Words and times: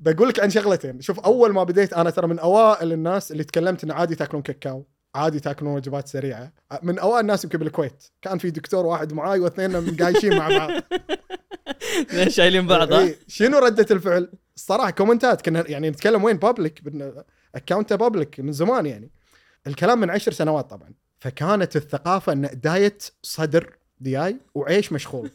بقول 0.00 0.28
لك 0.28 0.40
عن 0.40 0.50
شغلتين. 0.50 1.00
شوف 1.00 1.20
أول 1.20 1.52
ما 1.52 1.64
بديت 1.64 1.92
أنا 1.92 2.10
ترى 2.10 2.26
من 2.26 2.38
أوائل 2.38 2.92
الناس 2.92 3.32
اللي 3.32 3.44
تكلمت 3.44 3.84
إن 3.84 3.90
عادي 3.90 4.14
تاكلون 4.14 4.42
كاكاو 4.42 4.86
عادي 5.14 5.40
تاكلون 5.40 5.74
وجبات 5.74 6.08
سريعة. 6.08 6.52
من 6.82 6.98
أوائل 6.98 7.20
الناس 7.20 7.44
يمكن 7.44 7.58
بالكويت. 7.58 8.04
كان 8.22 8.38
في 8.38 8.50
دكتور 8.50 8.86
واحد 8.86 9.12
معاي 9.12 9.40
واثنين 9.40 9.96
قايشين 9.96 10.36
مع 10.36 10.48
بعض. 10.48 10.70
شايلين 12.28 12.66
بعض 12.66 12.92
ها؟ 12.92 13.00
إيه، 13.00 13.16
شنو 13.28 13.58
ردة 13.58 13.86
الفعل؟ 13.90 14.32
الصراحة 14.56 14.90
comment 14.90 15.36
ات 15.36 15.42
كنا 15.42 15.70
يعني 15.70 15.90
نتكلم 15.90 16.24
وين؟ 16.24 16.36
public 16.36 16.82
account 17.54 17.96
ه 17.96 18.02
public 18.02 18.40
من 18.40 18.52
زمان 18.52 18.86
يعني. 18.86 19.10
الكلام 19.66 20.00
من 20.00 20.10
عشر 20.10 20.32
سنوات 20.32 20.70
طبعا. 20.70 20.94
فكانت 21.18 21.76
الثقافة 21.76 22.32
إن 22.32 22.50
diet 22.52 23.02
صدر. 23.22 23.76
دياي 24.00 24.36
وعيش 24.54 24.92
مشخول. 24.92 25.30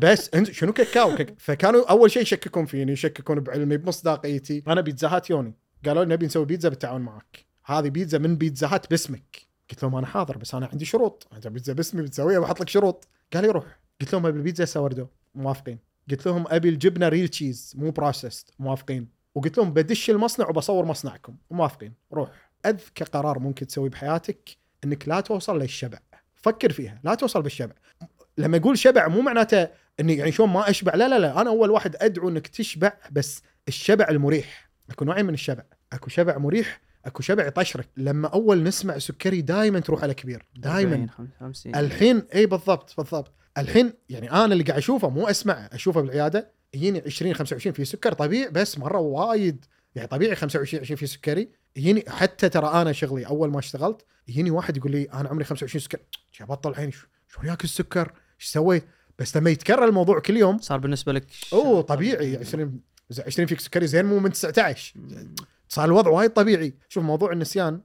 بس 0.00 0.34
انت 0.34 0.50
شنو 0.50 0.72
كاكاو 0.72 1.16
كاك- 1.16 1.34
فكانوا 1.38 1.90
أول 1.90 2.10
شيء 2.10 2.22
يشككون 2.22 2.66
فيني 2.66 2.92
يشككون 2.92 3.40
بعلمي 3.40 3.76
بمصداقيتي. 3.76 4.62
أنا 4.68 4.80
بيتزا 4.80 5.08
هات 5.08 5.30
يوني. 5.30 5.54
قالوا 5.86 6.04
لي 6.04 6.14
نبي 6.14 6.26
نسوي 6.26 6.44
بيتزا 6.44 6.68
بالتعاون 6.68 7.00
معك 7.00 7.44
هذه 7.64 7.88
بيتزا 7.88 8.18
من 8.18 8.36
بيتزا 8.36 8.66
هات 8.66 8.90
باسمك. 8.90 9.40
قلت 9.70 9.82
لهم 9.82 9.96
أنا 9.96 10.06
حاضر 10.06 10.38
بس 10.38 10.54
أنا 10.54 10.66
عندي 10.72 10.84
شروط. 10.84 11.26
انت 11.32 11.48
بيتزا 11.48 11.72
باسمي 11.72 12.02
بتسويها 12.02 12.40
بحط 12.40 12.60
لك 12.60 12.68
شروط. 12.68 13.08
قال 13.34 13.44
لي 13.44 13.50
روح. 13.50 13.64
قلت 14.00 14.12
لهم 14.12 14.26
أبي 14.26 14.38
البيتزا 14.38 14.64
sourdough 14.64 15.06
موافقين. 15.34 15.78
قلت 16.10 16.26
لهم 16.26 16.44
أبي 16.48 16.68
الجبنة 16.68 17.08
real 17.08 17.28
cheese 17.28 17.72
مو 17.76 17.90
processed 17.90 18.50
موافقين. 18.58 19.08
وقلت 19.34 19.58
لهم 19.58 19.72
بدش 19.72 20.10
المصنع 20.10 20.48
وبصور 20.48 20.84
مصنعكم. 20.84 21.36
موافقين. 21.50 21.92
روح. 22.12 22.30
أذكى 22.66 23.04
قرار 23.04 23.38
ممكن 23.38 23.66
تسويه 23.66 23.90
بحياتك 23.90 24.56
إنك 24.84 25.08
لا 25.08 25.20
توصل 25.20 25.58
للشبع. 25.58 25.98
فكر 26.34 26.72
فيها. 26.72 27.00
لا 27.04 27.14
توصل 27.14 27.42
بالشبع. 27.42 27.74
لما 28.38 28.56
أقول 28.56 28.78
شبع 28.78 29.08
مو 29.08 29.20
معناته 29.20 29.68
إني 30.00 30.16
يعني 30.16 30.32
شلون 30.32 30.48
ما 30.48 30.70
أشبع؟ 30.70 30.94
لا 30.94 31.08
لا 31.08 31.18
لا 31.18 31.40
أنا 31.40 31.50
أول 31.50 31.70
واحد 31.70 31.96
أدعو 32.00 32.28
إنك 32.28 32.46
تشبع 32.46 32.92
بس 33.12 33.42
الشبع 33.68 34.06
المريح. 34.10 34.70
أكو 34.90 35.04
نوعين 35.04 35.26
من 35.26 35.34
الشبع. 35.34 35.62
أكو 35.92 36.10
شبع 36.10 36.38
مريح 36.38 36.80
أكو 37.04 37.22
شبع 37.22 37.46
يطشرك. 37.46 37.88
لما 37.96 38.28
أول 38.28 38.62
نسمع 38.62 38.98
سكري 38.98 39.40
دائما 39.40 39.80
تروح 39.80 40.02
على 40.02 40.14
كبير. 40.14 40.46
دائما 40.56 40.94
40 40.94 41.30
50 41.40 41.74
الحين 41.76 42.22
إي 42.34 42.46
بالضبط 42.46 42.94
بالضبط. 42.96 43.32
الحين 43.58 43.92
يعني 44.08 44.30
أنا 44.32 44.44
اللي 44.52 44.64
قاعد 44.64 44.78
أشوفه 44.78 45.08
مو 45.08 45.26
اسمعه 45.26 45.70
أشوفه 45.72 46.00
بالعيادة 46.00 46.50
يجيني 46.74 47.02
20 47.06 47.34
25 47.34 47.72
في 47.74 47.84
سكر 47.84 48.12
طبيعي 48.12 48.50
بس 48.50 48.78
مرة 48.78 48.98
وايد. 48.98 49.64
يعني 49.94 50.08
طبيعي 50.08 50.34
25 50.36 50.80
20 50.82 50.96
في 50.96 51.06
سكري. 51.06 51.48
يجيني 51.76 52.04
حتى 52.08 52.48
ترى 52.48 52.66
أنا 52.82 52.92
شغلي 52.92 53.26
أول 53.26 53.50
ما 53.50 53.58
اشتغلت 53.58 54.04
يجيني 54.28 54.50
واحد 54.50 54.76
يقول 54.76 54.92
لي 54.92 55.04
أنا 55.04 55.28
عمري 55.28 55.44
25 55.44 55.80
سكر. 55.80 55.98
بطل 56.40 56.70
الحين 56.70 56.90
شو- 56.90 57.06
ياكل 57.44 57.64
السكر؟ 57.64 58.12
إيش 58.40 58.46
سويت 58.46 58.84
بس 59.18 59.36
لما 59.36 59.50
يتكرر 59.50 59.84
الموضوع 59.84 60.18
كل 60.18 60.36
يوم 60.36 60.58
صار 60.58 60.78
بالنسبة 60.78 61.12
لك 61.12 61.26
أوه 61.52 61.80
طبيعي. 61.80 62.36
20 62.36 62.80
20 63.26 63.46
فيك 63.46 63.60
سكري 63.60 63.86
زين 63.86 64.04
مو 64.04 64.18
من 64.18 64.32
19 64.32 64.94
صار 65.68 65.84
الوضع 65.84 66.10
وايد 66.10 66.30
طبيعي. 66.30 66.74
شوف 66.88 67.04
موضوع 67.04 67.32
النسيان 67.32 67.80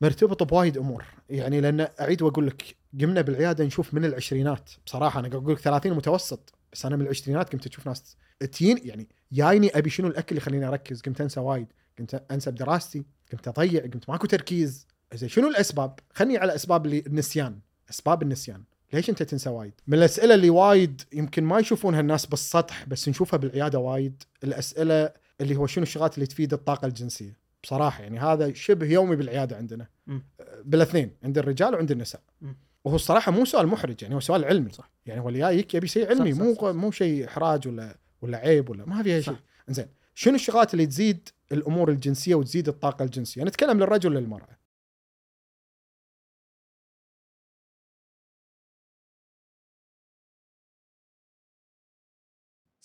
مرتبط 0.00 0.42
بوايد 0.42 0.76
أمور. 0.76 1.04
يعني 1.30 1.60
لأن 1.60 1.88
أعيد 2.00 2.22
وأقول 2.22 2.46
لك 2.46 2.76
قمنا 3.00 3.20
بالعيادة 3.20 3.64
نشوف 3.64 3.94
من 3.94 4.04
العشرينات. 4.04 4.70
بصراحة 4.86 5.20
أنا 5.20 5.28
أقول 5.28 5.52
لك 5.52 5.58
30 5.58 5.92
متوسط 5.92 6.54
بس 6.72 6.86
أنا 6.86 6.96
من 6.96 7.02
العشرينات 7.02 7.52
قمت 7.52 7.66
أشوف 7.66 7.86
ناس 7.86 8.16
تجين 8.52 8.80
يعني 8.82 9.08
جايني 9.32 9.78
أبي 9.78 9.90
شنو 9.90 10.08
الأكل 10.08 10.26
اللي 10.28 10.38
يخليني 10.38 10.68
أركز. 10.68 11.00
قمت 11.00 11.20
أنسى 11.20 11.40
وايد. 11.40 11.66
قمت 11.98 12.24
انسى 12.30 12.50
بدراستي 12.50 13.04
قمت 13.32 13.48
أضيع 13.48 13.82
قمت 13.82 14.08
ماكو 14.08 14.26
تركيز. 14.26 14.86
زين 15.14 15.28
شنو 15.28 15.48
الأسباب؟ 15.48 15.98
خلني 16.12 16.38
على 16.38 16.54
أسباب 16.54 16.86
اللي 16.86 17.04
النسيان. 17.06 17.58
أسباب 17.90 18.22
النسيان. 18.22 18.64
ليش 18.94 19.10
انت 19.10 19.22
تنسى 19.22 19.50
وايد؟ 19.50 19.72
من 19.86 19.98
الأسئلة 19.98 20.34
اللي 20.34 20.50
وايد 20.50 21.02
يمكن 21.12 21.44
ما 21.44 21.58
يشوفونها 21.58 22.00
الناس 22.00 22.26
بالسطح 22.26 22.84
بس 22.84 23.08
نشوفها 23.08 23.36
بالعيادة 23.36 23.78
وايد 23.78 24.22
الأسئلة 24.44 25.10
اللي 25.40 25.56
هو 25.56 25.66
شنو 25.66 25.82
الشغلات 25.82 26.14
اللي 26.14 26.26
تفيد 26.26 26.52
الطاقة 26.52 26.86
الجنسية 26.86 27.38
بصراحة 27.62 28.02
يعني 28.02 28.18
هذا 28.20 28.52
شبه 28.52 28.86
يومي 28.86 29.16
بالعيادة 29.16 29.56
عندنا 29.56 29.86
مم. 30.06 30.22
بالاثنين 30.64 31.10
عند 31.24 31.38
الرجال 31.38 31.74
وعند 31.74 31.90
النساء 31.90 32.20
مم. 32.40 32.56
وهو 32.84 32.96
الصراحة 32.96 33.32
مو 33.32 33.44
سؤال 33.44 33.66
محرج 33.66 34.02
يعني 34.02 34.14
هو 34.14 34.20
سؤال 34.20 34.44
علمي 34.44 34.70
صح. 34.72 34.90
يعني 35.06 35.20
هو 35.20 35.28
اللي 35.28 35.38
جايك 35.38 35.74
يبي 35.74 35.86
شيء 35.86 36.08
علمي 36.08 36.32
صح، 36.32 36.38
صح، 36.38 36.44
مو 36.44 36.54
صح. 36.54 36.62
مو 36.62 36.90
شيء 36.90 37.26
إحراج 37.28 37.68
ولا 37.68 37.96
ولا 38.22 38.38
عيب 38.38 38.70
ولا 38.70 38.84
ما 38.84 39.02
فيها. 39.02 39.20
شيء 39.20 39.36
زين 39.68 39.86
شنو 40.14 40.34
الشغلات 40.34 40.74
اللي 40.74 40.86
تزيد 40.86 41.28
الأمور 41.52 41.90
الجنسية 41.90 42.34
وتزيد 42.34 42.68
الطاقة 42.68 43.02
الجنسية 43.04 43.42
نتكلم 43.42 43.78
للرجل 43.78 44.16
وللمرأة 44.16 44.48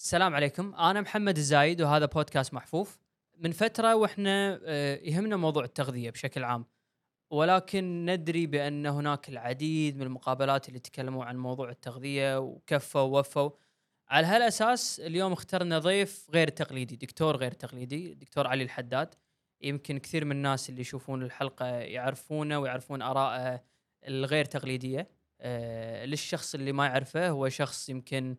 السلام 0.09 0.35
عليكم. 0.35 0.75
أنا 0.75 1.01
محمد 1.01 1.37
الزايد 1.37 1.81
وهذا 1.81 2.05
بودكاست 2.05 2.53
محفوف. 2.53 2.99
من 3.37 3.51
فترة 3.51 3.95
وإحنا 3.95 4.59
آه، 4.65 4.95
يهمنا 4.95 5.37
موضوع 5.37 5.63
التغذية 5.63 6.09
بشكل 6.09 6.43
عام. 6.43 6.65
ولكن 7.31 8.05
ندري 8.05 8.47
بأن 8.47 8.85
هناك 8.85 9.29
العديد 9.29 9.97
من 9.97 10.01
المقابلات 10.01 10.67
اللي 10.69 10.79
تكلموا 10.79 11.25
عن 11.25 11.37
موضوع 11.37 11.69
التغذية 11.69 12.39
وكفوا 12.39 13.01
ووفوا. 13.01 13.49
على 14.07 14.27
هالأساس 14.27 14.99
اليوم 14.99 15.33
اخترنا 15.33 15.79
ضيف 15.79 16.27
غير 16.33 16.47
تقليدي 16.47 16.95
دكتور 16.95 17.37
غير 17.37 17.51
تقليدي 17.51 18.13
دكتور 18.13 18.47
علي 18.47 18.63
الحداد. 18.63 19.15
يمكن 19.61 19.97
كثير 19.97 20.25
من 20.25 20.31
الناس 20.31 20.69
اللي 20.69 20.81
يشوفون 20.81 21.23
الحلقة 21.23 21.65
يعرفونه 21.65 22.59
ويعرفون 22.59 23.01
آراءه 23.01 23.63
الغير 24.07 24.45
تقليدية. 24.45 25.09
آه، 25.41 26.05
للشخص 26.05 26.55
اللي 26.55 26.71
ما 26.71 26.85
يعرفه 26.85 27.29
هو 27.29 27.49
شخص 27.49 27.89
يمكن 27.89 28.35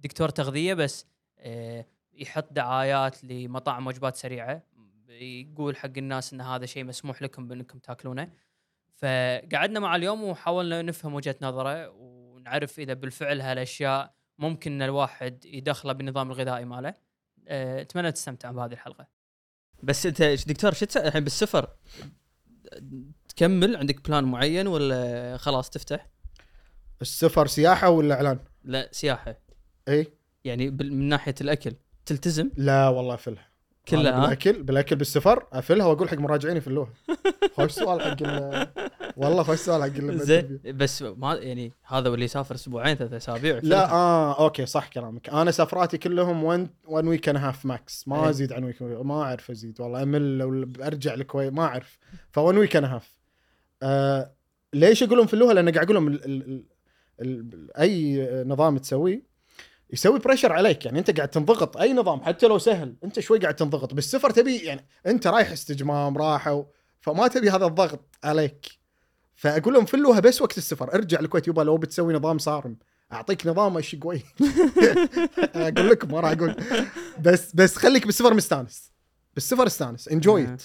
دكتور 0.00 0.28
تغذية 0.28 0.74
بس 0.74 1.06
آه، 1.38 1.86
يحط 2.12 2.52
دعايات 2.52 3.24
لمطاعم 3.24 3.86
وجبات 3.86 4.16
سريعة 4.16 4.62
يقول 5.08 5.76
حق 5.76 5.92
الناس 5.96 6.32
إن 6.32 6.40
هذا 6.40 6.66
شيء 6.66 6.84
مسموح 6.84 7.22
لكم 7.22 7.48
بإنكم 7.48 7.78
تاكلونه. 7.78 8.32
فقعدنا 8.96 9.80
معه 9.80 9.96
اليوم 9.96 10.24
وحاولنا 10.24 10.82
نفهم 10.82 11.14
وجهة 11.14 11.36
نظره 11.42 11.88
ونعرف 11.88 12.78
إذا 12.78 12.94
بالفعل 12.94 13.40
هالأشياء 13.40 14.14
ممكن 14.38 14.72
إن 14.72 14.82
الواحد 14.82 15.44
يدخله 15.44 15.92
بالنظام 15.92 16.30
الغذائي 16.30 16.64
ماله. 16.64 16.94
أه، 17.48 17.80
أتمنى 17.80 18.12
تستمتعون 18.12 18.56
بهذه 18.56 18.72
الحلقة. 18.72 19.06
بس 19.82 20.06
أنت 20.06 20.22
دكتور 20.22 20.72
شو 20.72 20.86
تسوي 20.86 21.06
الحين 21.06 21.24
بالسفر؟ 21.24 21.68
تكمل 23.28 23.76
عندك 23.76 24.08
بلان 24.08 24.24
معين 24.24 24.66
ولا 24.66 25.36
خلاص 25.36 25.70
تفتح؟ 25.70 26.06
السفر 27.02 27.46
سياحة 27.46 27.88
ولا 27.90 28.14
إعلان؟ 28.14 28.38
لا 28.64 28.88
سياحة. 28.92 29.49
إي. 29.88 30.06
يعني 30.44 30.70
بال- 30.70 30.92
من 30.94 31.08
ناحية 31.08 31.34
الأكل 31.40 31.72
تلتزم؟ 32.06 32.50
لا 32.56 32.88
والله 32.88 33.14
أفلها. 33.14 33.50
كلها 33.88 34.00
أنا 34.00 34.16
ها؟ 34.16 34.20
بالأكل 34.20 34.62
بالأكل 34.62 34.96
بالسفر 34.96 35.46
أفلها 35.52 35.86
وأقول 35.86 36.08
حق 36.08 36.18
مراجعين 36.18 36.56
يفلوها. 36.56 36.88
خوش 37.54 37.70
سؤال 37.72 38.00
حق 38.00 38.16
ال- 38.22 38.68
والله 39.16 39.42
خوش 39.42 39.58
سؤال 39.58 39.82
حق 39.82 39.96
ال- 39.98 40.18
زين 40.18 40.60
بس 40.64 41.02
ما 41.02 41.34
يعني 41.34 41.72
هذا 41.86 42.08
واللي 42.08 42.24
يسافر 42.24 42.54
أسبوعين 42.54 42.96
ثلاث 42.96 43.12
أسابيع 43.12 43.60
لا 43.62 43.90
آه 43.92 44.44
أوكي 44.44 44.66
صح 44.66 44.88
كلامك. 44.88 45.28
أنا 45.30 45.50
سفراتي 45.50 45.98
كلهم 45.98 46.44
1 46.44 46.68
1 46.84 47.06
week 47.06 47.28
and 47.28 47.38
half 47.38 47.66
max 47.66 48.08
ما 48.08 48.24
إيه. 48.24 48.30
أزيد 48.30 48.52
عن 48.52 48.64
week 48.64 48.82
ما 48.82 49.22
أعرف 49.22 49.50
أزيد 49.50 49.80
والله. 49.80 50.02
أمل 50.02 50.38
لو 50.38 50.72
أرجع 50.82 51.14
الكويت 51.14 51.52
ما 51.52 51.62
أعرف. 51.64 51.98
ف 52.30 52.38
1 52.38 52.58
week 52.58 52.76
and 52.76 52.84
half 52.86 53.14
آه 53.82 54.32
ليش 54.74 55.02
أقول 55.02 55.18
لهم 55.18 55.26
فلوها 55.26 55.54
لأن 55.54 55.68
قاعد 55.72 55.84
أقول 55.84 55.94
لهم 55.94 56.08
ال 56.08 56.24
ال 56.24 56.64
ال 57.20 57.76
أي 57.76 58.22
نظام 58.46 58.78
تسويه 58.78 59.29
يسوي 59.92 60.18
pressure 60.18 60.52
عليك. 60.52 60.84
يعني 60.84 60.98
أنت 60.98 61.16
قاعد 61.16 61.28
تنضغط 61.28 61.76
أي 61.76 61.92
نظام 61.92 62.20
حتى 62.20 62.46
لو 62.46 62.58
سهل 62.58 62.96
أنت 63.04 63.20
شوي 63.20 63.38
قاعد 63.38 63.56
تنضغط. 63.56 63.94
بالسفر 63.94 64.30
تبي 64.30 64.56
يعني 64.56 64.86
أنت 65.06 65.26
رايح 65.26 65.50
استجمام 65.50 66.18
راحة 66.18 66.54
و... 66.54 66.66
فما 67.00 67.28
تبي 67.28 67.50
هذا 67.50 67.66
الضغط 67.66 68.18
عليك. 68.24 68.66
فأقول 69.34 69.74
لهم 69.74 69.84
فلوها 69.84 70.20
بس 70.20 70.42
وقت 70.42 70.58
السفر 70.58 70.94
ارجع 70.94 71.20
الكويت 71.20 71.48
يبا 71.48 71.62
لو 71.62 71.76
بتسوي 71.76 72.14
نظام 72.14 72.38
صارم. 72.38 72.76
أعطيك 73.12 73.46
نظام 73.46 73.78
اشي 73.78 73.96
قوي 73.96 74.22
أقول 75.54 75.88
لكم 75.88 76.12
ما 76.12 76.20
راح 76.20 76.30
أقول. 76.30 76.56
بس 77.20 77.54
بس 77.54 77.76
خليك 77.76 78.06
بالسفر 78.06 78.34
مستانس. 78.34 78.92
بالسفر 79.34 79.66
استانس 79.66 80.08
انجوي 80.08 80.42
آه. 80.42 80.54
ات 80.54 80.62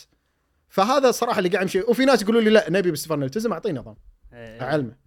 فهذا 0.70 1.12
صراحة 1.12 1.38
اللي 1.38 1.50
قاعد 1.50 1.62
امشي 1.62 1.82
وفي 1.82 2.06
ناس 2.06 2.22
يقولوا 2.22 2.42
لي 2.42 2.50
لا 2.50 2.70
نبي 2.70 2.92
بالسفر 2.92 3.16
نلتزم 3.16 3.54
أعطيه 3.54 3.72
نظام. 3.72 3.96
إيه. 4.34 4.62
أعلمه. 4.62 5.05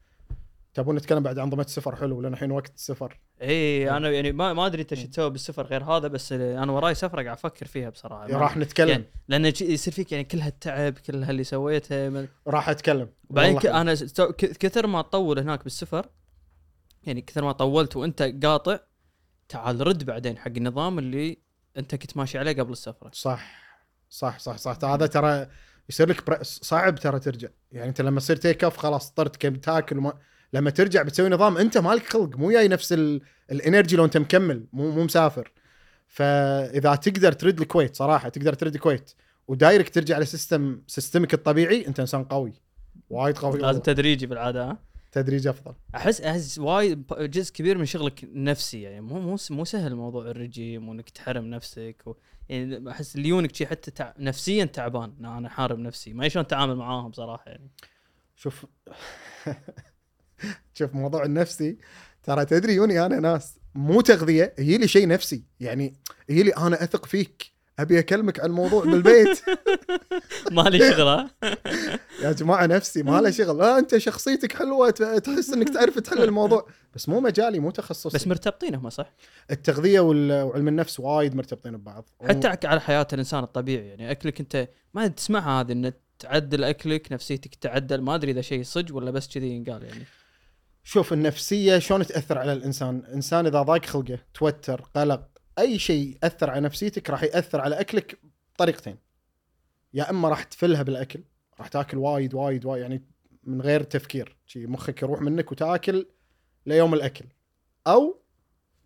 تبون 0.78 0.96
نتكلم 0.96 1.22
بعد 1.22 1.38
عن 1.38 1.44
انظمه 1.44 1.62
السفر 1.62 1.96
حلو 1.96 2.20
لأن 2.20 2.32
الحين 2.32 2.50
وقت 2.50 2.74
السفر 2.74 3.18
اي 3.42 3.90
أنا 3.90 4.10
يعني 4.10 4.32
ما 4.32 4.52
ما 4.52 4.66
أدري 4.66 4.82
إنت 4.82 4.94
شو 4.94 5.06
تسوي 5.06 5.30
بالسفر 5.30 5.66
غير 5.66 5.84
هذا 5.84 6.08
بس 6.08 6.32
أنا 6.32 6.72
وراي 6.72 6.94
سفره 6.94 7.22
قاعد 7.22 7.36
أفكر 7.36 7.66
فيها 7.66 7.90
بصراحة. 7.90 8.26
راح 8.26 8.56
نتكلم. 8.56 8.88
يعني 8.88 9.04
لأن 9.28 9.44
يصير 9.46 9.94
فيك 9.94 10.12
يعني 10.12 10.24
كل 10.24 10.38
هالتعب 10.40 10.92
كل 10.92 11.22
هاللي 11.24 11.44
سويته 11.44 12.08
ما- 12.08 12.28
راح 12.46 12.68
أتكلم. 12.68 13.08
والله 13.30 13.60
ك- 13.60 13.66
أنا 13.66 13.94
كثر 14.38 14.86
ما 14.86 15.02
تطول 15.02 15.38
هناك 15.38 15.64
بالسفر 15.64 16.06
يعني 17.04 17.20
كثر 17.20 17.44
ما 17.44 17.52
طولت 17.52 17.96
وأنت 17.96 18.22
قاطع 18.44 18.78
تعال 19.48 19.86
رد 19.86 20.04
بعدين 20.04 20.38
حق 20.38 20.46
النظام 20.56 20.98
اللي 20.98 21.38
أنت 21.76 21.94
كنت 21.94 22.16
ماشي 22.16 22.38
عليه 22.38 22.52
قبل 22.52 22.72
السفره 22.72 23.10
صح 23.12 23.58
صح 24.10 24.38
صح 24.38 24.56
صح. 24.56 24.84
هذا 24.84 25.06
ترى 25.06 25.46
يصير 25.88 26.08
لك 26.08 26.42
صعب 26.42 26.94
ترى 26.98 27.20
ترجع. 27.20 27.48
يعني 27.72 27.88
أنت 27.88 28.00
لما 28.00 28.20
تصير 28.20 28.36
take 28.36 28.64
off 28.64 28.76
خلاص 28.76 29.10
طرت 29.10 29.36
كم 29.36 29.54
تاكل 29.54 29.98
وما 29.98 30.12
لما 30.52 30.70
ترجع 30.70 31.02
بتسوي 31.02 31.28
نظام 31.28 31.56
انت 31.56 31.78
مالك 31.78 32.12
خلق 32.12 32.36
مو 32.38 32.50
جاي 32.50 32.68
نفس 32.68 32.92
ال... 32.92 33.20
ال 33.52 33.59
energy 33.59 33.96
لو 33.96 34.04
انت 34.04 34.16
مكمل 34.16 34.66
مو 34.72 34.90
مو 34.90 35.04
مسافر. 35.04 35.52
فإذا 36.06 36.94
تقدر 36.94 37.32
ترد 37.32 37.60
الكويت 37.60 37.96
صراحة 37.96 38.28
تقدر 38.28 38.54
ترد 38.54 38.74
الكويت 38.74 39.10
و 39.48 39.55
direct 39.55 39.94
ترجع 39.94 40.18
ل 40.18 40.27
system 40.27 40.82
system 40.86 41.27
ك 41.27 41.34
الطبيعي 41.34 41.86
انت 41.86 42.00
إنسان 42.00 42.24
قوي. 42.24 42.52
وايد 43.10 43.38
قوي 43.38 43.58
لازم. 43.58 43.80
تدريجي 43.80 44.26
بالعادة 44.26 44.64
ها؟ 44.70 44.78
تدريج 45.12 45.46
أفضل. 45.46 45.74
أحس 45.94 46.20
أحس 46.20 46.58
وايد 46.58 47.04
جزء 47.18 47.52
كبير 47.52 47.78
من 47.78 47.84
شغلك 47.84 48.28
نفسي 48.32 48.82
يعني 48.82 49.00
مو 49.00 49.20
مو 49.20 49.36
مو 49.50 49.64
سهل 49.64 49.94
موضوع 49.94 50.30
الرجيم 50.30 50.88
وإنك 50.88 51.10
تحرم 51.10 51.44
نفسك 51.44 52.02
و 52.06 52.14
يعني 52.48 52.90
أحس 52.90 53.16
ليونك 53.16 53.54
شي 53.54 53.66
حتى 53.66 53.90
تع... 53.90 54.12
نفسيا 54.18 54.64
تعبان 54.64 55.12
أنا 55.20 55.48
حارم 55.48 55.80
نفسي. 55.80 56.12
ما 56.12 56.28
شلون 56.28 56.44
أتعامل 56.44 56.76
معاهم 56.76 57.12
صراحة 57.12 57.50
يعني. 57.50 57.70
شوف 58.36 58.66
شوف 60.78 60.94
موضوع 60.94 61.24
النفسي 61.24 61.78
ترى 62.22 62.44
تدري 62.44 62.74
يوني 62.74 63.06
أنا 63.06 63.20
ناس 63.20 63.54
مو 63.74 64.00
تغذية 64.00 64.54
هي 64.58 64.78
لي 64.78 64.88
شيء 64.88 65.08
نفسي. 65.08 65.44
يعني 65.60 65.94
هي 66.30 66.42
لي 66.42 66.50
أنا 66.50 66.82
أثق 66.82 67.06
فيك 67.06 67.58
أبي 67.78 67.98
أكلمك 67.98 68.40
عن 68.40 68.46
الموضوع 68.46 68.84
بالبيت 68.84 69.40
ما 70.52 70.62
لي 70.62 70.78
شغل 70.78 71.28
يا 72.22 72.32
جماعة 72.32 72.66
نفسي 72.66 73.02
ما 73.02 73.20
له 73.20 73.30
شغل. 73.30 73.58
لا 73.58 73.78
أنت 73.78 73.96
شخصيتك 73.96 74.52
حلوة 74.52 74.90
تحس 74.90 75.52
إنك 75.52 75.68
تعرف 75.68 75.98
تحل 75.98 76.22
الموضوع. 76.22 76.66
بس 76.94 77.08
مو 77.08 77.20
مجالي 77.20 77.58
مو 77.58 77.70
تخصصي. 77.70 78.18
بس 78.18 78.26
مرتبطين 78.26 78.74
هم 78.74 78.90
صح؟ 78.90 79.12
التغذية 79.50 80.00
وعلم 80.00 80.68
النفس 80.68 81.00
وايد 81.00 81.34
مرتبطين 81.34 81.76
ببعض. 81.76 82.08
حتى 82.28 82.66
على 82.66 82.80
حياة 82.80 83.06
الإنسان 83.12 83.44
الطبيعي 83.44 83.88
يعني 83.88 84.10
أكلك 84.10 84.40
أنت 84.40 84.68
ما 84.94 85.06
تسمعها 85.06 85.60
هذه 85.60 85.72
إن 85.72 85.92
تعدل 86.18 86.64
أكلك 86.64 87.12
نفسيتك 87.12 87.54
تعدل. 87.54 88.00
ما 88.00 88.14
أدري 88.14 88.30
إذا 88.30 88.40
شيء 88.40 88.62
صج 88.62 88.92
ولا 88.92 89.10
بس 89.10 89.28
كذي 89.28 89.48
ينقال 89.48 89.82
يعني. 89.82 90.04
شوف 90.88 91.12
النفسية 91.12 91.78
شلون 91.78 92.06
تأثر 92.06 92.38
على 92.38 92.52
الإنسان؟ 92.52 92.96
الإنسان 92.96 93.46
إذا 93.46 93.62
ضاق 93.62 93.84
خلقه 93.84 94.18
توتر 94.34 94.80
قلق 94.80 95.28
أي 95.58 95.78
شيء 95.78 96.18
يأثر 96.22 96.50
على 96.50 96.60
نفسيتك 96.60 97.10
راح 97.10 97.22
يأثر 97.22 97.60
على 97.60 97.80
أكلك 97.80 98.18
بطريقتين. 98.54 98.96
يا 99.94 100.10
إما 100.10 100.28
راح 100.28 100.42
تفلها 100.42 100.82
بالأكل 100.82 101.20
راح 101.58 101.68
تأكل 101.68 101.98
وايد 101.98 102.34
وايد 102.34 102.64
وايد 102.64 102.82
يعني 102.82 103.02
من 103.44 103.60
غير 103.60 103.82
تفكير. 103.82 104.36
شي 104.46 104.66
مخك 104.66 105.02
يروح 105.02 105.20
منك 105.20 105.52
وتأكل 105.52 106.06
ليوم 106.66 106.94
الأكل. 106.94 107.24
أو 107.86 108.20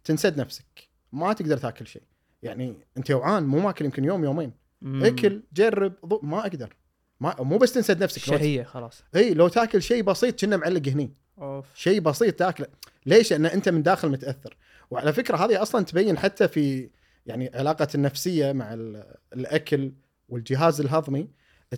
تنسد 0.05 0.41
نفسك 0.41 0.89
ما 1.13 1.33
تقدر 1.33 1.57
تأكل 1.57 1.87
شيء. 1.87 2.03
يعني 2.43 2.87
أنت 2.97 3.09
جوعان 3.09 3.43
مو 3.43 3.59
ماكل 3.59 3.85
يمكن 3.85 4.05
يوم 4.05 4.25
يومين. 4.25 4.53
مم. 4.81 5.05
أكل 5.05 5.43
جرب 5.53 5.95
ضو 6.07 6.21
ما 6.23 6.41
أقدر. 6.41 6.77
ما 7.21 7.37
مو 7.39 7.59
بس 7.59 7.73
تنسد 7.73 8.03
نفسك 8.03 8.23
شهية 8.23 8.63
خلاص. 8.63 9.03
إي 9.17 9.35
لو 9.35 9.49
تأكل 9.49 9.83
شيء 9.83 10.03
بسيط 10.03 10.41
كنا 10.41 10.57
معلق 10.57 10.89
هني. 10.89 11.22
أوف. 11.39 11.67
شيء 11.75 12.01
بسيط 12.01 12.35
تاكله. 12.35 12.67
ليش؟ 13.07 13.33
لأن 13.33 13.47
أنت 13.47 13.69
من 13.69 13.83
داخل 13.83 14.09
متأثر. 14.09 14.57
وعلى 14.91 15.13
فكرة 15.13 15.37
هذه 15.37 15.63
أصلا 15.63 15.85
تبين 15.85 16.19
حتى 16.19 16.49
في 16.49 16.91
يعني 17.27 17.51
علاقة 17.55 17.89
النفسية 17.95 18.53
مع 18.53 18.75
ال- 18.75 19.15
الأكل 19.33 19.93
والجهاز 20.29 20.81
الهضمي 20.81 21.29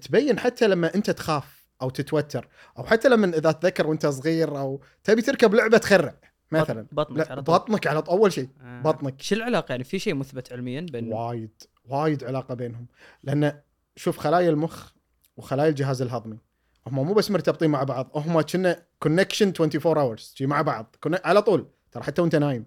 تبين 0.03 0.39
حتى 0.39 0.67
لما 0.69 0.95
أنت 0.95 1.11
تخاف 1.11 1.67
أو 1.83 1.91
تتوتر 1.91 2.49
أو 2.79 2.85
حتى 2.85 3.09
لما 3.09 3.27
إذا 3.27 3.53
تذكر 3.53 3.87
وأنت 3.87 4.07
صغير 4.07 4.59
أو 4.59 4.81
تبي 5.05 5.23
تركب 5.23 5.55
لعبة 5.55 5.79
تخرع 5.79 6.15
مثلا. 6.53 6.87
بطنك 6.93 7.31
على 7.31 7.43
طول. 7.43 7.55
بطنك 7.55 7.87
على 7.87 8.03
طول. 8.03 8.19
أول 8.19 8.33
شيء 8.33 8.49
آه. 8.63 8.83
بطنك. 8.83 9.23
شو 9.23 9.35
العلاقة 9.35 9.73
يعني؟ 9.73 9.85
في 9.85 9.99
شيء 9.99 10.15
مثبت 10.15 10.53
علميا 10.53 10.81
بين 10.81 11.13
وايد 11.13 11.63
وايد 11.85 12.25
علاقة 12.25 12.55
بينهم. 12.55 12.87
لأن 13.23 13.61
شوف 13.97 14.19
خلايا 14.19 14.51
المخ 14.51 14.91
وخلايا 15.37 15.69
الجهاز 15.69 16.03
الهضمي 16.03 16.39
هم 16.87 17.07
مو 17.07 17.15
بس 17.15 17.31
مرتبطين 17.31 17.71
مع 17.71 17.83
بعض 17.83 18.11
هم 18.15 18.41
كنا 18.41 18.83
connection 18.99 19.53
24 19.61 19.99
hours 19.99 20.35
مع 20.41 20.63
بعض 20.63 20.97
كنا 21.01 21.21
على 21.25 21.43
طول 21.43 21.67
ترى 21.93 22.03
حتى 22.03 22.23
وانت 22.23 22.37
نايم. 22.37 22.67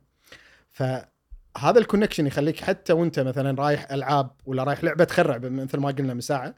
فهذا 0.72 1.80
ال 1.80 1.84
connection 1.84 2.28
يخليك 2.28 2.60
حتى 2.60 2.94
وانت 2.94 3.20
مثلا 3.20 3.62
رايح 3.62 3.92
ألعاب 3.92 4.32
ولا 4.46 4.64
رايح 4.64 4.84
لعبة 4.84 5.04
تخرع 5.04 5.38
مثل 5.38 5.78
ما 5.78 5.92
قلنا 5.92 6.14
من 6.14 6.22
ساعة 6.22 6.56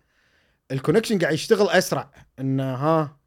ال 0.72 0.76
connection 0.76 1.19
قاعد 1.20 1.34
يشتغل 1.34 1.70
أسرع. 1.70 2.12
انه 2.40 2.76
ها 2.76 3.18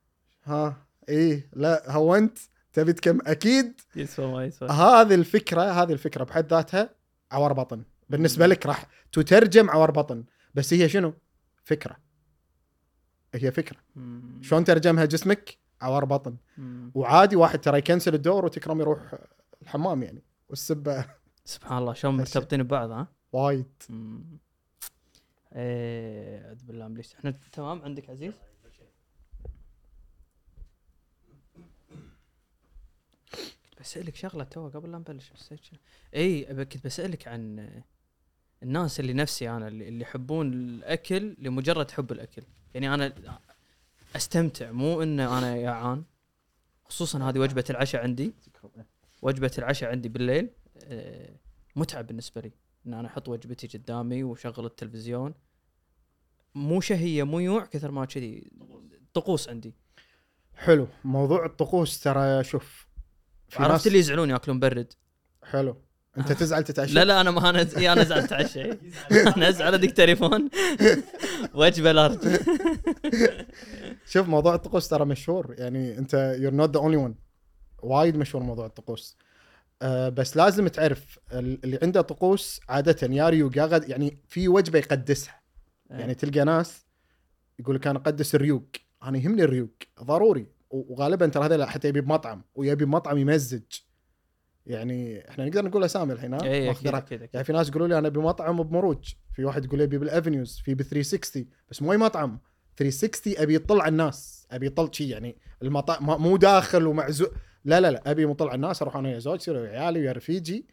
ها 0.44 0.86
إيه 1.08 1.50
لا 1.52 1.92
هونت 1.92 2.38
تبي 2.72 2.92
تكم 2.92 3.18
أكيد 3.26 3.80
يسوى 3.96 4.32
ما 4.32 4.44
يسوى. 4.44 4.68
هذه 4.68 5.14
الفكرة 5.14 5.62
هذه 5.62 5.92
الفكرة 5.92 6.24
بحد 6.24 6.50
ذاتها 6.50 6.94
عور 7.32 7.52
بطن. 7.52 7.84
بالنسبة 8.08 8.46
لك 8.46 8.66
راح 8.66 8.86
تترجم 9.12 9.70
عور 9.70 9.90
بطن. 9.90 10.24
بس 10.54 10.74
هي 10.74 10.88
شنو؟ 10.88 11.14
فكرة. 11.64 11.96
هي 13.34 13.52
فكرة. 13.52 13.78
شلون 14.40 14.64
ترجمها 14.64 15.04
جسمك 15.04 15.58
عور 15.80 16.04
بطن. 16.04 16.36
وعادي 16.94 17.36
واحد 17.36 17.60
ترى 17.60 17.78
يكنسل 17.78 18.14
الدور 18.14 18.44
وتكرم 18.44 18.80
يروح 18.80 19.14
الحمام 19.62 20.02
يعني 20.02 20.22
والسبة 20.48 21.06
سبحان 21.44 21.78
الله 21.78 21.92
شلون. 21.92 22.16
مرتبطين 22.16 22.62
ببعض 22.62 22.90
ها 22.90 23.08
وايد. 23.32 23.72
إيه 25.52 26.46
أعوذ 26.46 26.64
بالله 26.64 26.88
من. 26.88 27.02
إحنا 27.18 27.30
تمام 27.52 27.82
عندك 27.82 28.10
عزيز؟ 28.10 28.34
كنت 33.32 33.80
بسألك 33.80 34.16
شغلة 34.16 34.44
تو 34.44 34.68
قبل 34.68 34.92
لا 34.92 34.98
نبلش 34.98 35.30
بس 35.30 35.54
اي 36.14 36.44
كنت 36.64 36.84
بسألك 36.84 37.28
عن 37.28 37.68
الناس 38.62 39.00
اللي 39.00 39.12
نفسي 39.12 39.50
أنا 39.50 39.68
اللي 39.68 40.00
يحبون 40.00 40.52
الأكل 40.52 41.36
لمجرد 41.38 41.90
حب 41.90 42.12
الأكل 42.12 42.42
يعني 42.74 42.94
أنا 42.94 43.12
أستمتع 44.16 44.70
مو 44.70 45.02
ان 45.02 45.20
أنا 45.20 45.62
جعان 45.62 46.04
خصوصا 46.84 47.28
هذه 47.28 47.38
وجبة 47.38 47.64
العشاء 47.70 48.02
عندي. 48.02 48.32
وجبة 49.22 49.50
العشاء 49.58 49.90
عندي 49.90 50.08
بالليل 50.08 50.50
آه، 50.84 51.30
متعب 51.76 52.06
بالنسبة 52.06 52.40
لي. 52.40 52.52
إن 52.86 52.94
أنا 52.94 53.08
أحط 53.08 53.28
وجبتي 53.28 53.78
قدامي 53.78 54.24
وشغل 54.24 54.66
التلفزيون. 54.66 55.34
مو 56.54 56.80
شهية 56.80 57.22
مو 57.22 57.38
يوع 57.38 57.64
كثر 57.64 57.90
ما 57.90 58.04
كذي. 58.04 58.50
طقوس 59.14 59.48
عندي. 59.48 59.74
حلو. 60.56 60.88
موضوع 61.04 61.46
الطقوس 61.46 62.00
ترى 62.00 62.44
شوف 62.44 62.86
عرفت 63.56 63.86
اللي 63.86 63.98
يزعلون 63.98 64.30
ياكلون 64.30 64.60
برد. 64.60 64.92
حلو. 65.42 65.76
انت 66.18 66.32
تزعل 66.32 66.64
تتعشى؟ 66.64 66.94
لا 66.94 67.04
لا 67.04 67.20
أنا 67.20 67.30
ما 67.30 67.50
أنا 67.50 67.66
إي 67.76 67.92
أنا 67.92 68.04
زعلت 68.04 68.32
اتعشى 68.32 68.62
أنا 69.36 69.48
أزعل 69.48 69.74
ادق 69.74 69.90
تليفون. 69.92 70.48
وجبه 71.54 71.92
large 71.92 72.18
شوف 74.12 74.28
موضوع 74.28 74.54
الطقوس 74.54 74.88
ترى 74.88 75.04
مشهور. 75.04 75.54
يعني 75.58 75.98
أنت 75.98 76.36
you're 76.38 76.52
not 76.54 76.70
the 76.76 76.80
only 76.80 76.96
one 76.96 77.14
وايد 77.82 78.16
مشهور 78.16 78.42
موضوع 78.44 78.66
الطقوس. 78.66 79.16
أه 79.82 80.08
بس 80.08 80.36
لازم 80.36 80.68
تعرف 80.68 81.18
ال- 81.32 81.64
اللي 81.64 81.78
عنده 81.82 82.00
طقوس 82.00 82.60
عادة 82.68 83.08
يا 83.14 83.28
ريوق 83.28 83.56
يا 83.58 83.64
غد 83.64 83.88
يعني 83.88 84.18
في 84.28 84.48
وجبة 84.48 84.78
يقدسها. 84.78 85.40
يعني 85.90 86.14
تلقى 86.14 86.44
ناس 86.44 86.86
يقول 87.58 87.76
لك 87.76 87.86
أنا 87.86 87.98
أقدس 87.98 88.34
الريوق. 88.34 88.66
أنا 89.02 89.18
يهمني 89.18 89.42
الريوق. 89.44 89.70
ضروري. 90.02 90.46
وغالبا 90.70 91.26
ترى 91.26 91.44
هذا 91.44 91.66
حتى 91.66 91.88
يبي 91.88 92.00
بمطعم. 92.00 92.44
ويبي 92.54 92.84
بمطعم 92.84 93.18
يمزج. 93.18 93.62
يعني 94.66 95.28
إحنا 95.28 95.44
نقدر 95.46 95.64
نقول 95.64 95.84
اسامي 95.84 96.12
الحين 96.12 96.34
ها 96.34 96.42
اي 96.42 96.66
ماخذ 96.66 96.88
أكيد. 96.88 96.94
أكيد. 97.22 97.30
يعني 97.34 97.44
في 97.44 97.52
ناس 97.52 97.68
يقولوا 97.68 97.88
لي 97.88 97.98
أنا 97.98 98.08
بمطعم 98.08 98.62
بمروج 98.62 99.12
في 99.34 99.44
واحد 99.44 99.64
يقول 99.64 99.78
لي 99.78 99.84
أبي 99.84 99.98
بالافنيوز 99.98 100.62
في 100.64 100.74
ب 100.74 100.82
360 100.82 101.46
بس 101.70 101.82
مو 101.82 101.92
أي 101.92 101.96
مطعم 101.98 102.38
360 102.76 103.34
أبي 103.36 103.54
يطل 103.54 103.80
على 103.80 103.88
الناس 103.88 104.46
أبي 104.50 104.66
يطل 104.66 104.88
شي 104.92 105.08
يعني 105.08 105.36
المطعم 105.62 106.22
مو 106.22 106.36
داخل 106.36 106.86
ومعزو 106.86 107.26
لا 107.64 107.80
لا 107.80 107.90
لا 107.90 108.10
أبي 108.10 108.26
مطل 108.26 108.46
على 108.46 108.54
الناس 108.54 108.82
أروح 108.82 108.96
أنا 108.96 109.08
ويا 109.08 109.18
زوجتي 109.18 109.50
ويا 109.50 109.80
عيالي 109.80 110.00
ويا 110.00 110.12
رفيجي 110.12 110.66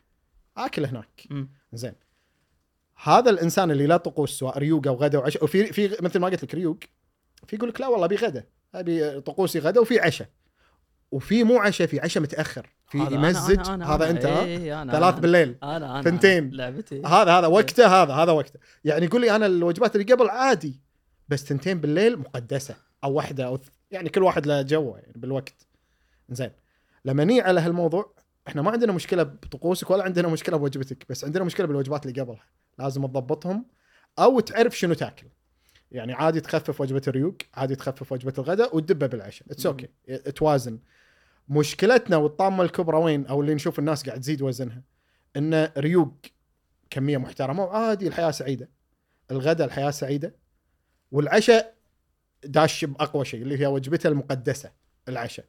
آكل 0.57 0.85
هناك 0.85 1.23
مم. 1.29 1.49
زين 1.73 1.93
هذا 3.03 3.29
الإنسان 3.29 3.71
اللي 3.71 3.87
لا 3.87 3.97
طقوس 3.97 4.39
سواء 4.39 4.57
ريوق 4.57 4.87
أو 4.87 4.95
غدا 4.95 5.17
وعشاء 5.17 5.43
وفي 5.43 5.73
في 5.73 5.97
مثل 6.01 6.19
ما 6.19 6.27
قلت 6.27 6.43
لك 6.43 6.55
ريوق 6.55 6.79
في 7.47 7.55
يقول 7.55 7.69
لك 7.69 7.81
لا 7.81 7.87
والله 7.87 8.05
أبي 8.05 8.15
غدا 8.15 8.45
أبي 8.75 9.21
طقوسي 9.21 9.59
غدا 9.59 9.81
وفي 9.81 9.99
عشاء 9.99 10.29
وفي 11.11 11.43
مو 11.43 11.57
عشاء 11.59 11.87
في 11.87 11.99
عشاء 11.99 12.23
متأخر 12.23 12.69
في 12.89 12.97
هذا 12.99 13.13
يمزج 13.15 13.55
أنا- 13.63 13.65
أنا- 13.67 13.69
هذا 13.69 13.95
أنا. 13.95 14.09
أنت 14.09 14.25
ها؟ 14.25 14.43
إيه، 14.43 14.83
أنا- 14.85 14.91
ثلاث 14.91 15.13
أنا. 15.13 15.19
بالليل 15.19 15.55
أنا 15.63 15.77
أنا 15.77 16.01
ثنتين. 16.01 16.49
لعبتي. 16.49 17.01
هذا 17.05 17.31
هذا 17.39 17.47
وقته 17.47 17.87
هذا 18.03 18.13
هذا 18.13 18.31
وقته. 18.31 18.59
يعني 18.83 19.05
يقول 19.05 19.21
لي 19.21 19.35
أنا 19.35 19.45
الوجبات 19.45 19.95
اللي 19.95 20.13
قبل 20.13 20.29
عادي 20.29 20.79
بس 21.29 21.43
تنتين 21.43 21.79
بالليل 21.81 22.19
مقدسة 22.19 22.75
أو 23.03 23.13
واحدة 23.13 23.45
أو 23.47 23.59
يعني 23.91 24.09
كل 24.09 24.23
واحد 24.23 24.45
له 24.45 24.61
جوه 24.61 24.99
يعني 24.99 25.13
بالوقت. 25.15 25.67
زين 26.29 26.51
لما 27.05 27.23
نيجي 27.23 27.41
على 27.41 27.59
هالموضوع 27.61 28.13
إحنا 28.47 28.61
ما 28.61 28.71
عندنا 28.71 28.91
مشكلة 28.91 29.23
بطقوسك 29.23 29.89
ولا 29.89 30.03
عندنا 30.03 30.27
مشكلة 30.27 30.57
بوجبتك 30.57 31.05
بس 31.09 31.25
عندنا 31.25 31.43
مشكلة 31.43 31.67
بالوجبات 31.67 32.05
اللي 32.05 32.21
قبلها. 32.21 32.43
لازم 32.79 33.05
تضبطهم 33.05 33.65
أو 34.19 34.39
تعرف 34.39 34.77
شنو 34.79 34.93
تاكل. 34.93 35.27
يعني 35.91 36.13
عادي 36.13 36.41
تخفف 36.41 36.81
وجبة 36.81 37.01
الريوق 37.07 37.35
عادي 37.53 37.75
تخفف 37.75 38.11
وجبة 38.11 38.33
الغداء 38.37 38.75
وتدبه 38.75 39.07
بالعشاء. 39.07 39.51
it's 39.51 39.65
okay 39.65 39.87
توازن 40.35 40.79
مشكلتنا 41.49 42.17
والطامة 42.17 42.63
الكبرى 42.63 42.97
وين؟ 42.97 43.25
أو 43.25 43.41
اللي 43.41 43.53
نشوف 43.53 43.79
الناس 43.79 44.03
قاعد 44.03 44.19
تزيد 44.19 44.41
وزنها. 44.41 44.81
إن 45.37 45.71
ريوق 45.77 46.13
كمية 46.89 47.17
محترمة 47.17 47.63
وعادي 47.63 48.07
الحياة 48.07 48.31
سعيدة. 48.31 48.69
الغداء 49.31 49.67
الحياة 49.67 49.91
سعيدة. 49.91 50.35
والعشاء 51.11 51.75
داش 52.43 52.85
بأقوى 52.85 53.25
شيء 53.25 53.41
اللي 53.41 53.59
هي 53.59 53.67
وجبته 53.67 54.07
المقدسة 54.07 54.71
العشاء. 55.07 55.45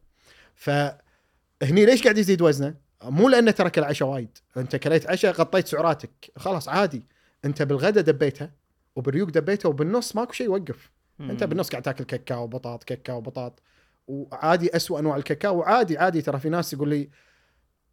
فهني 0.55 1.87
ليش 1.87 2.03
قاعد 2.03 2.19
يزيد 2.19 2.43
وزنه؟ 2.43 2.75
مو 3.05 3.29
لأنه 3.29 3.51
ترك 3.51 3.79
العشاء 3.79 4.09
وايد. 4.09 4.39
أنت 4.57 4.77
كليت 4.77 5.11
عشاء 5.11 5.33
غطيت 5.33 5.67
سعراتك. 5.67 6.33
خلاص 6.37 6.69
عادي. 6.69 7.07
أنت 7.45 7.63
بالغداء 7.63 8.05
دبيتها 8.05 8.53
وبالريوق 8.97 9.29
دبيتها 9.29 9.69
وبالنص 9.69 10.17
ماكو 10.17 10.33
شيء 10.33 10.47
يوقف. 10.47 10.91
أنت 11.21 11.45
بالنص 11.45 11.71
قاعد 11.71 11.83
تاكل 11.83 12.05
كاكاو 12.05 12.45
وبطاط 12.45 12.85
كاكاو 12.85 13.19
وبطاط 13.19 13.63
وعادي 14.11 14.77
اسوء 14.77 14.99
أنواع 14.99 15.17
الكاكاو. 15.17 15.59
وعادي 15.59 15.99
عادي 15.99 16.23
ترى 16.23 16.39
في 16.41 16.49
ناس 16.49 16.73
يقول 16.73 16.89
لي 16.89 17.11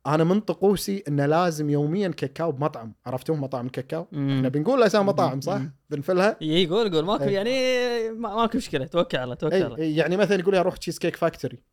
أنا 0.08 0.24
من 0.24 0.40
طقوسي 0.40 1.04
إنه 1.08 1.26
لازم 1.26 1.70
يوميا 1.70 2.08
كاكاو 2.10 2.52
بمطعم. 2.52 2.94
عرفتوه 3.06 3.36
مطاعم 3.36 3.66
الكاكاو 3.66 4.08
إحنا 4.14 4.50
بنقول 4.50 4.84
أسامي 4.84 5.06
مطاعم 5.06 5.42
صح. 5.42 5.62
بنفلها. 5.90 6.38
اي 6.42 6.68
قول 6.68 6.92
قول. 6.96 7.06
ماكو 7.06 7.24
إيه. 7.24 7.30
يعني 7.36 8.10
ما- 8.12 8.36
ماكو 8.36 8.58
مشكلة. 8.58 8.86
توكل 8.86 9.18
على 9.18 9.36
توكل 9.36 9.56
على. 9.56 9.64
اي 9.64 9.68
الله 9.68 9.78
إي، 9.78 9.96
يعني 9.96 10.18
مثلا 10.18 10.40
يقول 10.40 10.54
لي 10.54 10.60
أروح 10.60 10.78
تشيز 10.78 11.00
كيك 11.00 11.16
فاكتوري. 11.16 11.64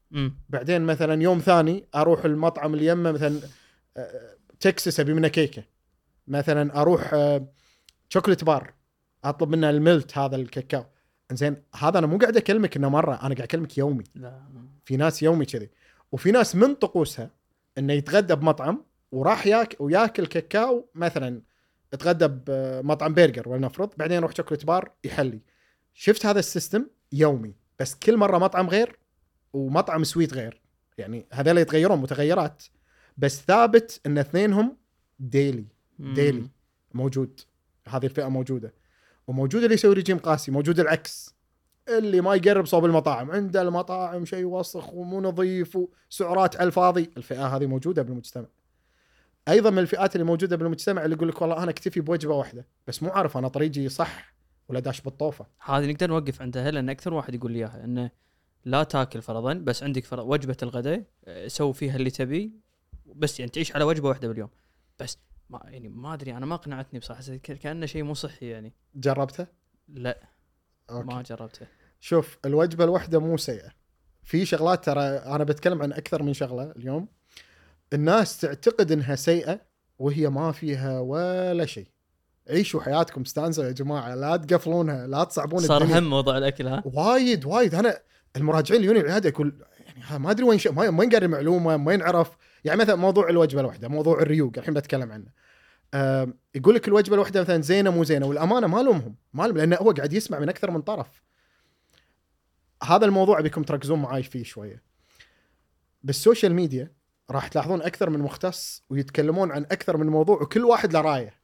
بعدين 0.48 0.82
مثلا 0.82 1.22
يوم 1.22 1.38
ثاني 1.38 1.88
أروح 1.94 2.24
المطعم 2.24 2.74
اللي 2.74 2.86
يمه 2.86 3.12
مثلا 3.12 3.40
آه، 3.96 4.34
تكساس 4.60 5.00
أبي 5.00 5.14
منه 5.14 5.28
كيكة. 5.28 5.62
مثلا 6.28 6.80
أروح 6.80 7.14
آه، 7.14 7.48
شوكليت 8.08 8.44
بار 8.44 8.74
أطلب 9.24 9.48
منه 9.48 9.70
ال 9.70 9.80
melt 9.80 10.18
هذا 10.18 10.36
الكاكاو. 10.36 10.84
زين 11.36 11.56
هذا 11.74 11.98
أنا 11.98 12.06
مو 12.06 12.18
قاعد 12.18 12.36
أكلمك 12.36 12.76
إنه 12.76 12.88
مرة 12.88 13.14
أنا 13.14 13.34
قاعد 13.34 13.40
أكلمك 13.40 13.78
يومي. 13.78 14.04
لا. 14.14 14.42
في 14.84 14.96
ناس 14.96 15.22
يومي 15.22 15.44
كذي. 15.44 15.70
وفي 16.12 16.30
ناس 16.30 16.56
من 16.56 16.74
طقوسها 16.74 17.30
إنه 17.78 17.92
يتغدى 17.92 18.34
بمطعم 18.34 18.84
وراح 19.12 19.46
ياك 19.46 19.76
وياكل 19.80 20.26
كاكاو 20.26 20.88
مثلا 20.94 21.42
اتغدى 21.92 22.28
بمطعم 22.28 23.14
برجر 23.14 23.48
ولنفرض 23.48 23.90
بعدين 23.96 24.16
يروح 24.16 24.34
شوكليت 24.36 24.64
بار 24.64 24.92
يحلي. 25.04 25.40
شفت 25.94 26.26
هذا 26.26 26.38
ال 26.38 26.44
system؟ 26.44 26.86
يومي. 27.12 27.54
بس 27.80 27.94
كل 27.94 28.16
مرة 28.16 28.38
مطعم 28.38 28.68
غير 28.68 28.98
ومطعم 29.52 30.04
sweet 30.04 30.34
غير. 30.34 30.62
يعني 30.98 31.26
هذول 31.32 31.58
يتغيرون 31.58 31.98
متغيرات. 31.98 32.62
بس 33.16 33.42
ثابت 33.42 34.00
إن 34.06 34.18
اثنينهم 34.18 34.76
daily. 35.18 35.66
daily 35.98 36.48
موجود. 36.94 37.40
هذه 37.88 38.04
الفئة 38.04 38.28
موجودة. 38.28 38.74
وموجود 39.26 39.62
اللي 39.62 39.74
يسوي 39.74 39.94
رجيم 39.94 40.18
قاسي 40.18 40.50
موجود 40.50 40.80
العكس. 40.80 41.34
اللي 41.88 42.20
ما 42.20 42.34
يقرب 42.34 42.66
صوب 42.66 42.84
المطاعم 42.84 43.30
عنده 43.30 43.62
المطاعم 43.62 44.24
شيء 44.24 44.44
وسخ 44.44 44.94
ومو 44.94 45.20
نظيف 45.20 45.78
وسعرات 46.10 46.56
على 46.56 46.66
الفاضي. 46.66 47.10
الفئة 47.16 47.46
هذه 47.46 47.66
موجودة 47.66 48.02
بالمجتمع. 48.02 48.46
أيضا 49.48 49.70
من 49.70 49.78
الفئات 49.78 50.16
اللي 50.16 50.24
موجودة 50.24 50.56
بالمجتمع 50.56 51.04
اللي 51.04 51.16
يقول 51.16 51.28
لك 51.28 51.42
والله 51.42 51.62
أنا 51.62 51.70
أكتفي 51.70 52.00
بوجبة 52.00 52.34
واحدة 52.34 52.66
بس 52.86 53.02
مو 53.02 53.10
عارف 53.10 53.36
أنا 53.36 53.48
طريقي 53.48 53.88
صح 53.88 54.34
ولا 54.68 54.80
داش 54.80 55.00
بالطوفة. 55.00 55.46
هذه 55.60 55.86
نقدر 55.86 56.08
نوقف 56.08 56.42
عندها 56.42 56.70
لأن 56.70 56.90
أكثر 56.90 57.14
واحد 57.14 57.34
يقول 57.34 57.52
لي 57.52 57.58
إياها 57.58 57.84
إنه 57.84 58.10
لا 58.64 58.82
تاكل 58.82 59.22
فرضا 59.22 59.52
بس 59.52 59.82
عندك 59.82 60.04
فرض 60.04 60.26
وجبة 60.26 60.56
الغداء 60.62 61.04
آه، 61.24 61.48
سوي 61.48 61.74
فيها 61.74 61.96
اللي 61.96 62.10
تبي 62.10 62.52
بس 63.06 63.40
يعني 63.40 63.50
تعيش 63.50 63.74
على 63.74 63.84
وجبة 63.84 64.08
واحدة 64.08 64.28
باليوم. 64.28 64.48
بس 64.98 65.18
ما 65.50 65.60
يعني 65.64 65.88
ما 65.88 66.14
أدري 66.14 66.36
أنا 66.36 66.46
ما 66.46 66.56
قنعتني 66.56 66.98
بصراحة 67.00 67.22
كأنه 67.36 67.86
شيء 67.86 68.02
مو 68.02 68.14
صحي 68.14 68.46
يعني. 68.46 68.72
جربته؟ 68.94 69.46
لا 69.88 70.28
أوكي. 70.90 71.06
ما 71.06 71.22
جربته. 71.22 71.66
شوف 72.00 72.38
الوجبة 72.44 72.84
الواحده 72.84 73.18
مو 73.20 73.36
سيئة. 73.36 73.70
في 74.22 74.44
شغلات 74.46 74.84
ترى 74.84 75.00
أنا 75.02 75.44
بتكلم 75.44 75.82
عن 75.82 75.92
أكثر 75.92 76.22
من 76.22 76.32
شغلة 76.32 76.70
اليوم. 76.70 77.08
الناس 77.92 78.40
تعتقد 78.40 78.92
إنها 78.92 79.14
سيئة 79.14 79.60
وهي 79.98 80.28
ما 80.30 80.52
فيها 80.52 81.00
ولا 81.00 81.66
شيء. 81.66 81.86
عيشوا 82.50 82.80
حياتكم 82.82 83.20
استانسوا 83.20 83.64
يا 83.64 83.70
جماعة 83.70 84.14
لا 84.14 84.36
تقفلونها 84.36 85.06
لا 85.06 85.24
تصعبون 85.24 85.60
صار 85.60 85.82
الدنيا. 85.82 85.98
هم 85.98 86.10
موضوع 86.10 86.38
الأكل 86.38 86.66
ها؟ 86.66 86.82
وايد 86.86 87.44
وايد. 87.44 87.74
أنا 87.74 87.98
المراجعين 88.36 88.80
اللي 88.80 88.90
يجوني 88.92 89.06
العيادة 89.06 89.28
يقول 89.28 89.64
يعني 89.86 90.18
ما 90.22 90.30
أدري 90.30 90.44
وين 90.44 90.58
ش... 90.58 90.66
ما- 90.66 90.88
وين 90.98 91.10
قاري 91.10 91.26
المعلومة 91.26 91.86
وين 91.86 92.02
عرف 92.02 92.36
يعني 92.64 92.80
مثلا 92.80 92.94
موضوع 92.94 93.28
الوجبة 93.28 93.60
الواحدة 93.60 93.88
موضوع 93.88 94.22
الريوق 94.22 94.52
الحين 94.58 94.74
بتكلم 94.74 95.12
عنه. 95.12 95.26
يقول 96.54 96.74
لك 96.74 96.88
الوجبة 96.88 97.14
الواحدة 97.14 97.40
مثلا 97.40 97.62
زينة 97.62 97.90
مو 97.90 98.04
زينة 98.04 98.26
والأمانة 98.26 98.66
ما 98.66 98.82
لومهم 98.82 99.14
ما 99.32 99.46
لوم 99.46 99.56
لأنه 99.56 99.76
هو 99.76 99.90
قاعد 99.90 100.12
يسمع 100.12 100.38
من 100.38 100.48
أكثر 100.48 100.70
من 100.70 100.82
طرف. 100.82 101.22
هذا 102.82 103.06
الموضوع 103.06 103.38
ابيكم 103.38 103.62
تركزون 103.62 104.02
معاي 104.02 104.22
فيه 104.22 104.44
شوية. 104.44 104.82
بال 106.02 106.15
social 106.15 106.54
media 106.54 106.92
راح 107.30 107.48
تلاحظون 107.48 107.82
أكثر 107.82 108.10
من 108.10 108.20
مختص 108.20 108.84
ويتكلمون 108.90 109.52
عن 109.52 109.62
أكثر 109.62 109.96
من 109.96 110.06
موضوع 110.06 110.42
وكل 110.42 110.64
واحد 110.64 110.92
له 110.92 111.00
رأيه. 111.00 111.34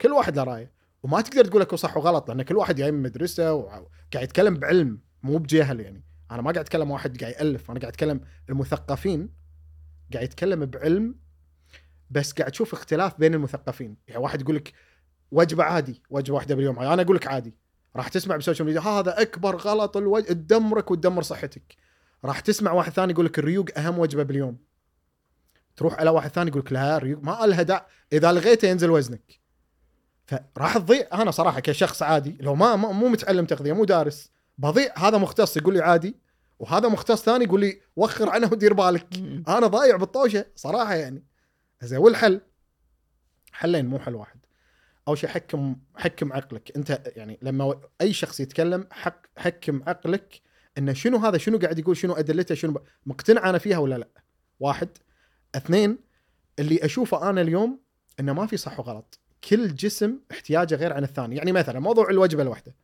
كل 0.00 0.12
واحد 0.12 0.36
له 0.36 0.44
رأيه. 0.44 0.72
وما 1.02 1.20
تقدر 1.20 1.44
تقول 1.44 1.60
لك 1.60 1.74
صح 1.74 1.96
وغلط 1.96 2.28
لأن 2.28 2.42
كل 2.42 2.56
واحد 2.56 2.74
جاي 2.74 2.92
من 2.92 3.02
مدرسة 3.02 3.54
وقاعد 3.54 3.88
يتكلم 4.14 4.54
بعلم 4.54 4.98
مو 5.22 5.38
بجهل 5.38 5.80
يعني. 5.80 6.04
أنا 6.30 6.42
ما 6.42 6.52
قاعد 6.52 6.64
أتكلم 6.64 6.90
واحد 6.90 7.20
قاعد 7.20 7.32
يألف 7.32 7.70
أنا 7.70 7.80
قاعد 7.80 7.92
أتكلم 7.92 8.20
المثقفين. 8.50 9.41
قاعد 10.12 10.24
يتكلم 10.24 10.66
بعلم 10.66 11.14
بس 12.10 12.32
قاعد 12.32 12.50
تشوف 12.50 12.72
اختلاف 12.72 13.18
بين 13.18 13.34
المثقفين. 13.34 13.96
يعني 14.08 14.22
واحد 14.22 14.40
يقول 14.40 14.56
لك 14.56 14.72
وجبة 15.30 15.64
عادي 15.64 16.02
وجبة 16.10 16.34
واحدة 16.34 16.54
باليوم. 16.54 16.78
أنا 16.78 17.02
أقول 17.02 17.16
لك 17.16 17.26
عادي. 17.26 17.54
راح 17.96 18.08
تسمع 18.08 18.36
بال 18.36 18.44
social 18.44 18.66
media 18.66 18.80
هذا 18.80 19.22
أكبر 19.22 19.56
غلط 19.56 19.96
الوج... 19.96 20.22
تدمرك 20.24 20.90
وتدمر 20.90 21.22
صحتك. 21.22 21.76
راح 22.24 22.40
تسمع 22.40 22.72
واحد 22.72 22.92
ثاني 22.92 23.12
يقول 23.12 23.26
لك 23.26 23.38
الريوق 23.38 23.66
أهم 23.76 23.98
وجبة 23.98 24.22
باليوم. 24.22 24.58
تروح 25.76 25.94
على 25.94 26.10
واحد 26.10 26.30
ثاني 26.30 26.50
يقول 26.50 26.60
لك 26.60 26.72
لا 26.72 26.96
الريوق 26.96 27.22
ما 27.22 27.46
لها 27.46 27.62
داعي. 27.62 27.82
إذا 28.12 28.32
لغيته 28.32 28.68
ينزل 28.68 28.90
وزنك. 28.90 29.40
فراح 30.54 30.78
تضيع. 30.78 31.06
أنا 31.12 31.30
صراحة 31.30 31.60
كشخص 31.60 32.02
عادي 32.02 32.36
لو 32.40 32.54
ما- 32.54 32.76
مو 32.76 33.08
متعلم 33.08 33.46
تغذية 33.46 33.72
مو 33.72 33.84
دارس 33.84 34.30
بضيع. 34.58 34.98
هذا 34.98 35.18
مختص 35.18 35.56
يقول 35.56 35.74
لي 35.74 35.80
عادي. 35.80 36.16
وهذا 36.62 36.88
مختص 36.88 37.22
ثاني 37.24 37.44
يقول 37.44 37.60
لي 37.60 37.80
وخر 37.96 38.28
عنه 38.28 38.48
ودير 38.52 38.72
بالك. 38.72 39.06
أنا 39.48 39.66
ضايع 39.66 39.96
بالطوشة 39.96 40.46
صراحة 40.56 40.94
يعني. 40.94 41.24
زين 41.82 41.98
والحل 41.98 42.40
حلين 43.52 43.86
مو 43.86 43.98
حل 43.98 44.14
واحد. 44.14 44.40
أول 45.08 45.18
شيء 45.18 45.30
حكم 45.30 45.76
حكم 45.96 46.32
عقلك. 46.32 46.76
أنت 46.76 47.02
يعني 47.16 47.38
لما 47.42 47.80
أي 48.00 48.12
شخص 48.12 48.40
يتكلم 48.40 48.86
حك 48.90 49.28
حكم 49.36 49.82
عقلك 49.86 50.40
انه 50.78 50.92
شنو 50.92 51.18
هذا 51.18 51.38
شنو 51.38 51.58
قاعد 51.58 51.78
يقول 51.78 51.96
شنو 51.96 52.12
أدلته 52.12 52.54
شنو 52.54 52.72
ب... 52.72 52.82
مقتنع 53.06 53.50
أنا 53.50 53.58
فيها 53.58 53.78
ولا 53.78 53.98
لا؟ 53.98 54.08
واحد. 54.60 54.88
اثنين 55.54 55.98
اللي 56.58 56.84
أشوفه 56.84 57.30
أنا 57.30 57.40
اليوم 57.40 57.80
إنه 58.20 58.32
ما 58.32 58.46
في 58.46 58.56
صح 58.56 58.80
وغلط. 58.80 59.18
كل 59.48 59.74
جسم 59.74 60.18
احتياجه 60.30 60.74
غير 60.74 60.92
عن 60.92 61.04
الثاني. 61.04 61.36
يعني 61.36 61.52
مثلا 61.52 61.80
موضوع 61.80 62.10
الوجبة 62.10 62.42
الواحدة. 62.42 62.74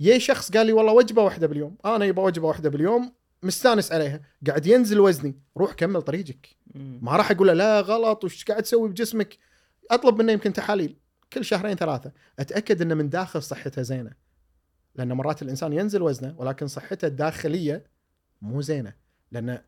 يا 0.00 0.18
شخص 0.18 0.50
قال 0.52 0.66
لي 0.66 0.72
والله 0.72 0.92
وجبة 0.92 1.22
واحدة 1.22 1.46
باليوم. 1.46 1.76
أنا 1.84 2.04
يبغى 2.04 2.24
وجبة 2.24 2.48
واحدة 2.48 2.70
باليوم 2.70 3.12
مستأنس 3.42 3.92
عليها. 3.92 4.20
قاعد 4.46 4.66
ينزل 4.66 5.00
وزني. 5.00 5.40
روح 5.56 5.72
كمل 5.72 6.02
طريقك. 6.02 6.48
ما 6.74 7.16
راح 7.16 7.30
أقول 7.30 7.46
له 7.46 7.52
لا 7.52 7.80
غلط. 7.80 8.24
وش 8.24 8.44
قاعد 8.44 8.62
تسوي 8.62 8.88
بجسمك؟ 8.88 9.38
أطلب 9.90 10.18
منه 10.18 10.32
يمكن 10.32 10.52
تحاليل. 10.52 10.96
كل 11.32 11.44
شهرين 11.44 11.76
ثلاثة. 11.76 12.12
أتأكد 12.38 12.82
إنه 12.82 12.94
من 12.94 13.08
داخل 13.08 13.42
صحته 13.42 13.82
زينة. 13.82 14.10
لأن 14.94 15.12
مرات 15.12 15.42
الإنسان 15.42 15.72
ينزل 15.72 16.02
وزنه 16.02 16.34
ولكن 16.38 16.66
صحته 16.66 17.06
الداخلية 17.06 17.84
مو 18.42 18.60
زينة. 18.60 18.94
لأن 19.32 19.62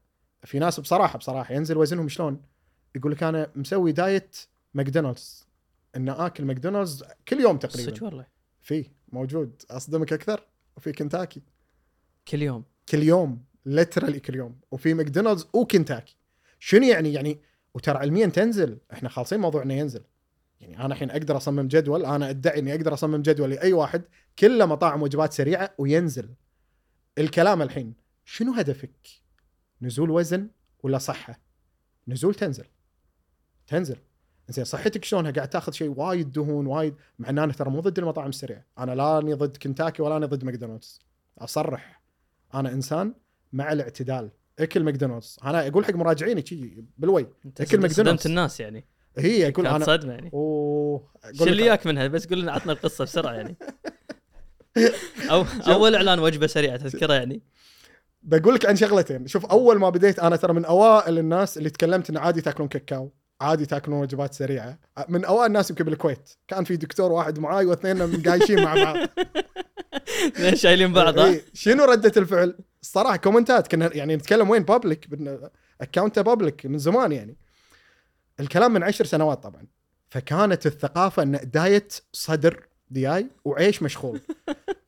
في 0.44 0.58
ناس 0.58 0.80
بصراحة 0.80 1.18
بصراحة 1.18 1.54
ينزل 1.54 1.76
وزنهم 1.76 2.08
شلون؟ 2.08 2.42
يقول 2.94 3.12
لك 3.12 3.22
أنا 3.22 3.50
مسوي 3.54 3.92
diet 3.92 4.36
McDonald's. 4.74 5.46
ان 5.96 6.08
آكل 6.08 6.44
ماكدونالدز 6.44 7.04
كل 7.28 7.40
يوم 7.40 7.58
تقريبا. 7.58 7.90
صدق 7.90 8.04
والله. 8.04 8.26
في. 8.60 8.90
موجود. 9.12 9.62
أصدمك 9.70 10.12
أكثر 10.12 10.46
وفي 10.76 10.92
كنتاكي. 10.92 11.42
كل 12.28 12.42
يوم. 12.42 12.64
كل 12.88 13.02
يوم 13.02 13.44
literally 13.66 14.20
كل 14.20 14.34
يوم. 14.34 14.60
وفي 14.70 14.94
ماكدونالدز 14.94 15.46
وكنتاكي. 15.52 16.16
شنو 16.58 16.86
يعني؟ 16.86 17.12
يعني 17.12 17.38
وترى 17.74 17.98
علميا 17.98 18.26
تنزل. 18.26 18.78
إحنا 18.92 19.08
خالصين 19.08 19.40
موضوع 19.40 19.62
إنه 19.62 19.74
ينزل. 19.74 20.02
يعني 20.60 20.76
أنا 20.76 20.94
الحين 20.94 21.10
أقدر 21.10 21.36
أصمم 21.36 21.68
جدول. 21.68 22.04
أنا 22.04 22.30
أدعي 22.30 22.58
إني 22.58 22.74
أقدر 22.74 22.94
أصمم 22.94 23.22
جدول 23.22 23.50
لأي 23.50 23.72
واحد. 23.72 24.02
كله 24.38 24.66
مطاعم 24.66 25.02
وجبات 25.02 25.32
سريعة 25.32 25.74
وينزل. 25.78 26.34
الكلام 27.18 27.62
الحين 27.62 27.94
شنو 28.24 28.52
هدفك؟ 28.52 29.08
نزول 29.82 30.10
وزن 30.10 30.48
ولا 30.82 30.98
صحة؟ 30.98 31.40
نزول 32.08 32.34
تنزل. 32.34 32.64
تنزل. 33.66 33.96
زين 34.48 34.64
صحتك 34.64 35.04
شلونها 35.04 35.30
قاعد 35.30 35.48
تاخذ 35.48 35.72
شيء 35.72 35.94
وايد 35.96 36.32
دهون 36.32 36.66
وايد. 36.66 36.94
مع 37.18 37.28
ان 37.28 37.38
أنا 37.38 37.52
ترى 37.52 37.70
مو 37.70 37.80
ضد 37.80 37.98
المطاعم 37.98 38.28
السريعه 38.28 38.64
أنا 38.78 38.94
لا 38.94 39.18
أني 39.18 39.34
ضد 39.34 39.56
كنتاكي 39.56 40.02
ولا 40.02 40.16
أني 40.16 40.26
ضد 40.26 40.44
ماكدونالدز 40.44 41.00
أصرح. 41.38 42.02
أنا 42.54 42.72
إنسان 42.72 43.14
مع 43.52 43.72
الاعتدال. 43.72 44.30
أكل 44.58 44.82
ماكدونالدز 44.82 45.38
أنا 45.44 45.68
أقول 45.68 45.84
حق 45.84 45.94
مراجعيني 45.94 46.46
شي 46.46 46.84
بالوي. 46.98 47.26
صدمت 47.58 47.74
ماكدونالدز. 47.74 48.26
الناس 48.26 48.60
يعني. 48.60 48.84
هي 49.18 49.48
أقول 49.48 49.66
أنا 49.66 49.84
صدمة 49.84 50.12
يعني. 50.12 50.30
أوه. 50.34 51.08
شو 51.32 51.44
اللي 51.44 51.66
ياك 51.66 51.86
منها؟ 51.86 52.06
بس 52.06 52.26
قول 52.26 52.40
لنا 52.40 52.52
عطنا 52.52 52.72
القصة 52.72 53.04
بسرعة 53.04 53.32
يعني. 53.32 53.56
أو 55.30 55.44
أول 55.66 55.94
إعلان 55.94 56.18
وجبة 56.18 56.46
سريعة 56.46 56.76
تذكرها 56.76 57.16
يعني. 57.16 57.42
بقول 58.22 58.54
لك 58.54 58.66
عن 58.66 58.76
شغلتين. 58.76 59.26
شوف 59.26 59.46
أول 59.46 59.78
ما 59.78 59.90
بديت 59.90 60.18
أنا 60.18 60.36
ترى 60.36 60.52
من 60.52 60.64
أوائل 60.64 61.18
الناس 61.18 61.58
اللي 61.58 61.70
تكلمت 61.70 62.10
انه 62.10 62.20
عادي 62.20 62.40
تاكلون 62.40 62.68
كاكاو. 62.68 63.12
عادي 63.40 63.66
تاكلون 63.66 64.00
وجبات 64.00 64.34
سريعة. 64.34 64.78
من 65.08 65.24
أوائل 65.24 65.46
الناس 65.46 65.70
يمكن 65.70 65.84
بالكويت. 65.84 66.30
كان 66.48 66.64
في 66.64 66.76
دكتور 66.76 67.12
واحد 67.12 67.38
معاي 67.38 67.66
واثنين 67.66 68.22
قايشين 68.22 68.64
مع 68.64 68.74
بعض. 68.74 69.08
شايلين 70.54 70.92
بعض 70.92 71.18
إيه، 71.18 71.44
شنو 71.54 71.84
ردة 71.84 72.12
الفعل؟ 72.16 72.58
الصراحة 72.82 73.16
كومنتات. 73.16 73.68
كنا 73.68 73.96
يعني 73.96 74.16
نتكلم 74.16 74.50
وين؟ 74.50 74.62
public 74.62 75.08
account 75.80 76.18
public 76.18 76.66
من 76.66 76.78
زمان 76.78 77.12
يعني. 77.12 77.36
الكلام 78.40 78.72
من 78.72 78.82
عشر 78.82 79.04
سنوات 79.04 79.42
طبعا. 79.42 79.66
فكانت 80.08 80.66
الثقافة 80.66 81.22
إن 81.22 81.40
diet 81.42 81.94
صدر. 82.12 82.68
دياي 82.90 83.26
وعيش 83.44 83.82
مشخول. 83.82 84.20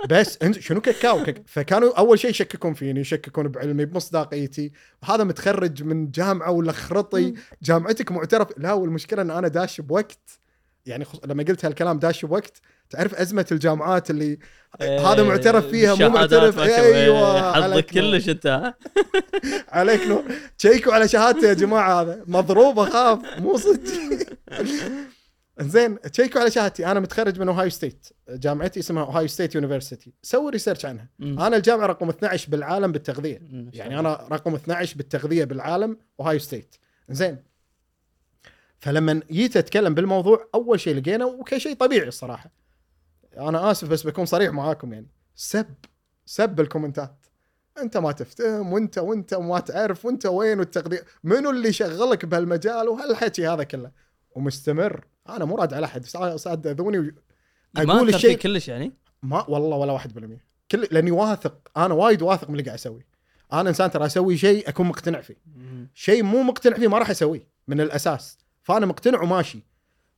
بس 0.09 0.39
انت 0.43 0.59
شنو 0.59 0.81
كاكاو 0.81 1.25
كك... 1.25 1.43
فكانوا 1.47 1.99
أول 1.99 2.19
شيء 2.19 2.31
يشككون 2.31 2.75
فيني 2.75 3.01
يشككون 3.01 3.49
بعلمي 3.49 3.85
بمصداقيتي. 3.85 4.73
هذا 5.05 5.25
متخرج 5.25 5.83
من 5.83 6.11
جامعة 6.11 6.51
ولا 6.51 6.73
خرطي 6.73 7.35
جامعتك 7.63 8.13
معترف. 8.13 8.49
لا 8.57 8.73
والمشكلة 8.73 9.23
إن 9.23 9.31
أنا 9.31 9.49
داش 9.49 9.81
بوقت. 9.81 10.41
يعني 10.87 11.05
خص... 11.05 11.21
لما 11.25 11.43
قلت 11.43 11.65
هالكلام 11.65 11.99
داش 11.99 12.25
بوقت 12.25 12.61
تعرف 12.91 13.15
أزمة 13.15 13.47
الجامعات 13.53 14.11
اللي 14.11 14.39
هذا 14.81 15.23
معترف 15.23 15.67
فيها 15.67 15.95
مو 15.95 16.09
معترف. 16.09 16.59
أيوه 16.59 17.53
حظك 17.53 17.63
عليك 17.63 17.97
نور. 17.97 18.11
كلش 18.11 18.29
أنت 18.29 18.75
عليك 19.69 20.07
نور. 20.07 20.25
تشيكوا 20.59 20.93
على 20.93 21.09
شهادته 21.09 21.49
يا 21.49 21.55
جماعة 21.55 22.03
هذا. 22.03 22.25
مضروب 22.27 22.79
أخاف. 22.79 23.19
مو 23.39 23.57
صدق. 23.57 24.27
زين 25.59 26.01
تشيكوا 26.01 26.41
على 26.41 26.51
شهادتي. 26.51 26.87
أنا 26.87 27.01
متخرج 27.01 27.41
من 27.41 27.49
Ohio 27.49 27.71
State. 27.71 28.09
جامعتي 28.29 28.81
اسمها 28.81 29.05
Ohio 29.05 29.29
State 29.29 29.55
University. 29.55 30.13
سوي 30.23 30.51
research 30.51 30.87
عنها. 30.87 31.09
أنا 31.21 31.57
الجامعة 31.57 31.87
رقم 31.87 32.09
12 32.09 32.51
بالعالم 32.51 32.93
بالتغذية. 32.93 33.41
يعني 33.73 33.99
أنا 33.99 34.29
رقم 34.33 34.55
12 34.55 34.97
بالتغذية 34.97 35.45
بالعالم 35.45 35.99
Ohio 36.21 36.39
State. 36.39 36.77
زين 37.09 37.43
فلما 38.79 39.21
جيت 39.31 39.57
أتكلم 39.57 39.95
بالموضوع 39.95 40.49
أول 40.55 40.81
شيء 40.81 40.97
لقينا 40.97 41.25
وكشيء 41.25 41.75
طبيعي 41.77 42.09
الصراحة. 42.09 42.51
أنا 43.37 43.71
آسف 43.71 43.89
بس 43.89 44.07
بكون 44.07 44.27
صريح 44.27 44.51
معاكم 44.51 44.93
يعني. 44.93 45.09
سب 45.35 45.75
سب 46.27 46.49
بالكومنتات 46.49 47.27
أنت 47.79 47.97
ما 47.97 48.13
تفتهم 48.13 48.73
وأنت 48.73 48.99
وأنت 48.99 49.33
وما 49.33 49.61
تعرف 49.61 50.05
وأنت 50.05 50.27
وين 50.27 50.59
والتغذية؟ 50.59 51.05
منو 51.25 51.51
اللي 51.51 51.73
شغلك 51.73 52.25
بهالمجال؟ 52.25 52.89
وهالحكي 52.89 53.49
هذا 53.49 53.65
كله. 53.65 53.91
ومستمر. 54.35 55.05
أنا 55.29 55.45
مو 55.45 55.57
راد 55.57 55.75
على 55.75 55.87
أحد 55.87 56.05
سا- 56.05 56.37
ساد 56.37 56.67
اذوني 56.67 56.99
و... 56.99 57.11
ما 57.75 57.97
أقول 57.97 58.09
الشيء 58.15 58.31
فيك 58.31 58.41
كلش 58.41 58.69
يعني. 58.69 58.93
ما 59.23 59.45
والله 59.49 59.77
ولا 59.77 59.99
1% 59.99 60.03
كل 60.71 60.89
لأني 60.91 61.11
واثق 61.11 61.71
أنا 61.77 61.95
وايد 61.95 62.23
واثق 62.23 62.49
من 62.49 62.55
اللي 62.55 62.65
قاعد 62.65 62.79
اسويه 62.79 63.07
أنا 63.53 63.69
إنسان 63.69 63.91
ترى 63.91 64.07
أسوي 64.07 64.37
شيء 64.37 64.69
أكون 64.69 64.87
مقتنع 64.87 65.21
فيه. 65.21 65.37
شيء 65.95 66.23
مو 66.23 66.43
مقتنع 66.43 66.77
فيه 66.77 66.89
ما 66.89 66.99
راح 66.99 67.11
أسويه 67.11 67.49
من 67.69 67.81
الأساس. 67.81 68.39
فأنا 68.63 68.87
مقتنع 68.87 69.23
وماشي. 69.23 69.63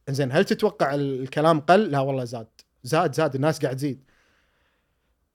إنزين 0.09 0.33
هل 0.33 0.45
تتوقع 0.45 0.95
الكلام 0.95 1.61
قل؟ 1.61 1.91
لا 1.91 2.01
والله 2.01 2.25
زاد. 2.25 2.49
زاد 2.83 3.15
زاد 3.15 3.35
الناس 3.35 3.61
قاعد 3.61 3.77
تزيد. 3.77 4.05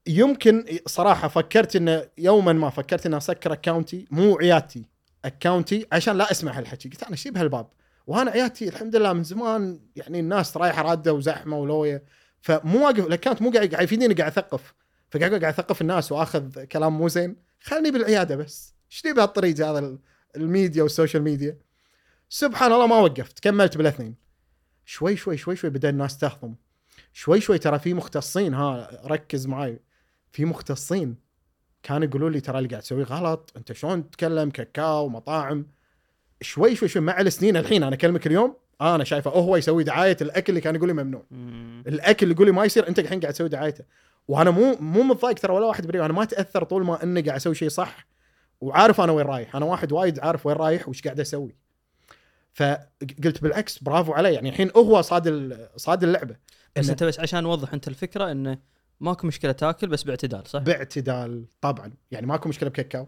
يمكن 0.07 0.65
صراحة 0.85 1.27
فكرت 1.27 1.75
إنه 1.75 2.05
يوما 2.17 2.53
ما 2.53 2.69
فكرت 2.69 3.05
إني 3.05 3.17
أسكر 3.17 3.53
أكاونتي 3.53 4.05
مو 4.11 4.37
عيادتي 4.37 4.85
أكاونتي 5.25 5.87
عشان 5.91 6.17
لا 6.17 6.31
أسمع 6.31 6.57
هالحكي. 6.57 6.89
قلت 6.89 7.03
أنا 7.03 7.11
إيش 7.11 7.27
بهالباب. 7.27 7.67
وأنا 8.07 8.31
عيادتي 8.31 8.67
الحمد 8.69 8.95
لله 8.95 9.13
من 9.13 9.23
زمان 9.23 9.79
يعني 9.95 10.19
الناس 10.19 10.57
رايحة 10.57 10.81
رادة 10.81 11.13
وزحمة 11.13 11.57
ولوية 11.57 12.03
فمو 12.41 12.85
واقف 12.85 13.07
ال 13.07 13.11
account 13.11 13.41
مو 13.41 13.51
قاعد 13.51 13.73
يفيدني 13.73 14.13
قاعد 14.13 14.31
أثقف. 14.31 14.73
فقاعد 15.11 15.31
قاعد 15.31 15.43
أثقف 15.43 15.81
الناس 15.81 16.11
وأخذ 16.11 16.63
كلام 16.63 16.97
مو 16.97 17.07
زين. 17.07 17.35
خلني 17.61 17.91
بالعيادة 17.91 18.35
بس. 18.35 18.73
إيش 18.91 19.05
لي 19.05 19.13
بهالطريق 19.13 19.55
هذا 19.67 19.79
ال- 19.79 19.99
ال 20.35 20.43
media 20.43 20.83
وال 20.83 20.93
social 20.93 21.23
media؟ 21.23 21.57
سبحان 22.29 22.71
الله 22.73 22.87
ما 22.87 22.95
وقفت 22.99 23.39
كملت 23.39 23.77
بالاثنين 23.77 24.15
شوي 24.85 25.15
شوي 25.15 25.37
شوي 25.37 25.55
شوي 25.55 25.69
بدأ 25.69 25.89
الناس 25.89 26.17
تهضم. 26.17 26.55
شوي 27.13 27.41
شوي 27.41 27.57
ترى 27.57 27.79
في 27.79 27.93
مختصين 27.93 28.53
ها 28.53 28.89
ركز 29.05 29.47
معاي. 29.47 29.79
في 30.31 30.45
مختصين 30.45 31.15
كانوا 31.83 32.07
يقولوا 32.07 32.29
لي 32.29 32.41
ترى 32.41 32.57
اللي 32.57 32.69
قاعد 32.69 32.81
تسويه 32.81 33.03
غلط 33.03 33.53
أنت 33.57 33.71
شلون 33.71 34.09
تتكلم؟ 34.09 34.49
كاكاو 34.49 35.09
مطاعم. 35.09 35.67
شوي 36.41 36.75
شوي 36.75 36.87
شوي 36.89 37.01
مع 37.01 37.21
السنين 37.21 37.57
الحين. 37.57 37.83
أنا 37.83 37.95
أكلمك 37.95 38.27
اليوم 38.27 38.55
أنا 38.81 39.03
شايفه 39.03 39.31
هو 39.31 39.55
يسوي 39.55 39.83
دعاية 39.83 40.17
الأكل 40.21 40.49
اللي 40.49 40.61
كان 40.61 40.75
يقول 40.75 40.87
لي 40.87 40.93
ممنوع. 40.93 41.23
الأكل 41.87 42.23
اللي 42.23 42.35
يقول 42.35 42.45
لي 42.47 42.51
ما 42.51 42.65
يصير 42.65 42.87
أنت 42.87 42.99
الحين 42.99 43.19
قاعد 43.19 43.33
تسوي 43.33 43.49
دعايته. 43.49 43.83
وأنا 44.27 44.51
مو 44.51 44.75
مو 44.79 45.03
متضايق 45.03 45.35
ترى 45.39 45.53
ولا 45.53 45.65
واحد 45.65 45.87
بريء. 45.87 46.05
أنا 46.05 46.13
ما 46.13 46.23
أتأثر 46.23 46.63
طول 46.63 46.85
ما 46.85 47.03
إني 47.03 47.21
قاعد 47.21 47.35
أسوي 47.35 47.55
شيء 47.55 47.69
صح 47.69 48.07
وعارف 48.61 49.01
أنا 49.01 49.11
وين 49.11 49.25
رايح. 49.25 49.55
أنا 49.55 49.65
واحد 49.65 49.91
وايد 49.91 50.19
عارف 50.19 50.45
وين 50.45 50.55
رايح 50.55 50.89
وش 50.89 51.01
قاعد 51.01 51.19
أسوي. 51.19 51.55
فقلت 52.53 53.41
بالعكس 53.41 53.79
برافو 53.79 54.13
عليه 54.13 54.29
يعني 54.29 54.49
الحين 54.49 54.71
هو 54.75 55.01
صاد 55.01 55.57
صاد 55.75 56.03
اللعبة. 56.03 56.35
بس 56.75 56.89
أنت 56.89 57.03
بس 57.03 57.19
عشان 57.19 57.43
نوضح 57.43 57.73
أنت 57.73 57.87
الفكرة 57.87 58.31
إنه 58.31 58.57
ماكو 58.99 59.27
مشكلة 59.27 59.51
تاكل 59.51 59.87
بس 59.87 60.03
باعتدال 60.03 60.47
صح؟ 60.47 60.59
باعتدال 60.59 61.45
طبعا. 61.61 61.93
يعني 62.11 62.27
ماكو 62.27 62.49
مشكلة 62.49 62.69
بكاكاو 62.69 63.07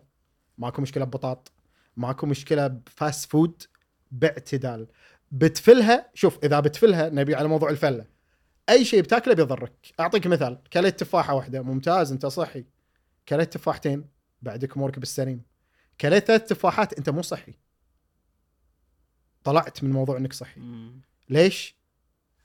ماكو 0.58 0.82
مشكلة 0.82 1.06
ببطاط. 1.06 1.52
ماكو 2.00 2.26
مشكلة 2.26 2.68
ب 2.68 2.80
fast 2.80 3.32
food 3.32 3.64
باعتدال. 4.12 4.88
بتفلها 5.32 6.12
شوف 6.14 6.40
إذا 6.44 6.60
بتفلها 6.60 7.10
نبي 7.10 7.36
على 7.36 7.48
موضوع 7.48 7.70
الفلة. 7.70 8.06
أي 8.70 8.86
شيء 8.86 9.02
بتاكله 9.02 9.34
بيضرك. 9.34 9.74
أعطيك 10.00 10.28
مثال 10.28 10.60
كليت 10.74 11.00
تفاحة 11.00 11.34
واحدة 11.34 11.62
ممتاز 11.62 12.12
أنت 12.12 12.26
صحي. 12.26 12.66
كليت 13.30 13.54
تفاحتين 13.54 14.06
بعدك 14.42 14.78
أمورك 14.78 15.00
بالسليم. 15.00 15.42
كليت 16.02 16.26
ثلاث 16.26 16.44
تفاحات 16.44 16.94
أنت 16.94 17.10
مو 17.10 17.22
صحي. 17.22 17.54
طلعت 19.44 19.84
من 19.84 19.90
موضوع 19.92 20.18
إنك 20.18 20.34
صحي. 20.34 20.60
مم. 20.60 21.02
ليش؟ 21.30 21.76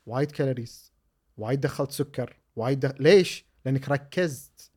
وايد 0.06 0.30
calories 0.30 0.92
وايد 1.36 1.60
دخلت 1.60 1.90
سكر 1.90 2.36
وايد 2.56 2.80
دخ... 2.80 2.92
ليش؟ 3.00 3.44
لأنك 3.64 3.88
ركزت. 3.88 4.70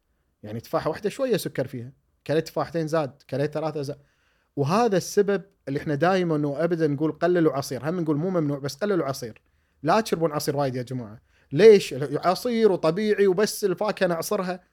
يعني 0.43 0.59
تفاحة 0.59 0.89
واحدة 0.89 1.09
شوية 1.09 1.37
سكر 1.37 1.67
فيها. 1.67 1.91
كليت 2.27 2.47
تفاحتين 2.47 2.87
زاد 2.87 3.23
كليت 3.29 3.53
ثلاثة 3.53 3.81
زاد 3.81 4.01
وهذا 4.57 4.97
السبب 4.97 5.41
اللي 5.67 5.79
إحنا 5.79 5.95
دائما 5.95 6.47
وابدا 6.47 6.87
نقول 6.87 7.11
قللوا 7.11 7.53
عصير. 7.53 7.89
هم 7.89 7.99
نقول 7.99 8.17
مو 8.17 8.29
ممنوع 8.29 8.59
بس 8.59 8.75
قللوا 8.75 9.05
عصير. 9.05 9.41
لا 9.83 10.01
تشربون 10.01 10.31
عصير 10.31 10.57
وايد 10.57 10.75
يا 10.75 10.83
جماعة. 10.83 11.21
ليش؟ 11.51 11.95
عصير 12.25 12.71
وطبيعي 12.71 13.27
وبس 13.27 13.65
الفاكهة 13.65 14.07
نعصرها 14.07 14.63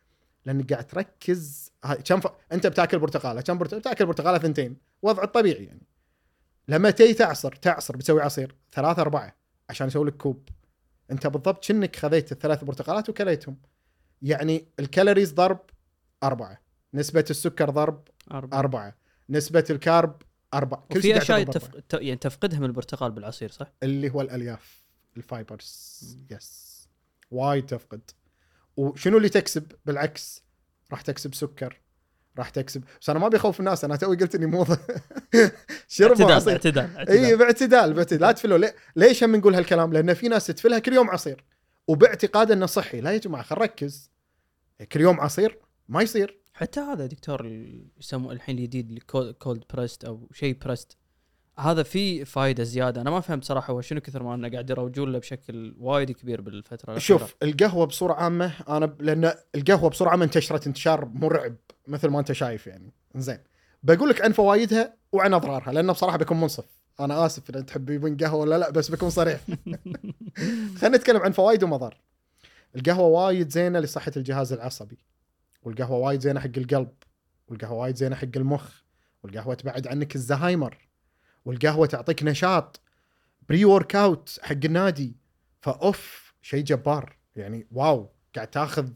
لأنك 0.47 0.73
قاعد 0.73 0.87
تركز. 0.87 1.73
كم 2.05 2.21
ف... 2.21 2.27
أنت 2.53 2.67
بتاكل 2.67 2.99
برتقالة. 2.99 3.41
كم 3.41 3.59
برت... 3.59 3.75
بتاكل 3.75 4.07
برتقالة 4.07 4.39
ثنتين. 4.39 4.77
وضع 5.03 5.23
الطبيعي 5.23 5.65
يعني. 5.65 5.87
لما 6.69 6.91
تيجي 6.91 7.15
تعصر 7.15 7.53
تعصر 7.53 7.97
بتسوي 7.97 8.23
عصير 8.23 8.55
ثلاثة 8.73 9.03
أربعة 9.03 9.37
عشان 9.71 9.87
يسوي 9.87 10.07
لك 10.07 10.17
كوب. 10.17 10.49
أنت 11.11 11.27
بالضبط 11.27 11.65
كأنك 11.65 11.97
خذيت 11.97 12.33
الثلاث 12.33 12.65
برتقالات 12.65 13.09
وكليتهم. 13.09 13.57
يعني 14.23 14.69
ال 14.81 14.87
calories 14.87 15.33
ضرب 15.33 15.61
أربعة. 16.23 16.61
نسبة 16.95 17.25
السكر 17.31 17.71
ضرب 17.71 18.09
أربعة. 18.33 18.59
أربعة. 18.59 19.04
نسبة 19.31 19.65
ال 19.71 19.81
carb 19.81 20.23
أربعة 20.55 20.85
كل 20.93 21.03
قاعد 21.03 21.21
اشياء 21.23 21.43
تف... 21.45 21.71
يعني 21.95 22.17
تفقدها 22.17 22.59
من 22.59 22.65
البرتقال 22.67 23.13
بالعصير 23.13 23.51
صح؟ 23.51 23.73
اللي 23.83 24.11
هو 24.11 24.21
الألياف 24.21 24.83
ال 25.17 25.27
fibers. 25.27 26.01
Yes 26.31 26.75
وايد 27.31 27.67
تفقد. 27.67 28.11
وشنو 28.77 29.17
اللي 29.17 29.29
تكسب؟ 29.29 29.73
بالعكس 29.87 30.43
راح 30.91 31.01
تكسب 31.01 31.35
سكر 31.35 31.81
راح 32.39 32.51
تكسب 32.51 32.85
بس 33.01 33.11
أنا 33.11 33.19
ما 33.19 33.29
بيخوف 33.29 33.61
الناس 33.61 33.85
أنا 33.85 33.97
توي 33.97 34.17
قلت 34.17 34.35
إني 34.35 34.47
مو 34.47 34.67
شربوا 35.89 36.11
اعتدال 36.13 36.33
عصير. 36.33 36.53
اعتدال 36.53 36.97
إي 36.99 37.25
اعتدال 37.25 37.37
باعتدال 37.37 37.93
باعتدال. 37.93 38.21
لا 38.21 38.33
تفلوا. 38.33 38.59
ليه- 38.59 38.75
ليش 38.97 39.25
هم 39.25 39.37
نقول 39.37 39.55
هالكلام؟ 39.55 39.93
لأن 39.93 40.15
في 40.15 40.29
ناس 40.29 40.47
تفلها 40.47 40.79
كل 40.79 40.93
يوم 40.93 41.11
عصير. 41.11 41.45
وباعتقاد 41.89 42.51
إنه 42.51 42.67
صحي، 42.67 43.01
لا 43.01 43.11
يا 43.13 43.19
جماعة 43.19 43.43
خل 43.45 43.57
نركز. 43.57 44.11
كل 44.93 45.01
يوم 45.01 45.21
عصير 45.21 45.59
ما 45.89 46.03
يصير. 46.03 46.41
حتى 46.55 46.81
هذا 46.81 47.07
دكتور 47.07 47.47
يسموه 48.01 48.33
الحين 48.33 48.59
الجديد 48.59 49.03
كولد 49.39 49.65
بريست 49.75 50.05
أو 50.05 50.29
شيء 50.33 50.59
بريست 50.65 50.97
هذا 51.59 51.83
فيه 51.83 52.25
فائده 52.25 52.65
زيادة. 52.65 53.01
أنا 53.01 53.11
ما 53.11 53.21
فهمت 53.21 53.45
صراحة 53.45 53.73
هو 53.73 53.81
شنو 53.81 54.01
كثر 54.01 54.23
ما 54.23 54.35
انه 54.35 54.49
قاعد 54.49 54.71
يروجون 54.71 55.13
له 55.13 55.19
بشكل 55.19 55.75
وايد 55.79 56.11
كبير 56.11 56.41
بالفترة 56.41 56.91
الأخيرة. 56.91 57.19
شوف 57.19 57.35
القهوة 57.43 57.87
بصورة 57.87 58.15
عامة 58.15 58.53
أنا 58.69 58.97
لأن 59.01 59.33
القهوة 59.55 59.91
بصورة 59.91 60.11
عامة 60.11 60.25
انتشرت 60.25 60.67
انتشار 60.67 61.05
مرعب 61.05 61.57
مثل 61.89 62.09
ما 62.09 62.21
أنت 62.21 62.33
شايف 62.33 62.67
يعني. 62.67 62.93
زين 63.15 63.39
بقول 63.83 64.09
لك 64.09 64.23
عن 64.23 64.33
فوائدها 64.33 64.97
وعن 65.13 65.35
أضرارها 65.35 65.73
لأنه 65.73 65.93
بصراحة 65.93 66.19
بكون 66.19 66.41
منصف. 66.41 66.65
أنا 67.01 67.27
آسف 67.27 67.51
إذا 67.51 67.61
تحبين 67.61 68.17
قهوة 68.17 68.41
ولا 68.41 68.59
لا 68.59 68.71
بس 68.71 68.91
بكون 68.91 69.11
صريح. 69.11 69.41
خلينا 70.79 70.97
نتكلم 70.97 71.21
عن 71.23 71.33
فوائد 71.33 71.65
ومضار. 71.65 72.01
القهوة 72.77 73.07
وايد 73.07 73.51
زينة 73.51 73.81
لصحة 73.81 74.13
الجهاز 74.17 74.53
العصبي. 74.53 74.99
والقهوة 75.65 75.99
وايد 75.99 76.21
زينة 76.21 76.41
حق 76.41 76.51
القلب 76.57 76.93
والقهوة 77.49 77.79
وايد 77.79 77.97
زينة 77.97 78.17
حق 78.17 78.37
المخ 78.37 78.81
والقهوة 79.23 79.55
تبعد 79.55 79.87
عنك 79.87 80.15
الزهايمر 80.15 80.89
والقهوة 81.45 81.87
تعطيك 81.87 82.23
نشاط 82.23 82.81
pre-workout 83.49 84.39
حق 84.43 84.65
النادي. 84.65 85.17
فأوف 85.61 86.35
شيء 86.43 86.65
جبار. 86.65 87.17
يعني 87.37 87.67
wow 87.71 88.11
قاعد 88.35 88.49
تاخذ 88.49 88.91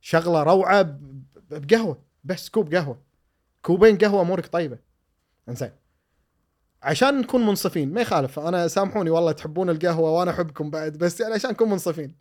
شغلة 0.00 0.42
روعة 0.42 0.98
بقهوة 1.50 2.02
بس 2.24 2.48
كوب 2.48 2.74
قهوة. 2.74 3.02
كوبين 3.62 3.98
قهوة 3.98 4.22
أمورك 4.22 4.46
طيبة. 4.46 4.78
إنزين. 5.48 5.70
عشان 6.82 7.20
نكون 7.20 7.46
منصفين 7.46 7.92
ما 7.92 8.00
يخالف. 8.00 8.38
أنا 8.38 8.68
سامحوني 8.68 9.10
والله 9.10 9.32
تحبون 9.32 9.70
القهوة 9.70 10.10
وأنا 10.10 10.30
أحبكم 10.30 10.70
بعد 10.70 10.98
بس 10.98 11.20
يعني 11.20 11.34
عشان 11.34 11.50
نكون 11.50 11.70
منصفين. 11.70 12.16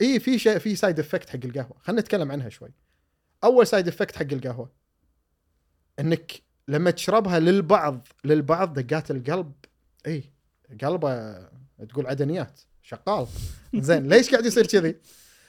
اي 0.00 0.20
في 0.20 0.38
شيء 0.38 0.58
في 0.58 0.76
side 0.76 0.98
effect 0.98 1.30
حق 1.30 1.40
القهوة. 1.44 1.76
خلينا 1.80 2.00
نتكلم 2.00 2.32
عنها 2.32 2.48
شوي. 2.48 2.72
أول 3.44 3.66
side 3.66 3.88
effect 3.88 4.16
حق 4.16 4.32
القهوة. 4.32 4.70
إنك 6.00 6.42
لما 6.68 6.90
تشربها 6.90 7.38
للبعض 7.38 8.08
للبعض 8.24 8.78
دقات 8.78 9.10
القلب. 9.10 9.52
إي 10.06 10.24
قلبه 10.82 11.38
تقول 11.88 12.06
عدنيات 12.06 12.60
شغال 12.82 13.26
زين 13.74 14.08
ليش 14.08 14.30
قاعد 14.30 14.46
يصير 14.46 14.66
كذي؟ 14.66 14.96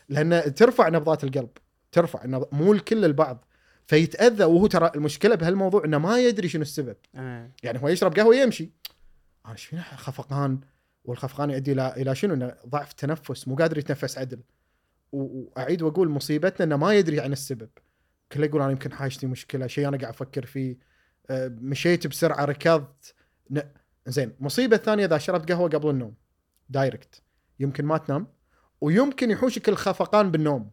لأن 0.10 0.56
ترفع 0.56 0.89
نبضات 0.89 1.23
القلب 1.23 1.49
ترفع 1.91 2.23
النبض 2.23 2.47
مو 2.51 2.73
الكل 2.73 3.06
البعض. 3.06 3.45
فيتأذى 3.88 4.43
وهو 4.43 4.67
ترى 4.67 4.91
المشكلة 4.95 5.36
بهالموضوع 5.36 5.86
إنه 5.86 5.97
ما 5.97 6.19
يدري 6.19 6.49
شنو 6.49 6.62
السبب. 6.62 6.95
إيه. 7.15 7.51
يعني 7.63 7.84
هو 7.84 7.88
يشرب 7.88 8.15
قهوة 8.15 8.36
يمشي. 8.36 8.69
أنا 9.45 9.54
إيش 9.54 9.65
فيني 9.65 9.82
خفقان؟ 9.82 10.60
والخفقان 11.04 11.49
يؤدي 11.49 11.71
إلى 11.71 11.93
إلى 11.97 12.15
شنو؟ 12.15 12.51
ضعف 12.67 12.93
تنفس 12.93 13.47
مو 13.47 13.56
قادر 13.56 13.77
يتنفس 13.77 14.17
عدل. 14.17 14.39
وأعيد 15.12 15.82
وأقول 15.82 16.10
مصيبتنا 16.10 16.65
إنه 16.65 16.78
ما 16.78 16.93
يدري 16.93 17.19
عن 17.19 17.32
السبب. 17.32 17.69
كله 18.32 18.45
يقول 18.45 18.62
أنا 18.62 18.71
يمكن 18.71 18.93
حاجتي 18.93 19.28
مشكلة 19.28 19.67
شيء 19.67 19.88
أنا 19.88 19.97
قاعد 19.97 20.13
أفكر 20.13 20.45
فيه. 20.45 20.78
أه، 21.30 21.47
مشيت 21.47 22.08
بسرعة 22.08 22.45
ركضت. 22.45 23.13
ن... 23.50 23.62
زين 24.08 24.34
المصيبه 24.39 24.76
الثانية 24.76 25.06
إذا 25.06 25.17
شربت 25.17 25.52
قهوة 25.52 25.69
قبل 25.69 25.89
النوم. 25.89 26.15
دايركت 26.69 27.21
يمكن 27.60 27.86
ما 27.86 27.97
تنام 27.97 28.28
ويمكن 28.82 29.32
يحوشك 29.32 29.69
الخفقان 29.69 30.32
بالنوم. 30.32 30.71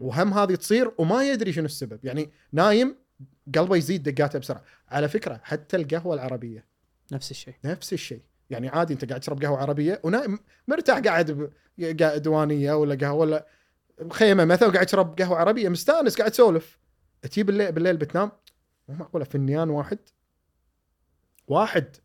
وهم 0.00 0.34
هذه 0.34 0.54
تصير 0.54 0.92
وما 0.98 1.24
يدري 1.30 1.52
شنو 1.52 1.64
السبب. 1.64 2.04
يعني 2.04 2.30
نايم 2.52 2.96
قلبه 3.54 3.76
يزيد 3.76 4.02
دقاته 4.02 4.38
بسرعة. 4.38 4.62
على 4.88 5.08
فكرة 5.08 5.40
حتى 5.42 5.76
القهوة 5.76 6.14
العربية. 6.14 6.64
نفس 7.12 7.30
الشيء. 7.30 7.54
نفس 7.64 7.92
الشيء. 7.92 8.22
يعني 8.50 8.68
عادي 8.68 8.94
أنت 8.94 9.04
قاعد 9.04 9.20
تشرب 9.20 9.42
قهوة 9.42 9.58
عربية 9.58 10.00
ونايم 10.04 10.38
مرتاح 10.68 10.98
قاعد 10.98 11.30
ب... 11.30 11.50
قاعد 12.00 12.22
دوانية 12.22 12.72
ولا 12.72 12.94
قهوة 12.94 13.14
ولا 13.14 13.46
بخيمه 14.00 14.44
مثلا 14.44 14.68
وقاعد 14.68 14.86
تشرب 14.86 15.18
قهوة 15.18 15.38
عربية 15.38 15.68
مستأنس 15.68 16.18
قاعد 16.18 16.30
تسولف 16.30 16.78
تجي 17.22 17.42
بالليل 17.42 17.72
بالليل 17.72 17.96
بتنام. 17.96 18.32
مو 18.88 18.94
معقولة 18.94 19.24
فنيان 19.24 19.70
واحد. 19.70 19.98
واحد 21.48 21.96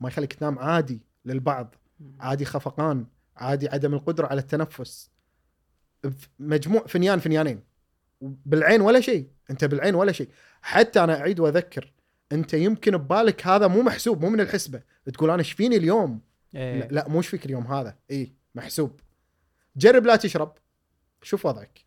ما 0.00 0.08
يخليك 0.08 0.32
تنام 0.32 0.58
عادي 0.58 1.00
للبعض. 1.24 1.74
عادي 2.20 2.44
خفقان 2.44 3.06
عادي 3.36 3.68
عدم 3.68 3.94
القدرة 3.94 4.26
على 4.26 4.40
التنفس. 4.40 5.10
مجموع 6.38 6.86
فنيان 6.86 7.18
فنيانين. 7.18 7.62
بالعين 8.20 8.80
ولا 8.80 9.00
شيء. 9.00 9.30
انت 9.50 9.64
بالعين 9.64 9.94
ولا 9.94 10.12
شيء. 10.12 10.28
حتى 10.62 11.04
أنا 11.04 11.20
أعيد 11.20 11.40
وأذكر 11.40 11.92
أنت 12.32 12.54
يمكن 12.54 12.96
ببالك 12.96 13.46
هذا 13.46 13.66
مو 13.66 13.82
محسوب 13.82 14.20
مو 14.24 14.30
من 14.30 14.40
الحسبة. 14.40 14.82
تقول 15.14 15.30
أنا 15.30 15.38
إيش 15.38 15.52
فيني 15.52 15.76
اليوم؟ 15.76 16.20
إيه. 16.54 16.80
لا, 16.80 16.86
لا 16.86 17.08
مو 17.08 17.18
إيش 17.18 17.28
فيك 17.28 17.46
اليوم 17.46 17.66
هذا. 17.66 17.96
اي 18.10 18.32
محسوب. 18.54 19.00
جرب 19.76 20.06
لا 20.06 20.16
تشرب. 20.16 20.54
شوف 21.22 21.46
وضعك. 21.46 21.84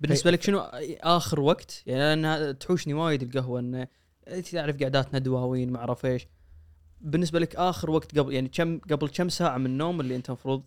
بالنسبة 0.00 0.30
لك 0.30 0.42
شنو 0.42 0.58
آخر 1.00 1.40
وقت؟ 1.40 1.82
يعني 1.86 2.12
أنا 2.12 2.52
تحوشني 2.52 2.94
وايد 2.94 3.22
القهوة 3.22 3.60
انه 3.60 3.88
تعرف 4.52 4.82
قعداتنا 4.82 5.18
دواوين 5.18 5.72
ما 5.72 5.78
أعرف 5.78 6.06
إيش. 6.06 6.26
بالنسبة 7.00 7.38
لك 7.38 7.56
آخر 7.56 7.90
وقت 7.90 8.18
قبل 8.18 8.32
يعني 8.32 8.48
كم 8.48 8.78
قبل 8.78 9.08
كم 9.08 9.28
ساعة 9.28 9.58
من 9.58 9.66
النوم 9.66 10.00
اللي 10.00 10.16
أنت 10.16 10.28
المفروض 10.28 10.62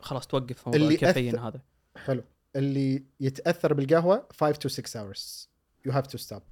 خلاص 0.00 0.26
توقف 0.26 0.68
اللي 0.68 0.94
الكافيين 0.94 1.36
أث- 1.36 1.40
هذا؟ 1.40 1.60
حلو. 1.96 2.24
اللي 2.56 3.04
يتأثر 3.20 3.74
بالقهوة 3.74 4.28
5 4.40 4.52
to 4.58 4.66
6 4.66 5.00
hours. 5.00 5.48
You 5.88 5.92
have 5.94 6.06
to 6.06 6.18
stop. 6.28 6.42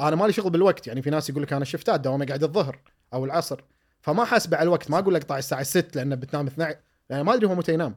أنا 0.00 0.16
مالي 0.16 0.32
شغل 0.32 0.50
بالوقت 0.50 0.86
يعني 0.86 1.02
في 1.02 1.10
ناس 1.10 1.30
يقول 1.30 1.42
لك 1.42 1.52
أنا 1.52 1.64
شفتات 1.64 2.00
دوامي 2.00 2.26
قاعد 2.26 2.42
الظهر 2.44 2.80
أو 3.14 3.24
العصر. 3.24 3.64
فما 4.00 4.24
حاسبه 4.24 4.56
على 4.56 4.64
الوقت 4.66 4.90
ما 4.90 4.98
أقول 4.98 5.14
لك 5.14 5.20
اقطع 5.22 5.38
الساعة 5.38 5.62
6 5.62 5.96
لأنه 5.96 6.14
بتنام 6.14 6.46
12 6.46 6.78
لأن 7.10 7.20
ما 7.20 7.34
أدري 7.34 7.46
هو 7.46 7.54
متى 7.54 7.74
ينام. 7.74 7.94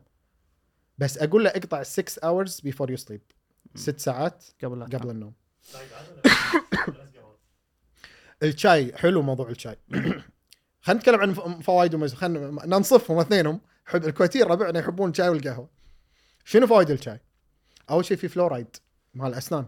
بس 0.97 1.17
أقول 1.17 1.43
له 1.43 1.49
اقطع 1.49 1.83
6 1.83 2.19
hours 2.21 2.49
before 2.51 2.87
you 2.89 2.97
sleep. 3.05 3.21
ست 3.75 3.99
ساعات 3.99 4.45
قبل 4.63 4.79
لا 4.79 4.85
قبل 4.85 4.99
تنام. 4.99 5.09
النوم. 5.11 5.33
الشاي 8.43 8.97
حلو 8.97 9.21
موضوع 9.21 9.49
الشاي. 9.49 9.77
خلينا 10.81 10.99
نتكلم 11.01 11.19
عن 11.19 11.33
ف- 11.33 11.39
فوائد 11.65 11.95
ومز 11.95 12.13
خلينا 12.13 12.65
ننصفهم 12.65 13.19
اثنينهم. 13.19 13.61
حب 13.85 14.03
الكويتيين 14.05 14.45
ربعنا 14.45 14.79
يحبون 14.79 15.09
الشاي 15.09 15.29
والقهوة. 15.29 15.69
شنو 16.45 16.67
فوائد 16.67 16.89
الشاي؟ 16.89 17.19
أول 17.89 18.05
شيء 18.05 18.17
في 18.17 18.27
فلورايد 18.27 18.67
مال 19.13 19.27
الأسنان. 19.27 19.65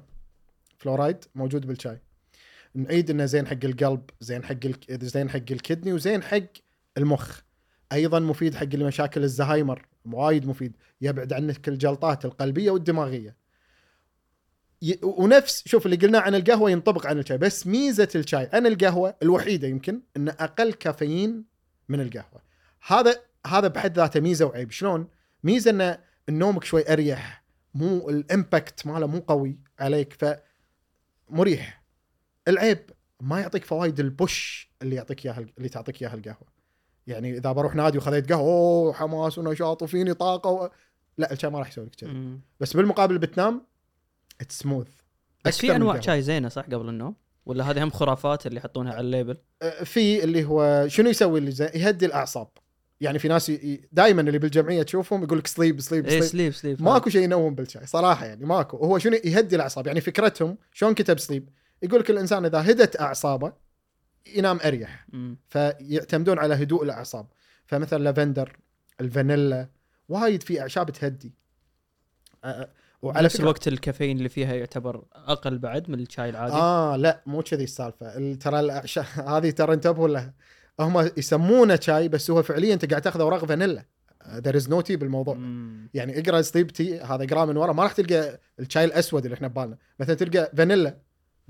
فلورايد 0.77 1.17
موجود 1.35 1.67
بالشاي. 1.67 2.01
نعيد 2.73 3.09
إنه 3.09 3.25
زين 3.25 3.47
حق 3.47 3.57
القلب 3.63 4.09
زين 4.21 4.43
حق 4.43 4.51
ال... 4.65 4.75
زين 5.07 5.29
حق 5.29 5.35
ال 5.51 5.57
kidney 5.57 5.93
وزين 5.93 6.23
حق 6.23 6.39
المخ. 6.97 7.39
أيضا 7.91 8.19
مفيد 8.19 8.55
حق 8.55 8.75
مشاكل 8.75 9.23
الزهايمر. 9.23 9.85
وايد 10.13 10.47
مفيد. 10.47 10.75
يبعد 11.01 11.33
عنك 11.33 11.67
الجلطات 11.67 12.25
القلبية 12.25 12.71
والدماغية. 12.71 13.35
ي... 14.81 14.99
ونفس 15.03 15.67
شوف 15.67 15.85
اللي 15.85 15.97
قلناه 15.97 16.19
عن 16.19 16.35
القهوة 16.35 16.71
ينطبق 16.71 17.07
عن 17.07 17.19
الشاي 17.19 17.37
بس 17.37 17.67
ميزة 17.67 18.09
الشاي 18.15 18.49
عن 18.53 18.67
القهوة 18.67 19.15
الوحيدة 19.23 19.67
يمكن 19.67 20.01
انه 20.17 20.31
أقل 20.39 20.73
كافيين 20.73 21.43
من 21.89 22.01
القهوة. 22.01 22.41
هذا 22.87 23.21
هذا 23.47 23.67
بحد 23.67 23.97
ذاته 23.97 24.19
ميزة 24.19 24.45
وعيب. 24.45 24.71
شلون؟ 24.71 25.07
ميزة 25.43 25.71
انه 25.71 25.97
نومك 26.29 26.63
شوي 26.63 26.93
أريح 26.93 27.43
مو 27.73 28.09
الامباكت 28.09 28.87
ماله 28.87 29.07
مو 29.07 29.19
قوي 29.19 29.59
عليك 29.79 30.13
ف 30.13 30.35
مريح 31.29 31.83
العيب 32.47 32.79
ما 33.21 33.41
يعطيك 33.41 33.65
فوائد 33.65 33.99
ال 33.99 34.11
boost 34.11 34.69
اللي 34.81 34.95
يعطيك 34.95 35.25
إياها 35.25 35.45
اللي 35.57 35.69
تعطيك 35.69 36.01
إياها 36.01 36.13
القهوة. 36.13 36.54
يعني 37.07 37.37
إذا 37.37 37.51
بروح 37.51 37.75
نادي 37.75 37.97
وخذيت 37.97 38.31
قهوة 38.31 38.49
أوه 38.49 38.93
حماس 38.93 39.37
ونشاط 39.37 39.81
وفيني 39.83 40.13
طاقة 40.13 40.49
و... 40.49 40.69
لا 41.17 41.31
الشاي 41.31 41.49
ما 41.49 41.59
راح 41.59 41.69
يسوي 41.69 41.85
لك 41.85 41.95
كذي. 41.95 42.39
بس 42.59 42.73
بالمقابل 42.73 43.17
بتنام 43.17 43.65
it's 44.41 44.59
smooth 44.59 44.87
بس 45.45 45.57
في 45.57 45.75
أنواع 45.75 45.99
شاي 45.99 46.21
زينة 46.21 46.49
صح 46.49 46.65
قبل 46.65 46.89
النوم؟ 46.89 47.15
ولا 47.45 47.71
هذه 47.71 47.83
هم 47.83 47.89
خرافات 47.89 48.47
اللي 48.47 48.57
يحطونها 48.57 48.93
على 48.93 49.01
ال 49.01 49.07
label؟ 49.07 49.37
في 49.83 50.23
اللي 50.23 50.45
هو 50.45 50.87
شنو 50.87 51.09
يسوي 51.09 51.39
اللي 51.39 51.51
زي 51.51 51.65
يهدي 51.65 52.05
الأعصاب. 52.05 52.47
يعني 53.01 53.19
في 53.19 53.27
ناس 53.27 53.51
دائما 53.91 54.21
اللي 54.21 54.39
بالجمعية 54.39 54.83
تشوفهم 54.83 55.23
يقول 55.23 55.37
لك 55.37 55.47
sleep 55.47 55.81
sleep 55.81 56.09
sleep 56.09 56.23
sleep 56.23 56.53
sleep 56.53 56.81
ماكو 56.81 57.09
شيء 57.09 57.21
ينوم 57.21 57.55
بالشاي 57.55 57.85
صراحة 57.85 58.25
يعني 58.25 58.45
ماكو. 58.45 58.77
هو 58.77 58.97
شنو؟ 58.97 59.17
يهدي 59.25 59.55
الأعصاب. 59.55 59.87
يعني 59.87 60.01
فكرتهم 60.01 60.57
شلون 60.73 60.93
كتب 60.93 61.19
sleep 61.19 61.49
يقول 61.81 61.99
لك 61.99 62.09
الإنسان 62.09 62.45
إذا 62.45 62.71
هدت 62.71 63.01
أعصابه 63.01 63.53
ينام 64.35 64.59
أريح. 64.65 65.05
مم. 65.13 65.37
فيعتمدون 65.47 66.39
على 66.39 66.53
هدوء 66.53 66.83
الأعصاب. 66.83 67.27
فمثلا 67.65 68.03
لافندر 68.03 68.57
الفانيلا 69.01 69.69
وايد 70.09 70.43
في 70.43 70.61
أعشاب 70.61 70.89
تهدي. 70.89 71.33
أه، 72.43 72.69
وعلى 73.01 73.25
نفس 73.25 73.39
الوقت 73.39 73.67
الكافيين 73.67 74.17
اللي 74.17 74.29
فيها 74.29 74.53
يعتبر 74.53 75.03
أقل 75.13 75.57
بعد 75.57 75.89
من 75.89 75.99
الشاي 75.99 76.29
العادي. 76.29 76.53
آه 76.53 76.95
لا 76.95 77.21
مو 77.25 77.41
كذي 77.41 77.63
السالفة. 77.63 78.17
ال- 78.17 78.39
ترى 78.39 78.59
الأعشاب 78.59 79.05
هذه 79.35 79.49
ترى 79.49 79.73
انتبهوا 79.73 80.07
لها 80.07 80.33
هم 80.79 81.09
يسمونه 81.17 81.79
شاي 81.81 82.07
بس 82.07 82.31
هو 82.31 82.43
فعليا 82.43 82.73
أنت 82.73 82.89
قاعد 82.89 83.01
تأخذ 83.01 83.19
أوراق 83.21 83.45
فانيلا. 83.45 83.85
there 84.29 84.55
is 84.55 84.69
no 84.69 84.81
tea 84.81 84.95
بالموضوع. 84.95 85.33
مم. 85.35 85.89
يعني 85.93 86.19
اقرأ 86.19 86.41
sleep 86.41 86.67
tea 86.67 86.99
هذا 86.99 87.23
اقرا 87.23 87.45
من 87.45 87.57
ورا. 87.57 87.73
ما 87.73 87.83
راح 87.83 87.91
تلقى 87.91 88.39
الشاي 88.59 88.85
الأسود 88.85 89.25
اللي 89.25 89.35
إحنا 89.35 89.47
ببالنا. 89.47 89.77
مثلا 89.99 90.15
تلقى 90.15 90.51
فانيلا. 90.57 90.97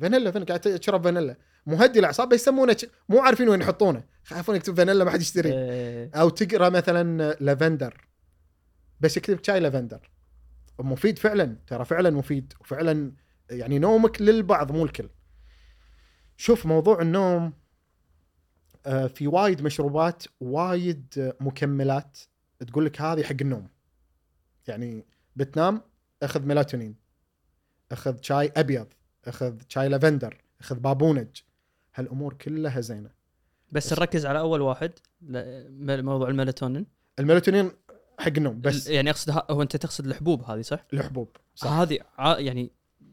فانيلا 0.02 0.32
فانيلا 0.32 0.48
قاعد 0.48 0.60
تشرب 0.60 1.04
فانيلا. 1.04 1.38
مهدي 1.66 2.00
الأعصاب 2.00 2.34
يسمونه 2.34 2.78
مو 3.10 3.20
عارفين 3.20 3.50
وين 3.50 3.62
يحطونه. 3.62 4.04
خافون 4.24 4.56
يكتب 4.56 4.78
فانيلا 4.78 5.04
ما 5.04 5.12
حد 5.12 5.22
يشتري 5.22 5.54
إيه. 5.54 6.12
أو 6.16 6.30
تقرأ 6.30 6.70
مثلا 6.70 7.34
لافندر. 7.40 8.08
بس 9.00 9.18
يكتب 9.18 9.44
شاي 9.44 9.60
لافندر. 9.60 10.10
مفيد 10.80 11.20
فعلا 11.20 11.58
ترى 11.68 11.86
فعلا 11.86 12.10
مفيد. 12.10 12.54
وفعلا 12.62 13.12
يعني 13.50 13.80
نومك 13.80 14.22
للبعض 14.22 14.72
مو 14.72 14.86
الكل. 14.86 15.10
شوف 16.38 16.66
موضوع 16.66 17.02
النوم 17.02 17.54
آه، 18.86 19.08
في 19.08 19.28
وايد 19.28 19.62
مشروبات 19.62 20.24
وايد 20.40 21.34
مكملات 21.40 22.18
تقول 22.68 22.86
لك 22.86 23.02
هذه 23.02 23.24
حق 23.24 23.36
النوم. 23.42 23.68
يعني 24.68 25.06
بتنام 25.36 25.82
أخذ 26.24 26.42
ميلاتونين. 26.42 26.96
أخذ 27.92 28.18
شاي 28.22 28.52
أبيض. 28.58 28.88
أخذ 29.28 29.56
شاي 29.70 29.90
لافندر 29.90 30.42
أخذ 30.62 30.80
بابونج 30.80 31.28
هالأمور 31.96 32.34
كلها 32.34 32.82
زينة. 32.82 33.10
بس 33.72 33.94
نركز 33.94 34.26
على 34.26 34.40
أول 34.40 34.62
واحد 34.62 34.92
موضوع 36.02 36.30
الميلاتونين. 36.30 36.86
الميلاتونين 37.20 37.72
حق 38.20 38.32
النوم 38.38 38.62
بس 38.62 38.88
يعني 38.88 39.10
أقصد 39.10 39.44
هو 39.52 39.62
أنت 39.62 39.76
تقصد 39.76 40.06
الحبوب 40.06 40.44
هذه 40.44 40.62
صح؟ 40.62 40.86
الحبوب 40.94 41.38
صح. 41.56 41.72
هذه 41.72 42.00
ع- 42.18 42.40
يعني 42.40 42.72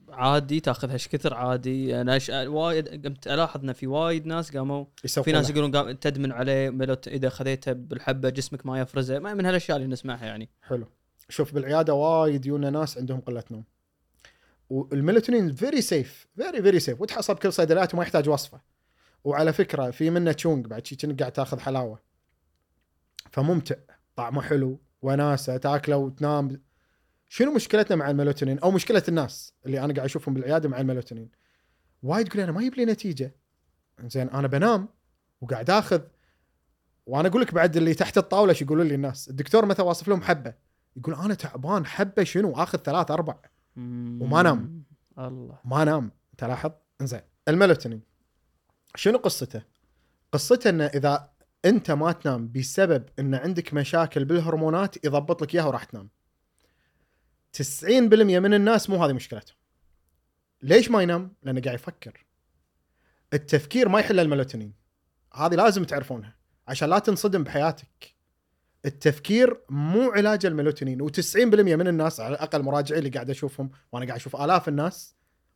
عادي 0.08 0.60
تأخذها 0.60 0.92
إيش 0.92 1.08
كثر 1.08 1.34
عادي. 1.34 2.00
أنا 2.00 2.18
ش... 2.18 2.28
وايد 2.30 3.06
قمت 3.06 3.26
ألاحظ 3.26 3.64
ان 3.64 3.72
في 3.72 3.86
وايد 3.86 4.26
ناس 4.26 4.56
قاموا 4.56 4.84
في 5.06 5.32
ناس 5.32 5.50
يقولون 5.50 5.76
قام 5.76 5.92
تدمن 5.92 6.32
عليه 6.32 6.70
ميلوت 6.70 7.08
إذا 7.08 7.28
خذيته 7.28 7.72
بالحبة 7.72 8.30
جسمك 8.30 8.66
ما 8.66 8.80
يفرزه. 8.80 9.18
ما 9.18 9.34
من 9.34 9.46
هالأشياء 9.46 9.76
اللي 9.76 9.88
نسمعها 9.88 10.26
يعني. 10.26 10.48
حلو. 10.62 10.86
شوف 11.28 11.54
بالعيادة 11.54 11.94
وايد 11.94 12.46
يونا 12.46 12.70
ناس 12.70 12.98
عندهم 12.98 13.20
قلة 13.20 13.44
نوم. 13.50 13.64
والميلاتونين 14.72 15.54
very 15.54 15.80
safe 15.80 16.26
very 16.36 16.62
very 16.62 16.80
safe 16.80 17.00
وتحصل 17.00 17.34
بكل 17.34 17.52
صيدليات 17.52 17.94
وما 17.94 18.02
يحتاج 18.02 18.28
وصفة. 18.28 18.60
وعلى 19.24 19.52
فكرة 19.52 19.90
في 19.90 20.10
منه 20.10 20.32
chewing 20.32 20.66
بعد 20.66 20.86
شي 20.86 20.96
قاعد 20.96 21.32
تاخذ 21.32 21.60
حلاوة. 21.60 21.98
فممتع. 23.30 23.76
طعمه 24.16 24.42
حلو 24.42 24.80
وناسة 25.02 25.56
تاكله 25.56 25.96
وتنام. 25.96 26.62
شنو 27.28 27.54
مشكلتنا 27.54 27.96
مع 27.96 28.10
الميلاتونين؟ 28.10 28.58
أو 28.58 28.70
مشكلة 28.70 29.02
الناس 29.08 29.54
اللي 29.66 29.78
أنا 29.84 29.94
قاعد 29.94 30.04
أشوفهم 30.04 30.34
بالعيادة 30.34 30.68
مع 30.68 30.80
الميلاتونين. 30.80 31.30
وايد 32.02 32.26
يقول 32.26 32.40
أنا 32.40 32.52
ما 32.52 32.60
يجيب 32.60 32.74
لي 32.74 32.84
نتيجة. 32.84 33.36
زين 34.06 34.30
أنا 34.30 34.48
بنام 34.48 34.88
وقاعد 35.40 35.70
آخذ. 35.70 36.00
وأنا 37.06 37.28
أقول 37.28 37.42
لك 37.42 37.54
بعد 37.54 37.76
اللي 37.76 37.94
تحت 37.94 38.18
الطاولة 38.18 38.50
إيش 38.50 38.62
يقولون 38.62 38.86
لي 38.86 38.94
الناس؟ 38.94 39.28
الدكتور 39.28 39.66
مثلا 39.66 39.86
واصف 39.86 40.08
لهم 40.08 40.22
حبة. 40.22 40.54
يقول 40.96 41.14
أنا 41.14 41.34
تعبان 41.34 41.86
حبة 41.86 42.24
شنو؟ 42.24 42.52
آخذ 42.52 42.78
ثلاث 42.78 43.10
أربع. 43.10 43.34
وما 43.76 44.42
نام. 44.42 44.84
الله. 45.18 45.58
ما 45.64 45.84
نام. 45.84 46.10
انت 46.32 46.44
لاحظ؟ 46.44 46.70
انزين. 47.00 47.20
الميلاتونين. 47.48 48.02
شنو 48.94 49.18
قصته؟ 49.18 49.62
قصته 50.32 50.70
إنه 50.70 50.86
إذا 50.86 51.30
أنت 51.64 51.90
ما 51.90 52.12
تنام 52.12 52.52
بسبب 52.52 53.08
إن 53.18 53.34
عندك 53.34 53.74
مشاكل 53.74 54.24
بالهرمونات 54.24 55.04
يضبط 55.04 55.42
لك 55.42 55.54
إياها 55.54 55.64
وراح 55.64 55.84
تنام. 55.84 56.08
90% 57.52 58.38
من 58.38 58.54
الناس 58.54 58.90
مو 58.90 59.04
هذه 59.04 59.12
مشكلتهم. 59.12 59.56
ليش 60.62 60.90
ما 60.90 61.02
ينام؟ 61.02 61.34
لأنه 61.42 61.60
قاعد 61.60 61.74
يفكر. 61.74 62.26
التفكير 63.32 63.88
ما 63.88 64.00
يحل 64.00 64.20
الميلاتونين 64.20 64.72
هذه 65.34 65.54
لازم 65.54 65.84
تعرفونها. 65.84 66.36
عشان 66.68 66.88
لا 66.88 66.98
تنصدم 66.98 67.44
بحياتك. 67.44 68.14
التفكير 68.86 69.60
مو 69.70 70.10
علاج 70.10 70.46
الميلاتونين 70.46 71.08
و90% 71.08 71.36
من 71.36 71.88
الناس 71.88 72.20
على 72.20 72.34
الأقل 72.34 72.62
مراجعي 72.62 72.98
اللي 72.98 73.10
قاعد 73.10 73.30
أشوفهم 73.30 73.70
وأنا 73.92 74.06
قاعد 74.06 74.18
أشوف 74.18 74.36
آلاف 74.36 74.68
الناس. 74.68 75.14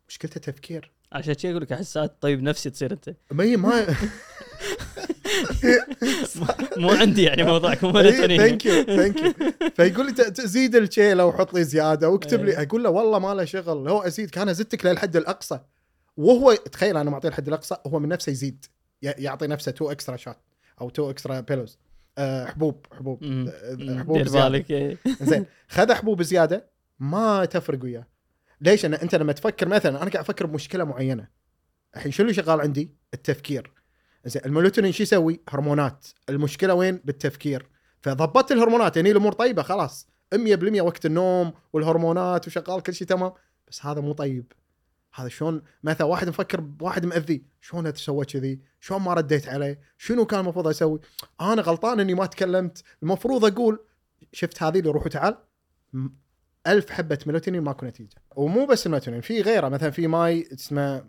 مشكلته 0.08 0.40
تفكير. 0.40 0.92
عشان 1.12 1.38
شي 1.38 1.50
أقول 1.50 1.62
لك 1.62 1.72
احسات 1.72 2.16
طبيب 2.20 2.42
نفسي 2.42 2.70
تصير 2.70 2.92
أنت. 2.92 3.14
ما 3.30 3.56
ما 3.56 3.86
مو 6.76 6.90
عندي 6.90 7.22
يعني 7.22 7.42
موضوعك 7.42 7.84
مو 7.84 7.92
ميلاتونين 7.92 8.38
thank 8.38 8.66
you 8.66 8.82
thank 8.82 9.22
you 9.22 9.32
فيقول 9.76 10.06
لي 10.06 10.14
زيد 10.34 10.76
الشيله 10.76 11.26
وحط 11.26 11.54
لي 11.54 11.64
زيادة. 11.64 12.08
واكتب 12.08 12.44
لي 12.44 12.50
إيه. 12.50 12.62
أقول 12.62 12.84
له 12.84 12.90
والله 12.90 13.18
ما 13.18 13.34
له 13.34 13.44
شغل 13.44 13.88
هو 13.88 14.02
أزيد 14.02 14.30
كان 14.30 14.48
أزدك 14.48 14.86
للحد 14.86 15.16
الأقصى. 15.16 15.60
وهو 16.16 16.54
تخيل 16.54 16.96
أنا 16.96 17.10
معطيه 17.10 17.28
الحد 17.28 17.48
الأقصى 17.48 17.76
هو 17.86 17.98
من 17.98 18.08
نفسه 18.08 18.32
يزيد 18.32 18.64
يعطي 19.02 19.46
نفسه 19.46 19.72
two 19.72 19.90
extra 19.90 20.16
shots 20.16 20.38
أو 20.80 20.90
two 20.90 21.10
extra 21.10 21.40
pills 21.40 21.78
حبوب 22.18 22.86
حبوب 22.92 23.24
مم. 23.24 23.48
آه، 23.48 23.98
حبوب. 23.98 24.18
بالك 24.18 24.70
إيه. 24.70 24.98
زين 25.20 25.46
خذ 25.68 25.92
حبوب 25.92 26.22
زيادة 26.22 26.70
ما 26.98 27.44
تفرق 27.44 27.84
وياه 27.84 28.06
ليش؟ 28.60 28.84
أنا 28.84 29.02
أنت 29.02 29.14
لما 29.14 29.32
تفكر 29.32 29.68
مثلا 29.68 30.02
أنا 30.02 30.10
قاعد 30.10 30.16
أفكر 30.24 30.46
بمشكلة 30.46 30.84
معينة 30.84 31.28
الحين 31.96 32.12
شنو 32.12 32.24
اللي 32.24 32.34
شغال 32.34 32.60
عندي؟ 32.60 32.94
التفكير 33.14 33.72
زين 34.24 34.42
الميلاتونين 34.46 34.92
شو 34.92 35.02
يسوي؟ 35.02 35.40
هرمونات 35.48 36.06
المشكلة 36.28 36.74
وين؟ 36.74 37.00
بالتفكير 37.04 37.66
فضبطت 38.02 38.52
الهرمونات 38.52 38.96
يعني 38.96 39.10
الأمور 39.10 39.32
طيبة 39.32 39.62
خلاص 39.62 40.08
100% 40.34 40.80
وقت 40.80 41.06
النوم 41.06 41.52
والهرمونات 41.72 42.46
وشغال 42.46 42.82
كل 42.82 42.94
شيء 42.94 43.06
تمام 43.06 43.32
بس 43.68 43.86
هذا 43.86 44.00
مو 44.00 44.12
طيب 44.12 44.52
هذا 45.16 45.28
شلون 45.28 45.62
مثلا 45.82 46.06
واحد 46.06 46.28
مفكر 46.28 46.60
بواحد 46.60 47.06
مأذي 47.06 47.44
شلون 47.60 47.94
سوى 47.94 48.24
كذي؟ 48.24 48.60
شلون 48.80 49.02
ما 49.02 49.14
رديت 49.14 49.48
عليه؟ 49.48 49.80
شنو 49.98 50.26
كان 50.26 50.40
المفروض 50.40 50.66
أسوي؟ 50.68 51.00
أنا 51.40 51.62
غلطان 51.62 52.00
إني 52.00 52.14
ما 52.14 52.26
تكلمت. 52.26 52.82
المفروض 53.02 53.44
أقول 53.44 53.78
شفت 54.32 54.62
هذه 54.62 54.78
اللي 54.78 54.90
روح 54.90 55.06
وتعال 55.06 55.36
ألف 56.66 56.90
حبة 56.90 57.18
ميلاتونين 57.26 57.62
ماكو 57.62 57.86
نتيجة. 57.86 58.16
ومو 58.36 58.66
بس 58.66 58.86
الميلاتونين 58.86 59.20
في 59.20 59.40
غيره. 59.40 59.68
مثلا 59.68 59.90
في 59.90 60.06
ماي 60.06 60.48
اسمه 60.52 61.04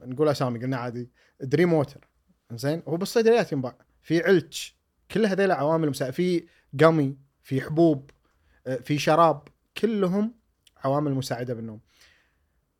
نقول 0.00 0.28
أسامي 0.28 0.58
قلنا 0.58 0.76
عادي. 0.76 1.10
Dream 1.40 1.72
Water. 1.72 2.08
زين؟ 2.52 2.82
هو 2.88 2.96
بالصيدليات 2.96 3.52
ينباع. 3.52 3.76
في 4.02 4.22
علج 4.22 4.76
كل 5.10 5.26
هذيل 5.26 5.52
عوامل 5.52 5.90
مساعدة 5.90 6.12
في 6.12 6.46
gummy 6.80 7.16
في 7.42 7.60
حبوب 7.60 8.10
آه، 8.66 8.76
في 8.76 8.98
شراب. 8.98 9.48
كلهم 9.76 10.34
عوامل 10.76 11.14
مساعدة 11.14 11.54
بالنوم. 11.54 11.80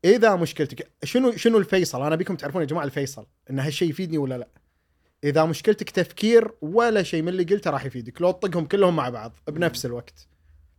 إذا 0.07 0.37
مشكلتك 0.37 0.91
شنو 1.05 1.33
شنو 1.33 1.59
الفيصل؟ 1.59 2.03
أنا 2.03 2.17
بيكم 2.17 2.37
تعرفون 2.37 2.63
يا 2.63 2.67
جماعة 2.67 2.85
الفيصل 2.85 3.27
إن 3.51 3.59
هالشيء 3.59 3.91
يفيدني 3.91 4.19
ولا 4.19 4.39
لا. 4.39 4.49
إذا 5.25 5.45
مشكلتك 5.45 5.91
تفكير 5.91 6.51
ولا 6.61 7.03
شيء 7.03 7.23
من 7.23 7.29
اللي 7.29 7.45
قلته 7.45 7.71
راح 7.71 7.85
يفيدك 7.85 8.23
لو 8.23 8.31
تطقهم 8.31 8.67
كلهم 8.67 8.97
مع 8.97 9.09
بعض 9.09 9.33
بنفس 9.49 9.87
الوقت 9.87 10.29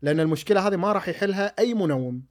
لأن 0.01 0.19
المشكلة 0.19 0.67
هذه 0.67 0.75
ما 0.75 0.91
راح 0.91 1.09
يحلها 1.09 1.53
أي 1.59 1.73
منوم. 1.73 2.23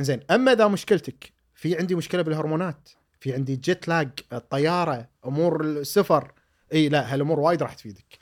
زين 0.00 0.20
أما 0.30 0.52
إذا 0.52 0.68
مشكلتك 0.68 1.32
في 1.54 1.78
عندي 1.78 1.94
مشكلة 1.94 2.22
بالهرمونات 2.22 2.88
في 3.20 3.34
عندي 3.34 3.56
جيت 3.56 3.88
لاج 3.88 4.10
الطيارة 4.32 5.08
أمور 5.26 5.64
السفر 5.64 6.32
إي 6.72 6.88
لا 6.88 7.14
هالأمور 7.14 7.40
وايد 7.40 7.62
راح 7.62 7.74
تفيدك. 7.74 8.18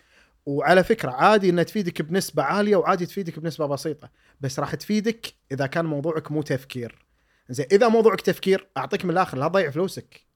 وعلى 0.46 0.84
فكرة 0.84 1.10
عادي 1.10 1.50
إنها 1.50 1.64
تفيدك 1.64 2.02
بنسبة 2.02 2.42
عالية 2.42 2.76
وعادي 2.76 3.06
تفيدك 3.06 3.38
بنسبة 3.38 3.66
بسيطة 3.66 4.10
بس 4.40 4.60
راح 4.60 4.74
تفيدك 4.74 5.34
إذا 5.52 5.66
كان 5.66 5.84
موضوعك 5.84 6.32
مو 6.32 6.42
تفكير. 6.42 7.03
زين 7.48 7.66
إذا 7.72 7.88
موضوعك 7.88 8.20
تفكير 8.20 8.70
أعطيك 8.76 9.04
من 9.04 9.10
الآخر 9.10 9.38
لا 9.38 9.48
تضيع 9.48 9.70
فلوسك. 9.70 10.26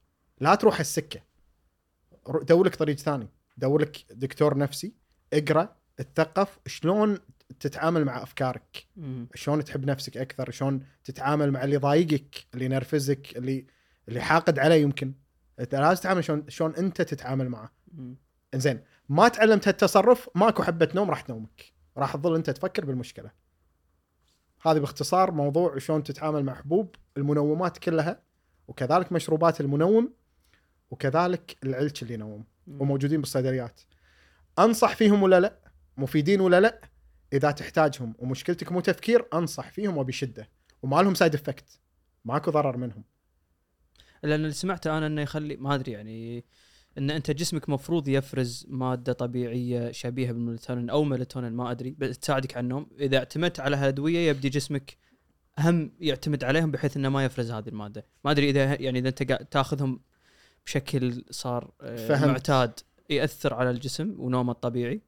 لا 0.40 0.54
تروح 0.54 0.80
السكة. 0.80 1.20
دور 2.42 2.66
لك 2.66 2.76
طريق 2.76 2.96
ثاني. 2.96 3.28
دور 3.56 3.80
لك 3.80 4.04
دكتور 4.10 4.58
نفسي 4.58 4.94
اقرأ 5.32 5.76
اتثقف 6.00 6.58
شلون 6.66 7.18
تتعامل 7.60 8.04
مع 8.04 8.22
أفكارك. 8.22 8.86
شلون 9.34 9.64
تحب 9.64 9.86
نفسك 9.86 10.16
أكثر؟ 10.16 10.50
شلون 10.50 10.86
تتعامل 11.04 11.52
مع 11.52 11.64
اللي 11.64 11.76
ضايقك 11.76 12.46
اللي 12.54 12.64
ينرفزك 12.64 13.36
اللي 13.36 13.66
اللي 14.08 14.20
حاقد 14.20 14.58
عليه 14.58 14.82
يمكن. 14.82 15.14
أنت 15.60 15.74
لازم 15.74 16.00
تتعامل 16.00 16.24
شلون 16.24 16.44
شلون 16.48 16.74
أنت 16.74 17.02
تتعامل 17.02 17.48
معه. 17.48 17.72
زين 18.54 18.84
ما 19.08 19.28
تعلمت 19.28 19.68
هالتصرف 19.68 20.28
ماكو 20.34 20.62
حبة 20.62 20.88
نوم 20.94 21.10
راح 21.10 21.20
تنومك. 21.20 21.72
راح 21.96 22.16
تظل 22.16 22.34
أنت 22.34 22.50
تفكر 22.50 22.84
بالمشكلة. 22.84 23.30
هذه 24.62 24.78
باختصار 24.78 25.30
موضوع 25.30 25.78
شلون 25.78 26.02
تتعامل 26.02 26.44
مع 26.44 26.54
حبوب 26.54 26.94
المنومات 27.16 27.78
كلها 27.78 28.22
وكذلك 28.68 29.12
مشروبات 29.12 29.60
المنوم 29.60 30.12
وكذلك 30.90 31.56
العلش 31.64 32.02
اللي 32.02 32.14
ينوم. 32.14 32.44
وموجودين 32.66 33.20
بالصيدليات. 33.20 33.80
أنصح 34.58 34.96
فيهم 34.96 35.22
ولا 35.22 35.40
لا؟ 35.40 35.58
مفيدين 35.96 36.40
ولا 36.40 36.60
لا؟ 36.60 36.80
إذا 37.32 37.50
تحتاجهم 37.50 38.14
ومشكلتك 38.18 38.72
مو 38.72 38.80
تفكير 38.80 39.26
أنصح 39.34 39.70
فيهم 39.70 39.98
وبشدة. 39.98 40.48
وما 40.82 41.02
لهم 41.02 41.14
side 41.14 41.34
effect 41.34 41.80
ماكو 42.24 42.50
ضرر 42.50 42.76
منهم. 42.76 43.04
لأن 44.22 44.40
اللي 44.40 44.52
سمعته 44.52 44.98
أنا 44.98 45.06
إنه 45.06 45.22
يخلي 45.22 45.56
ما 45.56 45.74
أدري 45.74 45.92
يعني 45.92 46.44
إن 46.98 47.10
أنت 47.10 47.30
جسمك 47.30 47.68
مفروض 47.68 48.08
يفرز 48.08 48.66
مادة 48.68 49.12
طبيعية 49.12 49.90
شبيهة 49.90 50.32
بالميلاتونين 50.32 50.90
أو 50.90 51.04
ميلاتونين 51.04 51.52
ما 51.52 51.70
أدري 51.70 51.90
بس 51.98 52.18
تساعدك 52.18 52.56
على 52.56 52.64
النوم. 52.64 52.86
إذا 53.00 53.18
اعتمدت 53.18 53.60
على 53.60 53.76
هالادويه 53.76 54.18
يبدي 54.18 54.48
جسمك 54.48 54.96
هم 55.58 55.92
يعتمد 56.00 56.44
عليهم 56.44 56.70
بحيث 56.70 56.96
إنه 56.96 57.08
ما 57.08 57.24
يفرز 57.24 57.50
هذه 57.50 57.68
المادة. 57.68 58.06
ما 58.24 58.30
أدري 58.30 58.50
إذا 58.50 58.82
يعني 58.82 58.98
إذا 58.98 59.08
أنت 59.08 59.22
تأخذهم 59.50 60.00
بشكل 60.66 61.24
صار 61.30 61.70
آه، 61.80 62.08
فهمت. 62.08 62.28
معتاد 62.28 62.80
يأثر 63.10 63.54
على 63.54 63.70
الجسم 63.70 64.14
ونومه 64.18 64.52
الطبيعي؟ 64.52 65.00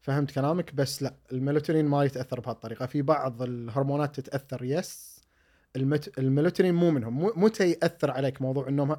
فهمت 0.00 0.30
كلامك 0.30 0.74
بس 0.74 1.02
لا 1.02 1.14
الميلاتونين 1.32 1.84
ما 1.84 2.04
يتأثر 2.04 2.40
بهالطريقه 2.40 2.86
في 2.86 3.02
بعض 3.02 3.42
الهرمونات 3.42 4.20
تتأثر 4.20 4.64
yes 4.64 5.20
المت... 5.76 6.18
الميلاتونين 6.18 6.74
مو 6.74 6.90
منهم 6.90 7.12
مو- 7.18 7.32
متى 7.36 7.70
يأثر 7.70 8.10
عليك 8.10 8.42
موضوع 8.42 8.68
النوم؟ 8.68 8.96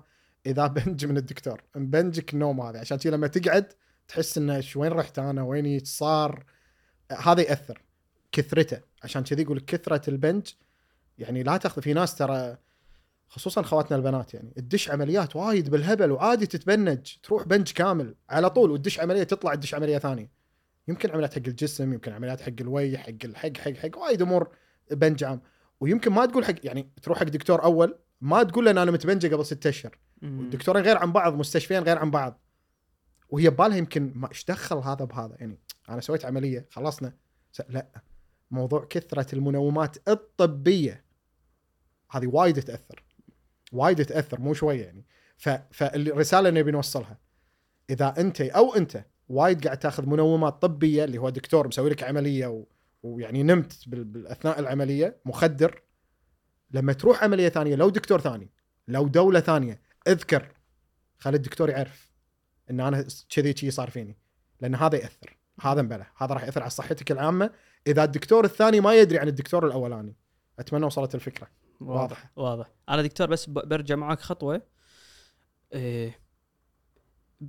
إذا 0.47 0.67
بنج 0.67 1.05
من 1.05 1.17
الدكتور. 1.17 1.63
مبنجك 1.75 2.33
النوم 2.33 2.62
هذا. 2.62 2.79
عشان 2.79 2.97
كذا 2.97 3.12
لما 3.12 3.27
تقعد 3.27 3.73
تحس 4.07 4.38
إنه 4.38 4.63
وين 4.75 4.91
رحت 4.91 5.19
أنا؟ 5.19 5.43
وين 5.43 5.79
صار؟ 5.83 6.45
هذا 7.12 7.41
يأثر. 7.41 7.81
كثرته. 8.31 8.79
عشان 9.03 9.23
كذي 9.23 9.41
يقول 9.41 9.60
كثرة 9.60 10.10
البنج 10.10 10.47
يعني 11.17 11.43
لا 11.43 11.57
تأخذ. 11.57 11.81
في 11.81 11.93
ناس 11.93 12.15
ترى 12.15 12.57
خصوصا 13.27 13.62
خواتنا 13.62 13.97
البنات 13.97 14.33
يعني 14.33 14.53
تدش 14.55 14.89
عمليات 14.91 15.36
وايد 15.36 15.69
بالهبل 15.69 16.12
وعادي 16.12 16.45
تتبنج. 16.45 17.13
تروح 17.23 17.47
بنج 17.47 17.71
كامل. 17.71 18.15
على 18.29 18.49
طول 18.49 18.71
وتدش 18.71 18.99
عملية 18.99 19.23
تطلع 19.23 19.55
تدش 19.55 19.73
عملية 19.73 19.97
ثانية. 19.97 20.31
يمكن 20.88 21.12
عمليات 21.12 21.33
حق 21.33 21.47
الجسم 21.47 21.93
يمكن 21.93 22.12
عمليات 22.12 22.41
حق 22.41 22.53
الوي 22.62 22.97
حق 22.97 23.10
الحق 23.23 23.57
حق 23.57 23.71
حق 23.71 23.97
وايد 23.97 24.21
أمور 24.21 24.49
بنج 24.91 25.23
عام. 25.23 25.41
ويمكن 25.79 26.12
ما 26.12 26.25
تقول 26.25 26.45
حق 26.45 26.55
يعني 26.63 26.89
تروح 27.01 27.19
حق 27.19 27.23
دكتور 27.23 27.63
أول 27.63 27.99
ما 28.21 28.43
تقول 28.43 28.65
له 28.65 28.71
أنا 28.71 28.91
متبنجة 28.91 29.36
قبل 29.36 29.45
ستة 29.45 29.69
أشهر. 29.69 29.97
والدكتورين 30.23 30.84
غير 30.84 30.97
عن 30.97 31.12
بعض 31.12 31.34
مستشفيين 31.34 31.84
غير 31.84 31.97
عن 31.97 32.12
بعض. 32.12 32.41
وهي 33.30 33.49
ببالها 33.49 33.77
يمكن 33.77 34.12
ما 34.15 34.30
إيش 34.30 34.45
دخل 34.45 34.77
هذا 34.77 35.06
بهذا؟ 35.06 35.36
يعني 35.39 35.60
أنا 35.89 36.01
سويت 36.01 36.25
عملية 36.25 36.67
خلصنا. 36.71 37.13
لا. 37.69 38.01
موضوع 38.51 38.86
كثرة 38.89 39.36
المنومات 39.36 39.97
الطبية. 40.08 41.06
هذه 42.12 42.27
وايد 42.27 42.62
تأثر. 42.62 43.03
وايد 43.71 44.06
تأثر 44.06 44.41
مو 44.41 44.53
شوية 44.53 44.86
يعني. 44.86 45.06
ف... 45.38 45.49
فالرسالة 45.49 46.49
اللي 46.49 46.60
نبي 46.60 46.71
نوصلها 46.71 47.17
إذا 47.89 48.13
أنت 48.17 48.41
أو 48.41 48.75
أنت 48.75 49.06
وايد 49.30 49.65
قاعد 49.65 49.80
تاخذ 49.80 50.06
منومات 50.06 50.62
طبية 50.62 51.03
اللي 51.03 51.17
هو 51.17 51.30
دكتور 51.30 51.67
مسوي 51.67 51.89
لك 51.89 52.03
عملية 52.03 52.47
و... 52.47 52.65
ويعني 53.03 53.43
نمت 53.43 53.89
بال... 53.89 54.03
بالأثناء 54.03 54.60
العملية 54.60 55.21
مخدر 55.25 55.82
لما 56.71 56.93
تروح 56.93 57.23
عملية 57.23 57.49
ثانية 57.49 57.75
لو 57.75 57.89
دكتور 57.89 58.21
ثاني 58.21 58.49
لو 58.88 59.08
دولة 59.08 59.39
ثانية 59.39 59.87
أذكر 60.07 60.53
خلي 61.17 61.38
الدكتور 61.38 61.69
يعرف 61.69 62.12
إن 62.69 62.79
أنا 62.79 63.07
كذي 63.29 63.53
كذي 63.53 63.71
صار 63.71 63.89
فيني 63.89 64.17
لأن 64.62 64.75
هذا 64.75 64.95
يأثر 64.97 65.38
هذا 65.62 65.81
مبلى 65.81 66.05
هذا 66.17 66.33
راح 66.33 66.43
يأثر 66.43 66.62
على 66.62 66.69
صحتك 66.69 67.12
العامة. 67.12 67.51
إذا 67.88 68.03
الدكتور 68.03 68.45
الثاني 68.45 68.79
ما 68.79 68.93
يدري 68.93 69.19
عن 69.19 69.27
الدكتور 69.27 69.67
الأولاني 69.67 70.15
أتمنى 70.60 70.86
وصلت 70.86 71.15
الفكرة. 71.15 71.47
واضح. 71.79 72.31
واضح. 72.36 72.71
أنا 72.89 73.01
دكتور 73.01 73.27
بس 73.27 73.49
برجع 73.49 73.95
معاك 73.95 74.19
خطوة. 74.19 74.62
إيه 75.73 76.19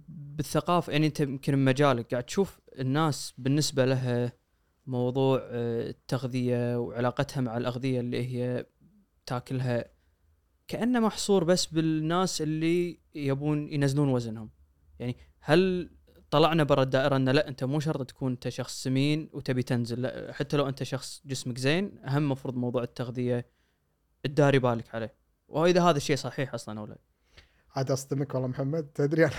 بالثقافه 0.08 0.92
يعني 0.92 1.06
أنت 1.06 1.20
يمكن 1.20 1.56
بمجالك 1.56 2.11
قاعد 2.11 2.24
تشوف 2.24 2.61
الناس 2.78 3.34
بالنسبة 3.38 3.84
لها 3.84 4.32
موضوع 4.87 5.40
آه، 5.42 5.88
التغذية 5.90 6.78
وعلاقتها 6.78 7.40
مع 7.40 7.56
الأغذية 7.56 8.00
اللي 8.00 8.26
هي 8.26 8.66
تاكلها 9.26 9.84
كأنه 10.68 11.00
محصور 11.00 11.44
بس 11.44 11.66
بالناس 11.66 12.42
اللي 12.42 13.00
يبون 13.14 13.72
ينزلون 13.72 14.09
وزنهم. 14.09 14.50
يعني 14.98 15.16
هل 15.40 15.90
طلعنا 16.31 16.64
برا 16.64 16.83
الدائرة 16.83 17.16
انه 17.16 17.33
لا 17.33 17.48
أنت 17.48 17.64
مو 17.64 17.81
شرط 17.81 18.09
تكون 18.09 18.33
أنت 18.33 18.48
شخص 18.48 18.83
سمين 18.83 19.31
وتبي 19.33 19.62
تنزل 19.62 20.02
لا 20.02 20.33
حتى 20.33 20.57
لو 20.57 20.68
أنت 20.68 20.83
شخص 20.83 21.22
جسمك 21.26 21.59
زين 21.59 21.98
أهم 22.04 22.28
مفروض 22.28 22.57
موضوع 22.57 22.83
التغذية 22.83 23.46
تداري 24.22 24.59
بالك 24.59 24.94
عليه. 24.94 25.14
وإذا 25.48 25.83
هذا 25.83 25.96
الشيء 25.96 26.16
صحيح 26.16 26.54
أصلا 26.54 26.81
أو 26.81 26.87
لا. 26.87 26.98
عاد 27.76 27.90
أصدمك 27.90 28.35
والله 28.35 28.48
محمد. 28.48 28.87
تدري 28.94 29.24
أنا 29.24 29.33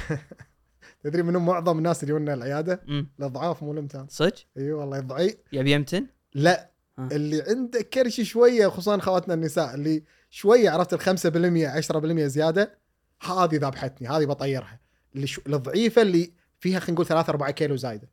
تدري 1.03 1.23
منهم 1.23 1.45
معظم 1.45 1.77
الناس 1.77 2.03
اللي 2.03 2.15
يجون 2.15 2.29
العيادة؟ 2.29 2.83
الأضعاف 3.19 3.63
مو 3.63 3.71
الامتان 3.71 4.07
صدق؟ 4.07 4.35
إي 4.57 4.71
والله 4.71 4.99
الضعيف 4.99 5.35
يبي 5.53 5.71
يمتن؟ 5.71 6.07
لا. 6.33 6.71
ها. 6.99 7.09
اللي 7.11 7.41
عنده 7.41 7.81
كرش 7.81 8.21
شوية 8.21 8.67
خصوصا 8.67 8.97
خواتنا 8.97 9.33
النساء 9.33 9.75
اللي 9.75 10.03
شوية 10.29 10.69
عرفت 10.69 10.93
ال 10.93 10.99
5% 10.99 12.25
10% 12.25 12.27
زيادة 12.27 12.79
هذه 13.21 13.55
ذبحتني 13.55 14.07
هذه 14.07 14.25
بطيرها. 14.25 14.79
اللي 15.15 15.27
شو 15.27 15.41
الضعيفة 15.47 16.01
اللي 16.01 16.33
فيها 16.59 16.79
خلينا 16.79 16.93
نقول 16.93 17.05
3 17.05 17.29
4 17.29 17.51
كيلو 17.51 17.75
زايدة. 17.75 18.09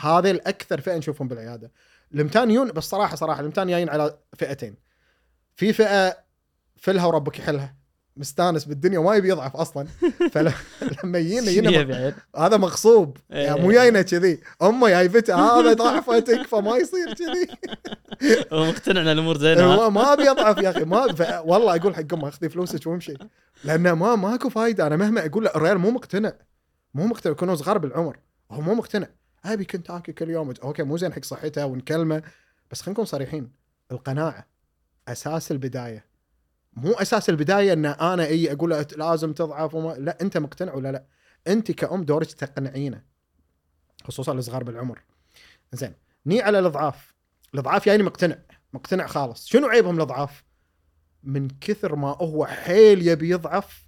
هذا 0.00 0.30
الأكثر 0.30 0.80
فئة 0.80 0.96
نشوفهم 0.96 1.28
بالعيادة. 1.28 1.72
الامتان 2.14 2.50
يون 2.50 2.72
بس 2.72 2.84
صراحة 2.84 3.16
صراحة 3.16 3.40
الامتان 3.40 3.68
جايين 3.68 3.88
على 3.88 4.18
فئتين. 4.36 4.76
في 5.56 5.72
فئة 5.72 6.18
فلها 6.76 7.06
وربك 7.06 7.38
يحلها. 7.38 7.77
مستانس 8.18 8.64
بالدنيا 8.64 8.98
وما 8.98 9.14
يبي 9.14 9.28
يضعف 9.28 9.56
أصلا. 9.56 9.86
فلما 10.32 11.18
يجينا 11.18 11.50
يجينا؟ 11.50 12.14
هذا 12.36 12.56
مغصوب. 12.56 13.16
يعني 13.30 13.60
مو 13.60 13.70
إيه. 13.70 13.76
جاينا 13.76 14.02
كذي. 14.02 14.40
أمه 14.62 14.88
جايبته 14.88 15.34
هذا 15.34 15.72
ضعفتك 15.72 16.46
فما 16.46 16.76
يصير 16.76 17.14
كذي. 17.14 17.48
هو 18.52 18.64
مقتنع 18.64 19.00
إن 19.00 19.08
الأمور 19.08 19.38
زينة. 19.38 19.74
هو 19.74 19.90
ما 19.90 20.12
أبي 20.12 20.30
اضعف 20.30 20.58
يا 20.58 20.70
أخي 20.70 20.84
ما. 20.84 21.06
والله 21.40 21.76
أقول 21.76 21.94
حق 21.94 22.14
أمه 22.14 22.28
أخذي 22.28 22.48
فلوسك 22.48 22.86
وامشي. 22.86 23.14
لأنه 23.64 23.94
ما 23.94 24.16
ماكو 24.16 24.48
فايدة. 24.48 24.86
أنا 24.86 24.96
مهما 24.96 25.26
أقول 25.26 25.44
له 25.44 25.50
الرجال 25.50 25.78
مو 25.78 25.90
مقتنع. 25.90 26.32
مو 26.94 27.06
مقتنع. 27.06 27.32
يكونوا 27.32 27.54
صغار 27.54 27.78
بالعمر. 27.78 28.18
هو 28.50 28.60
مو 28.60 28.74
مقتنع. 28.74 29.06
أبي 29.44 29.64
كنت 29.64 29.90
آكل 29.90 30.12
كل 30.12 30.30
يوم 30.30 30.54
أوكي 30.62 30.82
مو 30.82 30.96
زين 30.96 31.12
حق 31.12 31.24
صحته 31.24 31.66
ونكلمه 31.66 32.22
بس 32.70 32.80
خلينا 32.80 32.92
نكون 32.92 33.04
صريحين. 33.04 33.50
القناعة 33.92 34.46
أساس 35.08 35.52
البداية. 35.52 36.07
مو 36.72 36.92
أساس 36.92 37.28
البداية 37.28 37.72
إن 37.72 37.86
أنا 37.86 38.24
إي 38.26 38.52
أقول 38.52 38.70
لازم 38.96 39.32
تضعف 39.32 39.74
وما 39.74 39.92
لا 39.92 40.18
أنت 40.22 40.36
مقتنع 40.38 40.74
ولا 40.74 40.92
لا؟ 40.92 41.04
أنت 41.48 41.70
كأم 41.70 42.04
دورك 42.04 42.32
تقنعينه 42.32 43.02
خصوصا 44.04 44.32
الصغار 44.32 44.64
بالعمر. 44.64 45.02
زين 45.72 45.94
ني 46.26 46.42
على 46.42 46.58
الإضعاف. 46.58 47.14
الإضعاف 47.54 47.86
يعني 47.86 48.02
مقتنع 48.02 48.38
مقتنع 48.72 49.06
خالص. 49.06 49.46
شنو 49.46 49.66
عيبهم 49.66 49.96
الإضعاف؟ 49.96 50.44
من 51.22 51.48
كثر 51.60 51.96
ما 51.96 52.08
هو 52.08 52.46
حيل 52.46 53.08
يبي 53.08 53.30
يضعف 53.30 53.84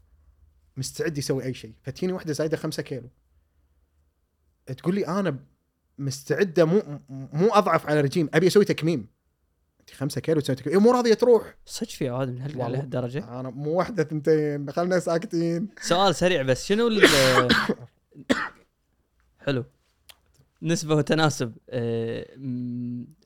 مستعد 0.76 1.18
يسوي 1.18 1.44
أي 1.44 1.54
شيء. 1.54 1.74
فتجيني 1.82 2.12
واحدة 2.12 2.32
زايدة 2.32 2.56
خمسة 2.56 2.82
كيلو. 2.82 3.10
تقول 4.66 4.94
لي 4.94 5.06
أنا 5.06 5.38
مستعدة 5.98 6.64
مو 6.64 7.00
مو 7.08 7.48
أضعف 7.48 7.86
على 7.86 8.00
رجيم 8.00 8.30
أبي 8.34 8.46
أسوي 8.46 8.64
تكميم. 8.64 9.19
انت 9.90 9.98
خمسة 9.98 10.20
كيلو 10.20 10.40
تسوي 10.40 10.57
تكميم 10.57 10.76
إيه 10.76 10.83
مو 10.83 10.90
راضية 10.92 11.14
تروح. 11.14 11.55
صدق 11.66 11.88
في 11.90 12.09
عواد 12.09 12.29
من 12.29 12.40
هال- 12.40 12.57
والله. 12.59 12.68
لهالدرجة؟ 12.79 13.40
أنا 13.40 13.50
مو 13.50 13.70
واحدة 13.79 14.05
ثنتين 14.05 14.70
خلنا 14.70 14.98
ساكتين. 14.98 15.68
سؤال 15.81 16.14
سريع 16.14 16.42
بس 16.42 16.66
شنو 16.66 16.90
حلو. 19.46 19.64
نسبة 20.62 20.94
وتناسب 20.94 21.53
آه، 21.70 22.26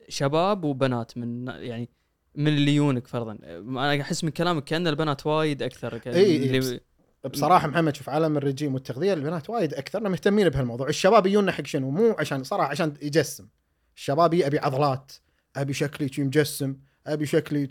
شباب 0.08 0.64
وبنات 0.64 1.18
من 1.18 1.46
يعني 1.48 1.88
من 2.34 2.48
اللي 2.48 2.74
يونك 2.74 3.06
فرضا. 3.06 3.38
أنا 3.42 4.00
أحس 4.00 4.24
من 4.24 4.30
كلامك 4.30 4.64
كأن 4.64 4.86
البنات 4.86 5.26
وايد 5.26 5.62
أكثر 5.62 5.98
ك- 5.98 6.08
إي 6.08 6.24
إي، 6.24 6.36
اللي- 6.58 6.80
بصراحة 7.30 7.68
محمد 7.68 7.96
شوف 7.96 8.08
عالم 8.08 8.36
الرجيم 8.36 8.74
والتغذية 8.74 9.12
البنات 9.14 9.50
وايد 9.50 9.74
أكثر 9.74 10.08
مهتمين 10.08 10.48
بهالموضوع. 10.48 10.88
الشباب 10.88 11.26
يجونا 11.26 11.52
حق 11.52 11.66
شنو؟ 11.66 11.90
مو 11.90 12.16
عشان 12.18 12.44
صراحة 12.44 12.70
عشان 12.70 12.94
يجسم. 13.02 13.48
الشباب 13.96 14.34
ابي 14.34 14.58
عضلات. 14.58 15.12
أبي 15.56 15.72
شكلي 15.72 16.24
مجسم 16.24 16.76
أبي 17.06 17.26
شكلي 17.26 17.68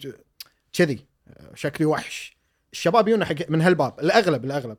كذي 0.73 1.05
شكلي 1.55 1.85
وحش. 1.85 2.37
الشباب 2.73 3.07
يجونا 3.07 3.25
حق 3.25 3.49
من 3.49 3.61
هالباب 3.61 3.99
الأغلب 3.99 4.45
الأغلب. 4.45 4.77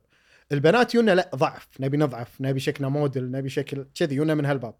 البنات 0.52 0.94
يجونا 0.94 1.14
لا 1.14 1.30
ضعف 1.34 1.68
نبي 1.80 1.96
نضعف 1.96 2.40
نبي 2.40 2.60
شكلنا 2.60 2.88
موديل 2.88 3.30
نبي 3.30 3.48
شكل 3.48 3.86
كذي 3.94 4.14
يجونا 4.14 4.34
من 4.34 4.46
هالباب. 4.46 4.74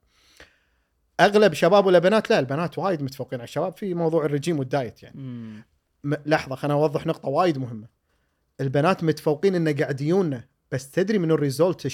أغلب 1.20 1.52
شباب 1.52 1.86
ولا 1.86 1.98
بنات 1.98 2.30
لا 2.30 2.38
البنات 2.38 2.78
وايد 2.78 3.02
متفوقين 3.02 3.40
على 3.40 3.44
الشباب 3.48 3.76
في 3.76 3.94
موضوع 3.94 4.24
الرجيم 4.24 4.58
والدايت 4.58 5.02
يعني. 5.02 5.20
مم. 5.20 5.62
م- 6.04 6.14
لحظة 6.26 6.54
خليني 6.54 6.74
اوضح 6.80 7.06
نقطة 7.06 7.28
وايد 7.28 7.58
مهمة. 7.58 7.88
البنات 8.60 9.04
متفوقين 9.04 9.54
انه 9.54 9.72
قاعد 9.72 10.00
يجونا 10.00 10.44
بس 10.72 10.90
تدري 10.90 11.18
من 11.18 11.30
ال 11.30 11.39
result 11.39 11.92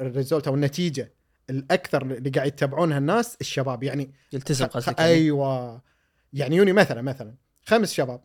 ال 0.00 0.07
result 0.07 0.48
أو 0.48 0.54
النتيجة 0.54 1.12
الأكثر 1.50 2.02
اللي 2.02 2.30
قاعد 2.30 2.46
يتبعونها 2.46 2.98
الناس 2.98 3.36
الشباب 3.40 3.82
يعني 3.82 4.10
يلتزم 4.32 4.66
قصدك 4.66 4.98
يعني؟ 4.98 5.10
أيوه. 5.10 5.82
يعني 6.32 6.56
يوني 6.56 6.72
مثلا 6.72 7.02
مثلا 7.02 7.34
خمس 7.64 7.92
شباب. 7.92 8.20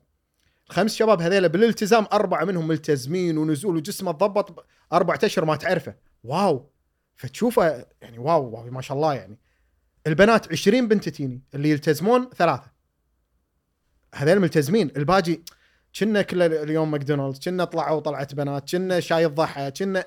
الخمس 0.70 0.96
شباب 0.96 1.22
هذيلا 1.22 1.48
بالالتزام 1.48 2.06
أربعة 2.14 2.46
منهم 2.46 2.68
ملتزمين 2.68 3.38
ونزول 3.38 3.76
وجسمه 3.76 4.12
تضبط 4.12 4.66
أربع 4.94 5.18
أشهر 5.24 5.46
ما 5.46 5.56
تعرفه. 5.56 5.96
wow. 6.24 6.70
فتشوفه 7.16 7.86
يعني 8.02 8.20
wow, 8.20 8.50
wow 8.50 8.72
ما 8.72 8.82
شاء 8.82 8.98
الله 8.98 9.14
يعني. 9.14 9.38
البنات 10.08 10.52
20 10.52 10.88
بنت 10.88 11.10
تجيني 11.10 11.42
اللي 11.56 11.70
يلتزمون 11.70 12.30
ثلاثة. 12.30 12.72
هذول 14.16 14.40
ملتزمين. 14.40 14.92
الباقي 14.98 15.40
كنا 16.00 16.22
كل 16.22 16.42
اليوم 16.42 16.92
ماكدونالدز 16.92 17.40
كنا 17.40 17.66
طلعوا 17.66 18.00
طلعت 18.00 18.36
بنات 18.36 18.72
كنا 18.72 19.00
شاي 19.00 19.26
الضحى 19.26 19.72
كنا 19.72 20.06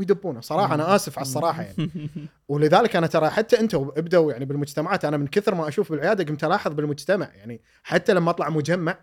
ويدبونه. 0.00 0.40
صراحة 0.40 0.74
أنا 0.74 0.96
آسف 0.96 1.18
على 1.18 1.26
الصراحة 1.26 1.62
يعني. 1.62 2.10
ولذلك 2.48 2.96
أنا 2.96 3.06
ترى 3.06 3.30
حتى 3.30 3.60
أنتم 3.60 3.90
ابدوا 3.96 4.32
يعني 4.32 4.44
بالمجتمعات 4.44 5.04
أنا 5.04 5.16
من 5.16 5.26
كثر 5.26 5.54
ما 5.54 5.68
أشوف 5.68 5.92
بالعيادة 5.92 6.24
قمت 6.24 6.44
ألاحظ 6.44 6.72
بالمجتمع 6.72 7.34
يعني. 7.34 7.60
حتى 7.82 8.14
لما 8.14 8.30
أطلع 8.30 8.48
مجمع 8.48 8.98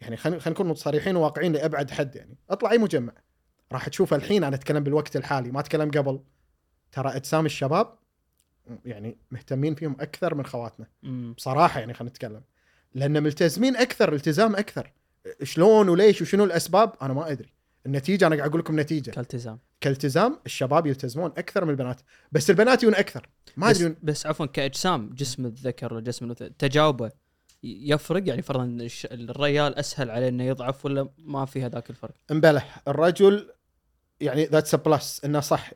يعني 0.00 0.16
خلينا 0.16 0.40
خلينا 0.40 0.60
نكون 0.60 0.74
صريحين 0.74 1.16
وواقعيين 1.16 1.52
لأبعد 1.52 1.90
حد 1.90 2.16
يعني. 2.16 2.38
أطلع 2.50 2.70
أي 2.70 2.78
مجمع. 2.78 3.12
راح 3.72 3.88
تشوف 3.88 4.14
الحين 4.14 4.44
أنا 4.44 4.56
أتكلم 4.56 4.84
بالوقت 4.84 5.16
الحالي 5.16 5.50
ما 5.50 5.60
أتكلم 5.60 5.90
قبل. 5.90 6.20
ترى 6.92 7.08
أجسام 7.16 7.46
الشباب 7.46 7.94
يعني 8.84 9.16
مهتمين 9.30 9.74
فيهم 9.74 9.96
أكثر 10.00 10.34
من 10.34 10.46
خواتنا. 10.46 10.86
بصراحة 11.36 11.80
يعني 11.80 11.94
خلينا 11.94 12.10
نتكلم. 12.10 12.42
لأن 12.94 13.22
ملتزمين 13.22 13.76
أكثر 13.76 14.12
التزام 14.12 14.56
أكثر. 14.56 14.92
شلون 15.42 15.88
وليش 15.88 16.22
وشنو 16.22 16.44
الأسباب؟ 16.44 16.92
أنا 17.02 17.12
ما 17.14 17.32
أدري. 17.32 17.57
النتيجة 17.86 18.26
أنا 18.26 18.36
قاعد 18.36 18.48
أقول 18.48 18.60
لكم 18.60 18.80
نتيجة. 18.80 19.10
كالتزام. 19.10 19.58
كالتزام 19.80 20.38
الشباب 20.46 20.86
يلتزمون 20.86 21.30
أكثر 21.30 21.64
من 21.64 21.70
البنات 21.70 22.00
بس 22.32 22.50
البنات 22.50 22.82
يون 22.82 22.94
أكثر. 22.94 23.28
ما 23.56 23.70
بس, 23.70 23.80
يون- 23.80 23.96
بس 24.02 24.26
عفوا 24.26 24.46
كإجسام 24.46 25.10
جسم 25.14 25.46
الذكر 25.46 25.94
وجسم 25.94 26.24
الأنثى 26.24 26.50
تجاوبه 26.58 27.10
يفرق؟ 27.62 28.28
يعني 28.28 28.42
فرضا 28.42 28.88
الريال 29.04 29.74
أسهل 29.78 30.10
عليه 30.10 30.28
إنه 30.28 30.44
يضعف 30.44 30.84
ولا 30.84 31.08
ما 31.18 31.44
في 31.44 31.62
هذاك 31.62 31.90
الفرق؟ 31.90 32.14
امبلح 32.30 32.82
الرجل 32.88 33.50
يعني 34.20 34.44
that's 34.44 34.74
plus 34.74 35.24
إنه 35.24 35.40
صح 35.40 35.70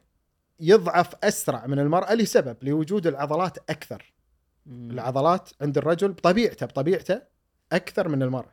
يضعف 0.60 1.14
أسرع 1.24 1.66
من 1.66 1.78
المرأة 1.78 2.14
لسبب 2.14 2.56
لوجود 2.62 3.06
العضلات 3.06 3.58
أكثر. 3.70 4.12
مم. 4.66 4.90
العضلات 4.90 5.50
عند 5.60 5.78
الرجل 5.78 6.08
بطبيعته 6.12 6.66
بطبيعته 6.66 7.22
أكثر 7.72 8.08
من 8.08 8.22
المرأة. 8.22 8.52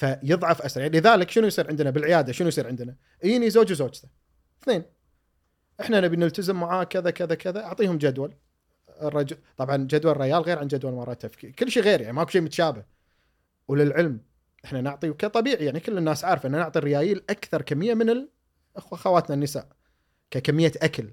فيضعف 0.00 0.62
اسرع 0.62 0.84
يعني 0.84 0.98
لذلك 1.00 1.30
شنو 1.30 1.46
يصير 1.46 1.68
عندنا 1.68 1.90
بالعيادة؟ 1.90 2.32
شنو 2.32 2.48
يصير 2.48 2.66
عندنا؟ 2.66 2.96
يجيني 3.24 3.50
زوج 3.50 3.72
وزوجته. 3.72 4.08
اثنين. 4.62 4.82
إحنا 5.80 6.00
نبي 6.00 6.16
نلتزم 6.16 6.56
معاه 6.56 6.84
كذا 6.84 7.10
كذا 7.10 7.34
كذا. 7.34 7.64
أعطيهم 7.64 7.98
جدول. 7.98 8.34
الرجل 9.02 9.36
طبعا 9.56 9.76
جدول 9.76 10.12
الرجال 10.12 10.42
غير 10.42 10.58
عن 10.58 10.68
جدول 10.68 11.16
تفكير. 11.16 11.50
كل 11.50 11.70
شيء 11.70 11.82
غير 11.82 12.00
يعني 12.00 12.12
ماكو 12.12 12.30
شيء 12.30 12.40
متشابه. 12.40 12.84
وللعلم 13.68 14.20
إحنا 14.64 14.80
نعطي 14.80 15.12
كطبيعي 15.12 15.64
يعني 15.64 15.80
كل 15.80 15.98
الناس 15.98 16.24
عارفة 16.24 16.46
ان 16.46 16.52
نعطي 16.52 16.78
الريايل 16.78 17.24
أكثر 17.30 17.62
كمية 17.62 17.94
من 17.94 18.28
أخواتنا 18.76 19.34
النساء. 19.34 19.68
ككمية 20.30 20.72
أكل. 20.76 21.10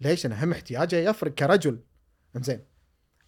ليش؟ 0.00 0.26
أنا 0.26 0.44
هم 0.44 0.52
احتياجه 0.52 0.96
يفرق 0.96 1.34
كرجل. 1.34 1.78
إنزين. 2.36 2.64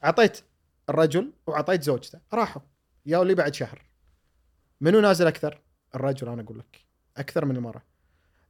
أعطيت 0.05 0.41
الرجل 0.89 1.33
وعطيت 1.47 1.83
زوجته. 1.83 2.21
راحوا. 2.35 2.63
يا 3.07 3.23
اللي 3.23 3.35
بعد 3.35 3.55
شهر. 3.55 3.87
منو 4.81 5.01
نازل 5.01 5.27
أكثر؟ 5.27 5.61
الرجل 5.95 6.29
أنا 6.29 6.43
أقول 6.43 6.59
لك. 6.59 6.87
أكثر 7.17 7.45
من 7.45 7.57
المراه 7.57 7.83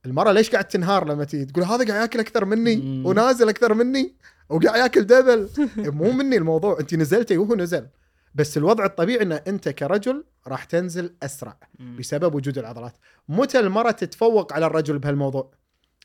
المراه 0.06 0.32
ليش 0.32 0.50
قاعد 0.50 0.64
تنهار 0.64 1.08
لما 1.08 1.24
تيجي؟ 1.24 1.44
تقول 1.44 1.64
هذا 1.64 1.86
قاعد 1.88 2.00
ياكل 2.00 2.20
أكثر 2.20 2.44
مني 2.44 2.76
مم. 2.76 3.06
ونازل 3.06 3.48
أكثر 3.48 3.74
مني 3.74 4.14
وقاعد 4.48 4.80
ياكل 4.80 5.04
دبل. 5.04 5.48
مو 5.98 6.10
مني 6.10 6.36
الموضوع. 6.36 6.80
أنت 6.80 6.94
نزلتي 6.94 7.38
وهو 7.38 7.54
نزل. 7.54 7.86
بس 8.34 8.56
الوضع 8.56 8.84
الطبيعي 8.84 9.22
إن 9.22 9.32
أنت 9.32 9.68
كرجل 9.68 10.24
راح 10.46 10.64
تنزل 10.64 11.14
أسرع 11.22 11.58
مم. 11.78 11.96
بسبب 11.96 12.34
وجود 12.34 12.58
العضلات. 12.58 12.94
متى 13.28 13.58
المراه 13.60 13.90
تتفوق 13.90 14.52
على 14.52 14.66
الرجل 14.66 14.98
بهالموضوع؟ 14.98 15.50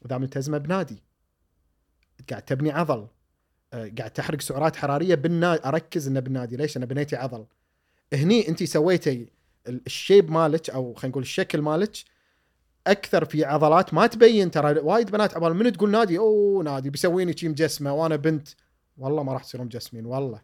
إذا 0.06 0.18
ملتزمه 0.18 0.58
بنادي. 0.58 1.04
قاعد 2.30 2.42
تبني 2.42 2.72
عضل. 2.72 3.08
آه، 3.74 3.92
قاعد 3.98 4.12
تحرق 4.12 4.42
سعرات 4.42 4.76
حرارية 4.76 5.16
بالنادي 5.16 5.62
أركز 5.66 6.08
إنه 6.08 6.20
بالنادي 6.20 6.58
ليش؟ 6.58 6.78
أنا 6.78 6.86
بنيتي 6.86 7.16
عضل. 7.16 7.46
هني 8.14 8.48
أنت 8.50 8.64
سويتي 8.64 9.32
ال 9.68 9.79
shape 9.79 10.32
مالك 10.32 10.70
أو 10.70 10.94
خلينا 10.94 11.12
نقول 11.12 11.24
الشكل 11.24 11.62
مالك 11.62 11.96
أكثر 12.88 13.26
في 13.26 13.46
عضلات 13.46 13.94
ما 13.94 14.08
تبين 14.08 14.52
ترى. 14.52 14.80
وايد 14.80 15.12
بنات 15.12 15.36
عبال 15.36 15.54
من 15.54 15.74
تقول 15.74 15.92
نادي؟ 15.92 16.18
أوه 16.18 16.64
نادي. 16.64 16.90
بيسويني 16.90 17.38
شي 17.38 17.50
مجسمة. 17.50 17.94
وأنا 17.94 18.16
بنت. 18.16 18.48
والله 18.98 19.24
ما 19.24 19.34
راح 19.34 19.44
تصيرون 19.44 19.66
مجسمين 19.66 20.06
والله. 20.06 20.42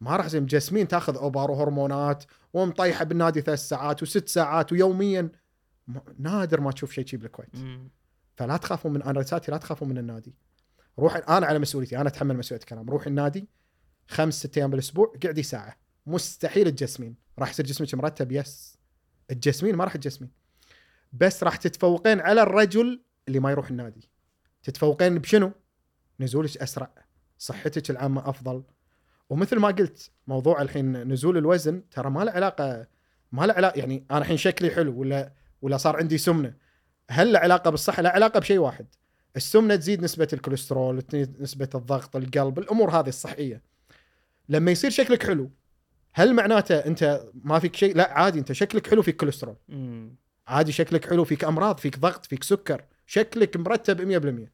ما 0.00 0.16
راح 0.16 0.26
تصير 0.26 0.40
مجسمين. 0.40 0.88
تاخذ 0.88 1.16
أوبر 1.16 1.50
وهرمونات 1.50 2.24
ومطيحة 2.52 3.04
بالنادي 3.04 3.40
ثلاث 3.40 3.58
ساعات 3.58 4.02
وست 4.02 4.28
ساعات 4.28 4.72
ويوميا. 4.72 5.28
نادر 6.18 6.60
ما 6.60 6.72
تشوف 6.72 6.92
شيء 6.92 7.06
شي 7.06 7.16
بالكويت. 7.16 7.56
فلا 8.36 8.56
تخافوا 8.56 8.90
من 8.90 9.02
أنا 9.02 9.20
رسالتي 9.20 9.50
لا 9.52 9.58
تخافوا 9.58 9.86
من 9.86 9.98
النادي. 9.98 10.34
روح 10.98 11.16
أنا 11.16 11.46
على 11.46 11.58
مسؤوليتي. 11.58 11.96
أنا 11.96 12.08
أتحمل 12.08 12.36
مسؤولية 12.36 12.62
الكلام. 12.62 12.90
روح 12.90 13.06
النادي 13.06 13.48
خمس 14.08 14.38
ست 14.38 14.58
أيام 14.58 14.70
بالأسبوع 14.70 15.12
قعدي 15.24 15.42
ساعة. 15.42 15.76
مستحيل 16.06 16.70
تجسمين 16.70 17.16
راح 17.38 17.50
يصير 17.50 17.66
جسمك 17.66 17.94
مرتب 17.94 18.32
يس 18.32 18.78
تجسمين 19.28 19.76
ما 19.76 19.84
راح 19.84 19.96
تجسمين 19.96 20.30
بس 21.12 21.42
راح 21.42 21.56
تتفوقين 21.56 22.20
على 22.20 22.42
الرجل 22.42 23.02
اللي 23.28 23.40
ما 23.40 23.50
يروح 23.50 23.70
النادي. 23.70 24.10
تتفوقين 24.62 25.18
بشنو؟ 25.18 25.52
نزولك 26.20 26.56
أسرع. 26.56 26.94
صحتك 27.38 27.90
العامة 27.90 28.28
أفضل. 28.28 28.62
ومثل 29.30 29.58
ما 29.58 29.68
قلت 29.68 30.10
موضوع 30.26 30.62
الحين 30.62 31.12
نزول 31.12 31.36
الوزن 31.36 31.88
ترى 31.90 32.10
ما 32.10 32.24
له 32.24 32.32
علاقة 32.32 32.86
ما 33.32 33.46
له 33.46 33.54
علاقة 33.54 33.78
يعني 33.78 34.06
أنا 34.10 34.18
الحين 34.18 34.36
شكلي 34.36 34.70
حلو 34.70 35.00
ولا 35.00 35.32
ولا 35.62 35.76
صار 35.76 35.96
عندي 35.96 36.18
سمنة. 36.18 36.54
هل 37.10 37.32
له 37.32 37.38
علاقة 37.38 37.70
بالصحة؟ 37.70 38.02
لا 38.02 38.10
علاقة 38.10 38.40
بشيء 38.40 38.58
واحد. 38.58 38.86
السمنة 39.36 39.76
تزيد 39.76 40.02
نسبة 40.02 40.28
الكوليسترول، 40.32 41.02
نسبة 41.40 41.68
الضغط، 41.74 42.16
القلب، 42.16 42.58
الأمور 42.58 42.90
هذه 42.90 43.08
الصحية. 43.08 43.62
لما 44.48 44.70
يصير 44.70 44.90
شكلك 44.90 45.26
حلو 45.26 45.50
هل 46.12 46.34
معناته 46.34 46.74
انت 46.74 47.22
ما 47.34 47.58
فيك 47.58 47.76
شيء؟ 47.76 47.96
لا 47.96 48.12
عادي 48.12 48.38
انت 48.38 48.52
شكلك 48.52 48.86
حلو 48.86 49.02
فيك 49.02 49.16
كوليسترول،. 49.16 49.56
عادي 50.46 50.72
شكلك 50.72 51.10
حلو 51.10 51.24
فيك 51.24 51.44
أمراض، 51.44 51.78
فيك 51.78 51.98
ضغط، 51.98 52.26
فيك 52.26 52.44
سكر، 52.44 52.84
شكلك 53.06 53.56
مرتب 53.56 54.00
100%. 54.46 54.52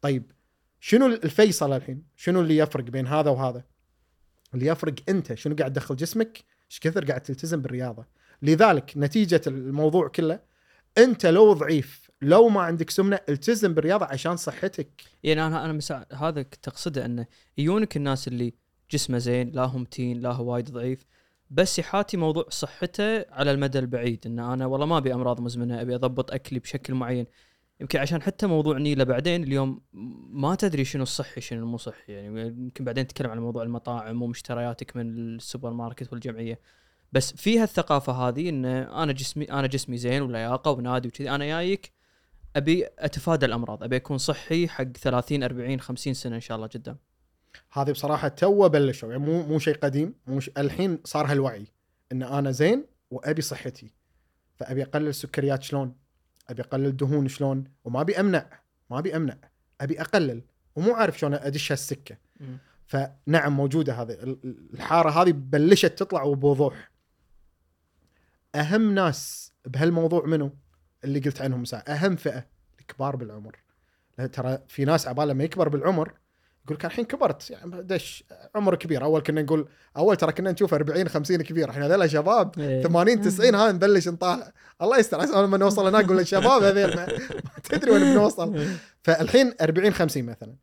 طيب 0.00 0.32
شنو 0.80 1.06
الفيصل 1.06 1.72
الحين؟ 1.72 2.02
شنو 2.16 2.40
اللي 2.40 2.56
يفرق 2.56 2.84
بين 2.84 3.06
هذا 3.06 3.30
وهذا؟ 3.30 3.64
اللي 4.54 4.66
يفرق 4.66 4.94
أنت 5.08 5.34
شنو 5.34 5.56
قاعد 5.56 5.72
تدخل 5.72 5.96
جسمك؟ 5.96 6.44
إيش 6.70 6.80
كثر 6.80 7.04
قاعد 7.04 7.20
تلتزم 7.20 7.62
بالرياضة. 7.62 8.06
لذلك 8.42 8.92
نتيجة 8.96 9.40
الموضوع 9.46 10.08
كله 10.08 10.40
أنت 10.98 11.26
لو 11.26 11.52
ضعيف 11.52 12.10
لو 12.22 12.48
ما 12.48 12.60
عندك 12.60 12.90
سمنة 12.90 13.20
التزم 13.28 13.74
بالرياضة 13.74 14.06
عشان 14.06 14.36
صحتك 14.36 15.02
يعني 15.22 15.46
أنا 15.46 15.64
أنا 15.64 15.72
مسا... 15.72 16.06
هذا 16.12 16.42
كنت 16.42 16.68
اقصده 16.68 17.04
أنه 17.04 17.26
يجونك 17.58 17.96
الناس 17.96 18.28
اللي 18.28 18.54
جسمه 18.90 19.18
زين 19.18 19.50
لا 19.50 19.64
هو 19.64 19.78
متين 19.78 20.20
لا 20.20 20.32
هو 20.32 20.52
وايد 20.52 20.70
ضعيف. 20.70 21.06
بس 21.50 21.78
يحاتي 21.78 22.16
موضوع 22.16 22.44
صحته 22.48 23.32
على 23.32 23.50
المدى 23.50 23.78
البعيد 23.78 24.26
إن 24.26 24.38
أنا 24.38 24.66
والله 24.66 24.86
ما 24.86 24.98
أبي 24.98 25.14
أمراض 25.14 25.40
مزمنة 25.40 25.80
أبي 25.80 25.94
أضبط 25.94 26.32
أكلي 26.32 26.58
بشكل 26.58 26.94
معين. 26.94 27.26
يمكن 27.80 27.98
عشان 27.98 28.22
حتى 28.22 28.46
موضوع 28.46 28.78
نيلة 28.78 29.04
بعدين 29.04 29.42
اليوم 29.44 29.80
ما 30.32 30.54
تدري 30.54 30.84
شنو 30.84 31.02
الصحي 31.02 31.40
شنو 31.40 31.66
مو 31.66 31.76
صحي. 31.76 32.12
يعني 32.12 32.40
يمكن 32.46 32.84
بعدين 32.84 33.04
نتكلم 33.04 33.30
عن 33.30 33.38
موضوع 33.38 33.62
المطاعم 33.62 34.22
ومشترياتك 34.22 34.96
من 34.96 35.10
السوبر 35.18 35.70
ماركت 35.70 36.12
والجمعية. 36.12 36.60
بس 37.12 37.32
فيها 37.36 37.64
الثقافه 37.64 38.12
هذه 38.12 38.48
إن 38.48 38.64
أنا 38.64 39.12
جسمي 39.12 39.44
أنا 39.44 39.66
جسمي 39.66 39.96
زين 39.96 40.22
ولياقة 40.22 40.70
ونادي 40.70 41.08
وكذي 41.08 41.30
أنا 41.30 41.44
جايك 41.44 41.92
أبي 42.56 42.86
أتفادى 42.98 43.46
الأمراض 43.46 43.84
أبي 43.84 43.96
أكون 43.96 44.18
صحي 44.18 44.68
حق 44.68 44.84
30 44.84 45.42
40 45.42 45.80
50 45.80 46.14
سنة 46.14 46.36
إن 46.36 46.40
شاء 46.40 46.56
الله 46.56 46.66
قدام. 46.66 46.96
هذه 47.72 47.90
بصراحة 47.90 48.28
تو 48.28 48.68
بلشوا 48.68 49.10
يعني 49.12 49.24
مو 49.24 49.42
مو 49.46 49.58
شيء 49.58 49.76
قديم 49.76 50.14
مو 50.26 50.40
ش... 50.40 50.50
الحين 50.58 50.98
صار 51.04 51.26
هالوعي 51.26 51.66
إن 52.12 52.22
أنا 52.22 52.50
زين 52.50 52.84
وأبي 53.10 53.42
صحتي 53.42 53.92
فأبي 54.56 54.82
أقلل 54.82 55.08
السكريات 55.08 55.62
شلون؟ 55.62 55.94
أبي 56.48 56.62
أقلل 56.62 56.96
دهون 56.96 57.28
شلون؟ 57.28 57.64
وما 57.84 58.00
أبي 58.00 58.20
أمنع 58.20 58.60
ما 58.90 58.98
أبي 58.98 59.16
أمنع 59.16 59.36
أبي 59.80 60.00
أقلل 60.00 60.42
ومو 60.76 60.94
عارف 60.94 61.18
شلون 61.18 61.34
أدش 61.34 61.72
هالسكة. 61.72 62.16
فنعم 62.86 63.56
موجودة 63.56 63.94
هذه 63.94 64.12
ال- 64.12 64.38
ال- 64.44 64.74
الحارة 64.74 65.10
هذه 65.10 65.32
بلشت 65.32 65.86
تطلع 65.98 66.22
وبوضوح. 66.22 66.90
أهم 68.54 68.94
ناس 68.94 69.52
بهالموضوع 69.66 70.26
منو؟ 70.26 70.50
اللي 71.04 71.20
قلت 71.20 71.40
عنهم 71.42 71.64
ساعة 71.64 71.80
أهم 71.80 72.16
فئة 72.16 72.46
الكبار 72.80 73.16
بالعمر. 73.16 73.56
ترى 74.32 74.58
في 74.68 74.84
ناس 74.84 75.08
عبال 75.08 75.28
لما 75.28 75.44
يكبر 75.44 75.68
بالعمر 75.68 76.12
يقول 76.64 76.76
لك 76.76 76.84
الحين 76.84 77.04
كبرت 77.04 77.50
يعني 77.50 77.82
دش 77.82 78.24
عمر 78.54 78.74
كبير. 78.74 79.04
أول 79.04 79.20
كنا 79.22 79.42
نقول 79.42 79.68
أول 79.96 80.16
ترى 80.16 80.32
كنا 80.32 80.52
نشوف 80.52 80.74
40 80.74 81.08
50 81.08 81.42
كبير. 81.42 81.68
الحين 81.68 81.82
هذول 81.82 82.10
شباب 82.10 82.58
إيه. 82.58 82.82
80 82.86 83.20
90 83.20 83.54
ها 83.54 83.72
نبلش 83.72 84.08
نطالع 84.08 84.52
الله 84.82 84.98
يستر 84.98 85.20
عسى 85.20 85.32
لما 85.32 85.56
نوصل 85.58 85.86
هناك 85.86 86.04
نقول 86.04 86.20
الشباب 86.20 86.62
هذيل 86.62 86.96
ما 86.96 87.06
ما 87.06 87.52
تدري 87.64 87.90
وين 87.90 88.02
بنوصل. 88.02 88.66
فالحين 89.04 89.54
40 89.60 89.92
50 89.92 90.22
مثلا. 90.22 90.54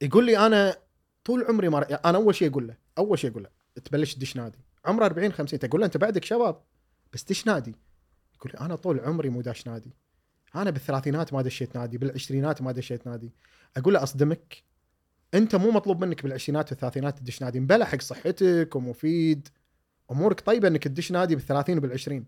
يقول 0.00 0.26
لي 0.26 0.38
أنا 0.46 0.76
طول 1.24 1.44
عمري 1.44 1.68
ما 1.68 1.86
يعني 1.90 2.02
أنا 2.04 2.18
أول 2.18 2.34
شيء 2.34 2.50
أقول 2.50 2.68
له 2.68 2.74
أول 2.98 3.18
شيء 3.18 3.30
أقول 3.30 3.42
له 3.42 3.48
تبلش 3.84 4.14
تدش 4.14 4.36
نادي. 4.36 4.58
عمره 4.84 5.04
40 5.04 5.32
50 5.32 5.58
تقول 5.58 5.80
له 5.80 5.86
أنت 5.86 5.96
بعدك 5.96 6.24
شباب 6.24 6.60
بس 7.12 7.22
دش 7.24 7.46
نادي. 7.46 7.76
يقول 8.36 8.52
لي 8.54 8.60
أنا 8.66 8.76
طول 8.76 9.00
عمري 9.00 9.28
مو 9.28 9.40
داش 9.40 9.66
نادي. 9.66 9.94
أنا 10.54 10.70
بالثلاثينات 10.70 11.32
ما 11.32 11.42
دشيت 11.42 11.76
نادي 11.76 11.98
بالعشرينات 11.98 12.62
ما 12.62 12.72
دشيت 12.72 13.06
نادي. 13.06 13.32
أقول 13.76 13.94
له 13.94 14.02
اصدمك 14.02 14.62
أنت 15.34 15.54
مو 15.56 15.70
مطلوب 15.70 16.04
منك 16.04 16.22
بالعشرينات 16.22 16.70
والثلاثينات 16.72 17.18
تدش 17.18 17.42
نادي 17.42 17.60
مبلى 17.60 17.86
حق 17.86 18.00
صحتك 18.00 18.76
ومفيد 18.76 19.48
أمورك 20.10 20.40
طيبة 20.40 20.68
إنك 20.68 20.84
تدش 20.84 21.12
نادي 21.12 21.34
بالثلاثين 21.34 21.78
وبالعشرين 21.78 22.26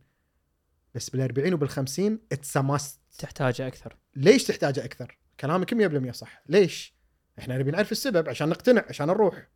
بس 0.94 1.10
بالأربعين 1.10 1.54
وبالخمسين 1.54 2.18
it's 2.32 2.56
must 2.56 3.00
تحتاجه 3.18 3.66
أكثر 3.66 3.96
ليش 4.16 4.44
تحتاجه 4.44 4.84
أكثر؟ 4.84 5.18
كلامك 5.40 5.74
100% 5.74 6.10
صح، 6.12 6.42
ليش؟ 6.48 6.94
إحنا 7.38 7.58
نبي 7.58 7.70
نعرف 7.70 7.92
السبب 7.92 8.28
عشان 8.28 8.48
نقتنع 8.48 8.84
عشان 8.88 9.06
نروح. 9.06 9.48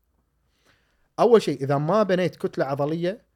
أول 1.19 1.43
شيء 1.43 1.63
إذا 1.63 1.79
ما 1.79 2.03
بنيت 2.03 2.37
كتلة 2.37 2.65
عضلية 2.65 3.27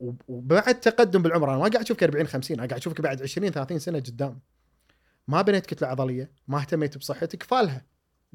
وب- 0.00 0.22
وبعد 0.28 0.80
تقدم 0.80 1.22
بالعمر 1.22 1.48
أنا 1.50 1.58
ما 1.58 1.68
قاعد 1.68 1.84
أشوفك 1.84 2.02
40 2.02 2.26
50 2.26 2.58
أنا 2.58 2.68
قاعد 2.68 2.80
أشوفك 2.80 3.00
بعد 3.00 3.22
20 3.22 3.50
30 3.52 3.78
سنة 3.78 3.98
قدام. 3.98 4.40
ما 5.28 5.42
بنيت 5.42 5.66
كتلة 5.66 5.88
عضلية، 5.88 6.32
ما 6.48 6.58
اهتميت 6.60 6.98
بصحتك 6.98 7.42
فالها. 7.42 7.86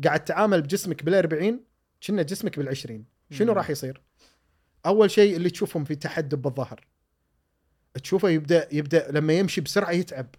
قاعد 0.04 0.24
تعامل 0.24 0.62
بجسمك 0.62 1.04
بال40 1.04 1.54
كنا 2.08 2.22
جسمك 2.22 2.60
بال20 2.60 2.91
شنو 3.32 3.52
مم. 3.52 3.58
راح 3.58 3.70
يصير؟ 3.70 4.02
أول 4.86 5.12
شيء 5.12 5.36
اللي 5.36 5.50
تشوفهم 5.50 5.84
في 5.84 5.96
تحدب 5.96 6.41
بالظهر. 6.41 6.88
تشوفه 8.04 8.30
يبدأ 8.30 8.68
يبدأ 8.72 9.12
لما 9.12 9.34
يمشي 9.34 9.62
بسرعة 9.62 9.91
يتعب. 9.91 10.36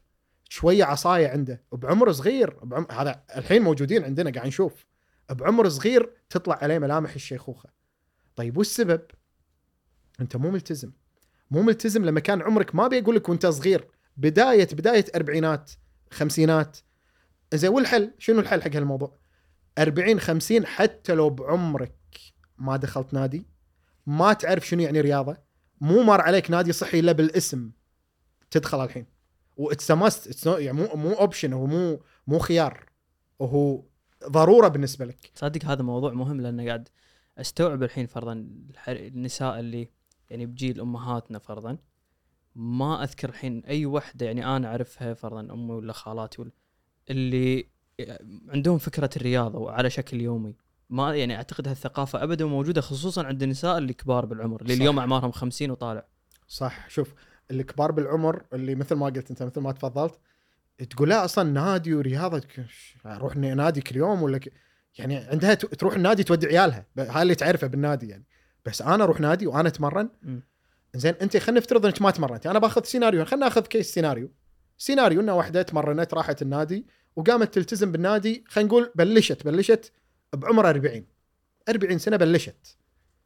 شوية 0.49 0.85
عصاية 0.85 1.29
عنده. 1.29 1.63
بعمر 1.73 2.13
صغير 2.13 2.65
بعم... 2.65 2.87
هذا 2.91 3.23
الحين 3.37 3.63
موجودين 3.63 4.05
عندنا 4.05 4.31
قاعد 4.31 4.47
نشوف. 4.47 4.87
بعمر 5.31 5.69
صغير 5.69 6.11
تطلع 6.31 6.59
عليه 6.63 6.79
ملامح 6.79 7.15
الشيخوخة. 7.15 7.69
طيب 8.37 8.57
والسبب 8.57 9.01
أنت 10.21 10.37
مو 10.37 10.51
ملتزم. 10.51 10.93
مو 11.51 11.63
ملتزم 11.63 12.05
لما 12.05 12.21
كان 12.21 12.43
عمرك 12.43 12.75
ما 12.75 12.89
بيقول 12.89 13.17
لك 13.17 13.29
وأنت 13.29 13.47
صغير. 13.47 13.89
بداية 14.17 14.69
بداية 14.73 15.05
أربعينات 15.15 15.71
خمسينات. 16.11 16.79
زين 17.55 17.71
والحل؟ 17.71 18.15
شنو 18.19 18.41
الحل 18.41 18.63
حق 18.63 18.77
هالموضوع؟ 18.77 19.19
40 19.79 20.20
50 20.20 20.66
حتى 20.66 21.14
لو 21.14 21.31
بعمرك 21.31 21.99
ما 22.59 22.77
دخلت 22.77 23.14
نادي 23.14 23.47
ما 24.07 24.33
تعرف 24.33 24.66
شنو 24.66 24.83
يعني 24.83 25.01
رياضة 25.01 25.37
مو 25.81 26.03
مر 26.03 26.20
عليك 26.20 26.51
نادي 26.51 26.72
صحي 26.72 27.01
إلا 27.01 27.12
بالاسم 27.12 27.70
تدخل 28.51 28.85
الحين. 28.85 29.07
و 29.57 29.63
it's 29.63 29.91
must 29.91 30.47
يعني 30.47 30.72
مو 30.72 30.89
مو 30.95 31.12
option 31.12 31.53
هو 31.53 31.66
مو 31.66 32.01
مو 32.27 32.39
خيار 32.39 32.87
وهو 33.39 33.85
ضرورة 34.29 34.68
بالنسبة 34.68 35.05
لك. 35.05 35.31
تصدق 35.35 35.64
هذا 35.64 35.83
موضوع 35.83 36.12
مهم 36.12 36.41
لأنه 36.41 36.66
قاعد 36.66 36.89
أستوعب 37.39 37.83
الحين 37.83 38.07
فرضا 38.07 38.47
النساء 38.89 39.61
اللي 39.61 39.91
يعني 40.31 40.47
بجيل 40.47 40.81
أمهاتنا 40.81 41.39
فرضا 41.39 41.79
ما 42.55 43.03
أذكر 43.03 43.29
الحين 43.29 43.64
أي 43.64 43.87
وحدة 43.87 44.27
يعني 44.27 44.57
أنا 44.57 44.68
أعرفها 44.68 45.14
فرضا 45.14 45.41
أمي 45.41 45.72
ولا 45.72 45.93
خالاتي 45.93 46.43
ولا 46.43 46.51
اللي 47.11 47.68
عندهم 48.49 48.79
فكرة 48.79 49.11
الرياضة 49.17 49.59
وعلى 49.59 49.91
شكل 49.91 50.21
يومي. 50.21 50.55
ما 50.91 51.17
يعني 51.17 51.37
أعتقد 51.37 51.69
هالثقافة 51.69 52.23
ابدا 52.23 52.45
موجودة 52.45 52.81
خصوصا 52.81 53.25
عند 53.25 53.43
النساء 53.43 53.79
اللي 53.79 53.93
كبار 53.93 54.27
بالعمر 54.27 54.63
اللي 54.63 54.75
صح. 54.75 54.81
اليوم 54.81 54.99
أعمارهم 54.99 55.31
50 55.31 55.71
وطالع. 55.71 56.05
صح 56.49 56.91
شوف 56.91 57.15
الكبار 57.51 57.93
بالعمر 57.93 58.43
اللي 58.53 58.75
مثل 58.75 58.95
ما 58.95 59.07
قلت 59.07 59.31
أنت 59.31 59.43
مثل 59.43 59.61
ما 59.61 59.73
تفضلت 59.73 60.19
تقول 60.91 61.09
لا 61.09 61.25
أصلا 61.25 61.51
نادي 61.51 61.95
ورياضة 61.95 62.43
أروح 63.07 63.37
نادي 63.37 63.81
كل 63.81 63.97
يوم 63.97 64.23
ولا 64.23 64.39
ك... 64.39 64.53
يعني 64.99 65.17
عندها 65.17 65.55
تروح 65.55 65.95
النادي 65.95 66.25
تودي 66.25 66.47
عيالها 66.47 66.87
هاي 66.99 67.23
اللي 67.23 67.35
تعرفه 67.35 67.67
بالنادي 67.67 68.09
يعني. 68.09 68.25
بس 68.65 68.83
أنا 68.83 69.05
أروح 69.05 69.21
نادي 69.21 69.47
وأنا 69.47 69.69
أتمرن. 69.69 70.09
زين 70.95 71.15
أنت 71.23 71.37
خلينا 71.37 71.61
نفترض 71.61 71.87
إنك 71.87 72.03
ما 72.03 72.11
تمرنتي 72.11 72.51
أنا 72.51 72.59
باخذ 72.59 72.85
سيناريو 72.85 73.25
خلينا 73.25 73.47
ناخذ 73.47 73.63
case 73.62 73.95
سيناريو 73.95 74.31
سيناريو 74.79 75.21
ان 75.21 75.31
واحدة 75.31 75.63
تمرنت 75.63 76.15
راحت 76.15 76.43
النادي 76.43 76.87
وقامت 77.17 77.55
تلتزم 77.55 77.93
بالنادي 77.93 78.45
خلينا 78.49 78.69
نقول 78.69 78.93
بلشت 78.95 79.45
بلشت 79.45 79.93
بعمر 80.33 80.69
40 80.69 81.07
40 81.69 81.99
سنة 81.99 82.17
بلشت. 82.17 82.77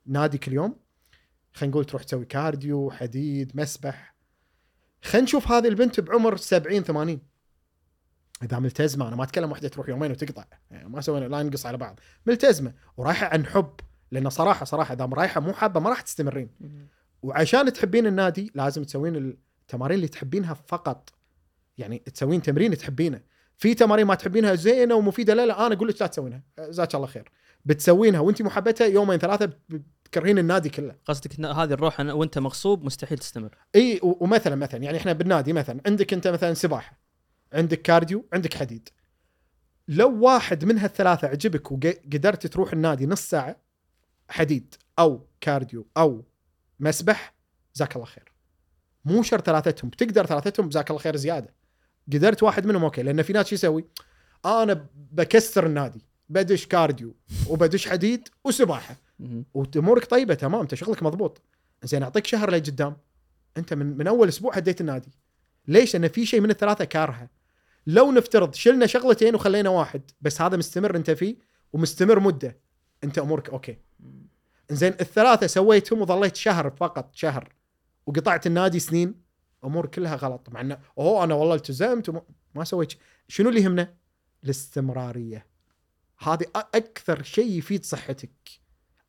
نادي 0.07 0.39
كل 0.39 0.53
يوم. 0.53 0.77
خلينا 1.53 1.71
نقول 1.71 1.85
تروح 1.85 2.03
تسوي 2.03 2.25
كارديو 2.25 2.91
حديد 2.91 3.53
مسبح. 3.55 4.15
خلينا 5.03 5.25
نشوف 5.25 5.53
هذه 5.53 5.69
البنت 5.69 6.01
بعمر 6.01 6.37
70 6.37 6.83
80 6.83 7.21
إذا 8.43 8.59
ملتزمة 8.59 9.09
أنا 9.09 9.17
ما 9.17 9.25
أتكلم 9.25 9.51
واحدة 9.51 9.69
تروح 9.69 9.89
يومين 9.89 10.11
وتقطع. 10.11 10.45
يعني 10.71 10.89
ما 10.89 11.01
سوينا 11.01 11.25
لا 11.25 11.43
نقص 11.43 11.67
على 11.67 11.77
بعض. 11.77 12.01
ملتزمة. 12.27 12.75
ورايحة 12.97 13.27
عن 13.27 13.47
حب. 13.47 13.73
لأن 14.11 14.31
صراحة 14.31 14.65
صراحة 14.65 14.95
إذا 14.95 15.05
رايحة 15.05 15.41
مو 15.41 15.53
حابة 15.53 15.81
ما 15.81 15.91
راح 15.91 16.01
تستمرين. 16.01 16.51
وعشان 17.23 17.73
تحبين 17.73 18.07
النادي 18.07 18.53
لازم 18.55 18.85
تسوين 18.85 19.17
التمارين 19.17 19.97
اللي 19.97 20.09
تحبينها 20.09 20.55
فقط. 20.55 21.13
يعني 21.79 21.99
تسوين 21.99 22.43
تمرين 22.43 22.77
تحبينه. 22.77 23.21
في 23.61 23.75
تمارين 23.75 24.07
ما 24.07 24.15
تحبينها 24.15 24.55
زينة 24.55 24.95
ومفيدة. 24.95 25.35
لا 25.35 25.47
لا 25.47 25.67
أنا 25.67 25.75
أقول 25.75 25.89
لك 25.89 26.01
لا 26.01 26.07
تسوينها. 26.07 26.43
جزاك 26.59 26.95
الله 26.95 27.07
خير. 27.07 27.31
بتسوينها 27.65 28.21
وأنت 28.21 28.43
محبتها 28.43 28.87
يومين 28.87 29.19
ثلاثة 29.19 29.53
بتكرهين 29.69 30.39
النادي 30.39 30.69
كله. 30.69 30.97
قصدك 31.05 31.39
إن 31.39 31.45
هذه 31.45 31.73
الروح 31.73 32.01
وأنت 32.01 32.39
مغصوب 32.39 32.85
مستحيل 32.85 33.19
تستمر. 33.19 33.57
إي 33.75 34.01
ومثلا 34.03 34.57
مثلا 34.57 34.83
يعني 34.83 34.99
إحنا 34.99 35.13
بالنادي 35.13 35.53
مثلا 35.53 35.81
عندك 35.87 36.13
أنت 36.13 36.29
مثلا 36.29 36.55
سباحة 36.55 37.01
عندك 37.53 37.83
cardio 37.83 38.27
عندك 38.33 38.55
حديد. 38.55 38.89
لو 39.89 40.25
واحد 40.25 40.65
من 40.65 40.79
هالثلاثة 40.79 41.29
عجبك 41.29 41.73
وقدرت 41.73 42.47
تروح 42.47 42.73
النادي 42.73 43.07
نص 43.07 43.21
ساعة 43.21 43.57
حديد 44.29 44.75
أو 44.99 45.27
cardio 45.41 45.87
أو 45.97 46.25
مسبح 46.81 47.35
جزاك 47.77 47.97
الله 47.97 48.07
خير. 48.07 48.33
مو 49.05 49.23
شرط 49.23 49.47
ثلاثتهم 49.47 49.91
بتقدر 49.91 50.27
ثلاثتهم 50.27 50.69
جزاك 50.69 50.91
الله 50.91 51.03
خير 51.03 51.17
زيادة. 51.17 51.60
قدرت 52.13 52.43
واحد 52.43 52.67
منهم 52.67 52.85
okay 52.85 53.03
لأن 53.03 53.23
في 53.23 53.33
ناس 53.33 53.47
شو 53.47 53.55
يسوي؟ 53.55 53.85
أنا 54.45 54.87
بكسر 55.13 55.67
النادي 55.67 56.01
بدش 56.29 56.67
cardio 56.67 57.15
وبدش 57.49 57.89
حديد 57.89 58.29
وسباحة. 58.45 58.97
وأمورك 59.55 60.05
طيبة 60.05 60.35
تمام 60.35 60.61
أنت 60.61 60.75
شغلك 60.75 61.03
مضبوط. 61.03 61.43
زين 61.83 62.03
أعطيك 62.03 62.27
شهر 62.27 62.51
لقدام. 62.51 62.97
أنت 63.57 63.75
من 63.75 63.99
من 63.99 64.07
أول 64.07 64.29
أسبوع 64.29 64.55
هديت 64.55 64.81
النادي. 64.81 65.11
ليش؟ 65.69 65.97
لأن 65.97 66.09
في 66.09 66.27
شيء 66.27 66.41
من 66.41 66.51
الثلاثة 66.51 66.85
كارهه. 66.85 67.29
لو 67.87 68.13
نفترض 68.13 68.55
شلنا 68.55 68.87
شغلتين 68.87 69.35
وخلينا 69.35 69.69
واحد 69.69 70.03
بس 70.21 70.41
هذا 70.41 70.57
مستمر 70.57 70.97
أنت 70.97 71.11
فيه 71.11 71.37
ومستمر 71.73 72.21
مدة 72.21 72.57
أنت 73.05 73.19
أمورك 73.19 73.51
okay. 73.51 73.77
زين 74.71 74.93
الثلاثة 75.01 75.47
سويتهم 75.47 76.01
وظليت 76.01 76.37
شهر 76.37 76.71
فقط 76.71 77.11
شهر 77.15 77.53
وقطعت 78.07 78.47
النادي 78.47 78.79
سنين. 78.79 79.15
أمور 79.65 79.87
كلها 79.87 80.17
غلط 80.17 80.49
مع 80.49 80.61
إنه 80.61 80.79
اوه 80.99 81.25
أنا 81.25 81.35
والله 81.35 81.55
التزمت 81.55 82.09
وما 82.09 82.23
ما 82.55 82.65
سويت. 82.65 82.93
شنو 83.29 83.49
اللي 83.49 83.61
يهمنا؟ 83.61 83.95
الاستمرارية. 84.45 85.47
هذه 86.19 86.47
أكثر 86.55 87.23
شيء 87.23 87.59
يفيد 87.59 87.85
صحتك. 87.85 88.31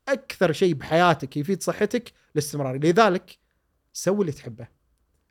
أكثر 0.08 0.52
شيء 0.52 0.74
بحياتك 0.74 1.36
يفيد 1.36 1.62
صحتك 1.62 2.12
الاستمرار 2.34 2.76
لذلك 2.76 3.38
سوي 3.92 4.20
اللي 4.20 4.32
تحبه. 4.32 4.68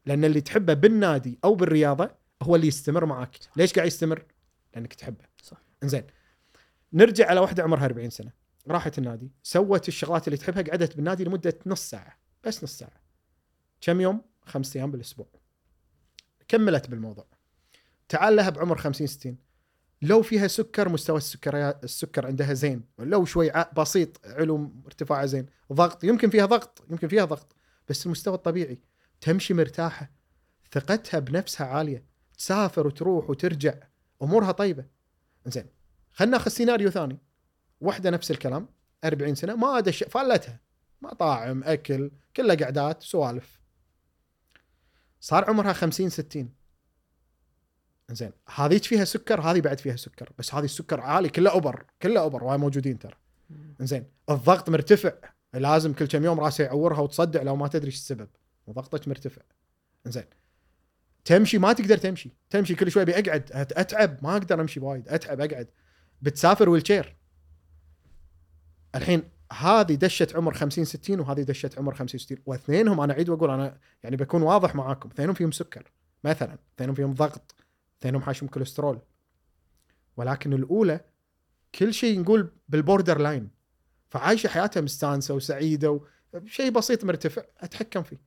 لأن 0.06 0.26
اللي 0.26 0.42
تحبه 0.42 0.74
بالنادي 0.74 1.40
أو 1.44 1.56
بالرياضة 1.56 2.12
هو 2.42 2.56
اللي 2.56 2.68
يستمر 2.68 3.06
معك 3.06 3.38
ليش 3.56 3.74
قاعد 3.74 3.88
يستمر؟ 3.88 4.26
لأنك 4.74 4.94
تحبه. 4.94 5.26
صح. 5.44 5.62
إنزين. 5.84 6.04
نرجع 6.94 7.30
على 7.30 7.40
واحدة 7.40 7.64
عمرها 7.64 7.86
40 7.86 8.10
سنة. 8.10 8.32
راحت 8.68 8.98
النادي 8.98 9.32
سوت 9.44 9.88
الشغلات 9.88 10.28
اللي 10.28 10.38
تحبها 10.38 10.64
قعدت 10.64 10.96
بالنادي 10.96 11.24
لمدة 11.24 11.60
نص 11.66 11.90
ساعة. 11.90 12.18
بس 12.44 12.64
نص 12.64 12.78
ساعة. 12.78 13.02
كم 13.82 14.02
يوم؟ 14.02 14.22
خمس 14.52 14.76
أيام 14.76 14.92
بالأسبوع. 14.92 15.28
كملت 16.48 16.90
بالموضوع. 16.90 17.26
تعال 18.10 18.36
لها 18.36 18.50
بعمر 18.50 18.78
50 18.78 19.08
60 19.08 19.38
لو 20.02 20.22
فيها 20.22 20.48
سكر 20.48 20.90
مستوى 20.90 21.18
السكريات 21.18 21.84
السكر 21.84 22.28
عندها 22.28 22.54
زين. 22.54 22.84
لو 23.00 23.26
شوي 23.26 23.52
بسيط 23.78 24.26
علو 24.26 24.72
ارتفاعها 24.86 25.26
زين. 25.26 25.46
ضغط 25.74 26.04
يمكن 26.04 26.30
فيها 26.30 26.46
ضغط 26.46 26.84
يمكن 26.90 27.08
فيها 27.08 27.26
ضغط. 27.26 27.56
بس 27.90 28.06
المستوى 28.06 28.34
الطبيعي 28.34 28.82
تمشي 29.22 29.54
مرتاحة. 29.54 30.12
ثقتها 30.72 31.20
بنفسها 31.20 31.68
عالية. 31.68 32.06
تسافر 32.38 32.88
وتروح 32.88 33.30
وترجع. 33.30 33.74
أمورها 34.22 34.52
طيبة. 34.52 34.86
زين 35.46 35.66
خلينا 36.12 36.38
ناخذ 36.38 36.52
سيناريو 36.52 36.90
ثاني. 36.90 37.20
واحدة 37.82 38.10
نفس 38.10 38.32
الكلام. 38.32 38.68
40 39.04 39.36
سنة 39.36 39.56
ما 39.56 39.80
دش 39.80 40.04
فلتها. 40.04 40.60
مطاعم 41.02 41.64
أكل 41.64 42.12
كلها 42.36 42.56
قعدات 42.56 43.04
سوالف. 43.04 43.61
صار 45.22 45.50
عمرها 45.50 45.74
50 45.74 46.10
60 46.10 46.50
زين 48.12 48.32
هذيك 48.56 48.84
فيها 48.84 49.06
سكر 49.06 49.42
هذه 49.42 49.62
بعد 49.62 49.80
فيها 49.80 49.96
سكر 49.96 50.30
بس 50.38 50.56
هذه 50.56 50.66
السكر 50.66 51.02
عالي 51.02 51.30
كله 51.30 51.52
over 51.52 51.86
كله 52.02 52.20
over 52.20 52.44
وهاي 52.44 52.58
موجودين 52.58 53.00
ترى. 53.00 53.16
زين 53.80 54.06
الضغط 54.30 54.70
مرتفع 54.70 55.12
لازم 55.54 55.94
كل 55.94 56.06
كم 56.08 56.24
يوم 56.24 56.40
راسه 56.40 56.64
يعورها 56.64 57.00
وتصدع 57.00 57.42
لو 57.42 57.56
ما 57.56 57.68
تدري 57.68 57.86
إيش 57.88 57.96
السبب. 57.96 58.28
وضغطك 58.68 59.08
مرتفع. 59.08 59.42
زين 60.06 60.26
تمشي 61.26 61.58
ما 61.58 61.74
تقدر 61.74 61.98
تمشي. 61.98 62.32
تمشي 62.50 62.76
كل 62.76 62.92
شوي 62.92 63.06
بقعد 63.06 63.50
أت- 63.50 63.80
أتعب 63.80 64.24
ما 64.24 64.32
أقدر 64.34 64.62
أمشي 64.62 64.80
وايد 64.80 65.10
أتعب 65.10 65.42
أقعد. 65.42 65.68
بتسافر 66.22 66.70
wheelchair 66.70 67.16
الحين 68.96 69.24
هذه 69.52 69.96
دشت 69.96 70.36
عمر 70.36 70.54
50 70.54 70.86
60 70.86 71.20
وهذه 71.20 71.42
دشت 71.42 71.78
عمر 71.78 71.96
50 71.96 72.20
60 72.20 72.38
واثنينهم 72.46 73.02
أنا 73.02 73.14
أعيد 73.14 73.30
وأقول 73.30 73.50
أنا 73.50 73.78
يعني 74.04 74.16
بكون 74.16 74.42
واضح 74.42 74.76
معاكم. 74.76 75.10
اثنينهم 75.10 75.34
فيهم 75.34 75.52
سكر 75.52 75.92
مثلا 76.24 76.58
اثنينهم 76.76 76.96
فيهم 76.96 77.14
ضغط 77.14 77.56
اثنينهم 78.00 78.22
حاشم 78.22 78.48
كوليسترول. 78.48 79.00
ولكن 80.18 80.54
الأولى 80.54 81.00
كل 81.76 81.94
شيء 81.94 82.20
نقول 82.20 82.52
بال 82.70 83.18
borderline. 83.18 83.50
فعايشة 84.10 84.48
حياتها 84.48 84.82
مستانسة 84.82 85.34
وسعيدة 85.34 86.02
وشيء 86.34 86.72
بسيط 86.72 87.04
مرتفع 87.04 87.42
أتحكم 87.58 88.04
فيه. 88.04 88.22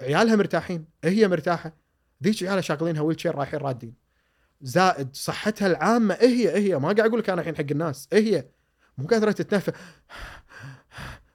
عيالها 0.00 0.36
مرتاحين 0.36 0.86
هي 1.04 1.28
مرتاحة. 1.28 1.76
ذيك 2.22 2.42
عيالها 2.42 2.60
شاغلينها 2.60 3.02
wheelchair 3.02 3.34
رايحين 3.34 3.60
رادين. 3.60 3.94
زائد 4.60 5.16
صحتها 5.16 5.66
العامة 5.66 6.14
هي 6.14 6.56
هي 6.56 6.78
ما 6.78 6.84
قاعد 6.84 7.00
أقول 7.00 7.18
لك 7.20 7.30
أنا 7.30 7.40
الحين 7.40 7.56
حق 7.56 7.70
الناس 7.70 8.08
هي 8.12 8.48
مو 8.98 9.06
قادرة 9.06 9.32
تتنفس. 9.32 9.72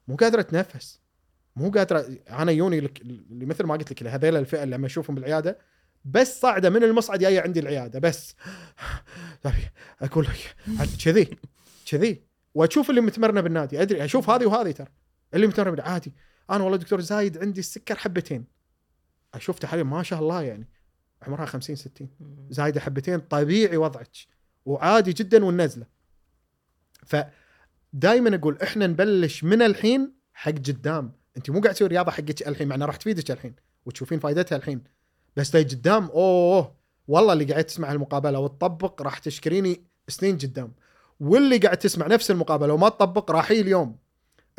مو 0.09 0.15
قادرة 0.15 0.41
تنفس. 0.41 0.99
مو 1.55 1.71
قادرة 1.71 2.17
أنا 2.29 2.51
يوني 2.51 2.79
لك 2.79 3.01
اللي 3.01 3.45
مثل 3.45 3.65
ما 3.65 3.73
قلت 3.73 3.91
لك 3.91 4.03
هذيل 4.03 4.35
الفئة 4.37 4.63
اللي 4.63 4.75
لما 4.75 4.85
اشوفهم 4.85 5.15
بالعيادة 5.15 5.57
بس 6.05 6.39
صاعدة 6.39 6.69
من 6.69 6.83
المصعد 6.83 7.19
جاية 7.19 7.41
عندي 7.41 7.59
العيادة 7.59 7.99
بس. 7.99 8.35
طيب 9.43 9.53
أقول 10.01 10.25
لك 10.25 10.55
كذي 11.05 11.37
كذي. 11.85 12.23
وأشوف 12.53 12.89
اللي 12.89 13.01
متمرنة 13.01 13.41
بالنادي 13.41 13.81
أدري 13.81 14.05
أشوف 14.05 14.29
هذه 14.29 14.45
وهذه 14.45 14.71
ترى. 14.71 14.87
اللي 15.33 15.47
متمرنة 15.47 15.71
بالنادي 15.71 15.91
عادي. 15.91 16.13
أنا 16.49 16.63
والله 16.63 16.77
دكتور 16.77 17.01
زايد 17.01 17.37
عندي 17.37 17.59
السكر 17.59 17.95
حبتين. 17.95 18.45
أشوف 19.33 19.59
تحاليل 19.59 19.85
ما 19.85 20.03
شاء 20.03 20.19
الله 20.19 20.41
يعني 20.41 20.67
عمرها 21.21 21.45
50 21.45 21.75
60 21.75 22.09
زايدة 22.49 22.81
حبتين 22.81 23.19
طبيعي 23.19 23.77
وضعك. 23.77 24.17
وعادي 24.65 25.13
جدا 25.13 25.45
والنزلة. 25.45 25.85
فدائما 27.93 28.35
أقول 28.35 28.57
إحنا 28.63 28.87
نبلش 28.87 29.43
من 29.43 29.61
الحين 29.61 30.13
حق 30.33 30.51
قدام. 30.51 31.11
أنت 31.37 31.49
مو 31.49 31.61
قاعد 31.61 31.75
تسوي 31.75 31.87
رياضة 31.87 32.11
حقك 32.11 32.47
الحين 32.47 32.67
مع 32.67 32.75
انها 32.75 32.87
راح 32.87 32.95
تفيدك 32.95 33.31
الحين 33.31 33.55
وتشوفين 33.85 34.19
فائدتها 34.19 34.55
الحين. 34.55 34.83
بس 35.35 35.51
تي 35.51 35.63
قدام 35.63 36.05
أوه 36.05 36.75
والله 37.07 37.33
اللي 37.33 37.45
قاعد 37.45 37.63
تسمع 37.63 37.91
المقابلة 37.91 38.39
وتطبق 38.39 39.01
راح 39.01 39.17
تشكريني 39.17 39.83
سنين 40.07 40.37
قدام. 40.37 40.73
واللي 41.19 41.57
قاعد 41.57 41.77
تسمع 41.77 42.07
نفس 42.07 42.31
المقابلة 42.31 42.73
وما 42.73 42.89
تطبق 42.89 43.31
راح 43.31 43.51
اليوم. 43.51 43.97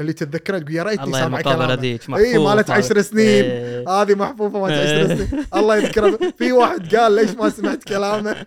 اللي 0.00 0.12
تتذكره 0.12 0.58
تقول 0.58 0.74
يا 0.74 0.82
ريتني 0.82 1.04
الله 1.04 1.18
سامع 1.18 1.40
كلامه 1.40 1.98
إي 2.16 2.38
مالت 2.38 2.70
عشر 2.70 3.00
سنين 3.00 3.44
إيه. 3.44 3.88
هذه 4.02 4.14
محفوفة 4.14 4.60
مالت 4.60 4.72
عشر 4.72 5.16
سنين 5.16 5.44
الله 5.54 5.76
يذكره 5.76 6.18
في 6.38 6.52
واحد 6.52 6.96
قال 6.96 7.12
ليش 7.12 7.30
ما 7.30 7.48
سمعت 7.48 7.84
كلامه 7.84 8.46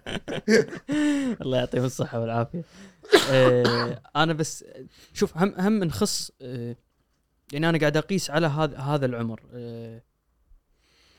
الله 1.41 1.57
يعطيهم 1.57 1.83
الصحة 1.83 2.19
والعافية. 2.19 2.63
آه، 3.31 4.01
أنا 4.15 4.33
بس 4.33 4.65
شوف 5.13 5.37
هم 5.37 5.53
هم 5.57 5.83
نخص 5.83 6.31
آه، 6.41 6.75
يعني 7.53 7.69
أنا 7.69 7.77
قاعد 7.77 7.97
أقيس 7.97 8.29
على 8.29 8.47
هذا 8.47 8.77
هذا 8.77 9.05
العمر. 9.05 9.39
آه، 9.53 10.01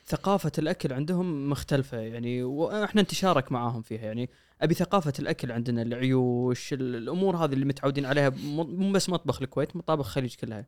ثقافة 0.07 0.53
الأكل 0.59 0.93
عندهم 0.93 1.51
مختلفة 1.51 1.99
يعني 1.99 2.43
وإحنا 2.43 3.03
نتشارك 3.03 3.53
معاهم 3.53 3.83
فيها 3.83 4.03
يعني 4.03 4.31
أبي 4.61 4.75
ثقافة 4.75 5.13
الأكل 5.19 5.53
عندنا 5.53 5.83
العيوش 5.83 6.73
ال- 6.73 6.97
الأمور 6.97 7.37
هذه 7.37 7.53
اللي 7.53 7.65
متعودين 7.65 8.07
عليها 8.07 8.31
مو 8.31 8.93
بس 8.93 9.09
مطبخ 9.09 9.43
الكويت 9.43 9.77
مطابخ 9.77 10.07
الخليج 10.07 10.35
كلها. 10.35 10.67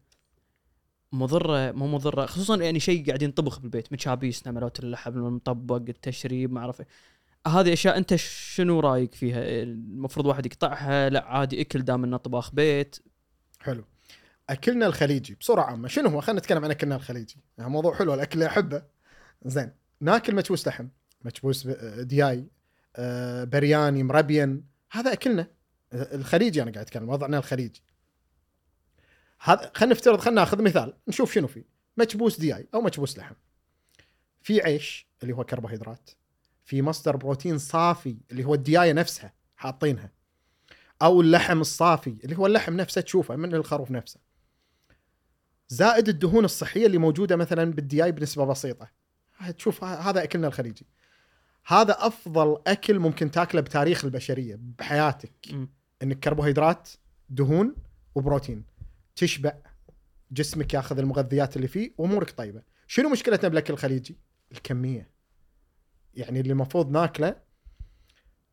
مضرة 1.12 1.72
مو 1.72 1.86
مضرة 1.86 2.26
خصوصا 2.26 2.56
يعني 2.56 2.80
شيء 2.80 3.06
قاعد 3.06 3.22
ينطبخ 3.22 3.58
بالبيت 3.58 3.92
متشابيس 3.92 4.46
نمرات 4.48 4.80
اللحم 4.80 5.10
المطبق 5.10 5.82
التشريب 5.88 6.52
ما 6.52 6.60
أعرف 6.60 6.80
إيه. 6.80 6.86
هذه 7.46 7.72
أشياء 7.72 7.96
أنت 7.98 8.14
شنو 8.14 8.80
رأيك 8.80 9.14
فيها؟ 9.14 9.42
المفروض 9.62 10.26
واحد 10.26 10.46
يقطعها 10.46 11.08
لا 11.08 11.24
عادي 11.24 11.60
أكل 11.60 11.82
دام 11.82 12.04
إنه 12.04 12.16
طباخ 12.16 12.54
بيت. 12.54 12.96
حلو. 13.60 13.84
أكلنا 14.50 14.86
الخليجي 14.86 15.34
بصورة 15.34 15.60
عامة 15.62 15.88
شنو 15.88 16.08
هو؟ 16.08 16.20
خلينا 16.20 16.40
نتكلم 16.40 16.64
عن 16.64 16.70
أكلنا 16.70 16.96
الخليجي. 16.96 17.36
يعني 17.58 17.70
موضوع 17.70 17.94
حلو 17.94 18.14
الأكل 18.14 18.42
أحبه. 18.42 18.95
زين 19.44 19.72
ناكل 20.00 20.34
مكبوس 20.34 20.68
لحم 20.68 20.88
مكبوس 21.24 21.66
ب- 21.66 22.00
دياي 22.00 22.46
آه، 22.96 23.44
برياني 23.44 24.02
مربين 24.02 24.64
هذا 24.90 25.12
أكلنا. 25.12 25.46
آه، 25.92 26.14
الخليجي 26.14 26.62
أنا 26.62 26.70
قاعد 26.70 26.84
أتكلم 26.84 27.08
وضعنا 27.08 27.38
الخليجي 27.38 27.82
هذا 29.40 29.70
خلينا 29.74 29.94
نفترض 29.94 30.20
خلينا 30.20 30.40
ناخذ 30.40 30.62
مثال 30.62 30.92
نشوف 31.08 31.32
شنو 31.34 31.46
فيه. 31.46 31.64
مكبوس 31.96 32.38
دياي 32.40 32.68
أو 32.74 32.80
مكبوس 32.80 33.18
لحم. 33.18 33.34
في 34.42 34.60
عيش 34.62 35.08
اللي 35.22 35.34
هو 35.34 35.44
كربوهيدرات 35.44 36.10
في 36.64 36.82
مصدر 36.82 37.16
بروتين 37.16 37.58
صافي 37.58 38.16
اللي 38.30 38.44
هو 38.44 38.54
الدياية 38.54 38.92
نفسها 38.92 39.34
حاطينها 39.56 40.10
أو 41.02 41.20
اللحم 41.20 41.60
الصافي 41.60 42.18
اللي 42.24 42.36
هو 42.38 42.46
اللحم 42.46 42.76
نفسه 42.76 43.00
تشوفه 43.00 43.36
من 43.36 43.54
الخروف 43.54 43.90
نفسه. 43.90 44.20
زائد 45.68 46.08
الدهون 46.08 46.44
الصحية 46.44 46.86
اللي 46.86 46.98
موجودة 46.98 47.36
مثلا 47.36 47.64
بالدياي 47.64 48.12
بنسبة 48.12 48.44
بسيطة. 48.44 48.90
تشوف 49.58 49.84
هذا 49.84 50.22
أكلنا 50.22 50.46
الخليجي. 50.46 50.86
هذا 51.66 51.96
أفضل 52.06 52.62
أكل 52.66 52.98
ممكن 52.98 53.30
تاكله 53.30 53.60
بتاريخ 53.60 54.04
البشرية 54.04 54.58
بحياتك. 54.60 55.32
إنك 56.02 56.18
كربوهيدرات 56.18 56.88
دهون 57.28 57.74
وبروتين. 58.14 58.64
تشبع. 59.16 59.52
جسمك 60.30 60.74
ياخذ 60.74 60.98
المغذيات 60.98 61.56
اللي 61.56 61.68
فيه 61.68 61.94
وأمورك 61.98 62.30
طيبة. 62.30 62.62
شنو 62.86 63.08
مشكلتنا 63.08 63.48
بالأكل 63.48 63.72
الخليجي؟ 63.72 64.18
الكمية. 64.52 65.10
يعني 66.14 66.40
اللي 66.40 66.52
المفروض 66.52 66.90
ناكله 66.90 67.36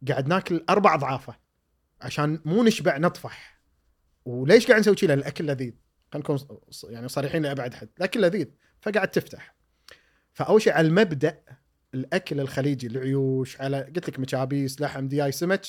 قاعد 0.07 0.27
ناكل 0.27 0.65
أربع 0.69 0.93
أضعافه 0.93 1.35
عشان 2.01 2.41
مو 2.45 2.63
نشبع 2.63 2.97
نطفح. 2.97 3.61
وليش 4.25 4.67
قاعد 4.67 4.79
نسوي 4.79 4.95
لأن 5.03 5.19
الأكل 5.19 5.47
لذيذ. 5.47 5.73
خلينا 6.13 6.29
نكون 6.29 6.63
يعني 6.83 7.07
صريحين 7.07 7.43
لأبعد 7.43 7.73
حد. 7.73 7.89
الأكل 7.97 8.21
لذيذ 8.21 8.47
فقاعد 8.81 9.07
تفتح. 9.07 9.55
فاول 10.33 10.61
شيء 10.61 10.73
على 10.73 10.87
المبدأ 10.87 11.39
الأكل 11.93 12.39
الخليجي 12.39 12.87
العيوش 12.87 13.61
على 13.61 13.81
قلت 13.95 14.09
لك 14.09 14.19
مشابيس 14.19 14.81
لحم 14.81 15.07
دياي 15.07 15.31
سمك 15.31 15.61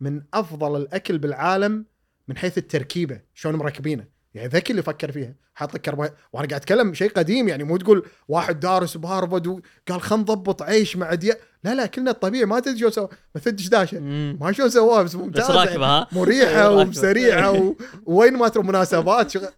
من 0.00 0.22
أفضل 0.34 0.76
الأكل 0.76 1.18
بالعالم 1.18 1.86
من 2.28 2.36
حيث 2.36 2.58
التركيبة 2.58 3.20
شلون 3.34 3.54
مركبينه. 3.54 4.04
يعني 4.34 4.48
ذكي 4.48 4.70
اللي 4.70 4.82
فكر 4.82 5.12
فيها. 5.12 5.34
حاط 5.54 5.74
لك 5.74 5.80
كربو 5.80 6.02
وأنا 6.02 6.14
قاعد 6.32 6.52
أتكلم 6.52 6.94
شيء 6.94 7.10
قديم 7.10 7.48
يعني 7.48 7.64
مو 7.64 7.76
تقول 7.76 8.06
واحد 8.28 8.60
دارس 8.60 8.96
بهارفرد 8.96 9.46
وقال 9.46 10.00
خلينا 10.00 10.22
نضبط 10.22 10.62
عيش 10.62 10.96
مع 10.96 11.14
دي 11.14 11.34
لا 11.64 11.74
لا 11.74 11.86
كلنا 11.86 12.10
الطبيعي 12.10 12.44
ما 12.44 12.60
تدري 12.60 12.78
شو 12.78 12.90
سوى. 12.90 13.08
مثل 13.34 13.52
داشه. 13.52 14.00
مم. 14.00 14.38
ما 14.40 14.52
شلون 14.52 14.70
سواها 14.70 15.02
بس 15.02 15.14
بس 15.14 15.20
ممتاز. 15.20 15.50
راكبة 15.50 15.86
ها؟ 15.86 16.08
مريحة 16.12 16.68
راكبة. 16.68 16.90
وسريعة 16.90 17.52
و... 17.52 17.76
وين 18.06 18.32
ما 18.36 18.48
تروح 18.48 18.66
مناسبات 18.66 19.30
شغل... 19.30 19.48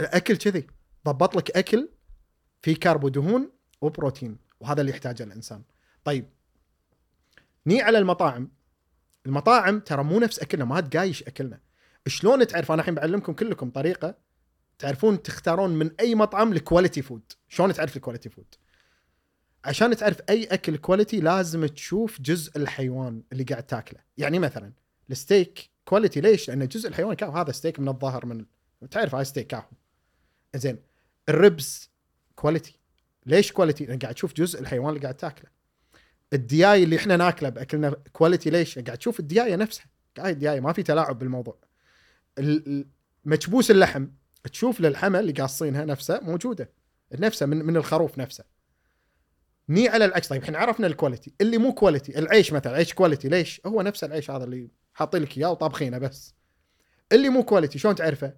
الأكل 0.00 0.36
كذي. 0.36 0.66
ضبط 1.06 1.36
لك 1.36 1.50
أكل 1.50 1.88
فيه 2.62 2.76
كارب 2.76 3.04
ودهون 3.04 3.50
وبروتين 3.84 4.38
وهذا 4.60 4.80
اللي 4.80 4.92
يحتاجه 4.92 5.22
الإنسان. 5.22 5.62
طيب 6.04 6.28
ني 7.66 7.82
على 7.82 7.98
المطاعم. 7.98 8.50
المطاعم 9.26 9.80
ترى 9.80 10.04
مو 10.04 10.20
نفس 10.20 10.38
أكلنا 10.38 10.64
ما 10.64 10.80
تقايش 10.80 11.22
أكلنا. 11.22 11.60
شلون 12.06 12.46
تعرف؟ 12.46 12.72
أنا 12.72 12.80
الحين 12.80 12.94
بعلمكم 12.94 13.32
كلكم 13.32 13.70
طريقة 13.70 14.14
تعرفون 14.78 15.22
تختارون 15.22 15.70
من 15.70 15.90
أي 16.00 16.14
مطعم 16.14 16.52
ال 16.52 16.58
quality 16.58 17.02
food 17.02 17.32
شلون 17.48 17.72
تعرف 17.72 17.96
ال 17.96 18.00
quality 18.00 18.28
food 18.28 18.54
عشان 19.64 19.96
تعرف 19.96 20.20
أي 20.30 20.44
أكل 20.44 20.76
quality 20.76 21.20
لازم 21.20 21.66
تشوف 21.66 22.20
جزء 22.20 22.56
الحيوان 22.56 23.22
اللي 23.32 23.44
قاعد 23.44 23.62
تاكله. 23.62 24.00
يعني 24.18 24.38
مثلا 24.38 24.72
ال 25.10 25.20
steak 25.20 25.70
quality 25.84 26.20
ليش؟ 26.20 26.48
لأن 26.48 26.68
جزء 26.68 26.88
الحيوان 26.88 27.14
كاهو. 27.14 27.32
هذا 27.32 27.52
ستيك 27.52 27.80
من 27.80 27.88
الظهر 27.88 28.26
من 28.26 28.44
تعرف 28.90 29.14
هاي 29.14 29.24
ستيك 29.24 29.46
كاهو. 29.46 29.68
زين 30.54 30.78
ال 31.28 31.40
ribs 31.40 31.90
quality 32.36 32.78
ليش 33.26 33.52
quality 33.52 33.84
لأن 33.86 33.98
قاعد 33.98 34.14
تشوف 34.14 34.32
جزء 34.34 34.60
الحيوان 34.60 34.88
اللي 34.88 35.00
قاعد 35.00 35.14
تاكله. 35.14 35.50
الدياي 36.32 36.84
اللي 36.84 36.96
إحنا 36.96 37.16
ناكله 37.16 37.48
بأكلنا 37.48 37.90
quality 38.12 38.50
ليش؟ 38.50 38.78
قاعد 38.78 38.98
تشوف 38.98 39.20
الديايه 39.20 39.56
نفسها. 39.56 39.86
قاعد 40.16 40.32
الديايه 40.32 40.60
ما 40.60 40.72
في 40.72 40.82
تلاعب 40.82 41.18
بالموضوع. 41.18 41.58
ال- 42.38 42.66
ال- 42.66 42.86
مكبوس 43.24 43.70
اللحم 43.70 44.06
تشوف 44.52 44.80
للحمه 44.80 45.20
اللي 45.20 45.32
قاصينها 45.32 45.84
نفسها 45.84 46.20
موجودة. 46.20 46.70
نفسها 47.12 47.46
من 47.46 47.64
من 47.64 47.76
الخروف 47.76 48.18
نفسه. 48.18 48.44
ني 49.68 49.88
على 49.88 50.04
العكس. 50.04 50.28
طيب 50.28 50.42
إحنا 50.42 50.58
عرفنا 50.58 50.86
ال 50.86 50.92
quality 50.92 51.34
اللي 51.40 51.58
مو 51.58 51.74
quality 51.74 52.18
العيش 52.18 52.52
مثلا. 52.52 52.72
عيش 52.76 52.94
quality 52.94 53.28
ليش؟ 53.28 53.60
هو 53.66 53.82
نفس 53.82 54.04
العيش 54.04 54.30
هذا 54.30 54.44
اللي 54.44 54.68
حاطين 54.94 55.22
لك 55.22 55.38
إياه 55.38 55.50
وطابخينه 55.50 55.98
بس. 55.98 56.34
اللي 57.12 57.28
مو 57.28 57.42
quality 57.44 57.78
شلون 57.78 57.94
تعرفه؟ 57.94 58.34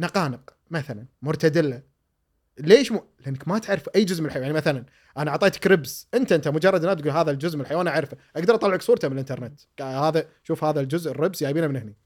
نقانق 0.00 0.56
مثلا 0.70 1.06
مرتدلة. 1.22 1.82
ليش 2.58 2.92
مو 2.92 3.04
لأنك 3.26 3.48
ما 3.48 3.58
تعرف 3.58 3.88
أي 3.96 4.04
جزء 4.04 4.20
من 4.20 4.26
الحيوان. 4.26 4.46
يعني 4.46 4.56
مثلا 4.56 4.84
أنا 5.18 5.30
أعطيتك 5.30 5.66
ribs 5.66 6.08
انت 6.14 6.32
أنت 6.32 6.48
مجرد 6.48 6.84
أن 6.84 6.96
تقول 6.96 7.10
هذا 7.10 7.30
الجزء 7.30 7.56
من 7.56 7.62
الحيوان 7.62 7.88
أعرفه. 7.88 8.16
أقدر 8.36 8.54
اطلع 8.54 8.74
لك 8.74 8.82
صورته 8.82 9.08
من 9.08 9.14
الإنترنت. 9.14 9.60
هذا 9.80 10.28
شوف 10.44 10.64
هذا 10.64 10.80
الجزء 10.80 11.10
ال 11.10 11.16
ribs 11.16 11.40
جايبينه 11.40 11.66
من 11.66 11.76
هني. 11.76 11.96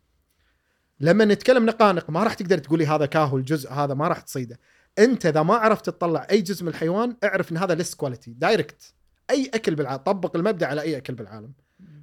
لما 1.01 1.24
نتكلم 1.24 1.66
نقانق 1.66 2.11
ما 2.11 2.22
راح 2.22 2.34
تقدر 2.34 2.59
تقولي 2.59 2.86
هذا 2.86 3.07
كاهو 3.07 3.36
الجزء 3.36 3.72
هذا 3.72 3.94
ما 3.94 4.09
راح 4.09 4.20
تصيده. 4.20 4.59
أنت 4.98 5.26
إذا 5.26 5.42
ما 5.42 5.55
عرفت 5.55 5.86
تطلع 5.86 6.26
أي 6.30 6.40
جزء 6.40 6.62
من 6.62 6.68
الحيوان 6.68 7.16
اعرف 7.24 7.53
إن 7.53 7.57
هذا 7.57 7.74
ليس 7.74 7.94
quality 7.94 8.30
direct 8.30 8.94
أي 9.30 9.51
أكل 9.55 9.74
بالعالم 9.74 10.03
طبق 10.03 10.36
المبدأ 10.36 10.66
على 10.66 10.80
أي 10.80 10.96
أكل 10.96 11.14
بالعالم. 11.14 11.53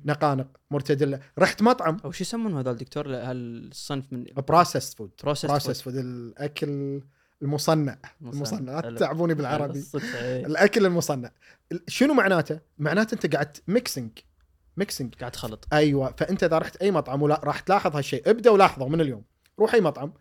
نقانق 0.06 0.48
مرتدلة. 0.72 1.20
رحت 1.39 1.62
مطعم. 1.62 1.98
أو 2.06 2.12
شو 2.12 2.24
يسمون 2.24 2.58
هذول 2.58 2.76
دكتور؟ 2.76 3.16
هالصنف 3.16 4.06
من 4.12 4.26
بروسيس 4.48 4.95
فود 4.95 5.12
بروسيس 5.24 5.82
فود 5.82 5.95
الأكل 5.95 7.02
المصنع. 7.42 7.98
المصنع. 8.22 8.80
لا. 8.80 8.96
تتعبوني 8.96 9.34
بالعربي. 9.34 9.86
إيه. 9.96 10.46
الأكل 10.46 10.86
المصنع. 10.86 11.32
شنو 11.88 12.14
معناته؟ 12.14 12.60
معناته 12.78 13.16
أنت 13.16 13.34
قاعد 13.34 13.58
mixing 13.68 14.12
mixing 14.78 15.16
قاعد 15.16 15.32
تخلط. 15.32 15.68
أيوه. 15.74 16.16
فأنت 16.18 16.44
إذا 16.44 16.58
رحت 16.58 16.76
أي 16.76 16.92
مطعم 16.92 17.22
ولا 17.22 17.42
راح 17.44 17.60
تلاحظ 17.60 17.96
هالشيء 17.96 18.30
ابدأ 18.30 18.50
ولاحظه 18.50 18.88
من 18.88 19.02
اليوم. 19.02 19.24
روح 19.60 19.74
أي 19.74 19.82
مطعم 19.82 20.14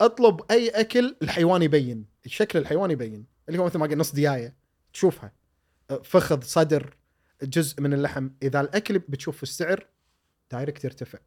اطلب 0.00 0.40
أي 0.50 0.68
أكل 0.68 1.16
الحيوان 1.22 1.62
يبين. 1.62 2.04
الشكل 2.26 2.58
الحيوان 2.58 2.90
يبين. 2.90 3.26
اللي 3.48 3.58
هو 3.58 3.64
مثل 3.64 3.78
ما 3.78 3.86
قلت 3.86 3.94
نص 3.94 4.12
ديايه 4.12 4.56
تشوفها. 4.92 5.32
فخذ 6.04 6.42
صدر 6.42 6.96
جزء 7.42 7.80
من 7.80 7.92
اللحم. 7.92 8.28
إذا 8.42 8.60
الأكل 8.60 8.98
بتشوف 8.98 9.42
السعر 9.42 9.86
direct 10.50 10.84
يرتفع. 10.84 11.18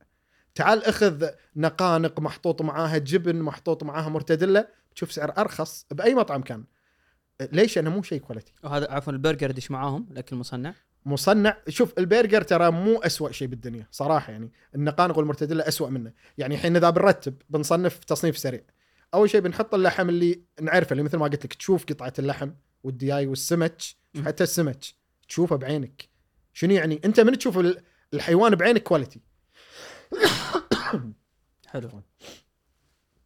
تعال 0.56 0.86
اخذ 0.86 1.30
نقانق 1.56 2.20
محطوط 2.20 2.62
معاها 2.62 2.98
جبن 2.98 3.42
محطوط 3.42 3.84
معاها 3.84 4.10
مرتدلة. 4.10 4.68
بتشوف 4.94 5.12
سعر 5.12 5.34
أرخص 5.38 5.86
بأي 5.91 6.16
مطعم 6.16 6.41
كان. 6.41 6.64
ليش؟ 7.52 7.76
لأنه 7.76 7.89
مو 7.89 8.04
شيء 8.04 8.20
quality 8.22 8.54
وهذا 8.64 8.91
عفوا 8.91 9.14
البرجر 9.14 9.50
يدش 9.50 9.72
معاهم 9.72 10.08
الاكل 10.12 10.36
المصنع 10.36 10.74
مصنع. 11.06 11.58
شوف 11.70 11.94
البرجر 11.98 12.41
ترى 12.41 12.72
مو 12.72 12.98
أسوأ 13.02 13.32
شيء 13.32 13.48
بالدنيا 13.48 13.88
صراحة 13.91 14.32
يعني. 14.32 14.52
النقانق 14.76 15.18
والمرتدله 15.18 15.68
أسوأ 15.68 15.89
منه. 15.89 16.14
يعني 16.38 16.56
الحين 16.56 16.76
إذا 16.76 16.89
بنرتب 16.89 17.41
بنصنف 17.50 18.04
تصنيف 18.04 18.38
سريع. 18.38 18.62
أول 19.14 19.30
شيء 19.30 19.41
بنحط 19.41 19.74
اللحم 19.74 20.10
اللي 20.10 20.41
نعرفه 20.62 20.91
اللي 20.91 21.04
مثل 21.04 21.18
ما 21.18 21.24
قلت 21.26 21.46
لك 21.46 21.54
تشوف 21.54 21.86
قطعة 21.86 22.14
اللحم 22.20 22.52
والدياي 22.84 23.28
والسمك. 23.28 23.78
حتى 24.26 24.44
السمك. 24.44 24.86
تشوفه 25.28 25.56
بعينك. 25.56 26.10
شنو 26.54 26.74
يعني؟ 26.74 27.02
أنت 27.06 27.20
من 27.20 27.38
تشوف 27.38 27.58
ال- 27.58 27.82
الحيوان 28.14 28.56
بعينك 28.56 28.84
كواليتي 28.84 29.22
حلو. 31.72 31.89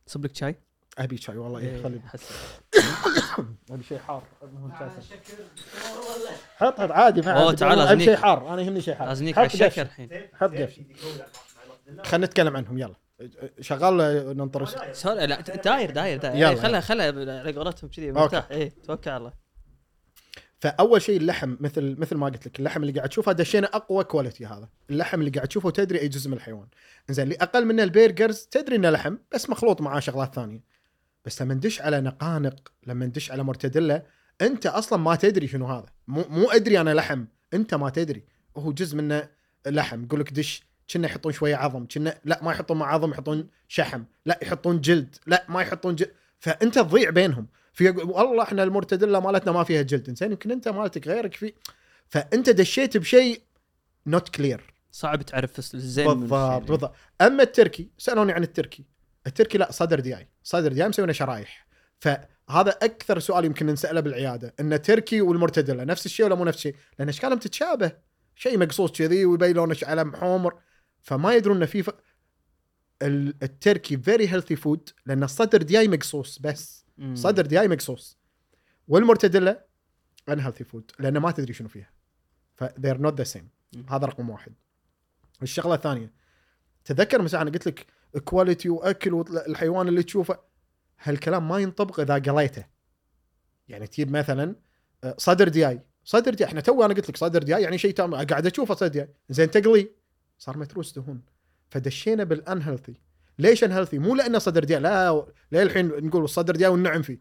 صب 0.06 0.26
لك 0.26 0.36
شاي. 0.36 0.56
أبي 0.98 1.18
شاي 1.18 1.38
والله 1.38 1.60
إيه 1.60 1.84
خلي 1.84 2.00
حس- 2.02 2.60
أبي 3.72 3.84
شيء 3.84 3.98
حار. 3.98 4.24
حط 6.58 6.80
حط 6.80 6.92
عادي 6.92 7.22
ما 7.22 7.54
تعال 7.54 7.80
أبي. 7.80 8.06
شيء 8.06 8.16
حار. 8.16 8.54
أنا 8.54 8.62
يهمني 8.62 8.82
شيء 8.82 8.94
حار. 8.96 9.08
لازنيك 9.08 9.36
حط 9.36 9.40
على. 9.40 9.48
الشكر 9.54 9.82
الحين. 9.82 10.10
حط 10.34 10.52
قفش. 10.56 10.80
خلينا 12.04 12.26
نتكلم 12.26 12.58
عنهم 12.58 12.78
يلا. 12.78 12.94
شغال 13.62 13.98
ننطر 14.38 14.66
sorry 14.94 15.28
لا 15.28 15.42
داير 15.42 15.92
داير 15.92 16.18
داير. 16.18 16.50
إيه، 16.50 16.56
خلها 16.56 16.80
خلها 16.80 17.06
على 17.40 17.52
قولتهم 17.52 17.90
كذي 17.90 18.12
مرتاح. 18.12 18.48
إيه 18.52 18.74
توكل 18.88 19.10
على 19.10 19.18
الله. 19.18 19.34
فأول 20.60 21.02
شيء 21.02 21.18
اللحم 21.18 21.56
مثل 21.60 21.96
مثل 22.00 22.16
ما 22.16 22.26
قلت 22.26 22.48
لك 22.48 22.60
اللحم 22.60 22.82
اللي 22.82 22.94
قاعد 22.94 23.10
تشوفه 23.10 23.32
دشينا 23.32 23.68
أقوى 23.68 24.04
quality 24.04 24.46
هذا. 24.46 24.70
اللحم 24.90 25.20
اللي 25.20 25.32
قاعد 25.32 25.48
تشوفه 25.48 25.70
تدري 25.70 26.00
أي 26.02 26.08
جزء 26.08 26.30
من 26.30 26.38
الحيوان. 26.38 26.68
زين 27.10 27.24
اللي 27.24 27.36
أقل 27.36 27.66
منه 27.66 27.84
ال 27.84 27.91
burgers 27.91 28.40
تدري 28.52 28.76
إنه 28.76 28.90
لحم 28.90 29.16
بس 29.34 29.50
مخلوط 29.50 29.82
معاه 29.82 30.00
شغلات 30.00 30.36
ثانية. 30.36 30.77
بس 31.28 31.42
لما 31.42 31.54
ندش 31.54 31.82
على 31.82 32.02
نقانق 32.02 32.72
لما 32.86 33.06
ندش 33.06 33.32
على 33.32 33.44
مرتدله 33.44 34.04
أنت 34.42 34.66
أصلا 34.66 35.00
ما 35.00 35.16
تدري 35.16 35.48
شنو 35.48 35.68
هذا. 35.68 35.86
مو 36.08 36.26
مو 36.30 36.52
أدري 36.52 36.82
أنا 36.82 36.94
لحم. 36.94 37.26
أنت 37.54 37.74
ما 37.74 37.90
تدري. 37.90 38.24
وهو 38.56 38.72
جزء 38.72 38.98
منه 38.98 39.30
لحم. 39.68 40.04
يقول 40.04 40.20
لك 40.20 40.34
دش 40.34 40.64
كنا 40.94 41.08
يحطون 41.08 41.32
شوية 41.32 41.56
عظم. 41.56 41.88
كنا 41.88 42.20
لا 42.26 42.44
ما 42.44 42.52
يحطون 42.52 42.78
مع 42.78 42.94
عظم 42.94 43.12
يحطون 43.12 43.48
شحم. 43.68 44.04
لا 44.26 44.40
يحطون 44.42 44.82
جلد. 44.82 45.16
لا 45.26 45.46
ما 45.50 45.62
يحطون 45.62 45.96
جلد 45.96 46.12
فأنت 46.40 46.80
تضيع 46.80 47.10
بينهم. 47.10 47.48
في 47.74 47.90
والله 47.90 48.44
إحنا 48.44 48.64
المرتدله 48.64 49.20
مالتنا 49.20 49.52
ما 49.52 49.64
فيها 49.64 49.82
جلد. 49.82 50.18
زين 50.18 50.32
يمكن 50.32 50.52
أنت 50.52 50.68
مالتك 50.68 51.08
غيرك 51.08 51.34
في. 51.36 51.54
فأنت 52.08 52.50
دشيت 52.50 52.98
بشيء 52.98 53.42
not 54.06 54.30
clear 54.30 54.74
صعب 54.92 55.22
تعرف 55.22 55.60
الزين. 55.60 56.08
بالضبط 56.08 56.70
بالضبط. 56.70 56.96
أما 57.22 57.44
التركي 57.44 57.90
سألوني 57.98 58.32
عن 58.32 58.44
التركي. 58.44 58.97
التركي 59.28 59.58
لا 59.58 59.72
صدر 59.72 60.00
دياي. 60.00 60.30
صدر 60.44 60.74
دياي 60.74 60.90
مسوينا 60.90 61.14
شرايح 61.14 61.68
فهذا 62.00 62.72
أكثر 62.72 63.20
سؤال 63.20 63.46
يمكن 63.46 63.66
نساله 63.66 64.00
بالعيادة 64.00 64.54
إن 64.60 64.82
تركي 64.82 65.22
والمرتدلة 65.22 65.84
نفس 65.84 66.06
الشيء 66.06 66.26
ولا 66.26 66.36
مو 66.36 66.46
نفس 66.46 66.58
الشيء 66.58 66.76
لأن 67.00 67.10
اشكالهم 67.10 67.40
تتشابه؟ 67.40 67.92
شيء 68.36 68.58
مقصوص 68.58 68.92
كذي 68.92 69.26
ويبين 69.26 69.56
لونه 69.56 69.76
علم 69.84 70.16
حمر. 70.16 70.60
فما 71.02 71.34
يدرون 71.34 71.58
انه 71.58 71.66
في 71.66 71.84
ف... 71.84 71.90
ال- 73.02 73.36
التركي 73.44 73.98
very 73.98 74.28
healthy 74.30 74.56
food 74.56 74.90
لأن 75.06 75.24
الصدر 75.24 75.62
دياي 75.62 75.88
مقصوص 75.88 76.40
بس. 76.40 76.86
مم. 76.98 77.16
صدر 77.16 77.46
دياي 77.46 77.68
مقصوص. 77.68 78.18
والمرتدلة 78.88 79.60
unhealthy 80.30 80.64
food 80.64 80.92
لأن 81.00 81.18
ما 81.18 81.32
تدري 81.32 81.54
شنو 81.54 81.68
فيها. 81.68 81.92
ف 82.56 82.64
they're 82.64 83.02
not 83.08 83.14
the 83.14 83.34
same. 83.36 83.46
مم. 83.76 83.86
هذا 83.90 84.06
رقم 84.06 84.30
واحد. 84.30 84.54
الشغلة 85.44 85.76
الثانية 85.76 86.14
تذكر 86.86 87.22
مساء 87.22 87.42
أنا 87.42 87.52
قلت 87.52 87.68
لك 87.68 87.86
quality 88.26 88.70
وأكل 88.70 89.14
والحيوان 89.14 89.88
اللي 89.88 90.04
تشوفه. 90.04 90.40
هالكلام 91.04 91.48
ما 91.48 91.60
ينطبق 91.60 92.00
إذا 92.00 92.14
قليته. 92.14 92.66
يعني 93.68 93.88
تجيب 93.88 94.12
مثلا 94.12 94.56
آه، 95.04 95.16
صدر 95.18 95.48
دياي. 95.48 95.82
صدر 96.04 96.34
دياي 96.34 96.50
إحنا 96.50 96.62
تو 96.62 96.86
أنا 96.86 96.94
قلت 96.94 97.10
لك 97.10 97.18
صدر 97.18 97.44
دياي 97.44 97.62
يعني 97.64 97.78
شيء 97.78 97.92
تام 97.94 98.16
قاعد 98.16 98.46
أشوفه 98.46 98.76
صدر 98.76 98.88
دياي. 98.88 99.10
زين 99.30 99.52
تقلي. 99.52 99.90
صار 100.38 100.58
متروس 100.58 101.00
دهون. 101.00 101.22
فدشينا 101.70 102.24
بال 102.24 102.35
unhealthy. 102.35 102.94
ليش 103.40 103.64
unhealthy؟ 103.64 104.00
مو 104.00 104.16
لأنه 104.16 104.40
صدر 104.40 104.64
دياي 104.64 104.80
لا 104.80 105.26
ليه 105.52 105.64
الحين 105.64 105.88
نقول 105.88 106.24
الصدر 106.24 106.56
دياي 106.56 106.70
والنعم 106.72 107.02
فيه. 107.02 107.20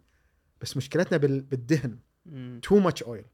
بس 0.61 0.77
مشكلتنا 0.77 1.19
بال- 1.19 1.41
بالدهن. 1.41 1.99
too 2.63 2.79
much 2.79 3.03
oil 3.03 3.25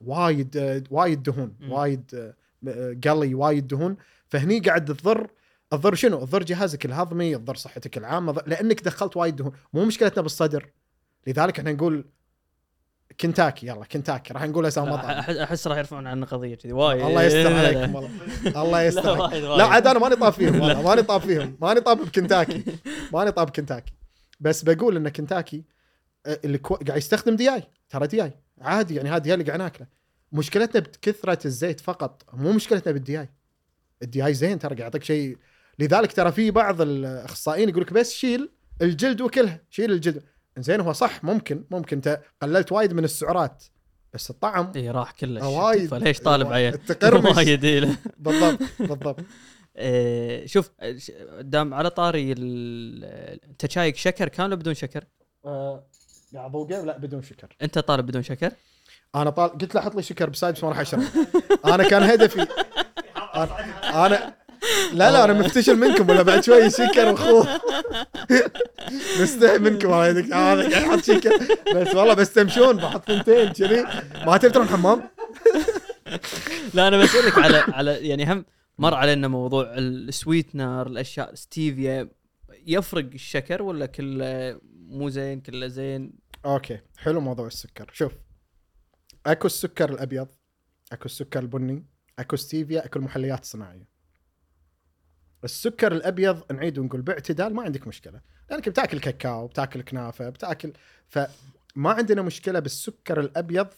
وايد 0.00 0.56
آه، 0.56 0.82
وايد 0.90 1.22
دهون. 1.22 1.56
وايد 1.68 2.34
آه، 2.68 2.96
قلي 3.04 3.34
وايد 3.34 3.66
دهون. 3.66 3.96
فهني 4.28 4.60
قاعد 4.60 4.84
تضر 4.84 5.30
تضر 5.70 5.94
شنو؟ 5.94 6.24
تضر 6.24 6.42
جهازك 6.42 6.86
الهضمي، 6.86 7.34
تضر 7.34 7.56
صحتك 7.56 7.98
العامة 7.98 8.42
لأنك 8.46 8.82
دخلت 8.82 9.16
وايد 9.16 9.36
دهون، 9.36 9.52
مو 9.72 9.84
مشكلتنا 9.84 10.22
بالصدر. 10.22 10.70
لذلك 11.26 11.58
إحنا 11.58 11.72
نقول 11.72 12.04
كنتاكي 13.20 13.66
يلا 13.66 13.84
كنتاكي. 13.84 14.34
راح 14.34 14.42
نقول 14.42 14.66
اسامي 14.66 14.86
لا، 14.86 14.92
مطعم 14.96 15.10
أحس 15.36 15.66
راح 15.66 15.78
يرفعون 15.78 16.06
عنا 16.06 16.26
قضيه 16.26 16.54
كذي. 16.54 16.72
وايد. 16.72 17.02
الله 17.02 17.22
يستر 17.22 17.52
عليكم. 17.58 17.94
والله. 17.94 18.62
الله 18.62 18.82
يستر 18.82 19.16
لا، 19.28 19.56
لا. 19.56 19.64
عاد 19.64 19.86
أنا 19.86 19.98
ماني 19.98 20.16
طاب 20.16 20.32
فيهم 20.32 20.54
والله. 20.60 20.82
ماني 20.82 21.02
طاب 21.02 21.20
فيهم. 21.20 21.56
ماني 21.60 21.80
طاب 21.80 21.98
بكنتاكي. 21.98 22.64
ماني 23.14 23.32
طاب 23.32 23.50
كنتاكي 23.50 23.92
بس 24.40 24.62
بقول 24.62 24.96
إن 24.96 25.08
كنتاكي 25.08 25.64
اللي 26.26 26.58
كو... 26.58 26.74
قاعد 26.74 26.98
يستخدم 26.98 27.36
دياي 27.36 27.62
ترى 27.88 28.06
دياي 28.06 28.32
عادي 28.60 28.94
يعني 28.94 29.10
هذا 29.10 29.34
اللي 29.34 29.44
قاعد 29.44 29.58
ناكله. 29.58 29.86
مشكلتنا 30.32 30.80
بكثرة 30.80 31.46
الزيت 31.46 31.80
فقط. 31.80 32.22
مو 32.32 32.52
مشكلتنا 32.52 32.92
بالدياي 32.92 33.28
الدياي 34.02 34.34
زين 34.34 34.58
ترى 34.58 34.68
قاعد 34.68 34.80
يعطيك 34.80 35.04
شيء 35.04 35.38
لذلك 35.78 36.12
ترى 36.12 36.32
في 36.32 36.50
بعض 36.50 36.80
الأخصائيين 36.80 37.68
يقول 37.68 37.82
لك 37.82 37.92
بس 37.92 38.12
شيل 38.12 38.50
الجلد 38.82 39.20
وكلها 39.20 39.60
شيل 39.70 39.92
الجلد 39.92 40.22
زين 40.58 40.80
هو 40.80 40.92
صح 40.92 41.24
ممكن 41.24 41.64
ممكن 41.70 41.96
أنت 41.96 42.20
قللت 42.42 42.72
وايد 42.72 42.92
من 42.92 43.04
السعرات 43.04 43.64
بس 44.14 44.30
الطعم 44.30 44.72
إي 44.76 44.90
راح 44.90 45.10
كلش 45.12 45.42
آه، 45.42 45.48
وايد. 45.48 45.90
فليش 45.90 46.20
طالب 46.20 46.52
التقرمش. 46.52 47.24
وايد 47.36 47.64
لا. 47.66 47.96
بالضبط 48.18 48.58
بالضبط 48.80 49.16
إيه، 49.76 50.46
شوف 50.46 50.70
دام 51.40 51.74
على 51.74 51.90
طاري 51.90 52.32
ال- 52.32 53.04
أنت 53.50 53.70
شايك 53.70 53.96
شكر 53.96 54.28
كان 54.28 54.46
ولا 54.46 54.54
بدون 54.54 54.74
شكر؟ 54.74 55.04
قاعد 56.34 56.52
ذوقه 56.52 56.84
لا 56.84 56.98
بدون 56.98 57.22
شكر 57.22 57.56
أنت 57.62 57.78
طالب 57.78 58.06
بدون 58.06 58.22
شكر؟ 58.22 58.52
أنا 59.14 59.30
طال 59.30 59.48
قلت 59.58 59.74
له 59.74 59.80
حط 59.80 59.94
لي 59.94 60.02
شكر 60.02 60.30
بسايد 60.30 60.54
بس 60.54 60.64
ما 60.64 60.70
راح 60.70 60.78
أشرب 60.78 61.02
أنا 61.64 61.88
كان 61.88 62.02
هدفي 62.02 62.40
أنا, 63.36 64.06
أنا 64.06 64.34
لا 64.92 65.10
لا 65.10 65.24
أنا 65.24 65.32
متفشل 65.32 65.76
منكم 65.76 66.10
ولا 66.10 66.22
بعد 66.22 66.44
شوي 66.44 66.70
شكر 66.70 67.12
وخوف 67.12 67.48
مستحي 69.20 69.58
منكم. 69.58 69.86
الله 69.86 70.06
يهديك 70.06 70.24
هذا 70.24 70.70
قاعد 70.70 70.72
يحط 70.72 71.04
شكر 71.04 71.38
بس 71.74 71.94
والله 71.94 72.14
بس 72.14 72.32
تمشون 72.32 72.76
بحط 72.76 73.06
ثنتين 73.10 73.48
كذي. 73.52 73.86
ما 74.26 74.36
تبي 74.36 74.50
تروح 74.50 74.66
الحمام 74.66 75.02
لا 76.74 76.88
أنا 76.88 76.98
بسالك 77.02 77.38
على 77.38 77.56
على 77.56 78.08
يعني 78.08 78.32
هم 78.32 78.44
مر 78.78 78.94
علينا 78.94 79.28
موضوع 79.28 79.74
ال 79.78 79.89
sweetener 79.89 80.86
الأشياء 80.86 81.34
ستيفيا. 81.34 82.08
يفرق 82.66 83.10
الشكر 83.14 83.62
ولا 83.62 83.86
كله 83.86 84.60
مو 84.88 85.08
زين 85.08 85.40
كله 85.40 85.66
زين؟ 85.66 86.12
أوكي 86.44 86.78
حلو 86.98 87.20
موضوع 87.20 87.46
السكر. 87.46 87.90
شوف 87.92 88.12
أكو 89.26 89.46
السكر 89.46 89.90
الأبيض 89.90 90.28
أكو 90.92 91.04
السكر 91.04 91.40
البني 91.40 91.86
أكو 92.18 92.36
ستيفيا 92.36 92.84
أكو 92.84 92.98
المحليات 92.98 93.42
الصناعية. 93.42 93.88
السكر 95.44 95.92
الأبيض 95.92 96.52
نعيد 96.52 96.78
ونقول 96.78 97.02
باعتدال 97.02 97.54
ما 97.54 97.62
عندك 97.62 97.86
مشكلة. 97.86 98.20
لانك 98.50 98.68
بتاكل 98.68 99.00
كاكاو 99.00 99.46
بتاكل 99.46 99.82
كنافة 99.82 100.28
بتاكل 100.28 100.72
فما 101.08 101.28
عندنا 101.76 102.22
مشكلة 102.22 102.58
بالسكر 102.58 103.20
الأبيض. 103.20 103.68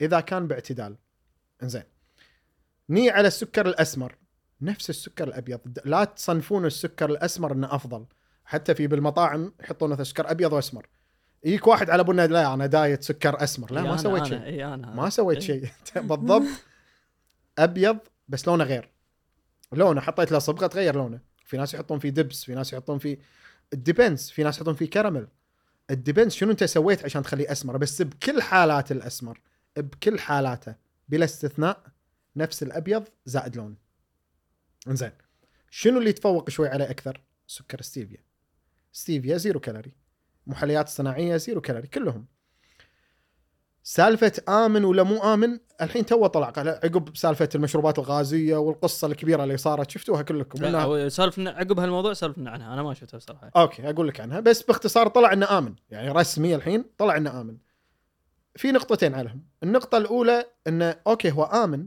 إذا 0.00 0.20
كان 0.20 0.46
باعتدال. 0.46 0.96
إنزين. 1.62 1.82
نيي 2.90 3.10
على 3.10 3.28
السكر 3.28 3.66
الأسمر. 3.66 4.16
نفس 4.60 4.90
السكر 4.90 5.28
الأبيض. 5.28 5.60
لا 5.84 6.04
تصنفون 6.04 6.66
السكر 6.66 7.10
الأسمر 7.10 7.52
إنه 7.52 7.74
أفضل. 7.74 8.06
حتى 8.44 8.74
في 8.74 8.86
بالمطاعم 8.86 9.52
يحطون 9.60 9.90
مثلا 9.90 10.04
سكر 10.04 10.30
أبيض 10.30 10.52
وأسمر. 10.52 10.86
يجيك 11.44 11.66
واحد 11.66 11.90
على 11.90 12.04
بنا 12.04 12.26
لا 12.26 12.54
أنا 12.54 12.66
diet 12.66 13.02
سكر 13.02 13.42
أسمر. 13.42 13.72
لا 13.72 13.82
ما 13.82 13.96
سويت 13.96 14.24
شيء. 14.24 14.66
ما 14.76 15.10
سويت. 15.10 15.42
شيء. 15.42 15.68
بالضبط. 16.08 16.46
أبيض 17.58 17.98
بس 18.28 18.48
لونه 18.48 18.64
غير. 18.64 18.91
لونه 19.72 20.00
حطيت 20.00 20.32
له 20.32 20.38
صبغة 20.38 20.66
تغير 20.66 20.96
لونه. 20.96 21.20
في 21.44 21.56
ناس 21.56 21.74
يحطون 21.74 21.98
فيه 21.98 22.10
دبس 22.10 22.44
في 22.44 22.54
ناس 22.54 22.72
يحطون 22.72 22.98
فيه 22.98 23.18
الديبنس 23.72 24.30
في 24.30 24.42
ناس 24.42 24.56
يحطون 24.56 24.74
فيه 24.74 24.90
كراميل 24.90 25.26
الديبنس 25.90 26.34
شنو 26.34 26.50
انت 26.50 26.64
سويت 26.64 27.04
عشان 27.04 27.22
تخليه 27.22 27.52
أسمر. 27.52 27.76
بس 27.76 28.02
بكل 28.02 28.42
حالات 28.42 28.92
الأسمر 28.92 29.40
بكل 29.76 30.20
حالاته 30.20 30.74
بلا 31.08 31.24
استثناء 31.24 31.82
نفس 32.36 32.62
الأبيض 32.62 33.04
زائد 33.26 33.56
لون. 33.56 33.76
إنزين. 34.88 35.12
شنو 35.70 35.98
اللي 35.98 36.10
يتفوق 36.10 36.50
شوي 36.50 36.68
عليه 36.68 36.90
أكثر؟ 36.90 37.20
سكر 37.46 37.82
ستيفيا. 37.82 38.24
ستيفيا 38.92 39.36
zero 39.36 39.60
calorie. 39.60 39.92
محليات 40.46 40.88
صناعية 40.88 41.36
zero 41.36 41.60
calorie 41.60 41.86
كلهم. 41.86 42.26
سالفة 43.82 44.32
آمن 44.48 44.84
ولا 44.84 45.02
مو 45.02 45.34
آمن؟ 45.34 45.58
الحين 45.80 46.06
تو 46.06 46.26
طلع 46.26 46.46
عقب 46.56 47.16
سالفة 47.16 47.48
المشروبات 47.54 47.98
الغازية 47.98 48.56
والقصة 48.56 49.06
الكبيرة 49.06 49.42
اللي 49.44 49.56
صارت 49.56 49.90
شفتوها 49.90 50.22
كلكم؟ 50.22 50.64
لا، 50.64 51.08
سالفنا 51.08 51.50
عقب 51.50 51.78
هالموضوع 51.80 52.12
سالفنا 52.12 52.50
عنها. 52.50 52.74
أنا 52.74 52.82
ما 52.82 52.94
شفتها 52.94 53.18
بصراحة. 53.18 53.50
أوكي 53.56 53.90
أقول 53.90 54.08
لك 54.08 54.20
عنها. 54.20 54.40
بس 54.40 54.62
باختصار 54.62 55.08
طلع 55.08 55.32
إنه 55.32 55.58
آمن. 55.58 55.74
يعني 55.90 56.08
رسمي 56.10 56.54
الحين 56.54 56.84
طلع 56.98 57.16
إنه 57.16 57.40
آمن. 57.40 57.56
في 58.56 58.72
نقطتين 58.72 59.14
عليهم. 59.14 59.44
النقطة 59.62 59.98
الأولى 59.98 60.44
إنه 60.66 60.96
أوكي 61.06 61.30
هو 61.32 61.44
آمن 61.44 61.86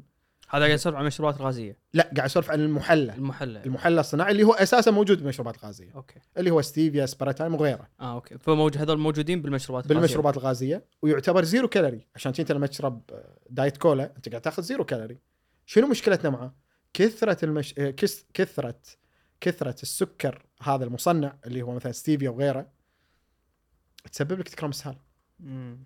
هذا 0.49 0.63
قاعد 0.63 0.75
يسولف 0.75 0.95
عن 0.95 1.01
المشروبات 1.01 1.39
الغازية. 1.39 1.77
لا 1.93 2.03
قاعد 2.03 2.19
اسولف 2.19 2.51
عن 2.51 2.59
المحلى. 2.59 3.13
المحلى. 3.13 3.63
المحلى 3.63 3.99
الصناعي 4.01 4.31
اللي 4.31 4.43
هو 4.43 4.53
أساسا 4.53 4.91
موجود 4.91 5.17
بالمشروبات 5.17 5.55
الغازية. 5.55 5.91
أوكي. 5.95 6.19
اللي 6.37 6.51
هو 6.51 6.61
ستيفيا 6.61 7.05
أسبارتام 7.05 7.55
وغيره. 7.55 7.87
آه 7.99 8.13
أوكي. 8.13 8.37
فموجود 8.37 8.77
هذول 8.81 8.97
موجودين 8.97 9.41
بالمشروبات 9.41 9.85
الغازية. 9.85 10.01
بالمشروبات 10.01 10.37
الغازية. 10.37 10.85
ويعتبر 11.01 11.43
zero 11.43 11.67
calorie. 11.67 12.07
عشان 12.15 12.33
انت 12.39 12.51
لما 12.51 12.67
تشرب 12.67 13.01
آه، 13.13 13.37
diet 13.49 13.77
cola 13.77 14.13
أنت 14.17 14.29
قاعد 14.29 14.41
تأخذ 14.41 14.63
zero 14.63 14.85
calorie. 14.85 15.19
شنو 15.65 15.87
مشكلتنا 15.87 16.29
معاه؟ 16.29 16.55
كثرة 16.93 17.45
المش... 17.45 17.79
آه،. 17.79 17.89
كثرة 18.33 18.79
كثرة 19.41 19.75
السكر 19.83 20.45
هذا 20.61 20.83
المصنع 20.85 21.35
اللي 21.45 21.61
هو 21.61 21.71
مثلا 21.71 21.91
ستيفيا 21.91 22.29
وغيره. 22.29 22.67
تسبب 24.11 24.39
لك 24.39 24.49
تكرم 24.49 24.69
اسهال. 24.69 24.95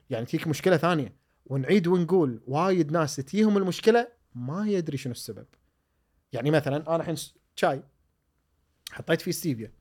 يعني 0.10 0.26
تجيك 0.26 0.48
مشكلة 0.48 0.78
ثانية. 0.78 1.20
ونعيد 1.46 1.88
ونقول 1.88 2.42
وايد 2.48 2.92
ناس 2.92 3.16
تجيهم 3.16 3.58
المشكلة 3.58 4.19
ما 4.36 4.68
يدري 4.68 4.98
شنو 4.98 5.12
السبب. 5.12 5.48
يعني 6.32 6.52
مثلا 6.52 6.78
أنا 6.78 6.96
الحين 6.96 7.16
شاي 7.56 7.84
حطيت 8.92 9.22
فيه 9.22 9.32
ستيفيا 9.32 9.74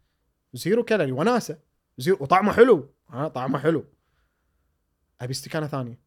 zero 0.53 0.85
calorie 0.85 1.12
وناسة 1.13 1.59
zero 1.99 2.19
وطعمه 2.21 2.53
حلو. 2.53 2.95
ها 3.09 3.29
طعمه 3.29 3.59
حلو. 3.59 3.85
أبي 5.21 5.31
استكانة 5.31 5.67
ثانية. 5.67 6.01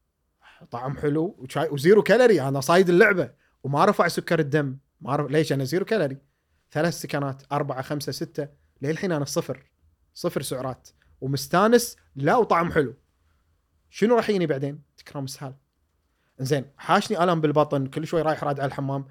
طعم 0.72 0.98
حلو 0.98 1.36
وشاي 1.40 1.70
و 1.70 1.76
zero 1.76 2.04
calorie 2.04 2.42
أنا 2.42 2.62
صايد 2.62 2.90
اللعبة 2.90 3.34
وما 3.64 3.86
رفع 3.86 4.08
سكر 4.08 4.40
الدم. 4.40 4.78
ما 5.02 5.16
رفع 5.16 5.30
ليش؟ 5.30 5.54
أنا 5.54 5.64
zero 5.64 5.86
calorie. 5.86 6.18
ثلاث 6.72 6.94
استكانات 6.94 7.44
أربعة 7.52 7.82
خمسة 7.82 8.12
ستة. 8.12 8.48
للحين 8.82 9.12
أنا 9.12 9.26
صفر. 9.26 9.72
صفر 10.14 10.42
سعرات. 10.42 10.90
ومستانس 11.22 11.98
لا 12.16 12.36
وطعم 12.36 12.72
حلو. 12.72 12.96
شنو 13.90 14.16
راح 14.16 14.30
يجيني 14.30 14.46
بعدين؟ 14.46 14.82
تكرم 14.98 15.24
اسهال. 15.24 15.56
زين 16.44 16.66
حاشني 16.78 17.24
ألم 17.24 17.42
بالبطن 17.42 17.88
كل 17.88 18.08
شوي 18.08 18.22
رايح 18.22 18.44
راد 18.44 18.60
على 18.60 18.68
الحمام. 18.68 19.06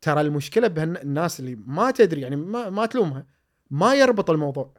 ترى 0.00 0.20
المشكلة 0.20 0.68
بهالناس 0.68 1.40
اللي 1.40 1.54
ما 1.54 1.90
تدري 1.90 2.20
يعني 2.20 2.36
ما, 2.36 2.70
ما 2.70 2.86
تلومها 2.86 3.26
ما 3.70 3.94
يربط 3.94 4.30
الموضوع. 4.30 4.74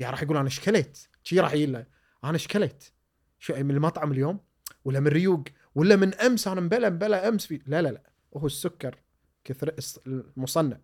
يعني 0.00 0.12
راح 0.12 0.22
يقول 0.22 0.36
أنا 0.36 0.48
اش 0.48 0.65
كليت 0.65 0.98
شي 1.22 1.40
راح 1.40 1.52
يجي 1.52 1.66
له 1.66 1.86
أنا 2.24 2.36
اش 2.36 2.52
كليت 2.52 2.84
شو 3.38 3.54
من 3.54 3.70
المطعم 3.70 4.12
اليوم؟ 4.12 4.40
ولا 4.84 5.00
من 5.00 5.06
ريوق؟ 5.06 5.44
ولا 5.74 5.96
من 5.96 6.14
أمس 6.14 6.48
أنا 6.48 6.60
مبلا 6.60 6.90
مبلا 6.90 7.28
أمس 7.28 7.46
في 7.46 7.60
لا 7.66 7.82
لا 7.82 7.88
لا. 7.88 8.02
هو 8.36 8.46
السكر 8.46 8.98
كثر 9.44 9.74
المصنع 10.06 10.78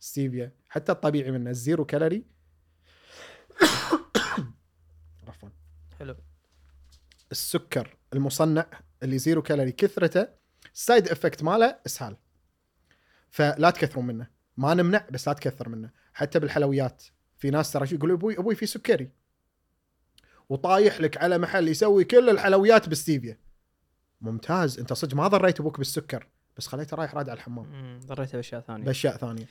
ستيفيا. 0.00 0.52
حتى 0.68 0.92
الطبيعي 0.92 1.30
منه 1.30 1.50
ال 1.50 1.57
zero 1.57 1.84
calorie. 1.84 2.24
عفوا. 5.28 5.48
حلو. 5.98 6.16
السكر 7.32 7.96
المصنع 8.14 8.66
اللي 9.02 9.18
zero 9.18 9.42
calorie 9.42 9.72
كثرته 9.72 10.28
ال 10.74 10.81
side 10.81 11.08
effect 11.08 11.42
ماله 11.42 11.78
اسهال. 11.86 12.16
فلا 13.30 13.70
تكثرون 13.70 14.06
منه. 14.06 14.26
ما 14.56 14.74
نمنع 14.74 15.06
بس 15.10 15.28
لا 15.28 15.34
تكثر 15.34 15.68
منه. 15.68 15.90
حتى 16.12 16.38
بالحلويات. 16.38 17.04
في 17.36 17.50
ناس 17.50 17.72
ترى 17.72 17.88
يقول 17.92 18.10
أبوي 18.10 18.38
أبوي 18.38 18.54
في 18.54 18.66
سكري. 18.66 19.10
وطايح 20.48 21.00
لك 21.00 21.16
على 21.16 21.38
محل 21.38 21.68
يسوي 21.68 22.04
كل 22.04 22.30
الحلويات 22.30 22.88
بالستيفيا. 22.88 23.38
ممتاز. 24.20 24.78
انت 24.78 24.92
صدق 24.92 25.14
ما 25.14 25.28
ضريت 25.28 25.60
أبوك 25.60 25.78
بالسكر 25.78 26.26
بس 26.56 26.66
خليته 26.66 26.96
رايح 26.96 27.14
راد 27.14 27.28
على 27.28 27.36
الحمام 27.36 28.00
ضريته 28.06 28.32
بأشياء 28.32 28.60
ثانية. 28.60 28.84
بأشياء 28.84 29.16
ثانية. 29.16 29.46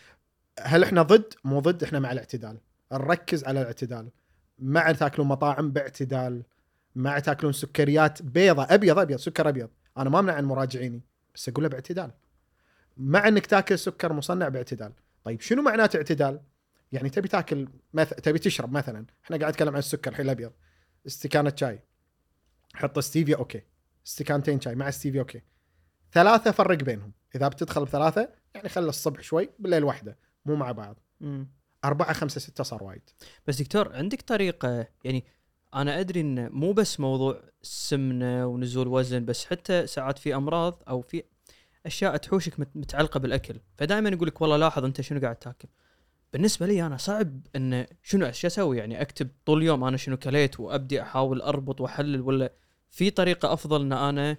هل 0.60 0.84
إحنا 0.84 1.02
ضد؟ 1.02 1.34
مو 1.44 1.60
ضد 1.60 1.84
إحنا 1.84 2.00
مع 2.00 2.12
الاعتدال. 2.12 2.58
نركز 2.92 3.44
على 3.44 3.62
الاعتدال. 3.62 4.10
مع 4.60 4.92
تاكلون 4.92 5.28
مطاعم 5.28 5.72
باعتدال. 5.72 6.44
مع 7.00 7.20
تاكلون 7.20 7.54
سكريات 7.54 8.22
بيضة 8.22 8.64
أبيض 8.70 9.00
أبيض 9.00 9.20
سكر 9.20 9.50
أبيض. 9.50 9.70
أنا 9.98 10.10
ما 10.10 10.20
أمنع 10.20 10.34
عن 10.34 10.46
مراجعيني 10.46 11.02
بس 11.36 11.50
أقول 11.50 11.64
له 11.64 11.70
باعتدال. 11.70 12.12
مع 12.98 13.28
إنك 13.28 13.46
تاكل 13.46 13.80
سكر 13.80 14.14
مصنع 14.14 14.50
باعتدال. 14.50 14.94
طيب 15.24 15.42
شنو 15.42 15.62
معناته 15.62 15.98
اعتدال؟ 15.98 16.42
يعني 16.92 17.10
تبي 17.10 17.28
تاكل 17.28 17.68
مث... 17.94 18.10
تبي 18.10 18.40
تشرب 18.40 18.72
مثلا. 18.72 19.06
إحنا 19.26 19.38
قاعد 19.38 19.54
نتكلم 19.54 19.74
عن 19.74 19.80
السكر 19.80 20.12
الحين 20.12 20.26
الأبيض. 20.26 20.52
استكانة 21.08 21.54
شاي. 21.56 21.80
حط 22.74 23.00
ستيفيا 23.00 23.36
okay. 23.36 23.62
استكانتين 24.08 24.62
شاي 24.62 24.76
مع 24.76 24.90
ستيفيا 24.90 25.20
okay. 25.20 25.42
ثلاثة 26.12 26.52
فرق 26.52 26.78
بينهم. 26.78 27.14
إذا 27.36 27.48
بتدخل 27.48 27.86
بثلاثة 27.86 28.30
يعني 28.56 28.70
خلي 28.70 28.90
الصبح 28.90 29.22
شوي 29.22 29.50
بالليل 29.60 29.84
واحدة. 29.84 30.18
مو 30.46 30.56
مع 30.56 30.72
بعض. 30.72 31.00
مم. 31.22 31.48
أربعة 31.86 32.14
خمسة 32.14 32.40
ستة 32.40 32.64
صار 32.64 32.84
وايد. 32.84 33.10
بس 33.48 33.62
دكتور 33.62 33.96
عندك 33.96 34.22
طريقة؟ 34.22 34.88
يعني 35.04 35.26
أنا 35.76 36.00
أدري 36.00 36.22
إن 36.22 36.50
مو 36.52 36.72
بس 36.74 37.00
موضوع 37.00 37.42
السمنه 37.62 38.46
ونزول 38.48 38.88
وزن 38.88 39.26
بس 39.26 39.46
حتى 39.46 39.88
ساعات 39.88 40.18
في 40.20 40.36
أمراض 40.36 40.84
أو 40.90 41.02
في 41.02 41.24
أشياء 41.86 42.18
تحوشك 42.18 42.60
مت- 42.60 42.76
متعلقة 42.76 43.20
بالأكل. 43.20 43.56
فدائما 43.78 44.10
يقول 44.10 44.28
لك 44.28 44.42
والله 44.42 44.58
لاحظ 44.58 44.86
أنت 44.86 45.02
شنو 45.02 45.20
قاعد 45.20 45.36
تاكل. 45.36 45.68
بالنسبة 46.34 46.66
لي 46.66 46.86
أنا 46.86 46.98
صعب 46.98 47.40
إن 47.56 47.86
شنو 48.04 48.26
إيش 48.26 48.46
أسوي؟ 48.46 48.78
يعني 48.78 49.02
أكتب 49.02 49.30
طول 49.46 49.58
اليوم 49.62 49.84
أنا 49.84 49.98
شنو 49.98 50.18
كليت 50.18 50.60
وأبدي 50.60 51.02
أحاول 51.02 51.42
أربط 51.42 51.82
وأحلل 51.82 52.22
ولا 52.22 52.54
في 52.90 53.10
طريقة 53.10 53.54
أفضل 53.54 53.82
إن 53.82 53.94
أنا 53.94 54.38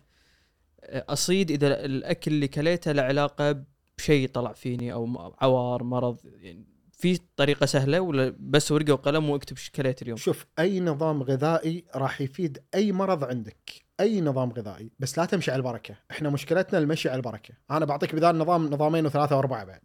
أصيد 0.85 1.51
إذا 1.51 1.85
الأكل 1.85 2.31
اللي 2.33 2.49
كليته 2.49 2.93
له 2.93 3.03
علاقة 3.03 3.65
بشيء 3.99 4.29
طلع 4.29 4.53
فيني 4.53 4.93
أو 4.93 5.33
عوار 5.41 5.83
مرض 5.83 6.19
يعني 6.25 6.65
في 7.01 7.21
طريقة 7.37 7.67
سهلة 7.67 8.01
ولا 8.01 8.35
بس 8.39 8.73
ورقة 8.73 8.93
وقلم 8.93 9.31
واكتب 9.31 9.57
إيش 9.57 10.03
اليوم؟ 10.03 10.17
شوف 10.17 10.47
أي 10.59 10.81
نظام 10.81 11.23
غذائي 11.23 11.85
راح 11.95 12.21
يفيد 12.21 12.63
أي 12.75 12.93
مرض 12.93 13.25
عندك. 13.25 13.71
أي 14.01 14.21
نظام 14.21 14.53
غذائي. 14.53 14.91
بس 14.99 15.19
لا 15.19 15.25
تمشي 15.25 15.51
على 15.51 15.59
البركة. 15.59 15.95
إحنا 16.11 16.31
مشكلتنا 16.31 16.79
المشي 16.79 17.09
على 17.09 17.17
البركة. 17.17 17.55
أنا 17.71 17.85
بعطيك 17.85 18.15
بدال 18.15 18.39
نظام 18.39 18.67
نظامين 18.67 19.07
وثلاثة 19.07 19.37
وأربعة 19.37 19.65
بعد. 19.65 19.83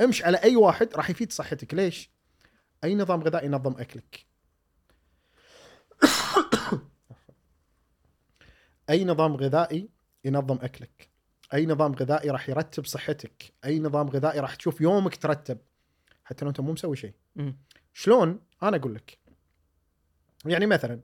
امشي 0.00 0.24
على 0.24 0.36
أي 0.36 0.56
واحد 0.56 0.94
راح 0.94 1.10
يفيد 1.10 1.32
صحتك. 1.32 1.74
ليش؟ 1.74 2.10
أي 2.84 2.94
نظام 2.94 3.22
غذائي 3.22 3.46
ينظم 3.46 3.74
أكلك. 3.78 4.26
أي 8.90 9.04
نظام 9.04 9.36
غذائي 9.36 9.88
ينظم 10.24 10.58
أكلك. 10.62 11.08
أي 11.54 11.66
نظام 11.66 11.94
غذائي 11.94 12.30
راح 12.30 12.48
يرتب 12.48 12.86
صحتك. 12.86 13.52
أي 13.64 13.80
نظام 13.80 14.08
غذائي 14.08 14.40
راح 14.40 14.54
تشوف 14.54 14.80
يومك 14.80 15.16
ترتب. 15.16 15.58
حتى 16.26 16.44
لو 16.44 16.48
أنت 16.48 16.60
مو 16.60 16.72
مسوي 16.72 16.96
شيء. 16.96 17.12
شلون؟ 17.92 18.40
أنا 18.62 18.76
أقول 18.76 18.94
لك. 18.94 19.18
يعني 20.44 20.66
مثلا 20.66 21.00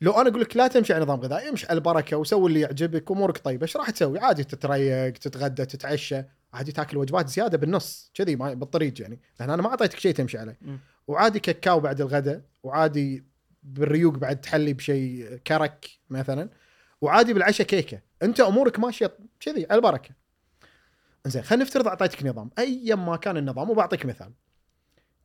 لو 0.00 0.12
أنا 0.12 0.28
أقول 0.28 0.40
لك 0.40 0.56
لا 0.56 0.66
تمشي 0.66 0.94
على 0.94 1.04
نظام 1.04 1.20
غذائي، 1.20 1.48
امشي 1.48 1.66
على 1.66 1.76
البركة 1.76 2.16
وسوي 2.16 2.48
اللي 2.48 2.60
يعجبك 2.60 3.10
امورك 3.10 3.38
طيبة، 3.38 3.62
إيش 3.62 3.76
راح 3.76 3.90
تسوي؟ 3.90 4.18
عادي 4.18 4.44
تتريق، 4.44 5.12
تتغدى، 5.12 5.66
تتعشى، 5.66 6.22
عادي 6.52 6.72
تاكل 6.72 6.96
وجبات 6.96 7.28
زيادة 7.28 7.58
بالنص 7.58 8.10
كذي 8.14 8.36
بالطريق 8.36 9.00
يعني، 9.00 9.20
لأن 9.40 9.50
أنا 9.50 9.62
ما 9.62 9.68
أعطيتك 9.68 9.98
شيء 9.98 10.14
تمشي 10.14 10.38
عليه. 10.38 10.58
وعادي 11.06 11.40
كاكاو 11.40 11.80
بعد 11.80 12.00
الغداء، 12.00 12.42
وعادي 12.62 13.24
بالريوق 13.62 14.14
بعد 14.14 14.40
تحلي 14.40 14.72
بشيء 14.72 15.36
كرك 15.36 15.90
مثلا، 16.10 16.48
وعادي 17.00 17.32
بالعشاء 17.34 17.66
كيكة، 17.66 18.00
أنت 18.22 18.40
أمورك 18.40 18.78
ماشية 18.78 19.16
كذي 19.40 19.66
على 19.70 19.78
البركة. 19.78 20.10
زين 21.26 21.42
خلينا 21.42 21.64
نفترض 21.64 21.88
أعطيتك 21.88 22.26
نظام، 22.26 22.50
ايا 22.58 22.94
ما 22.94 23.16
كان 23.16 23.36
النظام 23.36 23.70
وبعطيك 23.70 24.06
مثال. 24.06 24.32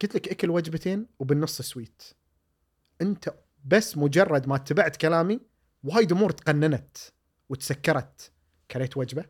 قلت 0.01 0.15
لك 0.15 0.27
أكل 0.27 0.49
وجبتين 0.49 1.07
وبالنص 1.19 1.61
sweet. 1.61 2.03
أنت 3.01 3.33
بس 3.65 3.97
مجرد 3.97 4.47
ما 4.47 4.55
اتبعت 4.55 4.95
كلامي 4.95 5.39
وايد 5.83 6.11
أمور 6.11 6.31
تقننت 6.31 6.97
وتسكرت. 7.49 8.31
كليت 8.71 8.97
وجبة 8.97 9.25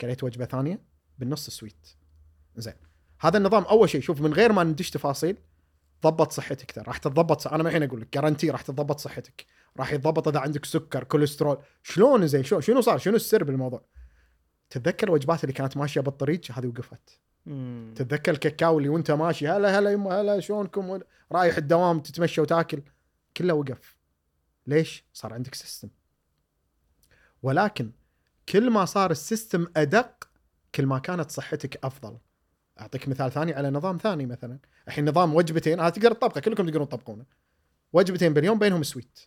كليت 0.00 0.24
وجبة 0.24 0.44
ثانية 0.44 0.82
بالنص 1.18 1.50
sweet. 1.50 1.88
زين. 2.56 2.74
هذا 3.20 3.38
النظام 3.38 3.64
أول 3.64 3.90
شيء 3.90 4.00
شوف 4.00 4.20
من 4.20 4.32
غير 4.32 4.52
ما 4.52 4.64
ندش 4.64 4.90
تفاصيل 4.90 5.38
ضبط 6.02 6.32
صحتك 6.32 6.72
ترى. 6.72 6.84
راح 6.84 6.98
تتضبط 6.98 7.40
صح... 7.40 7.52
أنا 7.52 7.68
الحين 7.68 7.82
أقول 7.82 8.00
لك 8.00 8.14
guarantee 8.14 8.50
راح 8.50 8.62
تتضبط 8.62 9.00
صحتك. 9.00 9.46
راح 9.76 9.92
يتضبط 9.92 10.28
إذا 10.28 10.40
عندك 10.40 10.64
سكر 10.64 11.04
كوليسترول 11.04 11.58
شلون 11.82 12.26
زين؟ 12.26 12.42
شلون؟ 12.42 12.60
شنو 12.62 12.80
صار؟ 12.80 12.98
شنو 12.98 13.16
السر 13.16 13.44
بالموضوع؟ 13.44 13.84
تتذكر 14.70 15.08
الوجبات 15.08 15.44
اللي 15.44 15.52
كانت 15.52 15.76
ماشية 15.76 16.00
بالطريق؟ 16.00 16.40
هذه 16.52 16.66
وقفت. 16.66 17.20
مم. 17.46 17.94
تتذكر 17.96 18.32
الكاكاو 18.32 18.78
اللي 18.78 18.88
وانت 18.88 19.10
ماشي؟ 19.10 19.48
هلا 19.48 19.78
هلا 19.78 19.90
يما 19.90 20.20
هلا 20.20 20.40
شلونكم؟ 20.40 21.00
رايح 21.32 21.56
الدوام 21.56 22.00
تتمشى 22.00 22.40
وتاكل. 22.40 22.82
كله 23.36 23.54
وقف. 23.54 23.96
ليش؟ 24.66 25.04
صار 25.12 25.32
عندك 25.32 25.54
system 25.54 25.88
ولكن 27.42 27.90
كل 28.48 28.70
ما 28.70 28.84
صار 28.84 29.10
ال 29.10 29.18
system 29.18 29.66
أدق 29.76 30.28
كل 30.74 30.86
ما 30.86 30.98
كانت 30.98 31.30
صحتك 31.30 31.84
أفضل. 31.84 32.18
أعطيك 32.80 33.08
مثال 33.08 33.32
ثاني 33.32 33.54
على 33.54 33.70
نظام 33.70 33.96
ثاني 33.96 34.26
مثلا. 34.26 34.58
الحين 34.88 35.08
نظام 35.08 35.34
وجبتين 35.34 35.80
هذا 35.80 35.88
تقدر 35.88 36.12
تطبقه 36.12 36.40
كلكم 36.40 36.64
تقدرون 36.66 36.88
تطبقونه. 36.88 37.24
وجبتين 37.92 38.34
باليوم 38.34 38.58
بينهم 38.58 38.82
sweet. 38.82 39.18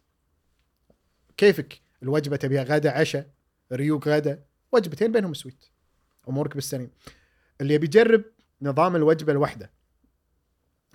كيفك؟ 1.38 1.82
الوجبة 2.04 2.36
تبيها 2.36 2.64
غدا 2.64 2.92
عشاء 2.92 3.30
ريوق 3.72 4.08
غدا. 4.08 4.44
وجبتين 4.72 5.12
بينهم 5.12 5.34
sweet. 5.34 5.66
أمورك 6.30 6.56
بالسليم 6.56 6.92
اللي 7.62 7.74
يبي 7.74 7.86
يجرب 7.86 8.24
نظام 8.62 8.96
الوجبة 8.96 9.32
الواحده 9.32 9.72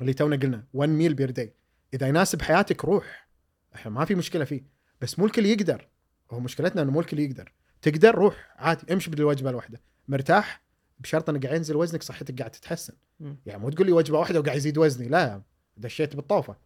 اللي 0.01 0.14
تونا 0.14 0.37
قلنا 0.37 0.64
1 0.75 0.89
meal 0.90 1.14
per 1.14 1.30
day 1.30 1.55
إذا 1.95 2.07
يناسب 2.09 2.43
حياتك 2.43 2.85
روح. 2.85 3.29
إحنا 3.75 3.91
ما 3.91 4.05
في 4.05 4.14
مشكلة 4.14 4.45
فيه. 4.45 4.64
بس 5.01 5.18
مو 5.18 5.27
الكل 5.27 5.47
يقدر. 5.47 5.89
هو 6.31 6.41
مشكلتنا 6.41 6.83
إنه 6.83 6.93
مو 6.93 7.01
الكل 7.01 7.18
يقدر. 7.18 7.53
تقدر 7.83 8.14
روح. 8.14 8.55
عادي. 8.57 8.93
امشي 8.93 9.11
بالوجبة 9.11 9.51
الواحده 9.51 9.81
مرتاح. 10.09 10.64
بشرط 10.99 11.31
انه 11.31 11.41
قاعد 11.41 11.57
ينزل 11.57 11.77
وزنك 11.77 12.03
صحتك 12.03 12.39
قاعد 12.39 12.51
تتحسن. 12.51 12.95
مم. 13.20 13.37
يعني 13.47 13.61
مو 13.62 13.70
تقول 13.70 13.87
لي 13.87 13.93
وجبة 13.93 14.18
واحدة 14.18 14.41
وقاعد 14.41 14.57
يزيد 14.57 14.79
وزني. 14.79 15.09
لا. 15.09 15.43
دشيت 15.77 16.16
بالطوفة. 16.16 16.57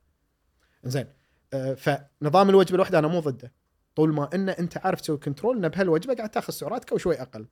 زين 0.84 1.06
آه، 1.52 1.74
فنظام 1.74 2.50
الوجبة 2.50 2.74
الواحده 2.74 2.98
أنا 2.98 3.08
مو 3.08 3.20
ضده. 3.20 3.52
طول 3.98 4.14
ما 4.14 4.28
ان 4.34 4.48
أنت 4.48 4.76
عارف 4.76 5.00
تسوي 5.00 5.18
control 5.18 5.56
ان 5.56 5.68
بهالوجبة 5.68 6.14
قاعد 6.14 6.30
تاخذ 6.30 6.52
سعراتك 6.52 6.92
وشوي 6.92 7.22
أقل. 7.22 7.46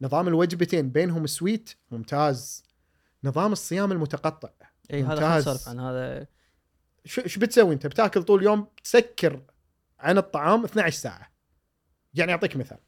نظام 0.00 0.28
الوجبتين 0.28 0.90
بينهم 0.90 1.26
sweet 1.26 1.70
ممتاز. 1.90 2.64
نظام 3.24 3.52
الصيام 3.52 3.92
المتقطع 3.92 4.48
إي 4.92 5.02
هذا. 5.02 5.38
نسولف 5.38 5.68
عن 5.68 5.80
هذا. 5.80 6.26
شو 7.04 7.26
شو 7.26 7.40
بتسوي 7.40 7.74
أنت؟ 7.74 7.86
بتاكل 7.86 8.22
طول 8.22 8.40
اليوم 8.40 8.66
تسكر 8.84 9.42
عن 10.00 10.18
الطعام 10.18 10.64
12 10.64 10.96
ساعة. 10.96 11.32
يعني 12.14 12.32
أعطيك 12.32 12.56
مثال. 12.56 12.78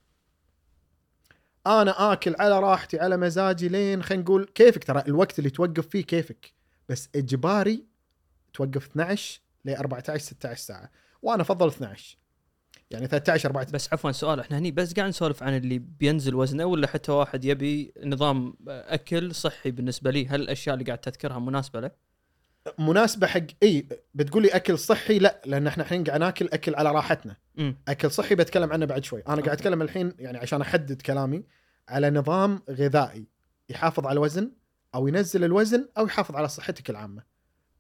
أنا 1.66 2.12
آكل 2.12 2.34
على 2.38 2.61
راحتي 2.61 3.01
على 3.01 3.16
مزاجي 3.16 3.68
لين 3.68 4.03
خلينا 4.03 4.22
نقول 4.22 4.45
كيفك 4.45 4.84
ترى 4.84 5.03
الوقت 5.09 5.38
اللي 5.38 5.51
توقف 5.51 5.88
فيه 5.88 6.05
كيفك. 6.05 6.53
بس 6.88 7.09
إجباري 7.14 7.86
توقف 8.53 8.86
12 8.86 9.40
ل 9.64 9.70
14 9.70 10.18
16 10.18 10.61
ساعة. 10.61 10.90
وأنا 11.22 11.42
أفضل 11.42 11.68
12 11.68 12.24
يعني 12.95 13.07
13 13.07 13.49
14 13.49 13.72
بس 13.72 13.92
عفوا 13.92 14.12
سؤال 14.12 14.40
إحنا 14.40 14.59
هني 14.59 14.70
بس 14.70 14.95
قاعد 14.95 15.09
نسولف 15.09 15.42
عن 15.42 15.57
اللي 15.57 15.78
بينزل 15.78 16.34
وزنه 16.34 16.64
ولا 16.64 16.86
حتى 16.86 17.12
واحد 17.12 17.45
يبي 17.45 17.92
نظام 18.05 18.55
أكل 18.68 19.34
صحي 19.34 19.70
بالنسبة 19.70 20.11
لي؟ 20.11 20.26
هل 20.26 20.40
الأشياء 20.40 20.74
اللي 20.74 20.84
قاعد 20.84 20.99
تذكرها 20.99 21.38
مناسبة 21.38 21.80
له؟ 21.80 21.90
مناسبة 22.78 23.26
حق 23.26 23.40
إي 23.62 23.88
بتقولي 24.14 24.49
أكل 24.49 24.78
صحي؟ 24.78 25.18
لا 25.18 25.40
لأن 25.47 25.66
إحنا 25.66 25.82
الحين 25.82 26.05
قاعد 26.05 26.20
ناكل 26.20 26.49
أكل 26.53 26.74
على 26.74 26.92
راحتنا. 26.92 27.36
امم 27.59 27.76
أكل 27.88 28.11
صحي 28.11 28.34
بتكلم 28.34 28.72
عنه 28.72 28.86
بعد 28.86 29.05
شوي. 29.05 29.22
أنا 29.28 29.42
قاعد. 29.42 29.49
أتكلم 29.49 29.82
الحين 29.82 30.12
يعني 30.18 30.38
عشان 30.38 30.61
أحدد 30.61 31.03
كلامي 31.03 31.45
على 31.88 32.11
نظام 32.11 32.62
غذائي. 32.70 33.26
يحافظ 33.68 34.07
على 34.07 34.12
الوزن 34.12 34.51
أو 34.95 35.09
ينزل 35.09 35.45
الوزن 35.45 35.88
أو 35.99 36.07
يحافظ 36.07 36.36
على 36.36 36.49
صحتك 36.49 36.90
العامة. 36.90 37.22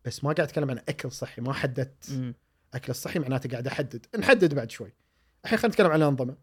بس 0.04 0.24
ما 0.24 0.32
قاعد 0.32 0.48
أتكلم 0.48 0.70
عن 0.70 0.78
أكل 0.78 1.12
صحي 1.12 1.42
ما 1.42 1.52
حددت. 1.52 2.34
أكل 2.74 2.90
الصحي 2.90 3.18
معناته 3.18 3.50
قاعد 3.50 3.66
أحدد. 3.66 4.06
نحدد 4.18 4.54
بعد 4.54 4.70
شوي. 4.70 4.92
الحين 5.44 5.58
خلينا 5.58 5.72
نتكلم 5.72 5.90
عن 5.90 6.02
الأنظمة. 6.02 6.36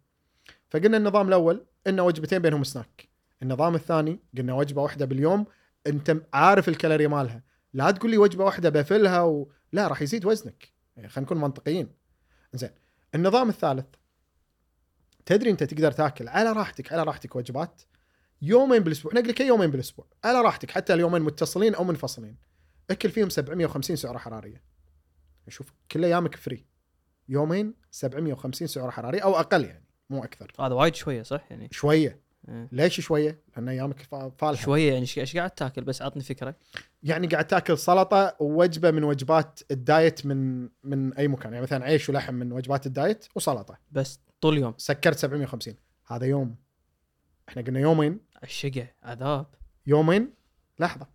فقلنا 0.69 0.97
النظام 0.97 1.27
الأول 1.27 1.65
إنه 1.87 2.03
وجبتين 2.03 2.39
بينهم 2.39 2.63
سناك 2.63 3.09
النظام 3.43 3.75
الثاني 3.75 4.19
قلنا 4.37 4.53
وجبة 4.53 4.81
واحدة 4.81 5.05
باليوم 5.05 5.45
أنت 5.87 6.17
عارف 6.33 6.69
الكالوري 6.69 7.07
مالها. 7.07 7.43
لا 7.73 7.91
تقول 7.91 8.11
لي 8.11 8.17
وجبة 8.17 8.45
واحدة 8.45 8.69
بفلها 8.69 9.21
و... 9.21 9.51
لا 9.71 9.87
راح 9.87 10.01
يزيد 10.01 10.25
وزنك. 10.25 10.73
يعني 10.95 11.09
خلينا 11.09 11.25
نكون 11.25 11.41
منطقيين. 11.41 11.89
زين 12.53 12.69
النظام 13.15 13.49
الثالث 13.49 13.85
تدري 15.25 15.49
أنت 15.49 15.63
تقدر 15.63 15.91
تاكل 15.91 16.27
على 16.27 16.51
راحتك 16.51 16.93
على 16.93 17.03
راحتك 17.03 17.35
وجبات 17.35 17.81
يومين 18.41 18.79
بالأسبوع. 18.83 19.13
نقول 19.13 19.27
لك 19.27 19.39
يومين 19.39 19.71
بالأسبوع. 19.71 20.07
على 20.23 20.41
راحتك 20.41 20.71
حتى 20.71 20.93
اليومين 20.93 21.21
متصلين 21.21 21.75
أو 21.75 21.83
منفصلين. 21.83 22.37
أكل 22.89 23.09
فيهم 23.09 23.29
750 23.29 23.95
سعرة 23.95 24.17
حرارية. 24.17 24.63
شوف 25.47 25.73
كل 25.91 26.05
أيامك 26.05 26.35
فري 26.35 26.70
يومين 27.31 27.73
750 27.91 28.67
سعره 28.67 28.89
حراريه 28.89 29.21
أو 29.21 29.35
أقل 29.39 29.65
يعني 29.65 29.85
مو 30.09 30.23
أكثر. 30.23 30.51
هذا 30.59 30.73
وايد 30.73 30.95
شوية 30.95 31.23
صح؟ 31.23 31.45
يعني 31.49 31.67
شوية. 31.71 32.19
إيه. 32.49 32.69
ليش 32.71 33.01
شوية؟ 33.01 33.41
لأن 33.55 33.69
أيامك 33.69 33.99
فا- 33.99 34.31
فالحة. 34.37 34.63
شوية 34.63 34.93
يعني 34.93 35.05
إيش 35.17 35.37
قاعد 35.37 35.51
تاكل؟ 35.51 35.83
بس 35.83 36.01
عطني 36.01 36.23
فكرة. 36.23 36.55
يعني 37.03 37.27
قاعد 37.27 37.47
تاكل 37.47 37.77
سلطة 37.77 38.35
ووجبة 38.39 38.91
من 38.91 39.03
وجبات 39.03 39.59
ال 39.71 39.82
diet 39.82 40.25
من 40.25 40.69
من 40.83 41.13
أي 41.13 41.27
مكان 41.27 41.51
يعني 41.53 41.63
مثلا 41.63 41.85
عيش 41.85 42.09
ولحم 42.09 42.33
من 42.33 42.51
وجبات 42.51 42.85
ال 42.85 42.93
diet 42.93 43.25
وسلطة. 43.35 43.77
بس 43.91 44.19
طول 44.41 44.53
اليوم. 44.57 44.73
سكرت 44.77 45.17
750 45.17 45.75
هذا 46.07 46.25
يوم. 46.25 46.55
إحنا 47.49 47.61
قلنا 47.61 47.79
يومين. 47.79 48.19
الشقه 48.43 48.87
عذاب. 49.03 49.45
يومين؟ 49.87 50.33
لحظة. 50.79 51.07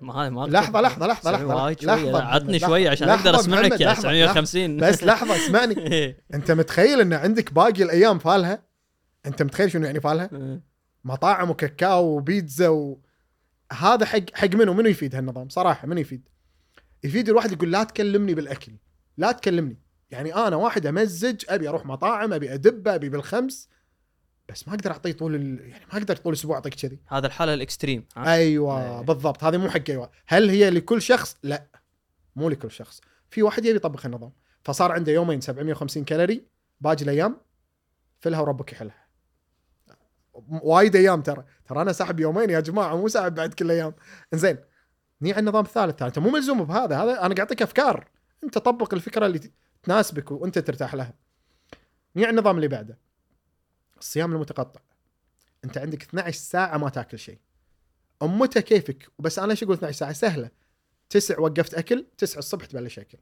ما 0.00 0.30
ما 0.30 0.46
لحظة 0.46 0.80
لحظة 0.80 1.06
لحظة 1.06 1.30
لحظة. 1.30 1.70
لحظة 1.70 2.22
عطني. 2.22 2.58
شوية 2.58 2.90
عشان 2.90 3.08
لحظة 3.08 3.30
أقدر 3.30 3.40
أسمعك 3.40 3.80
يا 3.80 3.86
لحظة، 3.86 4.02
750 4.02 4.76
بس 4.76 5.04
لحظة 5.04 5.36
اسمعني. 5.36 5.74
أنت 6.34 6.50
متخيل 6.50 7.00
إن 7.00 7.12
عندك 7.12 7.52
باقي 7.52 7.82
الأيام 7.82 8.18
فالها؟ 8.18 8.62
أنت 9.26 9.42
متخيل 9.42 9.70
شنو 9.70 9.86
يعني 9.86 10.00
فالها؟ 10.00 10.30
إيه. 10.32 10.60
مطاعم 11.04 11.50
وكاكاو 11.50 12.04
وبيتزا 12.04 12.68
و... 12.68 13.00
هذا 13.72 14.06
حق 14.06 14.20
حق 14.34 14.54
منو؟ 14.54 14.74
منو 14.74 14.88
يفيد 14.88 15.14
هالنظام؟ 15.14 15.48
صراحة 15.48 15.88
منو 15.88 16.00
يفيد؟ 16.00 16.28
يفيد 17.04 17.28
الواحد 17.28 17.52
يقول 17.52 17.72
لا 17.72 17.84
تكلمني 17.84 18.34
بالأكل 18.34 18.72
لا 19.16 19.32
تكلمني. 19.32 19.78
يعني 20.10 20.34
أنا 20.34 20.56
واحد 20.56 20.86
أمزج 20.86 21.44
أبي 21.48 21.68
أروح 21.68 21.86
مطاعم 21.86 22.32
أبي 22.32 22.54
أدب 22.54 22.88
أبي 22.88 23.08
بالخمس 23.08 23.68
بس 24.48 24.68
ما 24.68 24.74
أقدر 24.74 24.90
أعطيه 24.90 25.12
طول 25.12 25.34
ال... 25.34 25.60
يعني 25.60 25.84
ما 25.92 25.98
أقدر 25.98 26.16
طول 26.16 26.32
الأسبوع 26.32 26.56
أعطيك 26.56 26.74
كذي. 26.74 26.98
هذا 27.08 27.26
الحالة 27.26 27.54
الإكستريم؟ 27.54 28.06
أيوه 28.16 28.98
إيه. 28.98 29.00
بالضبط. 29.00 29.44
هذه 29.44 29.56
مو 29.56 29.70
حق 29.70 29.80
أيوه. 29.88 30.10
هل 30.26 30.50
هي 30.50 30.70
لكل 30.70 31.02
شخص؟ 31.02 31.36
لا 31.42 31.66
مو 32.36 32.48
لكل 32.48 32.70
شخص. 32.70 33.00
في 33.30 33.42
واحد 33.42 33.64
يبي 33.64 33.76
يطبق 33.76 34.06
النظام 34.06 34.32
فصار 34.62 34.92
عنده 34.92 35.12
يومين 35.12 35.40
750 35.40 36.04
كالوري 36.04 36.46
باقي 36.80 37.02
الأيام 37.02 37.36
فلها 38.20 38.40
وربك 38.40 38.72
يحلها. 38.72 39.06
وايد 40.48 40.96
أيام 40.96 41.22
ترى. 41.22 41.44
ترى 41.66 41.82
أنا 41.82 41.92
ساحب 41.92 42.20
يومين 42.20 42.50
يا 42.50 42.60
جماعة 42.60 42.96
مو 42.96 43.08
ساحب 43.08 43.34
بعد 43.34 43.54
كل 43.54 43.64
الأيام 43.64 43.94
زين 44.32 44.58
نيجي 45.22 45.34
على 45.34 45.40
النظام 45.40 45.64
الثالث. 45.64 46.02
أنت 46.02 46.18
مو 46.18 46.30
ملزوم 46.30 46.64
بهذا. 46.64 46.96
هذا 46.96 47.10
أنا 47.12 47.20
قاعد 47.20 47.38
أعطيك 47.38 47.62
أفكار. 47.62 48.08
أنت 48.44 48.58
طبق 48.58 48.94
الفكرة 48.94 49.26
اللي 49.26 49.40
تناسبك 49.82 50.30
وأنت 50.30 50.58
ترتاح 50.58 50.94
لها. 50.94 51.14
نيجي 52.16 52.26
على 52.26 52.36
النظام 52.36 52.56
اللي 52.56 52.68
بعده. 52.68 52.98
الصيام 54.02 54.32
المتقطع. 54.32 54.80
انت 55.64 55.78
عندك 55.78 56.02
12 56.02 56.38
ساعة 56.38 56.78
ما 56.78 56.88
تاكل 56.88 57.18
شيء. 57.18 57.38
أمتها 58.22 58.60
كيفك؟ 58.60 59.08
بس 59.18 59.38
أنا 59.38 59.50
إيش 59.50 59.62
أقول 59.62 59.74
12 59.74 59.98
ساعة؟ 59.98 60.12
سهلة. 60.12 60.50
تسع 61.10 61.38
وقفت 61.38 61.74
أكل 61.74 62.06
تسع 62.18 62.38
الصبح 62.38 62.64
تبلش 62.64 62.98
أكل. 62.98 63.18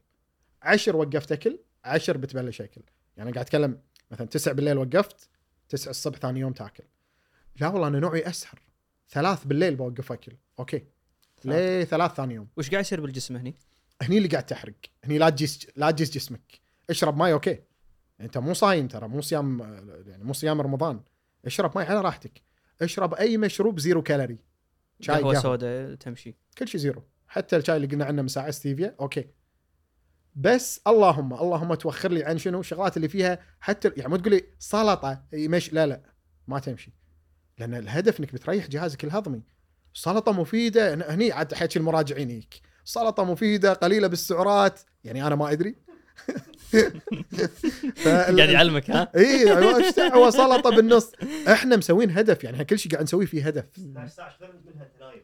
عشر 0.61 0.95
وقفت 0.95 1.31
أكل 1.31 1.59
عشر 1.83 2.17
بتبلش 2.17 2.61
أكل. 2.61 2.81
يعني 3.17 3.31
قاعد 3.31 3.45
أتكلم 3.45 3.81
مثلا 4.11 4.27
تسع 4.27 4.51
بالليل 4.51 4.77
وقفت 4.77 5.29
تسع 5.69 5.89
الصبح 5.89 6.19
ثاني 6.19 6.39
يوم 6.39 6.53
تاكل. 6.53 6.83
لا 7.59 7.67
والله 7.67 7.87
أنا 7.87 7.99
نوعي 7.99 8.29
أسهر. 8.29 8.61
ثلاث 9.09 9.43
بالليل 9.45 9.75
بوقف 9.75 10.11
أكل. 10.11 10.37
okay. 10.59 10.85
ليه 11.45 11.83
ثلاث 11.83 12.13
ثاني 12.13 12.33
يوم؟ 12.33 12.47
وش 12.57 12.69
قاعد 12.69 12.83
يصير 12.83 13.01
بالجسم 13.01 13.35
هني؟ 13.35 13.55
هني 14.01 14.17
اللي 14.17 14.27
قاعد 14.27 14.45
تحرق. 14.45 14.73
هني 15.03 15.17
لا 15.17 15.29
تجيس 15.29 15.67
لا 15.75 15.91
تجيس 15.91 16.09
جسمك. 16.09 16.61
اشرب 16.89 17.17
ماي 17.17 17.33
okay. 17.33 17.59
أنت 18.21 18.37
مو 18.37 18.53
صايم 18.53 18.87
ترى 18.87 19.07
مو 19.07 19.21
صيام 19.21 19.59
يعني 20.07 20.23
مو 20.23 20.33
صيام 20.33 20.61
رمضان. 20.61 21.01
اشرب 21.45 21.71
ماي 21.75 21.85
على 21.85 22.01
راحتك. 22.01 22.41
اشرب 22.81 23.13
أي 23.13 23.37
مشروب 23.37 23.79
zero 23.79 24.01
calorie. 24.01 24.37
شاي 24.99 25.15
قهوة 25.15 25.33
سوداء 25.39 25.95
تمشي. 25.95 26.35
كل 26.57 26.67
شيء 26.67 26.81
zero. 26.81 27.03
حتى 27.27 27.55
الشاي 27.57 27.75
اللي 27.75 27.87
قلنا 27.87 28.05
عنه 28.05 28.21
من 28.21 28.27
ساعة 28.27 28.51
ستيفيا 28.51 28.95
okay. 28.99 29.25
بس 30.35 30.81
اللهم 30.87 31.33
اللهم 31.33 31.73
توخر 31.73 32.11
لي 32.11 32.23
عن 32.23 32.37
شنو؟ 32.37 32.59
الشغلات 32.59 32.97
اللي 32.97 33.07
فيها 33.09 33.39
حتى 33.59 33.91
يعني 33.97 34.11
ما 34.11 34.17
تقول 34.17 34.33
لي 34.33 34.43
سلطه 34.59 35.23
مش 35.33 35.73
لا 35.73 35.87
لا. 35.87 36.01
ما 36.47 36.59
تمشي. 36.59 36.93
لأن 37.57 37.73
الهدف 37.73 38.19
إنك 38.19 38.33
بتريح 38.33 38.67
جهازك 38.67 39.03
الهضمي. 39.03 39.41
السلطه 39.95 40.31
مفيدة 40.31 40.93
هن- 40.93 41.03
هني 41.07 41.31
عاد 41.31 41.53
حكي 41.53 41.79
المراجعين 41.79 42.29
هيك. 42.29 42.61
سلطة 42.85 43.23
مفيدة 43.23 43.73
قليلة 43.73 44.07
بالسعرات. 44.07 44.79
يعني 45.03 45.27
أنا 45.27 45.35
ما 45.35 45.51
أدري. 45.51 45.75
قاعد 48.05 48.37
يعلمك 48.37 48.91
ها؟ 48.91 49.11
اي 49.15 49.57
إيش 49.77 49.95
دعوه 49.95 50.29
سلطة 50.29 50.69
بالنص 50.69 51.11
إحنا 51.47 51.75
مسوين 51.75 52.11
هدف 52.11 52.43
يعني 52.43 52.65
كل 52.65 52.79
شيء 52.79 52.91
قاعد 52.91 53.03
نسويه 53.03 53.25
فيه 53.25 53.47
هدف 53.47 53.65
16 53.73 54.09
ساعه 54.09 54.31
منها 54.39 54.85
انت 54.85 55.01
نايم؟ 55.01 55.21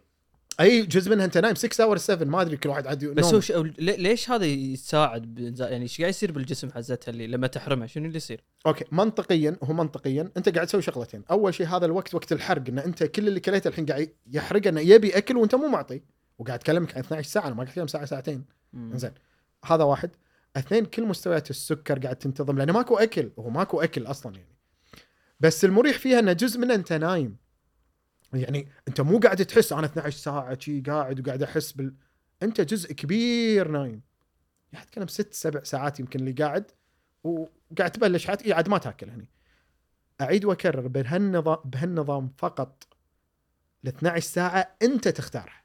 أي 0.60 0.86
جزء 0.86 1.12
منها 1.12 1.26
أنت 1.26 1.38
نايم 1.38 1.56
6 1.56 1.84
or 1.84 1.98
7 1.98 2.28
ما 2.28 2.42
أدري 2.42 2.58
كل 2.58 2.70
واحد 2.70 2.88
عاد 2.88 3.06
بس. 3.06 3.34
هو 3.34 3.40
ش... 3.40 3.52
ليش 3.80 4.30
هذا 4.30 4.46
يساعد 4.46 5.40
يعني 5.60 5.84
إيش 5.84 6.02
قاعد 6.02 6.10
يصير 6.10 6.32
بالجسم 6.32 6.72
حزتها 6.72 7.12
اللي 7.12 7.28
لما 7.28 7.48
تحرمها 7.48 7.88
شنو 7.88 8.06
اللي 8.06 8.18
يصير؟ 8.18 8.44
okay 8.66 8.86
منطقيا 8.92 9.58
هو 9.64 9.74
منطقيا 9.74 10.32
أنت 10.38 10.50
قاعد 10.50 10.68
تسوي 10.68 10.82
شغلتين 10.82 11.24
أول 11.32 11.54
شيء 11.54 11.68
هذا 11.68 11.86
الوقت 11.86 12.16
وقت 12.16 12.32
الحرق 12.32 12.64
إن 12.70 12.80
أنت 12.80 13.04
كل 13.04 13.28
اللي 13.28 13.40
كليته 13.40 13.68
الحين 13.68 13.86
قاعد 13.86 14.10
يحرق 14.32 14.68
إنه 14.68 14.82
يبي 14.82 15.18
أكل 15.18 15.38
وأنت 15.38 15.56
مو 15.56 15.68
معطي 15.68 16.02
وقاعد 16.38 16.60
اكلمك 16.60 16.96
عن 16.96 17.00
12 17.00 17.30
ساعة 17.30 17.48
أنا 17.48 17.56
ما 17.56 17.58
قاعد 17.58 17.70
أتكلم 17.70 17.88
ساعة 17.88 18.06
ساعتين 18.06 18.46
زين 18.74 19.12
هذا 19.66 19.84
واحد 19.84 20.10
اثنين 20.56 20.86
كل 20.86 21.06
مستويات 21.06 21.50
السكر 21.50 22.00
قاعد 22.00 22.16
تنتظم 22.16 22.58
لأنه 22.58 22.74
ماكو 22.74 22.98
أكل 22.98 23.32
هو 23.40 23.50
ماكو 23.50 23.82
أكل 23.82 24.06
أصلا 24.06 24.36
يعني. 24.36 24.58
بس 25.40 25.66
المريح 25.66 25.98
فيها 25.98 26.20
إنه 26.20 26.34
جزء 26.34 26.60
منه 26.60 26.74
أنت 26.74 26.94
نايم. 26.94 27.38
يعني 28.34 28.68
أنت 28.88 29.02
مو 29.02 29.20
قاعد 29.20 29.46
تحس 29.46 29.74
أنا 29.74 29.86
12 29.86 30.18
ساعة 30.18 30.60
شي 30.60 30.82
قاعد 30.82 31.20
وقاعد 31.20 31.44
أحس 31.44 31.72
بال 31.72 31.96
أنت 32.44 32.62
جزء 32.62 32.94
كبير 32.94 33.68
نايم. 33.68 34.02
قاعد 34.74 34.86
أتكلم 34.86 35.08
ست 35.08 35.34
سبع 35.34 35.64
ساعات 35.64 36.00
يمكن 36.00 36.20
اللي 36.20 36.32
قاعد 36.32 36.72
وقاعد 37.24 37.92
تبلش 37.92 38.28
حياتك 38.28 38.52
عاد 38.52 38.70
ما 38.70 38.78
تأكل 38.78 39.10
هني. 39.10 39.30
أعيد 40.22 40.46
وأكرر 40.46 40.88
بهالنظام 40.88 41.58
بهالنظام 41.66 42.34
فقط. 42.38 42.88
ال 43.84 43.90
12 43.90 44.20
ساعة 44.28 44.76
أنت 44.82 45.08
تختارها. 45.08 45.64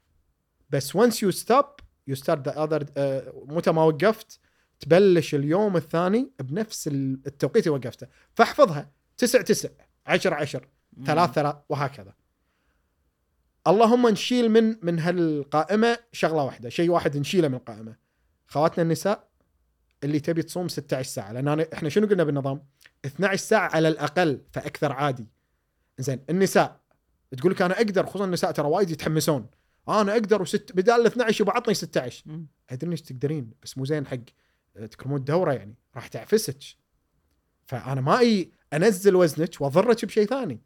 بس 0.69 0.97
once 0.97 1.13
you 1.13 1.31
stop 1.31 1.81
you 2.11 2.15
start 2.15 2.39
the 2.47 2.53
other 2.55 2.85
آه، 2.97 3.43
متى 3.47 3.71
ما 3.71 3.83
وقفت 3.83 4.39
تبلش 4.83 5.35
اليوم 5.35 5.77
الثاني 5.77 6.31
بنفس 6.39 6.87
ال- 6.87 7.21
التوقيت 7.27 7.67
اللي 7.67 7.77
وقفته. 7.77 8.07
فاحفظها. 8.35 8.91
9 9.17 9.41
9 9.41 9.71
10 10.05 10.35
10 10.35 10.61
ثلاث 11.05 11.31
ثلاث. 11.31 11.55
وهكذا. 11.69 12.13
اللهم 13.67 14.07
نشيل 14.07 14.49
من 14.49 14.75
من 14.85 14.99
هالقائمة 14.99 15.97
شغلة 16.11 16.43
واحدة. 16.43 16.69
شيء 16.69 16.89
واحد 16.89 17.17
نشيله 17.17 17.47
من 17.47 17.55
القائمة. 17.55 17.95
خواتنا 18.47 18.83
النساء 18.83 19.27
اللي 20.03 20.19
تبي 20.19 20.43
تصوم 20.43 20.67
16 20.67 21.09
ساعة. 21.09 21.31
لأن 21.31 21.47
أنا 21.47 21.65
إحنا 21.73 21.89
شنو 21.89 22.07
قلنا 22.07 22.23
بالنظام؟ 22.23 22.65
12 23.05 23.35
ساعة 23.41 23.69
على 23.75 23.87
الأقل 23.87 24.41
فأكثر 24.51 24.91
عادي. 24.91 25.27
زين 25.99 26.19
النساء. 26.29 26.79
تقول 27.37 27.51
لك 27.51 27.61
أنا 27.61 27.77
أقدر 27.77 28.05
خصوصا 28.05 28.25
النساء 28.25 28.51
ترى 28.51 28.67
وايد 28.67 28.89
يتحمسون. 28.89 29.47
أنا 29.89 30.11
أقدر 30.13 30.41
وست 30.41 30.71
بدال 30.75 31.01
ال 31.01 31.05
12 31.05 31.41
يبغى 31.41 31.55
عطني 31.55 31.73
16 31.73 32.23
مم. 32.25 32.47
أدري 32.69 32.89
إنك 32.91 32.99
تقدرين 32.99 33.51
بس 33.63 33.77
مو 33.77 33.85
زين 33.85 34.07
حق. 34.07 34.17
تكرمون 34.73 35.19
الدورة 35.19 35.53
يعني 35.53 35.75
راح 35.95 36.07
تعفسك. 36.07 36.59
فأنا 37.65 38.01
ما 38.01 38.19
أي 38.19 38.51
أنزل 38.73 39.15
وزنك 39.15 39.61
وأضرك 39.61 40.05
بشيء 40.05 40.25
ثاني. 40.25 40.61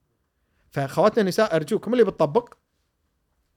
فخواتنا 0.70 1.22
النساء 1.22 1.56
ارجوكم 1.56 1.94
اللي 1.94 2.04
بتطبق. 2.04 2.54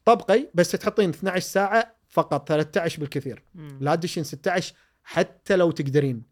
طبقي 0.04 0.50
بس 0.54 0.70
تحطين 0.70 1.08
12 1.08 1.40
ساعة 1.40 1.96
فقط 2.08 2.48
13 2.48 3.00
بالكثير. 3.00 3.42
مم. 3.54 3.78
لا 3.80 3.94
تدشين 3.94 4.24
16 4.24 4.74
حتى 5.02 5.56
لو 5.56 5.70
تقدرين. 5.70 6.22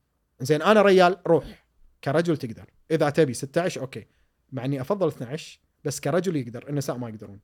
زين 0.41 0.63
أنا 0.63 0.83
ريال 0.83 1.17
روح. 1.27 1.67
كرجل 2.05 2.37
تقدر. 2.37 2.71
إذا 2.91 3.11
تبي 3.11 3.35
16 3.35 3.81
أوكي. 3.81 4.07
مع 4.53 4.65
إني 4.65 4.81
أفضل 4.81 5.09
12 5.09 5.61
بس 5.85 6.01
كرجل 6.01 6.37
يقدر. 6.37 6.69
النساء 6.69 6.97
ما 6.97 7.09
يقدرون. 7.09 7.41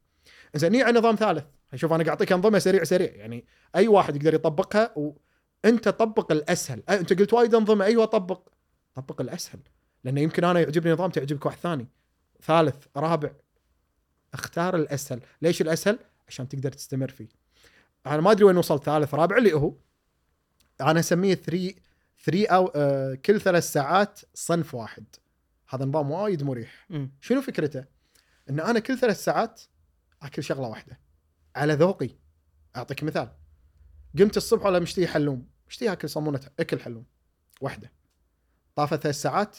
زين 0.54 0.72
نيجي 0.72 0.84
على 0.84 0.98
نظام 0.98 1.14
ثالث. 1.14 1.44
شوف 1.74 1.92
أنا 1.92 2.04
قاعد 2.04 2.08
أعطيك 2.08 2.32
أنظمة 2.32 2.58
سريع 2.58 2.84
سريع. 2.84 3.12
يعني 3.14 3.44
أي 3.76 3.88
واحد 3.88 4.16
يقدر 4.16 4.34
يطبقها 4.34 4.94
وانت 5.64 5.88
طبق 5.88 6.32
الأسهل. 6.32 6.82
أه 6.88 6.96
أنت 6.96 7.12
قلت 7.12 7.32
وايد 7.32 7.54
أنظمة. 7.54 7.84
أيوه 7.84 8.04
طبق. 8.04 8.48
طبق 8.94 9.20
الأسهل. 9.20 9.60
لأنه 10.04 10.20
يمكن 10.20 10.44
أنا 10.44 10.60
يعجبني 10.60 10.92
نظام 10.92 11.10
تعجبك 11.10 11.46
واحد 11.46 11.58
ثاني. 11.58 11.88
ثالث 12.42 12.86
رابع. 12.96 13.30
أختار 14.34 14.76
الأسهل. 14.76 15.20
ليش 15.42 15.62
الأسهل؟ 15.62 15.98
عشان 16.28 16.48
تقدر 16.48 16.72
تستمر 16.72 17.08
فيه. 17.08 17.28
أنا 18.06 18.20
ما 18.20 18.30
أدري 18.30 18.44
وين 18.44 18.56
وصلت. 18.56 18.82
ثالث 18.84 19.14
رابع 19.14 19.36
اللي 19.36 19.52
هو 19.52 19.74
أنا 20.80 21.00
أسميه 21.00 21.34
3 21.34 21.74
3 22.24 22.46
أو 22.46 22.72
آه 22.76 23.14
كل 23.14 23.40
ثلاث 23.40 23.72
ساعات 23.72 24.20
صنف 24.34 24.74
واحد. 24.74 25.04
هذا 25.68 25.84
نظام 25.84 26.10
وايد 26.10 26.42
مريح. 26.42 26.86
مم. 26.90 27.10
شنو 27.20 27.40
فكرته؟ 27.40 27.84
إن 28.50 28.60
أنا 28.60 28.78
كل 28.78 28.98
ثلاث 28.98 29.24
ساعات 29.24 29.60
أكل 30.22 30.42
شغلة 30.42 30.68
واحدة. 30.68 31.00
على 31.56 31.72
ذوقي. 31.74 32.10
أعطيك 32.76 33.04
مثال. 33.04 33.28
قمت 34.18 34.36
الصبح 34.36 34.66
ولا 34.66 34.78
مشتهي 34.78 35.06
حلوم؟ 35.06 35.53
مشتهي 35.74 35.92
اكل 35.92 36.10
صمونه 36.10 36.40
أكل 36.60 36.80
حلوم. 36.80 37.04
واحدة 37.60 37.92
طافت 38.76 39.02
ثلاث 39.02 39.14
ساعات 39.14 39.58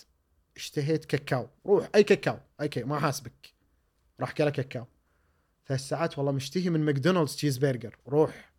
اشتهيت 0.56 1.06
كاكاو. 1.06 1.48
روح 1.66 1.90
أي 1.96 2.04
كاكاو. 2.04 2.40
اي 2.62 2.68
كيف 2.68 2.84
ما 2.84 3.00
حاسبك. 3.00 3.54
راح 4.20 4.32
كله 4.32 4.50
كاكاو. 4.50 4.86
ثلاث 5.68 5.80
ساعات 5.80 6.18
والله 6.18 6.32
مشتهي 6.32 6.70
من 6.70 6.86
ماكدونالدز 6.86 7.36
تشيز 7.36 7.58
برجر. 7.58 7.98
روح. 8.08 8.54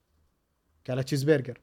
كله 0.86 1.02
تشيز 1.02 1.24
برجر. 1.24 1.60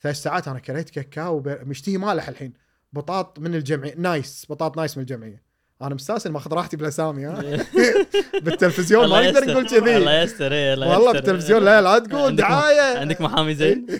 ثلاث 0.00 0.16
ساعات 0.16 0.48
أنا 0.48 0.58
كليت 0.58 0.90
كاكاو 0.90 1.42
مشتهي 1.46 1.98
مالح 1.98 2.28
الحين. 2.28 2.52
بطاط 2.92 3.38
من 3.38 3.54
الجمعية. 3.54 3.94
نايس. 3.94 4.46
بطاط 4.50 4.76
نايس 4.76 4.96
من 4.96 5.00
الجمعية. 5.00 5.42
أنا 5.82 5.94
مستأنس 5.94 6.26
إني 6.26 6.34
ماخذ 6.34 6.52
راحتي 6.52 6.76
بالاسامي 6.76 7.24
ها؟ 7.24 7.40
بالتلفزيون 8.44 9.08
ما 9.08 9.30
نقدر. 9.30 9.50
نقول 9.50 9.66
كذي. 9.68 9.96
الله 9.96 10.22
يستر 10.22 10.52
إيه، 10.52 10.74
الله 10.74 10.88
والله. 10.88 11.12
بالتلفزيون 11.12 11.64
لا 11.64 11.82
لا 11.82 11.98
تقول 11.98 12.36
دعاية. 12.36 12.98
عندك 12.98 13.20
محامي 13.20 13.54
زين؟ 13.54 13.86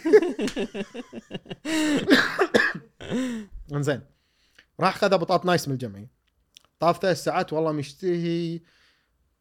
إنزين 3.74 4.00
راح 4.80 4.98
خذ 4.98 5.18
بطاط 5.18 5.46
نايس 5.46 5.68
من 5.68 5.74
الجمعية. 5.74 6.10
طاف 6.80 6.98
ثلاث 7.02 7.22
ساعات 7.24 7.52
والله 7.52 7.72
مشتهي. 7.72 8.60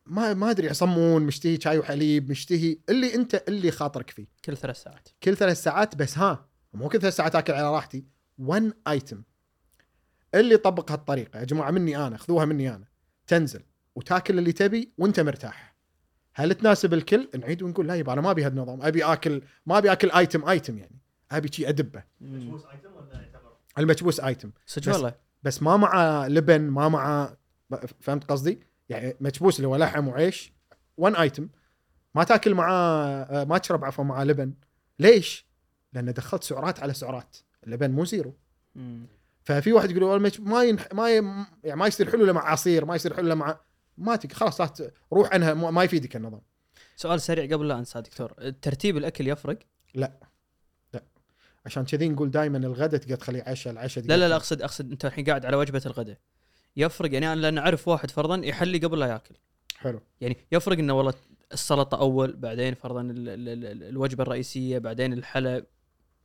ما 0.06 0.34
ما 0.34 0.52
أدري 0.52 0.74
صمون 0.74 1.22
مشتهي 1.24 1.60
شاي 1.62 1.78
وحليب 1.78 2.30
مشتهي. 2.32 2.78
اللي 2.90 3.16
أنت 3.16 3.44
اللي 3.48 3.72
خاطرك 3.72 4.10
فيه. 4.10 4.28
كل 4.46 4.58
ثلاث 4.58 4.84
ساعات. 4.84 5.10
كل 5.24 5.38
ثلاث 5.38 5.64
ساعات 5.64 5.96
بس 5.96 6.18
ها 6.18 6.50
مو 6.74 6.90
كل 6.90 7.00
ثلاث 7.02 7.16
ساعات 7.16 7.36
آكل 7.36 7.54
على 7.54 7.72
راحتي. 7.72 8.06
1 8.38 8.74
ايتم 8.88 9.24
اللي 10.36 10.58
طبق 10.58 10.92
هالطريقة. 10.92 11.40
يا 11.40 11.44
جماعة 11.44 11.72
مني 11.72 11.98
أنا 12.08 12.18
خذوها 12.18 12.46
مني 12.46 12.70
أنا. 12.76 12.86
تنزل 13.28 13.62
وتاكل 13.96 14.40
اللي 14.40 14.52
تبي 14.52 14.92
وأنت 14.98 15.20
مرتاح. 15.20 15.76
هل 16.36 16.54
تناسب 16.54 16.94
الكل؟ 16.94 17.30
نعيد 17.40 17.62
ونقول 17.62 17.88
لا 17.88 17.96
يبا 17.96 18.14
أنا 18.14 18.22
ما 18.22 18.32
أبي 18.32 18.44
هالنظام. 18.44 18.82
أبي 18.82 19.04
آكل 19.04 19.42
ما 19.66 19.78
أبي 19.78 19.92
آكل 19.92 20.12
ايتم 20.12 20.50
ايتم 20.50 20.78
يعني. 20.78 21.00
أبي 21.32 21.50
شي 21.52 21.70
أدبه. 21.70 22.04
مشبوس 22.22 22.66
ايتم 22.66 22.94
ولا 22.96 23.22
يعتبر؟ 23.22 23.52
المكبوس 23.78 24.20
ايتم 24.20 24.52
صدق 24.66 24.90
بس- 24.90 24.96
والله. 24.96 25.16
بس 25.44 25.64
ما 25.64 25.78
مع 25.78 26.28
لبن 26.28 26.62
ما 26.62 26.90
مع 26.90 27.34
فهمت 28.00 28.24
قصدي؟ 28.24 28.60
يعني 28.90 29.16
مكبوس 29.22 29.58
اللي 29.58 29.68
هو 29.68 29.76
لحم 29.76 30.08
وعيش 30.08 30.54
1 30.98 31.16
ايتم 31.16 31.50
ما 32.16 32.24
تاكل 32.24 32.54
معاه 32.56 33.44
ما 33.44 33.58
تشرب 33.58 33.86
عفوا 33.86 34.04
معاه 34.04 34.24
لبن. 34.24 34.54
ليش؟ 35.00 35.48
لأن 35.94 36.14
دخلت 36.14 36.44
سعرات 36.44 36.80
على 36.80 36.94
سعرات. 36.94 37.38
اللبن 37.64 37.92
مو 37.92 38.06
زيرو. 38.06 38.34
مم. 38.76 39.06
ففي 39.44 39.74
واحد 39.74 39.92
يقول 39.92 40.04
والله 40.04 40.32
ما 40.40 40.64
ينح... 40.64 40.88
ما 40.94 41.10
ي... 41.10 41.14
يعني 41.64 41.80
ما 41.80 41.88
يصير 41.88 42.12
حلو 42.12 42.24
إلا 42.24 42.34
مع 42.34 42.52
عصير 42.52 42.86
ما 42.86 42.96
يصير 42.96 43.14
حلو 43.14 43.26
إلا 43.26 43.36
مع 43.36 43.60
ما 43.98 44.16
تك... 44.16 44.34
خلاص 44.34 44.62
لا 44.62 44.92
روح 45.14 45.34
عنها 45.34 45.54
ما 45.54 45.84
يفيدك 45.84 46.16
النظام. 46.16 46.42
سؤال 46.96 47.22
سريع 47.22 47.46
قبل 47.56 47.68
لا 47.68 47.80
أنسى 47.80 48.02
دكتور. 48.02 48.50
ترتيب 48.62 48.98
الأكل 48.98 49.28
يفرق؟ 49.28 49.60
عشان 51.66 51.86
كذي 51.86 52.10
نقول 52.10 52.32
دائما 52.32 52.58
الغداء 52.58 53.00
تقدر 53.00 53.16
تخليه 53.16 53.44
عشاء 53.48 53.74
العشاء 53.74 54.04
لا 54.04 54.18
لا 54.18 54.30
لا 54.30 54.36
اقصد 54.36 54.62
أقصد 54.62 54.92
أنت 54.92 55.06
الحين 55.06 55.26
قاعد 55.26 55.46
على 55.46 55.58
وجبة 55.58 55.82
الغداء. 55.86 56.18
يفرق 56.78 57.14
يعني 57.14 57.34
أنا 57.34 57.42
لأن 57.42 57.58
أعرف 57.58 57.88
واحد 57.88 58.12
فرضا 58.12 58.46
يحلي 58.46 58.78
قبل 58.78 59.00
لا 59.00 59.06
يأكل. 59.08 59.36
حلو. 59.78 60.02
يعني 60.22 60.38
يفرق 60.52 60.78
إنه 60.78 60.94
والله 60.94 61.14
السلطة 61.54 62.00
أول 62.00 62.36
بعدين 62.36 62.74
فرضا 62.74 63.02
ال- 63.02 63.30
ال- 63.30 63.50
ال- 63.66 63.84
الوجبة 63.84 64.24
الرئيسية 64.24 64.78
بعدين 64.78 65.14
الحلا 65.14 65.66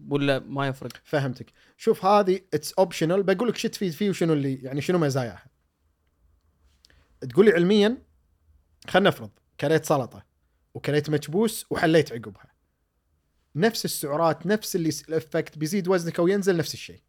ولا 0.08 0.38
ما 0.38 0.68
يفرق؟ 0.68 0.92
فهمتك. 1.04 1.52
شوف 1.76 2.04
هذه 2.04 2.40
it's 2.54 2.72
optional 2.72 3.22
بقول 3.22 3.48
لك 3.48 3.56
شو 3.56 3.68
تفيد 3.68 3.92
فيه 3.92 4.10
وشنو 4.10 4.32
اللي 4.32 4.54
يعني 4.54 4.80
شنو 4.80 4.98
مزاياها. 4.98 5.46
تقول 7.20 7.46
لي 7.46 7.52
علميا 7.52 8.02
خلينا 8.88 9.08
نفرض 9.08 9.30
كليت 9.60 9.84
سلطة 9.84 10.26
وكليت 10.74 11.10
مكبوس 11.10 11.66
وحليت 11.70 12.12
عقبها. 12.12 12.52
نفس 13.54 13.84
السعرات 13.84 14.46
نفس 14.46 14.76
اللي 14.76 14.90
ال 15.08 15.16
effect 15.16 15.58
بيزيد 15.58 15.88
وزنك 15.88 16.18
أو 16.18 16.28
ينزل 16.28 16.56
نفس 16.56 16.74
الشيء. 16.74 17.00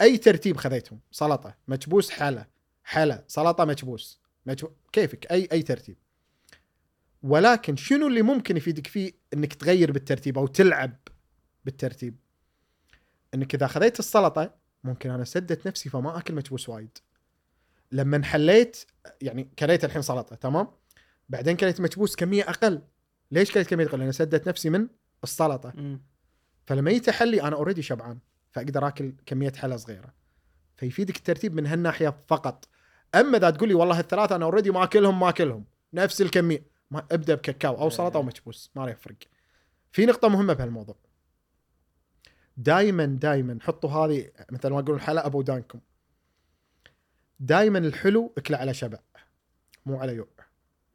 أي 0.00 0.18
ترتيب 0.18 0.56
خذيتهم 0.56 1.00
سلطة 1.10 1.56
مكبوس 1.68 2.10
حلا. 2.10 2.48
حلا 2.84 3.24
سلطة 3.28 3.64
مكبوس. 3.64 4.20
مكبو... 4.46 4.70
كيفك؟ 4.92 5.32
اي 5.32 5.48
أي 5.52 5.62
ترتيب. 5.62 5.96
ولكن 7.22 7.76
شنو 7.76 8.06
اللي 8.06 8.22
ممكن 8.22 8.56
يفيدك 8.56 8.86
فيه 8.86 9.12
إنك 9.34 9.54
تغير 9.54 9.92
بالترتيب 9.92 10.38
أو 10.38 10.46
تلعب 10.46 10.96
بالترتيب. 11.66 12.16
إنك 13.34 13.54
إذا 13.54 13.66
خذيت 13.66 13.98
السلطة 13.98 14.54
ممكن 14.84 15.10
أنا 15.10 15.24
سدت 15.24 15.66
نفسي 15.66 15.88
فما 15.88 16.18
أكل 16.18 16.34
مكبوس 16.34 16.68
وايد. 16.68 16.98
لما 17.92 18.24
حليت 18.24 18.84
يعني 19.22 19.50
كليت 19.58 19.84
الحين 19.84 20.02
سلطة 20.02 20.36
تمام؟ 20.36 20.68
بعدين 21.28 21.56
كليت 21.56 21.80
مكبوس 21.80 22.16
كمية 22.16 22.42
أقل. 22.42 22.82
ليش 23.30 23.52
كليت 23.52 23.66
كمية 23.66 23.86
أقل؟ 23.86 23.98
لأن 23.98 24.12
سدت 24.12 24.48
نفسي 24.48 24.70
من 24.70 24.88
السلطة. 25.24 25.98
فلما 26.66 26.90
يجي 26.90 27.00
تحلي 27.00 27.42
أنا 27.42 27.56
already 27.56 27.82
شبعان. 27.82 28.18
فأقدر 28.50 28.88
آكل 28.88 29.14
كمية 29.26 29.52
حلا 29.52 29.76
صغيرة. 29.76 30.14
فيفيدك 30.76 31.16
الترتيب 31.16 31.54
من 31.54 31.66
هالناحية 31.66 32.16
فقط. 32.26 32.68
أما 33.14 33.38
إذا 33.38 33.50
تقول 33.50 33.68
لي 33.68 33.74
والله 33.74 34.00
الثلاثة 34.00 34.36
أنا 34.36 34.44
اوريدي 34.44 34.70
ما 34.70 34.84
أكلهم 34.84 35.20
ما 35.20 35.28
أكلهم. 35.28 35.64
نفس 35.92 36.20
الكمية. 36.20 36.66
ما 36.90 37.06
ابدأ 37.12 37.34
بكاكاو 37.34 37.78
أو 37.78 37.90
سلطة 37.90 38.16
أو 38.16 38.22
مكبوس 38.22 38.70
ما 38.74 38.84
راح 38.84 38.92
يفرق. 38.92 39.16
في 39.92 40.06
نقطة 40.06 40.28
مهمة 40.28 40.52
بهالموضوع. 40.52 40.96
دائما 42.56 43.04
دائما 43.04 43.58
حطوا 43.60 43.90
هذه 43.90 44.30
مثل 44.50 44.68
ما 44.68 44.80
يقولون 44.80 45.00
حلا 45.00 45.26
أبو 45.26 45.42
دانكم. 45.42 45.80
دائما 47.40 47.78
الحلو 47.78 48.32
اكله 48.38 48.58
على 48.58 48.74
شبع 48.74 48.98
مو 49.86 49.96
على 49.96 50.14
يوع. 50.14 50.28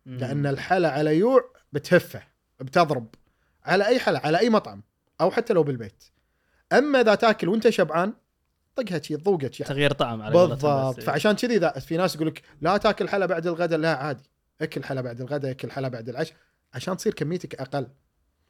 لأن 0.06 0.46
الحلا 0.46 0.92
على 0.92 1.18
يوع 1.18 1.54
بتهفه 1.74 2.24
بتضرب. 2.60 3.16
على 3.64 3.88
أي 3.88 4.00
حلا 4.00 4.26
على 4.26 4.40
أي 4.40 4.50
مطعم 4.50 4.84
أو 5.22 5.32
حتى 5.32 5.54
لو 5.54 5.64
بالبيت. 5.64 6.04
أما 6.74 7.02
إذا 7.02 7.16
تأكل 7.16 7.50
وأنت 7.50 7.70
شبعان 7.70 8.14
طقها 8.76 9.02
شي 9.02 9.18
تذوقها 9.18 9.52
شي 9.52 9.64
تغيير 9.64 9.94
طعم 9.94 10.22
على 10.22 10.34
بالضبط. 10.34 11.00
فعشان 11.00 11.32
كذي 11.32 11.56
إذا 11.56 11.70
في 11.72 11.98
ناس 11.98 12.16
يقول 12.16 12.28
لك 12.28 12.42
لا 12.62 12.78
تأكل 12.78 13.10
حلا 13.10 13.26
بعد 13.26 13.48
الغداء 13.48 13.80
لا 13.80 13.96
عادي. 13.96 14.30
أكل 14.62 14.84
حلا 14.84 15.02
بعد 15.02 15.22
الغداء 15.22 15.52
أكل 15.52 15.72
حلا 15.72 15.88
بعد 15.88 16.10
العشاء. 16.10 16.38
عشان 16.74 16.98
تصير 16.98 17.14
كميتك 17.14 17.56
أقل. 17.56 17.88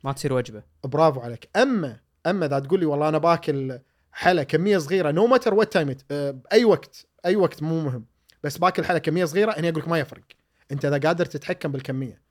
ما 0.04 0.12
تصير 0.12 0.34
وجبة. 0.34 0.64
برافو 0.84 1.20
عليك. 1.20 1.50
أما 1.58 2.00
أما 2.28 2.46
إذا 2.46 2.60
تقول 2.60 2.80
لي 2.80 2.86
والله 2.86 3.10
أنا 3.10 3.18
باكل 3.18 3.80
حلا 4.12 4.44
كمية 4.44 4.78
صغيرة 4.78 5.12
no 5.12 5.28
matter 5.28 5.54
what 5.54 5.74
time 5.74 5.96
باي 6.32 6.66
وقت 6.66 7.06
أي 7.26 7.36
وقت 7.36 7.64
مو 7.64 7.82
مهم 7.82 8.06
بس 8.44 8.58
باكل 8.58 8.86
حلا 8.86 8.98
كمية 8.98 9.26
صغيرة 9.26 9.52
هنا 9.52 9.70
أقول 9.70 9.82
لك 9.82 9.88
ما 9.88 10.00
يفرق. 10.00 10.24
أنت 10.72 10.86
إذا 10.86 11.08
قادر 11.08 11.26
تتحكم 11.26 11.72
بالكمية. 11.72 12.22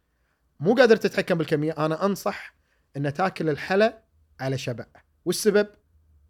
مو 0.60 0.74
قادر 0.74 0.96
تتحكم 0.96 1.38
بالكمية 1.38 1.72
أنا 1.72 2.04
أنصح 2.04 2.54
إن 2.96 3.12
تاكل 3.12 3.48
الحلا 3.48 4.02
على 4.40 4.58
شبع. 4.58 4.86
والسبب؟ 5.24 5.68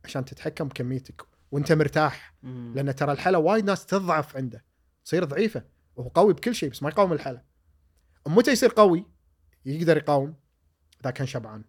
عشان 0.05 0.25
تتحكم 0.25 0.69
بكميتك 0.69 1.23
وأنت 1.51 1.73
مرتاح. 1.73 2.35
لأن 2.75 2.95
ترى 2.95 3.13
الحلا 3.13 3.39
وايد 3.39 3.65
ناس 3.65 3.87
تضعف 3.87 4.37
عنده 4.37 4.65
تصير 5.05 5.25
ضعيفة. 5.25 5.65
وهو 5.97 6.09
قوي 6.09 6.33
بكل 6.33 6.55
شيء 6.55 6.71
بس 6.71 6.83
ما 6.83 6.89
يقاوم 6.89 7.13
الحلا 7.13 7.43
متى 8.27 8.53
يصير 8.53 8.71
قوي؟ 8.71 9.07
يقدر 9.67 9.97
يقاوم 9.97 10.35
إذا 11.01 11.11
كان 11.11 11.27
شبعان. 11.27 11.65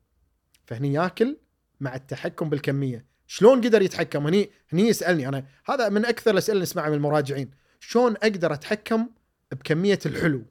فهني 0.65 0.93
ياكل 0.93 1.37
مع 1.81 1.95
التحكم 1.95 2.49
بالكمية. 2.49 3.05
شلون 3.27 3.61
قدر 3.61 3.81
يتحكم؟ 3.81 4.27
هني 4.27 4.49
هني 4.73 4.87
يسألني 4.87 5.27
أنا. 5.27 5.45
هذا 5.65 5.89
من 5.89 6.05
أكثر 6.05 6.31
الأسئلة 6.31 6.53
اللي 6.53 6.63
نسمعها 6.63 6.89
من 6.89 6.95
المراجعين. 6.95 7.51
شلون 7.79 8.15
أقدر 8.15 8.53
أتحكم 8.53 9.09
بكمية 9.51 9.99
الحلو؟ 10.05 10.45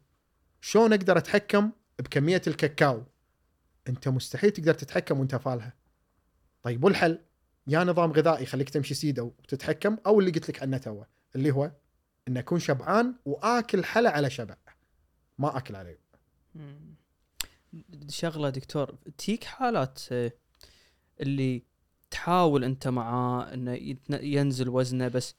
شلون 0.61 0.93
أقدر 0.93 1.19
أتحكم 1.19 1.71
بكمية 1.99 2.43
الكاكاو؟ 2.47 3.05
أنت 3.89 4.09
مستحيل 4.09 4.51
تقدر 4.51 4.75
تتحكم 4.75 5.21
وأنت 5.21 5.37
فالها. 5.37 5.75
طيب 6.63 6.85
والحل؟ 6.85 7.19
يا 7.67 7.85
نظام 7.85 8.13
غذائي 8.13 8.43
يخليك 8.43 8.71
تمشي 8.71 8.95
سيدة 8.95 9.23
وتتحكم 9.23 9.97
أو 10.07 10.21
اللي 10.21 10.31
قلت 10.31 10.49
لك 10.49 10.63
عنه 10.63 10.79
توه 10.79 11.07
اللي 11.35 11.51
هو 11.51 11.73
إن 12.29 12.37
أكون 12.37 12.59
شبعان 12.59 13.15
وآكل 13.25 13.85
حلا 13.85 14.11
على 14.11 14.31
شبع. 14.31 14.57
ما 15.39 15.57
أكل 15.57 15.77
عليه. 15.77 15.99
شغلة 18.09 18.51
دكتور 18.51 18.95
تيك 19.19 19.45
حالات 19.45 20.01
آه، 20.13 20.33
اللي 21.21 21.63
تحاول 22.11 22.65
أنت 22.65 22.89
معاه 22.89 23.55
إنه 23.55 23.79
ينزل 24.11 24.69
وزنه 24.69 25.09
بس 25.09 25.35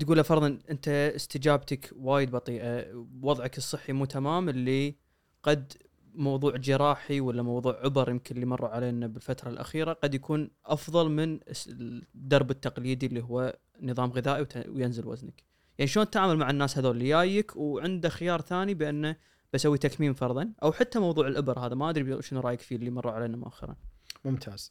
تقول 0.00 0.16
له 0.16 0.22
فرضا 0.22 0.58
أنت 0.70 0.88
استجابتك 0.88 1.90
وايد 1.96 2.30
بطيئة 2.30 3.06
وضعك 3.22 3.58
الصحي 3.58 3.92
مو 3.92 4.04
تمام 4.04 4.48
اللي 4.48 4.96
قد 5.42 5.72
موضوع 6.14 6.56
جراحي 6.56 7.20
ولا 7.20 7.42
موضوع 7.42 7.80
عبر 7.84 8.10
يمكن 8.10 8.34
اللي 8.34 8.46
مروا 8.46 8.68
علينا 8.68 9.06
بالفترة 9.06 9.48
الأخيرة 9.50 9.92
قد 9.92 10.14
يكون 10.14 10.50
أفضل 10.66 11.10
من 11.10 11.40
الدرب 11.68 12.50
التقليدي 12.50 13.06
اللي 13.06 13.22
هو 13.22 13.56
نظام 13.82 14.10
غذائي 14.10 14.46
وينزل 14.68 15.06
وزنك. 15.06 15.42
يعني 15.78 15.88
شلون 15.88 16.10
تتعامل 16.10 16.36
مع 16.36 16.50
الناس 16.50 16.78
هذول؟ 16.78 16.96
اللي 16.96 17.08
جايك 17.08 17.56
وعنده 17.56 18.08
خيار 18.08 18.40
ثاني 18.40 18.74
بأنه 18.74 19.16
بسوي 19.52 19.78
تكميم 19.78 20.14
فرضا 20.14 20.52
أو 20.62 20.72
حتى 20.72 20.98
موضوع 20.98 21.26
الإبر 21.26 21.58
هذا 21.58 21.74
ما 21.74 21.90
أدري 21.90 22.22
شنو 22.22 22.40
رأيك 22.40 22.60
فيه 22.60 22.76
اللي 22.76 22.90
مروا 22.90 23.12
علينا 23.12 23.36
مؤخرا. 23.36 23.76
ممتاز. 24.24 24.70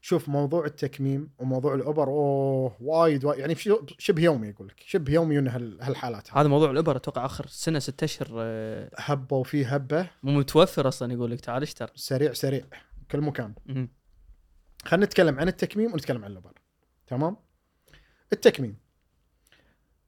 شوف 0.00 0.28
موضوع 0.28 0.64
التكميم 0.64 1.30
وموضوع 1.38 1.74
الأوبر 1.74 2.08
أوه 2.08 2.76
وايد, 2.80 3.24
وايد. 3.24 3.40
يعني 3.40 3.54
شبه 3.98 4.22
يومي 4.22 4.50
أقول 4.50 4.68
لك 4.68 4.80
شبه 4.86 5.12
يومي 5.12 5.38
هال- 5.38 5.82
هالحالات 5.82 6.36
هذا 6.36 6.48
موضوع 6.48 6.70
الابر 6.70 6.96
أتوقع 6.96 7.26
آخر 7.26 7.46
سنة 7.46 7.78
ستة 7.78 8.04
أشهر 8.04 8.28
هبة 8.98 9.36
وفي 9.36 9.64
هبة. 9.64 10.10
مو 10.22 10.32
متوفر 10.32 10.88
أصلا 10.88 11.12
يقول 11.12 11.30
لك 11.30 11.40
تعال 11.40 11.62
اشتر. 11.62 11.90
سريع 11.94 12.32
سريع 12.32 12.64
كل 13.10 13.20
مكان. 13.20 13.54
خلينا 14.84 15.06
نتكلم 15.06 15.40
عن 15.40 15.48
التكميم 15.48 15.92
ونتكلم 15.92 16.24
عن 16.24 16.30
الأوبر. 16.30 16.52
تمام؟ 17.06 17.36
التكميم. 18.32 18.76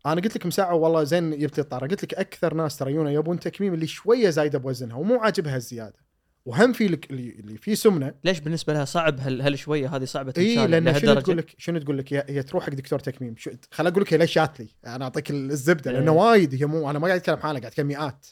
أنا 0.06 0.20
قلت 0.20 0.36
لك 0.36 0.47
مساعه 0.47 0.74
والله 0.74 1.05
زين 1.05 1.39
جبت 1.39 1.59
الطاره 1.59 1.86
قلت 1.86 2.05
لك 2.05 2.15
أكثر 2.15 2.55
ناس 2.55 2.77
ترى 2.77 3.15
يبون 3.15 3.40
تكميم 3.40 3.74
اللي 3.74 3.86
شوية 3.86 4.31
زايدة 4.31 4.59
بوزنها 4.59 4.97
ومو 4.97 5.16
عاجبها 5.20 5.56
الزيادة. 5.56 6.03
وهم 6.44 6.72
في 6.72 6.88
لك 6.88 7.10
اللي, 7.10 7.58
فيه 7.58 7.74
سمنة. 7.74 8.14
ليش 8.24 8.40
بالنسبة 8.40 8.72
لها 8.72 8.84
صعب 8.84 9.20
هل, 9.20 9.42
هل 9.42 9.58
شوية 9.58 9.96
هذه 9.96 10.04
صعبة 10.04 10.34
اي 10.38 10.66
لأن 10.66 10.98
شنو؟ 10.98 11.20
تقول 11.20 11.38
لك 11.38 11.54
شنو 11.58 11.78
تقول 11.78 11.98
لك؟ 11.98 12.12
هي 12.30 12.42
تروح 12.42 12.64
حق 12.64 12.70
دكتور 12.70 12.98
تكميم. 12.98 13.34
خل 13.70 13.86
أقول 13.86 14.02
لك 14.02 14.14
هي 14.14 14.18
ليش 14.18 14.34
جات 14.34 14.60
لي. 14.60 14.68
أنا 14.86 15.04
أعطيك 15.04 15.30
الزبدة 15.30 15.92
لأنه 15.92 16.12
إيه. 16.12 16.18
وايد 16.18 16.54
هي 16.54 16.66
مو 16.66 16.90
أنا 16.90 16.98
ما 16.98 17.06
قاعد 17.06 17.20
أتكلم 17.20 17.36
حالة 17.36 17.58
قاعد 17.58 17.72
أتكلم 17.72 17.86
مئات. 17.86 18.26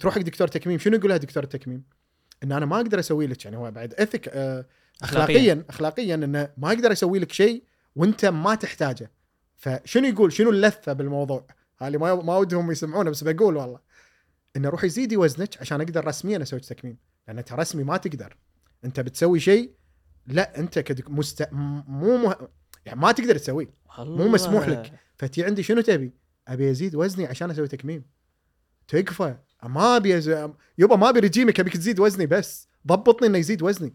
تروح 0.00 0.14
حق 0.14 0.20
دكتور 0.20 0.48
تكميم 0.48 0.78
شنو 0.78 0.96
يقول 0.96 1.08
لها 1.08 1.16
دكتور 1.16 1.42
التكميم؟ 1.42 1.84
إن 2.42 2.52
أنا 2.52 2.66
ما 2.66 2.76
أقدر 2.76 2.98
أسوي 2.98 3.26
لك 3.26 3.44
يعني 3.44 3.56
هو 3.56 3.70
بعد 3.70 3.94
اثك 3.94 4.28
آه 4.28 4.66
اخلاقيا. 5.02 5.64
اخلاقيا 5.68 6.14
إنه 6.14 6.50
ما 6.56 6.68
أقدر 6.68 6.92
أسوي 6.92 7.18
لك 7.18 7.32
شيء 7.32 7.62
وأنت 7.96 8.24
ما 8.24 8.54
تحتاجه. 8.54 9.10
فشنو 9.56 10.08
يقول؟ 10.08 10.32
شنو 10.32 10.50
اللثه 10.50 10.92
بالموضوع؟ 10.92 11.46
هذه 11.78 11.96
ما 11.96 12.14
ما 12.14 12.36
ودهم 12.36 12.70
يسمعونه 12.70 13.10
بس 13.10 13.24
بقول 13.24 13.56
والله. 13.56 13.85
إنه 14.56 14.68
روحي 14.68 14.88
زيدي 14.88 15.16
وزنك 15.16 15.60
عشان 15.60 15.80
أقدر 15.80 16.06
رسميا 16.06 16.42
أسوي 16.42 16.60
تكميم. 16.60 16.96
لأن 17.28 17.38
انت 17.38 17.52
رسمي 17.52 17.84
ما 17.84 17.96
تقدر. 17.96 18.36
أنت 18.84 19.00
بتسوي 19.00 19.40
شيء 19.40 19.74
لا 20.26 20.58
أنت 20.58 20.78
كدك 20.78 21.10
مست... 21.10 21.48
مو 21.52 22.16
مه... 22.16 22.48
يعني 22.86 23.00
ما 23.00 23.12
تقدر 23.12 23.38
تسويه. 23.38 23.74
مو 23.98 24.28
مسموح 24.28 24.68
لك. 24.68 24.92
فتي 25.16 25.44
عندي 25.44 25.62
شنو 25.62 25.80
تبي؟ 25.80 26.12
أبي 26.48 26.70
أزيد 26.70 26.94
وزني 26.94 27.26
عشان 27.26 27.50
أسوي 27.50 27.68
تكميم. 27.68 28.04
تكفى. 28.88 29.36
ما 29.62 29.96
أبي 29.96 30.18
أز... 30.18 30.28
يبا 30.78 30.96
ما 30.96 31.08
أبي 31.08 31.20
رجيمك 31.20 31.60
أبيك 31.60 31.76
تزيد 31.76 32.00
وزني 32.00 32.26
بس. 32.26 32.68
ضبطني 32.86 33.28
إنه 33.28 33.38
يزيد 33.38 33.62
وزني. 33.62 33.94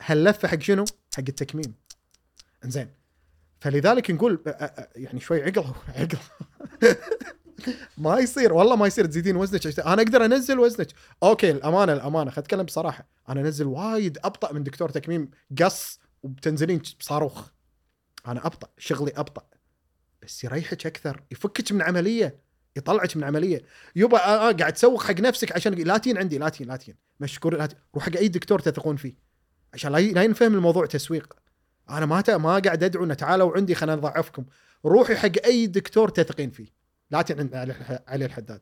هاللفه 0.00 0.48
حق 0.48 0.60
شنو؟ 0.60 0.84
حق 1.14 1.24
التكميم. 1.28 1.74
إنزين. 2.64 2.90
فلذلك 3.60 4.10
نقول 4.10 4.42
يعني 4.96 5.20
شوي 5.20 5.42
عقل 5.42 5.64
عقل. 5.88 6.18
ما 7.98 8.18
يصير 8.18 8.52
والله 8.52 8.76
ما 8.76 8.86
يصير 8.86 9.06
تزيدين 9.06 9.36
وزنك 9.36 9.80
أنا 9.80 10.02
أقدر 10.02 10.24
أنزل 10.24 10.58
وزنك. 10.58 10.88
أوكي 11.22 11.50
الأمانة 11.50 11.92
الأمانة. 11.92 12.30
خليني 12.30 12.44
اتكلم 12.46 12.62
بصراحة. 12.62 13.08
أنا 13.28 13.40
أنزل 13.40 13.66
وايد 13.66 14.18
أبطأ 14.24 14.52
من 14.52 14.62
دكتور 14.62 14.88
تكميم 14.88 15.30
قص 15.62 16.00
وبتنزلين 16.22 16.82
بصاروخ 17.00 17.48
أنا 18.26 18.46
أبطأ 18.46 18.68
شغلي 18.78 19.12
أبطأ. 19.16 19.42
بس 20.22 20.44
يريحك 20.44 20.86
أكثر 20.86 21.22
يفكك 21.30 21.72
من 21.72 21.82
عملية 21.82 22.40
يطلعك 22.76 23.16
من 23.16 23.24
عملية. 23.24 23.62
يبا 23.96 24.18
آه 24.18 24.48
آه 24.48 24.52
قاعد 24.52 24.72
تسوق 24.72 25.02
حق 25.02 25.20
نفسك 25.20 25.52
عشان 25.52 25.72
لا 25.74 25.98
تين 25.98 26.18
عندي 26.18 26.38
لا 26.38 26.48
تين 26.48 26.68
لا 26.68 26.76
تين. 26.76 26.94
مشكور 27.20 27.56
لا 27.56 27.66
تين. 27.66 27.78
روح 27.94 28.04
حق 28.04 28.16
أي 28.16 28.28
دكتور 28.28 28.58
تثقون 28.58 28.96
فيه. 28.96 29.14
عشان 29.74 29.92
لا 29.92 30.22
ينفهم 30.22 30.54
الموضوع 30.54 30.86
تسويق. 30.86 31.34
أنا 31.90 32.06
ما 32.06 32.22
ما 32.28 32.58
قاعد 32.58 32.84
أدعو 32.84 33.04
إنه 33.04 33.14
تعالوا 33.14 33.56
عندي 33.56 33.74
خلينا 33.74 33.96
نضعفكم. 33.96 34.44
روحي 34.84 35.16
حق 35.16 35.44
أي 35.44 35.66
دكتور 35.66 36.08
تثقين 36.08 36.50
فيه. 36.50 36.77
لا 37.10 37.24
عند 37.30 37.54
علي 37.54 37.72
الح- 37.72 38.02
علي 38.08 38.24
الحداد. 38.24 38.60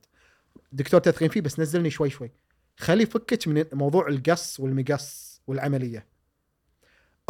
دكتور 0.72 1.00
تثقين 1.00 1.28
فيه 1.28 1.40
بس 1.40 1.60
نزلني 1.60 1.90
شوي 1.90 2.10
شوي. 2.10 2.32
خلي 2.76 3.02
يفكك 3.02 3.48
من 3.48 3.64
موضوع 3.72 4.08
القص 4.08 4.60
والمقص 4.60 5.40
والعملية. 5.46 6.06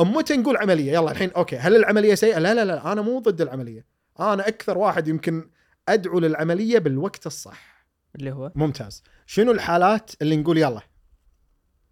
متى 0.00 0.36
نقول 0.36 0.56
عملية. 0.56 0.92
يلا 0.92 1.10
الحين 1.10 1.30
أوكي. 1.30 1.56
هل 1.56 1.76
العملية 1.76 2.14
سيئة؟ 2.14 2.38
لا 2.38 2.54
لا 2.54 2.64
لا. 2.64 2.92
أنا 2.92 3.02
مو 3.02 3.18
ضد 3.18 3.40
العملية. 3.40 3.84
أنا 4.20 4.48
أكثر 4.48 4.78
واحد 4.78 5.08
يمكن 5.08 5.50
أدعو 5.88 6.18
للعملية 6.18 6.78
بالوقت 6.78 7.26
الصح. 7.26 7.86
اللي 8.16 8.32
هو؟ 8.32 8.52
ممتاز. 8.54 9.02
شنو 9.26 9.52
الحالات 9.52 10.10
اللي 10.22 10.36
نقول 10.36 10.58
يلا؟ 10.58 10.80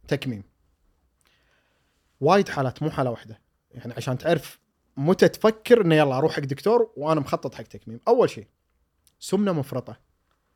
تكميم. 0.08 0.44
وايد 2.20 2.48
حالات 2.48 2.82
مو 2.82 2.90
حالة 2.90 3.10
واحدة. 3.10 3.40
يعني 3.70 3.94
عشان 3.96 4.18
تعرف 4.18 4.58
متى 4.96 5.28
تفكر 5.28 5.80
إنه 5.80 5.94
يلا 5.94 6.18
أروح 6.18 6.32
حق 6.32 6.40
دكتور 6.42 6.92
وأنا 6.96 7.20
مخطط 7.20 7.54
حق 7.54 7.62
تكميم. 7.62 8.00
أول 8.08 8.30
شيء 8.30 8.46
سمنة 9.24 9.52
مفرطة. 9.52 10.00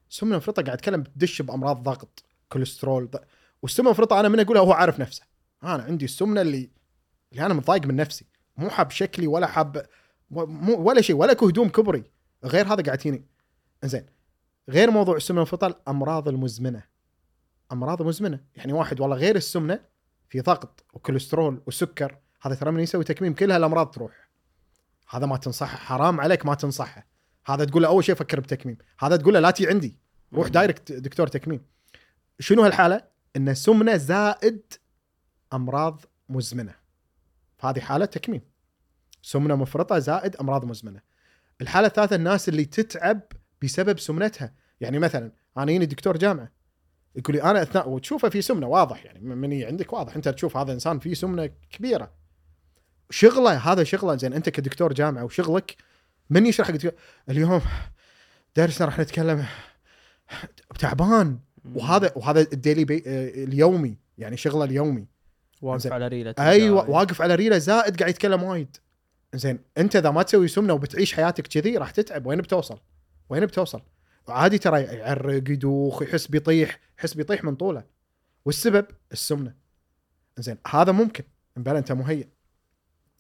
سمنة 0.09 0.37
مفرطة 0.37 0.63
قاعد 0.63 0.77
أتكلم 0.77 1.03
تدش 1.03 1.43
بأمراض 1.43 1.83
ضغط 1.83 2.25
كوليسترول 2.49 3.11
ض... 3.11 3.17
والسمنة 3.63 3.89
المفرطه 3.89 4.21
أنا 4.21 4.29
من 4.29 4.41
أقولها 4.41 4.63
هو 4.63 4.73
عارف 4.73 5.01
نفسه. 5.01 5.23
أنا 5.63 5.83
عندي 5.83 6.05
السمنة 6.05 6.41
اللي 6.41 6.71
اللي 7.33 7.47
أنا 7.47 7.55
متضايق 7.55 7.87
من 7.87 7.97
نفسي. 7.97 8.27
مو 8.57 8.71
حاب 8.71 8.91
شكلي 8.91 9.27
ولا 9.27 9.47
حاب 9.47 9.87
مو 10.31 10.75
ولا 10.75 11.01
شيء 11.01 11.17
ولا 11.17 11.33
كهدوم 11.33 11.69
كبري. 11.69 12.11
غير 12.45 12.67
هذا 12.67 12.83
قاعد 12.83 13.01
يجيني 13.01 13.25
زين 13.85 14.07
غير 14.69 14.91
موضوع 14.91 15.17
السمنة 15.17 15.41
المفرطه 15.41 15.67
الأمراض 15.67 16.29
المزمنة. 16.29 16.83
أمراض 17.73 18.03
مزمنة. 18.03 18.45
يعني 18.57 18.73
واحد 18.73 19.01
والله 19.01 19.17
غير 19.17 19.37
السمنة 19.37 19.81
في 20.29 20.41
ضغط 20.41 20.85
وكوليسترول 20.93 21.63
وسكر 21.67 22.19
هذا 22.43 22.55
ترى 22.55 22.71
من 22.71 22.81
يسوي 22.81 23.05
تكميم 23.05 23.35
كل 23.35 23.53
هالأمراض 23.53 23.91
تروح. 23.91 24.29
هذا 25.11 25.27
ما 25.27 25.37
تنصحه 25.37 25.77
حرام 25.77 26.21
عليك 26.21 26.47
ما 26.47 26.55
تنصحه. 26.55 27.18
هذا 27.49 27.65
تقول 27.65 27.83
له 27.83 27.89
أول 27.89 28.05
شيء 28.05 28.15
فكر 28.15 28.41
بتكميم. 28.41 28.79
هذا 28.99 29.17
تقول 29.17 29.35
له 29.35 29.41
لا 29.41 29.51
تي 29.51 29.69
عندي 29.69 29.97
روح 30.33 30.49
direct 30.49 30.93
دكتور 30.93 31.27
تكميم. 31.27 31.61
شنو 32.41 32.63
هالحالة؟ 32.63 33.03
إن 33.37 33.55
سمنة 33.55 33.97
زائد 33.97 34.73
أمراض 35.53 36.05
مزمنة. 36.29 36.75
هذه 37.61 37.81
حالة 37.81 38.05
تكميم. 38.05 38.41
سمنة 39.23 39.57
مفرطة 39.57 39.99
زائد 39.99 40.37
أمراض 40.37 40.65
مزمنة. 40.65 41.01
الحالة 41.61 41.87
الثالثة 41.87 42.17
الناس 42.17 42.49
اللي 42.49 42.65
تتعب 42.65 43.21
بسبب 43.63 43.99
سمنتها. 43.99 44.55
يعني 44.81 44.99
مثلا 44.99 45.33
أنا 45.57 45.71
يجيني 45.71 45.87
دكتور 45.87 46.17
جامعة 46.17 46.53
يقول 47.17 47.37
لي 47.37 47.43
أنا 47.43 47.63
أثناء 47.63 47.89
وتشوفه 47.89 48.29
في 48.29 48.43
سمنة 48.43 48.67
واضح 48.67 49.05
يعني 49.05 49.21
من 49.21 49.63
عندك 49.63 49.93
واضح 49.93 50.17
أنت 50.17 50.29
تشوف 50.29 50.57
هذا 50.57 50.73
إنسان 50.73 50.99
فيه 50.99 51.15
سمنة 51.15 51.47
كبيرة. 51.47 52.13
شغلة 53.11 53.57
هذا 53.57 53.85
شغلة 53.85 54.17
زين 54.17 54.33
أنت 54.33 54.49
كدكتور 54.49 54.93
جامعة 54.93 55.25
وشغلك 55.25 55.77
من 56.31 56.47
يشرح 56.47 56.69
الدكتور 56.69 56.93
اليوم 57.31 57.63
درسنا 58.57 58.87
راح 58.87 58.99
نتكلم 58.99 59.47
تعبان. 60.79 61.39
وهذا 61.75 62.13
وهذا 62.17 62.41
الديلي 62.41 62.85
بي 62.85 63.03
اليومي 63.45 63.97
يعني 64.19 64.37
شغله 64.37 64.65
اليومي. 64.65 65.07
واقف. 65.63 65.93
على 65.93 66.09
ريلة 66.09 66.35
أيوه 66.39 66.91
واقف 66.91 67.23
على 67.23 67.35
ريلة 67.35 67.59
زائد 67.59 67.97
قاعد 67.97 68.11
يتكلم 68.11 68.43
وايد. 68.43 68.77
زين 69.35 69.59
أنت 69.79 69.97
إذا 69.97 70.11
ما 70.11 70.23
تسوي 70.23 70.49
سمنة 70.49 70.73
وبتعيش 70.73 71.15
حياتك 71.15 71.47
كذي 71.47 71.77
راح 71.77 71.91
تتعب. 71.91 72.27
وين 72.27 72.41
بتوصل؟ 72.41 72.81
وين 73.29 73.47
بتوصل؟ 73.47 73.83
عادي 74.29 74.59
ترى 74.59 74.83
يعرق 74.83 75.51
يدوخ 75.51 76.03
يحس 76.03 76.27
بيطيح 76.27 76.81
يحس 76.99 77.15
بيطيح 77.15 77.45
من 77.45 77.55
طوله. 77.57 77.85
والسبب؟ 78.45 78.87
السمنة. 79.13 79.55
زين 80.39 80.59
هذا 80.67 80.93
ممكن. 80.93 81.25
بلا 81.57 81.79
أنت 81.79 81.93
مهيئ 81.93 82.27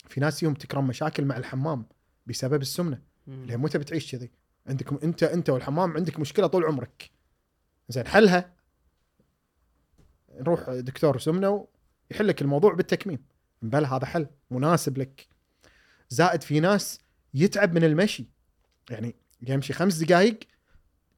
في 0.08 0.20
ناس 0.20 0.42
يوم 0.42 0.54
تكرم 0.54 0.86
مشاكل 0.86 1.24
مع 1.24 1.36
الحمام. 1.36 1.86
بسبب 2.28 2.62
السمنة 2.62 3.00
ليه 3.26 3.56
متى 3.56 3.78
بتعيش 3.78 4.12
كذي؟ 4.12 4.30
عندك 4.66 5.02
انت 5.04 5.22
انت 5.22 5.50
والحمام 5.50 5.96
عندك 5.96 6.20
مشكلة 6.20 6.46
طول 6.46 6.64
عمرك. 6.64 7.10
زين 7.88 8.06
حلها 8.06 8.52
نروح 10.34 10.70
دكتور 10.70 11.18
سمنة 11.18 11.66
ويحل 12.10 12.28
لك 12.28 12.42
الموضوع 12.42 12.74
بالتكميم. 12.74 13.18
بل 13.62 13.84
هذا 13.84 14.06
حل 14.06 14.26
مناسب 14.50 14.98
لك. 14.98 15.28
زائد 16.08 16.42
في 16.42 16.60
ناس 16.60 17.00
يتعب 17.34 17.74
من 17.74 17.84
المشي. 17.84 18.26
يعني 18.90 19.14
يمشي 19.42 19.72
خمس 19.72 19.96
دقائق 19.96 20.38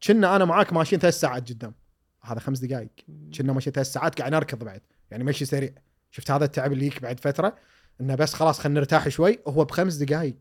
كنا 0.02 0.36
أنا 0.36 0.44
معاك 0.44 0.72
ماشيين 0.72 1.00
ثلاث 1.00 1.20
ساعات 1.20 1.48
قدام. 1.48 1.74
هذا 2.22 2.40
خمس 2.40 2.58
دقائق. 2.58 2.90
كنا 3.36 3.52
ماشي 3.52 3.70
ثلاث 3.70 3.92
ساعات 3.92 4.18
قاعد 4.18 4.32
نركض 4.32 4.64
بعد. 4.64 4.80
يعني 5.10 5.24
مشي 5.24 5.44
سريع. 5.44 5.70
شفت 6.10 6.30
هذا 6.30 6.44
التعب 6.44 6.72
اللي 6.72 6.86
يجيك 6.86 7.02
بعد 7.02 7.20
فترة 7.20 7.56
إنه 8.00 8.14
بس 8.14 8.34
خلاص 8.34 8.60
خلينا 8.60 8.80
نرتاح 8.80 9.08
شوي 9.08 9.38
هو 9.48 9.64
بخمس 9.64 9.94
دقائق. 9.94 10.36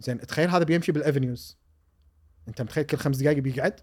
زين 0.00 0.20
تخيل 0.20 0.50
هذا 0.50 0.64
بيمشي 0.64 0.92
بالافنيوز 0.92 1.58
أنت 2.48 2.62
متخيل 2.62 2.84
كل 2.84 2.96
خمس 2.96 3.16
دقائق 3.16 3.38
بيقعد؟ 3.38 3.80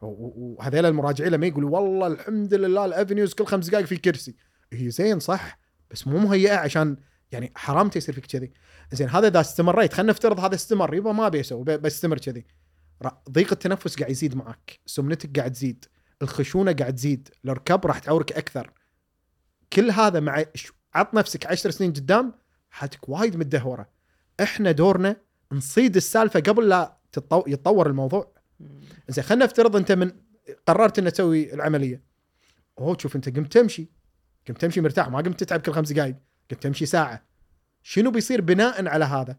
وهذيل 0.00 0.86
المراجعين 0.86 1.32
لما 1.32 1.46
يقولوا 1.46 1.70
والله 1.70 2.06
الحمد 2.06 2.54
لله 2.54 2.84
الافنيوز 2.84 3.34
كل 3.34 3.46
خمس 3.46 3.68
دقائق 3.68 3.86
في 3.86 3.96
كرسي. 3.96 4.34
هي 4.72 4.90
زين 4.90 5.20
صح 5.20 5.58
بس 5.90 6.06
مو 6.06 6.18
مهيئة 6.18 6.56
عشان 6.56 6.96
يعني 7.32 7.52
حرام 7.56 7.90
يصير 7.96 8.14
فيك 8.14 8.26
كذي. 8.26 8.52
زين 8.92 9.08
هذا 9.08 9.28
إذا 9.28 9.40
استمريت 9.40 9.92
خلينا 9.92 10.12
نفترض 10.12 10.40
هذا 10.40 10.54
استمر 10.54 10.94
يبا 10.94 11.12
ما 11.12 11.28
بيسوي 11.28 11.64
بستمر 11.64 12.18
كذي. 12.18 12.46
ضيق 13.30 13.52
التنفس 13.52 13.96
قاعد 13.96 14.10
يزيد 14.10 14.34
معك 14.36 14.80
سمنتك 14.86 15.38
قاعد 15.38 15.52
تزيد 15.52 15.84
الخشونة 16.22 16.72
قاعد 16.72 16.94
تزيد 16.94 17.28
الركب 17.44 17.86
راح 17.86 17.98
تعورك 17.98 18.32
أكثر. 18.32 18.72
كل 19.72 19.90
هذا 19.90 20.20
مع 20.20 20.44
عط 20.94 21.14
نفسك 21.14 21.46
عشر 21.46 21.70
سنين 21.70 21.92
قدام 21.92 22.34
حياتك 22.70 23.08
وايد 23.08 23.36
متدهورة. 23.36 23.88
إحنا 24.40 24.72
دورنا 24.72 25.16
نصيد 25.52 25.96
السالفة 25.96 26.40
قبل 26.40 26.68
لا 26.68 26.98
تتطو... 27.12 27.44
يتطور 27.46 27.86
الموضوع. 27.86 28.32
زين 29.08 29.24
خلينا 29.24 29.44
نفترض 29.44 29.76
أنت 29.76 29.92
من 29.92 30.12
قررت 30.66 30.98
إنك 30.98 31.12
تسوي 31.12 31.54
العملية. 31.54 32.02
اوه 32.78 32.96
شوف 32.98 33.16
أنت 33.16 33.36
قمت 33.36 33.52
تمشي. 33.52 33.88
قمت 34.48 34.60
تمشي 34.60 34.80
مرتاح 34.80 35.08
ما 35.08 35.18
قمت 35.18 35.40
تتعب 35.40 35.60
كل 35.60 35.72
خمس 35.72 35.92
دقائق 35.92 36.16
قمت 36.50 36.62
تمشي 36.62 36.86
ساعة. 36.86 37.24
شنو 37.82 38.10
بيصير 38.10 38.40
بناء 38.40 38.88
على 38.88 39.04
هذا؟ 39.04 39.36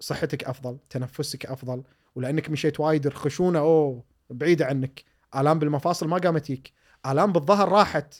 صحتك 0.00 0.44
أفضل 0.44 0.78
تنفسك 0.90 1.46
أفضل 1.46 1.82
ولأنك 2.14 2.50
مشيت 2.50 2.80
وايد 2.80 3.06
الخشونه 3.06 3.58
أوه 3.58 4.04
بعيدة 4.30 4.66
عنك. 4.66 5.04
آلام 5.36 5.58
بالمفاصل 5.58 6.08
ما 6.08 6.18
قامت 6.18 6.44
تجيك 6.44 6.72
آلام 7.06 7.32
بالظهر 7.32 7.68
راحت. 7.68 8.14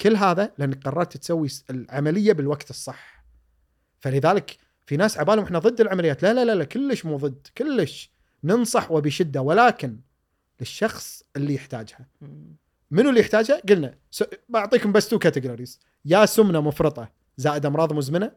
كل 0.00 0.16
هذا 0.16 0.52
لأنك 0.58 0.84
قررت 0.84 1.16
تسوي 1.16 1.48
العملية 1.70 2.32
بالوقت 2.32 2.70
الصح. 2.70 3.24
فلذلك 3.98 4.56
في 4.86 4.96
ناس 4.96 5.18
عبالهم 5.18 5.44
إحنا 5.44 5.58
ضد 5.58 5.80
العمليات. 5.80 6.22
لا 6.22 6.34
لا 6.34 6.44
لا 6.44 6.54
لا 6.54 6.64
كلش 6.64 7.04
مو 7.04 7.16
ضد 7.16 7.46
كلش 7.58 8.10
ننصح 8.44 8.90
وبشدة 8.90 9.40
ولكن 9.42 10.00
للشخص 10.60 11.22
اللي 11.36 11.54
يحتاجها. 11.54 12.06
منو 12.90 13.08
اللي 13.08 13.20
يحتاجها؟ 13.20 13.60
قلنا 13.68 13.94
س... 14.10 14.24
بعطيكم 14.48 14.92
بس 14.92 15.08
two 15.08 15.18
categories 15.18 15.80
يا 16.04 16.26
سمنة 16.26 16.60
مفرطة 16.60 17.12
زائد 17.36 17.66
أمراض 17.66 17.92
مزمنة 17.92 18.32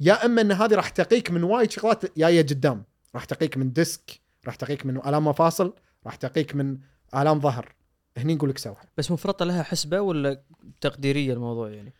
يا 0.00 0.26
إما 0.26 0.40
إن 0.40 0.52
هذه 0.52 0.74
راح 0.74 0.88
تقيك 0.88 1.30
من 1.30 1.42
وايد 1.42 1.70
شغلات 1.70 2.18
جاية 2.18 2.42
قدام 2.42 2.84
راح 3.14 3.24
تقيك 3.24 3.56
من 3.56 3.72
disc 3.72 4.20
راح 4.46 4.54
تقيك 4.54 4.86
من 4.86 4.96
آلام 4.96 5.26
مفاصل 5.26 5.74
راح 6.06 6.14
تقيك 6.14 6.54
من 6.54 6.78
آلام 7.14 7.40
ظهر. 7.40 7.74
هني 8.16 8.34
نقول 8.34 8.50
لك 8.50 8.58
سوها 8.58 8.82
بس 8.96 9.10
مفرطة 9.10 9.44
لها 9.44 9.62
حسبة 9.62 10.00
ولا 10.00 10.42
تقديرية 10.80 11.32
الموضوع 11.32 11.70
يعني؟ 11.70 11.94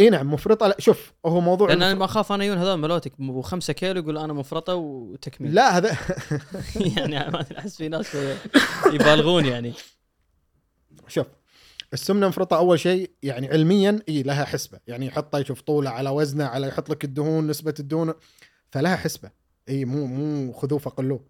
إي 0.00 0.10
نعم 0.10 0.32
مفرطة. 0.32 0.66
لا 0.66 0.76
شوف 0.78 1.12
هو 1.26 1.40
موضوع 1.40 1.68
لأن 1.68 1.82
أنا 1.82 1.94
ما 1.94 2.04
أخاف 2.04 2.32
أنا 2.32 2.44
يجون 2.44 2.58
هذول 2.58 2.76
ملوتك. 2.76 3.12
ابو 3.20 3.42
5 3.42 3.72
كيلو 3.72 4.00
يقول 4.00 4.18
أنا 4.18 4.32
مفرطة 4.32 4.74
وتكميل. 4.74 5.54
لا 5.54 5.76
هذا 5.76 5.98
يعني 6.96 7.30
ما 7.30 7.46
أحس 7.58 7.76
في 7.76 7.88
ناس 7.88 8.16
يبالغون 8.92 9.46
يعني. 9.46 9.72
شوف 11.08 11.26
السمنة 11.92 12.28
مفرطة 12.28 12.56
أول 12.56 12.80
شيء 12.80 13.10
يعني 13.22 13.48
علميا 13.48 14.02
إي 14.08 14.22
لها 14.22 14.44
حسبة. 14.44 14.78
يعني 14.86 15.06
يحطها 15.06 15.40
يشوف 15.40 15.60
طوله 15.60 15.90
على 15.90 16.10
وزنه 16.10 16.44
على 16.44 16.68
يحط 16.68 16.90
لك 16.90 17.04
الدهون 17.04 17.46
نسبة 17.46 17.74
الدهون 17.80 18.14
فلها 18.70 18.96
حسبة. 18.96 19.30
إي 19.68 19.84
مو 19.84 20.06
مو 20.06 20.52
خذوه 20.52 20.78
فقلوه. 20.78 21.24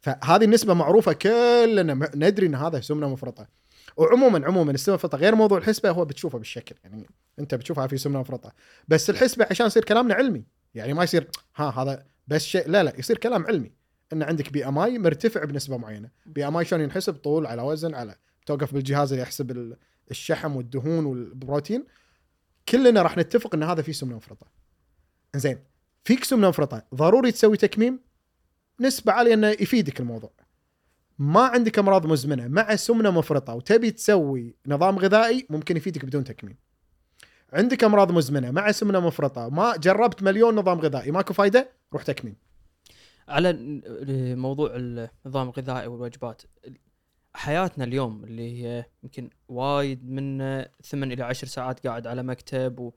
فهذه 0.00 0.44
النسبة 0.44 0.74
معروفة 0.74 1.12
كلنا 1.12 2.10
ندري 2.14 2.46
إن 2.46 2.54
هذا 2.54 2.80
سمنة 2.80 3.08
مفرطة. 3.08 3.48
وعموما 3.96 4.46
عموما 4.46 4.72
السمنة 4.72 4.94
المفرطه 4.94 5.18
غير 5.18 5.34
موضوع 5.34 5.58
الحسبة 5.58 5.90
هو 5.90 6.04
بتشوفه 6.04 6.38
بالشكل. 6.38 6.74
يعني 6.84 7.06
انت 7.40 7.54
بتشوفها 7.54 7.86
في 7.86 7.96
سمنة 7.96 8.20
مفرطه 8.20 8.52
بس 8.88 9.10
الحسبه 9.10 9.46
عشان 9.50 9.66
يصير 9.66 9.84
كلامنا 9.84 10.14
علمي. 10.14 10.44
يعني 10.74 10.94
ما 10.94 11.04
يصير 11.04 11.28
ها 11.56 11.70
هذا 11.70 12.06
بس 12.28 12.44
شيء 12.44 12.68
لا 12.68 12.82
لا 12.82 12.92
يصير 12.98 13.18
كلام 13.18 13.46
علمي. 13.46 13.72
إن 14.12 14.22
عندك 14.22 14.52
BMI 14.52 14.98
مرتفع 14.98 15.44
بنسبة 15.44 15.76
معينة. 15.76 16.10
BMI 16.26 16.64
شلون 16.64 16.82
ينحسب؟ 16.82 17.14
طول 17.14 17.46
على 17.46 17.62
وزن 17.62 17.94
على 17.94 18.16
توقف 18.46 18.74
بالجهاز 18.74 19.12
اللي 19.12 19.22
يحسب 19.22 19.50
ال- 19.50 19.76
الشحم 20.10 20.56
والدهون 20.56 21.04
والبروتين. 21.04 21.84
كلنا 22.68 23.02
راح 23.02 23.16
نتفق 23.16 23.54
إن 23.54 23.62
هذا 23.62 23.82
فيه 23.82 23.92
سمنة 23.92 24.16
مفرطه 24.16 24.46
زين 25.36 25.58
فيك 26.04 26.24
سمنة 26.24 26.48
مفرطه 26.48 26.86
ضروري 26.94 27.32
تسوي 27.32 27.56
تكميم؟ 27.56 28.00
نسبة 28.80 29.12
عالية 29.12 29.34
إنه 29.34 29.48
يفيدك 29.48 30.00
الموضوع. 30.00 30.32
ما 31.18 31.40
عندك 31.40 31.78
أمراض 31.78 32.06
مزمنة 32.06 32.48
مع 32.48 32.76
سمنة 32.76 33.10
مفرطة 33.10 33.54
وتبي 33.54 33.90
تسوي 33.90 34.56
نظام 34.66 34.98
غذائي 34.98 35.46
ممكن 35.50 35.76
يفيدك 35.76 36.04
بدون 36.04 36.24
تكميم. 36.24 36.56
عندك 37.52 37.84
أمراض 37.84 38.12
مزمنة 38.12 38.50
مع 38.50 38.72
سمنة 38.72 39.00
مفرطة 39.00 39.48
ما 39.48 39.76
جربت 39.76 40.22
مليون 40.22 40.54
نظام 40.54 40.80
غذائي 40.80 41.10
ماكو 41.10 41.34
فايدة؟ 41.34 41.70
روح 41.92 42.02
تكميم 42.02 42.36
على 43.28 43.52
موضوع 44.36 44.70
النظام 44.74 45.48
الغذائي 45.48 45.86
والوجبات 45.86 46.42
حياتنا 47.34 47.84
اليوم 47.84 48.24
اللي 48.24 48.62
هي 48.62 48.84
يمكن 49.02 49.30
وايد 49.48 50.10
من 50.10 50.38
ثمان 50.84 51.12
إلى 51.12 51.22
عشر 51.24 51.46
ساعات 51.46 51.86
قاعد 51.86 52.06
على 52.06 52.22
مكتب 52.22 52.92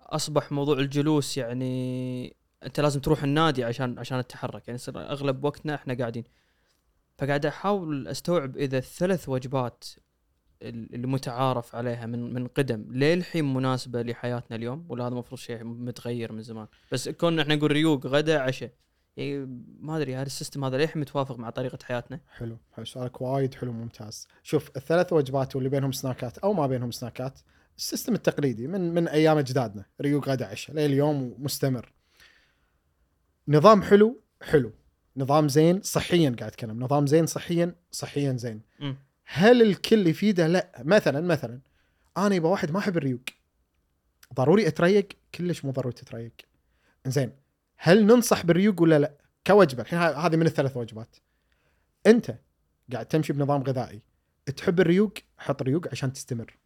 واصبح 0.00 0.52
موضوع 0.52 0.78
الجلوس 0.78 1.36
يعني 1.38 2.36
أنت 2.62 2.80
لازم 2.80 3.00
تروح 3.00 3.22
النادي 3.22 3.64
عشان 3.64 3.98
عشان 3.98 4.26
تتحرك 4.26 4.68
يعني 4.68 4.80
أغلب 4.88 5.44
وقتنا 5.44 5.74
إحنا 5.74 5.94
قاعدين. 5.94 6.24
فقاعد 7.18 7.46
أحاول 7.46 8.08
أستوعب 8.08 8.56
إذا 8.56 8.78
الثلاث 8.78 9.28
وجبات 9.28 9.84
ال- 10.68 10.94
اللي 10.94 11.06
متعارف 11.06 11.76
عليها 11.76 12.06
من 12.06 12.34
من 12.34 12.46
قدم. 12.46 12.84
للحين 12.90 13.54
مناسبة 13.54 14.02
لحياتنا 14.02 14.56
اليوم 14.56 14.86
ولا 14.88 15.04
هذا 15.04 15.12
المفروض 15.12 15.40
شيء 15.40 15.64
متغير 15.64 16.32
من 16.32 16.42
زمان. 16.42 16.66
بس 16.92 17.08
كون 17.08 17.40
إحنا 17.40 17.54
نقول 17.54 17.72
ريوق 17.72 18.06
غدا 18.06 18.40
عشاء. 18.40 18.70
يعني 19.16 19.46
ما 19.80 19.96
أدري 19.96 20.16
هل 20.16 20.26
ال 20.26 20.31
system 20.31 20.64
هذا 20.64 20.76
للحين 20.76 21.02
متوافق 21.02 21.38
مع 21.38 21.50
طريقة 21.50 21.78
حياتنا؟ 21.82 22.20
حلو. 22.36 22.56
حلو. 22.72 22.84
سؤالك 22.84 23.20
وايد 23.22 23.54
حلو 23.54 23.72
ممتاز. 23.72 24.28
شوف 24.42 24.70
الثلاث 24.76 25.12
وجبات 25.12 25.56
واللي 25.56 25.70
بينهم 25.70 25.92
سناكات 25.92 26.38
أو 26.38 26.52
ما 26.52 26.66
بينهم 26.66 26.90
سناكات 26.90 27.40
ال 27.78 27.83
system 27.83 28.14
التقليدي 28.14 28.66
من 28.66 28.94
من 28.94 29.08
أيام 29.08 29.38
أجدادنا. 29.38 29.84
ريوق 30.00 30.28
غدا 30.28 30.46
عشاء. 30.46 30.76
لليوم 30.76 31.34
مستمر. 31.38 31.92
نظام 33.48 33.82
حلو 33.82 34.20
حلو. 34.42 34.72
نظام 35.16 35.48
زين 35.48 35.82
صحيا 35.82 36.36
قاعد 36.38 36.50
أتكلم. 36.50 36.80
نظام 36.84 37.06
زين 37.06 37.26
صحيا 37.26 37.74
صحيا 37.90 38.32
زين. 38.32 38.60
مم. 38.80 38.96
هل 39.24 39.62
الكل 39.62 40.06
يفيده 40.06 40.46
لا. 40.46 40.82
مثلا 40.84 41.20
مثلا 41.20 41.60
أنا 42.16 42.34
يبقى 42.34 42.50
واحد 42.50 42.70
ما 42.70 42.78
أحب 42.78 42.96
الريوق. 42.96 43.20
ضروري 44.34 44.68
أتريق؟ 44.68 45.08
كلش 45.34 45.64
مو 45.64 45.70
ضروري 45.70 45.94
تتريق. 45.94 46.32
زين 47.06 47.32
هل 47.76 48.06
ننصح 48.06 48.46
بالريوق 48.46 48.82
ولا 48.82 48.98
لا؟ 48.98 49.14
كوجبة. 49.46 49.82
الحين 49.82 49.98
هذه 49.98 50.36
من 50.36 50.46
الثلاث 50.46 50.76
وجبات. 50.76 51.16
أنت 52.06 52.38
قاعد 52.92 53.06
تمشي 53.06 53.32
بنظام 53.32 53.62
غذائي. 53.62 54.02
تحب 54.56 54.80
الريوق؟ 54.80 55.12
حط 55.38 55.62
ريوق 55.62 55.88
عشان 55.92 56.12
تستمر. 56.12 56.58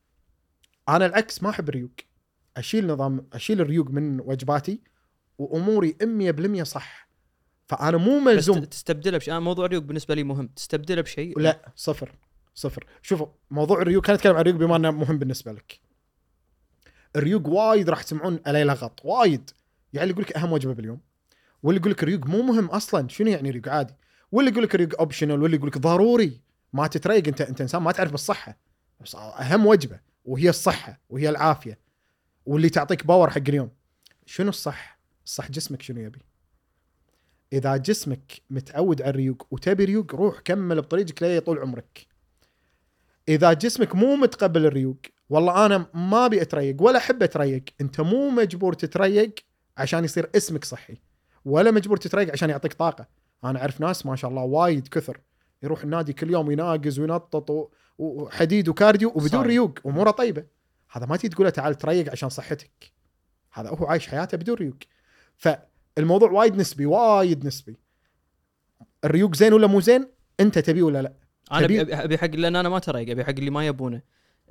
أنا 0.89 1.07
العكس 1.07 1.43
ما 1.43 1.51
أحب 1.51 1.69
الريوق. 1.69 1.91
أشيل 2.57 2.87
نظام 2.87 3.29
أشيل 3.33 3.61
الريوق 3.61 3.91
من 3.91 4.21
وجباتي 4.21 4.81
وأموري 5.39 5.97
100% 6.03 6.63
صح. 6.63 7.09
فأنا 7.67 7.97
مو 7.97 8.19
ملزوم. 8.21 8.65
تستبدله 8.65 9.19
بشيء 9.19 9.33
أنا 9.33 9.41
موضوع 9.41 9.67
الريوق 9.67 9.83
بالنسبة 9.83 10.15
لي 10.15 10.25
مهم. 10.25 10.47
تستبدله 10.47 11.03
بشيء؟ 11.03 11.39
لا. 11.39 11.73
صفر. 11.77 12.15
صفر. 12.57 12.87
شوفوا 13.03 13.27
موضوع 13.51 13.83
الريوق 13.83 14.07
خلينا 14.07 14.19
نتكلم 14.19 14.35
عن 14.35 14.41
الريوق 14.41 14.59
بما 14.59 14.77
إنه 14.77 14.91
مهم 14.91 15.19
بالنسبة 15.19 15.53
لك. 15.53 15.81
الريوق 17.17 17.49
وايد 17.49 17.91
راح 17.91 18.03
تسمعون 18.03 18.41
عليه 18.47 18.65
لغط 18.65 19.01
وايد. 19.05 19.51
يعني 19.93 20.03
اللي 20.03 20.13
يقول 20.13 20.25
لك 20.25 20.37
أهم 20.37 20.53
وجبة 20.53 20.75
باليوم 20.75 21.01
واللي 21.63 21.81
يقول 21.81 21.93
لك 21.93 22.03
الريوق 22.03 22.27
مو 22.27 22.43
مهم 22.43 22.67
أصلا. 22.67 23.09
شنو 23.09 23.29
يعني 23.29 23.51
ريوق؟ 23.51 23.69
عادي. 23.69 23.95
واللي 24.33 24.51
يقول 24.51 24.65
لك 24.65 24.75
الريوق 24.75 24.99
optional 24.99 25.43
واللي 25.43 25.57
يقول 25.57 25.69
لك 25.69 25.79
ضروري. 25.79 26.41
ما 26.73 26.87
تتريق 26.87 27.29
أنت 27.29 27.41
أنت 27.41 27.61
إنسان 27.61 27.83
ما 27.83 27.93
تعرف 27.93 28.11
بالصحه 28.11 28.59
بس 29.01 29.15
أهم 29.15 29.67
وجبة 29.67 30.01
وهي 30.25 30.49
الصحة 30.49 31.01
وهي 31.09 31.29
العافية 31.29 31.79
واللي 32.47 32.69
تعطيك 32.69 33.07
power 33.07 33.31
حق 33.31 33.49
اليوم. 33.49 33.71
شنو 34.27 34.49
الصح؟ 34.49 34.99
الصح 35.25 35.51
جسمك 35.51 35.83
شنو 35.83 36.01
يبي؟ 36.01 36.19
إذا 37.53 37.77
جسمك 37.77 38.43
متعود 38.51 39.03
على 39.03 39.11
الريوق 39.11 39.47
وتبي 39.51 39.85
ريوق 39.85 40.15
روح 40.15 40.41
كمل 40.41 40.81
بطريقك 40.81 41.23
ليه 41.23 41.39
طول 41.39 41.59
عمرك. 41.59 42.07
إذا 43.29 43.53
جسمك 43.53 43.95
مو 43.95 44.17
متقبل 44.17 44.67
الريوق 44.67 44.97
والله 45.31 45.67
أنا 45.67 45.87
ما 45.95 46.27
أبي 46.27 46.43
أتريق 46.43 46.83
ولا 46.83 46.99
أحب 46.99 47.23
أتريق، 47.23 47.65
أنت 47.81 48.01
مو 48.01 48.31
مجبور 48.31 48.73
تتريق 48.73 49.35
عشان 49.77 50.05
يصير 50.05 50.31
اسمك 50.37 50.65
صحي 50.65 50.99
ولا 51.45 51.71
مجبور 51.71 51.97
تتريق 51.97 52.33
عشان 52.33 52.51
يعطيك 52.51 52.73
طاقة. 52.73 53.07
أنا 53.45 53.61
أعرف 53.61 53.81
ناس 53.81 54.07
ما 54.07 54.17
شاء 54.17 54.31
الله 54.31 54.43
وايد 54.43 54.89
كثر 54.89 55.21
يروح 55.63 55.83
النادي 55.83 56.13
كل 56.13 56.31
يوم 56.31 56.51
يناقز 56.51 56.99
وينطط 56.99 57.71
وحديد 57.99 58.69
وكارديو 58.69 59.09
وبدون. 59.09 59.47
ريوق 59.47 59.79
أموره 59.87 60.11
طيبة. 60.11 60.45
هذا 60.91 61.07
ما 61.07 61.17
تيجي 61.17 61.35
تقول 61.35 61.45
له 61.45 61.51
تعال 61.51 61.75
تريق 61.75 62.11
عشان 62.11 62.29
صحتك. 62.29 62.93
هذا 63.53 63.69
هو 63.69 63.87
عايش 63.87 64.09
حياته 64.09 64.39
بدون 64.39 64.57
ريوق. 64.57 64.77
فالموضوع 65.37 66.31
وايد 66.31 66.57
نسبي 66.57 66.87
وايد 66.87 67.47
نسبي. 67.47 67.77
الريوق 69.05 69.35
زين 69.35 69.53
ولا 69.53 69.67
مو 69.67 69.81
زين؟ 69.81 70.09
أنت 70.41 70.59
تبيه 70.59 70.83
ولا 70.83 71.03
لا؟ 71.03 71.13
أنا 71.53 71.65
أبي 71.65 71.95
أبي 71.95 72.19
حق 72.19 72.27
لأن 72.31 72.57
أنا 72.57 72.69
ما 72.69 72.79
تريق 72.79 73.11
أبي 73.11 73.25
حق 73.25 73.31
اللي 73.31 73.51
ما 73.51 73.67
يبونه. 73.67 74.03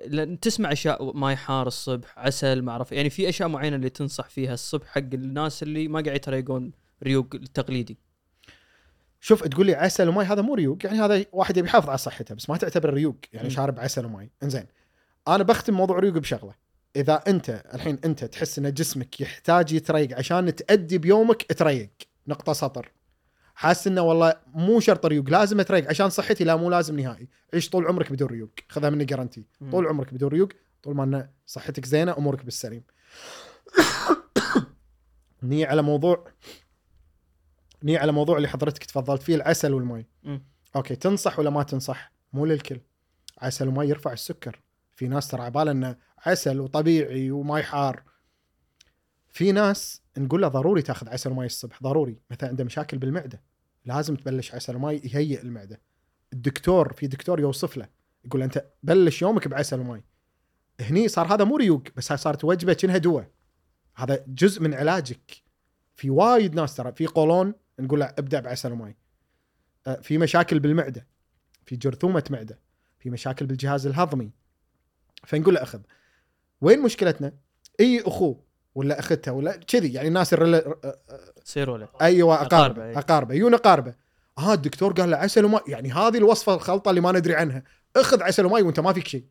لأن 0.08 0.40
تسمع 0.40 0.72
أشياء 0.72 1.18
ماي 1.18 1.36
حار 1.36 1.68
الصبح 1.68 2.20
عسل 2.20 2.62
ما 2.62 2.72
أعرف 2.72 2.92
يعني 2.92 3.10
في 3.10 3.30
أشياء 3.30 3.50
معينة 3.50 3.76
اللي 3.76 3.90
تنصح 3.90 4.30
فيها 4.30 4.54
الصبح 4.54 4.88
حق 4.88 4.98
الناس 5.14 5.64
اللي 5.64 5.88
ما 5.88 6.02
قاعد 6.02 6.16
يتريقون 6.16 6.72
ريوق 7.04 7.36
التقليدي 7.36 7.98
شوف 9.20 9.44
تقول 9.44 9.66
لي 9.66 9.74
عسل 9.74 10.10
وماي 10.10 10.26
هذا 10.26 10.42
مو 10.42 10.56
ريوق 10.56 10.78
يعني 10.86 11.00
هذا 11.00 11.26
واحد 11.32 11.58
يبي 11.58 11.68
يحافظ 11.68 11.90
على 11.90 11.98
صحته 11.98 12.36
بس 12.36 12.50
ما 12.50 12.58
تعتبر 12.58 12.94
ريوق 12.94 13.16
يعني. 13.34 13.50
شارب 13.50 13.80
عسل 13.80 14.06
وماي 14.06 14.30
إنزين. 14.44 14.66
أنا 15.28 15.44
بختم 15.44 15.74
موضوع 15.74 16.00
ريوق 16.00 16.18
بشغلة. 16.18 16.54
إذا 16.96 17.24
أنت 17.28 17.64
الحين 17.74 18.00
أنت 18.06 18.26
تحس 18.26 18.60
إن 18.60 18.74
جسمك 18.74 19.22
يحتاج 19.22 19.72
يتريق 19.72 20.18
عشان 20.18 20.56
تأدي 20.56 20.98
بيومك 20.98 21.54
تريق. 21.54 21.90
نقطة 22.28 22.54
سطر. 22.54 22.92
حاسس 23.56 23.88
إنه 23.88 24.02
والله 24.02 24.34
مو 24.54 24.80
شرط 24.80 25.06
ريوق 25.06 25.30
لازم 25.30 25.60
أتريق. 25.60 25.90
عشان 25.90 26.10
صحتي 26.10 26.44
لا 26.44 26.56
مو 26.56 26.70
لازم 26.70 27.00
نهائي. 27.00 27.28
عيش 27.54 27.70
طول 27.70 27.88
عمرك 27.88 28.12
بدون 28.12 28.28
ريوق. 28.28 28.50
خذها 28.70 28.90
مني 28.90 29.06
جارنتي 29.06 29.46
مم. 29.62 29.72
طول 29.72 29.88
عمرك 29.88 30.14
بدون 30.14 30.30
ريوق 30.30 30.50
طول 30.84 30.96
ما 30.96 31.04
إن 31.04 31.30
صحتك 31.46 31.86
زينة 31.86 32.18
أمورك 32.18 32.46
بالسليم. 32.46 32.84
نيجي 35.44 35.66
على 35.66 35.82
موضوع 35.82 36.28
نيجي 37.84 37.98
على 37.98 38.12
موضوع 38.12 38.38
اللي 38.38 38.48
حضرتك 38.48 38.84
تفضلت 38.84 39.22
فيه 39.22 39.36
العسل 39.36 39.74
والماء 39.74 40.04
مم. 40.24 40.44
okay 40.76 40.96
تنصح 40.96 41.40
ولا 41.40 41.50
ما 41.50 41.64
تنصح؟ 41.64 42.12
مو 42.34 42.46
للكل. 42.46 42.82
عسل 43.38 43.68
وماء 43.68 43.86
يرفع 43.86 44.14
السكر. 44.14 44.62
في 44.96 45.08
ناس 45.08 45.28
ترى 45.28 45.42
عباله 45.42 45.72
إنه 45.72 45.96
عسل 46.26 46.60
وطبيعي 46.60 47.32
وماي 47.32 47.64
حار. 47.64 48.04
في 49.30 49.52
ناس 49.52 50.02
نقول 50.18 50.42
له 50.42 50.48
ضروري 50.48 50.82
تاخذ 50.82 51.10
عسل 51.10 51.32
وماي 51.32 51.46
الصبح 51.46 51.84
ضروري. 51.84 52.20
مثلا 52.32 52.50
عنده 52.50 52.64
مشاكل 52.64 52.98
بالمعدة 52.98 53.42
لازم 53.86 54.16
تبلش 54.16 54.56
عسل 54.56 54.76
وماي 54.76 55.02
يهيئ 55.04 55.42
المعدة. 55.42 55.82
الدكتور 56.34 56.94
في 56.94 57.08
دكتور 57.08 57.40
يوصف 57.40 57.78
له 57.78 57.90
يقول 58.26 58.42
أنت 58.44 58.66
بلش 58.84 59.22
يومك 59.22 59.48
بعسل 59.48 59.80
وماي 59.80 60.04
هني 60.80 61.08
صار 61.08 61.34
هذا 61.34 61.44
مو 61.44 61.58
ريوق 61.58 61.84
بس 61.96 62.12
هاي 62.12 62.18
صارت 62.18 62.44
وجبة 62.44 62.74
كأنها 62.74 62.98
دواء. 62.98 63.32
هذا 63.96 64.26
جزء 64.28 64.62
من 64.62 64.74
علاجك. 64.74 65.44
في 65.96 66.10
وايد 66.10 66.56
ناس 66.56 66.76
ترى 66.76 66.92
في 66.92 67.08
قولون 67.08 67.54
نقول 67.80 68.00
له 68.00 68.06
ابدأ 68.06 68.40
بعسل 68.40 68.72
وماي 68.72 68.98
آه، 69.88 69.96
في 69.96 70.18
مشاكل 70.18 70.60
بالمعدة 70.60 71.08
في 71.66 71.76
جرثومة 71.76 72.24
معدة 72.30 72.60
في 73.00 73.10
مشاكل 73.10 73.46
بالجهاز 73.46 73.88
الهضمي. 73.88 74.32
فنقول 75.24 75.54
له 75.54 75.64
أخذ. 75.64 75.82
وين 76.62 76.82
مشكلتنا؟ 76.82 77.34
إي 77.80 78.02
اخوه 78.02 78.45
ولا 78.76 79.00
اختها 79.00 79.32
ولا 79.32 79.56
كذي 79.56 79.94
يعني 79.94 80.08
الناس 80.08 80.34
الرلا- 80.34 80.76
سيروا 81.44 81.78
له 81.78 81.88
أيوه 82.02 82.36
أقاربه، 82.36 82.48
أقاربه 82.56 82.86
أي. 82.86 82.98
أقاربه 82.98 83.34
يجون 83.36 83.54
اقاربه 83.54 83.96
آه 84.38 84.54
الدكتور 84.54 84.94
قال 84.94 85.12
له 85.12 85.18
عسل 85.18 85.46
وماء 85.46 85.70
يعني 85.70 85.92
هذه 85.94 86.18
الوصفة 86.18 86.54
الخلطة 86.54 86.90
اللي 86.90 87.02
ما 87.02 87.12
ندري 87.12 87.36
عنها. 87.36 87.64
أخذ 87.96 88.24
عسل 88.24 88.46
وماء 88.46 88.64
وأنت 88.64 88.80
ما 88.80 88.94
فيك 88.94 89.08
شيء. 89.08 89.26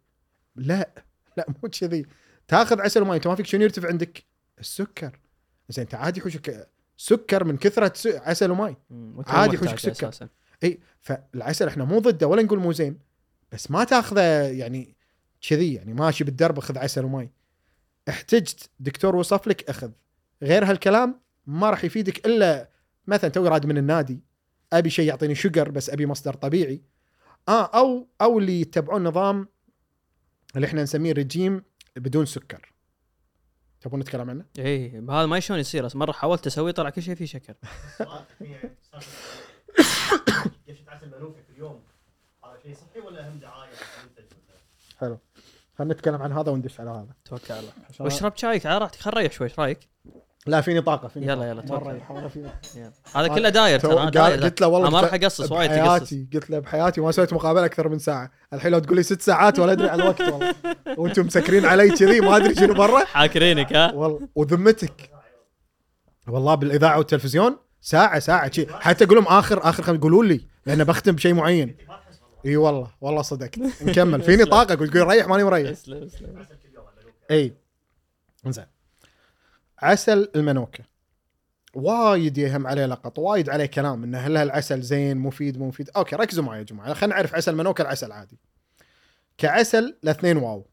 لا 0.57 0.91
لا 1.37 1.47
مو 1.63 1.69
كذي. 1.69 2.07
تاخذ 2.49 2.81
عسل 2.81 3.03
وماء 3.03 3.17
أنت 3.17 3.27
ما 3.27 3.35
فيك 3.35 3.47
شنو 3.47 3.63
يرتفع 3.63 3.89
عندك؟ 3.89 4.25
السكر. 4.61 5.19
زين 5.69 5.83
انت 5.85 5.95
عادي 5.95 6.21
يحوشك 6.21 6.69
سكر 6.97 7.45
من 7.45 7.57
كثرة 7.57 7.93
س- 7.95 8.07
عسل 8.07 8.51
وأنت 8.51 9.31
عادي 9.31 9.55
يحوشك 9.57 9.79
سكر. 9.79 10.09
أساساً. 10.09 10.29
إي 10.65 10.79
فالعسل 11.01 11.69
إحنا 11.69 11.85
مو 11.85 11.99
ضده 11.99 12.27
ولا 12.27 12.43
نقول 12.43 12.59
مو 12.59 12.73
زين 12.73 12.99
بس 13.53 13.71
ما 13.71 13.85
تاخذه 13.85 14.21
يعني 14.49 14.97
كذي 15.49 15.75
يعني 15.75 15.95
ماشي 15.95 16.25
بالدرب 16.25 16.61
خذ 16.61 16.79
عسل 16.79 17.05
وماي 17.05 17.31
احتجت 18.09 18.71
دكتور 18.81 19.17
وصف 19.17 19.47
لك 19.49 19.71
أخذ 19.71 19.91
غير 20.43 20.65
هالكلام 20.65 21.21
ما 21.47 21.71
راح 21.71 21.85
يفيدك 21.85 22.27
إلا 22.27 22.69
مثلا 23.07 23.31
توي 23.31 23.49
راد 23.49 23.67
من 23.67 23.79
النادي 23.79 24.21
أبي 24.73 24.91
شيء 24.91 25.09
يعطيني 25.09 25.35
شجر 25.35 25.71
بس 25.71 25.91
أبي 25.91 26.07
مصدر 26.07 26.35
طبيعي 26.35 26.83
آه 27.49 27.65
أو 27.65 28.09
أو 28.21 28.39
اللي 28.39 28.61
يتبعون 28.61 29.05
نظام 29.05 29.49
اللي 30.57 30.67
إحنا 30.67 30.83
نسميه 30.83 31.13
رجيم 31.13 31.63
بدون 31.97 32.27
سكر 32.27 32.73
تبون 33.81 34.01
نتكلم 34.01 34.31
عنه؟ 34.31 34.45
اي 34.59 34.99
هذا 34.99 35.27
ما 35.27 35.41
شلون 35.41 35.61
يصير 35.61 35.85
بس 35.85 35.97
مرة 35.97 36.13
حاولت 36.13 36.47
اسويه 36.47 36.73
طلع 36.73 36.91
كل 36.91 37.03
شيء 37.03 37.15
فيه 37.15 37.27
شكر 37.27 37.55
ليش 40.69 40.81
تعسل 40.87 41.11
منوفي 41.19 41.43
في 41.43 41.51
اليوم؟ 41.53 41.83
هذا 42.45 42.59
شيء 42.63 42.75
صحي 42.75 43.01
ولا 43.01 43.29
هم 43.29 43.39
دعاية؟ 43.39 43.73
حلو 44.99 45.19
خلينا 45.79 45.95
نتكلم 45.95 46.23
عن 46.23 46.33
هذا 46.33 46.51
وندش 46.51 46.81
على 46.81 46.91
هذا. 46.91 47.15
توكل 47.25 47.53
على 47.53 47.61
الله. 47.61 47.73
واشرب 48.01 48.33
شايك 48.37 48.67
على 48.67 48.79
راحتك 48.79 49.01
خل 49.01 49.11
ريح 49.15 49.33
شوي 49.33 49.47
إيش 49.47 49.59
رأيك؟ 49.59 49.89
لا 50.47 50.61
فيني 50.61 50.81
طاقة 50.81 51.09
فيني 51.09 51.27
يلا،. 51.27 51.51
يلا، 51.51 51.63
توكل. 51.63 52.01
هذا 53.15 53.29
كله 53.29 53.49
داير 53.49 53.81
ترى 53.81 53.95
قلت 54.37 54.61
له 54.61 54.67
والله 54.67 54.91
ما 54.91 55.01
راح 55.01 55.15
اقصص 55.15 55.53
وايد 55.53 55.71
تقصص 55.71 55.85
بحياتي 55.87 56.29
قلت 56.35 56.51
له 56.51 56.59
بحياتي 56.59 57.01
ما 57.01 57.13
سويت 57.13 57.33
مقابلة 57.33 57.65
أكثر 57.65 57.89
من 57.89 57.99
ساعة. 57.99 58.31
الحين 58.53 58.73
لو 58.73 58.79
تقول 58.79 58.97
لي 58.97 59.03
ست 59.03 59.23
ساعات 59.23 59.59
ولا 59.59 59.73
أدري 59.73 59.89
على 59.89 60.03
الوقت 60.03 60.21
والله. 60.21 60.55
وأنتم 60.97 61.27
مسكرين 61.27 61.65
علي 61.65 61.91
كذي 61.91 62.21
ما 62.21 62.37
أدري 62.37 62.55
شنو 62.55 62.75
برا. 62.75 63.05
حاكرينك 63.05 63.73
ها؟ 63.73 63.93
والله 63.93 64.29
وذمتك. 64.35 65.11
والله 66.29 66.55
بالإذاعة 66.55 66.99
والتلفزيون 66.99 67.57
ساعة 67.81 68.19
ساعة 68.19 68.51
شي. 68.51 68.67
حتى 68.71 69.05
أقول 69.05 69.17
لهم 69.17 69.27
آخر 69.27 69.69
آخر 69.69 69.83
خم... 69.83 70.01
قولوا 70.01 70.25
لي 70.25 70.47
لأن 70.67 70.85
بختم 70.85 71.13
بشيء 71.13 71.35
معين. 71.35 71.77
إي 72.47 72.57
والله 72.57 72.91
والله 73.01 73.23
صدقت. 73.23 73.59
نكمل. 73.83 74.23
فيني 74.23 74.45
طاقة؟ 74.45 74.75
قلت 74.75 74.93
تقول 74.93 75.07
ريح 75.07 75.27
ماني 75.29 75.45
مريح. 75.45 75.71
اسلم 75.71 76.03
اسلم. 76.03 76.47
إي. 77.31 77.55
زين 78.47 78.67
عسل 79.79 80.31
المنوكة. 80.37 80.85
وايد 81.75 82.39
يهم 82.39 82.67
عليه 82.67 82.87
لقط 82.87 83.19
وايد 83.19 83.51
عليه 83.51 83.67
كلام 83.67 84.05
إنه 84.05 84.19
هل 84.19 84.37
هالعسل 84.37 84.83
زين 84.83 85.17
مفيد 85.17 85.59
مو 85.59 85.69
مفيد؟ 85.69 85.91
أوكي 85.97 86.17
ركزوا 86.17 86.45
معي 86.45 86.59
يا 86.59 86.65
جماعة. 86.65 86.95
خلينا 86.95 87.15
نعرف 87.15 87.35
عسل 87.35 87.57
منوكة 87.57 87.83
العسل 87.83 88.13
عادي. 88.13 88.39
كعسل 89.39 89.97
الاثنين 90.05 90.37
واو. 90.37 90.67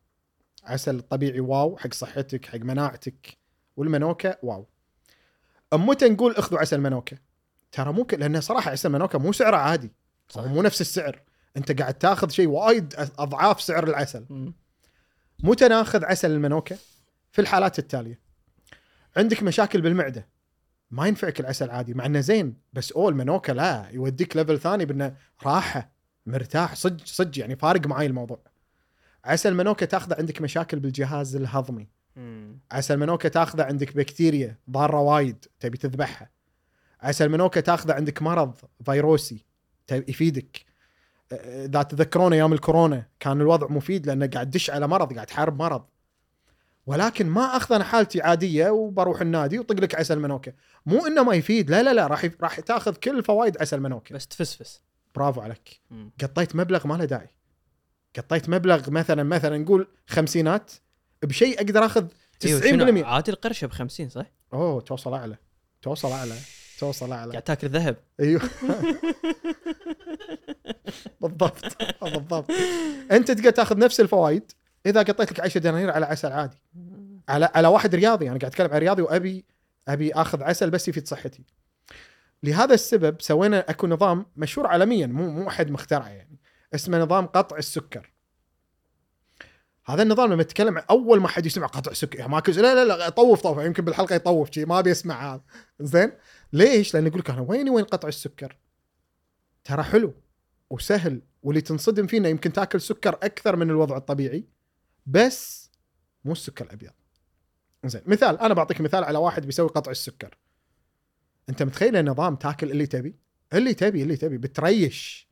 عسل 0.64 0.95
الطبيعي 0.95 1.39
واو 1.39 1.77
حق 1.77 1.93
صحتك 1.93 2.45
حق 2.45 2.60
مناعتك. 2.60 3.38
والمنوكة 3.77 4.38
واو. 4.43 4.68
متى 5.73 6.10
نقول 6.10 6.35
اخذوا 6.35 6.60
عسل 6.60 6.81
منوكة. 6.81 7.18
ترى 7.72 7.93
ممكن 7.93 8.19
لأنه 8.19 8.39
صراحة 8.39 8.72
عسل 8.72 8.89
منوكة 8.89 9.19
مو 9.19 9.34
سعره 9.34 9.57
عادي. 9.57 9.91
صح. 10.30 10.43
مو 10.43 10.61
نفس 10.61 10.81
السعر. 10.81 11.22
انت 11.57 11.81
قاعد 11.81 11.93
تاخذ 11.93 12.29
شيء 12.29 12.47
وايد 12.47 12.93
اضعاف 13.19 13.61
سعر 13.61 13.87
العسل. 13.87 14.25
متى 15.43 15.67
ناخذ 15.67 16.05
عسل 16.05 16.31
المنوكة؟ 16.31 16.77
في 17.31 17.41
الحالات 17.41 17.79
التالية 17.79 18.19
عندك 19.17 19.43
مشاكل 19.43 19.81
بالمعدة 19.81 20.27
ما 20.91 21.07
ينفعك 21.07 21.39
العسل 21.39 21.69
عادي 21.69 21.93
مع 21.93 22.05
إنه 22.05 22.19
زين 22.19 22.57
بس 22.73 22.91
أو 22.91 23.09
المنوكة 23.09 23.53
لا 23.53 23.89
يوديك 23.91 24.37
level 24.38 24.59
ثاني 24.59 24.85
بإنه 24.85 25.15
راحة 25.45 25.91
مرتاح 26.25 26.75
صدق 26.75 27.05
صدق 27.05 27.39
يعني 27.39 27.55
فارق 27.55 27.87
معي 27.87 28.05
الموضوع 28.05 28.39
عسل 29.25 29.53
منوكه 29.53 29.85
تاخذه 29.85 30.15
عندك 30.19 30.41
مشاكل 30.41 30.79
بالجهاز 30.79 31.35
الهضمي 31.35 31.87
مم. 32.15 32.59
عسل 32.71 32.97
منوكه 32.97 33.29
تاخذه 33.29 33.63
عندك 33.63 33.95
بكتيريا 33.95 34.57
ضارة 34.69 34.99
وايد 34.99 35.45
تبي 35.59 35.77
تذبحها 35.77 36.29
عسل 37.01 37.29
منوكه 37.29 37.61
تاخذه 37.61 37.93
عندك 37.93 38.21
مرض 38.21 38.57
فيروسي 38.85 39.45
يفيدك 39.91 40.65
إذا 41.33 41.83
تذكرون 41.83 42.33
أيام 42.33 42.53
الكورونا 42.53 43.05
كان 43.19 43.41
الوضع 43.41 43.67
مفيد 43.67 44.07
لأنه 44.07 44.27
قاعد 44.27 44.49
تدش 44.49 44.69
على 44.69 44.87
مرض 44.87 45.13
قاعد 45.13 45.27
تحارب 45.27 45.61
مرض. 45.61 45.83
ولكن 46.85 47.27
ما 47.27 47.41
اخذ 47.57 47.75
أنا 47.75 47.83
حالتي 47.83 48.21
عادية 48.21 48.69
وبروح 48.69 49.21
النادي 49.21 49.59
وطق 49.59 49.75
لك 49.75 49.95
عسل 49.95 50.19
منوكة. 50.19 50.53
مو 50.85 51.07
إنه 51.07 51.23
ما 51.23 51.33
يفيد 51.33 51.69
لا 51.69 51.83
لا 51.83 51.93
لا 51.93 52.07
راح 52.07 52.23
يف- 52.23 52.41
راح 52.41 52.59
تأخذ 52.59 52.95
كل 52.95 53.23
فوائد 53.23 53.61
عسل 53.61 53.79
منوكة. 53.79 54.15
بس 54.15 54.27
تفسفس. 54.27 54.81
برافو 55.15 55.41
عليك. 55.41 55.81
قطيت 56.21 56.55
مبلغ 56.55 56.87
ما 56.87 56.93
له 56.93 57.05
داعي. 57.05 57.29
قطيت 58.17 58.49
مبلغ 58.49 58.89
مثلا 58.89 59.23
مثلا 59.23 59.57
نقول 59.57 59.87
خمسينات 60.07 60.71
بشيء 61.23 61.57
أقدر 61.57 61.85
أخذ 61.85 62.07
90% 62.39 62.45
أيوة، 62.45 62.87
شنو؟ 62.87 63.05
عادي 63.05 63.31
القرشة 63.31 63.67
ب 63.67 63.71
50 63.71 64.09
صح؟ 64.09 64.25
أوه 64.53 64.81
توصل 64.81 65.13
أعلى 65.13 65.35
توصل 65.81 66.11
أعلى. 66.11 66.35
توصل 66.81 67.11
أعلى. 67.11 67.31
قاعد 67.31 67.43
تاكل 67.43 67.67
ذهب. 67.69 67.97
أيوه. 68.19 68.41
بالضبط. 71.21 71.83
بالضبط. 72.01 72.51
أنت 73.11 73.31
تقدر 73.31 73.49
تاخذ 73.49 73.77
نفس 73.77 73.99
الفوائد 73.99 74.51
إذا 74.85 74.99
قطيت 74.99 75.31
لك 75.31 75.39
10 75.39 75.61
دنانير 75.61 75.91
على 75.91 76.05
عسل 76.05 76.31
عادي. 76.31 76.57
على 77.29 77.49
على 77.55 77.67
واحد 77.67 77.95
رياضي. 77.95 78.29
أنا 78.29 78.39
قاعد 78.39 78.51
أتكلم 78.51 78.71
عن 78.71 78.79
رياضي 78.79 79.01
وأبي 79.01 79.45
أبي 79.87 80.13
أخذ 80.13 80.43
عسل 80.43 80.69
بس 80.69 80.87
يفيد 80.87 81.07
صحتي. 81.07 81.43
لهذا 82.43 82.73
السبب 82.73 83.21
سوينا 83.21 83.69
أكو 83.69 83.87
نظام 83.87 84.25
مشهور 84.35 84.67
عالميا 84.67 85.07
مو 85.07 85.29
مو 85.31 85.47
أحد 85.47 85.71
مخترعه 85.71 86.09
يعني. 86.09 86.39
اسمه 86.75 86.99
نظام 86.99 87.25
قطع 87.25 87.57
السكر. 87.57 88.11
هذا 89.85 90.03
النظام 90.03 90.33
لما 90.33 90.43
تتكلم 90.43 90.77
أول 90.89 91.19
ما 91.19 91.27
حد 91.27 91.45
يسمع 91.45 91.67
قطع 91.67 91.93
سكر 91.93 92.27
ما 92.27 92.39
كز... 92.39 92.59
لا 92.59 92.75
لا 92.75 92.97
لا 92.97 93.09
طوف 93.09 93.41
طوف. 93.41 93.57
يمكن 93.57 93.85
بالحلقة 93.85 94.15
يطوف 94.15 94.51
شيء 94.51 94.65
ما 94.65 94.79
أبي 94.79 94.91
أسمع 94.91 95.33
هذا. 95.33 95.41
زين؟ 95.79 96.11
ليش؟ 96.53 96.93
لأن 96.93 97.07
يقول 97.07 97.19
لك 97.19 97.29
أنا 97.29 97.41
ويني 97.41 97.69
وين 97.69 97.85
قطع 97.85 98.07
السكر؟ 98.07 98.57
ترى 99.63 99.83
حلو 99.83 100.13
وسهل 100.69 101.21
واللي 101.43 101.61
تنصدم 101.61 102.07
فيه 102.07 102.17
انه 102.17 102.27
يمكن 102.27 102.53
تاكل 102.53 102.81
سكر 102.81 103.13
أكثر 103.13 103.55
من 103.55 103.69
الوضع 103.69 103.97
الطبيعي 103.97 104.45
بس 105.05 105.71
مو 106.25 106.31
السكر 106.31 106.65
الأبيض. 106.65 106.91
زين 107.85 108.01
مثال 108.05 108.39
أنا 108.39 108.53
بعطيك 108.53 108.81
مثال 108.81 109.03
على 109.03 109.17
واحد 109.17 109.45
بيسوي 109.45 109.69
قطع 109.69 109.91
السكر. 109.91 110.37
أنت 111.49 111.63
متخيل 111.63 111.95
النظام 111.95 112.35
تاكل 112.35 112.71
اللي 112.71 112.87
تبي؟ 112.87 113.15
اللي 113.53 113.73
تبي 113.73 114.03
اللي 114.03 114.17
تبي 114.17 114.37
بتريش 114.37 115.31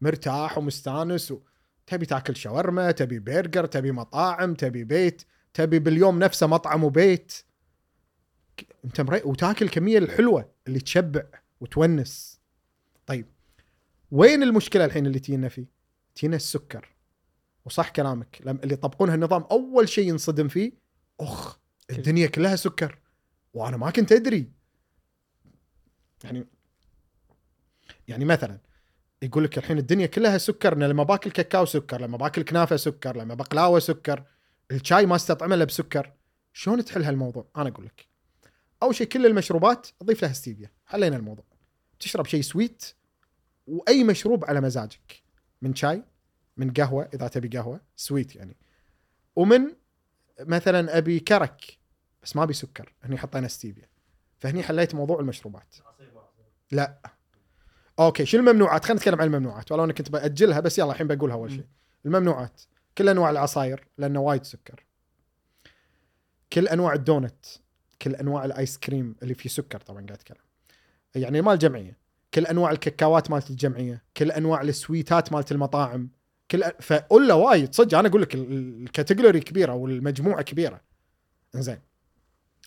مرتاح 0.00 0.58
ومستانس 0.58 1.32
و... 1.32 1.40
تبي 1.86 2.06
تاكل 2.06 2.36
شاورما، 2.36 2.90
تبي 2.90 3.18
برجر، 3.18 3.66
تبي 3.66 3.92
مطاعم، 3.92 4.54
تبي 4.54 4.84
بيت، 4.84 5.22
تبي 5.54 5.78
باليوم 5.78 6.18
نفسه 6.18 6.46
مطعم 6.46 6.84
وبيت. 6.84 7.32
انت 8.84 9.00
مري... 9.00 9.22
وتاكل 9.24 9.64
الكمية 9.64 9.98
الحلوة 9.98 10.50
اللي 10.66 10.80
تشبع 10.80 11.22
وتونس. 11.60 12.40
طيب 13.06 13.26
وين 14.10 14.42
المشكلة 14.42 14.84
الحين 14.84 15.06
اللي 15.06 15.18
تينا 15.18 15.48
فيه؟ 15.48 15.66
تينا 16.14 16.36
السكر. 16.36 16.88
وصح 17.64 17.88
كلامك 17.88 18.38
لما 18.44 18.62
اللي 18.62 18.74
يطبقون 18.74 19.10
هالنظام 19.10 19.44
أول 19.50 19.88
شيء 19.88 20.08
ينصدم 20.08 20.48
فيه 20.48 20.72
أخ 21.20 21.58
الدنيا 21.90 22.26
كلها 22.26 22.56
سكر 22.56 22.98
وأنا 23.54 23.76
ما 23.76 23.90
كنت 23.90 24.12
أدري. 24.12 24.50
يعني 26.24 26.46
يعني 28.08 28.24
مثلا 28.24 28.58
يقول 29.22 29.44
لك 29.44 29.58
الحين 29.58 29.78
الدنيا 29.78 30.06
كلها 30.06 30.38
سكر 30.38 30.72
أنا 30.72 30.84
لما 30.84 31.02
باكل 31.02 31.30
كاكاو 31.30 31.64
سكر 31.64 32.00
لما 32.00 32.16
باكل 32.16 32.42
كنافة 32.42 32.76
سكر 32.76 33.16
لما 33.16 33.34
بقلاوة 33.34 33.78
سكر 33.78 34.24
الشاي 34.70 35.06
ما 35.06 35.16
استطعمه 35.16 35.54
إلا 35.54 35.64
بسكر 35.64 36.12
شلون 36.52 36.84
تحل 36.84 37.02
هالموضوع 37.02 37.46
أنا 37.56 37.68
أقول 37.68 37.86
لك 37.86 38.06
أول 38.82 38.94
شيء 38.94 39.06
كل 39.06 39.26
المشروبات 39.26 39.86
أضيف 40.02 40.22
لها 40.22 40.32
ستيفيا. 40.32 40.70
حلينا 40.86 41.16
الموضوع. 41.16 41.44
تشرب 42.00 42.26
شيء 42.26 42.40
sweet 42.40 42.84
وأي 43.66 44.04
مشروب 44.04 44.44
على 44.44 44.60
مزاجك. 44.60 45.22
من 45.62 45.74
شاي 45.74 46.02
من 46.56 46.72
قهوة 46.72 47.08
إذا 47.14 47.28
تبي 47.28 47.58
قهوة 47.58 47.80
sweet 47.96 48.36
يعني. 48.36 48.56
ومن 49.36 49.76
مثلا 50.40 50.98
أبي 50.98 51.20
كرك 51.20 51.78
بس 52.22 52.36
ما 52.36 52.42
أبي 52.42 52.52
سكر. 52.52 52.94
هني 53.02 53.18
حطينا 53.18 53.48
ستيفيا. 53.48 53.88
فهني 54.40 54.62
حليت 54.62 54.94
موضوع 54.94 55.20
المشروبات. 55.20 55.74
لا. 56.70 57.00
أوكي 57.98 58.26
شو 58.26 58.36
الممنوعات؟ 58.38 58.84
خلينا 58.84 59.00
نتكلم 59.00 59.20
عن 59.20 59.26
الممنوعات. 59.26 59.72
ولو 59.72 59.84
أنا 59.84 59.92
كنت 59.92 60.10
بأجلها 60.10 60.60
بس 60.60 60.78
يلا 60.78 60.92
الحين 60.92 61.06
بقولها 61.06 61.34
أول 61.34 61.50
شيء. 61.50 61.66
الممنوعات. 62.06 62.62
كل 62.98 63.08
أنواع 63.08 63.30
العصاير 63.30 63.88
لأنه 63.98 64.20
وايد 64.20 64.44
سكر. 64.44 64.84
كل 66.52 66.68
أنواع 66.68 66.92
الدونت. 66.92 67.46
كل 68.02 68.14
أنواع 68.14 68.44
ال 68.44 68.52
ice 68.52 68.78
cream 68.78 69.16
اللي 69.22 69.34
فيه 69.34 69.48
سكر 69.48 69.80
طبعا 69.80 70.06
قاعد 70.06 70.10
أتكلم. 70.10 70.44
يعني 71.14 71.42
مال 71.42 71.58
جمعيه 71.58 71.98
كل 72.34 72.46
أنواع 72.46 72.70
الكاكاوات 72.70 73.30
مالت 73.30 73.50
الجمعية. 73.50 74.04
كل 74.16 74.30
أنواع 74.30 74.62
السويتات 74.62 75.32
مالت 75.32 75.52
المطاعم. 75.52 76.10
كل 76.50 76.62
فقله 76.80 77.34
وايد 77.34 77.74
صدق 77.74 77.98
أنا 77.98 78.08
أقول 78.08 78.22
لك 78.22 78.34
ال- 78.34 78.52
ال- 78.52 78.82
ال 78.82 78.88
category 78.88 79.40
كبيرة 79.40 79.72
والمجموعه 79.72 80.42
كبيرة. 80.42 80.80
زين 81.54 81.80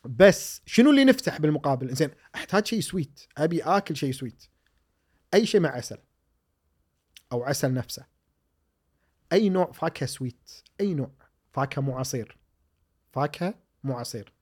بس 0.06 0.62
شنو 0.66 0.90
اللي 0.90 1.06
نفتح 1.06 1.40
بالمقابل؟ 1.40 1.96
زين 1.96 2.10
أحتاج 2.36 2.66
شيء 2.66 2.80
sweet. 2.80 3.20
أبي 3.38 3.64
آكل 3.64 3.96
شيء 3.96 4.12
sweet. 4.12 4.44
أي 5.34 5.46
شيء 5.46 5.62
مع 5.62 5.70
عسل. 5.70 5.98
أو 7.32 7.44
عسل 7.44 7.74
نفسه. 7.74 8.06
أي 9.34 9.50
نوع 9.50 9.72
فاكهة 9.72 10.08
sweet. 10.08 10.52
أي 10.82 10.94
نوع. 10.94 11.12
فاكهة 11.52 11.82
مو 11.82 11.98
عصير 11.98 12.38
فاكهة 13.12 13.54
مو 13.84 13.94
عصير 13.94 14.34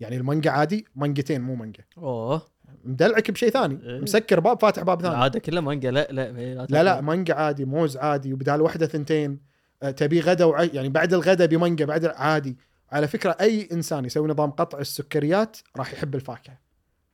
يعني 0.00 0.16
المانجا 0.16 0.50
عادي 0.50 0.86
مانجتين 0.96 1.40
مو 1.40 1.54
مانجا. 1.54 1.84
أوه. 1.98 2.46
مدلعك 2.84 3.30
بشيء 3.30 3.50
ثاني 3.50 3.80
إيه. 3.82 4.00
مسكر 4.00 4.40
باب 4.40 4.60
فاتح 4.60 4.82
باب 4.82 5.02
ثاني. 5.02 5.14
العادة 5.14 5.38
كلها 5.38 5.60
مانجا 5.60 5.90
لا 5.90 6.08
لا 6.10 6.32
لا 6.68 6.82
لا 6.82 7.00
مانجا 7.00 7.34
عادي 7.34 7.64
موز 7.64 7.96
عادي 7.96 8.32
وبدال 8.32 8.60
واحدة 8.60 8.86
ثنتين 8.86 9.40
أه، 9.82 9.90
تبي 9.90 10.20
غدا 10.20 10.44
وع... 10.44 10.62
يعني 10.62 10.88
بعد 10.88 11.14
الغدا 11.14 11.46
بمانجا 11.46 11.84
بعد 11.84 12.04
عادي. 12.04 12.56
على 12.92 13.08
فكرة 13.08 13.36
أي 13.40 13.68
إنسان 13.72 14.04
يسوي 14.04 14.28
نظام 14.28 14.50
قطع 14.50 14.78
السكريات 14.78 15.56
راح 15.76 15.92
يحب 15.92 16.14
الفاكهة 16.14 16.58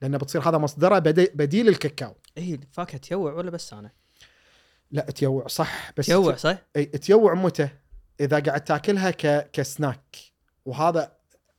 لأنه 0.02 0.19
بتصير 0.19 0.48
هذا 0.48 0.59
مصدره 0.59 0.98
بدي... 0.98 1.31
بديل 1.35 1.69
الكاكاو. 1.69 2.15
اي 2.39 2.55
الفاكهة 2.55 2.98
تيوع 2.98 3.32
ولا 3.32 3.51
بس 3.51 3.73
أنا؟ 3.73 3.90
لا 4.90 5.02
تيوع 5.02 5.47
صح 5.47 5.93
بس 5.97 6.06
تيوع 6.06 6.36
صح؟ 6.36 6.59
إي 6.77 6.85
تيوع 6.85 7.35
متى؟ 7.35 7.69
إذا 8.20 8.39
قاعد 8.39 8.65
تاكلها 8.65 9.11
ك... 9.11 9.51
كسناك. 9.52 10.16
وهذا 10.65 11.12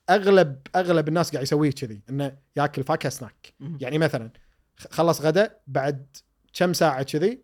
أغلب 0.10 0.58
أغلب 0.76 1.08
الناس 1.08 1.32
قاعد 1.32 1.44
يسويه 1.44 1.72
كذي 1.72 2.02
إنه 2.10 2.38
ياكل 2.56 2.84
فاكهة 2.84 3.10
سناك. 3.10 3.54
يعني 3.80 3.98
مثلا 3.98 4.32
خلص 4.78 5.22
غدا 5.22 5.58
بعد 5.68 6.18
كم 6.54 6.74
ساعة 6.74 7.04
كذي 7.04 7.42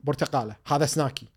برتقالة 0.00 0.56
هذا 0.66 0.86
سناكي. 0.86 1.28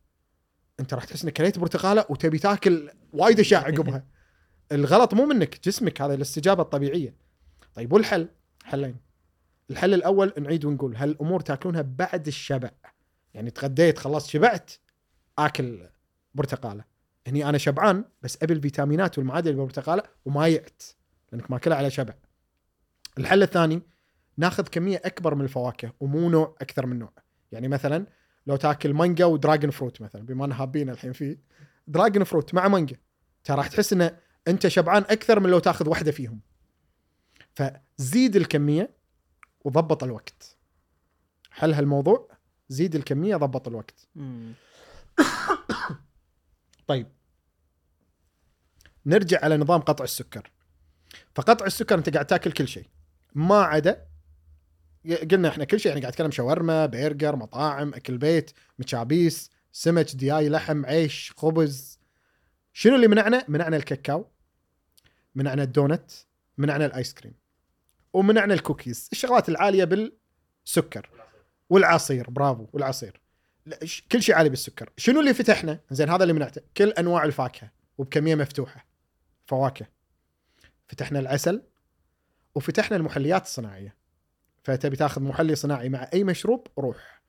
أنت 0.80 0.94
راح 0.94 1.04
تحس 1.04 1.24
إنك 1.24 1.34
كليت 1.34 1.60
برتقالة 1.60 2.06
وتبي 2.10 2.38
تاكل 2.38 2.92
وايد 3.14 3.40
أشياء 3.40 3.64
عقبها. 3.64 4.06
الغلط 4.72 5.14
مو 5.14 5.26
منك 5.26 5.60
جسمك 5.64 6.02
هذا 6.02 6.14
الاستجابة 6.14 6.64
الطبيعية. 6.64 7.16
طيب 7.76 7.94
والحل؟ 7.94 8.28
حلين. 8.64 8.98
الحل 9.70 9.94
الأول 9.94 10.34
نعيد 10.40 10.66
ونقول 10.66 10.96
هالامور 10.96 11.40
تاكلونها 11.40 11.82
بعد 11.82 12.28
الشبع؟ 12.28 12.72
يعني 13.34 13.52
تغديت 13.52 13.98
خلصت 13.98 14.30
شبعت 14.30 14.72
آكل 15.40 15.90
برتقالة. 16.36 16.84
هني 17.30 17.50
أنا 17.50 17.58
شبعان 17.58 18.06
بس 18.22 18.38
أبي 18.44 18.54
الفيتامينات 18.54 19.18
والمعادن 19.18 19.50
اللي 19.50 19.58
بالبرتقاله 19.58 20.04
وما 20.26 20.48
يعت 20.48 20.84
لأنك 21.32 21.52
ماكلها 21.52 21.78
على 21.78 21.92
شبع. 21.92 22.14
الحل 23.18 23.44
الثاني 23.44 23.82
ناخذ 24.38 24.64
كمية 24.64 25.02
أكبر 25.06 25.36
من 25.36 25.42
الفواكه 25.42 25.94
ومو 26.00 26.30
نوع 26.30 26.56
أكثر 26.62 26.86
من 26.86 27.00
نوع. 27.00 27.14
يعني 27.52 27.68
مثلا 27.68 28.06
لو 28.48 28.56
تاكل 28.56 28.94
مانجا 28.94 29.26
ودراجون 29.26 29.72
فروت 29.72 30.02
مثلا 30.02 30.26
بما 30.26 30.46
إن 30.46 30.52
هابين 30.52 30.90
الحين 30.90 31.14
فيه 31.14 31.44
dragon 31.88 32.24
fruit 32.24 32.54
مع 32.54 32.68
مانجا 32.68 32.96
ترى 33.44 33.58
راح 33.58 33.68
تحس 33.68 33.94
ان 33.94 34.18
أنت 34.48 34.68
شبعان 34.68 35.02
أكثر 35.02 35.40
من 35.40 35.50
لو 35.50 35.60
تاخذ 35.60 35.90
واحدة 35.90 36.12
فيهم. 36.12 36.42
فزيد 37.56 38.36
الكمية 38.36 38.96
وضبط 39.66 40.04
الوقت. 40.04 40.58
حل 41.52 41.74
هالموضوع؟ 41.74 42.30
زيد 42.70 42.96
الكمية 42.96 43.36
ضبط 43.36 43.68
الوقت. 43.68 44.08
طيب. 46.88 47.08
نرجع 49.06 49.40
على 49.44 49.58
نظام 49.58 49.82
قطع 49.82 50.04
السكر. 50.04 50.52
فقطع 51.36 51.66
السكر 51.66 51.98
انت 51.98 52.10
قاعد 52.10 52.26
تاكل 52.26 52.52
كل 52.52 52.68
شيء. 52.68 52.86
ما 53.36 53.62
عدا 53.62 54.06
قلنا 55.32 55.50
إحنا 55.50 55.64
كل 55.64 55.80
شيء 55.80 55.90
يعني 55.90 56.02
قاعد 56.02 56.14
نتكلم 56.14 56.32
شاورما 56.32 56.86
برجر 56.86 57.36
مطاعم 57.36 57.94
أكل 57.94 58.18
بيت 58.18 58.52
مشابيس 58.80 59.52
سمك 59.72 60.16
دياي 60.16 60.50
لحم 60.50 60.86
عيش 60.86 61.34
خبز. 61.38 62.00
شنو 62.74 62.96
اللي 62.96 63.08
منعنا؟ 63.08 63.46
منعنا 63.48 63.78
الكاكاو 63.78 64.26
منعنا 65.36 65.64
الدونت 65.64 66.12
منعنا 66.58 66.86
ال 66.86 66.93
ice 66.93 67.14
cream. 67.14 67.34
ومنعنا 68.14 68.54
الكوكيز 68.54 69.10
الشغلات 69.12 69.50
العالية 69.50 69.84
بالسكر. 69.84 71.10
والعصير 71.70 72.30
برافو 72.30 72.68
والعصير. 72.74 73.22
كل 74.12 74.24
شيء 74.24 74.36
عالي 74.36 74.50
بالسكر. 74.50 74.90
شنو 74.98 75.20
اللي 75.20 75.34
فتحنا؟ 75.34 75.80
زين 75.92 76.10
هذا 76.10 76.24
اللي 76.24 76.34
منعته. 76.34 76.62
كل 76.78 76.90
أنواع 76.90 77.24
الفاكهة 77.24 77.72
وبكمية 77.98 78.36
مفتوحة. 78.36 78.89
فواكه. 79.50 79.86
فتحنا 80.88 81.20
العسل 81.20 81.62
وفتحنا 82.56 82.98
المحليات 82.98 83.46
الصناعية. 83.46 83.96
فتبي 84.64 84.96
تاخذ 84.96 85.22
محلي 85.22 85.56
صناعي 85.56 85.90
مع 85.90 86.10
أي 86.14 86.24
مشروب 86.24 86.68
روح. 86.80 87.22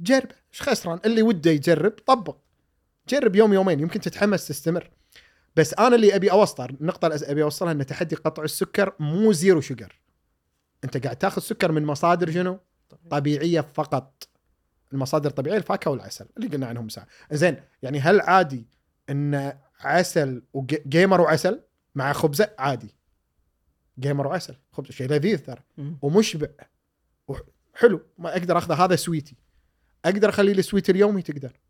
جرب. 0.00 0.28
إيش 0.52 0.62
خسران؟ 0.62 1.00
اللي 1.04 1.22
وده 1.22 1.50
يجرب 1.50 1.90
طبق. 1.90 2.36
جرب 3.08 3.36
يوم 3.36 3.54
يومين 3.54 3.80
يمكن 3.80 4.00
تتحمس 4.00 4.48
تستمر. 4.48 4.90
بس 5.56 5.74
أنا 5.74 5.96
اللي 5.96 6.16
أبي 6.16 6.30
أوصل 6.30 6.76
النقطة 6.80 7.06
اللي 7.06 7.30
أبي 7.30 7.42
أوصلها 7.42 7.72
إن 7.72 7.86
تحدي 7.86 8.16
قطع 8.16 8.42
السكر 8.42 8.94
مو 8.98 9.32
zero 9.32 9.60
sugar 9.60 10.00
أنت 10.84 10.96
قاعد 11.04 11.16
تاخذ 11.16 11.42
سكر 11.42 11.72
من 11.72 11.84
مصادر 11.84 12.30
شنو؟ 12.30 12.60
طبيعية 13.10 13.60
فقط. 13.60 14.28
المصادر 14.92 15.30
الطبيعية 15.30 15.58
الفاكهة 15.58 15.90
والعسل 15.90 16.26
اللي 16.36 16.48
قلنا 16.48 16.66
عنهم 16.66 16.88
ساعه 16.88 17.06
زين 17.32 17.56
يعني 17.82 18.00
هل 18.00 18.20
عادي 18.20 18.66
إن 19.10 19.58
عسل 19.80 20.42
وجيمر 20.52 21.20
وعسل 21.20 21.62
مع 21.94 22.12
خبزة 22.12 22.50
عادي. 22.58 22.94
جيمر 23.98 24.26
وعسل 24.26 24.56
خبز 24.72 24.90
شيء 24.90 25.08
لذيذ 25.08 25.38
ترى. 25.38 25.62
ومشبع. 26.02 26.48
وحلو 27.28 28.00
ما 28.18 28.32
أقدر 28.32 28.58
اخذه 28.58 28.84
هذا 28.84 28.96
sweet 28.96 29.25
ي. 29.25 29.36
أقدر 30.04 30.28
أخلي 30.28 30.52
ال 30.52 30.58
sweet 30.58 30.90
اليومي 30.90 31.22
تقدر. 31.22 31.60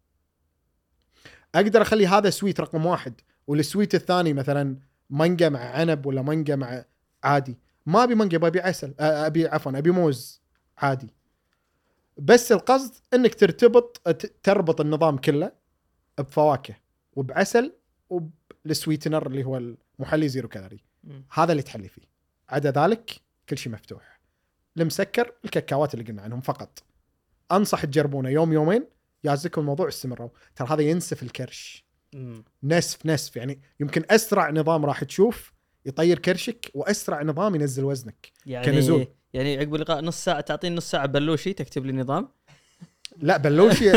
أقدر 1.55 1.83
أخلي 1.83 2.07
هذا 2.07 2.31
sweet 2.31 2.61
رقم 2.61 2.87
واحد. 2.87 3.21
وال 3.47 3.60
sweet 3.60 3.95
الثاني 3.95 4.33
مثلا 4.33 4.77
مانجا 5.11 5.49
مع 5.49 5.61
عنب 5.61 6.07
ولا 6.07 6.23
مانجا 6.23 6.57
مع 6.57 6.85
عادي. 7.25 7.59
ما 7.87 8.05
أبي 8.05 8.15
مانجا 8.15 8.47
أبي 8.47 8.61
عسل 8.61 8.95
أبي 9.01 9.49
عفوا 9.49 9.79
أبي 9.79 9.91
موز 9.91 10.43
عادي. 10.79 11.15
بس 12.17 12.53
القصد 12.53 12.95
إنك 13.15 13.35
ترتبط 13.35 13.97
تربط 14.43 14.81
النظام 14.81 15.17
كله 15.17 15.53
بفواكه. 16.19 16.75
وبعسل 17.13 17.73
وبال 18.11 18.40
sweetener 18.40 19.27
اللي 19.27 19.45
هو 19.45 19.75
المحلي 19.99 20.29
zero 20.29 20.49
calorie. 20.49 20.85
هذا 21.33 21.53
اللي 21.53 21.63
تحلي 21.63 21.89
فيه. 21.89 22.03
عدا 22.49 22.71
ذلك 22.71 23.11
كل 23.49 23.59
شيء 23.59 23.73
مفتوح. 23.73 24.21
المسكر 24.77 25.33
الكاكاوات 25.45 25.95
اللي 25.95 26.05
قلنا 26.05 26.23
عنهم 26.23 26.41
فقط. 26.41 26.83
أنصح 27.53 27.85
تجربونه 27.85 28.29
يوم 28.29 28.53
يومين 28.53 28.85
يعزكم 29.25 29.61
الموضوع 29.61 29.89
استمروا. 29.89 30.29
ترى 30.57 30.69
هذا 30.69 30.83
ينسف 30.83 31.23
الكرش. 31.23 31.85
مم. 32.15 32.45
نسف 32.63 33.07
نسف. 33.07 33.37
يعني 33.37 33.61
يمكن 33.81 34.05
أسرع 34.11 34.51
نظام 34.51 34.87
راح 34.87 35.05
تشوف 35.05 35.53
يطير 35.87 36.19
كرشك 36.19 36.71
وأسرع 36.75 37.23
نظام 37.23 37.55
ينزل 37.55 37.85
وزنك. 37.85 38.33
يعني 38.47 38.67
كنزول. 38.67 39.07
يعني 39.33 39.59
عقب 39.59 39.75
اللقاء 39.75 40.01
نص 40.01 40.25
ساعة 40.25 40.41
تعطيني 40.41 40.77
نص 40.77 40.91
ساعة 40.91 41.07
بلوشي 41.07 41.53
تكتب 41.53 41.87
لي 41.87 41.93
نظام. 41.93 42.29
لا 43.19 43.37
بلوشي 43.37 43.93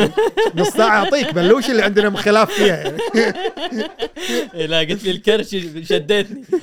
نص 0.56 0.70
ساعة 0.70 1.04
أعطيك 1.04 1.34
بلوشي 1.34 1.72
اللي 1.72 1.82
عندنا 1.84 2.18
خلاف 2.18 2.52
فيها. 2.52 2.76
يعني 2.76 2.98
إيه 4.54 4.66
لا 4.66 4.80
قلت 4.80 5.04
لي 5.04 5.12
الكرش 5.12 5.50
شديتني 5.90 6.44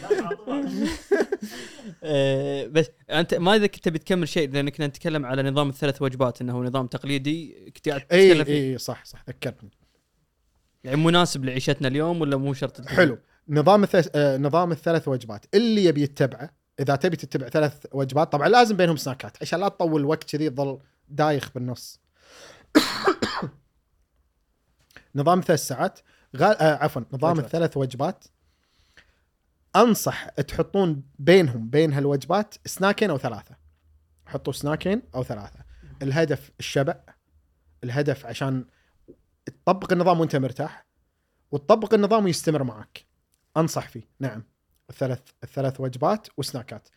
آه، 2.03 2.67
بس 2.67 2.91
أنت 3.11 3.35
ما 3.35 3.57
إذا 3.57 3.67
كنت 3.67 3.89
بتكمل 3.89 4.29
شيء 4.29 4.51
لأن 4.51 4.69
كنا 4.69 4.87
نتكلم 4.87 5.27
على 5.27 5.43
نظام 5.43 5.69
الثلاث 5.69 6.03
وجبات 6.03 6.41
إنه 6.41 6.59
نظام 6.63 6.87
تقليدي 6.87 7.73
كنت 7.77 7.89
قاعد 7.89 8.03
اي 8.13 8.35
تتكلم 8.35 8.55
اي 8.55 8.79
صح 8.79 9.05
صح 9.05 9.25
ذكرتني 9.29 9.71
يعني 10.85 10.97
مناسب 10.97 11.45
لعيشتنا 11.45 11.89
اليوم 11.89 12.21
ولا 12.21 12.37
مو 12.37 12.55
شرط؟ 12.55 12.87
حلو. 12.89 13.19
نظام 13.49 13.83
الثلاث 13.83 14.09
آه 14.15 14.37
نظام 14.37 14.73
الثلاث 14.73 15.09
وجبات. 15.09 15.47
اللي 15.55 15.85
يبي 15.85 16.03
يتبعه 16.03 16.51
إذا 16.81 16.97
تبي 16.97 17.17
تتبع 17.17 17.49
ثلاث 17.49 17.87
وجبات 17.93 18.33
طبعا 18.33 18.49
لازم 18.49 18.77
بينهم 18.77 18.97
سناكات 18.97 19.37
عشان 19.43 19.61
لا 19.61 19.69
تطول 19.69 20.05
وقت 20.05 20.25
كذي 20.37 20.51
تظل 20.51 20.79
دايخ 21.09 21.51
بالنص. 21.55 22.00
نظام 25.15 25.41
ثلاث 25.41 25.61
ساعات. 25.61 26.01
غال... 26.37 26.57
آه 26.57 26.85
عفوا 26.85 27.03
نظام 27.13 27.31
وجبات. 27.33 27.45
الثلاث 27.45 27.77
وجبات. 27.77 28.25
أنصح 29.77 30.29
تحطون 30.29 31.03
بينهم 31.19 31.71
بين 31.71 31.93
هالوجبات 31.93 32.55
سناكين 32.67 33.11
أو 33.11 33.19
ثلاثة. 33.19 33.57
حطوا 34.27 34.53
سناكين 34.53 35.03
أو 35.15 35.25
ثلاثة. 35.25 35.65
الهدف 36.03 36.51
الشبع 36.61 37.01
الهدف 37.85 38.27
عشان 38.27 38.65
تطبق 39.47 39.93
النظام 39.93 40.21
وأنت 40.21 40.37
مرتاح 40.37 40.87
وتطبق 41.51 41.95
النظام 41.95 42.25
ويستمر 42.25 42.63
معك. 42.63 43.05
أنصح 43.57 43.89
فيه. 43.89 44.09
نعم. 44.21 44.45
الثلاث 44.91 45.21
الثلاث 45.45 45.81
وجبات 45.81 46.29
وسناكات. 46.37 46.89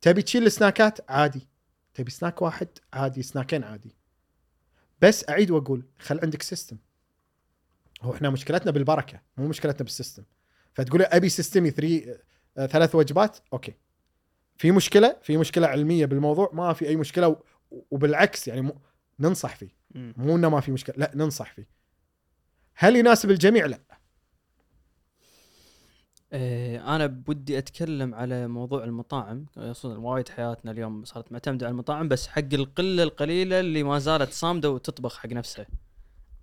تبي 0.00 0.22
تشيل 0.22 0.46
السناكات؟ 0.46 1.10
عادي. 1.10 1.48
تبي 1.94 2.10
سناك 2.10 2.42
واحد؟ 2.42 2.68
عادي. 2.92 3.22
سناكين؟ 3.22 3.64
عادي. 3.64 3.96
بس 5.02 5.28
أعيد 5.28 5.50
وأقول 5.50 5.82
خل 5.98 6.20
عندك 6.22 6.42
system 6.42 6.76
هو 8.02 8.14
إحنا 8.14 8.30
مشكلتنا 8.30 8.70
بالبركة 8.70 9.20
مو 9.36 9.48
مشكلتنا 9.48 9.82
بال 9.84 9.93
system 9.93 10.22
فتقول 10.74 11.02
أبي 11.02 11.28
system 11.28 11.70
ي 11.70 11.78
three 11.78 12.16
آه، 12.58 12.66
ثلاث 12.66 12.94
وجبات 12.94 13.38
أوكي. 13.52 13.74
في 14.56 14.70
مشكلة 14.72 15.16
في 15.22 15.36
مشكلة 15.36 15.66
علمية 15.66 16.06
بالموضوع 16.06 16.50
ما 16.52 16.72
في 16.72 16.88
أي 16.88 16.96
مشكلة 16.96 17.28
و- 17.28 17.42
وبالعكس 17.90 18.48
يعني 18.48 18.72
ننصح 19.20 19.56
فيه. 19.56 19.68
مو 19.94 20.36
إنه 20.36 20.48
ما 20.48 20.60
في 20.60 20.72
مشكلة 20.72 20.94
لا 20.98 21.10
ننصح 21.14 21.52
فيه. 21.52 21.66
هل 22.74 22.96
يناسب 22.96 23.30
الجميع؟ 23.30 23.66
لا. 23.66 23.80
إيه 26.32 26.96
أنا 26.96 27.06
بدي 27.06 27.58
أتكلم 27.58 28.14
على 28.14 28.48
موضوع 28.48 28.84
المطاعم. 28.84 29.46
خصوصا 29.56 29.98
وايد 29.98 30.28
حياتنا 30.28 30.70
اليوم 30.70 31.04
صارت 31.04 31.32
معتمدة 31.32 31.66
على 31.66 31.72
المطاعم 31.72 32.08
بس 32.08 32.26
حق 32.26 32.54
القلة 32.54 33.02
القليلة 33.02 33.60
اللي 33.60 33.82
ما 33.82 33.98
زالت 33.98 34.32
صامدة 34.32 34.70
وتطبخ 34.70 35.18
حق 35.18 35.28
نفسها. 35.28 35.66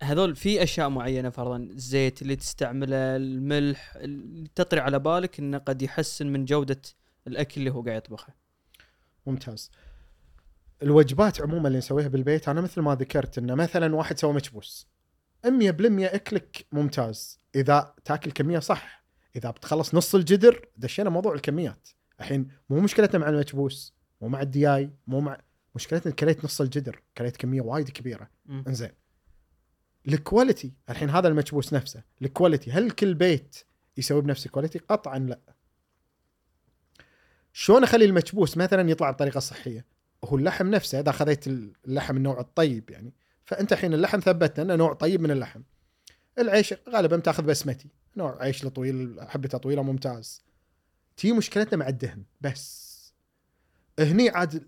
هذول 0.02 0.36
في 0.36 0.62
أشياء 0.62 0.88
معينة 0.88 1.30
فرضا 1.30 1.56
الزيت 1.56 2.22
اللي 2.22 2.36
تستعمله 2.36 3.16
الملح 3.16 3.96
اللي 3.96 4.48
تطري 4.54 4.80
على 4.80 4.98
بالك 4.98 5.38
إنه 5.38 5.58
قد 5.58 5.82
يحسن 5.82 6.26
من 6.26 6.44
جودة 6.44 6.80
الأكل 7.26 7.60
اللي 7.60 7.70
هو 7.70 7.82
قاعد 7.82 7.96
يطبخه. 7.96 8.34
ممتاز. 9.26 9.70
الوجبات 10.82 11.40
عموما 11.40 11.68
اللي 11.68 11.78
نسويها 11.78 12.08
بالبيت 12.08 12.48
أنا 12.48 12.60
مثل 12.60 12.80
ما 12.80 12.94
ذكرت 12.94 13.38
إنه 13.38 13.54
مثلا 13.54 13.96
واحد 13.96 14.18
سوى 14.18 14.32
مكبوس. 14.32 14.86
100% 15.44 16.14
أكلك 16.14 16.66
ممتاز. 16.72 17.40
إذا 17.54 17.94
تاكل 18.04 18.30
كمية 18.30 18.58
صح 18.58 18.97
إذا 19.36 19.50
بتخلص 19.50 19.94
نص 19.94 20.14
الجدر 20.14 20.68
دشينا 20.76 21.10
موضوع 21.10 21.34
الكميات. 21.34 21.88
الحين 22.20 22.48
مو 22.70 22.80
مشكلتنا 22.80 23.20
مع 23.20 23.28
المكبوس 23.28 23.94
مو 24.20 24.28
مع 24.28 24.42
الدياي 24.42 24.90
مو 25.06 25.20
مع 25.20 25.40
مشكلتنا 25.74 26.12
كليت 26.12 26.44
نص 26.44 26.60
الجدر 26.60 27.02
كليت 27.18 27.36
كمية 27.36 27.60
وايد 27.60 27.90
كبيرة. 27.90 28.30
إنزين. 28.50 28.90
ال 30.08 30.16
quality 30.16 30.72
الحين 30.90 31.10
هذا 31.10 31.28
المكبوس 31.28 31.72
نفسه. 31.72 32.02
ال 32.22 32.28
quality 32.28 32.70
هل 32.70 32.90
كل 32.90 33.14
بيت 33.14 33.56
يسوي 33.96 34.22
بنفس 34.22 34.46
ال 34.46 34.50
quality 34.50 34.78
قطعا 34.78 35.18
لا. 35.18 35.40
شلون 37.52 37.82
أخلي 37.82 38.04
المكبوس 38.04 38.56
مثلا 38.56 38.90
يطلع 38.90 39.10
بطريقة 39.10 39.40
صحية؟ 39.40 39.86
هو 40.24 40.36
اللحم 40.36 40.70
نفسه 40.70 41.00
إذا 41.00 41.12
خذيت 41.12 41.46
اللحم 41.46 42.16
النوع 42.16 42.40
الطيب 42.40 42.90
يعني. 42.90 43.14
فأنت 43.44 43.72
الحين 43.72 43.94
اللحم 43.94 44.20
ثبتنا 44.20 44.64
إنه 44.64 44.74
نوع 44.74 44.92
طيب 44.92 45.20
من 45.20 45.30
اللحم. 45.30 45.62
العيش 46.38 46.74
غالبا 46.88 47.16
تاخذ 47.16 47.42
بسمتي. 47.42 47.88
نوع 48.18 48.42
عيش 48.42 48.66
طويل 48.66 49.16
حبته 49.20 49.58
طويله 49.58 49.82
ممتاز. 49.82 50.42
تي 51.16 51.32
مشكلتنا 51.32 51.78
مع 51.78 51.88
الدهن 51.88 52.22
بس. 52.40 52.88
هني 53.98 54.28
عاد 54.28 54.64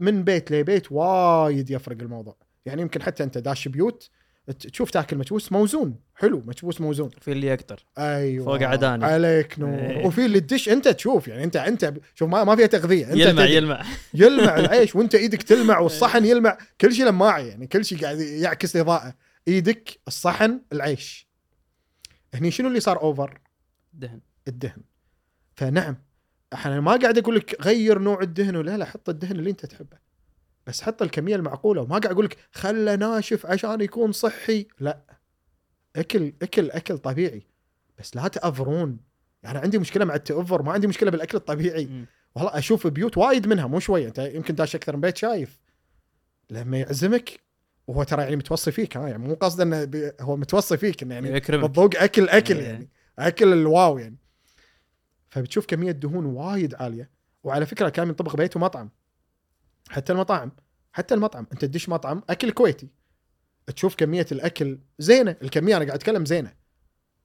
من 0.00 0.24
بيت 0.24 0.50
لبيت 0.50 0.92
وايد 0.92 1.70
يفرق 1.70 1.96
الموضوع. 2.02 2.36
يعني 2.66 2.82
يمكن 2.82 3.02
حتى 3.02 3.22
أنت 3.22 3.38
داش 3.38 3.68
بيوت 3.68 4.10
تشوف 4.58 4.90
تاكل 4.90 5.16
مكبوس 5.16 5.52
موزون. 5.52 5.96
حلو 6.14 6.42
مكبوس 6.46 6.80
موزون. 6.80 7.10
في 7.20 7.32
اللي 7.32 7.46
يقدر 7.46 7.84
أيوه. 7.98 8.44
فوق 8.44 8.62
عداني. 8.62 9.04
عليك 9.04 9.58
نور. 9.58 9.78
إيه. 9.78 10.06
وفي 10.06 10.26
اللي 10.26 10.40
تدش 10.40 10.68
أنت 10.68 10.88
تشوف 10.88 11.28
يعني 11.28 11.44
أنت 11.44 11.56
أنت 11.56 11.94
شوف 12.14 12.28
ما, 12.28 12.44
ما 12.44 12.56
فيها 12.56 12.66
تغذية. 12.66 13.06
أنت 13.06 13.16
يلمع 13.16 13.42
تدري. 13.42 13.54
يلمع. 13.54 13.84
يلمع 14.14 14.56
العيش 14.58 14.96
وأنت 14.96 15.14
إيدك 15.14 15.42
تلمع 15.42 15.78
والصحن 15.78 16.24
يلمع. 16.24 16.58
كل 16.80 16.94
شيء 16.94 17.06
لماعي 17.06 17.48
يعني 17.48 17.66
كل 17.66 17.84
شيء 17.84 18.00
قاعد 18.00 18.18
يعكس 18.18 18.76
إضاءة. 18.76 19.14
إيدك 19.48 20.00
الصحن 20.08 20.60
العيش. 20.72 21.29
هني 22.34 22.50
شنو 22.50 22.68
اللي 22.68 22.80
صار 22.80 23.00
اوفر 23.02 23.40
دهن 23.92 24.20
الدهن. 24.48 24.82
فنعم 25.54 25.96
إحنا 26.52 26.80
ما 26.80 26.96
قاعد 26.96 27.18
أقول 27.18 27.36
لك 27.36 27.60
غير 27.60 27.98
نوع 27.98 28.20
الدهن 28.20 28.56
ولا 28.56 28.76
لا 28.76 28.84
حط 28.84 29.08
الدهن 29.08 29.36
اللي 29.36 29.50
أنت 29.50 29.66
تحبه. 29.66 29.98
بس 30.66 30.82
حط 30.82 31.02
الكمية 31.02 31.36
المعقولة 31.36 31.82
وما 31.82 31.98
قاعد 31.98 32.12
أقول 32.12 32.24
لك 32.24 32.36
خله 32.52 32.96
ناشف 32.96 33.46
عشان 33.46 33.80
يكون 33.80 34.12
صحي. 34.12 34.66
لا. 34.80 35.20
أكل 35.96 36.32
أكل 36.42 36.70
أكل 36.70 36.98
طبيعي. 36.98 37.42
بس 37.98 38.16
لا 38.16 38.28
تأفرون. 38.28 38.98
يعني 39.42 39.58
عندي 39.58 39.78
مشكلة 39.78 40.04
مع 40.04 40.14
التأفر 40.14 40.62
ما 40.62 40.72
عندي 40.72 40.86
مشكلة 40.86 41.10
بالأكل 41.10 41.38
الطبيعي. 41.38 42.06
والله 42.34 42.58
أشوف 42.58 42.86
بيوت 42.86 43.18
وايد 43.18 43.46
منها 43.46 43.66
مو 43.66 43.80
شوية. 43.80 44.08
أنت 44.08 44.18
يمكن 44.18 44.54
داش 44.54 44.74
أكثر 44.74 44.96
من 44.96 45.00
بيت 45.00 45.16
شايف. 45.16 45.60
لما 46.50 46.78
يعزمك 46.78 47.40
وهو 47.90 48.02
ترى 48.02 48.22
يعني 48.22 48.36
متوصي 48.36 48.72
فيك 48.72 48.96
ها 48.96 49.08
يعني 49.08 49.28
مو 49.28 49.34
قصده 49.34 49.62
إنه 49.64 49.84
بي- 49.84 50.12
هو 50.20 50.36
متوصي 50.36 50.76
فيك 50.76 51.02
إنه 51.02 51.14
يعني 51.14 51.40
بالذوق 51.40 51.96
اكل 51.96 52.28
اكل 52.28 52.56
إيه. 52.58 52.66
يعني 52.66 52.88
أكل 53.18 53.52
الواو 53.52 53.98
يعني. 53.98 54.16
فبتشوف 55.30 55.66
كمية 55.66 55.90
دهون 55.92 56.26
وايد 56.26 56.74
عالية 56.74 57.10
وعلى 57.44 57.66
فكرة 57.66 57.88
كان 57.88 58.08
ينطبق 58.08 58.36
بيت 58.36 58.56
ومطعم 58.56 58.90
حتى 59.90 60.12
المطاعم 60.12 60.52
حتى 60.92 61.14
المطعم. 61.14 61.46
أنت 61.52 61.64
تدش 61.64 61.88
مطعم 61.88 62.22
أكل 62.30 62.50
كويتي. 62.50 62.88
تشوف 63.76 63.94
كمية 63.94 64.26
الأكل 64.32 64.78
زينة 64.98 65.36
الكمية 65.42 65.76
أنا 65.76 65.84
قاعد 65.84 65.96
أتكلم 65.98 66.24
زينة. 66.26 66.52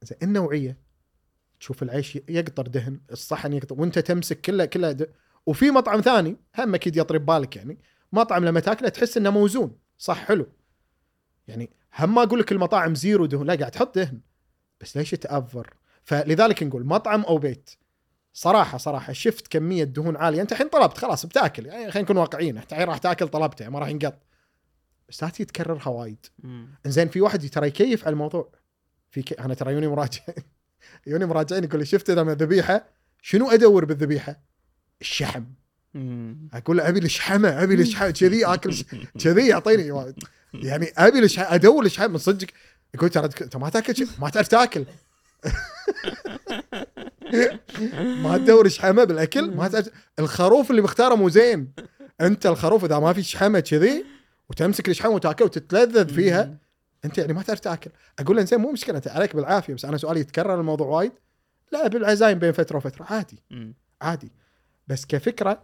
زين 0.03 0.17
النوعية؟ 0.23 0.77
تشوف 1.59 1.83
العيش 1.83 2.15
يقطر 2.29 2.67
دهن 2.67 2.99
الصحن 3.11 3.53
يقطر 3.53 3.81
وأنت 3.81 3.99
تمسك 3.99 4.41
كله 4.41 4.65
كله. 4.65 5.07
وفي 5.45 5.71
مطعم 5.71 6.01
ثاني 6.01 6.37
هم 6.59 6.75
أكيد 6.75 6.97
يطري 6.97 7.19
ببالك 7.19 7.55
يعني 7.55 7.77
مطعم 8.11 8.45
لما 8.45 8.59
تاكله 8.59 8.89
تحس 8.89 9.17
إنه 9.17 9.29
موزون. 9.29 9.77
صح 9.97 10.25
حلو. 10.25 10.47
يعني 11.47 11.69
هم 11.99 12.15
ما 12.15 12.23
أقول 12.23 12.39
لك 12.39 12.51
المطاعم 12.51 12.95
zero 12.95 13.25
دهن 13.25 13.45
لا 13.45 13.55
قاعد 13.55 13.71
تحط 13.71 13.95
دهن. 13.95 14.19
بس 14.81 14.97
ليش 14.97 15.11
تأفر 15.11 15.73
فلذلك 16.03 16.63
نقول 16.63 16.85
مطعم 16.85 17.21
أو 17.21 17.37
بيت. 17.37 17.69
صراحة 18.33 18.77
صراحة 18.77 19.13
شفت 19.13 19.47
كمية 19.47 19.83
دهون 19.83 20.17
عالية. 20.17 20.41
أنت 20.41 20.51
الحين 20.51 20.67
طلبت 20.67 20.97
خلاص 20.97 21.25
بتاكل. 21.25 21.65
يعني 21.65 21.91
خلينا 21.91 22.05
نكون 22.05 22.17
واقعيين. 22.17 22.57
أنت 22.57 22.73
الحين 22.73 22.87
راح 22.87 22.97
تاكل 22.97 23.27
طلبته 23.27 23.69
ما 23.69 23.79
راح 23.79 23.87
ينقط. 23.87 24.17
بس 25.09 25.23
لا 25.23 25.29
تكررها 25.29 25.87
وايد. 25.87 26.25
زين 26.85 27.07
في 27.07 27.21
واحد 27.21 27.49
ترى 27.49 27.67
يكيف 27.67 28.05
على 28.05 28.13
الموضوع. 28.13 28.51
في 29.09 29.21
ك... 29.21 29.39
أنا 29.39 29.53
ترى 29.53 29.73
يوني 29.73 29.87
مراجع. 29.87 30.21
يوني 31.07 31.25
مراجعين 31.25 31.63
يقول 31.63 31.79
لي 31.79 31.85
شفت 31.85 32.11
لما 32.11 32.33
ذبيحة؟ 32.33 32.89
شنو 33.21 33.51
أدور 33.51 33.85
بالذبيحة؟ 33.85 34.41
الشحم. 35.01 35.43
أقول 36.53 36.77
له 36.77 36.89
أبي 36.89 36.99
الشحمه 36.99 37.63
أبي 37.63 37.73
الشحمه 37.73 38.11
كذي 38.19 38.45
آكل 38.45 38.75
كذي 39.19 39.47
يعطيني. 39.47 40.13
يعني 40.53 40.87
أبي 40.97 41.19
الشحمه 41.19 41.55
أدور 41.55 41.85
الشحمه 41.85 42.07
من 42.07 42.17
صدق 42.17 42.47
يقول 42.95 43.09
ترى 43.09 43.25
انت 43.25 43.57
ما 43.57 43.69
تأكل 43.69 44.07
ما 44.19 44.29
تعرف 44.29 44.47
تأكل. 44.47 44.85
ما 48.23 48.37
تدور 48.37 48.67
شحمه 48.67 49.03
بالأكل 49.03 49.55
ما 49.55 49.67
تعرف. 49.67 49.89
الخروف 50.19 50.71
اللي 50.71 50.81
مختاره 50.81 51.15
مو 51.15 51.29
زين. 51.29 51.71
أنت 52.21 52.45
الخروف 52.45 52.85
إذا 52.85 52.99
ما 52.99 53.13
في 53.13 53.23
شحمه 53.23 53.59
كذي 53.59 54.05
وتمسك 54.49 54.89
الشحمه 54.89 55.11
وتأكل 55.11 55.45
وتتلذذ 55.45 56.13
فيها 56.13 56.57
أنت 57.05 57.17
يعني 57.17 57.33
ما 57.33 57.41
تعرف 57.41 57.59
تأكل. 57.59 57.91
أقول 58.19 58.37
له 58.37 58.43
زين 58.43 58.59
مو 58.59 58.71
مشكلة 58.71 58.97
أنت 58.97 59.07
عليك 59.07 59.35
بالعافية. 59.35 59.73
بس 59.73 59.85
أنا 59.85 59.97
سؤالي 59.97 60.19
يتكرر 60.19 60.59
الموضوع 60.59 60.87
وايد. 60.87 61.11
لا 61.71 61.87
بالعزايم 61.87 62.39
بين 62.39 62.51
فترة 62.51 62.77
وفترة. 62.77 63.05
عادي. 63.09 63.43
عادي. 64.01 64.31
بس 64.87 65.05
كفكرة 65.05 65.63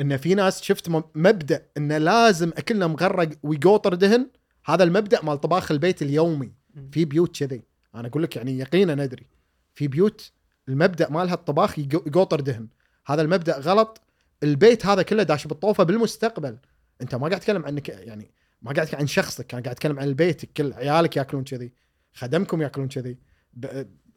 إن 0.00 0.16
في 0.16 0.34
ناس 0.34 0.62
شفت 0.62 0.88
مبدأ 1.14 1.66
انه 1.76 1.98
لازم 1.98 2.48
اكلنا 2.56 2.86
مغرق 2.86 3.28
ويقوطر 3.42 3.94
دهن 3.94 4.30
هذا 4.64 4.84
المبدأ 4.84 5.24
مال 5.24 5.40
طباخ 5.40 5.70
البيت 5.70 6.02
اليومي. 6.02 6.52
في 6.92 7.04
بيوت 7.04 7.38
كذي. 7.38 7.62
أنا 7.94 8.08
أقول 8.08 8.22
لك 8.22 8.36
يعني 8.36 8.58
يقينا 8.58 8.94
ندري 8.94 9.26
في 9.74 9.88
بيوت 9.88 10.32
المبدأ 10.68 11.10
مالها 11.10 11.34
الطباخ 11.34 11.78
يقو- 11.78 12.06
يقوطر 12.06 12.40
دهن. 12.40 12.68
هذا 13.06 13.22
المبدأ 13.22 13.58
غلط. 13.58 14.00
البيت 14.42 14.86
هذا 14.86 15.02
كله 15.02 15.22
داش 15.22 15.46
بالطوفة 15.46 15.84
بالمستقبل. 15.84 16.58
أنت 17.02 17.14
ما 17.14 17.28
قاعد 17.28 17.40
تتكلم 17.40 17.64
عنك 17.64 17.88
يعني 17.88 18.30
ما 18.62 18.72
قاعد 18.72 18.94
عن 18.94 19.06
شخصك. 19.06 19.54
أنا 19.54 19.62
قاعد 19.62 19.74
أتكلم 19.76 19.98
عن 20.00 20.08
البيت 20.08 20.44
كل 20.44 20.72
عيالك 20.72 21.16
يأكلون 21.16 21.44
كذي. 21.44 21.72
خدمكم 22.14 22.62
يأكلون 22.62 22.88
كذي. 22.88 23.18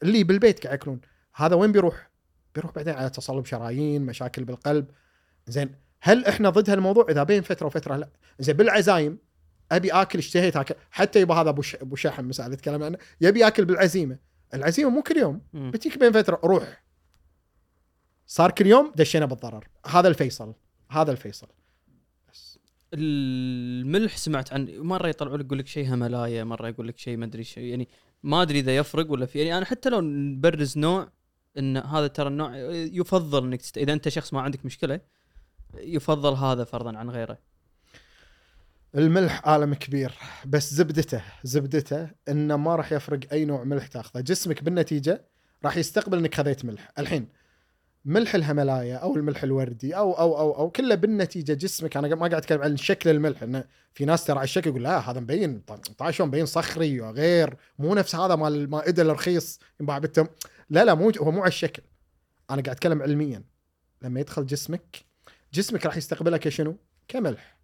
اللي 0.04 0.24
بالبيت 0.24 0.64
قاعد 0.64 0.78
يأكلون. 0.80 1.02
هذا 1.36 1.56
وين 1.56 1.72
بيروح؟ 1.72 2.10
بيروح 2.56 2.72
بعدين 2.72 2.94
على 2.94 3.10
تصلب 3.10 3.46
شرايين 3.46 4.06
مشاكل 4.06 4.44
بالقلب. 4.44 4.86
زين 5.48 5.76
هل 6.02 6.26
إحنا 6.26 6.50
ضد 6.50 6.70
هالموضوع؟ 6.70 7.06
إذا 7.10 7.24
بين 7.24 7.42
فترة 7.42 7.66
وفترة 7.66 7.96
لا. 7.96 8.10
زين 8.40 8.58
بالعزايم 8.58 9.18
أبي 9.72 9.92
آكل 9.92 10.20
اشتهيت 10.20 10.56
اكل 10.56 10.76
حتى 10.92 11.22
يبقى 11.22 11.42
هذا 11.42 11.50
أبو 11.50 11.62
أبو 11.82 11.96
شحم 11.96 12.28
مثلا 12.28 12.54
يتكلم 12.54 12.84
عنه 12.84 12.98
يبي 13.22 13.40
ياكل 13.40 13.66
بالعزيمة. 13.66 14.18
العزيمة 14.54 14.90
مو 14.90 15.02
كل 15.02 15.18
يوم. 15.18 15.42
بتيك 15.54 15.98
بين 15.98 16.12
فترة 16.12 16.40
روح. 16.44 16.84
صار 18.28 18.52
كل 18.52 18.68
يوم 18.68 18.92
دشينا 18.96 19.26
بالضرر. 19.26 19.68
هذا 19.86 20.08
الفيصل. 20.08 20.54
هذا 20.90 21.12
الفيصل. 21.12 21.48
الملح 22.94 24.18
سمعت 24.18 24.54
عن 24.54 24.78
مرة 24.78 25.08
يطلعوا 25.08 25.38
لك 25.38 25.46
يقول 25.46 25.60
لك 25.60 25.68
شيء 25.68 25.94
هملايا 25.94 26.44
مرة 26.44 26.68
يقول 26.68 26.88
لك 26.88 26.98
شيء 26.98 27.18
ما 27.18 27.26
أدري 27.26 27.44
شيء 27.44 27.64
يعني 27.64 27.88
ما 28.24 28.42
أدري 28.42 28.60
إذا 28.60 28.78
يفرق 28.78 29.12
ولا 29.12 29.26
في 29.26 29.40
يعني 29.40 29.58
أنا 29.58 29.66
حتى 29.66 29.90
لو 29.90 30.02
نبرز 30.02 30.78
نوع 30.78 31.10
إن 31.58 31.78
هذا 31.78 32.08
ترى 32.08 32.28
النوع 32.28 32.58
يفضل 32.72 33.44
إنك 33.44 33.62
تست... 33.62 33.78
إذا 33.78 33.94
أنت 33.94 34.10
شخص 34.10 34.34
ما 34.34 34.42
عندك 34.42 34.66
مشكلة 34.66 35.00
يفضل 35.78 36.34
هذا 36.34 36.64
فرضا 36.64 36.98
عن 36.98 37.10
غيره؟ 37.10 37.38
الملح 38.96 39.48
عالم 39.48 39.74
كبير 39.74 40.14
بس 40.46 40.74
زبدته 40.74 41.22
زبدته 41.44 42.10
إنه 42.30 42.58
ما 42.58 42.76
راح 42.76 42.92
يفرق 42.92 43.20
أي 43.32 43.46
نوع 43.46 43.64
ملح 43.64 43.88
تاخذه. 43.88 44.22
جسمك 44.22 44.64
بالنتيجة 44.64 45.26
راح 45.66 45.78
يستقبل 45.78 46.18
إنك 46.18 46.36
خذيت 46.36 46.66
ملح. 46.66 46.92
الحين 47.00 47.28
ملح 48.06 48.36
الهملايا 48.36 48.96
أو 48.96 49.16
الملح 49.16 49.44
الوردي 49.44 49.96
أو 49.98 50.14
أو 50.14 50.38
أو 50.40 50.58
أو 50.58 50.70
كله 50.70 50.96
بالنتيجة 50.96 51.54
جسمك 51.54 51.98
أنا 51.98 52.08
ما 52.08 52.16
قاعد 52.16 52.34
أتكلم 52.34 52.62
عن 52.62 52.78
شكل 52.78 53.10
الملح 53.10 53.44
إنه 53.44 53.64
في 53.94 54.06
ناس 54.06 54.26
ترى 54.26 54.38
على 54.38 54.44
الشكل 54.44 54.70
يقول 54.70 54.84
لا 54.84 55.12
هذا 55.12 55.20
مبين 55.20 55.62
شلون 56.10 56.30
مبين 56.30 56.46
صخري 56.46 57.02
وغير 57.02 57.58
مو 57.80 57.96
نفس 57.96 58.16
هذا 58.16 58.36
مال 58.36 58.56
المائده 58.56 59.04
الرخيص 59.04 59.60
ينباع 59.80 59.98
بالتم 59.98 60.28
لا 60.70 60.86
لا 60.86 60.94
مو 60.94 61.12
هو 61.20 61.32
مو 61.32 61.42
على 61.42 61.48
الشكل. 61.48 61.84
أنا 62.50 62.62
قاعد 62.62 62.76
أتكلم 62.76 63.02
علميا. 63.02 63.44
لما 64.02 64.20
يدخل 64.20 64.46
جسمك 64.46 65.05
جسمك 65.56 65.86
راح 65.86 65.98
يستقبلها 65.98 66.38
كشنو؟ 66.38 66.78
كملح. 67.08 67.58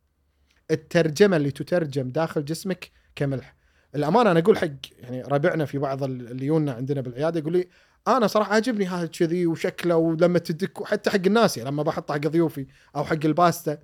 الترجمة 0.71 1.37
اللي 1.37 1.51
تترجم 1.51 2.09
داخل 2.09 2.45
جسمك 2.45 2.91
كملح. 3.15 3.55
الأمانة 3.95 4.31
أنا 4.31 4.39
أقول 4.39 4.57
حق 4.57 4.67
يعني 4.99 5.21
ربعنا 5.21 5.65
في 5.65 5.77
بعض 5.77 6.03
ال- 6.03 6.31
اللي 6.31 6.45
يونا 6.45 6.71
عندنا 6.73 7.01
بالعيادة 7.01 7.39
يقول 7.39 7.53
لي 7.53 7.67
أنا 8.07 8.27
صراحة 8.27 8.53
عاجبني 8.53 8.85
هذا 8.85 9.05
كذي 9.05 9.47
وشكله 9.47 9.95
ولما 9.95 10.39
تدك 10.39 10.81
وحتى 10.81 11.09
حق 11.09 11.25
الناس 11.25 11.57
يعني 11.57 11.69
لما 11.69 11.83
بحطه 11.83 12.13
حق 12.13 12.19
ضيوفي 12.19 12.67
أو 12.95 13.03
حق 13.05 13.25
الباستا 13.25 13.77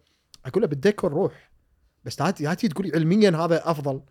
أقول 0.45 0.61
له 0.61 0.67
بالديكور 0.67 1.13
روح. 1.13 1.51
بس 2.05 2.21
لا 2.21 2.31
تجي 2.31 2.67
تقولي 2.67 2.91
علميا 2.95 3.29
هذا 3.29 3.71
أفضل. 3.71 4.01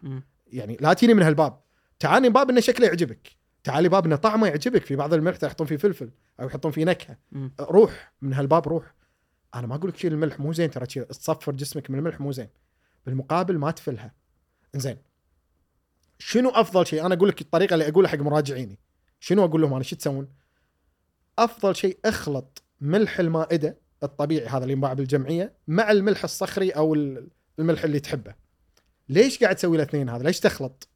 يعني 0.47 0.77
لا 0.81 0.93
تجيني 0.93 1.15
من 1.15 1.23
هالباب. 1.23 1.61
تعالي 1.99 2.29
باب 2.29 2.51
انه 2.51 2.61
شكله 2.61 2.87
يعجبك. 2.87 3.29
تعالي 3.65 3.89
باب 3.89 4.07
انه 4.07 4.17
طعمه 4.17 4.47
يعجبك. 4.47 4.85
في 4.85 4.97
بعض 4.97 5.15
الملح 5.15 5.39
يحطون 5.43 5.67
فيه 5.67 5.77
فلفل 5.77 6.11
أو 6.41 6.47
يحطون 6.47 6.71
فيه 6.73 6.85
نكهة. 6.85 7.17
روح. 7.61 8.13
من 8.23 8.33
هالباب 8.35 8.69
روح. 8.69 8.95
أنا 9.59 9.67
ما 9.67 9.75
أقول 9.75 9.91
لك 9.91 9.97
شيل 9.97 10.13
الملح 10.13 10.41
مو 10.41 10.53
زين 10.53 10.71
ترى 10.71 10.87
تصفر 10.87 11.53
جسمك 11.53 11.91
من 11.91 11.99
الملح 11.99 12.21
مو 12.21 12.33
زين. 12.33 12.49
بالمقابل 13.07 13.59
ما 13.59 13.71
تفلها. 13.71 14.15
زين 14.75 14.97
شنو 16.19 16.49
أفضل 16.49 16.87
شيء؟ 16.87 17.07
أنا 17.07 17.15
أقول 17.15 17.29
لك 17.29 17.41
الطريقة 17.41 17.75
اللي 17.75 17.89
أقولها 17.89 18.11
حق 18.11 18.19
مراجعيني. 18.19 18.79
شنو 19.21 19.45
أقول 19.45 19.61
لهم؟ 19.63 19.75
أنا 19.75 19.83
شو 19.83 19.97
تسوون؟ 19.97 20.29
أفضل 21.39 21.77
شيء 21.77 21.99
أخلط 22.05 22.63
ملح 22.81 23.21
المائدة 23.21 23.79
الطبيعي 24.03 24.47
هذا 24.47 24.59
اللي 24.63 24.73
ينباع 24.73 24.93
بالجمعية 24.93 25.55
مع 25.69 25.91
الملح 25.91 26.25
الصخري 26.25 26.71
أو 26.71 26.95
ال- 26.95 27.29
الملح 27.59 27.85
اللي 27.85 28.01
تحبه. 28.01 28.35
ليش 29.09 29.43
قاعد 29.43 29.57
تسوي 29.57 29.77
الاثنين 29.77 30.09
هذا؟ 30.09 30.23
ليش 30.23 30.41
تخلط؟ 30.41 30.89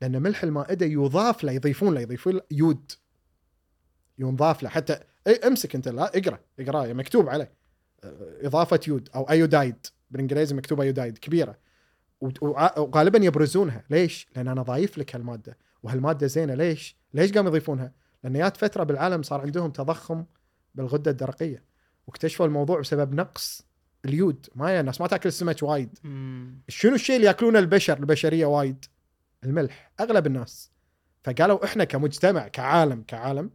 لأن 0.00 0.22
ملح 0.22 0.42
المائدة 0.42 0.86
يضاف 0.86 1.44
له 1.44 1.52
يضيفون 1.52 1.94
له 1.94 2.00
يضيفون 2.00 2.32
له 2.34 2.42
يود. 2.50 2.92
ينضاف 4.18 4.62
له. 4.62 4.68
حتى 4.68 5.00
اي 5.26 5.34
امسك 5.34 5.74
أنت 5.74 5.88
لا 5.88 6.18
اقرأ 6.18 6.38
اقرأ 6.60 6.92
مكتوب 6.92 7.28
عليه. 7.28 7.52
إضافة 8.42 8.80
يود 8.88 9.08
أو 9.14 9.30
ايودايد 9.30 9.86
بالإنجليزي 10.10 10.54
مكتوب 10.54 10.80
ايودايد 10.80 11.18
كبيرة 11.18 11.58
وغالبا 12.20 13.24
يبرزونها 13.24 13.84
ليش؟ 13.90 14.26
لأن 14.36 14.48
أنا 14.48 14.62
ضايف 14.62 14.98
لك 14.98 15.16
هالمادة 15.16 15.58
وهالمادة 15.82 16.26
زينة 16.26 16.54
ليش؟ 16.54 16.96
ليش 17.14 17.32
قاموا 17.32 17.50
يضيفونها؟ 17.50 17.92
لأن 18.24 18.32
جات 18.32 18.56
فترة 18.56 18.84
بالعالم 18.84 19.22
صار 19.22 19.40
عندهم 19.40 19.70
تضخم 19.70 20.24
بالغدة 20.74 21.10
الدرقية 21.10 21.64
واكتشفوا 22.06 22.46
الموضوع 22.46 22.80
بسبب 22.80 23.14
نقص 23.14 23.62
اليود 24.04 24.46
ما 24.54 24.80
الناس 24.80 25.00
ما 25.00 25.06
تأكل 25.06 25.28
السمك 25.28 25.62
وايد. 25.62 25.98
شنو 26.68 26.94
الشيء 26.94 27.16
اللي 27.16 27.26
يأكلونه 27.26 27.58
البشر 27.58 27.98
البشرية 27.98 28.46
وايد؟ 28.46 28.84
الملح 29.44 29.92
أغلب 30.00 30.26
الناس 30.26 30.70
فقالوا 31.24 31.64
إحنا 31.64 31.84
كمجتمع 31.84 32.48
كعالم 32.48 33.04
كعالم 33.08 33.50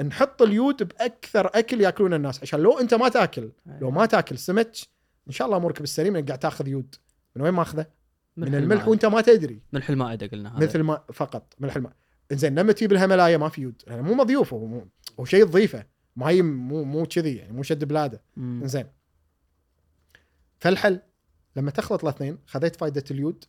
نحط 0.00 0.42
اليود 0.42 0.82
بأكثر 0.82 1.46
أكل 1.46 1.80
ياكلونه 1.80 2.16
الناس 2.16 2.42
عشان 2.42 2.60
لو 2.60 2.78
أنت 2.78 2.94
ما 2.94 3.08
تأكل 3.08 3.52
لو 3.66 3.90
ما 3.90 4.06
تأكل 4.06 4.38
سمك 4.38 4.72
إن 5.26 5.32
شاء 5.32 5.46
الله 5.46 5.56
أمورك 5.56 5.80
بالسليم 5.80 6.16
إنك 6.16 6.26
قاعد 6.26 6.38
تأخذ 6.38 6.68
يود. 6.68 6.94
من 7.36 7.42
وين 7.42 7.54
ماخذه؟ 7.54 7.86
من 8.36 8.46
الملح 8.46 8.62
المائدة. 8.62 8.90
وأنت 8.90 9.06
ما 9.06 9.20
تدري. 9.20 9.62
ملح 9.72 9.90
المائده 9.90 10.26
قلنا 10.26 10.56
هذا. 10.56 10.66
مثل 10.66 10.80
ما 10.80 11.02
فقط 11.12 11.54
ملح 11.58 11.76
الماء 11.76 11.92
زين 12.32 12.58
لما 12.58 12.72
تجيب 12.72 12.92
الهملايا 12.92 13.36
ما 13.36 13.48
في 13.48 13.60
يود 13.60 13.82
يعني 13.86 14.02
مو 14.02 14.14
مضيوف 14.14 14.54
هو 14.54 14.66
مو 14.66 14.88
هو 15.20 15.24
شيء 15.24 15.44
تضيفه. 15.44 15.86
ما 16.16 16.28
هي 16.28 16.42
مو 16.42 16.84
مو 16.84 17.06
كذي 17.06 17.36
يعني 17.36 17.52
مو 17.52 17.62
شد 17.62 17.84
بلادة. 17.84 18.22
زين 18.62 18.86
فالحل 20.58 21.00
لما 21.56 21.70
تخلط 21.70 22.02
الأثنين 22.04 22.38
خذيت 22.46 22.76
فائده 22.76 23.04
اليود 23.10 23.44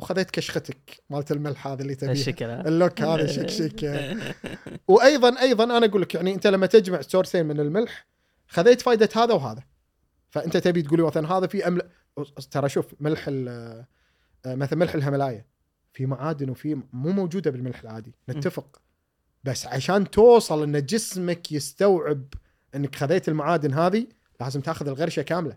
وخذيت 0.00 0.30
كشختك 0.30 1.02
مالت 1.10 1.32
الملح 1.32 1.66
هذا 1.66 1.82
اللي 1.82 1.94
تبيه 1.94 2.12
الشكل؟ 2.12 2.46
ال 2.46 2.57
look 2.57 3.02
هذا 3.02 3.26
chic 3.26 3.48
chic. 3.60 4.04
وأيضا 4.88 5.40
أيضا 5.40 5.64
أنا 5.64 5.86
أقول 5.86 6.02
لك 6.02 6.14
يعني 6.14 6.34
أنت 6.34 6.46
لما 6.46 6.66
تجمع 6.66 7.00
sourceين 7.00 7.46
من 7.46 7.60
الملح 7.60 8.06
خذيت 8.46 8.80
فائده 8.80 9.08
هذا 9.16 9.34
وهذا. 9.34 9.62
فأنت 10.30 10.56
تبي 10.56 10.82
تقول 10.82 10.98
لي 10.98 11.06
مثلا 11.06 11.32
هذا 11.32 11.46
في 11.46 11.68
أمل... 11.68 11.82
ترى 12.50 12.68
شوف 12.68 12.86
ملح. 13.00 13.26
آه، 13.28 13.86
مثلا 14.46 14.78
ملح 14.78 14.94
الهملايا 14.94 15.46
في 15.92 16.06
معادن 16.06 16.50
وفي 16.50 16.74
مو 16.74 17.10
موجودة 17.10 17.50
بالملح 17.50 17.80
العادي. 17.80 18.14
نتفق. 18.28 18.82
بس 19.44 19.66
عشان 19.66 20.10
توصل 20.10 20.62
إن 20.62 20.86
جسمك 20.86 21.52
يستوعب 21.52 22.24
إنك 22.74 22.96
خذيت 22.96 23.28
المعادن 23.28 23.74
هذه 23.74 24.06
لازم 24.40 24.60
تأخذ 24.60 24.88
الغرشة 24.88 25.22
كاملة. 25.22 25.56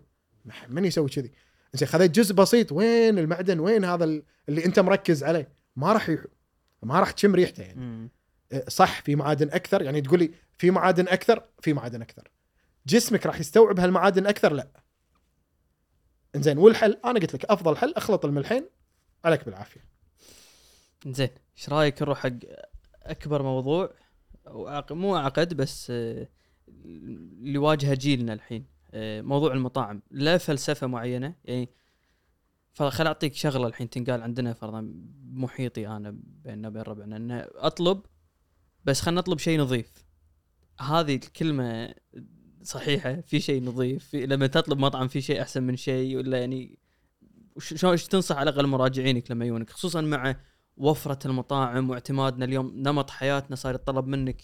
من 0.68 0.84
يسوي 0.84 1.08
كذي؟ 1.08 1.32
زين 1.74 1.88
خذيت 1.88 2.10
جزء 2.10 2.34
بسيط 2.34 2.72
وين 2.72 3.18
المعدن؟ 3.18 3.60
وين 3.60 3.84
هذا 3.84 4.04
ال- 4.04 4.22
اللي 4.48 4.64
أنت 4.64 4.78
مركز 4.80 5.24
عليه؟ 5.24 5.48
ما 5.76 5.92
راح 5.92 6.08
يح... 6.08 6.24
ما 6.82 7.00
راح 7.00 7.10
تشم 7.10 7.34
ريحته 7.34 7.62
يعني. 7.62 7.80
مم. 7.80 8.10
صح 8.68 9.00
في 9.02 9.16
معادن 9.16 9.50
أكثر؟ 9.50 9.82
يعني 9.82 10.00
تقول 10.00 10.18
لي 10.18 10.30
في 10.58 10.70
معادن 10.70 11.08
أكثر؟ 11.08 11.42
في 11.60 11.72
معادن 11.72 12.02
أكثر. 12.02 12.28
جسمك 12.86 13.26
راح 13.26 13.40
يستوعب 13.40 13.80
هالمعادن 13.80 14.26
أكثر؟ 14.26 14.52
لا. 14.52 14.68
إنزين 16.36 16.58
والحل؟ 16.58 16.98
أنا 17.04 17.20
قلت 17.20 17.34
لك 17.34 17.44
أفضل 17.44 17.76
حل 17.76 17.94
أخلط 17.96 18.24
الملحين. 18.24 18.68
عليك 19.24 19.44
بالعافية. 19.44 19.84
زين 21.06 21.28
إيش 21.56 21.68
رأيك 21.68 22.02
نروح 22.02 22.18
حق 22.18 22.32
أكبر 23.02 23.42
موضوع؟ 23.42 23.94
مو 24.90 25.16
أعقد 25.16 25.54
بس 25.54 25.90
آه، 25.90 26.28
اللي 26.68 27.58
واجهه 27.58 27.94
جيلنا 27.94 28.32
الحين. 28.32 28.66
موضوع 29.22 29.52
المطاعم. 29.52 30.02
لا 30.10 30.38
فلسفة 30.38 30.86
معينة 30.86 31.34
يعني 31.44 31.68
فخل 32.72 33.06
أعطيك 33.06 33.34
شغلة 33.34 33.66
الحين 33.66 33.90
تنقال 33.90 34.22
عندنا 34.22 34.52
فرضا 34.52 34.90
بمحيطي 34.94 35.88
أنا 35.88 36.16
بيننا 36.44 36.68
وبين 36.68 36.82
ربعنا 36.82 37.16
إنه 37.16 37.46
أطلب 37.54 38.02
بس 38.84 39.00
خلينا 39.00 39.20
نطلب 39.20 39.38
شيء 39.38 39.60
نظيف. 39.60 40.04
هذه 40.80 41.14
الكلمة 41.14 41.94
صحيحة 42.62 43.20
في 43.20 43.40
شيء 43.40 43.64
نظيف 43.64 44.04
في 44.04 44.26
لما 44.26 44.46
تطلب 44.46 44.78
مطعم 44.78 45.08
في 45.08 45.20
شيء 45.20 45.42
أحسن 45.42 45.62
من 45.62 45.76
شيء 45.76 46.16
ولا 46.16 46.40
يعني 46.40 46.78
شلون 47.58 47.96
تنصح 47.96 48.36
على 48.36 48.50
الأقل 48.50 48.66
مراجعينك 48.66 49.30
لما 49.30 49.44
يجونك؟ 49.44 49.70
خصوصا 49.70 50.00
مع 50.00 50.36
وفرة 50.76 51.18
المطاعم 51.26 51.90
واعتمادنا 51.90 52.44
اليوم 52.44 52.72
نمط 52.76 53.10
حياتنا 53.10 53.56
صار 53.56 53.74
يتطلب 53.74 54.06
منك. 54.06 54.42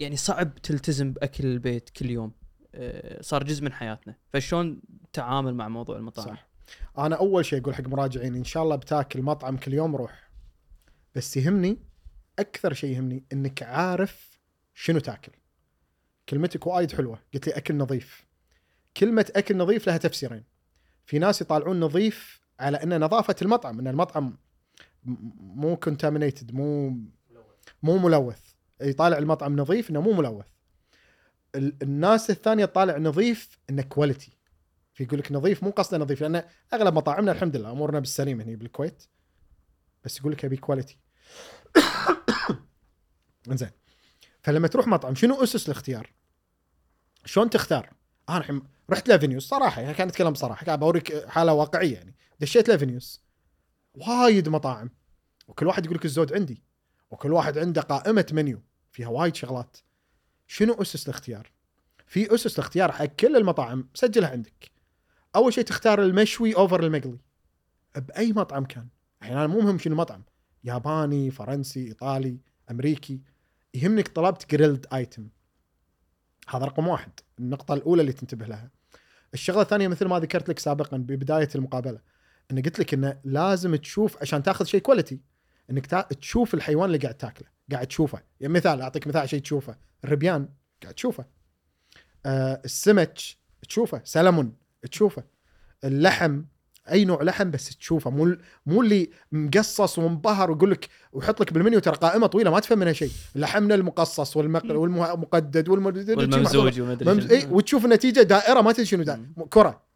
يعني 0.00 0.16
صعب 0.16 0.54
تلتزم 0.54 1.12
بأكل 1.12 1.46
البيت 1.46 1.90
كل 1.90 2.10
يوم. 2.10 2.32
آه، 2.32 2.39
صار 3.20 3.44
جزء 3.44 3.64
من 3.64 3.72
حياتنا. 3.72 4.14
فشلون 4.32 4.80
تعامل 5.12 5.54
مع 5.54 5.68
موضوع 5.68 5.96
المطاعم؟ 5.96 6.28
صح. 6.28 6.48
أنا 6.98 7.16
أول 7.16 7.44
شيء 7.44 7.60
أقول 7.60 7.74
حق 7.74 7.88
مراجعين 7.88 8.34
إن 8.34 8.44
شاء 8.44 8.62
الله 8.62 8.76
بتاكل 8.76 9.22
مطعم 9.22 9.56
كل 9.56 9.74
يوم 9.74 9.96
روح. 9.96 10.30
بس 11.14 11.36
يهمني 11.36 11.78
أكثر 12.38 12.72
شيء 12.72 12.96
يهمني 12.96 13.24
إنك 13.32 13.62
عارف 13.62 14.40
شنو 14.74 14.98
تاكل. 14.98 15.32
كلمتك 16.28 16.66
وايد 16.66 16.92
حلوة. 16.92 17.18
قلت 17.34 17.46
لي 17.46 17.52
أكل 17.52 17.76
نظيف. 17.76 18.26
كلمة 18.96 19.32
أكل 19.36 19.56
نظيف 19.56 19.86
لها 19.86 19.96
تفسيرين. 19.96 20.44
في 21.06 21.18
ناس 21.18 21.40
يطالعون 21.40 21.80
نظيف 21.80 22.40
على 22.60 22.76
ان 22.76 23.00
نظافة 23.00 23.36
المطعم 23.42 23.78
إن 23.78 23.88
المطعم 23.88 24.36
مو 25.40 25.76
contaminated 25.76 26.54
مو 26.54 26.96
مو 27.82 27.98
ملوث. 27.98 28.52
يطالع 28.80 29.18
المطعم 29.18 29.56
نظيف 29.56 29.90
إنه 29.90 30.00
مو 30.00 30.12
ملوث. 30.12 30.46
الناس 31.56 32.30
الثانية 32.30 32.64
تطالع 32.64 32.98
نظيف 32.98 33.58
إنه 33.70 33.82
quality 33.82 34.32
في 34.94 35.04
يقول 35.04 35.18
لك 35.18 35.32
نظيف 35.32 35.62
مو 35.62 35.70
قصده 35.70 35.98
نظيف 35.98 36.20
لأن 36.20 36.44
أغلب 36.72 36.94
مطاعمنا 36.94 37.32
الحمد 37.32 37.56
لله 37.56 37.70
أمورنا 37.70 37.98
بالسليم 37.98 38.40
هنا 38.40 38.56
بالكويت 38.56 39.02
بس 40.04 40.18
يقول 40.18 40.32
لك 40.32 40.44
أبي 40.44 40.56
quality 40.56 40.98
زين 43.48 43.70
فلما 44.42 44.68
تروح 44.68 44.86
مطعم 44.86 45.14
شنو 45.14 45.42
أسس 45.42 45.66
الاختيار؟ 45.66 46.12
شلون 47.24 47.50
تختار؟ 47.50 47.90
أنا 48.28 48.38
الحين 48.38 48.62
رحت 48.90 49.08
لافينيوس 49.08 49.48
صراحة 49.48 49.82
يعني 49.82 49.94
كان 49.94 50.08
أتكلم 50.08 50.30
بصراحة 50.30 50.66
قاعد 50.66 50.80
بوريك 50.80 51.28
حالة 51.28 51.52
واقعية 51.52 51.94
يعني. 51.94 52.14
دشيت 52.40 52.68
لافينيوس 52.68 53.24
وايد 53.94 54.48
مطاعم. 54.48 54.90
وكل 55.48 55.66
واحد 55.66 55.84
يقول 55.84 55.96
لك 55.96 56.04
الزود 56.04 56.32
عندي. 56.32 56.62
وكل 57.10 57.32
واحد 57.32 57.58
عنده 57.58 57.82
قائمة 57.82 58.26
منيو. 58.32 58.62
فيها 58.92 59.08
وايد 59.08 59.34
شغلات. 59.34 59.76
شنو 60.52 60.72
أسس 60.72 61.08
الاختيار؟ 61.08 61.50
في 62.06 62.34
أسس 62.34 62.58
الاختيار 62.58 62.92
حق 62.92 63.04
كل 63.04 63.36
المطاعم 63.36 63.88
سجلها 63.94 64.28
عندك. 64.28 64.70
أول 65.36 65.52
شيء 65.52 65.64
تختار 65.64 66.02
المشوي 66.02 66.56
over 66.56 66.84
المقلي. 66.84 67.18
بأي 67.96 68.32
مطعم 68.32 68.64
كان. 68.64 68.88
الحين 69.22 69.36
أنا 69.36 69.46
مو 69.46 69.60
مهم 69.60 69.78
شنو 69.78 69.92
المطعم 69.92 70.22
ياباني 70.64 71.30
فرنسي 71.30 71.86
إيطالي 71.86 72.38
أمريكي. 72.70 73.20
يهمنك 73.74 74.08
طلبت 74.08 74.50
grilled 74.50 74.86
item 74.92 75.28
هذا 76.48 76.64
رقم 76.64 76.88
واحد. 76.88 77.12
النقطة 77.38 77.74
الأولى 77.74 78.00
اللي 78.00 78.12
تنتبه 78.12 78.46
لها. 78.46 78.70
الشغلة 79.34 79.62
الثانية 79.62 79.88
مثل 79.88 80.06
ما 80.06 80.18
ذكرت 80.18 80.48
لك 80.48 80.58
سابقا 80.58 80.96
ببداية 80.96 81.48
المقابلة. 81.54 82.00
أن 82.50 82.62
قلت 82.62 82.78
لك 82.78 82.94
أنه 82.94 83.20
لازم 83.24 83.76
تشوف 83.76 84.16
عشان 84.22 84.42
تاخذ 84.42 84.64
شيء 84.64 84.80
quality 84.80 85.20
تا... 85.78 86.00
تشوف 86.00 86.54
الحيوان 86.54 86.86
اللي 86.86 86.98
قاعد 86.98 87.14
تاكله 87.14 87.48
قاعد 87.72 87.86
تشوفه. 87.86 88.22
يعني 88.40 88.52
مثال 88.52 88.80
أعطيك 88.80 89.06
مثال 89.06 89.28
شيء 89.28 89.40
تشوفه. 89.40 89.76
الربيان 90.04 90.48
قاعد 90.82 90.94
تشوفه. 90.94 91.24
آه 92.26 92.60
السمك 92.64 93.18
تشوفه. 93.68 94.00
سلمون 94.04 94.52
تشوفه. 94.90 95.24
اللحم 95.84 96.42
أي 96.90 97.04
نوع 97.04 97.22
لحم 97.22 97.50
بس 97.50 97.76
تشوفه. 97.76 98.10
مو 98.10 98.36
مو 98.66 98.82
اللي 98.82 99.10
مقصص 99.32 99.98
ومنبهر 99.98 100.50
ويقول 100.50 100.70
لك 100.70 100.88
ويحط 101.12 101.40
لك 101.40 101.52
بالمنيو 101.52 101.78
ترى 101.78 101.96
قائمة 101.96 102.26
طويلة 102.26 102.50
ما 102.50 102.60
تفهم 102.60 102.78
منها 102.78 102.92
شيء 102.92 103.10
لحمنا 103.34 103.74
المقصص 103.74 104.36
والمقل 104.36 104.76
والمقدد 104.76 105.68
والم... 105.68 105.86
والممزوج 105.86 106.80
وما 106.80 106.92
أدري 106.92 107.14
ممز... 107.14 107.26
شنو. 107.26 107.36
اي 107.36 107.46
وتشوف 107.50 107.84
النتيجة 107.84 108.20
دائرة 108.20 108.60
ما 108.60 108.72
تدري 108.72 108.86
شنو. 108.86 109.02
دائرة. 109.02 109.26
كرة. 109.50 109.89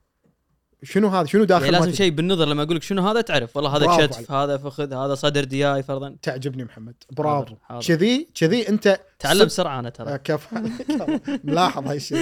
شنو 0.85 1.09
هذا؟ 1.09 1.27
شنو 1.27 1.45
داخل 1.45 1.65
يعني 1.65 1.77
لازم؟ 1.77 1.93
شيء 1.93 2.11
بالنظر 2.11 2.45
لما 2.45 2.63
أقول 2.63 2.77
لك 2.77 2.83
شنو 2.83 3.09
هذا 3.09 3.21
تعرف. 3.21 3.57
والله 3.57 3.77
هذا 3.77 4.07
كتف. 4.07 4.33
هذا 4.33 4.57
فخذ 4.57 4.93
هذا 4.95 5.15
صدر 5.15 5.45
دياي 5.45 5.83
فرضا. 5.83 6.17
تعجبني 6.23 6.65
محمد. 6.65 6.95
برافو. 7.11 7.55
كذي 7.87 8.29
كذي 8.35 8.69
أنت 8.69 9.01
تعلم 9.19 9.45
بسرعة 9.45 9.79
أنا 9.79 9.89
آه، 9.89 9.91
ترى 9.91 10.19
كف 10.19 10.49
ملاحظ 11.45 11.89
هالشيء 11.89 12.19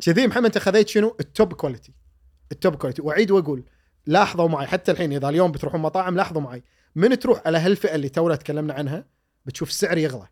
كذي 0.00 0.26
محمد 0.26 0.44
أنت 0.44 0.58
خذيت 0.58 0.88
شنو؟ 0.88 1.16
ال 1.20 1.28
top 1.28 1.52
quality 1.52 1.92
ال 2.52 2.57
top 2.57 2.74
quality 2.74 3.02
وأعيد 3.02 3.30
وأقول 3.30 3.64
لاحظوا 4.06 4.48
معي 4.48 4.66
حتى 4.66 4.92
الحين 4.92 5.12
إذا 5.12 5.28
اليوم 5.28 5.52
بتروحون 5.52 5.80
مطاعم 5.80 6.16
لاحظوا 6.16 6.42
معي. 6.42 6.62
من 6.94 7.18
تروح 7.18 7.42
على 7.46 7.58
هالفئة 7.58 7.94
اللي 7.94 8.08
تونا 8.08 8.36
تكلمنا 8.36 8.74
عنها؟ 8.74 9.04
بتشوف 9.46 9.68
السعر 9.68 9.98
يغلى. 9.98 10.26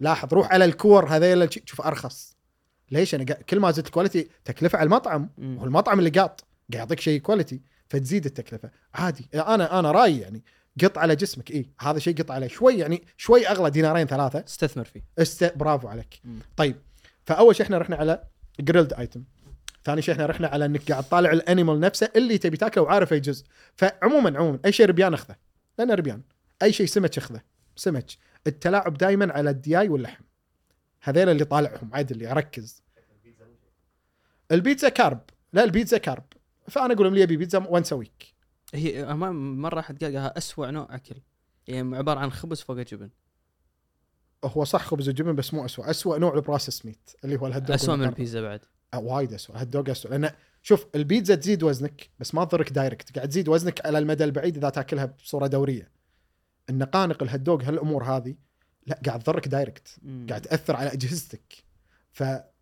لاحظ 0.00 0.34
روح 0.34 0.52
على 0.52 0.64
الكور 0.64 1.06
هذيل 1.08 1.48
تشوف 1.48 1.80
أرخص. 1.80 2.36
ليش؟ 2.90 3.14
أنا 3.14 3.24
كل 3.24 3.60
ما 3.60 3.70
زدت 3.70 3.88
quality 3.88 4.28
تكلفة 4.44 4.78
على 4.78 4.86
المطعم. 4.86 5.30
والمطعم 5.38 5.98
اللي 5.98 6.10
قاط. 6.10 6.44
قاعد 6.72 6.80
يعطيك 6.80 7.00
شيء 7.00 7.20
quality 7.20 7.60
فتزيد 7.88 8.24
التكلفة. 8.24 8.70
عادي. 8.94 9.28
أنا 9.34 9.78
أنا 9.78 9.92
رأيي 9.92 10.20
يعني 10.20 10.42
قط 10.82 10.98
على 10.98 11.16
جسمك. 11.16 11.50
اي 11.50 11.70
هذا 11.80 11.98
شيء 11.98 12.16
قط 12.16 12.30
عليه. 12.30 12.48
شوي 12.48 12.78
يعني 12.78 13.02
شوي 13.16 13.48
أغلى 13.48 13.70
دينارين 13.70 14.06
ثلاثة. 14.06 14.44
استثمر 14.48 14.84
فيه. 14.84 15.02
است... 15.18 15.44
برافو 15.44 15.88
عليك. 15.88 16.20
مم. 16.24 16.38
طيب. 16.56 16.76
فأول 17.24 17.56
شيء 17.56 17.66
إحنا 17.66 17.78
رحنا 17.78 17.96
على 17.96 18.24
grilled 18.60 18.92
item 18.92 19.24
ثاني 19.84 20.02
شيء 20.02 20.14
إحنا 20.14 20.26
رحنا 20.26 20.48
على 20.48 20.64
إنك 20.64 20.90
قاعد 20.92 21.04
تطالع 21.04 21.32
ال 21.32 21.39
animal 21.39 21.80
نفسه 21.80 22.10
اللي 22.16 22.38
تبي 22.38 22.56
تاكله 22.56 22.82
وعارف 22.84 23.12
أي 23.12 23.20
جزء. 23.20 23.44
فعموما 23.76 24.38
عموما 24.38 24.58
أي 24.64 24.72
شيء 24.72 24.86
ربيان 24.86 25.14
أخذه. 25.14 25.36
لأن 25.78 25.90
ربيان. 25.90 26.22
أي 26.62 26.72
شيء 26.72 26.86
سمك 26.86 27.18
أخذه. 27.18 27.40
سمك. 27.76 28.06
التلاعب 28.46 28.98
دائما 28.98 29.32
على 29.32 29.50
الدياي 29.50 29.88
واللحم. 29.88 30.24
هذيل 31.02 31.28
اللي 31.28 31.44
طالعهم. 31.44 31.90
عدل 31.92 32.14
اللي 32.14 32.30
أركز. 32.30 32.82
البيتزا 34.52 34.88
carb. 34.88 35.20
لا 35.52 35.64
البيتزا 35.64 35.98
carb. 35.98 36.24
فأنا 36.68 36.94
أقول 36.94 37.06
لهم 37.06 37.14
لي 37.14 37.22
أبي 37.22 37.36
بيتزا 37.36 37.58
once 37.58 37.92
a 37.92 38.00
week 38.00 38.34
هي 38.74 39.06
أما- 39.06 39.12
مرة 39.12 39.80
قال 39.80 39.98
قالها 39.98 40.38
اسوء 40.38 40.70
نوع 40.70 40.94
أكل. 40.94 41.16
يعني 41.66 41.96
عبارة 41.96 42.20
عن 42.20 42.32
خبز 42.32 42.60
فوق 42.60 42.76
جبن. 42.76 43.10
هو 44.44 44.64
صح 44.64 44.84
خبز 44.84 45.08
وجبن 45.08 45.34
بس 45.34 45.54
مو 45.54 45.64
اسوء 45.64 45.90
اسوء 45.90 46.18
نوع 46.18 46.34
ال 46.34 46.39
processed 46.39 46.86
meat 46.86 47.10
اللي 47.24 47.36
هو 47.36 47.46
ال 47.46 47.50
hot 47.50 47.62
dog 47.62 47.74
اسوء 47.74 47.96
من. 47.96 48.04
البيتزا 48.04 48.40
بعد. 48.40 48.60
آه، 48.94 48.98
وايد 48.98 49.32
اسوء 49.32 49.56
ال 49.62 49.66
hot 49.66 49.77
dog 49.77 49.88
اسوء 49.88 50.10
لأن 50.10 50.30
شوف 50.62 50.86
البيتزا 50.94 51.34
تزيد 51.34 51.62
وزنك 51.62 52.10
بس 52.18 52.34
ما 52.34 52.44
تضرك 52.44 52.72
direct 52.72 53.16
قاعد 53.16 53.28
تزيد 53.28 53.48
وزنك 53.48 53.86
على 53.86 53.98
المدى 53.98 54.24
البعيد 54.24 54.56
إذا 54.56 54.68
تأكلها 54.70 55.04
بصورة 55.04 55.46
دورية. 55.46 55.90
النقانق 56.70 57.22
ال 57.22 57.28
hot 57.28 57.45
dog 57.45 57.62
هالأمور 57.62 58.04
هذه 58.04 58.34
لا 58.86 59.00
قاعد 59.06 59.22
تضرك 59.22 59.48
direct. 59.48 59.88
قاعد 60.28 60.42
تأثر 60.42 60.76
على 60.76 60.92
أجهزتك. 60.92 61.64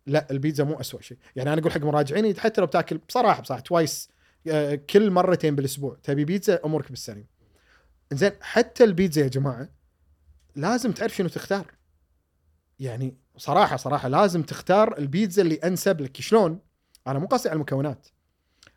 فلا 0.07 0.31
البيتزا 0.31 0.63
مو 0.63 0.79
أسوأ 0.79 1.01
شيء. 1.01 1.17
يعني 1.35 1.53
أنا 1.53 1.61
أقول 1.61 1.71
حق 1.71 1.81
مراجعيني 1.81 2.33
حتى 2.39 2.61
لو 2.61 2.67
بتاكل 2.67 2.97
بصراحة 2.97 3.41
بصراحة 3.41 3.61
توايس 3.61 4.09
آه، 4.47 4.75
كل 4.75 5.11
مرتين 5.11 5.55
بالأسبوع 5.55 5.97
تبي 6.03 6.25
بيتزا 6.25 6.59
أمورك 6.65 6.89
بالسليم. 6.89 7.25
زين 8.13 8.31
حتى 8.41 8.83
البيتزا 8.83 9.21
يا 9.21 9.27
جماعة 9.27 9.69
لازم 10.55 10.91
تعرف 10.91 11.15
شنو 11.15 11.27
تختار. 11.27 11.71
يعني 12.79 13.17
صراحة 13.37 13.77
صراحة 13.77 14.07
لازم 14.07 14.43
تختار 14.43 14.97
البيتزا 14.97 15.41
اللي 15.41 15.55
أنسب 15.55 16.01
لك. 16.01 16.21
شلون؟ 16.21 16.59
أنا 17.07 17.19
مو 17.19 17.27
قصدي 17.27 17.49
على 17.49 17.55
المكونات. 17.55 18.07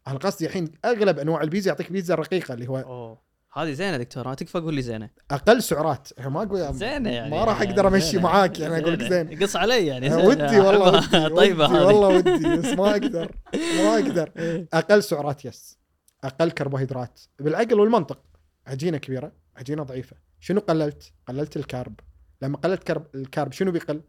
أنا 0.06 0.18
قصدي 0.18 0.46
الحين 0.46 0.72
أغلب 0.84 1.18
أنواع 1.18 1.42
البيتزا 1.42 1.70
يعطيك 1.70 1.92
بيتزا 1.92 2.14
رقيقة 2.14 2.54
اللي 2.54 2.68
هو 2.68 2.78
أوه. 2.78 3.25
هذه 3.56 3.72
زينة 3.72 3.96
دكتور 3.96 4.28
ما 4.28 4.34
تكفى 4.34 4.58
قول 4.58 4.74
لي 4.74 4.82
زينة. 4.82 5.10
أقل 5.30 5.62
سعرات. 5.62 6.08
ما 6.20 6.42
أقول 6.42 6.74
زينة 6.74 7.10
يعني 7.10 7.30
ما 7.30 7.44
راح 7.44 7.60
يعني 7.60 7.70
أقدر 7.70 7.88
أمشي 7.88 8.06
زينة. 8.06 8.22
معاك 8.22 8.60
يعني 8.60 8.78
أقول 8.82 8.92
لك 8.92 9.02
زين 9.02 9.42
قص 9.42 9.56
علي 9.56 9.86
يعني. 9.86 10.10
زينة. 10.10 10.24
ودي 10.24 10.60
والله. 10.66 10.96
ودي 10.96 11.34
طيبة 11.36 11.64
ودي 11.64 11.74
هذه. 11.76 11.84
والله 11.84 12.08
ودي 12.08 12.56
بس 12.56 12.64
ما 12.64 12.90
أقدر 12.90 13.36
ما 13.54 13.94
أقدر. 13.94 14.32
أقل 14.72 15.02
سعرات 15.02 15.44
yes. 15.44 15.78
أقل 16.24 16.50
كربوهيدرات. 16.50 17.20
بالعقل 17.38 17.80
والمنطق. 17.80 18.18
عجينه 18.66 18.98
كبيرة 18.98 19.32
عجينه 19.56 19.82
ضعيفة. 19.82 20.16
شنو 20.40 20.60
قللت؟ 20.60 21.12
قللت 21.28 21.56
ال 21.56 21.63
carb. 21.63 22.00
لما 22.42 22.56
قللت 22.56 22.82
carb 22.82 23.06
ال 23.14 23.22
carb 23.22 23.52
شنو 23.52 23.70
بيقل؟ 23.70 24.02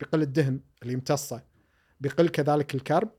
بيقل 0.00 0.22
الدهن 0.22 0.60
اللي 0.82 0.92
يمتصه. 0.92 1.42
بيقل 2.00 2.28
كذلك 2.28 2.74
ال 2.74 2.80
carb. 2.80 3.10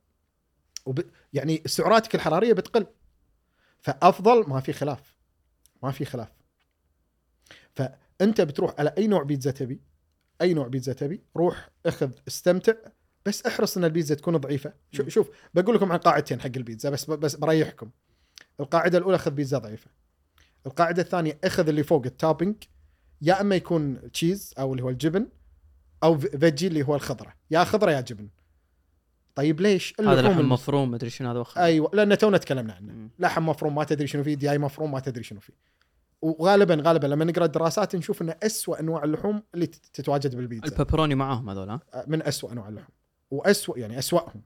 وب... 0.86 1.02
يعني 1.34 1.62
سعراتك 1.66 2.16
الحرارية 2.16 2.54
بتقل. 2.54 2.86
فأفضل 3.82 4.50
ما 4.50 4.60
في 4.60 4.74
خلاف. 4.74 5.11
ما 5.84 5.92
في 5.92 6.06
خلاف. 6.06 6.30
فأنت 7.76 8.42
بتروح 8.42 8.74
على 8.80 8.94
أي 8.98 9.08
نوع 9.08 9.24
بيتزا 9.24 9.52
تبي 9.52 9.82
أي 10.42 10.54
نوع 10.54 10.68
بيتزا 10.68 10.94
تبي 10.94 11.24
روح 11.38 11.70
اخذ 11.86 12.12
استمتع 12.28 12.74
بس 13.26 13.46
احرص 13.46 13.78
إن 13.78 13.84
البيتزا 13.86 14.16
تكون 14.16 14.38
ضعيفة. 14.38 14.74
شوف 14.92 15.10
شوف 15.10 15.30
بقول 15.54 15.76
لكم 15.76 15.92
عن 15.92 15.98
قاعدتين 15.98 16.42
حق 16.42 16.52
البيتزا 16.56 16.90
بس 16.90 17.06
بس 17.06 17.36
بريحكم. 17.36 17.90
القاعدة 18.60 18.98
الأولى 18.98 19.18
خذ 19.18 19.32
بيتزا 19.32 19.58
ضعيفة. 19.58 19.92
القاعدة 20.66 21.02
الثانية 21.02 21.40
اخذ 21.44 21.68
اللي 21.68 21.84
فوق 21.84 22.06
ال 22.06 22.12
topping 22.12 22.56
يا 23.22 23.42
أما 23.42 23.56
يكون 23.56 24.12
cheese 24.12 24.54
أو 24.60 24.72
اللي 24.72 24.84
هو 24.84 24.90
الجبن 24.90 25.28
أو 26.04 26.18
veggie 26.18 26.68
اللي 26.68 26.84
هو 26.84 26.96
الخضرة. 26.96 27.34
يا 27.52 27.64
خضرة 27.64 27.92
يا 27.92 28.02
جبن. 28.02 28.30
طيب 29.36 29.62
ليش؟ 29.62 29.94
هذا 30.00 30.22
لحم 30.22 30.50
مفروم 30.50 30.92
مدري 30.92 31.10
شنو 31.10 31.30
هذا 31.32 31.40
وخ- 31.40 31.58
أيوه 31.58 31.92
لأن 31.94 32.18
تونا 32.18 32.38
تكلمنا 32.38 32.74
عنه. 32.74 33.10
لحم 33.20 33.46
مفروم 33.50 33.76
ما 33.76 33.84
تدري 33.84 34.08
شنو 34.08 34.24
فيه 34.24 34.34
دياي 34.34 34.58
مفروم 34.58 34.92
ما 34.92 35.00
تدري 35.00 35.24
شنو 35.24 35.40
فيه. 35.40 35.54
وغالبا 36.22 36.82
غالبا 36.86 37.08
لما 37.08 37.26
نقرأ 37.26 37.46
الدراسات 37.46 37.96
نشوف 37.96 38.22
ان 38.22 38.34
اسوء 38.44 38.80
انواع 38.80 39.04
اللحوم 39.04 39.44
اللي 39.56 39.66
تت- 39.68 39.86
تتواجد 39.94 40.36
بالبيتزا. 40.36 40.72
البيبروني 40.74 41.16
معاهم 41.16 41.50
هذول 41.50 41.70
ها؟ 41.70 41.80
من 42.08 42.24
أسوأ 42.24 42.52
انواع 42.52 42.70
اللحوم. 42.70 42.90
وأسوأ 43.32 43.78
يعني 43.80 44.00
أسوأهم. 44.00 44.42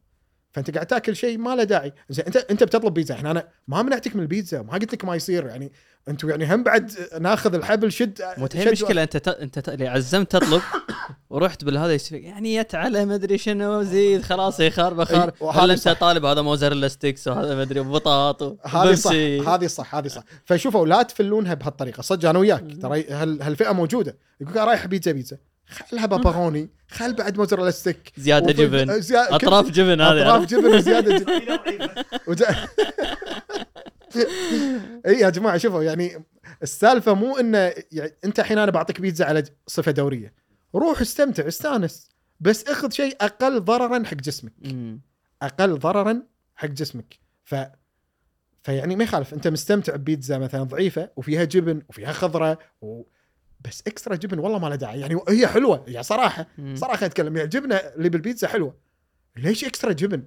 فأنت 0.51 0.71
قاعد 0.71 0.85
تأكل 0.87 1.15
شيء 1.15 1.37
ما 1.37 1.55
له 1.55 1.63
داعي. 1.63 1.93
زين 2.09 2.25
أنت 2.25 2.35
أنت 2.37 2.63
بتطلب 2.63 2.93
بيتزا. 2.93 3.13
إحنا 3.15 3.31
أنا 3.31 3.47
ما 3.67 3.81
منعتك 3.81 4.15
من 4.15 4.21
البيتزا 4.21 4.61
ما 4.61 4.73
قلت 4.73 4.93
لك 4.93 5.05
ما 5.05 5.15
يصير 5.15 5.45
يعني 5.47 5.71
أنتم 6.07 6.29
يعني 6.29 6.53
هم 6.55 6.63
بعد 6.63 6.91
ناخذ 7.19 7.55
الحبل 7.55 7.91
شد 7.91 8.21
مو 8.37 8.47
هي 8.53 8.63
المشكلة 8.67 9.03
أنت 9.03 9.17
ت... 9.17 9.27
أنت 9.27 9.59
ت... 9.59 9.69
اللي 9.69 9.87
عزمت 9.87 10.31
تطلب 10.31 10.61
ورحت 11.35 11.63
بالهذا 11.63 11.97
يعني 12.11 12.55
يت 12.55 12.75
على 12.75 13.05
مدري 13.05 13.37
شنو 13.37 13.83
زيد 13.83 14.21
خلاص 14.21 14.59
يا 14.59 14.69
خربه 14.69 15.03
خار 15.05 15.27
أي، 15.29 15.33
وهذا 15.39 15.61
هل 15.63 15.71
أنت. 15.71 15.87
طالب؟ 15.89 16.25
هذا 16.25 16.41
موزاريلا 16.41 16.87
ستيكس 16.87 17.27
وهذا 17.27 17.55
مدري 17.55 17.79
بطاط 17.79 18.43
هذه 18.67 18.95
صح. 18.95 19.11
هذه 19.49 19.67
صح 19.67 19.95
هذه 19.95 20.07
صح. 20.07 20.23
فشوفوا 20.45 20.87
لا 20.87 21.01
تفلونها 21.01 21.53
بهالطريقة. 21.53 22.01
صدق 22.01 22.29
أنا 22.29 22.39
وياك 22.39 22.63
ترى 22.81 23.03
هال- 23.09 23.41
هالفئة 23.41 23.71
موجودة. 23.71 24.17
يقول 24.41 24.55
رايح 24.67 24.85
بيتزا 24.85 25.11
بيتزا. 25.11 25.37
خلها 25.91 26.05
بابروني 26.05 26.69
خل 26.89 27.13
بعد 27.13 27.37
موزاريلا 27.37 27.71
ستيك 27.71 28.11
زيادة 28.17 28.51
جبن. 28.51 29.01
زيا- 29.01 29.27
كل 29.29 29.33
أطراف. 29.35 29.69
جبن 29.69 30.01
هذه. 30.01 30.21
أطراف 30.21 30.45
جبن 30.45 30.65
وزيادة 30.75 31.17
جبن. 31.17 31.31
إي 35.07 35.19
يا 35.19 35.29
جماعة 35.29 35.57
شوفوا 35.57 35.83
يعني 35.83 36.25
السالفة 36.63 37.13
مو 37.13 37.37
إنه 37.37 37.57
يعني 37.91 38.13
أنت 38.25 38.39
الحين 38.39 38.57
أنا 38.57 38.71
بعطيك 38.71 39.01
بيتزا 39.01 39.25
على 39.25 39.43
صفة 39.67 39.91
دورية. 39.91 40.44
روح 40.75 41.01
استمتع 41.01 41.47
استانس. 41.47 42.09
بس 42.39 42.63
اخذ 42.63 42.91
شيء 42.91 43.15
أقل 43.21 43.61
ضررا 43.61 44.03
حق 44.03 44.13
جسمك. 44.13 44.53
مم. 44.61 45.01
أقل 45.41 45.79
ضررا 45.79 46.23
حق 46.55 46.67
جسمك. 46.67 47.19
ف 47.43 47.55
فيعني 48.63 48.95
ما 48.95 49.03
يخالف. 49.03 49.33
أنت 49.33 49.47
مستمتع 49.47 49.95
ببيتزا 49.95 50.37
مثلا 50.37 50.63
ضعيفة 50.63 51.09
وفيها 51.15 51.43
جبن 51.43 51.81
وفيها 51.89 52.13
خضرة 52.13 52.59
و... 52.81 53.03
بس 53.65 53.83
extra 53.87 54.15
جبن 54.15 54.39
والله 54.39 54.59
ما 54.59 54.67
له 54.67 54.75
داعي. 54.75 54.99
يعني 54.99 55.19
هي 55.29 55.47
حلوة 55.47 55.83
يعني 55.87 56.03
صراحة. 56.03 56.47
مم. 56.57 56.75
صراحة 56.75 56.95
خلينا 56.95 57.07
نتكلم 57.07 57.35
يعني 57.35 57.45
الجبنه 57.45 57.75
اللي 57.75 58.09
بالبيتزا 58.09 58.47
حلوة. 58.47 58.77
ليش 59.37 59.65
extra 59.65 59.91
جبن؟ 59.91 60.23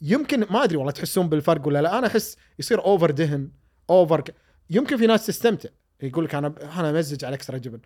يمكن 0.00 0.40
ما 0.40 0.64
أدري 0.64 0.76
والله 0.76 0.92
تحسون 0.92 1.28
بالفرق 1.28 1.66
ولا 1.66 1.82
لا. 1.82 1.98
أنا 1.98 2.06
أحس 2.06 2.36
يصير 2.58 2.84
over 2.84 3.10
دهن 3.10 3.50
over 3.90 4.20
ك... 4.20 4.34
يمكن 4.70 4.96
في 4.96 5.06
ناس 5.06 5.26
تستمتع. 5.26 5.68
يقول 6.02 6.24
لك 6.24 6.34
أنا 6.34 6.54
أنا 6.80 6.90
أمزج 6.90 7.24
على 7.24 7.34
extra 7.34 7.58
جبن. 7.58 7.80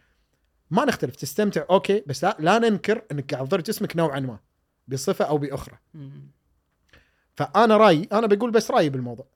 ما 0.75 0.85
نختلف 0.85 1.17
تستمتع 1.17 1.65
okay 1.71 2.05
بس 2.07 2.25
لا, 2.25 2.37
لا 2.41 2.59
ننكر 2.59 3.05
إنك 3.13 3.35
قاعد 3.35 3.49
تضر 3.49 3.61
جسمك 3.61 3.97
نوعا 3.97 4.21
ما 4.21 4.39
بصفة 4.89 5.25
أو 5.25 5.39
بأخرى. 5.39 5.79
فأنا 7.37 7.77
رأيي 7.77 8.09
أنا 8.13 8.27
بقول 8.27 8.51
بس 8.51 8.71
رأيي 8.71 8.91
بالموضوع. 8.91 9.27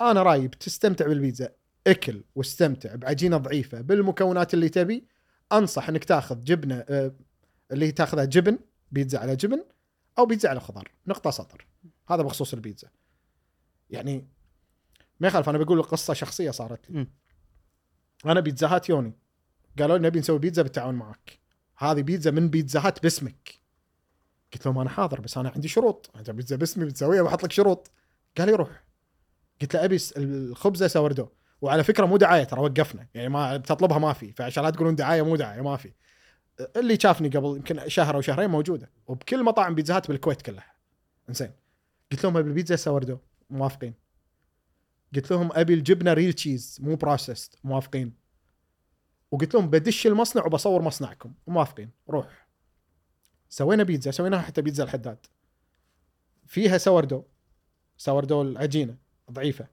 أنا 0.00 0.22
رأيي 0.22 0.48
بتستمتع 0.48 1.06
بالبيتزا 1.06 1.48
أكل 1.86 2.24
واستمتع 2.34 2.94
بعجينة 2.94 3.36
ضعيفة 3.36 3.80
بالمكونات 3.80 4.54
اللي 4.54 4.68
تبي 4.68 5.04
أنصح 5.52 5.88
إنك 5.88 6.04
تاخذ 6.04 6.44
جبنة 6.44 6.84
آه، 6.88 7.14
اللي 7.72 7.92
تاخذها 7.92 8.24
جبن 8.24 8.58
بيتزا 8.92 9.18
على 9.18 9.36
جبن 9.36 9.64
أو 10.18 10.26
بيتزا 10.26 10.48
على 10.48 10.60
خضار 10.60 10.90
نقطة 11.06 11.30
سطر. 11.30 11.66
هذا 12.08 12.22
بخصوص 12.22 12.54
البيتزا. 12.54 12.88
يعني 13.90 14.28
ما 15.20 15.28
يخالف 15.28 15.48
أنا 15.48 15.58
بقول 15.58 15.82
قصه 15.82 16.14
شخصية 16.14 16.50
صارت 16.50 16.90
لي. 16.90 17.06
أنا 18.26 18.40
بيتزا 18.40 18.66
هات 18.66 18.88
يوني. 18.88 19.23
قالوا 19.78 19.98
نبي 19.98 20.18
نسوي 20.18 20.38
بيتزا 20.38 20.62
بالتعاون 20.62 20.94
معك. 20.94 21.38
هذه 21.76 22.02
بيتزا 22.02 22.30
من 22.30 22.48
بيتزا 22.48 22.80
هات 22.80 23.02
باسمك. 23.02 23.60
قلت 24.52 24.66
لهم 24.66 24.78
أنا 24.78 24.90
حاضر 24.90 25.20
بس 25.20 25.38
أنا 25.38 25.48
عندي 25.48 25.68
شروط. 25.68 26.10
انت 26.16 26.30
بيتزا 26.30 26.56
باسمي 26.56 26.84
بتسويها 26.84 27.22
بحط 27.22 27.44
لك 27.44 27.52
شروط. 27.52 27.90
قال 28.38 28.48
لي 28.48 28.54
روح. 28.54 28.84
قلت 29.60 29.74
له 29.74 29.84
أبي 29.84 29.98
الخبزة 30.16 30.86
سوردو 30.86 31.28
وعلى 31.60 31.84
فكرة 31.84 32.06
مو 32.06 32.16
دعاية 32.16 32.44
ترى 32.44 32.60
وقفنا. 32.60 33.06
يعني 33.14 33.28
ما 33.28 33.56
بتطلبها 33.56 33.98
ما 33.98 34.12
في. 34.12 34.32
فعشان 34.32 34.64
لا 34.64 34.70
تقولون 34.70 34.94
دعاية 34.96 35.22
مو 35.22 35.36
دعاية 35.36 35.60
ما 35.60 35.76
في. 35.76 35.92
اللي 36.76 36.98
شافني 37.00 37.28
قبل 37.28 37.56
يمكن 37.56 37.88
شهر 37.88 38.14
أو 38.14 38.20
شهرين 38.20 38.50
موجودة. 38.50 38.90
وبكل 39.06 39.44
مطاعم 39.44 39.74
بيتزا 39.74 39.96
هات 39.96 40.08
بالكويت 40.08 40.42
كلها. 40.42 40.74
إنزين. 41.28 41.52
قلت 42.12 42.24
لهم 42.24 42.36
أبي 42.36 42.48
البيتزا 42.48 42.76
sourdough 42.76 43.18
موافقين. 43.50 43.94
قلت 45.14 45.30
لهم 45.30 45.50
أبي 45.52 45.74
الجبنة 45.74 46.12
real 46.12 46.32
cheese 46.32 46.78
مو 46.80 46.96
processed 46.96 47.58
موافقين. 47.64 48.23
وقلت 49.34 49.54
لهم 49.54 49.70
بدش 49.70 50.06
المصنع 50.06 50.46
وبصور 50.46 50.82
مصنعكم. 50.82 51.34
موافقين 51.46 51.90
روح. 52.10 52.48
سوينا 53.48 53.82
بيتزا. 53.82 54.10
سويناها 54.10 54.40
حتى 54.40 54.62
بيتزا 54.62 54.84
الحداد. 54.84 55.26
فيها 56.46 56.78
sourdough 56.78 57.24
sourdough 57.96 58.42
العجينة. 58.42 58.96
ضعيفة. 59.30 59.66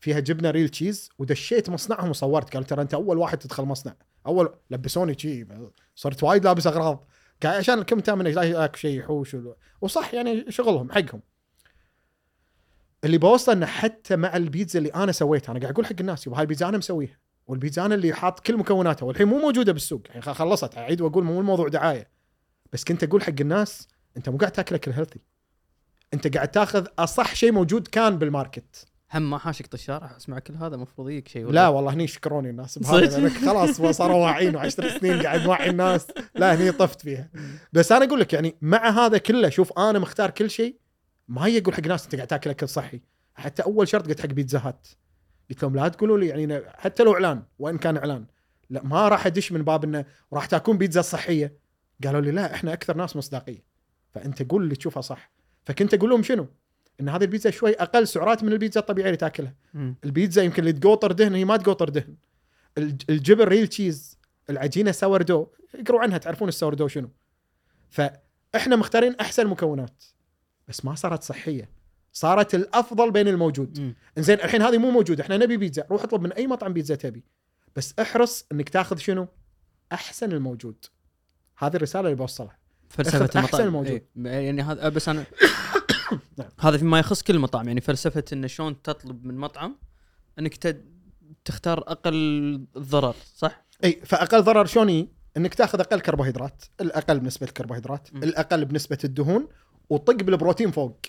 فيها 0.00 0.20
جبنة 0.20 0.50
real 0.50 0.68
cheese 0.68 1.10
ودشيت 1.18 1.70
مصنعهم 1.70 2.10
وصورت. 2.10 2.52
قالوا 2.52 2.66
ترى 2.66 2.82
أنت 2.82 2.94
أول 2.94 3.18
واحد 3.18 3.38
تدخل 3.38 3.62
مصنع. 3.62 3.94
أول 4.26 4.54
لبسوني 4.70 5.18
شي. 5.18 5.46
صرت 5.94 6.22
وايد 6.22 6.44
لابس 6.44 6.66
أغراض. 6.66 7.08
عشان 7.44 7.82
كم 7.82 8.00
تامن 8.00 8.34
شيء 8.74 8.98
يحوش 8.98 9.36
وصح 9.80 10.14
يعني 10.14 10.50
شغلهم 10.52 10.92
حقهم. 10.92 11.22
اللي 13.04 13.18
بوصله 13.18 13.54
إنه 13.54 13.66
حتى 13.66 14.16
مع 14.16 14.36
البيتزا 14.36 14.78
اللي 14.78 14.94
أنا 14.94 15.12
سويتها 15.12 15.52
أنا 15.52 15.60
قاعد 15.60 15.72
أقول 15.72 15.86
حق 15.86 15.96
الناس 16.00 16.26
يبا 16.26 16.36
هاي 16.36 16.42
البيتزا 16.42 16.68
أنا 16.68 16.78
مسويها. 16.78 17.25
والبيتزا 17.46 17.86
أنا 17.86 17.94
اللي 17.94 18.12
حاط 18.14 18.40
كل 18.40 18.56
مكوناتها 18.56 19.06
والحين 19.06 19.26
مو 19.28 19.38
موجودة 19.38 19.72
بالسوق. 19.72 20.02
الحين 20.06 20.22
خ- 20.22 20.30
خلصت. 20.30 20.78
أعيد 20.78 21.00
وأقول 21.00 21.24
مو 21.24 21.40
الموضوع 21.40 21.68
دعاية. 21.68 22.08
بس 22.72 22.84
كنت 22.84 23.04
أقول 23.04 23.22
حق 23.22 23.34
الناس 23.40 23.88
أنت 24.16 24.28
مو 24.28 24.36
قاعد 24.36 24.52
تاكل 24.52 24.74
اكل 24.74 24.90
healthy 24.90 25.20
أنت 26.14 26.34
قاعد 26.36 26.48
تأخذ 26.48 26.86
أصح 26.98 27.34
شيء 27.34 27.52
موجود 27.52 27.88
كان 27.88 28.18
بال 28.18 28.35
market 28.35 28.86
هم 29.14 29.30
ما 29.30 29.38
حاشك 29.38 29.66
طشار 29.66 30.16
أسمع 30.16 30.38
كل 30.38 30.54
هذا 30.54 30.74
المفروض 30.74 31.08
يجيك 31.10 31.28
شيء 31.28 31.50
لا 31.50 31.68
والله 31.68 31.92
هني 31.92 32.06
شكروني 32.06 32.50
الناس؟ 32.50 32.78
بهذا 32.78 33.28
خلاص 33.28 33.80
صاروا 33.98 34.16
واعيين 34.16 34.56
وعشر 34.56 34.98
سنين 34.98 35.22
قاعد 35.22 35.40
نوعي 35.40 35.70
الناس. 35.70 36.06
لا 36.34 36.54
هني 36.54 36.72
طفت 36.72 37.00
فيها. 37.00 37.30
بس 37.72 37.92
أنا 37.92 38.04
أقول 38.04 38.20
لك 38.20 38.32
يعني 38.32 38.56
مع 38.62 38.88
هذا 39.06 39.18
كله 39.18 39.48
شوف 39.48 39.78
أنا 39.78 39.98
مختار 39.98 40.30
كل 40.30 40.50
شيء. 40.50 40.76
ما 41.28 41.46
هي 41.46 41.58
أقول 41.58 41.74
حق 41.74 41.86
ناس 41.86 42.04
أنت 42.04 42.14
قاعد 42.14 42.26
تاكل 42.26 42.50
اكل 42.50 42.68
صحي 42.68 43.00
حتى 43.34 43.62
أول 43.62 43.88
شرط 43.88 44.08
قلت 44.08 44.20
حق 44.20 44.26
بيتزا 44.26 44.58
هات 44.64 44.88
قلت 45.50 45.62
لهم 45.62 45.76
لا 45.76 45.88
تقولوا 45.88 46.18
لي 46.18 46.26
يعني 46.26 46.62
حتى 46.74 47.02
لو 47.02 47.14
إعلان 47.14 47.42
وإن 47.58 47.78
كان 47.78 47.96
إعلان. 47.96 48.26
لا 48.70 48.82
ما 48.84 49.08
راح 49.08 49.26
أدش 49.26 49.52
من 49.52 49.62
باب 49.62 49.84
إنه 49.84 50.04
راح 50.32 50.46
تاكلون 50.46 50.78
بيتزا 50.78 51.02
صحية. 51.02 51.58
قالوا 52.04 52.20
لي 52.20 52.30
لا 52.30 52.54
إحنا 52.54 52.72
أكثر 52.72 52.96
ناس 52.96 53.16
مصداقية. 53.16 53.64
فأنت 54.10 54.50
قول 54.50 54.62
اللي 54.62 54.76
تشوفه 54.76 55.00
صح. 55.00 55.32
فكنت 55.64 55.94
أقول 55.94 56.10
لهم 56.10 56.22
شنو؟ 56.22 56.46
إن 57.00 57.08
هذه 57.08 57.22
البيتزا 57.22 57.50
شوي 57.50 57.74
أقل 57.74 58.08
سعرات 58.08 58.44
من 58.44 58.52
البيتزا 58.52 58.80
الطبيعية 58.80 59.08
اللي 59.08 59.16
تاكلها. 59.16 59.54
البيتزا 60.04 60.42
يمكن 60.42 60.62
اللي 60.62 60.72
تقوطر 60.72 61.12
دهن 61.12 61.34
هي 61.34 61.44
ما 61.44 61.56
تقوطر 61.56 61.88
دهن. 61.88 62.16
الج- 62.78 63.02
الجبن 63.10 63.44
real 63.44 63.66
cheese 63.68 64.18
العجينة 64.50 64.92
sourdough 64.92 65.46
اقروا 65.74 66.00
عنها 66.00 66.18
تعرفون 66.18 66.48
ال 66.48 66.52
sourdough 66.52 66.88
شنو. 66.88 67.10
فإحنا 67.90 68.76
مختارين 68.76 69.16
أحسن 69.20 69.46
مكونات. 69.46 70.04
بس 70.68 70.84
ما 70.84 70.94
صارت 70.94 71.22
صحية. 71.22 71.70
صارت 72.16 72.54
الأفضل 72.54 73.10
بين 73.10 73.28
الموجود. 73.28 73.94
زين 74.18 74.40
الحين 74.40 74.62
هذه 74.62 74.78
مو 74.78 74.90
موجودة 74.90 75.22
إحنا 75.24 75.36
نبي 75.36 75.56
بيتزا 75.56 75.84
روح 75.90 76.02
اطلب 76.02 76.22
من 76.22 76.32
أي 76.32 76.46
مطعم 76.46 76.72
بيتزا 76.72 76.94
تبي 76.94 77.24
بس 77.76 77.94
احرص 77.98 78.46
إنك 78.52 78.68
تاخذ 78.68 78.96
شنو 78.96 79.28
أحسن 79.92 80.32
الموجود 80.32 80.84
هذه 81.58 81.76
الرسالة 81.76 82.04
اللي 82.04 82.16
بوصلها 82.16 82.58
فلسفة 82.88 83.40
المطاعم 83.40 83.66
الموجود. 83.66 84.02
إيه. 84.26 84.32
يعني 84.46 84.62
هذا 84.62 84.88
بس 84.88 85.08
أنا 85.08 85.24
نعم. 86.38 86.48
هذا 86.60 86.78
فيما 86.78 86.98
يخص 86.98 87.22
كل 87.22 87.34
المطاعم 87.34 87.68
يعني 87.68 87.80
فلسفة 87.80 88.24
انه 88.32 88.46
شلون 88.46 88.82
تطلب 88.82 89.24
من 89.24 89.36
مطعم 89.36 89.76
إنك 90.38 90.56
ت- 90.56 90.84
تختار 91.44 91.78
أقل 91.78 92.66
ضرر 92.78 93.14
صح؟ 93.34 93.66
إي 93.84 94.00
فأقل 94.04 94.42
ضرر 94.42 94.66
شلون؟ 94.66 95.08
إنك 95.36 95.54
تاخذ 95.54 95.80
أقل 95.80 96.00
كربوهيدرات 96.00 96.64
الأقل 96.80 97.20
بنسبة 97.20 97.46
الكربوهيدرات 97.46 98.08
م. 98.12 98.22
الأقل 98.22 98.64
بنسبة 98.64 98.98
الدهون 99.04 99.48
وطق 99.90 100.14
بالبروتين 100.14 100.70
فوق 100.70 101.00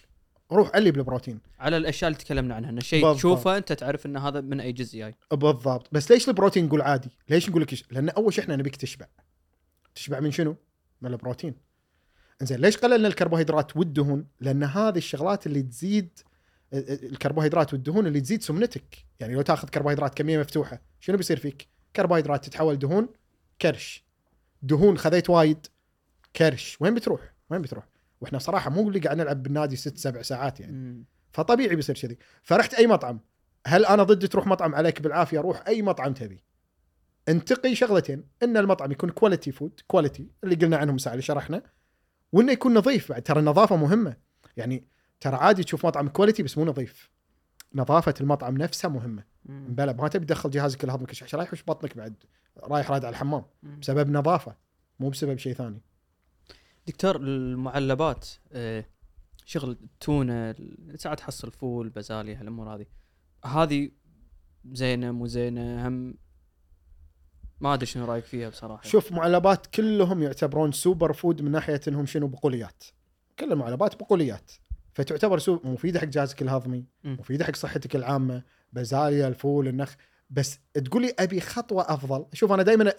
روح 0.51 0.71
علي 0.75 0.91
بالبروتين. 0.91 1.39
على 1.59 1.77
الأشياء 1.77 2.11
اللي 2.11 2.23
تكلمنا 2.23 2.55
عنها. 2.55 2.69
انه 2.69 2.81
شيء 2.81 3.01
بالضبط. 3.01 3.17
تشوفه 3.17 3.57
أنت 3.57 3.73
تعرف 3.73 4.05
إن 4.05 4.17
هذا 4.17 4.41
من 4.41 4.59
أي 4.59 4.71
جزء 4.71 4.97
جاي. 4.99 5.15
بالضبط. 5.31 5.87
بس 5.91 6.11
ليش 6.11 6.29
البروتين 6.29 6.65
نقول 6.65 6.81
عادي؟ 6.81 7.09
ليش 7.29 7.49
نقول 7.49 7.61
لك؟ 7.61 7.73
لأن 7.91 8.09
أول 8.09 8.33
شيء 8.33 8.43
إحنا 8.43 8.55
نبيك 8.55 8.75
تشبع. 8.75 9.05
تشبع 9.95 10.19
من 10.19 10.31
شنو؟ 10.31 10.55
من 11.01 11.11
البروتين. 11.11 11.55
زين 12.41 12.59
ليش 12.59 12.77
قللنا 12.77 13.07
الكربوهيدرات 13.07 13.77
والدهون 13.77 14.27
لأن 14.39 14.63
هذه 14.63 14.97
الشغلات 14.97 15.47
اللي 15.47 15.61
تزيد 15.61 16.19
ال- 16.73 16.89
ال- 16.91 17.11
الكربوهيدرات 17.11 17.73
والدهون 17.73 18.07
اللي 18.07 18.21
تزيد 18.21 18.41
سمنتك. 18.43 18.97
يعني 19.19 19.33
لو 19.35 19.41
تأخذ 19.41 19.67
كربوهيدرات 19.69 20.15
كمية 20.17 20.39
مفتوحة 20.39 20.81
شنو 20.99 21.17
بيصير 21.17 21.39
فيك؟ 21.39 21.67
كربوهيدرات 21.95 22.45
تتحول 22.45 22.79
دهون 22.79 23.09
كرش. 23.61 24.03
دهون 24.61 24.97
خذيت 24.97 25.29
وايد 25.29 25.67
كرش. 26.35 26.77
وين 26.79 26.93
بتروح؟ 26.95 27.33
وين 27.49 27.61
بتروح؟ 27.61 27.87
وإحنا 28.21 28.39
صراحة 28.39 28.69
مو 28.69 28.87
اللي 28.87 28.99
قاعد 28.99 29.17
نلعب 29.17 29.43
بالنادي 29.43 29.75
ست 29.75 29.97
سبع 29.97 30.21
ساعات 30.21 30.59
يعني. 30.59 31.05
فطبيعي 31.31 31.75
بيصير 31.75 31.95
كذي. 31.95 32.17
فرحت 32.43 32.73
أي 32.73 32.87
مطعم. 32.87 33.19
هل 33.67 33.85
أنا 33.85 34.03
ضد 34.03 34.27
تروح 34.27 34.47
مطعم 34.47 34.75
عليك 34.75 35.01
بالعافية؟ 35.01 35.39
روح 35.39 35.67
أي 35.67 35.81
مطعم 35.81 36.13
تبي. 36.13 36.43
انتقي 37.29 37.75
شغلتين. 37.75 38.23
إن 38.43 38.57
المطعم 38.57 38.91
يكون 38.91 39.09
quality 39.09 39.51
food 39.51 39.79
quality 39.87 40.31
اللي 40.43 40.55
قلنا 40.55 40.77
عنهم 40.77 40.97
ساعه 40.97 41.13
اللي 41.13 41.21
شرحنا. 41.21 41.63
وإنه 42.31 42.51
يكون 42.51 42.73
نظيف 42.73 43.11
بعد. 43.11 43.21
ترى 43.21 43.39
النظافة 43.39 43.75
مهمة. 43.75 44.17
يعني 44.57 44.87
ترى 45.19 45.35
عادي 45.35 45.63
تشوف 45.63 45.85
مطعم 45.85 46.09
quality 46.09 46.43
بس 46.43 46.57
مو 46.57 46.65
نظيف. 46.65 47.11
نظافة 47.75 48.13
المطعم 48.21 48.57
نفسها 48.57 48.89
مهمة. 48.89 49.23
بلا 49.45 49.93
ما 49.93 50.07
تبي 50.07 50.25
تدخل 50.25 50.49
جهازك 50.49 50.83
الهضمي 50.83 51.07
عشان 51.09 51.39
لا 51.39 51.45
يحوش 51.45 51.63
بطنك 51.67 51.97
بعد؟ 51.97 52.23
رايح 52.63 52.91
راد 52.91 53.05
على 53.05 53.13
الحمام. 53.13 53.45
بسبب 53.63 54.09
نظافة 54.09 54.55
مو 54.99 55.09
بسبب 55.09 55.37
شيء 55.37 55.53
ثاني. 55.53 55.81
دكتور 56.87 57.15
المعلبات 57.15 58.27
آه، 58.51 58.85
شغل 59.45 59.71
التونة 59.71 60.51
ال- 60.51 60.99
ساعات 60.99 61.17
تحصل 61.19 61.51
فول 61.51 61.89
بازاليا 61.89 62.39
هالأمور 62.39 62.75
هذه. 62.75 62.85
هذه 63.45 63.91
زينة 64.71 65.11
مو 65.11 65.27
زينة 65.27 65.87
هم 65.87 66.15
ما 67.59 67.73
أدري 67.73 67.85
شنو 67.85 68.05
رأيك 68.05 68.25
فيها 68.25 68.49
بصراحة. 68.49 68.83
شوف 68.83 69.11
معلبات 69.11 69.67
كلهم 69.67 70.23
يعتبرون 70.23 70.71
super 70.71 71.13
food 71.13 71.41
من 71.41 71.51
ناحية 71.51 71.81
إنهم 71.87 72.05
شنو؟ 72.05 72.27
بقوليات. 72.27 72.83
كل 73.39 73.51
المعلبات 73.51 73.95
بقوليات. 73.95 74.51
فتعتبر 74.93 75.39
so 75.39 75.59
مفيدة 75.63 75.99
حق 75.99 76.05
جهازك 76.05 76.41
الهضمي. 76.41 76.85
مفيدة 77.03 77.45
حق 77.45 77.55
صحتك 77.55 77.95
العامة 77.95 78.43
بازاليا 78.73 79.27
الفول 79.27 79.67
النخ. 79.67 79.93
بس 80.29 80.59
تقول 80.73 81.01
لي 81.01 81.13
أبي 81.19 81.41
خطوة 81.41 81.93
أفضل. 81.93 82.25
شوف 82.33 82.51
أنا 82.51 82.63
دائما 82.63 82.93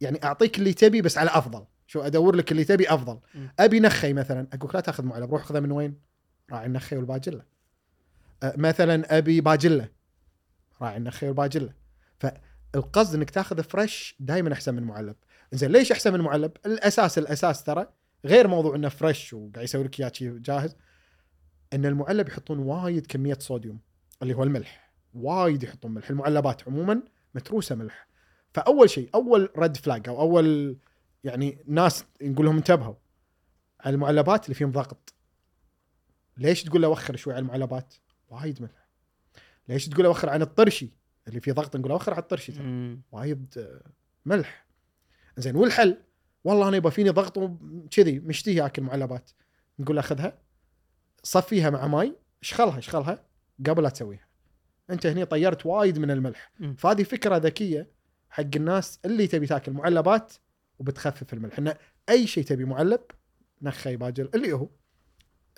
يعني 0.00 0.24
أعطيك 0.24 0.58
اللي 0.58 0.72
تبي 0.72 1.02
بس 1.02 1.18
على 1.18 1.30
أفضل. 1.30 1.64
شو 1.86 2.00
أدور 2.00 2.36
لك 2.36 2.52
اللي 2.52 2.64
تبي 2.64 2.88
أفضل. 2.88 3.18
مم. 3.34 3.48
أبي 3.58 3.80
نخي 3.80 4.12
مثلا. 4.12 4.48
أقول 4.52 4.70
لا 4.74 4.80
تأخذ 4.80 5.04
معلب 5.04 5.30
روح 5.30 5.44
خذها 5.44 5.60
من 5.60 5.72
وين؟ 5.72 6.00
راعي 6.52 6.66
النخي 6.66 6.96
والباجلة. 6.96 7.42
أه، 8.42 8.54
مثلا 8.56 9.18
أبي 9.18 9.40
باجلة. 9.40 9.88
راعي 10.82 10.96
النخي 10.96 11.26
والباجلة. 11.26 11.72
فالقصد 12.18 13.14
إنك 13.14 13.30
تأخذ 13.30 13.62
fresh 13.62 14.16
دائما 14.20 14.52
أحسن 14.52 14.74
من 14.74 14.82
معلب. 14.82 15.16
زين 15.52 15.70
ليش 15.70 15.92
أحسن 15.92 16.12
من 16.12 16.20
معلب؟ 16.20 16.52
الأساس 16.66 17.18
الأساس 17.18 17.64
ترى 17.64 17.88
غير 18.24 18.48
موضوع 18.48 18.74
إنه 18.74 18.88
fresh 18.88 19.32
وقاعد 19.32 19.64
يسوي 19.64 19.84
لك 19.84 20.00
إياه 20.00 20.12
جاهز 20.18 20.76
إن 21.72 21.86
المعلب 21.86 22.28
يحطون 22.28 22.58
وايد 22.58 23.06
كمية 23.06 23.38
صوديوم 23.40 23.80
اللي 24.22 24.34
هو 24.34 24.42
الملح. 24.42 24.83
وايد 25.14 25.62
يحطون 25.62 25.90
ملح 25.90 26.10
المعلبات 26.10 26.68
عموما 26.68 27.02
متروسة 27.34 27.74
ملح. 27.74 28.08
فأول 28.54 28.90
شيء 28.90 29.10
أول 29.14 29.50
red 29.58 29.76
flag 29.76 30.08
أو 30.08 30.20
أول 30.20 30.76
يعني 31.24 31.58
ناس 31.66 32.04
نقول 32.22 32.46
لهم 32.46 32.56
انتبهوا 32.56 32.94
على 33.80 33.94
المعلبات 33.94 34.44
اللي 34.44 34.54
فيهم 34.54 34.70
ضغط. 34.72 35.14
ليش 36.36 36.62
تقول 36.62 36.82
له 36.82 36.88
وخر 36.88 37.16
شوي 37.16 37.32
على 37.32 37.42
المعلبات؟ 37.42 37.94
وايد 38.28 38.62
ملح. 38.62 38.88
ليش 39.68 39.88
تقول 39.88 40.04
له 40.04 40.10
وخر 40.10 40.30
عن 40.30 40.42
الطرشي؟ 40.42 40.90
اللي 41.28 41.40
فيه 41.40 41.52
ضغط 41.52 41.76
نقول 41.76 41.88
له 41.88 41.94
وخر 41.94 42.12
على 42.12 42.22
الطرشي 42.22 42.52
ترى. 42.52 42.98
وايد 43.12 43.54
آه، 43.58 43.90
ملح. 44.26 44.66
زين 45.36 45.56
والحل؟ 45.56 45.96
والله 46.44 46.68
أنا 46.68 46.76
يبغى 46.76 46.90
فيني 46.92 47.10
ضغط 47.10 47.38
وكذي 47.38 48.20
مشتهي 48.20 48.66
أكل 48.66 48.82
معلبات. 48.82 49.30
نقول 49.78 49.96
له 49.96 50.02
خذها 50.02 50.38
صفيها 51.22 51.70
مع 51.70 51.86
ماي 51.86 52.16
اشخلها 52.42 52.78
اشخلها 52.78 53.24
قبل 53.66 53.82
لا 53.82 53.88
تسويها. 53.88 54.23
انت 54.90 55.06
هني 55.06 55.24
طيرت 55.24 55.66
وايد 55.66 55.98
من 55.98 56.10
الملح. 56.10 56.52
فهذه 56.78 57.02
فكرة 57.02 57.36
ذكية 57.36 57.88
حق 58.30 58.44
الناس 58.56 58.98
اللي 59.04 59.26
تبي 59.26 59.46
تاكل 59.46 59.72
معلبات 59.72 60.32
وبتخفف 60.78 61.34
الملح 61.34 61.58
إن 61.58 61.74
أي 62.08 62.26
شيء 62.26 62.44
تبي 62.44 62.64
معلب 62.64 63.00
نخي 63.62 63.96
باجر 63.96 64.28
اللي 64.34 64.52
هو 64.52 64.68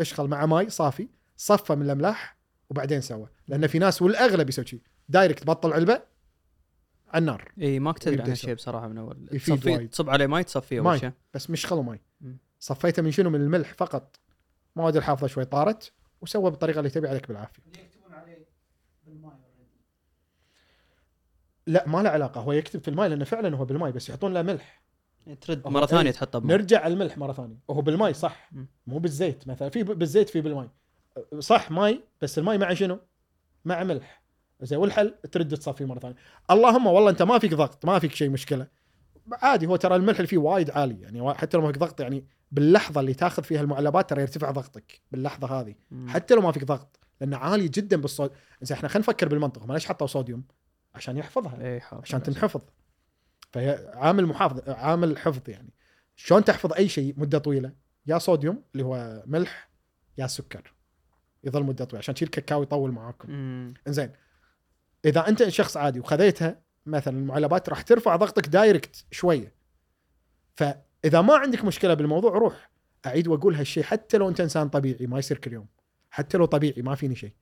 اشخل 0.00 0.28
مع 0.28 0.46
ماي 0.46 0.70
صافي 0.70 1.08
صفى 1.36 1.74
من 1.74 1.82
الأملاح 1.82 2.36
وبعدين 2.70 3.00
سوى 3.00 3.28
لأن 3.48 3.66
في 3.66 3.78
ناس 3.78 4.02
والأغلب 4.02 4.48
يسوي 4.48 4.66
شيء 4.66 4.80
دايركت 5.08 5.42
تبطل 5.42 5.72
علبة 5.72 6.02
على 7.08 7.20
النار 7.20 7.52
إي 7.60 7.78
ما 7.78 7.94
ويبدأ 8.06 8.22
عن. 8.22 8.28
هالشيء 8.28 8.54
بصراحة 8.54 8.88
من 8.88 8.98
أول 8.98 9.28
تصفي. 9.28 9.86
تصب 9.86 10.10
عليه 10.10 10.26
ماي 10.26 10.44
تصفيه 10.44 10.80
ماي. 10.80 10.98
شيء 10.98 11.12
بس 11.34 11.50
مش 11.50 11.66
خلوا 11.66 11.82
ماي. 11.82 12.00
صفيته 12.58 13.02
من 13.02 13.10
شنو 13.10 13.30
من 13.30 13.40
الملح 13.40 13.74
فقط 13.74 14.20
مواد 14.76 14.96
الحافظه 14.96 15.26
شوي 15.26 15.44
طارت 15.44 15.92
وسوى 16.20 16.50
بالطريقة 16.50 16.78
اللي 16.78 16.90
تبي 16.90 17.08
عليك 17.08 17.28
بالعافية 17.28 17.62
بالماي 19.16 19.34
already. 19.34 19.78
لا 21.66 21.88
ما 21.88 22.02
له 22.02 22.10
علاقة 22.10 22.40
هو 22.40 22.52
يكتب 22.52 22.80
في 22.80 22.88
الماي 22.88 23.08
لأنه 23.08 23.24
فعلا 23.24 23.56
هو 23.56 23.64
بالماي 23.64 23.92
بس 23.92 24.08
يحطون 24.08 24.34
له 24.34 24.42
ملح. 24.42 24.82
ترد 25.40 25.62
هو 25.66 25.70
مرة 25.70 25.86
ثانية 25.86 26.10
إيه. 26.10 26.16
تحطه 26.16 26.38
بماي. 26.38 26.56
نرجع 26.56 26.86
الملح 26.86 27.18
مرة 27.18 27.32
ثانية. 27.32 27.56
وهو 27.68 27.80
بالماي 27.80 28.14
صح. 28.14 28.50
مو 28.86 28.98
بالزيت 28.98 29.48
مثلا 29.48 29.68
في 29.68 29.82
بالزيت 29.82 30.28
في 30.28 30.40
بالماي. 30.40 30.68
صح 31.38 31.70
ماي 31.70 32.00
بس 32.22 32.38
الماي 32.38 32.58
مع 32.58 32.74
شنو؟ 32.74 32.98
مع 33.64 33.84
ملح. 33.84 34.22
زين 34.60 34.78
والحل؟ 34.78 35.14
ترد 35.32 35.56
تصفي 35.56 35.84
مرة 35.84 35.98
ثانية. 35.98 36.16
اللهم 36.50 36.86
والله 36.86 37.10
أنت 37.10 37.22
ما 37.22 37.38
فيك 37.38 37.54
ضغط 37.54 37.84
ما 37.84 37.98
فيك 37.98 38.14
شيء 38.14 38.30
مشكلة. 38.30 38.66
عادي 39.32 39.66
هو 39.66 39.76
ترى 39.76 39.96
الملح 39.96 40.16
اللي 40.16 40.26
فيه 40.26 40.38
وايد 40.38 40.70
عالي 40.70 41.00
يعني 41.00 41.34
حتى 41.34 41.56
لو 41.56 41.62
ما 41.62 41.72
فيك 41.72 41.80
ضغط 41.80 42.00
يعني 42.00 42.24
باللحظة 42.52 43.00
اللي 43.00 43.14
تاخذ 43.14 43.42
فيها 43.42 43.60
المعلبات 43.60 44.10
ترى 44.10 44.20
يرتفع 44.20 44.50
ضغطك 44.50 45.00
باللحظة 45.12 45.60
هذه. 45.60 45.74
حتى 46.06 46.34
لو 46.34 46.40
ما 46.40 46.52
فيك 46.52 46.64
ضغط. 46.64 46.98
لأنه 47.20 47.36
عالي 47.36 47.68
جدا 47.68 47.96
بالصود 47.96 48.30
زين 48.62 48.76
إحنا 48.76 48.88
خلينا 48.88 49.08
نفكر 49.08 49.28
بالمنطق. 49.28 49.62
هم 49.62 49.72
ليش 49.72 49.86
حطوا 49.86 50.06
صوديوم 50.06 50.44
عشان 50.94 51.16
يحفظها 51.16 51.62
اي 51.62 51.80
عشان 51.92 52.22
تنحفظ. 52.22 52.60
فهي 53.52 53.92
عامل 53.94 54.26
محافظ 54.26 54.68
عامل 54.68 55.18
حفظ 55.18 55.42
يعني. 55.48 55.72
شلون 56.16 56.44
تحفظ 56.44 56.72
أي 56.72 56.88
شيء 56.88 57.14
مدة 57.16 57.38
طويلة؟ 57.38 57.72
يا 58.06 58.18
صوديوم 58.18 58.62
اللي 58.72 58.84
هو 58.84 59.22
ملح 59.26 59.70
يا 60.18 60.26
سكر. 60.26 60.74
يظل 61.44 61.62
مدة 61.62 61.84
طويلة 61.84 61.98
عشان 61.98 62.14
تشيل 62.14 62.28
كاكاو 62.28 62.62
يطول 62.62 62.90
معاكم. 62.90 63.28
إنزين. 63.86 64.12
إذا 65.04 65.28
أنت 65.28 65.48
شخص 65.48 65.76
عادي 65.76 66.00
وخذيتها 66.00 66.60
مثلا 66.86 67.18
المعلبات 67.18 67.68
راح 67.68 67.82
ترفع 67.82 68.16
ضغطك 68.16 68.48
دايركت 68.48 69.04
شوية. 69.10 69.54
فإذا 70.54 71.20
ما 71.20 71.36
عندك 71.36 71.64
مشكلة 71.64 71.94
بالموضوع 71.94 72.30
روح 72.30 72.70
أعيد 73.06 73.28
وأقول 73.28 73.54
هالشيء 73.54 73.82
حتى 73.82 74.18
لو 74.18 74.28
أنت 74.28 74.40
إنسان 74.40 74.68
طبيعي 74.68 75.06
ما 75.06 75.18
يصير 75.18 75.38
كل 75.38 75.52
يوم. 75.52 75.66
حتى 76.16 76.38
لو 76.38 76.44
طبيعي 76.44 76.82
ما 76.82 76.94
فيني 76.94 77.14
شيء. 77.16 77.32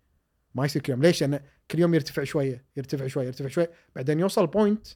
ما 0.54 0.64
يصير 0.64 0.82
كل 0.82 0.92
يوم 0.92 1.02
ليش؟ 1.02 1.20
لأنه 1.20 1.40
كل 1.70 1.78
يوم 1.78 1.94
يرتفع 1.94 2.24
شوية 2.24 2.64
يرتفع 2.76 3.06
شوية 3.06 3.26
يرتفع 3.26 3.48
شوية 3.48 3.70
بعدين 3.96 4.20
يوصل 4.20 4.46
point 4.46 4.86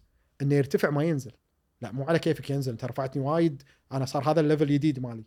إنه 0.42 0.54
يرتفع 0.54 0.90
ما 0.90 1.04
ينزل. 1.04 1.32
لا 1.80 1.92
مو 1.92 2.04
على 2.04 2.18
كيفك 2.18 2.50
ينزل. 2.50 2.72
انت 2.72 2.84
رفعتني 2.84 3.22
وايد 3.22 3.62
أنا 3.92 4.04
صار 4.04 4.30
هذا 4.30 4.40
ال 4.40 4.44
level 4.44 4.62
الجديد 4.62 5.00
مالي. 5.00 5.24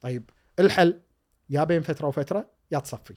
طيب 0.00 0.30
الحل 0.58 1.00
يا 1.50 1.64
بين 1.64 1.82
فترة 1.82 2.08
وفترة 2.08 2.50
يا 2.72 2.78
تصفي. 2.78 3.14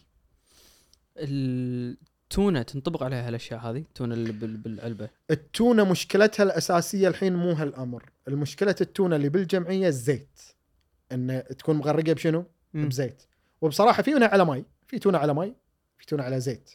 التونة 1.17 2.61
تنطبق 2.61 3.03
عليها 3.03 3.27
هالأشياء 3.27 3.59
هذه؟ 3.59 3.77
التونة 3.77 4.13
اللي 4.13 4.31
بال- 4.31 4.57
بالعلبة. 4.57 5.09
التونة 5.31 5.83
مشكلتها 5.83 6.43
الأساسية 6.43 7.07
الحين 7.07 7.35
مو 7.35 7.51
هالأمر. 7.51 8.09
المشكلة 8.27 8.75
التونة 8.81 9.15
اللي 9.15 9.29
بالجمعية 9.29 9.87
الزيت 9.87 10.39
إن 11.11 11.43
تكون 11.59 11.75
مغرقة 11.75 12.13
بشنو؟ 12.13 12.45
مم. 12.73 12.89
بزيت. 12.89 13.23
وبصراحة 13.61 14.03
في 14.03 14.11
تونه 14.11 14.25
على 14.25 14.45
ماي 14.45 14.65
في 14.87 14.99
تونة 14.99 15.17
على 15.17 15.33
ماي 15.33 15.55
في 15.97 16.05
تونة 16.05 16.23
على 16.23 16.39
زيت. 16.39 16.69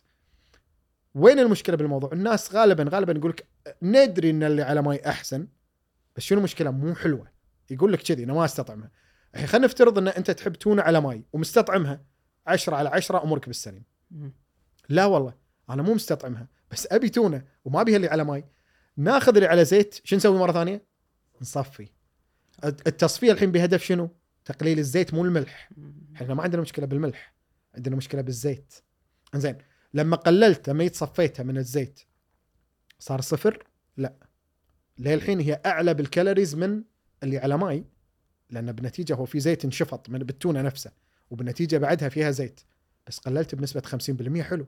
وين 1.14 1.38
المشكلة 1.38 1.76
بالموضوع؟ 1.76 2.12
الناس 2.12 2.54
غالبا 2.54 2.84
غالبا 2.88 3.12
يقول 3.12 3.30
لك 3.30 3.46
ندري 3.82 4.30
إن 4.30 4.42
اللي 4.42 4.62
على 4.62 4.82
ماي 4.82 5.00
أحسن 5.06 5.48
بس 6.16 6.22
شنو 6.22 6.38
المشكلة 6.38 6.70
مو 6.70 6.94
حلوة. 6.94 7.28
يقول 7.70 7.92
لك 7.92 8.02
كذي 8.02 8.24
أنا 8.24 8.32
ما 8.32 8.44
أستطعمها. 8.44 8.90
الحين 9.34 9.46
خلينا 9.48 9.66
نفترض 9.66 9.98
إن 9.98 10.08
أنت 10.08 10.30
تحب 10.30 10.52
تونة 10.52 10.82
على 10.82 11.00
ماي 11.00 11.24
ومستطعمها 11.32 12.00
10 12.46 12.74
على 12.76 12.88
10 12.88 13.22
أمورك 13.22 13.46
بالسليم. 13.46 13.84
لا 14.88 15.04
والله 15.04 15.34
أنا 15.70 15.82
مو 15.82 15.94
مستطعمها 15.94 16.48
بس 16.70 16.88
أبي 16.92 17.08
تونة 17.08 17.44
وما 17.64 17.80
أبيها 17.80 17.96
اللي 17.96 18.08
على 18.08 18.24
ماي. 18.24 18.44
ناخذ 18.96 19.34
اللي 19.34 19.46
على 19.48 19.64
زيت 19.64 20.00
شو 20.04 20.16
نسوي 20.16 20.38
مرة 20.38 20.52
ثانية؟ 20.52 20.86
نصفي. 21.40 21.88
الت- 22.64 22.86
التصفية 22.88 23.32
الحين 23.32 23.52
بهدف 23.52 23.82
شنو؟ 23.84 24.10
تقليل 24.44 24.78
الزيت 24.78 25.14
مو 25.14 25.24
الملح. 25.24 25.70
إحنا 26.16 26.34
ما 26.34 26.42
عندنا 26.42 26.62
مشكلة 26.62 26.86
بالملح 26.86 27.34
عندنا 27.74 27.96
مشكلة 27.96 28.20
بالزيت. 28.20 28.74
زين 29.34 29.58
لما 29.94 30.16
قللت 30.16 30.68
لما 30.68 30.90
صفيتها 30.92 31.42
من 31.42 31.56
الزيت 31.56 32.00
صار 32.98 33.20
صفر؟ 33.20 33.66
لا. 33.96 34.14
للحين 34.98 35.40
هي 35.40 35.60
أعلى 35.66 35.94
بال 35.94 36.06
calories 36.06 36.54
من 36.54 36.82
اللي 37.22 37.38
على 37.38 37.58
ماي 37.58 37.84
لأن 38.50 38.72
بنتيجة 38.72 39.14
هو 39.14 39.24
في 39.24 39.40
زيت 39.40 39.64
انشفط 39.64 40.08
من 40.08 40.18
بالتونة 40.18 40.62
نفسه 40.62 40.92
وبالنتيجه 41.30 41.76
بعدها 41.76 42.08
فيها 42.08 42.30
زيت. 42.30 42.60
بس 43.06 43.18
قللت 43.18 43.54
بنسبة 43.54 43.80
50% 43.80 44.42
حلو. 44.42 44.66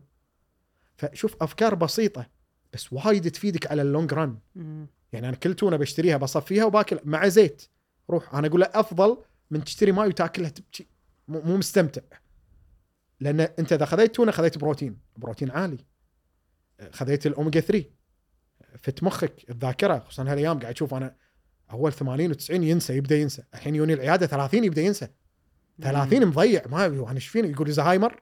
فشوف 0.96 1.36
أفكار 1.42 1.74
بسيطة 1.74 2.26
بس 2.72 2.92
وايد 2.92 3.30
تفيدك 3.30 3.70
على 3.70 3.82
ال 3.82 3.88
long 3.88 4.12
run. 4.12 4.38
يعني 5.12 5.28
أنا 5.28 5.36
كل 5.36 5.54
تونة 5.54 5.76
بشتريها 5.76 6.16
بصفيها 6.16 6.64
وباكل 6.64 7.00
مع 7.04 7.28
زيت. 7.28 7.62
روح 8.10 8.34
أنا 8.34 8.46
أقول 8.46 8.60
له 8.60 8.70
أفضل 8.74 9.22
من 9.50 9.64
تشتري 9.64 9.92
ماي 9.92 10.08
وتاكلها 10.08 10.48
تبكي. 10.48 10.86
مو 11.28 11.56
مستمتع. 11.56 12.02
لأن 13.20 13.40
أنت 13.40 13.72
إذا 13.72 13.84
خذيت 13.84 14.14
تونة 14.14 14.32
خذيت 14.32 14.58
بروتين. 14.58 14.98
بروتين 15.16 15.50
عالي. 15.50 15.78
خذيت 16.92 17.26
الاوميجا 17.26 17.60
3 17.60 17.84
فدت 18.78 19.02
مخك 19.02 19.50
الذاكرة 19.50 19.98
خصوصا 19.98 20.22
هالأيام 20.22 20.58
قاعد 20.58 20.74
أشوف 20.74 20.94
أنا 20.94 21.16
أول 21.70 21.92
80 21.92 22.34
و90 22.34 22.50
ينسى 22.50 22.96
يبدأ 22.96 23.16
ينسى. 23.16 23.42
الحين 23.54 23.74
ييوني 23.74 23.92
العيادة 23.92 24.26
30 24.26 24.64
يبدأ 24.64 24.82
ينسى. 24.82 25.08
30 25.82 26.26
مضيع. 26.26 26.62
ما 26.66 26.86
أنا 26.86 27.12
إيش 27.12 27.28
فيني؟ 27.28 27.50
يقول 27.50 27.72
زهايمر 27.72 28.20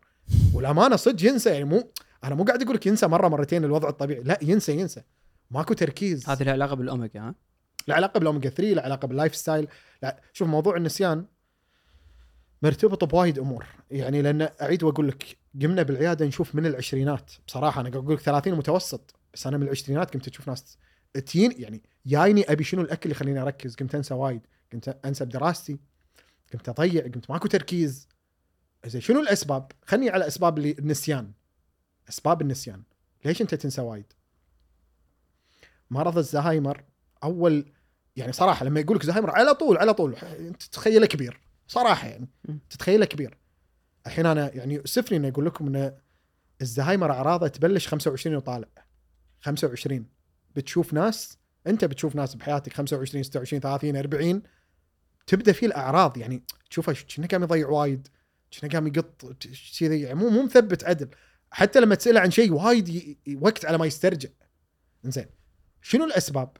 والأمانة 0.55 0.97
صدق 0.97 1.25
ينسى. 1.27 1.51
يعني 1.51 1.65
مو 1.65 1.93
أنا 2.25 2.35
مو 2.35 2.45
قاعد 2.45 2.63
أقول 2.63 2.75
لك 2.75 2.87
ينسى 2.87 3.07
مرة 3.07 3.29
مرتين 3.29 3.65
الوضع 3.65 3.89
الطبيعي. 3.89 4.23
لا 4.23 4.39
ينسى 4.43 4.73
ينسى. 4.73 5.03
ماكو 5.51 5.75
تركيز. 5.75 6.29
هذه 6.29 6.43
لها 6.43 6.53
علاقة 6.53 6.75
بالاوميجا 6.75 7.21
ها؟ 7.21 7.35
له 7.89 7.95
علاقة 7.95 8.19
بالاوميجا 8.19 8.51
3 8.51 8.75
له 8.75 8.83
علاقة 8.83 9.09
بال 9.09 9.35
lifestyle 9.35 9.69
شوف 10.33 10.49
موضوع 10.49 10.77
النسيان 10.77 11.27
مرتبط 12.63 13.05
بوايد 13.05 13.39
أمور. 13.39 13.67
يعني 13.91 14.23
لأن 14.23 14.49
أعيد 14.63 14.83
وأقول 14.83 15.09
لك 15.09 15.39
قمنا 15.63 15.83
بالعيادة 15.83 16.27
نشوف 16.27 16.55
من 16.55 16.67
العشرينات. 16.67 17.33
بصراحة 17.47 17.81
أنا 17.81 17.89
أقول 17.89 18.15
لك 18.15 18.21
30 18.21 18.55
متوسط. 18.55 19.15
بس 19.35 19.47
أنا 19.47 19.57
من 19.57 19.63
العشرينات 19.63 20.15
قمت 20.15 20.29
أشوف 20.29 20.49
ناس 20.49 20.79
تييني 21.27 21.55
يعني 21.63 21.83
جايني 22.07 22.53
أبي 22.53 22.65
شنو 22.65 22.83
الأكل 22.83 23.03
اللي 23.03 23.17
يخليني 23.17 23.43
أركز. 23.43 23.75
قمت 23.77 23.95
أنسى 23.95 24.15
وايد. 24.15 24.47
قمت 24.73 24.89
أنسى 25.05 25.25
بدراستي. 25.25 25.79
قمت 26.53 26.69
أضيع. 26.69 27.03
قمت 27.03 27.31
ماكو 27.31 27.49
تركيز. 27.49 28.09
زين 28.87 29.01
شنو 29.01 29.21
الأسباب؟ 29.21 29.73
خلني 29.87 30.11
على 30.11 30.27
أسباب 30.27 30.59
النسيان. 30.59 31.33
أسباب 32.09 32.43
النسيان. 32.43 32.83
ليش 33.25 33.43
أنت 33.43 33.55
تنسى 33.55 33.81
وايد؟ 33.81 34.13
مرض 35.91 36.19
الزهايمر. 36.19 36.85
أول 37.25 37.73
يعني 38.17 38.33
صراحة 38.33 38.65
لما 38.65 38.81
يقول 38.81 38.97
لك 38.97 39.05
زهايمر 39.07 39.31
على 39.31 39.55
طول 39.55 39.79
على 39.79 39.95
طول 39.95 40.15
انت 40.39 40.63
تتخيله 40.63 41.07
كبير 41.07 41.41
صراحة 41.69 42.09
يعني. 42.09 42.29
تتخيله 42.71 43.05
كبير. 43.05 43.39
الحين 44.07 44.27
أنا 44.27 44.55
يعني 44.55 44.75
يؤسفني 44.75 45.19
اني 45.19 45.29
أقول 45.29 45.47
لكم 45.47 45.67
إن 45.67 45.95
الزهايمر 46.63 47.13
أعراضه 47.13 47.49
تبلش 47.49 47.89
25 47.89 48.37
وطالع. 48.37 48.69
25 49.41 50.07
بتشوف 50.57 50.93
ناس 50.93 51.39
أنت 51.67 51.85
بتشوف 51.85 52.17
ناس 52.17 52.35
بحياتك 52.35 52.73
25 52.73 53.23
26 53.23 53.61
30 53.61 53.97
40 53.97 54.43
تبدأ 55.27 55.53
فيه 55.53 55.67
الأعراض 55.67 56.17
يعني 56.19 56.43
تشوفه 56.71 56.93
كأنه 56.93 57.27
قام 57.27 57.43
يضيع 57.43 57.69
وايد 57.69 58.09
كأنه 58.51 58.73
قام 58.73 58.87
يقط 58.87 59.37
كذي 59.79 60.01
يعني 60.01 60.15
مو 60.15 60.29
مو 60.29 60.43
مثبت 60.43 60.85
عدل. 60.85 61.09
حتى 61.51 61.81
لما 61.81 61.95
تسأله 61.95 62.21
عن 62.21 62.31
شيء 62.31 62.53
وايد 62.53 63.17
وقت 63.41 63.65
على 63.65 63.79
ما 63.79 63.87
يسترجع. 63.87 64.29
زين 65.05 65.27
شنو 65.83 66.05
الأسباب؟ 66.05 66.57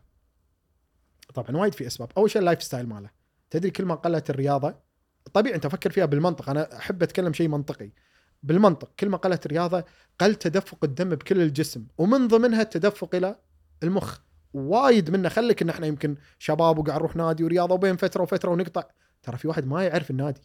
طبعا 1.35 1.57
وايد 1.57 1.75
في 1.75 1.87
أسباب، 1.87 2.09
أول 2.17 2.31
شيء 2.31 2.41
ال 2.41 2.63
lifestyle 2.63 2.89
ماله، 2.89 3.11
تدري 3.51 3.71
كل 3.71 3.85
ما 3.85 3.95
قلت 3.95 4.31
الرياضة 4.31 4.75
طبيعي 5.33 5.55
أنت 5.57 5.67
فكر 5.67 5.91
فيها 5.91 6.05
بالمنطق، 6.05 6.51
أنا 6.51 6.77
أحب 6.77 7.03
أتكلم 7.03 7.33
شيء 7.33 7.49
منطقي. 7.49 7.91
بالمنطق 8.43 8.91
كل 9.01 9.09
ما 9.09 9.17
قلت 9.17 9.47
الرياضة 9.47 9.85
قل 10.19 10.35
تدفق 10.35 10.79
الدم 10.85 11.09
بكل 11.09 11.41
الجسم. 11.41 11.87
ومن 11.99 12.29
ضمنها 12.29 12.63
التدفق 12.63 13.15
إلى 13.15 13.37
المخ. 13.83 14.19
وايد 14.53 15.11
منا 15.11 15.29
خليك 15.29 15.63
إن 15.63 15.69
إحنا 15.69 15.87
يمكن 15.87 16.17
شباب 16.39 16.79
وقاعد 16.79 16.99
نروح 16.99 17.17
نادي 17.17 17.45
ورياضة 17.45 17.75
وبين 17.75 17.97
فترة 17.97 18.23
وفترة 18.23 18.51
ونقطع، 18.51 18.85
ترى 19.23 19.37
في 19.37 19.49
واحد 19.49 19.67
ما 19.67 19.85
يعرف 19.85 20.11
النادي. 20.11 20.41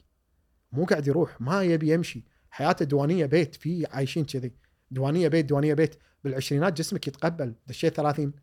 مو 0.72 0.86
قاعد 0.86 1.08
يروح، 1.08 1.42
ما 1.42 1.64
يبي 1.64 1.94
يمشي، 1.94 2.26
حياته 2.50 2.86
دوانية 2.86 3.26
بيت، 3.26 3.56
في 3.56 3.86
عايشين 3.92 4.26
كذي. 4.26 4.54
دوانية 4.92 5.28
بيت 5.28 5.46
دوانية 5.46 5.74
بيت، 5.74 5.96
بالعشرينات 6.24 6.74
جسمك 6.74 7.08
يتقبل، 7.08 7.54
دشيت 7.68 7.96
30 7.96 8.34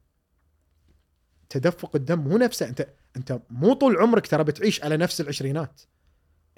تدفق 1.49 1.97
الدم 1.97 2.19
مو 2.19 2.39
نفسه. 2.39 2.69
انت 2.69 2.89
انت 3.17 3.41
مو 3.51 3.73
طول 3.73 3.97
عمرك 3.97 4.27
ترى 4.27 4.45
بتعيش 4.45 4.85
على 4.85 4.97
نفس 4.97 5.21
العشرينات. 5.21 5.81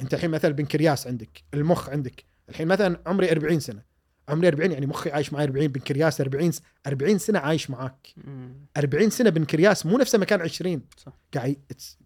انت 0.00 0.14
الحين 0.14 0.30
مثلا 0.30 0.50
بنكرياس 0.52 1.06
عندك 1.06 1.44
المخ 1.54 1.88
عندك. 1.90 2.24
الحين 2.48 2.68
مثلا 2.68 3.00
عمري 3.06 3.30
40 3.32 3.60
سنة. 3.60 3.82
عمري 4.28 4.48
40 4.48 4.72
يعني 4.72 4.86
مخي 4.86 5.10
عايش 5.10 5.32
معي 5.32 5.44
40 5.44 5.68
بنكرياس 5.68 6.20
40 6.20 6.52
س- 6.52 6.62
40 6.86 7.18
سنة 7.18 7.38
عايش 7.38 7.70
معاك. 7.70 8.08
مم. 8.16 8.66
40 8.76 9.10
سنة 9.10 9.30
بنكرياس 9.30 9.86
مو 9.86 9.98
نفسه 9.98 10.18
مكان 10.18 10.40
20 10.42 10.82
صح. 10.96 11.12
قاعد 11.34 11.56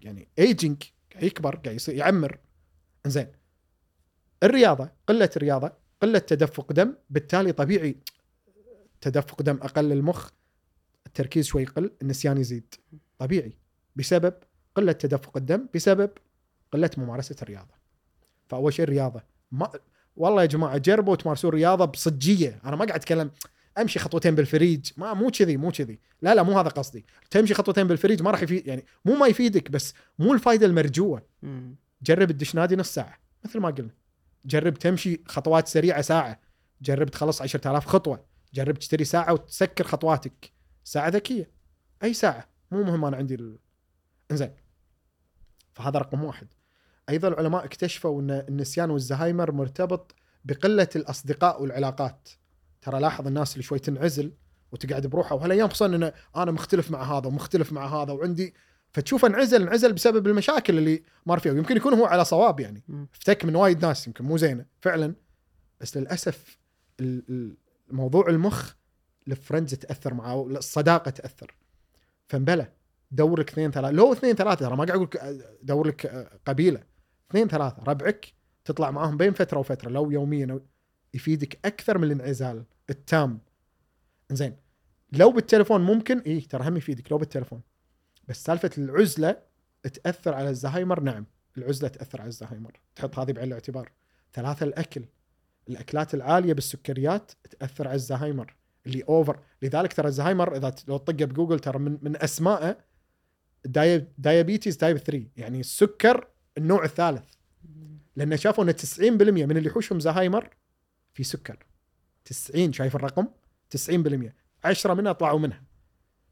يعني 0.02 0.28
ايجنج 0.38 0.82
قاعد 1.12 1.24
يكبر 1.24 1.56
قاعد 1.56 1.76
يصير 1.76 1.94
يعمر. 1.94 2.38
زين 3.06 3.26
الرياضة 4.42 4.90
قلة 5.08 5.30
الرياضة 5.36 5.72
قلة 6.02 6.18
تدفق 6.18 6.72
دم 6.72 6.94
بالتالي 7.10 7.52
طبيعي 7.52 7.96
تدفق 9.00 9.42
دم 9.42 9.56
أقل 9.56 9.84
للمخ 9.84 10.30
التركيز 11.12 11.46
شوي 11.46 11.62
يقل 11.62 11.90
النسيان 12.02 12.38
يزيد. 12.38 12.74
طبيعي. 13.18 13.52
بسبب 13.96 14.34
قلة 14.74 14.92
تدفق 14.92 15.36
الدم 15.36 15.66
بسبب 15.74 16.10
قلة 16.72 16.90
ممارسة 16.96 17.36
الرياضة. 17.42 17.74
فأول 18.48 18.72
شيء 18.72 18.84
الرياضة. 18.84 19.22
ما 19.52 19.72
والله 20.16 20.42
يا 20.42 20.46
جماعة 20.46 20.78
جربوا 20.78 21.16
تمارسون 21.16 21.50
رياضة 21.50 21.84
بصجية. 21.84 22.60
أنا 22.64 22.76
ما 22.76 22.84
قاعد 22.84 22.98
أتكلم 22.98 23.30
أمشي 23.78 23.98
خطوتين 23.98 24.34
بالفريج. 24.34 24.90
ما 24.96 25.14
مو 25.14 25.30
كذي 25.30 25.56
مو 25.56 25.70
كذي. 25.70 25.98
لا 26.22 26.34
لا 26.34 26.42
مو 26.42 26.58
هذا 26.58 26.68
قصدي. 26.68 27.04
تمشي 27.30 27.54
خطوتين 27.54 27.86
بالفريج 27.86 28.22
ما 28.22 28.30
راح 28.30 28.42
يفيد 28.42 28.66
يعني 28.66 28.84
مو 29.04 29.14
ما 29.14 29.26
يفيدك 29.26 29.70
بس 29.70 29.94
مو 30.18 30.32
الفائده 30.32 30.66
المرجوة. 30.66 31.22
جرب 32.02 32.32
تدش 32.32 32.54
نادي 32.54 32.76
نص 32.76 32.94
ساعة 32.94 33.18
مثل 33.44 33.60
ما 33.60 33.70
قلنا. 33.70 33.94
جرب 34.44 34.74
تمشي 34.74 35.22
خطوات 35.26 35.68
سريعة 35.68 36.02
ساعة. 36.02 36.40
جرب 36.82 37.10
تخلص 37.10 37.42
10000 37.42 37.86
خطوة. 37.86 38.24
جرب 38.54 38.78
تشتري 38.78 39.04
ساعة 39.04 39.32
وتسكر 39.32 39.84
خطواتك. 39.84 40.52
ساعة 40.84 41.08
ذكية. 41.08 41.50
أي 42.02 42.14
ساعة. 42.14 42.48
مو 42.70 42.82
مهم 42.82 43.04
أنا 43.04 43.16
عندي 43.16 43.34
ال... 43.34 43.58
إنزين. 44.30 44.50
فهذا 45.74 45.98
رقم 45.98 46.24
واحد. 46.24 46.46
أيضا 47.08 47.28
العلماء 47.28 47.64
اكتشفوا 47.64 48.20
إن 48.20 48.30
النسيان 48.30 48.90
والزهايمر 48.90 49.52
مرتبط 49.52 50.14
بقلة 50.44 50.88
الأصدقاء 50.96 51.62
والعلاقات. 51.62 52.28
ترى 52.82 53.00
لاحظ 53.00 53.26
الناس 53.26 53.52
اللي 53.52 53.62
شوي 53.62 53.78
تنعزل 53.78 54.32
وتقعد 54.72 55.06
بروحها 55.06 55.36
وهالايام 55.36 55.68
خصوصا 55.68 55.86
إن 55.86 56.12
أنا 56.36 56.50
مختلف 56.50 56.90
مع 56.90 57.02
هذا 57.18 57.26
ومختلف 57.26 57.72
مع 57.72 58.02
هذا 58.02 58.12
وعندي؟ 58.12 58.54
فتشوفه 58.92 59.28
انعزل 59.28 59.62
انعزل 59.62 59.92
بسبب 59.92 60.26
المشاكل 60.26 60.78
اللي 60.78 61.02
مر 61.26 61.38
فيها. 61.38 61.52
ويمكن 61.52 61.76
يكون 61.76 61.94
هو 61.94 62.06
على 62.06 62.24
صواب 62.24 62.60
يعني. 62.60 62.82
افتك 63.14 63.44
من 63.44 63.56
وايد 63.56 63.84
ناس 63.86 64.06
يمكن 64.06 64.24
مو 64.24 64.36
زينة. 64.36 64.66
فعلا. 64.80 65.14
بس 65.80 65.96
للأسف 65.96 66.58
ال- 67.00 67.24
ال- 67.28 67.56
موضوع 67.90 68.28
المخ 68.28 68.74
الفرندز 69.28 69.74
تأثر 69.74 70.14
معاه 70.14 70.46
الصداقة 70.46 71.10
تأثر. 71.10 71.54
فانبلى 72.28 72.72
دور 73.10 73.40
لك 73.40 73.50
اثنين 73.50 73.70
ثلاثة. 73.70 73.90
لو 73.90 74.12
اثنين 74.12 74.34
ثلاثة 74.34 74.66
ترى 74.66 74.76
ما 74.76 74.84
قاعد 74.84 74.90
أقول 74.90 75.02
لك 75.02 75.48
دور 75.62 75.86
لك 75.86 76.06
قبيلة. 76.46 76.82
اثنين 77.30 77.48
ثلاثة 77.48 77.82
ربعك 77.82 78.32
تطلع 78.64 78.90
معاهم 78.90 79.16
بين 79.16 79.32
فترة 79.32 79.58
وفترة 79.58 79.90
لو 79.90 80.10
يوميا 80.10 80.52
أو 80.52 80.60
يفيدك 81.14 81.58
أكثر 81.64 81.98
من 81.98 82.04
الانعزال 82.04 82.64
التام. 82.90 83.40
زين 84.30 84.56
لو 85.12 85.32
بالتليفون 85.32 85.80
ممكن 85.80 86.18
اي 86.18 86.40
ترى 86.40 86.68
هم 86.68 86.76
يفيدك 86.76 87.12
لو 87.12 87.18
بالتليفون. 87.18 87.62
بس 88.28 88.44
سالفة 88.44 88.70
العزلة 88.78 89.42
تأثر 89.82 90.34
على 90.34 90.50
الزهايمر 90.50 91.00
نعم. 91.00 91.26
العزلة 91.58 91.88
تأثر 91.88 92.20
على 92.20 92.28
الزهايمر. 92.28 92.80
تحط 92.96 93.18
هذه 93.18 93.32
بعين 93.32 93.48
الاعتبار. 93.48 93.92
ثلاثة 94.32 94.64
الأكل. 94.64 95.04
الأكلات 95.68 96.14
العالية 96.14 96.52
بالسكريات 96.52 97.32
تأثر 97.58 97.88
على 97.88 97.94
الزهايمر. 97.94 98.54
اللي 98.86 99.02
over 99.08 99.40
لذلك 99.62 99.92
ترى 99.92 100.08
الزهايمر 100.08 100.56
إذا 100.56 100.74
لو 100.88 100.96
تطقه 100.96 101.24
بجوجل 101.24 101.58
ترى 101.58 101.78
من 101.78 101.98
من 102.02 102.22
أسمائه 102.22 102.78
dia 103.64 104.06
diabetes 104.18 104.76
type 104.76 104.96
3 104.96 105.26
يعني 105.36 105.60
السكر 105.60 106.28
النوع 106.58 106.84
الثالث. 106.84 107.24
لأن 108.16 108.36
شافوا 108.36 108.64
ان 108.64 108.72
90% 108.72 109.00
من 109.00 109.56
اللي 109.56 109.68
يحوشهم 109.68 110.00
زهايمر 110.00 110.50
في 111.14 111.24
سكر. 111.24 111.66
90 112.24 112.72
شايف 112.72 112.96
الرقم؟ 112.96 113.26
90% 113.70 114.32
10 114.64 114.94
منها 114.94 115.12
طلعوا 115.12 115.38
منها. 115.38 115.62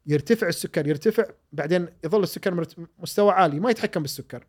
يرتفع 0.06 0.48
السكر 0.48 0.86
يرتفع 0.86 1.24
بعدين 1.52 1.88
يظل 2.04 2.22
السكر 2.22 2.66
مستوى 2.98 3.32
عالي 3.32 3.60
ما 3.60 3.70
يتحكم 3.70 4.02
بالسكر. 4.02 4.46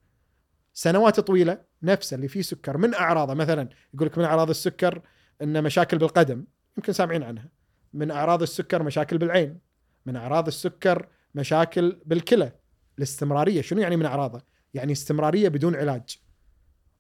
سنوات 0.73 1.19
طويلة 1.19 1.61
نفسه 1.84 2.15
اللي 2.15 2.28
فيه 2.28 2.41
سكر. 2.41 2.78
من 2.78 2.94
أعراضه؟ 2.94 3.34
مثلا 3.34 3.69
يقول 3.94 4.07
لك 4.07 4.18
من 4.18 4.23
أعراض 4.23 4.49
السكر 4.49 5.02
ان 5.41 5.64
مشاكل 5.64 5.98
بالقدم 5.98 6.45
يمكن 6.78 6.94
سامعين 6.94 7.23
عنها. 7.23 7.49
من 7.94 8.12
أعراض 8.12 8.42
السكر 8.42 8.84
مشاكل 8.84 9.18
بالعين 9.18 9.60
من 10.06 10.16
أعراض 10.16 10.48
السكر 10.48 11.08
مشاكل 11.36 12.02
بالكلى. 12.06 12.52
الاستمرارية 12.98 13.62
شنو 13.62 13.82
يعني 13.82 13.98
من 13.98 14.06
أعراضه؟ 14.06 14.42
يعني 14.74 14.92
استمرارية 14.92 15.50
بدون 15.50 15.76
علاج. 15.76 16.20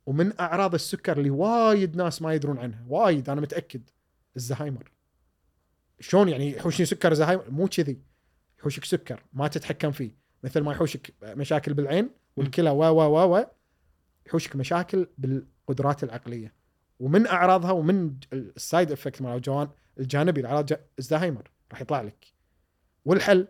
ومن 0.05 0.39
أعراض 0.39 0.73
السكر 0.73 1.17
اللي 1.17 1.29
وايد 1.29 1.95
ناس 1.95 2.21
ما 2.21 2.33
يدرون 2.33 2.57
عنها 2.57 2.85
وايد 2.87 3.29
أنا 3.29 3.41
متأكد 3.41 3.89
الزهايمر. 4.35 4.91
شلون 5.99 6.29
يعني 6.29 6.51
يحوشني 6.51 6.85
سكر 6.85 7.13
زهايمر؟ 7.13 7.49
مو 7.49 7.67
كذي. 7.67 8.01
يحوشك 8.59 8.85
سكر 8.85 9.23
ما 9.33 9.47
تتحكم 9.47 9.91
فيه. 9.91 10.15
مثل 10.43 10.61
ما 10.61 10.71
يحوشك 10.71 11.13
مشاكل 11.23 11.73
بالعين 11.73 12.09
والكلى 12.35 12.69
و 12.69 12.83
و 12.83 13.01
و 13.01 13.37
و 13.37 13.45
يحوشك 14.27 14.55
مشاكل 14.55 15.07
بالقدرات 15.17 16.03
العقلية. 16.03 16.53
ومن 16.99 17.27
أعراضها 17.27 17.71
ومن 17.71 18.13
ال 18.33 18.45
side 18.45 18.91
effect 18.91 19.21
مال 19.21 19.41
الجانبي 20.01 20.41
جا- 20.41 20.85
الزهايمر 20.99 21.51
راح 21.71 21.81
يطلع 21.81 22.01
لك. 22.01 22.25
والحل 23.05 23.47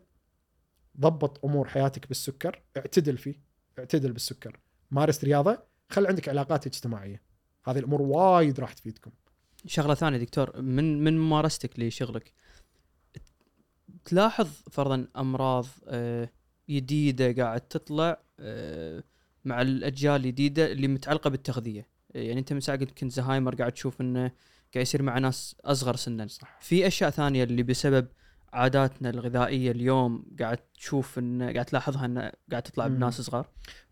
ضبط 1.00 1.46
أمور 1.46 1.68
حياتك 1.68 2.08
بالسكر 2.08 2.62
اعتدل 2.78 3.18
فيه 3.18 3.36
اعتدل 3.80 4.12
بالسكر. 4.12 4.60
مارس 4.92 5.24
رياضة 5.24 5.64
خل 5.90 6.08
عندك 6.08 6.30
علاقات 6.30 6.68
اجتماعية. 6.68 7.22
هذه 7.66 7.80
الأمور 7.80 8.02
وايد 8.02 8.60
راح 8.60 8.74
تفيدكم. 8.74 9.12
شغلة 9.66 9.94
ثانية 9.94 10.18
دكتور 10.18 10.62
من 10.62 11.04
من 11.04 11.18
ممارستك 11.20 11.80
لشغلك 11.80 12.34
تلاحظ 14.06 14.48
فرضا 14.72 15.08
أمراض 15.18 15.66
آه، 15.88 16.30
جديده 16.70 17.44
قاعد 17.44 17.62
تطلع 17.62 18.22
آه، 18.40 19.04
مع 19.46 19.62
الأجيال 19.62 20.16
الجديده 20.16 20.72
اللي 20.72 20.88
متعلقة 20.88 21.30
بالتغذية. 21.30 21.88
يعني 22.10 22.40
أنت 22.40 22.54
من 22.54 22.60
ساعه 22.60 22.78
قلت 22.80 22.92
كنت 23.00 23.12
زهايمر 23.12 23.56
قاعد 23.56 23.72
تشوف 23.72 24.02
إنه 24.02 24.32
قاعد 24.74 24.82
يصير 24.82 25.02
مع 25.02 25.18
ناس 25.18 25.56
أصغر 25.66 25.96
سنا. 25.96 26.28
صح. 26.28 26.58
في 26.62 26.88
أشياء 26.88 27.10
ثانية 27.10 27.44
اللي 27.44 27.64
بسبب 27.64 28.08
عاداتنا 28.54 29.10
الغذائية 29.10 29.72
اليوم 29.72 30.26
قاعد 30.40 30.58
تشوف 30.58 31.20
إن 31.20 31.44
قاعد 31.54 31.66
تلاحظها 31.66 32.06
إن 32.06 32.32
قاعد 32.52 32.64
تطلع 32.64 32.88
مم. 32.88 32.96
بناس 32.96 33.22
صغار؟ 33.22 33.48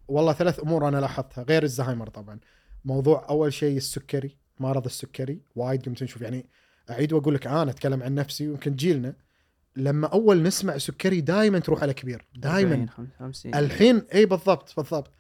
والله 0.07 0.34
ثلاث 0.34 0.60
أمور 0.60 0.88
أنا 0.88 0.97
لاحظتها 0.97 1.43
غير 1.43 1.64
الزهايمر 1.64 2.10
طبعا. 2.10 2.39
موضوع 2.85 3.26
أول 3.30 3.53
شيء 3.53 3.77
السكري 3.77 4.38
مرض 4.60 4.85
السكري 4.85 5.41
وايد 5.56 5.85
قمت 5.85 6.03
نشوف 6.03 6.22
يعني 6.22 6.45
أعيد 6.89 7.14
وأقول 7.14 7.35
لك 7.35 7.47
أنا 7.47 7.72
أتكلم 7.72 8.03
عن 8.03 8.15
نفسي 8.15 8.47
ويمكن 8.47 8.76
جيلنا 8.76 9.14
لما 9.76 10.07
أول 10.07 10.43
نسمع 10.43 10.77
سكري 10.77 11.22
دائما 11.22 11.60
تروح 11.60 11.81
على 11.81 11.93
كبير 11.93 12.26
دائما 12.35 12.73
40 12.73 13.10
50 13.19 13.56
الحين 13.56 14.01
إي 14.14 14.26
بالضبط 14.26 14.73
بالضبط. 14.77 15.11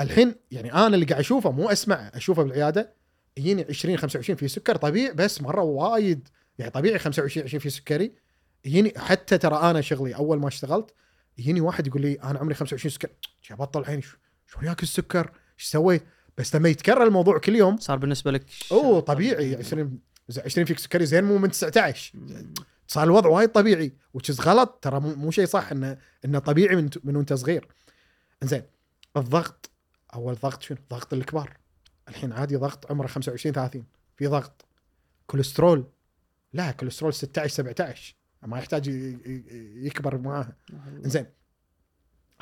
الحين 0.00 0.34
يعني 0.50 0.72
أنا 0.72 0.94
اللي 0.94 1.06
قاعد 1.06 1.20
أشوفه 1.20 1.50
مو 1.50 1.68
أسمعه 1.68 2.10
أشوفه 2.14 2.42
بالعيادة 2.42 2.94
يجيني 3.38 3.66
20 3.68 3.96
25 3.96 4.36
في 4.36 4.48
سكر 4.48 4.76
طبيعي 4.76 5.12
بس 5.12 5.42
مرة 5.42 5.62
وايد 5.62 6.28
يعني 6.58 6.70
طبيعي 6.70 6.98
25 6.98 7.46
20 7.46 7.60
في 7.60 7.70
سكري. 7.70 8.12
يجيني 8.64 8.92
حتى 8.96 9.38
ترى 9.38 9.56
أنا 9.70 9.80
شغلي 9.80 10.14
أول 10.14 10.38
ما 10.38 10.48
اشتغلت 10.48 10.94
يجيني 11.38 11.60
واحد 11.60 11.86
يقول 11.86 12.02
لي 12.02 12.14
أنا 12.14 12.38
عمري 12.38 12.54
25 12.54 12.90
سكر. 12.90 13.08
شو 13.40 13.56
بطل 13.56 13.84
عيني 13.84 14.02
شو 14.02 14.16
شلون 14.46 14.64
ياكل 14.64 14.82
السكر؟ 14.82 15.30
إيش 15.58 15.64
سويت 15.66 16.04
بس 16.38 16.56
لما 16.56 16.68
يتكرر 16.68 17.04
الموضوع 17.04 17.38
كل 17.38 17.56
يوم 17.56 17.76
صار 17.76 17.98
بالنسبة 17.98 18.30
لك 18.30 18.46
أوه 18.72 19.00
طبيعي. 19.00 19.56
20 19.56 19.98
20 20.44 20.66
فيك 20.66 20.78
سكري 20.78 21.06
زين 21.06 21.24
مو 21.24 21.38
من 21.38 21.50
19 21.50 22.18
صار 22.88 23.04
الوضع 23.04 23.28
وايد 23.30 23.48
طبيعي 23.48 23.92
وتشز 24.14 24.40
غلط. 24.40 24.78
ترى 24.82 25.00
مو 25.00 25.14
مو 25.14 25.30
شيء 25.30 25.46
صح 25.46 25.72
انه 25.72 25.98
انه 26.24 26.38
طبيعي 26.38 26.76
من 26.76 26.90
من 27.04 27.16
وأنت 27.16 27.32
صغير. 27.32 27.68
زين 28.42 28.62
الضغط 29.16 29.70
أول 30.14 30.34
ضغط 30.34 30.62
شنو؟ 30.62 30.78
ضغط 30.90 31.12
الكبار. 31.12 31.56
الحين 32.08 32.32
عادي 32.32 32.56
ضغط 32.56 32.90
عمره 32.90 33.06
25 33.06 33.54
30 33.54 33.84
في 34.16 34.26
ضغط. 34.26 34.64
كوليسترول. 35.26 35.86
لا 36.52 36.70
كوليسترول 36.70 37.14
16 37.14 37.54
17 37.54 38.14
ما 38.42 38.58
يحتاج 38.58 38.88
يكبر 39.86 40.18
معاها 40.18 40.56
زين. 41.00 41.26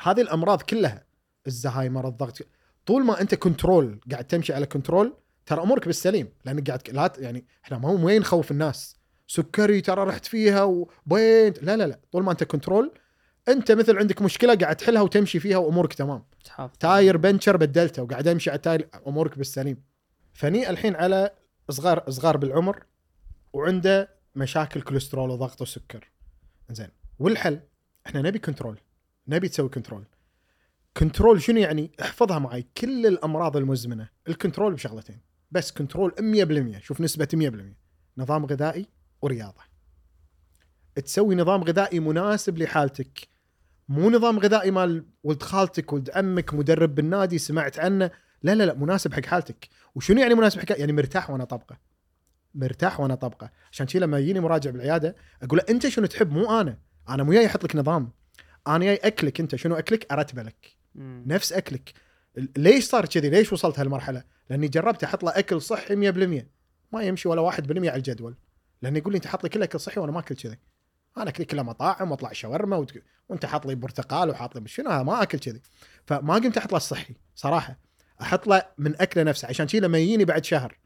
هذه 0.01 0.21
الأمراض 0.21 0.61
كلها 0.61 1.05
الزهايمر 1.47 2.07
الضغط. 2.07 2.37
طول 2.85 3.05
ما 3.05 3.21
أنت 3.21 3.35
control 3.35 3.99
قاعد 4.11 4.27
تمشي 4.27 4.53
على 4.53 4.65
control 4.65 5.17
ترى 5.45 5.61
أمورك 5.61 5.85
بالسليم. 5.85 6.29
لأنك 6.45 6.67
قاعد 6.67 6.89
لا 6.89 7.13
يعني 7.17 7.45
إحنا 7.65 7.77
ما 7.77 7.89
وين 7.89 8.21
نخوف 8.21 8.51
الناس؟ 8.51 8.97
سكري 9.27 9.81
ترى 9.81 10.03
رحت 10.03 10.25
فيها 10.25 10.63
وبين 10.63 11.53
لا 11.61 11.77
لا 11.77 11.87
لا. 11.87 11.99
طول 12.11 12.23
ما 12.23 12.31
أنت 12.31 12.43
control 12.43 12.93
أنت 13.47 13.71
مثل 13.71 13.97
عندك 13.97 14.21
مشكلة 14.21 14.55
قاعد 14.55 14.75
تحلها 14.75 15.01
وتمشي 15.01 15.39
فيها 15.39 15.57
وأمورك 15.57 15.93
تمام. 15.93 16.23
تحافظ. 16.43 16.77
tire 16.77 17.17
بنشر 17.17 17.57
بدلته 17.57 18.03
وقاعد 18.03 18.27
أمشي 18.27 18.49
على 18.49 18.57
ال 18.57 18.63
tire 18.63 18.89
أمورك 19.07 19.37
بالسليم. 19.37 19.83
فني 20.33 20.69
الحين 20.69 20.95
على 20.95 21.31
صغار 21.69 22.03
صغار 22.09 22.37
بالعمر 22.37 22.83
وعنده 23.53 24.09
مشاكل 24.35 24.81
كوليسترول 24.81 25.29
وضغط 25.29 25.61
وسكر. 25.61 26.11
زين 26.69 26.89
والحل 27.19 27.59
إحنا 28.07 28.21
نبي 28.21 28.39
control 28.39 28.79
نبي 29.27 29.49
تسوي 29.49 29.69
control 29.69 30.05
control 30.97 31.41
شنو 31.41 31.59
يعني؟ 31.59 31.91
احفظها 32.01 32.39
معي. 32.39 32.65
كل 32.77 33.05
الأمراض 33.05 33.57
المزمنة. 33.57 34.09
ال 34.27 34.33
control 34.33 34.73
بشغلتين. 34.73 35.19
بس 35.51 35.71
control 35.71 36.11
100% 36.19 36.79
شوف 36.79 37.01
نسبة 37.01 37.27
100% 37.33 37.77
نظام 38.17 38.45
غذائي 38.45 38.87
ورياضة. 39.21 39.61
تسوي 40.95 41.35
نظام 41.35 41.63
غذائي 41.63 41.99
مناسب 41.99 42.57
لحالتك. 42.57 43.36
مو 43.89 44.09
نظام 44.09 44.39
غذائي 44.39 44.71
مال 44.71 45.05
ولد 45.23 45.43
خالتك 45.43 45.93
ولد 45.93 46.09
عمك 46.09 46.53
مدرب 46.53 46.95
بالنادي 46.95 47.37
سمعت 47.37 47.79
عنه. 47.79 48.11
لا 48.43 48.55
لا 48.55 48.63
لا 48.63 48.73
مناسب 48.73 49.13
حق 49.13 49.25
حالتك. 49.25 49.69
وشنو 49.95 50.21
يعني 50.21 50.35
مناسب 50.35 50.59
حق 50.59 50.79
يعني 50.79 50.93
مرتاح 50.93 51.29
وأنا 51.29 51.43
طبقه 51.43 51.77
مرتاح 52.55 52.99
وأنا 52.99 53.15
طبقه 53.15 53.51
عشان 53.71 53.87
كذا 53.87 53.99
لما 53.99 54.19
يجيني 54.19 54.39
مراجع 54.39 54.71
بالعيادة 54.71 55.15
أقول 55.43 55.59
له 55.59 55.65
أنت 55.69 55.87
شنو 55.87 56.05
تحب؟ 56.05 56.31
مو 56.31 56.61
أنا. 56.61 56.77
أنا 57.09 57.23
مو 57.23 57.33
جاي 57.33 57.45
أحط 57.45 57.63
لك 57.63 57.75
نظام. 57.75 58.11
أنا 58.67 58.85
جاي 58.85 58.95
أكلك 58.95 59.39
أنت. 59.39 59.55
شنو 59.55 59.75
أكلك؟ 59.75 60.11
أرتبه 60.11 60.43
لك. 60.43 60.77
نفس 60.95 61.53
أكلك. 61.53 61.93
ليش 62.57 62.83
صار 62.83 63.05
كذي؟ 63.05 63.29
ليش 63.29 63.53
وصلت 63.53 63.79
هالمرحلة؟ 63.79 64.23
لأني 64.49 64.67
جربت 64.67 65.03
أحط 65.03 65.23
له 65.23 65.31
أكل 65.39 65.61
صحي 65.61 65.95
100% 65.95 66.45
ما 66.91 67.03
يمشي 67.03 67.29
ولا 67.29 67.41
1% 67.51 67.89
على 67.89 67.95
الجدول. 67.95 68.35
لأنه 68.81 68.97
يقول 68.97 69.13
لي 69.13 69.17
أنت 69.17 69.27
حاط 69.27 69.43
لي 69.43 69.49
كل 69.49 69.63
أكل 69.63 69.79
صحي 69.79 69.99
وأنا 69.99 70.11
ما 70.11 70.19
أكل 70.19 70.35
كذي. 70.35 70.57
أنا 71.21 71.29
اكلي 71.29 71.45
كلها 71.45 71.63
مطاعم 71.63 72.11
واطلع 72.11 72.31
شاورما 72.31 72.77
وت... 72.77 72.93
وانت 73.29 73.45
حاط 73.45 73.65
لي 73.65 73.75
برتقال 73.75 74.29
وحاط 74.29 74.55
لي 74.55 74.67
شنو 74.67 74.89
هذا 74.89 75.03
ما 75.03 75.21
أكل 75.21 75.39
كذي. 75.39 75.61
فما 76.05 76.33
قمت 76.33 76.57
أحط 76.57 76.71
له 76.71 76.77
الصحي 76.77 77.15
صراحة. 77.35 77.79
أحط 78.21 78.47
له 78.47 78.63
من 78.77 79.01
أكله 79.01 79.23
نفسه 79.23 79.47
عشان 79.47 79.67
كذي 79.67 79.79
لما 79.79 79.97
يجيني 79.97 80.25
بعد 80.25 80.45
شهر 80.45 80.77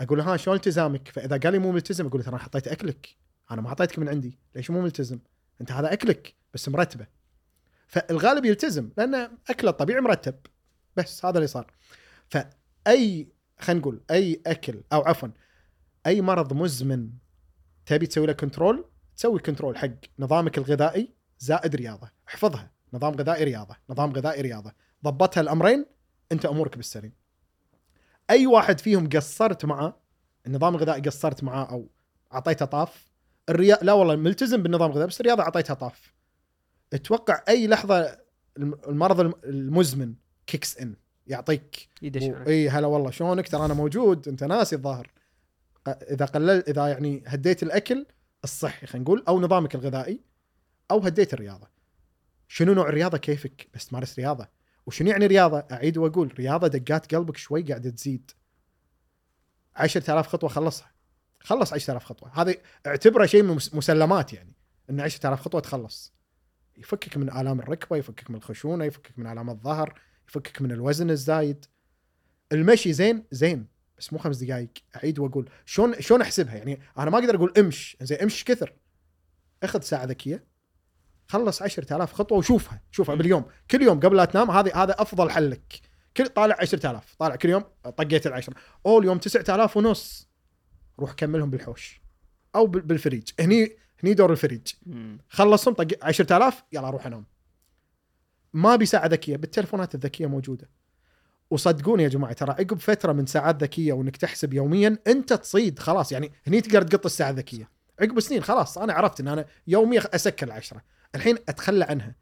أقول 0.00 0.18
له 0.18 0.32
ها 0.32 0.36
شلون 0.36 0.56
التزامك؟ 0.56 1.08
فإذا 1.08 1.36
قال 1.36 1.52
لي 1.52 1.58
مو 1.58 1.72
ملتزم 1.72 2.06
أقول 2.06 2.20
له 2.20 2.26
ترى 2.26 2.38
حطيت 2.38 2.68
أكلك. 2.68 3.08
أنا 3.50 3.62
ما 3.62 3.68
اعطيتك 3.68 3.98
من 3.98 4.08
عندي. 4.08 4.38
ليش 4.54 4.70
مو 4.70 4.80
ملتزم؟ 4.80 5.18
أنت 5.60 5.72
هذا 5.72 5.92
أكلك 5.92 6.34
بس 6.54 6.68
مرتبة. 6.68 7.06
فالغالب 7.86 8.44
يلتزم 8.44 8.90
لأن 8.96 9.14
أكله 9.50 9.70
الطبيعي 9.70 10.00
مرتب. 10.00 10.34
بس 10.96 11.24
هذا 11.24 11.36
اللي 11.36 11.46
صار. 11.46 11.72
فأي 12.28 13.28
خلينا 13.60 13.80
نقول 13.80 14.02
أي 14.10 14.42
أكل 14.46 14.82
أو 14.92 15.00
عفوا 15.00 15.28
أي 16.06 16.20
مرض 16.20 16.52
مزمن 16.52 17.10
تبي 17.86 18.06
تسوي 18.06 18.26
له 18.26 18.32
control 18.32 18.84
تسوي 19.16 19.38
control 19.38 19.78
حق 19.78 19.88
نظامك 20.18 20.58
الغذائي 20.58 21.08
زائد 21.38 21.76
رياضة. 21.76 22.10
احفظها. 22.28 22.70
نظام 22.92 23.14
غذائي 23.14 23.44
رياضة. 23.44 23.76
نظام 23.90 24.12
غذائي 24.12 24.40
رياضة. 24.40 24.72
ضبطها 25.04 25.40
الأمرين 25.40 25.86
أنت 26.32 26.46
أمورك 26.46 26.76
بالسليم. 26.76 27.12
أي 28.30 28.46
واحد 28.46 28.80
فيهم 28.80 29.08
قصرت 29.08 29.64
معاه 29.64 29.96
النظام 30.46 30.74
الغذائي 30.74 31.00
قصرت 31.02 31.44
معاه 31.44 31.64
أو 31.70 31.88
أعطيته 32.34 32.66
طاف 32.66 33.12
الريا 33.48 33.78
لا 33.82 33.92
والله 33.92 34.16
ملتزم 34.16 34.62
بالنظام 34.62 34.90
الغذائي 34.90 35.08
بس 35.08 35.20
الرياضة 35.20 35.42
أعطيتها 35.42 35.74
طاف. 35.74 36.14
أتوقع 36.92 37.42
أي 37.48 37.66
لحظة 37.66 38.18
الم- 38.56 38.78
المرض 38.88 39.20
الم- 39.20 39.34
المزمن 39.44 40.14
كيكس 40.46 40.78
ان 40.78 40.94
يعطيك 41.26 41.88
يدش 42.02 42.22
و-. 42.22 42.44
إي 42.46 42.68
هلا 42.68 42.86
والله 42.86 43.10
شلونك؟ 43.10 43.48
ترى 43.48 43.64
أنا 43.64 43.74
موجود 43.74 44.28
أنت 44.28 44.44
ناسي 44.44 44.76
الظاهر. 44.76 45.10
إذا 45.88 46.24
قلل 46.24 46.64
إذا 46.68 46.88
يعني 46.88 47.22
هديت 47.26 47.62
الأكل 47.62 48.06
الصحي 48.44 48.86
خلينا 48.86 49.04
نقول 49.04 49.24
أو 49.28 49.40
نظامك 49.40 49.74
الغذائي 49.74 50.20
أو 50.90 50.98
هديت 51.00 51.34
الرياضة. 51.34 51.68
شنو 52.48 52.72
نوع 52.74 52.88
الرياضة 52.88 53.18
كيفك؟ 53.18 53.68
بس 53.74 53.86
تمارس 53.86 54.18
رياضة. 54.18 54.48
وشنو 54.86 55.10
يعني 55.10 55.26
رياضة؟ 55.26 55.58
أعيد 55.72 55.98
وأقول 55.98 56.34
رياضة 56.38 56.66
دقات 56.68 57.14
قلبك 57.14 57.36
شوي 57.36 57.62
قاعدة 57.62 57.90
تزيد. 57.90 58.30
10000 59.76 60.26
خطوة 60.26 60.48
خلصها. 60.50 60.92
خلص 61.40 61.72
10000 61.72 62.04
خطوة. 62.04 62.30
هذه 62.42 62.56
اعتبره 62.86 63.26
شيء 63.26 63.42
من 63.42 63.54
مس- 63.54 63.74
مسلمات 63.74 64.32
يعني 64.32 64.52
إن 64.90 65.00
10000 65.00 65.40
خطوة 65.40 65.60
تخلص. 65.60 66.12
يفكك 66.76 67.16
من 67.16 67.30
آلام 67.30 67.60
الركبة 67.60 67.96
يفكك 67.96 68.30
من 68.30 68.36
الخشونة 68.36 68.84
يفكك 68.84 69.18
من 69.18 69.26
آلام 69.26 69.50
الظهر 69.50 70.00
يفكك 70.28 70.62
من 70.62 70.72
الوزن 70.72 71.10
الزايد. 71.10 71.64
المشي 72.52 72.92
زين؟ 72.92 73.24
زين. 73.30 73.66
بس 74.02 74.12
مو 74.12 74.18
خمس 74.18 74.36
دقائق 74.36 74.68
أعيد 74.96 75.18
وأقول 75.18 75.50
شلون 75.66 76.00
شلون 76.00 76.20
أحسبها؟ 76.20 76.54
يعني 76.54 76.80
أنا 76.98 77.10
ما 77.10 77.18
أقدر 77.18 77.36
أقول 77.36 77.52
امش 77.58 77.96
زين 78.00 78.18
امش 78.18 78.44
كثر. 78.44 78.72
أخذ 79.62 79.80
ساعة 79.80 80.04
ذكية 80.04 80.44
خلص 81.28 81.62
10000 81.62 82.12
خطوة 82.12 82.38
وشوفها 82.38 82.82
شوفها 82.90 83.14
باليوم. 83.14 83.44
كل 83.70 83.82
يوم 83.82 84.00
قبل 84.00 84.16
لا 84.16 84.24
تنام 84.24 84.50
هذه 84.50 84.82
هذا 84.82 85.02
أفضل 85.02 85.30
حل 85.30 85.50
لك. 85.50 85.80
كل 86.16 86.28
طالع 86.28 86.56
10000 86.60 87.14
طالع 87.18 87.36
كل 87.36 87.48
يوم 87.48 87.64
طقيت 87.96 88.26
العشرة. 88.26 88.54
أو 88.86 88.98
اليوم 88.98 89.18
9000 89.18 89.76
ونص. 89.76 90.28
روح 90.98 91.12
كملهم 91.12 91.50
بالحوش 91.50 92.00
أو 92.54 92.66
بال- 92.66 92.82
بالفريج. 92.82 93.28
هني 93.40 93.76
هني 94.04 94.14
دور 94.14 94.32
الفريج. 94.32 94.72
خلصهم 95.28 95.74
طق 95.74 96.04
10000 96.04 96.64
يلا 96.72 96.90
روح 96.90 97.06
أنام. 97.06 97.26
ما 98.52 98.74
ابي 98.74 98.86
ساعة 98.86 99.06
ذكية 99.06 99.36
بالتلفونات 99.36 99.94
الذكية 99.94 100.26
موجودة. 100.26 100.70
وصدقوني 101.52 102.02
يا 102.02 102.08
جماعة 102.08 102.32
ترى 102.32 102.50
عقب 102.50 102.78
فترة 102.78 103.12
من 103.12 103.26
ساعات 103.26 103.62
ذكية 103.62 103.92
وإنك 103.92 104.16
تحسب 104.16 104.54
يوميا 104.54 104.98
أنت 105.06 105.32
تصيد 105.32 105.78
خلاص. 105.78 106.12
يعني 106.12 106.32
هني 106.46 106.60
تقدر 106.60 106.82
تقط 106.82 107.04
الساعة 107.04 107.30
الذكية. 107.30 107.70
عقب 108.00 108.20
سنين 108.20 108.42
خلاص 108.42 108.78
أنا 108.78 108.92
عرفت 108.92 109.20
إن 109.20 109.28
أنا 109.28 109.46
يوميا 109.66 110.14
أسكر 110.14 110.46
العشرة. 110.46 110.82
الحين 111.14 111.38
أتخلى 111.48 111.84
عنها. 111.84 112.14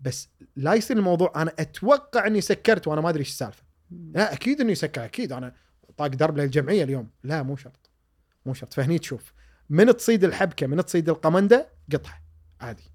بس 0.00 0.28
لا 0.56 0.74
يصير 0.74 0.96
الموضوع 0.96 1.32
أنا 1.36 1.52
أتوقع 1.58 2.26
إني 2.26 2.40
سكرت 2.40 2.88
وأنا 2.88 3.00
ما 3.00 3.08
أدري 3.08 3.20
إيش 3.20 3.28
السالفة. 3.28 3.62
لا 3.90 4.32
أكيد 4.32 4.60
إني 4.60 4.74
سكر 4.74 5.04
أكيد. 5.04 5.32
أنا 5.32 5.54
طاق 5.96 6.06
درب 6.06 6.38
للجمعية 6.38 6.84
اليوم. 6.84 7.10
لا 7.24 7.42
مو 7.42 7.56
شرط. 7.56 7.90
مو 8.46 8.54
شرط. 8.54 8.74
فهني 8.74 8.98
تشوف. 8.98 9.32
من 9.70 9.96
تصيد 9.96 10.24
الحبكة 10.24 10.66
من 10.66 10.84
تصيد 10.84 11.08
القمندة؟ 11.08 11.68
قطها. 11.92 12.22
عادي. 12.60 12.92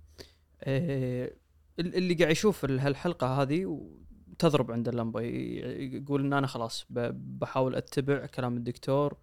إيه، 0.68 1.35
ال- 1.80 1.95
اللي 1.95 2.14
قاعد 2.14 2.31
يشوف 2.31 2.65
ال- 2.65 2.80
هالحلقة 2.80 3.27
هذه 3.27 3.89
وتضرب 4.32 4.72
عند 4.72 4.88
اللمبة. 4.88 5.22
يقول 5.22 6.22
إن 6.26 6.34
أنا 6.34 6.48
خلاص 6.48 6.86
بحاول 6.90 7.76
أتبع 7.76 8.26
كلام 8.26 8.58
الدكتور. 8.58 9.18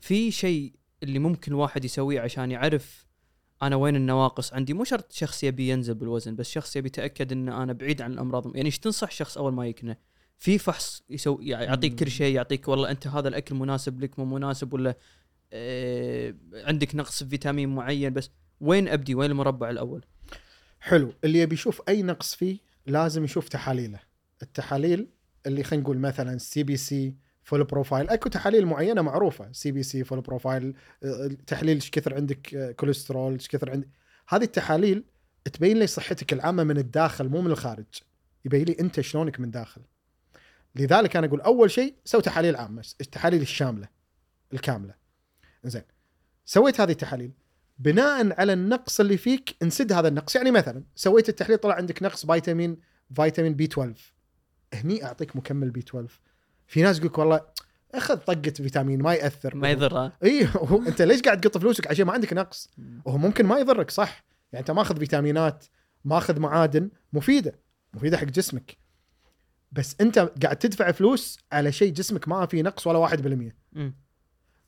في 0.00 0.30
شيء 0.30 0.72
اللي 1.02 1.18
ممكن 1.18 1.52
الواحد 1.52 1.84
يسويه 1.84 2.20
عشان 2.20 2.50
يعرف 2.50 3.06
أنا 3.62 3.76
وين 3.76 3.96
النواقص 3.96 4.52
عندي. 4.52 4.74
مو 4.74 4.84
شرط 4.84 5.12
شخص 5.12 5.44
يبي 5.44 5.68
ينزل 5.68 5.94
بالوزن 5.94 6.36
بس 6.36 6.50
شخص 6.50 6.76
يبي 6.76 6.86
يتأكد 6.86 7.32
إن 7.32 7.48
أنا 7.48 7.72
بعيد 7.72 8.02
عن 8.02 8.12
الأمراض. 8.12 8.56
يعني 8.56 8.66
إيش 8.66 8.78
تنصح 8.78 9.10
شخص 9.10 9.38
أول 9.38 9.52
ما 9.52 9.66
يكنه؟ 9.66 9.96
في 10.38 10.58
فحص 10.58 11.02
يسوي 11.10 11.48
يعطيك 11.48 11.94
كل 11.94 12.10
شيء 12.10 12.34
يعطيك 12.34 12.68
والله 12.68 12.90
أنت 12.90 13.06
هذا 13.06 13.28
الأكل 13.28 13.54
مناسب 13.54 14.00
لك 14.00 14.18
مو 14.18 14.24
مناسب 14.24 14.72
ولا 14.72 14.96
آه 15.52 16.34
عندك 16.54 16.94
نقص 16.94 17.22
في 17.22 17.28
فيتامين 17.28 17.74
معين 17.74 18.12
بس 18.12 18.30
وين 18.60 18.88
أبدي؟ 18.88 19.14
وين 19.14 19.30
المربع 19.30 19.70
الأول؟ 19.70 20.04
حلو. 20.80 21.12
اللي 21.24 21.38
يبي 21.38 21.54
يشوف 21.54 21.82
أي 21.88 22.02
نقص 22.02 22.34
فيه 22.34 22.58
لازم 22.86 23.24
يشوف 23.24 23.48
تحاليله. 23.48 24.00
التحاليل 24.42 25.08
اللي 25.46 25.62
خلينا 25.62 25.82
نقول 25.82 25.98
مثلا 25.98 26.38
CBC 26.38 27.14
full 27.46 27.64
profile 27.64 28.08
أكو 28.08 28.28
تحاليل 28.28 28.66
معينة 28.66 29.02
معروفة 29.02 29.52
CBC 29.52 30.04
full 30.04 30.20
profile 30.20 30.74
آه، 31.04 31.30
تحليل 31.46 31.74
إيش 31.74 31.90
كثر 31.90 32.14
عندك 32.14 32.54
آه، 32.54 32.72
كوليسترول 32.72 33.32
إيش 33.32 33.48
كثر 33.48 33.70
عندك. 33.70 33.88
هذه 34.28 34.44
التحاليل 34.44 35.04
تبين 35.52 35.78
لي 35.78 35.86
صحتك 35.86 36.32
العامة 36.32 36.64
من 36.64 36.78
الداخل 36.78 37.28
مو 37.28 37.40
من 37.40 37.50
الخارج. 37.50 37.84
يبين 38.44 38.64
لي 38.64 38.76
أنت 38.80 39.00
شلونك 39.00 39.40
من 39.40 39.50
داخل. 39.50 39.80
لذلك 40.74 41.16
أنا 41.16 41.26
أقول 41.26 41.40
أول 41.40 41.70
شيء 41.70 41.94
سوي 42.04 42.22
تحاليل 42.22 42.56
عامة 42.56 42.86
التحاليل 43.00 43.42
الشاملة 43.42 43.88
الكاملة. 44.52 44.94
زين 45.64 45.82
سويت 46.44 46.80
هذه 46.80 46.90
التحاليل. 46.90 47.30
بناء 47.78 48.40
على 48.40 48.52
النقص 48.52 49.00
اللي 49.00 49.16
فيك 49.16 49.56
نسد 49.62 49.92
هذا 49.92 50.08
النقص. 50.08 50.36
يعني 50.36 50.50
مثلا 50.50 50.84
سويت 50.94 51.28
التحليل 51.28 51.58
طلع 51.58 51.74
عندك 51.74 52.02
نقص 52.02 52.26
فيتامين 52.26 52.76
فيتامين 53.14 53.54
B 53.54 53.64
12 53.64 54.15
هني 54.74 55.04
أعطيك 55.04 55.36
مكمل 55.36 55.70
B 55.70 55.80
12 55.80 56.20
في 56.66 56.82
ناس 56.82 56.96
يقول 56.98 57.08
لك 57.10 57.18
والله 57.18 57.40
أخذ 57.94 58.16
طقة 58.16 58.50
فيتامين 58.50 59.02
ما 59.02 59.14
يأثر. 59.14 59.56
ما 59.56 59.70
يضر 59.70 59.98
ها؟ 59.98 60.12
اي 60.24 60.48
أنت 60.88 61.02
ليش 61.02 61.22
قاعد 61.22 61.40
تقط 61.40 61.58
فلوسك؟ 61.58 61.86
عشان 61.86 62.06
ما 62.06 62.12
عندك 62.12 62.32
نقص. 62.32 62.68
وهو 63.04 63.18
ممكن 63.18 63.46
ما 63.46 63.58
يضرك 63.58 63.90
صح. 63.90 64.24
يعني 64.52 64.60
أنت 64.60 64.70
ماخذ 64.70 64.98
فيتامينات 64.98 65.64
ماخذ 66.04 66.40
معادن 66.40 66.90
مفيدة. 67.12 67.60
مفيدة 67.94 68.16
حق 68.18 68.24
جسمك. 68.24 68.76
بس 69.72 69.96
أنت 70.00 70.18
قاعد 70.18 70.56
تدفع 70.56 70.90
فلوس 70.90 71.38
على 71.52 71.72
شيء 71.72 71.92
جسمك 71.92 72.28
ما 72.28 72.46
فيه 72.46 72.62
نقص 72.62 72.86
ولا 72.86 72.98
1% 72.98 73.52
مم. 73.72 73.94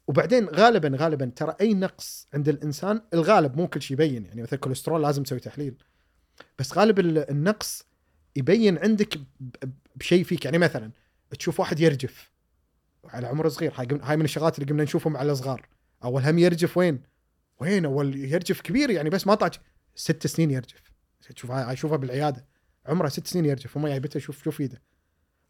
وبعدين 0.07 0.45
غالبا 0.49 0.97
غالبا 0.97 1.33
ترى 1.37 1.55
أي 1.61 1.75
نقص 1.75 2.29
عند 2.35 2.49
الإنسان 2.49 3.01
الغالب 3.15 3.57
مو 3.57 3.69
كل 3.69 3.83
شيء 3.83 3.95
يبين. 3.95 4.25
يعني 4.25 4.43
مثل 4.43 4.57
الكوليسترول 4.57 5.03
لازم 5.03 5.23
تسوي 5.23 5.41
تحليل. 5.41 5.75
بس 6.59 6.79
غالب 6.79 6.99
ال- 6.99 7.31
النقص 7.31 7.88
يبين 8.39 8.79
عندك 8.79 9.21
بشيء 9.97 10.25
فيك. 10.25 10.45
يعني 10.45 10.59
مثلا 10.59 10.91
تشوف 11.39 11.61
واحد 11.61 11.81
يرجف. 11.81 12.31
على 13.05 13.27
عمر 13.27 13.49
صغير. 13.49 13.73
هاي 14.03 14.17
من 14.17 14.25
الشغلات 14.25 14.59
اللي 14.59 14.71
قمنا 14.71 14.83
نشوفهم 14.83 15.17
على 15.17 15.33
الصغار 15.33 15.69
أول 16.05 16.23
هم 16.23 16.39
يرجف 16.39 16.77
وين؟ 16.77 17.03
وين؟ 17.61 17.85
أول 17.85 18.17
يرجف 18.17 18.61
كبير 18.61 18.91
يعني 18.91 19.11
بس 19.11 19.27
ما 19.27 19.35
طاج. 19.35 19.55
ست 19.95 20.27
سنين 20.27 20.51
يرجف. 20.51 20.83
تشوف 21.35 21.51
اشوفها 21.51 21.97
بالعيادة. 21.97 22.47
عمره 22.87 23.09
ست 23.09 23.27
سنين 23.27 23.45
يرجف. 23.45 23.77
وما 23.77 23.89
جايبته 23.89 24.21
شوف 24.21 24.45
شوف 24.45 24.61
إيده. 24.61 24.83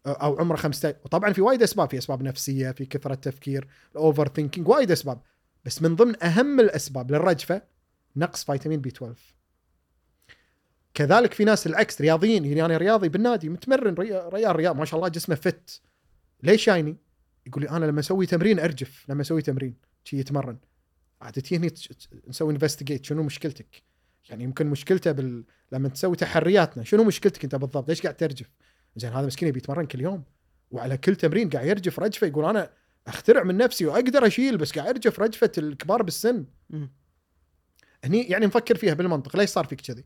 أو 0.06 0.38
عمره 0.38 0.56
15 0.56 0.96
وطبعا 1.04 1.32
في 1.32 1.40
وايد 1.40 1.62
أسباب. 1.62 1.90
في 1.90 1.98
أسباب 1.98 2.22
نفسية 2.22 2.70
في 2.70 2.86
كثرة 2.86 3.14
تفكير 3.14 3.68
ال 3.92 4.28
overthinking 4.28 4.68
وايد 4.68 4.90
أسباب. 4.90 5.20
بس 5.64 5.82
من 5.82 5.96
ضمن 5.96 6.24
أهم 6.24 6.60
الأسباب 6.60 7.10
للرجفة 7.10 7.62
نقص 8.16 8.44
فيتامين 8.44 8.80
B 8.80 8.88
12 8.88 9.37
كذلك 10.94 11.34
في 11.34 11.44
ناس 11.44 11.66
العكس 11.66 12.00
رياضيين 12.00 12.44
يعني 12.44 12.64
أنا 12.64 12.76
رياضي 12.76 13.08
بالنادي 13.08 13.48
متمرن 13.48 13.94
ري- 13.94 14.28
ريال 14.28 14.56
رياض 14.56 14.76
ما 14.76 14.84
شاء 14.84 14.98
الله 14.98 15.08
جسمه 15.08 15.34
فت 15.34 15.80
ليش 16.42 16.64
شايني؟ 16.64 16.96
يقول 17.46 17.62
لي 17.62 17.70
أنا 17.70 17.86
لما 17.86 18.00
أسوي 18.00 18.26
تمرين 18.26 18.58
أرجف 18.60 19.04
لما 19.08 19.22
أسوي 19.22 19.42
تمرين 19.42 19.74
شي 20.04 20.18
يتمرن 20.18 20.58
عاد 21.22 21.32
تجي 21.32 21.56
هني 21.56 21.70
تش- 21.70 21.88
تش- 21.88 22.08
نسوي 22.28 22.52
انفستيجيت 22.52 23.04
شنو 23.04 23.22
مشكلتك؟ 23.22 23.82
يعني 24.28 24.44
يمكن 24.44 24.66
مشكلته 24.66 25.12
بال... 25.12 25.44
لما 25.72 25.88
تسوي 25.88 26.16
تحرياتنا 26.16 26.84
شنو 26.84 27.04
مشكلتك 27.04 27.44
أنت 27.44 27.54
بالضبط؟ 27.54 27.88
ليش 27.88 28.02
قاعد 28.02 28.16
ترجف؟ 28.16 28.50
زين 28.96 29.12
هذا 29.12 29.26
مسكين 29.26 29.48
يبي 29.48 29.58
يتمرن 29.58 29.86
كل 29.86 30.00
يوم 30.00 30.24
وعلى 30.70 30.96
كل 30.96 31.16
تمرين 31.16 31.50
قاعد 31.50 31.66
يرجف 31.66 32.00
رجفة 32.00 32.26
يقول 32.26 32.44
أنا 32.44 32.70
أخترع 33.06 33.42
من 33.42 33.56
نفسي 33.56 33.86
وأقدر 33.86 34.26
أشيل 34.26 34.56
بس 34.58 34.72
قاعد 34.72 34.88
أرجف 34.88 35.20
رجفة 35.20 35.52
الكبار 35.58 36.02
بالسن. 36.02 36.44
هني 38.04 38.22
يعني 38.22 38.46
نفكر 38.46 38.76
فيها 38.76 38.94
بالمنطق 38.94 39.36
ليش 39.36 39.50
صار 39.50 39.64
فيك 39.64 39.80
كذي؟ 39.80 40.04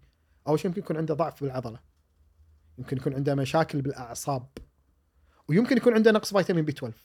أول 0.48 0.58
شيء 0.58 0.66
يمكن 0.66 0.80
يكون 0.80 0.96
عنده 0.96 1.14
ضعف 1.14 1.42
بالعضلة. 1.44 1.80
يمكن 2.78 2.96
يكون 2.96 3.14
عنده 3.14 3.34
مشاكل 3.34 3.82
بالأعصاب. 3.82 4.48
ويمكن 5.48 5.76
يكون 5.76 5.94
عنده 5.94 6.10
نقص 6.10 6.36
فيتامين 6.36 6.64
B 6.64 6.72
12 6.72 6.96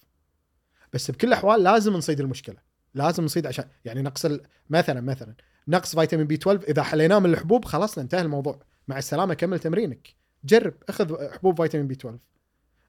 بس 0.94 1.12
بكل 1.12 1.28
الأحوال 1.28 1.64
لازم 1.64 1.94
نصيد 1.94 2.20
المشكلة. 2.20 2.58
لازم 2.94 3.24
نصيد 3.24 3.48
عشان 3.48 3.66
يعني 3.86 4.02
نقص. 4.02 4.28
مثلا 4.70 5.02
مثلا 5.02 5.36
نقص 5.68 5.96
فيتامين 5.96 6.28
B 6.28 6.36
12 6.36 6.64
إذا 6.70 6.84
حليناه 6.84 7.20
من 7.20 7.30
الحبوب 7.30 7.66
خلاص 7.66 7.98
انتهى 7.98 8.22
الموضوع. 8.22 8.60
مع 8.88 8.98
السلامة 8.98 9.34
كمل 9.34 9.60
تمرينك. 9.60 10.08
جرب 10.44 10.74
أخذ 10.90 11.32
حبوب 11.32 11.62
فيتامين 11.62 11.88
B 11.88 11.94
12 11.94 12.20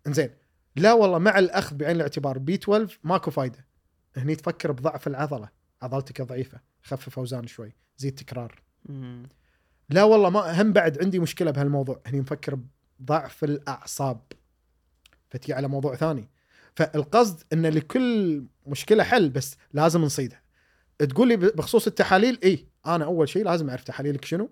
إنزين. 0.06 0.30
لا 0.76 0.92
والله 0.92 1.18
مع 1.18 1.38
الأخذ 1.38 1.76
بعين 1.76 1.96
الاعتبار 1.96 2.38
B 2.38 2.54
12 2.54 2.98
ماكو 3.04 3.30
فايدة. 3.30 3.66
هني 4.16 4.36
تفكر 4.36 4.72
بضعف 4.72 5.06
العضلة. 5.06 5.48
عضلتك 5.82 6.22
ضعيفة. 6.22 6.60
خفف 6.82 7.18
أوزان 7.18 7.46
شوي. 7.46 7.76
زيد 7.96 8.14
تكرار. 8.14 8.62
لا 9.90 10.04
والله 10.04 10.30
ما 10.30 10.62
هم 10.62 10.72
بعد 10.72 11.04
عندي 11.04 11.18
مشكلة 11.18 11.50
بهالموضوع. 11.50 12.00
هني 12.06 12.20
مفكر 12.20 12.58
بضعف 12.98 13.44
الأعصاب. 13.44 14.20
فتجي 15.30 15.52
على 15.52 15.68
موضوع 15.68 15.94
ثاني. 15.94 16.28
فالقصد 16.74 17.42
إن 17.52 17.66
لكل 17.66 18.44
مشكلة 18.66 19.04
حل 19.04 19.30
بس 19.30 19.56
لازم 19.72 20.02
نصيدها. 20.02 20.42
تقول 20.98 21.28
لي 21.28 21.36
بخصوص 21.36 21.86
التحاليل 21.86 22.38
إي 22.44 22.68
أنا 22.86 23.04
أول 23.04 23.28
شيء 23.28 23.44
لازم 23.44 23.70
أعرف 23.70 23.84
تحاليلك 23.84 24.24
شنو. 24.24 24.50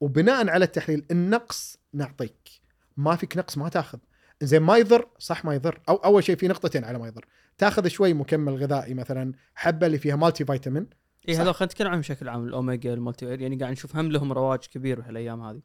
وبناء 0.00 0.48
على 0.48 0.64
التحليل 0.64 1.06
النقص 1.10 1.78
نعطيك. 1.92 2.48
ما 2.96 3.16
فيك 3.16 3.36
نقص 3.36 3.58
ما 3.58 3.68
تاخذ. 3.68 3.98
زين 4.42 4.62
ما 4.62 4.76
يضر 4.76 5.08
صح 5.18 5.44
ما 5.44 5.54
يضر. 5.54 5.80
أو 5.88 5.94
أول 5.94 6.24
شيء 6.24 6.36
في 6.36 6.48
نقطتين 6.48 6.84
على 6.84 6.98
ما 6.98 7.06
يضر. 7.06 7.26
تاخذ 7.58 7.88
شوي 7.88 8.14
مكمل 8.14 8.54
غذائي 8.54 8.94
مثلا 8.94 9.32
حبة 9.54 9.86
اللي 9.86 9.98
فيها 9.98 10.16
مالتي 10.16 10.44
فيتامين 10.44 10.86
اي. 11.28 11.36
هذا 11.36 11.52
خلينا 11.52 11.72
نتكلم 11.72 11.88
عنهم 11.88 12.00
بشكل 12.00 12.28
عام 12.28 12.44
الأوميجا 12.44 12.94
ال 12.94 12.99
multi 12.99 13.26
يعني 13.26 13.56
قاعد 13.56 13.72
نشوف 13.72 13.96
هم 13.96 14.12
لهم 14.12 14.32
رواج 14.32 14.58
كبير 14.58 15.00
بهالايام 15.00 15.42
هذه. 15.42 15.60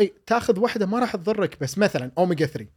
إي 0.00 0.14
تاخذ 0.26 0.58
واحدة 0.60 0.86
ما 0.86 0.98
راح 0.98 1.16
تضرك 1.16 1.60
بس 1.60 1.78
مثلا 1.78 2.12
أوميجا 2.18 2.46
3 2.46 2.70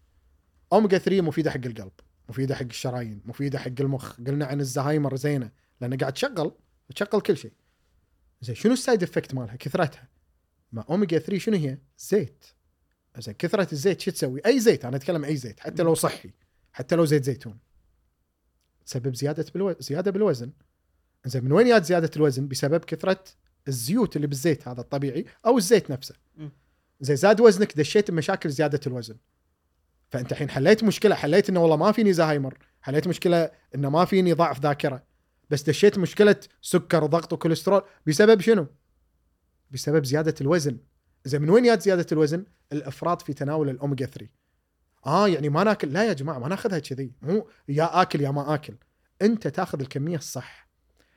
أوميجا 0.73 0.98
3 0.98 1.22
مفيدة 1.22 1.52
حق 1.52 1.65
القلب 1.65 1.91
مفيدة 2.30 2.56
حق 2.56 2.64
الشرايين 2.64 3.22
مفيدة 3.26 3.60
حق 3.60 3.72
المخ. 3.80 4.18
قلنا 4.18 4.45
عن 4.45 4.60
الزهايمر 4.60 5.15
زينة 5.15 5.52
لأن 5.81 5.98
قاعد 5.98 6.14
تشغل 6.14 6.52
تشغل 6.95 7.22
كل 7.22 7.38
شيء. 7.38 7.53
زين 8.41 8.56
شنو 8.56 8.73
ال 8.73 8.80
side 8.80 9.03
effect 9.03 9.34
مالها؟ 9.34 9.56
كثرتها. 9.56 10.10
ما 10.72 10.85
أوميجا 10.89 11.19
3 11.19 11.38
شنو 11.38 11.57
هي؟ 11.57 11.77
زيت. 11.98 12.45
زين 13.18 13.34
كثرة 13.34 13.68
الزيت 13.72 14.02
شو 14.02 14.11
تسوي؟ 14.11 14.41
أي 14.45 14.60
زيت 14.60 14.85
أنا 14.85 14.95
أتكلم 14.95 15.26
أي 15.26 15.35
زيت 15.35 15.60
حتى 15.60 15.84
لو 15.84 15.93
صحي 15.93 16.31
حتى 16.73 16.95
لو 16.95 17.06
زيت 17.06 17.23
زيتون. 17.23 17.60
تسبب 18.85 19.15
زيادة 19.15 19.45
بالو... 19.53 19.76
زيادة 19.80 20.11
بالوزن. 20.11 20.52
زين 21.26 21.43
من 21.45 21.52
وين 21.52 21.68
جات 21.68 21.85
زيادة 21.85 22.11
الوزن؟ 22.15 22.48
بسبب 22.48 22.85
كثرة 22.85 23.23
الزيوت 23.68 24.15
اللي 24.15 24.27
بالزيت 24.27 24.68
هذا 24.68 24.81
الطبيعي 24.81 25.26
أو 25.45 25.57
الزيت 25.57 25.91
نفسه. 25.91 26.15
زين 27.02 27.15
زاد 27.15 27.41
وزنك 27.41 27.77
دشيت 27.77 28.11
بمشاكل 28.11 28.49
زيادة 28.49 28.80
الوزن. 28.88 29.18
فأنت 30.10 30.31
الحين 30.31 30.49
حليت 30.49 30.84
مشكلة 30.84 31.15
حليت 31.15 31.49
إنه 31.49 31.60
والله 31.60 31.76
ما 31.76 31.91
فيني 31.91 32.14
زهايمر 32.14 32.57
حليت 32.81 33.07
مشكلة 33.07 33.52
إنه 33.76 33.89
ما 33.89 34.06
فيني 34.06 34.34
ضعف 34.34 34.60
ذاكرة 34.60 35.03
بس 35.49 35.61
دشيت 35.61 35.98
مشكلة 35.98 36.35
سكر 36.61 37.03
وضغط 37.03 37.34
وكوليسترول. 37.34 37.81
بسبب 38.07 38.41
شنو؟ 38.41 38.68
بسبب 39.72 40.06
زيادة 40.06 40.35
الوزن. 40.41 40.77
زين 41.26 41.41
من 41.41 41.49
وين 41.49 41.64
جات 41.64 41.81
زيادة 41.81 42.06
الوزن؟ 42.11 42.45
الأفراط 42.72 43.22
في 43.22 43.34
تناول 43.34 43.69
الاوميجا 43.69 44.06
3 44.06 44.30
آه 45.06 45.27
يعني 45.27 45.49
ما 45.49 45.64
ناكل 45.64 45.93
لا 45.93 46.03
يا 46.03 46.14
جماعة 46.14 46.39
ما 46.39 46.48
ناخذها 46.48 46.80
كذي. 46.80 47.14
مو 47.22 47.48
يا 47.68 48.02
آكل 48.02 48.22
يا 48.22 48.31
ما 48.31 48.53
آكل. 48.53 48.76
أنت 49.22 49.48
تاخذ 49.48 49.80
الكمية 49.81 50.18
الصح. 50.18 50.70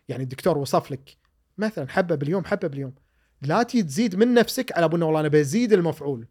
يعني 0.09 0.23
الدكتور 0.23 0.59
وصف 0.59 0.91
لك 0.91 1.17
مثلا 1.59 1.89
حبة 1.89 2.15
باليوم 2.15 2.45
حبة 2.45 2.69
باليوم. 2.69 2.95
لا 3.43 3.63
تجي 3.63 3.83
تزيد 3.83 4.17
من 4.17 4.35
نفسك 4.35 4.77
على 4.77 4.85
أبو 4.85 5.07
والله 5.07 5.21
أنا 5.21 5.29
بزيد 5.29 5.73
المفعول. 5.73 6.27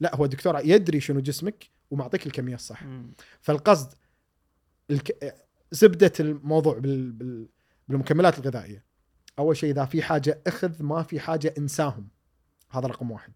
لا 0.00 0.16
هو 0.16 0.24
الدكتور 0.24 0.60
يدري 0.64 1.00
شنو 1.00 1.20
جسمك 1.20 1.70
ومعطيك 1.90 2.26
الكمية 2.26 2.54
الصح. 2.54 2.84
فالقصد 3.40 3.94
الك... 4.90 5.34
زبدة 5.72 6.12
الموضوع 6.20 6.78
بال... 6.78 7.12
بال... 7.12 7.48
بالمكملات 7.88 8.38
الغذائية. 8.38 8.84
أول 9.38 9.56
شيء 9.56 9.70
إذا 9.70 9.84
في 9.84 10.02
حاجة 10.02 10.42
أخذ 10.46 10.82
ما 10.82 11.02
في 11.02 11.20
حاجة 11.20 11.54
انساهم. 11.58 12.08
هذا 12.70 12.86
رقم 12.86 13.10
واحد. 13.10 13.32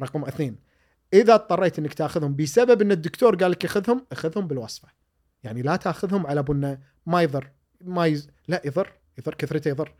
رقم 0.00 0.24
اثنين 0.24 0.56
إذا 1.12 1.34
اضطريت 1.34 1.78
إنك 1.78 1.94
تأخذهم 1.94 2.36
بسبب 2.36 2.82
إن 2.82 2.92
الدكتور 2.92 3.36
قال 3.36 3.50
لك 3.50 3.64
أخذهم 3.64 4.06
أخذهم 4.12 4.46
بالوصفة. 4.48 4.88
يعني 5.42 5.62
لا 5.62 5.76
تأخذهم 5.76 6.26
على 6.26 6.42
بنا 6.42 6.80
ما 7.06 7.22
يضر 7.22 7.50
ما 7.80 8.06
يز... 8.06 8.30
لا 8.48 8.62
يضر. 8.64 8.92
يضر 9.18 9.34
كثرته 9.34 9.68
يضر. 9.68 9.94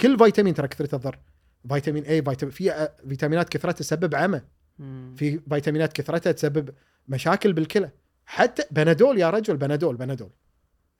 كل 0.00 0.18
فيتامين 0.18 0.54
ترى 0.54 0.68
كثرته 0.68 0.98
تضر. 0.98 1.18
فيتامين 1.68 2.04
اي 2.04 2.22
فيتامين 2.22 2.50
في 2.50 2.88
فيتامينات 3.08 3.48
كثرتها 3.48 3.78
تسبب 3.78 4.14
عمى. 4.14 4.40
في 5.16 5.40
فيتامينات 5.50 5.92
كثرتها 5.92 6.32
تسبب 6.32 6.70
مشاكل 7.08 7.52
بالكلى. 7.52 7.90
حتى 8.26 8.62
بنادول 8.70 9.18
يا 9.18 9.30
رجل 9.30 9.56
بنادول 9.56 9.96
بنادول. 9.96 10.30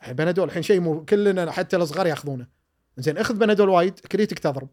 بنادول 0.09 0.49
الحين 0.49 0.63
شيء 0.63 0.81
مو 0.81 1.05
كلنا 1.05 1.51
حتى 1.51 1.77
الصغار 1.77 2.07
ياخذونه. 2.07 2.47
زين 2.97 3.19
اخذ 3.19 3.35
بنادول 3.35 3.69
وايد 3.69 3.99
كليتك 3.99 4.39
تضرب. 4.39 4.69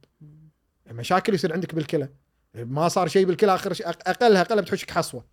مشاكل 0.91 1.33
يصير 1.33 1.53
عندك 1.53 1.75
بالكلى. 1.75 2.09
ما 2.55 2.87
صار 2.87 3.07
شيء 3.07 3.25
بالكلى 3.25 3.55
آخر 3.55 3.73
شيء 3.73 3.89
أقلها 3.89 4.41
أقل 4.41 4.61
بتحوشك 4.61 4.91
حصوة. 4.91 5.25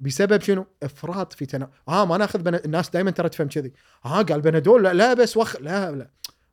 بسبب 0.00 0.40
شنو؟ 0.40 0.66
إفراط 0.82 1.32
في 1.32 1.46
تنا 1.46 1.70
آه 1.88 2.06
ما 2.06 2.16
ناخذ 2.16 2.42
بنا... 2.42 2.64
الناس 2.64 2.90
دائما 2.90 3.10
ترى 3.10 3.28
تفهم 3.28 3.48
كذي. 3.48 3.72
آه 4.04 4.22
قال 4.22 4.40
بنادول 4.40 4.84
لا, 4.84 4.92
لا 4.92 5.14
بس 5.14 5.36
وخ 5.36 5.56
لا 5.56 5.90
لا. 5.90 6.10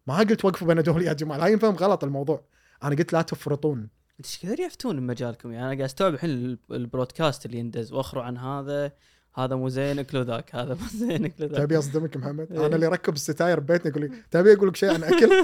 ما 0.07 0.17
قلت 0.17 0.45
وقفوا 0.45 0.67
بنادول 0.67 1.03
يا 1.03 1.13
جماعة 1.13 1.37
لا 1.37 1.47
ينفهم 1.47 1.75
غلط 1.75 2.03
الموضوع. 2.03 2.43
أنا 2.83 2.95
قلت 2.95 3.13
لا 3.13 3.21
تفرطون. 3.21 3.89
إيش 4.23 4.39
كثر 4.39 4.59
يفتون 4.59 4.99
بمجالكم؟ 4.99 5.51
يعني 5.51 5.63
أنا 5.65 5.69
قاعد 5.73 5.81
أستوعب 5.81 6.13
الحين 6.13 6.29
ال- 6.29 6.57
البرودكاست 6.71 7.45
اللي 7.45 7.57
يندز 7.57 7.93
وأخروا 7.93 8.23
عن 8.23 8.37
هذا 8.37 8.91
هذا 9.35 9.55
مو 9.55 9.69
زين 9.69 9.99
اكلوا 9.99 10.23
ذاك 10.23 10.55
هذا 10.55 10.73
مو 10.73 10.87
زين 10.93 11.25
اكلوا 11.25 11.49
ذاك. 11.49 11.61
تبي 11.61 11.77
أصدمك 11.77 12.17
محمد؟ 12.17 12.51
إيه. 12.51 12.65
أنا 12.65 12.75
اللي 12.75 12.87
ركب 12.87 13.13
الستاير 13.13 13.59
ببيتنا 13.59 13.91
يقول 13.91 14.01
لي 14.03 14.11
تبي 14.31 14.53
أقول 14.53 14.67
لك 14.67 14.75
شيء 14.75 14.89
عن 14.93 15.03
أكل؟ 15.03 15.29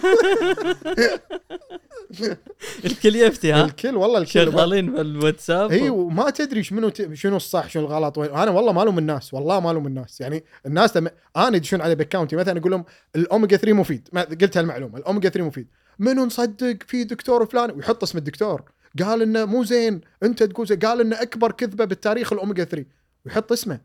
الكل 2.85 3.15
يفتي 3.15 3.53
ها؟ 3.53 3.65
الكل 3.65 3.95
والله 3.97 4.17
الكل. 4.17 4.31
شغالين 4.31 4.93
بالواتساب 4.93 5.71
إي 5.71 5.89
وما 5.89 6.29
تدري 6.29 6.63
شنو 6.63 6.89
ت- 6.89 7.13
شنو 7.13 7.35
الصح 7.37 7.69
شنو 7.69 7.83
الغلط. 7.85 8.17
وين 8.17 8.29
أنا 8.29 8.51
والله 8.51 8.71
ما 8.71 8.81
لوم 8.81 8.97
الناس 8.97 9.33
والله 9.33 9.59
ما 9.59 9.73
لوم 9.73 9.87
الناس. 9.87 10.21
يعني 10.21 10.43
الناس 10.65 10.97
لما 10.97 11.11
أنا 11.37 11.57
يدشون 11.57 11.81
علي 11.81 11.95
ب 11.95 12.00
account 12.00 12.31
ي 12.31 12.35
مثلا 12.35 12.59
أقول 12.59 12.71
لهم 12.71 12.85
الأوميجا 13.15 13.57
3 13.57 13.73
مفيد. 13.73 14.07
ما 14.13 14.21
قلت 14.21 14.57
هالمعلومة 14.57 14.97
الأوميجا 14.97 15.29
3 15.29 15.47
مفيد. 15.47 15.67
منو 15.99 16.25
نصدق 16.25 16.77
في 16.87 17.03
دكتور 17.03 17.45
فلان؟ 17.45 17.71
ويحط 17.71 18.03
اسم 18.03 18.17
الدكتور. 18.17 18.61
قال 19.03 19.21
إنه 19.21 19.45
مو 19.45 19.63
زين 19.63 20.01
أنت 20.23 20.43
تقول 20.43 20.67
زين. 20.67 20.79
قال 20.79 21.01
إنه 21.01 21.21
أكبر 21.21 21.51
كذبة 21.51 21.85
بالتاريخ 21.85 22.33
الأوميجا 22.33 22.63
3 22.63 22.85
ويحط 23.25 23.51
اسمه. 23.51 23.79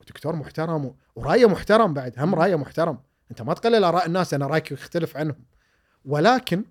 ودكتور 0.00 0.36
محترم 0.36 0.84
و- 0.84 0.96
ورأيه 1.16 1.46
محترم 1.46 1.94
بعد. 1.94 2.12
هم 2.18 2.34
رأيه 2.34 2.56
محترم. 2.56 2.98
أنت 3.30 3.42
ما 3.42 3.54
تقلل 3.54 3.84
آراء 3.84 4.06
الناس 4.06 4.34
أنا 4.34 4.46
رأيك 4.46 4.72
يختلف 4.72 5.16
عنهم. 5.16 5.44
ولكن 6.04 6.64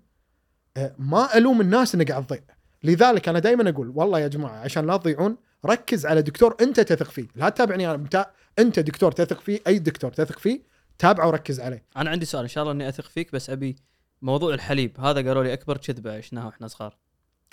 ما 0.98 1.36
ألوم 1.36 1.60
الناس 1.60 1.94
انه 1.94 2.04
قاعد 2.04 2.26
تضيع 2.26 2.40
لذلك 2.84 3.28
أنا 3.28 3.38
دائما 3.38 3.70
أقول 3.70 3.92
والله 3.94 4.20
يا 4.20 4.28
جماعة 4.28 4.60
عشان 4.60 4.86
لا 4.86 4.96
تضيعون 4.96 5.36
ركز 5.66 6.06
على 6.06 6.22
دكتور 6.22 6.56
أنت 6.60 6.80
تثق 6.80 7.10
فيه. 7.10 7.28
لا 7.34 7.48
تتابعني 7.48 7.90
أنا. 7.90 8.26
أنت 8.58 8.78
دكتور 8.78 9.12
تثق 9.12 9.40
فيه 9.40 9.60
أي 9.66 9.78
دكتور 9.78 10.12
تثق 10.12 10.38
فيه 10.38 10.62
تابعه 10.98 11.28
وركز 11.28 11.60
عليه. 11.60 11.84
أنا 11.96 12.10
عندي 12.10 12.24
سؤال 12.24 12.42
إن 12.42 12.48
شاء 12.48 12.62
الله 12.62 12.72
إني 12.72 12.88
أثق 12.88 13.04
فيك 13.04 13.32
بس 13.32 13.50
أبي 13.50 13.76
موضوع 14.22 14.54
الحليب. 14.54 15.00
هذا 15.00 15.28
قالوا 15.28 15.44
لي 15.44 15.52
أكبر 15.52 15.76
كذبه 15.76 16.16
عشناها 16.16 16.46
وإحنا 16.46 16.66
صغار. 16.66 16.96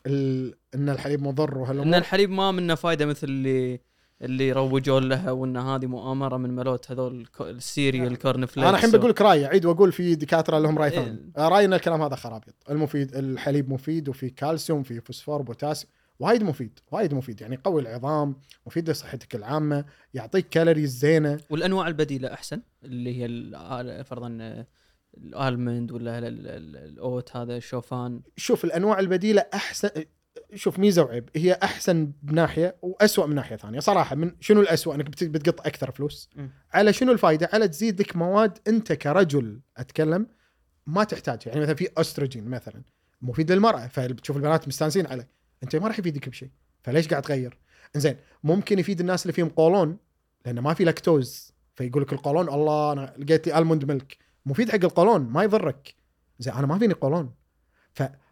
ال... 0.05 0.53
إن 0.75 0.89
الحليب 0.89 1.21
مضر 1.21 1.55
إن 1.55 1.61
وهالامور 1.61 1.97
الحليب 1.97 2.29
ما 2.29 2.51
منه 2.51 2.75
فايدة 2.75 3.05
مثل 3.05 3.27
اللي 3.27 3.81
اللي 4.21 4.51
روجون 4.51 5.09
لها 5.09 5.31
وإن 5.31 5.57
هذه 5.57 5.85
مؤامرة 5.85 6.37
من 6.37 6.49
ملوت 6.55 6.91
هذول 6.91 7.27
ال 7.41 7.52
cereal 7.52 8.15
corn 8.17 8.45
flakes. 8.45 8.67
أنا 8.67 8.77
الحين 8.77 8.91
بقول 8.91 9.09
لك 9.09 9.21
راي 9.21 9.45
اعيد 9.45 9.65
وأقول 9.65 9.91
في 9.91 10.15
دكاترة 10.15 10.59
لهم 10.59 10.77
رأي 10.77 10.89
إيه. 10.89 10.95
ثاني. 10.99 11.31
آه، 11.37 11.47
رايي 11.47 11.65
ان 11.65 11.73
الكلام 11.73 12.01
هذا 12.01 12.15
خرابيط 12.15 12.55
المفيد 12.69 13.15
الحليب 13.15 13.73
مفيد 13.73 14.09
وفي 14.09 14.29
كالسيوم 14.29 14.83
في 14.83 15.01
فوسفور 15.01 15.41
بوتاسيوم 15.41 15.91
وايد 16.19 16.43
مفيد 16.43 16.79
وايد 16.91 17.13
مفيد. 17.13 17.41
يعني 17.41 17.55
يقوي 17.55 17.81
العظام 17.81 18.35
مفيد 18.67 18.89
لصحتك 18.89 19.35
العامة 19.35 19.85
يعطيك 20.13 20.49
calories 20.49 20.97
زينة. 20.97 21.39
والأنواع 21.49 21.87
البديلة 21.87 22.33
أحسن 22.33 22.61
اللي 22.83 23.17
هي 23.21 23.25
ال- 23.25 24.05
فرضا 24.05 24.37
آه، 24.41 24.67
الالمند 25.17 25.91
ولا 25.91 26.17
ال- 26.17 26.25
ال- 26.25 26.47
ال- 26.47 26.75
الأوت 26.77 27.35
هذا 27.35 27.57
الشوفان. 27.57 28.21
شوف 28.37 28.65
الأنواع 28.65 28.99
البديلة 28.99 29.45
أحسن 29.53 29.89
شوف 30.55 30.79
ميزة 30.79 31.03
وعيب. 31.03 31.29
هي 31.35 31.59
أحسن 31.63 32.11
بناحية 32.21 32.75
واسوء 32.81 33.27
من 33.27 33.35
ناحية 33.35 33.55
ثانية. 33.55 33.79
صراحة 33.79 34.15
من 34.15 34.31
شنو 34.39 34.61
الاسوء 34.61 34.95
إنك 34.95 35.05
بت- 35.09 35.23
بتقط 35.23 35.67
أكثر 35.67 35.91
فلوس. 35.91 36.29
مم. 36.35 36.49
على 36.73 36.93
شنو 36.93 37.11
الفائده 37.11 37.49
على 37.53 37.67
تزيد 37.67 38.01
لك 38.01 38.15
مواد 38.15 38.57
أنت 38.67 38.93
كرجل 38.93 39.59
أتكلم 39.77 40.27
ما 40.87 41.03
تحتاجها 41.03 41.49
يعني 41.49 41.61
مثلا 41.61 41.75
في 41.75 41.89
أستروجين 41.97 42.47
مثلا 42.49 42.81
مفيد 43.21 43.51
للمراه 43.51 43.87
فتشوف 43.87 44.37
البنات 44.37 44.67
مستانسين 44.67 45.07
عليه. 45.07 45.27
أنت 45.63 45.75
ما 45.75 45.87
راح 45.87 45.99
يفيدك 45.99 46.29
بشيء. 46.29 46.49
فليش 46.83 47.07
قاعد 47.07 47.21
تغير؟ 47.21 47.57
إنزين 47.95 48.15
ممكن 48.43 48.79
يفيد 48.79 48.99
الناس 48.99 49.23
اللي 49.23 49.33
فيهم 49.33 49.49
قولون 49.49 49.97
لأنه 50.45 50.61
ما 50.61 50.73
في 50.73 50.83
لاكتوز. 50.83 51.53
فيقول 51.75 52.03
لك 52.03 52.13
القولون 52.13 52.49
الله 52.49 52.91
أنا 52.91 53.13
لقيت 53.17 53.47
لي 53.47 53.57
almond 53.57 53.85
milk 53.85 54.17
مفيد 54.45 54.69
حق 54.69 54.83
القولون 54.83 55.21
ما 55.21 55.43
يضرك. 55.43 55.93
زين 56.39 56.53
أنا 56.53 56.67
ما 56.67 56.79
فيني 56.79 56.93
قولون. 56.93 57.33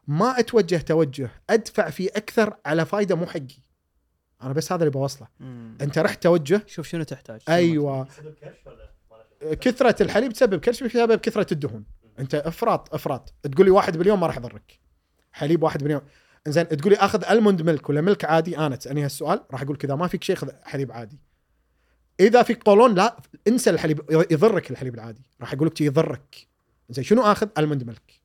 فما 0.07 0.39
أتوجه 0.39 0.77
توجه 0.77 1.29
أدفع 1.49 1.89
فيه 1.89 2.09
أكثر 2.15 2.57
على 2.65 2.85
فايدة 2.85 3.15
مو 3.15 3.25
حقي. 3.25 3.65
أنا 4.41 4.53
بس 4.53 4.71
هذا 4.71 4.83
اللي 4.83 4.91
بوصله. 4.91 5.27
أنت 5.81 5.97
رحت 5.97 6.23
توجه؟ 6.23 6.61
شوف 6.67 6.87
شنو 6.87 7.03
تحتاج. 7.03 7.41
أيوه. 7.49 7.97
ما؟ 7.97 8.07
كثرة 9.55 10.03
الحليب 10.03 10.33
تسبب 10.33 10.59
كرش 10.59 10.83
بسبب 10.83 11.19
كثرة 11.19 11.53
الدهون. 11.53 11.85
أنت 12.19 12.35
أفراط 12.35 12.93
أفراط. 12.93 13.33
تقول 13.43 13.65
لي 13.65 13.71
واحد 13.71 13.97
باليوم 13.97 14.19
ما 14.19 14.27
راح 14.27 14.37
يضرك. 14.37 14.79
حليب 15.31 15.63
واحد 15.63 15.83
باليوم. 15.83 16.01
زين 16.47 16.67
تقول 16.67 16.93
لي 16.93 16.97
آخذ 16.97 17.25
almond 17.25 17.61
milk 17.61 17.89
ولا 17.89 18.01
milk 18.01 18.25
عادي. 18.25 18.57
أنا 18.57 18.75
تسالني 18.75 19.05
هالسؤال 19.05 19.43
راح 19.51 19.61
أقول 19.61 19.77
كذا. 19.77 19.95
ما 19.95 20.07
فيك 20.07 20.23
شيء 20.23 20.35
خذ 20.35 20.49
حليب 20.63 20.91
عادي. 20.91 21.19
إذا 22.19 22.43
فيك 22.43 22.63
قولون 22.63 22.95
لا 22.95 23.17
انسى 23.47 23.69
الحليب 23.69 24.25
يضرك 24.31 24.71
الحليب 24.71 24.95
العادي. 24.95 25.21
راح 25.41 25.53
أقول 25.53 25.67
لك 25.67 25.81
يضرك. 25.81 26.47
زين 26.89 27.03
شنو 27.03 27.21
آخذ؟ 27.21 27.47
almond 27.57 27.83
milk. 27.83 28.24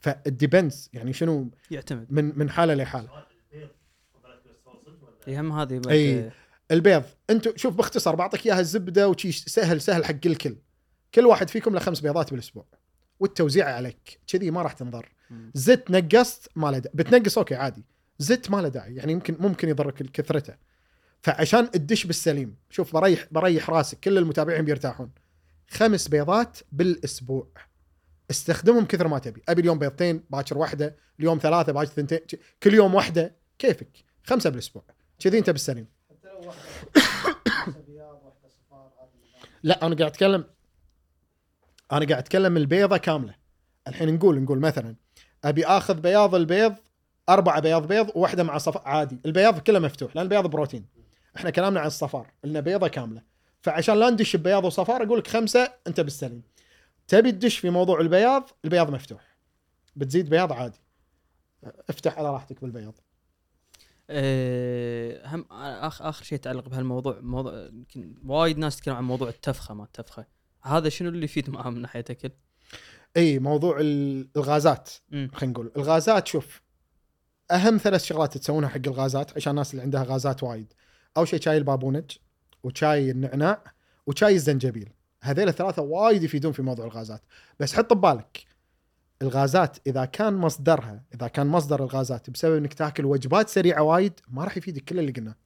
ف 0.00 0.11
depends 0.11 0.90
يعني 0.92 1.12
شنو 1.12 1.50
يعتمد. 1.70 2.06
من 2.12 2.38
من 2.38 2.50
حالة 2.50 2.74
لحالة. 2.74 3.06
سؤال 3.06 3.24
البيض 3.52 3.68
قبل 4.14 4.32
الكوليسترول 4.32 4.76
صدق 4.86 5.04
ولا 5.04 5.28
اي 5.28 5.40
هم 5.40 5.52
هذه 5.52 5.78
بعد- 5.78 5.88
أي. 5.88 6.30
البيض 6.70 7.02
أنتم 7.30 7.52
شوف 7.56 7.74
باختصار 7.74 8.14
بعطيك 8.14 8.46
إياها 8.46 8.60
الزبدة 8.60 9.08
وشي 9.08 9.32
سهل 9.32 9.80
سهل 9.80 10.04
حق 10.04 10.26
الكل 10.26 10.56
كل. 11.14 11.26
واحد 11.26 11.50
فيكم 11.50 11.74
له 11.74 11.80
خمس 11.80 12.00
بيضات 12.00 12.30
بالأسبوع 12.30 12.64
والتوزيع 13.20 13.74
عليك. 13.74 14.20
كذي 14.26 14.50
ما 14.50 14.62
راح 14.62 14.72
تنضر. 14.72 15.08
زدت 15.54 15.90
نقصت 15.90 16.48
ما 16.56 16.70
له 16.70 16.78
داعي. 16.78 16.94
بتنقص 16.94 17.38
أوكي 17.38 17.54
عادي. 17.54 17.84
زدت 18.18 18.50
ما 18.50 18.56
له 18.62 18.68
داعي 18.68 18.94
يعني 18.94 19.12
يمكن 19.12 19.36
ممكن 19.40 19.68
يضرك 19.68 19.94
كثرته. 19.94 20.54
فعشان 21.22 21.70
تدش 21.70 22.04
بالسليم 22.06 22.56
شوف 22.70 22.92
بريح 22.94 23.26
بريح 23.30 23.70
راسك. 23.70 24.00
كل 24.00 24.18
المتابعين 24.18 24.64
بيرتاحون. 24.64 25.10
خمس 25.70 26.08
بيضات 26.08 26.58
بالأسبوع. 26.72 27.48
استخدمهم 28.30 28.84
كثر 28.84 29.08
ما 29.08 29.18
تبي. 29.18 29.42
أبي 29.48 29.60
اليوم 29.60 29.78
بيضتين 29.78 30.24
باكر 30.30 30.58
واحدة 30.58 30.96
اليوم 31.20 31.38
ثلاثة 31.38 31.72
باكر 31.72 31.90
ثنتين 31.90 32.20
كل 32.62 32.74
يوم 32.74 32.94
واحدة 32.94 33.36
كيفك؟ 33.58 34.04
خمسة 34.24 34.50
بالأسبوع. 34.50 34.82
كذي 35.18 35.38
أنت 35.38 35.50
بالسليم. 35.50 35.86
لا 39.62 39.86
أنا 39.86 39.94
قاعد 39.96 40.10
أتكلم 40.10 40.44
أنا 41.92 42.06
قاعد 42.06 42.12
أتكلم 42.12 42.56
البيضة 42.56 42.96
كاملة. 42.96 43.34
الحين 43.88 44.14
نقول 44.14 44.40
نقول 44.40 44.58
مثلا 44.60 44.96
أبي 45.44 45.66
آخذ 45.66 45.94
بياض 45.94 46.34
البيض 46.34 46.74
اربعه 47.28 47.60
بياض 47.60 47.88
بيض 47.88 48.10
وواحده 48.14 48.42
مع 48.42 48.58
صفار 48.58 48.82
عادي. 48.86 49.18
البياض 49.26 49.58
كله 49.58 49.78
مفتوح 49.78 50.16
لأن 50.16 50.24
البياض 50.24 50.46
بروتين. 50.46 50.86
إحنا 51.36 51.50
كلامنا 51.50 51.80
عن 51.80 51.86
الصفار 51.86 52.32
لنا 52.44 52.60
بيضة 52.60 52.88
كاملة. 52.88 53.22
فعشان 53.62 53.94
لا 53.98 54.10
ندش 54.10 54.36
ببياض 54.36 54.64
وصفار 54.64 55.02
أقول 55.02 55.18
لك 55.18 55.26
خمسة 55.26 55.72
أنت 55.86 56.00
بالسليم. 56.00 56.42
تبي 57.08 57.32
تدش 57.32 57.58
في 57.58 57.70
موضوع 57.70 58.00
البياض 58.00 58.50
البياض 58.64 58.90
مفتوح. 58.90 59.36
بتزيد 59.96 60.30
بياض 60.30 60.52
عادي. 60.52 60.80
افتح 61.64 62.18
على 62.18 62.30
راحتك 62.30 62.60
بالبياض. 62.60 62.94
أه 64.10 65.26
هم 65.26 65.46
اخر 65.50 66.08
آخر 66.08 66.24
شيء 66.24 66.36
يتعلق 66.36 66.68
بهالموضوع 66.68 67.20
موضوع 67.20 67.66
يمكن 67.66 68.14
وايد 68.24 68.58
ناس 68.58 68.76
تتكلم 68.76 68.94
عن 68.94 69.04
موضوع 69.04 69.28
التفخة 69.28 69.74
ما 69.74 69.84
التفخة. 69.84 70.26
هذا 70.62 70.88
شنو 70.88 71.08
اللي 71.08 71.24
يفيد 71.24 71.50
معاه 71.50 71.70
من 71.70 71.82
ناحية 71.82 72.04
أكل؟ 72.10 72.30
إي 73.16 73.38
موضوع 73.38 73.80
ال- 73.80 74.28
الغازات. 74.36 74.90
خلينا 75.10 75.52
نقول 75.52 75.72
الغازات 75.76 76.26
شوف 76.26 76.62
أهم 77.50 77.76
ثلاث 77.76 78.04
شغلات 78.04 78.38
تسوونها 78.38 78.68
حق 78.68 78.80
الغازات 78.86 79.36
عشان 79.36 79.50
الناس 79.50 79.70
اللي 79.70 79.82
عندها 79.82 80.02
غازات 80.04 80.42
وايد. 80.42 80.72
أول 81.16 81.28
شيء 81.28 81.40
شاي 81.40 81.56
البابونج 81.56 82.16
وشاي 82.62 83.10
النعناع 83.10 83.72
وشاي 84.06 84.34
الزنجبيل. 84.34 84.92
هذيل 85.22 85.48
الثلاثة 85.48 85.82
وايد 85.82 86.22
يفيدون 86.22 86.52
في 86.52 86.62
موضوع 86.62 86.84
الغازات. 86.86 87.22
بس 87.60 87.74
حط 87.74 87.92
ببالك 87.92 88.46
الغازات 89.22 89.78
إذا 89.86 90.04
كان 90.04 90.34
مصدرها 90.34 91.04
إذا 91.14 91.28
كان 91.28 91.46
مصدر 91.46 91.82
الغازات 91.84 92.30
بسبب 92.30 92.56
إنك 92.56 92.74
تاكل 92.74 93.04
وجبات 93.04 93.48
سريعة 93.48 93.82
وايد 93.82 94.20
ما 94.28 94.44
راح 94.44 94.56
يفيدك 94.56 94.84
كل 94.84 94.98
اللي 94.98 95.12
قلناه. 95.12 95.36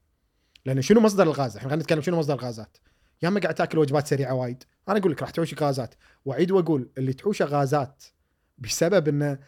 لأن 0.66 0.82
شنو 0.82 1.00
مصدر 1.00 1.22
الغاز؟ 1.22 1.56
إحنا 1.56 1.68
خلينا 1.68 1.82
نتكلم 1.82 2.02
شنو 2.02 2.18
مصدر 2.18 2.34
الغازات. 2.34 2.76
يا 3.22 3.28
اما 3.28 3.40
قاعد 3.40 3.54
تاكل 3.54 3.78
وجبات 3.78 4.06
سريعة 4.06 4.34
وايد. 4.34 4.64
أنا 4.88 4.98
أقول 4.98 5.12
لك 5.12 5.22
راح 5.22 5.30
تعوشك 5.30 5.62
غازات. 5.62 5.94
وأعيد 6.24 6.50
وأقول 6.50 6.90
اللي 6.98 7.12
تعوشه 7.12 7.44
غازات 7.44 8.04
بسبب 8.58 9.08
إنه 9.08 9.38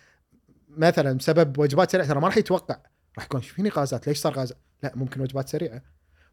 مثلا 0.69 1.13
بسبب 1.13 1.59
وجبات 1.59 1.91
سريعة 1.91 2.09
ترى 2.09 2.21
ما 2.21 2.27
راح 2.27 2.37
يتوقع. 2.37 2.77
راح 3.17 3.25
يكون 3.25 3.41
"إيش 3.41 3.51
فيني 3.51 3.69
غازات 3.69 4.07
ليش 4.07 4.19
صار 4.19 4.33
غاز 4.33 4.53
لا 4.83 4.93
ممكن 4.97 5.21
وجبات 5.21 5.49
سريعة. 5.49 5.83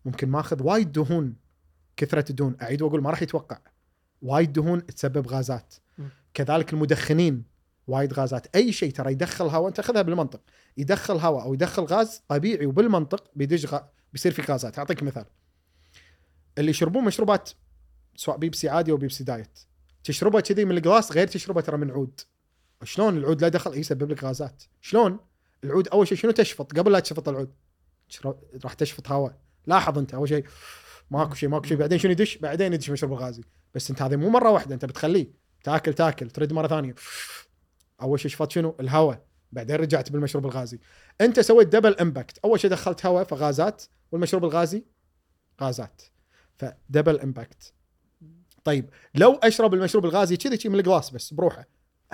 ممكن 0.06 0.30
ماخذ 0.30 0.64
وايد 0.64 0.92
دهون 0.92 1.36
كثرة 1.98 2.26
الدهون. 2.30 2.58
أعيد 2.62 2.82
وأقول 2.82 3.02
ما 3.02 3.10
راح 3.10 3.22
يتوقع. 3.22 3.58
وايد 4.22 4.54
دهون 4.54 4.86
تسبب 4.86 5.28
غازات. 5.28 5.74
م. 5.98 6.04
كذلك 6.34 6.74
المدخنين 6.74 7.44
وايد 7.88 8.14
غازات. 8.14 8.56
أي 8.56 8.72
شيء 8.72 8.92
ترى 8.92 9.12
يدخل 9.12 9.46
هواء 9.46 9.68
أنت 9.68 9.82
خذها 9.82 10.02
بالمنطق. 10.02 10.42
يدخل 10.78 11.18
هواء 11.18 11.44
أو 11.44 11.54
يدخل 11.54 11.84
غاز 11.84 12.22
طبيعي 12.28 12.66
وبالمنطق 12.66 13.32
بيدش 13.36 13.66
غ... 13.66 13.80
بيصير 14.14 14.32
في 14.32 14.42
غازات. 14.42 14.80
أعطيك 14.80 15.04
مثال. 15.04 15.26
اللي 16.58 16.70
يشربون 16.70 17.04
مشروبات 17.04 17.50
سواء 18.16 18.38
بيبسي 18.38 18.70
عادي 18.70 18.92
أو 18.92 18.98
بيبسي 18.98 19.24
دايت. 19.24 19.60
تشربها 20.04 20.42
كذي 20.42 20.66
من 20.66 20.78
القلاص 20.78 21.12
غير 21.12 21.28
تشربها 21.28 21.62
ترى 21.62 21.78
من 21.78 21.92
عود 21.92 22.22
شلون 22.84 23.18
العود 23.18 23.42
لا 23.42 23.48
دخل؟ 23.48 23.78
يسبب 23.78 24.12
لك 24.12 24.24
غازات. 24.24 24.64
شلون؟ 24.82 25.20
العود 25.64 25.88
أول 25.88 26.08
شيء 26.08 26.18
شنو 26.18 26.32
تشفط؟ 26.32 26.80
قبل 26.80 26.92
لا 26.92 27.00
تشفط 27.00 27.30
العود. 27.30 27.54
راح 28.64 28.74
تشفط 28.74 29.12
هواء. 29.12 29.38
لاحظ 29.68 29.98
أنت 29.98 30.14
أول 30.14 30.30
شيء 30.30 30.46
ماكو 31.12 31.36
شيء 31.36 31.50
ماكو 31.50 31.68
شيء. 31.68 31.78
بعدين 31.78 31.98
شنو 31.98 32.12
يدش؟ 32.12 32.38
بعدين 32.38 32.74
يدش 32.74 32.90
مشروب 32.90 33.14
الغازي 33.14 33.44
بس 33.76 33.90
انت 33.90 34.02
هذه 34.02 34.16
مو 34.16 34.30
مرة 34.30 34.50
واحدة 34.50 34.76
انت 34.76 34.86
بتخليه. 34.86 35.32
تاكل 35.64 35.94
تاكل 35.94 36.30
ترد 36.30 36.54
مرة 36.54 36.68
ثانية. 36.68 36.96
أول 38.02 38.20
شيء 38.20 38.32
شفط 38.32 38.52
شنو؟ 38.52 38.76
الهواء. 38.80 39.26
بعدين 39.52 39.76
رجعت 39.76 40.12
بالمشروب 40.12 40.46
الغازي. 40.46 40.80
انت 41.22 41.40
سويت 41.40 41.68
double 41.68 42.00
impact 42.00 42.38
أول 42.38 42.60
شيء 42.60 42.72
دخلت 42.72 43.06
هواء 43.06 43.24
فغازات. 43.24 43.84
والمشروب 44.12 44.44
الغازي؟ 44.44 44.86
غازات. 45.62 46.02
ف 46.58 46.66
double 46.66 47.20
impact 47.20 47.74
طيب 48.64 48.90
لو 49.16 49.34
أشرب 49.34 49.74
المشروب 49.74 50.06
الغازي 50.06 50.38
كذي 50.38 50.58
كذي 50.58 50.70
من 50.70 50.80
القلاص 50.80 51.10
بس 51.10 51.34
بروحه. 51.34 51.66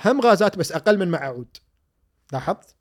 هم 0.05 0.21
غازات 0.21 0.57
بس 0.57 0.71
أقل 0.71 0.99
من 0.99 1.07
مع 1.07 1.19
عود. 1.19 1.57
لاحظت؟ 2.33 2.75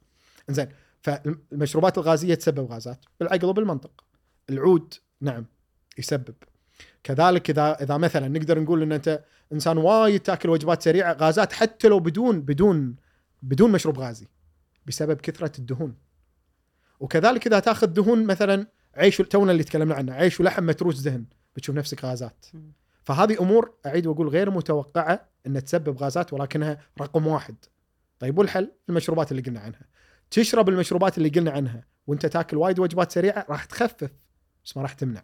زين 0.48 0.68
فالمشروبات 1.02 1.98
الغازية 1.98 2.34
تسبب 2.34 2.72
غازات. 2.72 3.04
بالعقل 3.20 3.46
وبالمنطق. 3.46 4.04
العود 4.50 4.94
نعم. 5.20 5.46
يسبب. 5.98 6.34
كذلك 7.02 7.50
اذا 7.50 7.82
إذا 7.82 7.96
مثلا 7.96 8.28
نقدر 8.28 8.60
نقول 8.60 8.82
إن 8.82 8.92
أنت 8.92 9.24
إنسان 9.52 9.78
وايد 9.78 10.20
تأكل 10.20 10.48
وجبات 10.48 10.82
سريعة 10.82 11.12
غازات 11.12 11.52
حتى 11.52 11.88
لو 11.88 11.98
بدون 11.98 12.40
بدون 12.40 12.96
بدون 13.42 13.72
مشروب 13.72 13.98
غازي 13.98 14.26
بسبب 14.86 15.20
كثرة 15.20 15.52
الدهون. 15.58 15.94
وكذلك 17.00 17.46
إذا 17.46 17.58
تأخذ 17.58 17.86
دهون 17.86 18.26
مثلا 18.26 18.66
عيش 18.94 19.16
تونا 19.16 19.52
اللي 19.52 19.64
تكلمنا 19.64 19.94
عنه 19.94 20.12
عيش 20.12 20.40
ولحم 20.40 20.66
متروس 20.66 21.00
دهن 21.00 21.24
بتشوف 21.56 21.76
نفسك 21.76 22.04
غازات. 22.04 22.46
فهذه 23.04 23.40
أمور 23.40 23.74
أعيد 23.86 24.06
وأقول 24.06 24.28
غير 24.28 24.50
متوقعة 24.50 25.28
إن 25.46 25.64
تسبب 25.64 25.98
غازات 25.98 26.32
ولكنها 26.32 26.78
رقم 27.00 27.26
واحد. 27.26 27.56
طيب 28.18 28.38
والحل؟ 28.38 28.72
المشروبات 28.88 29.30
اللي 29.30 29.42
قلنا 29.42 29.60
عنها. 29.60 29.82
تشرب 30.30 30.68
المشروبات 30.68 31.18
اللي 31.18 31.28
قلنا 31.28 31.50
عنها 31.50 31.84
وأنت 32.06 32.26
تأكل 32.26 32.56
وايد 32.56 32.78
وجبات 32.78 33.12
سريعة 33.12 33.46
راح 33.48 33.64
تخفف 33.64 34.10
بس 34.64 34.76
ما 34.76 34.82
راح 34.82 34.92
تمنع. 34.92 35.22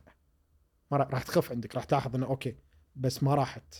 ما 0.92 0.98
راح 0.98 1.22
تخف 1.22 1.52
عندك 1.52 1.74
راح 1.74 1.84
تلاحظ 1.84 2.14
إنه 2.14 2.26
أوكي 2.26 2.56
بس 2.96 3.22
ما 3.22 3.34
راحت. 3.34 3.74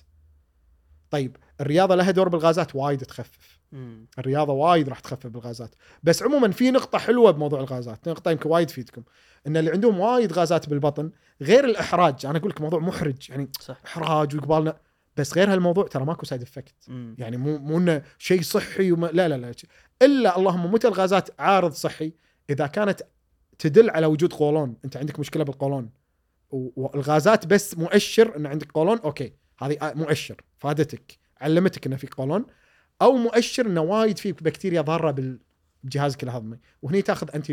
طيب 1.11 1.37
الرياضة 1.61 1.95
لها 1.95 2.11
دور 2.11 2.29
بالغازات 2.29 2.77
وايد 2.77 3.01
تخفف. 3.01 3.61
مم. 3.73 4.07
الرياضة 4.19 4.53
وايد 4.53 4.89
راح 4.89 5.01
تخفف 5.01 5.27
بالغازات. 5.27 5.75
بس 6.03 6.23
عموما 6.23 6.51
في 6.51 6.71
نقطة 6.71 6.99
حلوة 6.99 7.31
بموضوع 7.31 7.61
الغازات 7.61 8.09
نقطة 8.09 8.31
يمكن 8.31 8.51
وايد 8.51 8.67
تفيدكم 8.67 9.03
إن 9.47 9.57
اللي 9.57 9.71
عندهم 9.71 10.01
وايد 10.01 10.33
غازات 10.33 10.69
بالبطن 10.69 11.11
غير 11.43 11.65
الإحراج 11.65 12.27
أنا 12.27 12.39
أقول 12.39 12.51
لك 12.51 12.61
موضوع 12.61 12.81
محرج 12.81 13.31
يعني 13.31 13.51
صح. 13.61 13.81
إحراج 13.87 14.37
وقبالنا 14.37 14.77
بس 15.17 15.35
غير 15.35 15.53
هالموضوع 15.53 15.87
ترى 15.87 16.05
ماكو 16.05 16.27
side 16.27 16.43
effect. 16.43 16.75
يعني 17.19 17.37
مو 17.37 17.59
مو 17.59 17.79
إنه 17.79 18.03
شيء 18.19 18.43
صحي 18.43 18.93
وما 18.93 19.07
لا 19.07 19.29
لا 19.29 19.35
لا 19.35 19.55
إلا 20.03 20.37
اللهم 20.37 20.73
متى 20.73 20.89
الغازات 20.89 21.41
عارض 21.41 21.73
صحي؟ 21.73 22.13
إذا 22.51 22.67
كانت 22.67 23.03
تدل 23.59 23.91
على 23.91 24.07
وجود 24.07 24.33
قولون 24.33 24.77
أنت 24.85 24.97
عندك 24.97 25.21
مشكلة 25.21 25.45
بالقولون. 25.45 25.91
والغازات 26.53 27.47
بس 27.47 27.79
مؤشر 27.79 28.37
إن 28.37 28.47
عندك 28.47 28.73
قولون 28.73 28.99
أوكي 28.99 29.33
هذه 29.59 29.77
آه 29.83 29.93
مؤشر 29.95 30.37
فادتك 30.59 31.19
علمتك 31.41 31.87
إنه 31.87 31.97
في 31.97 32.07
قولون 32.07 32.47
أو 33.03 33.13
مؤشر 33.13 33.67
إنه 33.67 33.81
وايد 33.81 34.19
في 34.19 34.33
بكتيريا 34.33 34.81
ضارة 34.81 35.39
بجهازك 35.85 36.23
الهضمي 36.23 36.59
وهني 36.83 37.03
تاخذ 37.03 37.29
انت 37.35 37.53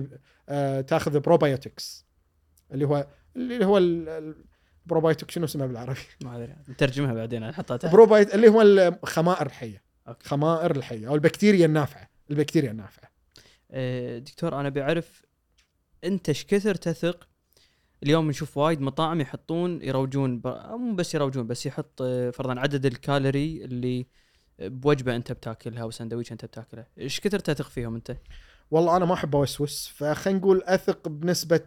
آه 0.49 0.81
تاخذ 0.81 1.19
probiotics 1.19 2.05
اللي 2.71 2.85
هو 2.85 3.07
اللي 3.35 3.65
هو 3.65 3.77
ال- 3.77 4.09
ال- 4.09 4.35
البروبايوتيك 4.85 5.31
شنو 5.31 5.45
اسمه 5.45 5.65
بالعربي؟ 5.65 5.99
ما 6.25 6.37
أدري 6.37 6.55
نترجمها 6.69 7.13
بعدين 7.13 7.47
نحطها 7.49 7.77
تحت 7.77 7.91
بروبايت 7.93 8.35
اللي 8.35 8.47
هو 8.47 8.61
الخمائر 8.61 9.45
الحية 9.45 9.83
أوكي. 10.07 10.29
خمائر 10.29 10.75
الحية 10.75 11.07
أو 11.07 11.15
البكتيريا 11.15 11.65
النافعة 11.65 12.09
البكتيريا 12.31 12.71
النافعة 12.71 13.09
آه، 13.71 14.17
دكتور 14.17 14.59
أنا 14.59 14.69
بعرف 14.69 15.25
أنت 16.03 16.29
إيش 16.29 16.45
كثر 16.45 16.75
تثق 16.75 17.28
اليوم 18.03 18.29
نشوف 18.29 18.57
وايد 18.57 18.81
مطاعم 18.81 19.21
يحطون 19.21 19.81
يروجون 19.81 20.41
مو 20.45 20.93
بس 20.95 21.15
يروجون 21.15 21.47
بس 21.47 21.65
يحط 21.65 22.01
آه، 22.01 22.29
فرضا 22.29 22.59
عدد 22.59 22.85
الكالوري 22.85 23.65
اللي 23.65 24.05
بوجبة 24.59 25.15
أنت 25.15 25.31
بتاكلها 25.31 25.83
أو 25.83 25.91
سندويش 25.91 26.31
أنت 26.31 26.45
بتاكله. 26.45 26.85
إيش 26.97 27.19
كثر 27.19 27.39
تثق 27.39 27.69
فيهم 27.69 27.95
أنت؟ 27.95 28.17
والله 28.71 28.97
أنا 28.97 29.05
ما 29.05 29.13
أحب 29.13 29.35
اوسوس 29.35 29.93
فخلينا 29.95 30.39
نقول 30.39 30.63
أثق 30.65 31.07
بنسبة 31.07 31.57
90% 31.57 31.61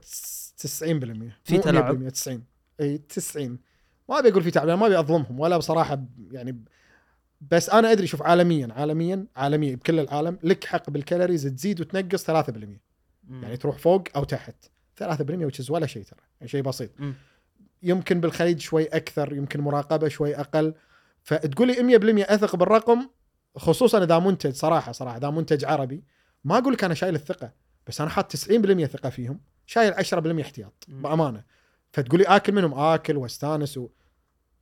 في 1.44 1.58
تلاعب؟ 1.58 2.08
100% 2.08 2.12
90 2.12 2.44
إي 2.80 2.98
90 2.98 3.58
ما 4.08 4.18
أبي 4.18 4.28
أقول 4.28 4.42
في 4.42 4.50
تعب 4.50 4.68
ما 4.68 4.86
أبي 4.86 4.98
أظلمهم 4.98 5.40
ولا 5.40 5.56
بصراحة 5.56 6.04
يعني 6.30 6.64
بس 7.40 7.70
أنا 7.70 7.92
أدري 7.92 8.06
شوف 8.06 8.22
عالميا 8.22 8.68
عالميا 8.72 9.26
عالميا 9.36 9.74
بكل 9.76 10.00
العالم 10.00 10.38
لك 10.42 10.64
حق 10.64 10.90
بال 10.90 11.01
calories 11.01 11.42
تزيد 11.46 11.80
وتنقص 11.80 12.30
3% 12.30 12.32
يعني 13.30 13.56
تروح 13.56 13.78
فوق 13.78 14.04
أو 14.16 14.24
تحت. 14.24 14.54
3% 15.00 15.04
which 15.20 15.56
is 15.56 15.70
ولا 15.70 15.86
شيء 15.86 16.02
ترى 16.02 16.20
يعني 16.40 16.48
شيء 16.48 16.62
بسيط. 16.62 16.90
مم. 16.98 17.14
يمكن 17.82 18.20
بالخليج 18.20 18.60
شوي 18.60 18.84
أكثر 18.84 19.32
يمكن 19.32 19.60
مراقبة 19.60 20.08
شوي 20.08 20.36
أقل. 20.36 20.74
فتقول 21.22 21.68
لي 21.68 21.98
100% 22.24 22.30
أثق 22.30 22.56
بالرقم 22.56 23.08
خصوصا 23.56 24.04
إذا 24.04 24.18
منتج 24.18 24.52
صراحة 24.52 24.92
صراحة 24.92 25.16
إذا 25.16 25.30
منتج 25.30 25.64
عربي 25.64 26.04
ما 26.44 26.58
أقول 26.58 26.72
لك 26.72 26.84
أنا 26.84 26.94
شايل 26.94 27.14
الثقة 27.14 27.52
بس 27.86 28.00
أنا 28.00 28.10
حاط 28.10 28.36
90% 28.36 28.36
ثقة 28.84 29.10
فيهم 29.10 29.40
شايل 29.66 29.94
10% 29.94 30.40
احتياط. 30.40 30.84
بأمانة. 30.88 31.44
فتقول 31.92 32.20
لي 32.20 32.26
آكل 32.26 32.52
منهم 32.52 32.74
آكل 32.74 33.16
واستانس 33.16 33.78
و... 33.78 33.88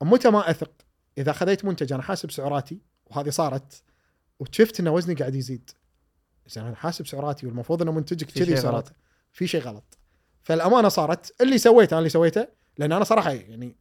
متى 0.01 0.29
ما 0.29 0.49
أثق؟ 0.49 0.71
إذا 1.17 1.31
خذيت 1.31 1.65
منتج 1.65 1.93
أنا 1.93 2.03
حاسب 2.03 2.31
سعراتي 2.31 2.81
وهذه 3.05 3.29
صارت 3.29 3.83
وشفت 4.39 4.79
إن 4.79 4.87
وزني 4.87 5.15
قاعد 5.15 5.35
يزيد. 5.35 5.71
زين 6.47 6.63
أنا 6.63 6.75
حاسب 6.75 7.07
سعراتي 7.07 7.47
والمفروض 7.47 7.81
إن 7.81 7.95
منتجك 7.95 8.27
كذي 8.31 8.57
سعراته. 8.57 8.91
في 9.31 9.47
شيء 9.47 9.61
غلط. 9.61 9.97
فالأمانة 10.43 10.89
صارت 10.89 11.41
اللي 11.41 11.57
سويته 11.57 11.93
أنا 11.93 11.99
اللي 11.99 12.09
سويته 12.09 12.47
لأن 12.77 12.91
أنا 12.91 13.03
صراحة 13.03 13.31
يعني 13.31 13.75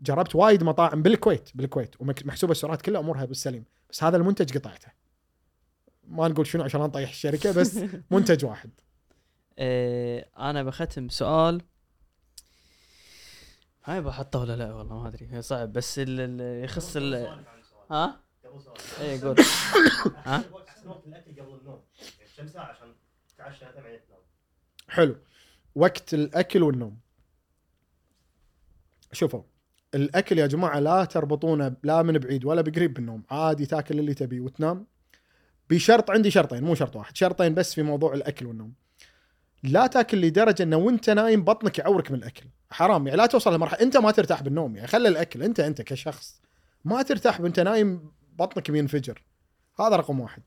جربت 0.00 0.34
وايد 0.36 0.64
مطاعم 0.64 1.02
بالكويت 1.02 1.50
بالكويت 1.54 2.00
ومحسوبه 2.00 2.50
السعرات 2.52 2.82
كلها 2.82 3.00
أمورها 3.00 3.24
بالسليم 3.24 3.64
بس 3.90 4.04
هذا 4.04 4.16
المنتج 4.16 4.58
قطعته. 4.58 4.88
ما 6.04 6.28
نقول 6.28 6.46
شنو 6.46 6.62
عشان 6.64 6.80
نطيح 6.80 7.10
الشركة 7.10 7.52
بس 7.52 7.78
منتج 8.10 8.44
واحد. 8.44 8.70
آه 9.58 10.26
أنا 10.38 10.62
بختم 10.62 11.08
سؤال. 11.08 11.62
هاي 13.84 14.00
بحطه 14.00 14.38
ولا 14.38 14.56
لا؟ 14.56 14.72
والله 14.74 15.02
ما 15.02 15.08
أدري 15.08 15.42
صعب 15.42 15.72
بس 15.72 15.98
ال- 15.98 16.20
ال- 16.20 16.64
يخص 16.64 16.96
ال. 16.96 17.14
ها؟ 17.90 18.20
قبل 18.44 18.62
سؤال 18.62 18.76
اي 19.00 19.20
قول. 19.20 19.36
ها؟ 20.26 20.44
الاكل 21.06 21.40
قبل 21.42 21.54
النوم. 21.60 21.80
يعني 22.00 22.30
كم 22.36 22.46
ساعة 22.48 22.64
عشان 22.64 22.94
تتعشى 23.34 23.64
بعدين 23.64 24.00
تنام 24.08 24.20
حلو. 24.88 25.16
وقت 25.74 26.14
الأكل 26.14 26.62
والنوم. 26.62 26.98
شوفوا 29.12 29.42
الأكل 29.94 30.38
يا 30.38 30.46
جماعة 30.46 30.78
لا 30.78 31.04
تربطونه 31.04 31.76
لا 31.82 32.02
من 32.02 32.18
بعيد 32.18 32.44
ولا 32.44 32.60
بقريب 32.60 32.94
بالنوم 32.94 33.22
عادي 33.30 33.66
تاكل 33.66 33.98
اللي 33.98 34.14
تبيه 34.14 34.40
وتنام. 34.40 34.86
بشرط 35.70 36.10
عندي 36.10 36.30
شرطين 36.30 36.64
مو 36.64 36.74
شرط 36.74 36.96
واحد 36.96 37.16
شرطين 37.16 37.54
بس 37.54 37.74
في 37.74 37.82
موضوع 37.82 38.14
الأكل 38.14 38.46
والنوم. 38.46 38.74
لا 39.62 39.86
تاكل 39.86 40.20
لدرجة 40.20 40.62
إنه 40.62 40.76
وأنت 40.76 41.10
نايم 41.10 41.44
بطنك 41.44 41.78
يعورك 41.78 42.10
من 42.10 42.18
الأكل. 42.18 42.44
حرام 42.70 43.06
يعني 43.06 43.18
لا 43.18 43.26
توصل 43.26 43.54
لمرحلة 43.54 43.80
أنت 43.80 43.96
ما 43.96 44.10
ترتاح 44.10 44.42
بالنوم 44.42 44.76
يعني 44.76 44.88
خلي 44.88 45.08
الأكل 45.08 45.42
أنت 45.42 45.60
أنت 45.60 45.82
كشخص 45.82 46.42
ما 46.84 47.02
ترتاح 47.02 47.40
وأنت 47.40 47.60
نايم 47.60 48.12
بطنك 48.32 48.70
بينفجر 48.70 49.22
هذا 49.80 49.96
رقم 49.96 50.20
واحد. 50.20 50.42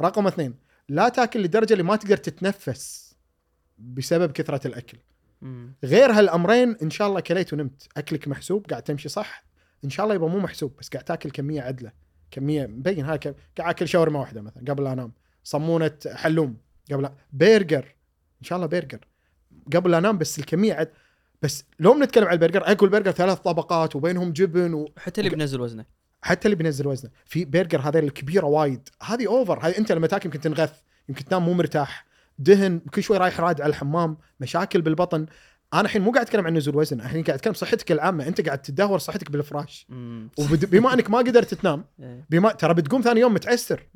رقم 0.00 0.26
اثنين 0.26 0.54
لا 0.88 1.08
تاكل 1.08 1.42
لدرجة 1.42 1.72
اللي 1.72 1.84
ما 1.84 1.96
تقدر 1.96 2.16
تتنفس. 2.16 3.05
بسبب 3.78 4.32
كثرة 4.32 4.66
الأكل. 4.66 4.98
مم. 5.42 5.74
غير 5.84 6.12
هالأمرين 6.12 6.76
إن 6.82 6.90
شاء 6.90 7.08
الله 7.08 7.20
كليت 7.20 7.52
ونمت. 7.52 7.88
أكلك 7.96 8.28
محسوب 8.28 8.66
قاعد 8.66 8.82
تمشي 8.82 9.08
صح. 9.08 9.44
إن 9.84 9.90
شاء 9.90 10.04
الله 10.04 10.14
يبقى 10.14 10.30
مو 10.30 10.38
محسوب 10.38 10.76
بس 10.78 10.88
قاعد 10.88 11.04
تاكل 11.04 11.30
كمية 11.30 11.62
عدلة 11.62 11.92
كمية 12.30 12.66
مبين 12.66 13.04
هاي 13.04 13.18
قاعد 13.18 13.34
أكل 13.58 13.88
شاورما 13.88 14.20
واحدة 14.20 14.42
مثلا 14.42 14.64
قبل 14.68 14.84
لا 14.84 14.92
أنام. 14.92 15.12
صمونة 15.44 15.98
حلوم 16.14 16.56
قبل 16.92 17.08
برجر. 17.32 17.94
إن 18.40 18.46
شاء 18.46 18.56
الله 18.56 18.68
برجر. 18.68 19.00
قبل 19.74 19.90
لا 19.90 19.98
أنام 19.98 20.18
بس 20.18 20.38
الكمية 20.38 20.74
عد 20.74 20.90
بس 21.42 21.64
لو 21.80 21.94
بنتكلم 21.94 22.24
على 22.24 22.34
البرجر 22.34 22.70
أكل 22.70 22.88
برجر 22.88 23.10
ثلاث 23.10 23.38
طبقات 23.38 23.96
وبينهم 23.96 24.32
جبن 24.32 24.74
و... 24.74 24.88
حتى 24.98 25.20
اللي 25.20 25.30
بينزل 25.30 25.60
وزنه. 25.60 25.84
حتى 26.22 26.48
اللي 26.48 26.56
بينزل 26.56 26.86
وزنه. 26.86 27.10
في 27.24 27.44
برجر 27.44 27.80
هذول 27.80 28.04
الكبيرة 28.04 28.46
وايد. 28.46 28.88
هذه 29.02 29.26
over 29.26 29.66
هذه 29.66 29.78
أنت 29.78 29.92
لما 29.92 30.06
تاكل 30.06 30.26
يمكن 30.26 30.40
تنغث 30.40 30.80
يمكن 31.08 31.24
تنام 31.24 31.44
مو 31.44 31.52
مرتاح. 31.52 32.05
دهن 32.38 32.78
كل 32.78 33.02
شوي 33.02 33.16
رايح 33.16 33.40
راد 33.40 33.60
على 33.60 33.70
الحمام 33.70 34.16
مشاكل 34.40 34.82
بالبطن 34.82 35.26
أنا 35.74 35.82
الحين 35.82 36.02
مو 36.02 36.10
قاعد 36.10 36.26
أتكلم 36.26 36.46
عن 36.46 36.56
نزول 36.56 36.76
وزن 36.76 37.00
الحين 37.00 37.24
قاعد 37.24 37.38
أتكلم 37.38 37.54
صحتك 37.54 37.92
العامة 37.92 38.26
أنت 38.26 38.40
قاعد 38.46 38.62
تدهور 38.62 38.98
صحتك 38.98 39.30
بالفراش. 39.30 39.86
وبما 40.38 40.94
أنك 40.94 41.10
ما 41.10 41.18
قدرت 41.18 41.54
تنام 41.54 41.84
إيه. 42.00 42.26
بما 42.30 42.52
ترى 42.52 42.74
بتقوم 42.74 43.00
ثاني 43.02 43.20
يوم 43.20 43.34
متعسر. 43.34 43.86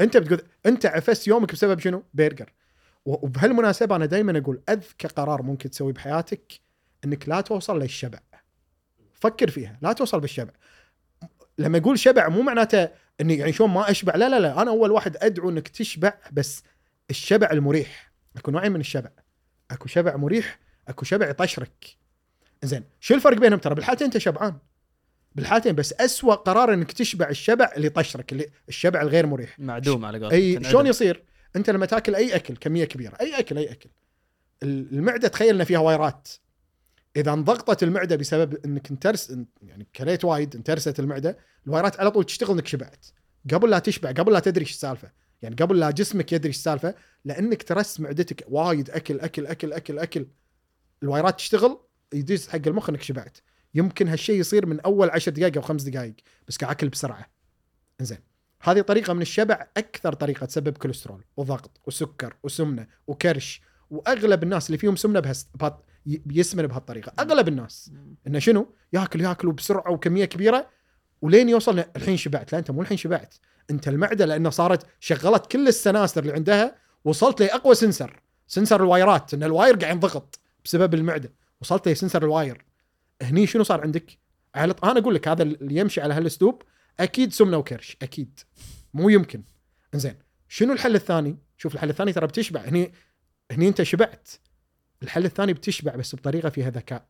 أنت 0.00 0.16
بتقول 0.16 0.40
أنت 0.66 0.86
عفست 0.86 1.28
يومك 1.28 1.52
بسبب 1.52 1.80
شنو؟ 1.80 2.02
برجر 2.14 2.52
وبهالمناسبة 3.04 3.96
أنا 3.96 4.06
دائما 4.06 4.38
أقول 4.38 4.60
أذكى 4.68 5.08
قرار 5.08 5.42
ممكن 5.42 5.70
تسويه 5.70 5.92
بحياتك 5.92 6.60
إنك 7.04 7.28
لا 7.28 7.40
توصل 7.40 7.78
للشبع 7.78 8.18
فكر 9.12 9.50
فيها 9.50 9.78
لا 9.82 9.92
توصل 9.92 10.20
بالشبع 10.20 10.52
لما 11.58 11.78
أقول 11.78 11.98
شبع 11.98 12.28
مو 12.28 12.42
معناته 12.42 12.88
إني 13.20 13.36
يعني 13.36 13.52
شلون 13.52 13.70
ما 13.70 13.90
أشبع 13.90 14.16
لا 14.16 14.28
لا 14.28 14.40
لا 14.40 14.62
أنا 14.62 14.70
أول 14.70 14.90
واحد 14.90 15.16
أدعو 15.16 15.50
إنك 15.50 15.68
تشبع 15.68 16.12
بس 16.32 16.62
الشبع 17.10 17.50
المريح. 17.52 18.12
أكو 18.36 18.50
نوعين 18.50 18.72
من 18.72 18.80
الشبع. 18.80 19.10
أكو 19.70 19.88
شبع 19.88 20.16
مريح 20.16 20.58
أكو 20.88 21.04
شبع 21.04 21.28
يطشرك 21.28 21.96
زين 22.62 22.84
شو 23.00 23.14
الفرق 23.14 23.38
بينهم 23.38 23.58
ترى؟ 23.58 23.74
بالحالتين 23.74 24.06
أنت 24.06 24.18
شبعان. 24.18 24.58
بالحالتين 25.34 25.74
بس 25.74 25.92
أسوأ 25.92 26.34
قرار 26.34 26.74
إنك 26.74 26.92
تشبع 26.92 27.28
الشبع 27.28 27.72
اللي 27.76 27.86
يطشرك 27.86 28.32
اللي 28.32 28.50
الشبع 28.68 29.02
الغير 29.02 29.26
مريح. 29.26 29.60
معدوم 29.60 30.04
على 30.04 30.18
قولتك. 30.18 30.34
أي. 30.34 30.64
شلون 30.64 30.86
يصير؟ 30.86 31.24
أنت 31.56 31.70
لما 31.70 31.86
تاكل 31.86 32.14
أي 32.14 32.36
أكل 32.36 32.56
كمية 32.56 32.84
كبيرة 32.84 33.16
أي 33.20 33.38
أكل 33.38 33.58
أي 33.58 33.72
أكل. 33.72 33.90
المعدة 34.62 35.28
تخيل 35.28 35.54
ان 35.54 35.64
فيها 35.64 35.78
wireات. 35.78 36.28
إذا 37.16 37.32
انضغطت 37.32 37.82
المعدة 37.82 38.16
بسبب 38.16 38.58
إنك 38.64 38.90
انترس 38.90 39.36
يعني 39.62 39.86
كليت 39.96 40.24
وايد 40.24 40.56
انترست 40.56 41.00
المعدة 41.00 41.38
ال 41.66 41.72
wireات 41.72 42.00
على 42.00 42.10
طول 42.10 42.24
تشتغل 42.24 42.50
إنك 42.50 42.66
شبعت. 42.66 43.06
قبل 43.52 43.70
لا 43.70 43.78
تشبع 43.78 44.10
قبل 44.10 44.32
لا 44.32 44.40
تدري 44.40 44.60
إيش 44.60 44.70
السالفة. 44.70 45.10
يعني 45.42 45.56
قبل 45.56 45.78
لا 45.80 45.90
جسمك 45.90 46.32
يدري 46.32 46.50
السالفه 46.50 46.94
لأنك 47.24 47.62
ترس 47.62 48.00
معدتك 48.00 48.44
وايد 48.48 48.90
أكل 48.90 49.20
أكل 49.20 49.46
أكل 49.46 49.72
أكل 49.72 49.98
أكل. 49.98 50.26
الوايرات 51.02 51.36
تشتغل 51.36 51.78
يدز 52.14 52.48
حق 52.48 52.60
المخ 52.66 52.90
إنك 52.90 53.02
شبعت. 53.02 53.38
يمكن 53.74 54.08
هالشيء 54.08 54.40
يصير 54.40 54.66
من 54.66 54.80
أول 54.80 55.10
عشر 55.10 55.32
دقائق 55.32 55.56
أو 55.56 55.62
خمس 55.62 55.82
دقائق 55.82 56.14
بس 56.48 56.56
قاعد 56.56 56.74
اكل 56.74 56.88
بسرعة. 56.88 57.30
إنزين. 58.00 58.18
هذه 58.62 58.80
طريقة 58.80 59.12
من 59.12 59.22
الشبع 59.22 59.66
أكثر 59.76 60.12
طريقة 60.12 60.46
تسبب 60.46 60.78
كوليسترول 60.78 61.24
وضغط 61.36 61.80
وسكر 61.86 62.36
وسمنة 62.42 62.86
وكرش 63.06 63.62
وأغلب 63.90 64.42
الناس 64.42 64.66
اللي 64.66 64.78
فيهم 64.78 64.96
سمنة 64.96 65.20
بهس 65.20 65.48
بهات 65.54 65.84
ي- 66.06 66.22
بيسمن 66.26 66.66
بهالطريقة. 66.66 67.12
أغلب 67.18 67.48
الناس. 67.48 67.92
إنه 68.26 68.38
شنو؟ 68.38 68.74
ياكل 68.92 69.20
ياكل 69.20 69.48
وبسرعة 69.48 69.90
وكمية 69.92 70.24
كبيرة 70.24 70.70
ولين 71.22 71.48
يوصل 71.48 71.78
الحين 71.78 72.16
شبعت. 72.16 72.52
لا 72.52 72.58
أنت 72.58 72.70
مو 72.70 72.82
الحين 72.82 72.96
شبعت. 72.96 73.34
انت 73.70 73.88
المعدة 73.88 74.24
لأنه 74.24 74.50
صارت 74.50 74.86
شغلت 75.00 75.46
كل 75.46 75.68
السناسر 75.68 76.22
اللي 76.22 76.32
عندها 76.32 76.76
وصلت 77.04 77.42
لاقوى 77.42 77.74
sensor 77.74 78.20
sensor 78.46 78.82
ال 78.82 78.91
wireات 78.91 79.34
إن 79.34 79.42
ال 79.42 79.49
wire 79.49 79.76
قاعد 79.76 79.94
ينضغط 79.94 80.40
بسبب 80.64 80.94
المعدة. 80.94 81.32
وصلت 81.60 81.88
ل 81.88 81.93
sensor 81.93 82.22
ال 82.22 82.29
wire. 82.29 82.64
هني 83.22 83.46
شنو 83.46 83.62
صار 83.62 83.80
عندك؟ 83.80 84.18
أنا 84.56 84.74
أقول 84.82 85.14
لك 85.14 85.28
هذا 85.28 85.42
اللي 85.42 85.80
يمشي 85.80 86.00
على 86.00 86.14
هالأسلوب 86.14 86.62
أكيد 87.00 87.32
سمنة 87.32 87.56
وكرش 87.56 87.96
أكيد. 88.02 88.40
مو 88.94 89.08
يمكن. 89.08 89.42
إنزين 89.94 90.14
شنو 90.48 90.72
الحل 90.72 90.94
الثاني؟ 90.94 91.38
شوف 91.56 91.74
الحل 91.74 91.90
الثاني 91.90 92.12
ترى 92.12 92.26
بتشبع. 92.26 92.60
هني 92.60 92.92
هني 93.50 93.68
أنت 93.68 93.82
شبعت. 93.82 94.28
الحل 95.02 95.24
الثاني 95.24 95.52
بتشبع 95.52 95.96
بس 95.96 96.14
بطريقة 96.14 96.48
فيها 96.48 96.70
ذكاء. 96.70 97.06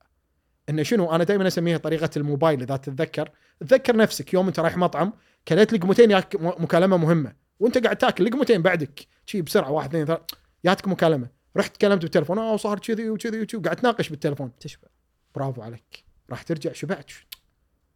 انه 0.68 0.82
شنو؟ 0.82 1.14
أنا 1.14 1.24
دائما 1.24 1.46
أسميها 1.46 1.78
طريقة 1.78 2.10
الموبايل 2.16 2.62
إذا 2.62 2.76
تتذكر. 2.76 3.30
تذكر 3.60 3.96
نفسك 3.96 4.34
يوم 4.34 4.46
أنت 4.46 4.60
رايح 4.60 4.76
مطعم 4.76 5.12
كليت 5.48 5.72
لقمتين 5.72 6.10
ياك 6.10 6.36
مكالمة 6.40 6.96
مهمة. 6.96 7.32
وانت 7.60 7.78
قاعد 7.78 7.96
تاكل 7.96 8.24
لقمتين 8.24 8.62
بعدك. 8.62 9.06
شي 9.26 9.42
بسرعة 9.42 9.70
واحد 9.70 9.88
اثنين 9.88 10.06
ثلاث 10.06 10.20
جاتك 10.64 10.88
مكالمة. 10.88 11.28
رحت 11.56 11.76
تكلمت 11.76 12.02
بالتليفون. 12.02 12.38
آه 12.38 12.56
صار 12.56 12.78
كذي 12.78 13.10
وكذي 13.10 13.42
وكذي. 13.42 13.62
قاعد 13.62 13.76
تناقش 13.76 14.08
بالتليفون. 14.08 14.52
تشبع. 14.60 14.88
برافو 15.34 15.62
عليك. 15.62 16.04
راح 16.30 16.42
ترجع. 16.42 16.72
شبعت. 16.72 17.10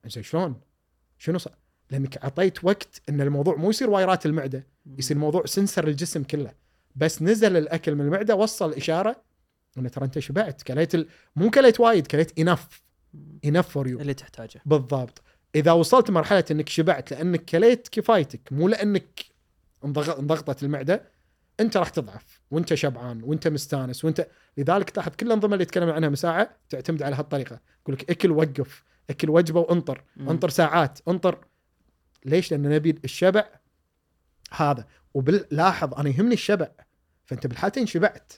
زين 0.07 0.23
شلون؟ 0.23 0.61
شنو 1.19 1.39
صار؟ 1.39 1.55
لأنك 1.91 2.17
أعطيت 2.17 2.65
وقت 2.65 3.03
إن 3.09 3.21
الموضوع 3.21 3.57
مو 3.57 3.71
يصير 3.71 3.91
wireات 3.91 4.27
المعدة. 4.27 4.67
يصير 4.99 5.19
موضوع 5.19 5.47
sensor 5.47 5.89
الجسم 5.89 6.23
كله. 6.23 6.53
بس 6.97 7.23
نزل 7.23 7.57
الأكل 7.57 7.95
من 7.95 8.01
المعدة 8.01 8.35
وصل 8.35 8.73
إشارة 8.73 9.23
انه 9.79 9.89
ترى 9.89 10.05
أنت 10.05 10.19
شبعت. 10.19 10.63
كليت 10.63 10.95
ال... 10.95 11.09
مو 11.37 11.51
كليت 11.51 11.81
وايد 11.81 12.07
كليت 12.07 12.39
enough 12.39 12.83
enough 13.44 13.69
for 13.69 13.89
you 13.89 14.01
اللي 14.01 14.15
تحتاجه. 14.15 14.61
بالضبط. 14.67 15.23
إذا 15.55 15.73
وصلت 15.73 16.10
مرحلة 16.10 16.44
إنك 16.50 16.68
شبعت 16.68 17.10
لأنك 17.10 17.44
كليت 17.44 17.89
كفايتك 17.89 18.41
مو 18.52 18.68
لأنك 18.68 19.24
انضغ- 19.84 20.18
انضغطت 20.18 20.62
المعدة 20.62 21.02
أنت 21.60 21.76
راح 21.76 21.89
تضعف 21.89 22.41
وأنت 22.50 22.74
شبعان 22.74 23.23
وأنت 23.23 23.49
مستانس 23.49 24.05
وأنت 24.05 24.26
لذلك 24.58 24.91
تلاحظ 24.91 25.12
كل 25.20 25.26
الأنظمة 25.26 25.55
اللي 25.55 25.65
تكلمنا 25.65 25.92
عنها 25.92 26.08
من 26.08 26.15
ساعه 26.16 26.57
تعتمد 26.68 27.02
على 27.02 27.16
هالطريقة. 27.16 27.60
يقول 27.83 27.94
لك 27.94 28.10
أكل 28.10 28.31
وقف 28.31 28.84
أكل 29.10 29.31
وجبة 29.31 29.60
وأنطر 29.60 30.05
مم. 30.16 30.28
أنطر 30.28 30.49
ساعات 30.49 30.99
أنطر. 31.08 31.44
ليش؟ 32.24 32.50
لأن 32.50 32.62
نبي 32.62 32.99
الشبع 33.05 33.47
هذا. 34.52 34.86
ولاحظ 35.15 35.94
أنا 35.94 36.08
يهمني 36.10 36.34
الشبع. 36.34 36.68
فأنت 37.24 37.47
بالحالتين 37.47 37.86
شبعت 37.86 38.33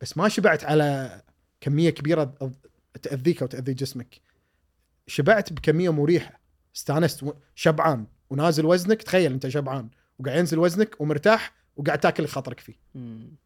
بس 0.00 0.16
ما 0.18 0.28
شبعت 0.28 0.64
على 0.64 1.20
كمية 1.60 1.90
كبيرة 1.90 2.34
تأذيك 3.02 3.42
أو 3.42 3.48
تأذي 3.48 3.74
جسمك. 3.74 4.20
شبعت 5.06 5.52
بكمية 5.52 5.90
مريحة. 5.92 6.39
استانست 6.76 7.24
شبعان. 7.54 8.06
ونازل 8.30 8.66
وزنك 8.66 9.02
تخيل 9.02 9.32
انت 9.32 9.48
شبعان. 9.48 9.88
وقاعد 10.18 10.38
ينزل 10.38 10.58
وزنك 10.58 11.00
ومرتاح 11.00 11.52
وقاعد 11.76 12.00
تاكل 12.00 12.26
خاطرك 12.26 12.60
فيه. 12.60 12.74
مم. 12.94 13.36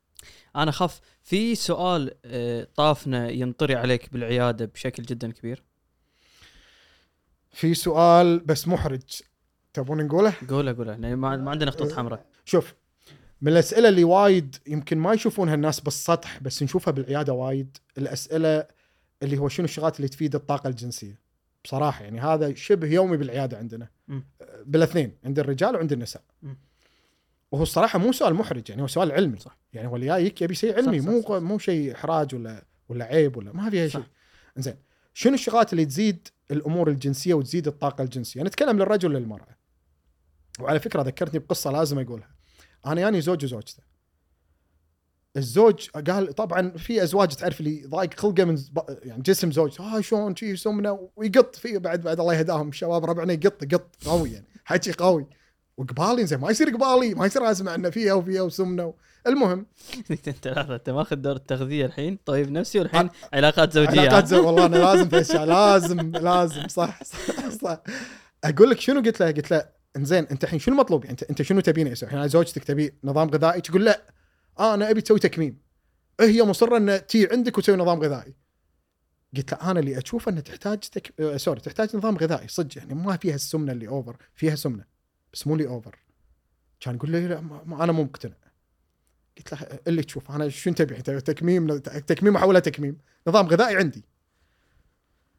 أنا 0.56 0.70
خاف. 0.70 1.00
في 1.22 1.54
سؤال 1.54 2.14
آه، 2.24 2.68
طافنا 2.76 3.30
ينطري 3.30 3.74
عليك 3.74 4.12
بالعيادة 4.12 4.64
بشكل 4.64 5.02
جدا 5.02 5.32
كبير. 5.32 5.62
في 7.52 7.74
سؤال 7.74 8.38
بس 8.38 8.68
محرج. 8.68 9.02
تبون 9.72 10.06
نقوله؟ 10.06 10.34
قوله 10.50 10.76
قوله. 10.76 10.96
لأن 10.96 11.16
ما 11.16 11.36
ما 11.36 11.50
عندنا 11.50 11.70
خطوط 11.70 11.92
حمراء. 11.92 12.26
شوف 12.44 12.74
من 13.40 13.52
الأسئلة 13.52 13.88
اللي 13.88 14.04
وايد 14.04 14.56
يمكن 14.66 14.98
ما 14.98 15.12
يشوفونها 15.12 15.54
الناس 15.54 15.80
بالسطح 15.80 16.38
بس 16.42 16.62
نشوفها 16.62 16.92
بالعيادة 16.92 17.32
وايد 17.32 17.76
الأسئلة 17.98 18.66
اللي 19.22 19.38
هو 19.38 19.48
شنو 19.48 19.64
الشغلات 19.64 19.96
اللي 19.96 20.08
تفيد 20.08 20.34
الطاقة 20.34 20.68
الجنسية. 20.68 21.23
بصراحة 21.64 22.04
يعني 22.04 22.20
هذا 22.20 22.54
شبه 22.54 22.86
يومي 22.86 23.16
بالعيادة 23.16 23.58
عندنا 23.58 23.88
مم. 24.08 24.24
بالاثنين 24.66 25.12
عند 25.24 25.38
الرجال 25.38 25.76
وعند 25.76 25.92
النساء 25.92 26.22
مم. 26.42 26.56
وهو 27.52 27.62
الصراحة 27.62 27.98
مو 27.98 28.12
سؤال 28.12 28.34
محرج 28.34 28.70
يعني 28.70 28.82
هو 28.82 28.86
سؤال 28.86 29.12
علمي 29.12 29.38
صح. 29.38 29.58
يعني 29.72 29.88
هو 29.88 29.96
اللي 29.96 30.06
جايك 30.06 30.42
يبي 30.42 30.54
شيء 30.54 30.76
علمي 30.76 31.00
صح، 31.00 31.08
مو 31.08 31.20
صح، 31.20 31.28
صح. 31.28 31.34
مو 31.34 31.58
شيء 31.58 31.94
إحراج 31.94 32.34
ولا 32.34 32.64
ولا 32.88 33.04
عيب 33.04 33.36
ولا 33.36 33.52
ما 33.52 33.70
فيها 33.70 33.88
صح. 33.88 34.00
شيء 34.00 34.08
زين 34.56 34.76
شنو 35.14 35.34
الشغلات 35.34 35.72
اللي 35.72 35.84
تزيد 35.84 36.28
الأمور 36.50 36.88
الجنسية 36.88 37.34
وتزيد 37.34 37.66
الطاقة 37.66 38.04
الجنسية 38.04 38.42
نتكلم 38.42 38.78
للرجل 38.78 39.14
وللمرأة 39.14 39.56
وعلى 40.60 40.80
فكرة 40.80 41.02
ذكرتني 41.02 41.38
بقصة 41.38 41.70
لازم 41.70 41.98
أقولها 41.98 42.30
أنا 42.86 43.00
ياني 43.00 43.20
زوج 43.20 43.44
وزوجته 43.44 43.82
الزوج 45.36 45.88
قال 45.90 46.34
طبعا 46.34 46.70
في 46.70 47.02
أزواج 47.02 47.28
تعرف 47.28 47.60
اللي 47.60 47.86
ضايق 47.86 48.14
خلقه 48.14 48.44
من 48.44 48.58
يعني 49.02 49.22
جسم 49.22 49.52
زوج 49.52 49.80
ها 49.80 50.00
شلون 50.00 50.36
شي 50.36 50.56
سمنه 50.56 51.08
ويقط 51.16 51.56
فيه 51.56 51.78
بعد 51.78 52.00
بعد 52.00 52.20
الله 52.20 52.34
يهداهم 52.34 52.68
الشباب 52.68 53.04
ربعنا 53.04 53.32
يقط 53.32 53.62
يقط 53.62 53.96
قوي 54.06 54.32
يعني 54.32 54.46
حكي 54.64 54.92
قوي 54.92 55.26
وقبالي 55.76 56.26
زين 56.26 56.38
ما 56.38 56.50
يصير 56.50 56.70
قبالي 56.70 57.14
ما 57.14 57.26
يصير 57.26 57.50
أسمع 57.50 57.74
إنه 57.74 57.90
فيها 57.90 58.14
وفيها 58.14 58.42
وسمنة 58.42 58.86
و... 58.86 58.94
المهم 59.26 59.66
أنت 60.28 60.48
لحظه 60.48 60.74
أنت 60.74 60.90
ماخذ 60.90 61.16
دور 61.16 61.36
التغذية 61.36 61.86
الحين 61.86 62.18
طيب 62.26 62.50
نفسي 62.50 62.78
والحين 62.78 63.10
علاقات 63.32 63.72
زوجية 63.72 64.00
علاقات 64.00 64.26
زوج 64.26 64.46
والله 64.46 64.66
أنا 64.66 64.76
لازم 64.76 65.08
في 65.08 65.20
أشياء 65.20 65.44
لازم 65.54 66.10
لازم 66.10 66.68
صح 66.68 67.02
صح, 67.04 67.48
صح. 67.48 67.82
أقول 68.44 68.70
لك 68.70 68.80
شنو 68.80 69.00
قلت 69.00 69.20
له؟ 69.20 69.26
قلت 69.26 69.50
له 69.50 69.64
إنزين 69.96 70.24
أنت 70.24 70.44
الحين 70.44 70.58
شنو 70.58 70.74
المطلوب؟ 70.74 71.04
يعني 71.04 71.16
أنت 71.30 71.42
شنو 71.42 71.60
تبيني 71.60 71.92
أسوي؟ 71.92 72.08
الحين 72.08 72.28
زوجتك 72.28 72.64
تبي 72.64 72.94
نظام 73.04 73.28
غذائي 73.28 73.60
تقول 73.60 73.84
لا 73.84 74.00
آه 74.00 74.14
أنا 74.60 74.90
أبي 74.90 75.00
تسوي 75.00 75.18
تكميم. 75.18 75.58
هي 76.20 76.42
مصرة 76.42 76.76
إن 76.76 77.06
تي 77.06 77.28
عندك 77.32 77.58
وتسوي 77.58 77.76
نظام 77.76 78.00
غذائي. 78.00 78.34
قلت 79.36 79.52
له 79.52 79.70
أنا 79.70 79.80
اللي 79.80 79.98
اشوفه 79.98 80.30
إنه 80.30 80.40
تحتاج 80.40 80.78
تك... 80.78 81.20
آه، 81.20 81.36
sorry 81.36 81.60
تحتاج 81.60 81.96
نظام 81.96 82.16
غذائي. 82.16 82.48
صدق 82.48 82.78
يعني 82.78 82.94
ما 82.94 83.16
فيها 83.16 83.34
السمنة 83.34 83.72
اللي 83.72 83.88
over 83.88 84.16
فيها 84.34 84.54
سمنة 84.54 84.84
بس 85.32 85.46
مو 85.46 85.54
اللي 85.54 85.66
over 85.66 85.98
كان 86.80 86.94
يقول 86.94 87.10
لي 87.10 87.28
لا 87.28 87.40
ما 87.40 87.84
أنا 87.84 87.92
مو 87.92 88.02
مقتنع. 88.02 88.34
قلت 89.38 89.52
له 89.52 89.78
اللي 89.86 90.02
تشوف 90.02 90.30
أنا 90.30 90.48
شو 90.48 90.70
انت 90.70 90.82
تكميم؟ 90.82 91.78
تكميم 91.78 92.36
أحولها 92.36 92.60
تكميم. 92.60 92.98
نظام 93.26 93.46
غذائي 93.46 93.76
عندي. 93.76 94.04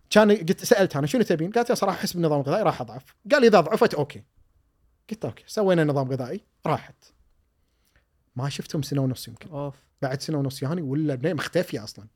كان 0.09 0.31
قلت 0.31 0.65
سألت 0.65 0.95
أنا 0.95 1.07
شنو 1.07 1.21
تبين؟ 1.21 1.51
قالت 1.51 1.69
لي 1.69 1.75
صراحة 1.75 1.97
احس 1.97 2.13
بالنظام 2.13 2.41
الغذائي 2.41 2.63
راح 2.63 2.81
أضعف. 2.81 3.15
قال 3.31 3.45
إذا 3.45 3.59
ضعفت 3.59 3.93
أوكي. 3.93 4.23
قلت 5.09 5.25
أوكي. 5.25 5.43
سوينا 5.47 5.83
نظام 5.83 6.11
غذائي 6.11 6.41
راحت. 6.65 6.95
ما 8.35 8.49
شفتهم 8.49 8.81
سنة 8.81 9.01
ونص 9.01 9.27
يمكن. 9.27 9.49
أوف. 9.49 9.75
بعد 10.01 10.21
سنة 10.21 10.37
ونص 10.37 10.63
ياني 10.63 10.81
ولا 10.81 11.15
بنيه 11.15 11.33
مختفيه 11.33 11.83
أصلا. 11.83 12.07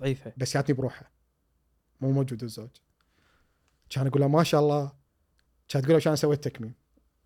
ضعيفه 0.00 0.32
بس 0.36 0.54
جاتني 0.54 0.76
بروحها 0.76 1.10
مو 2.00 2.12
موجود 2.12 2.42
الزوج. 2.42 2.70
كان 3.90 4.06
أقول 4.06 4.20
لها 4.20 4.28
ما 4.28 4.42
شاء 4.42 4.60
الله. 4.60 4.92
كانت 5.68 5.84
تقول 5.84 5.96
عشان 5.96 6.16
سويت 6.16 6.44
تكميم. 6.44 6.74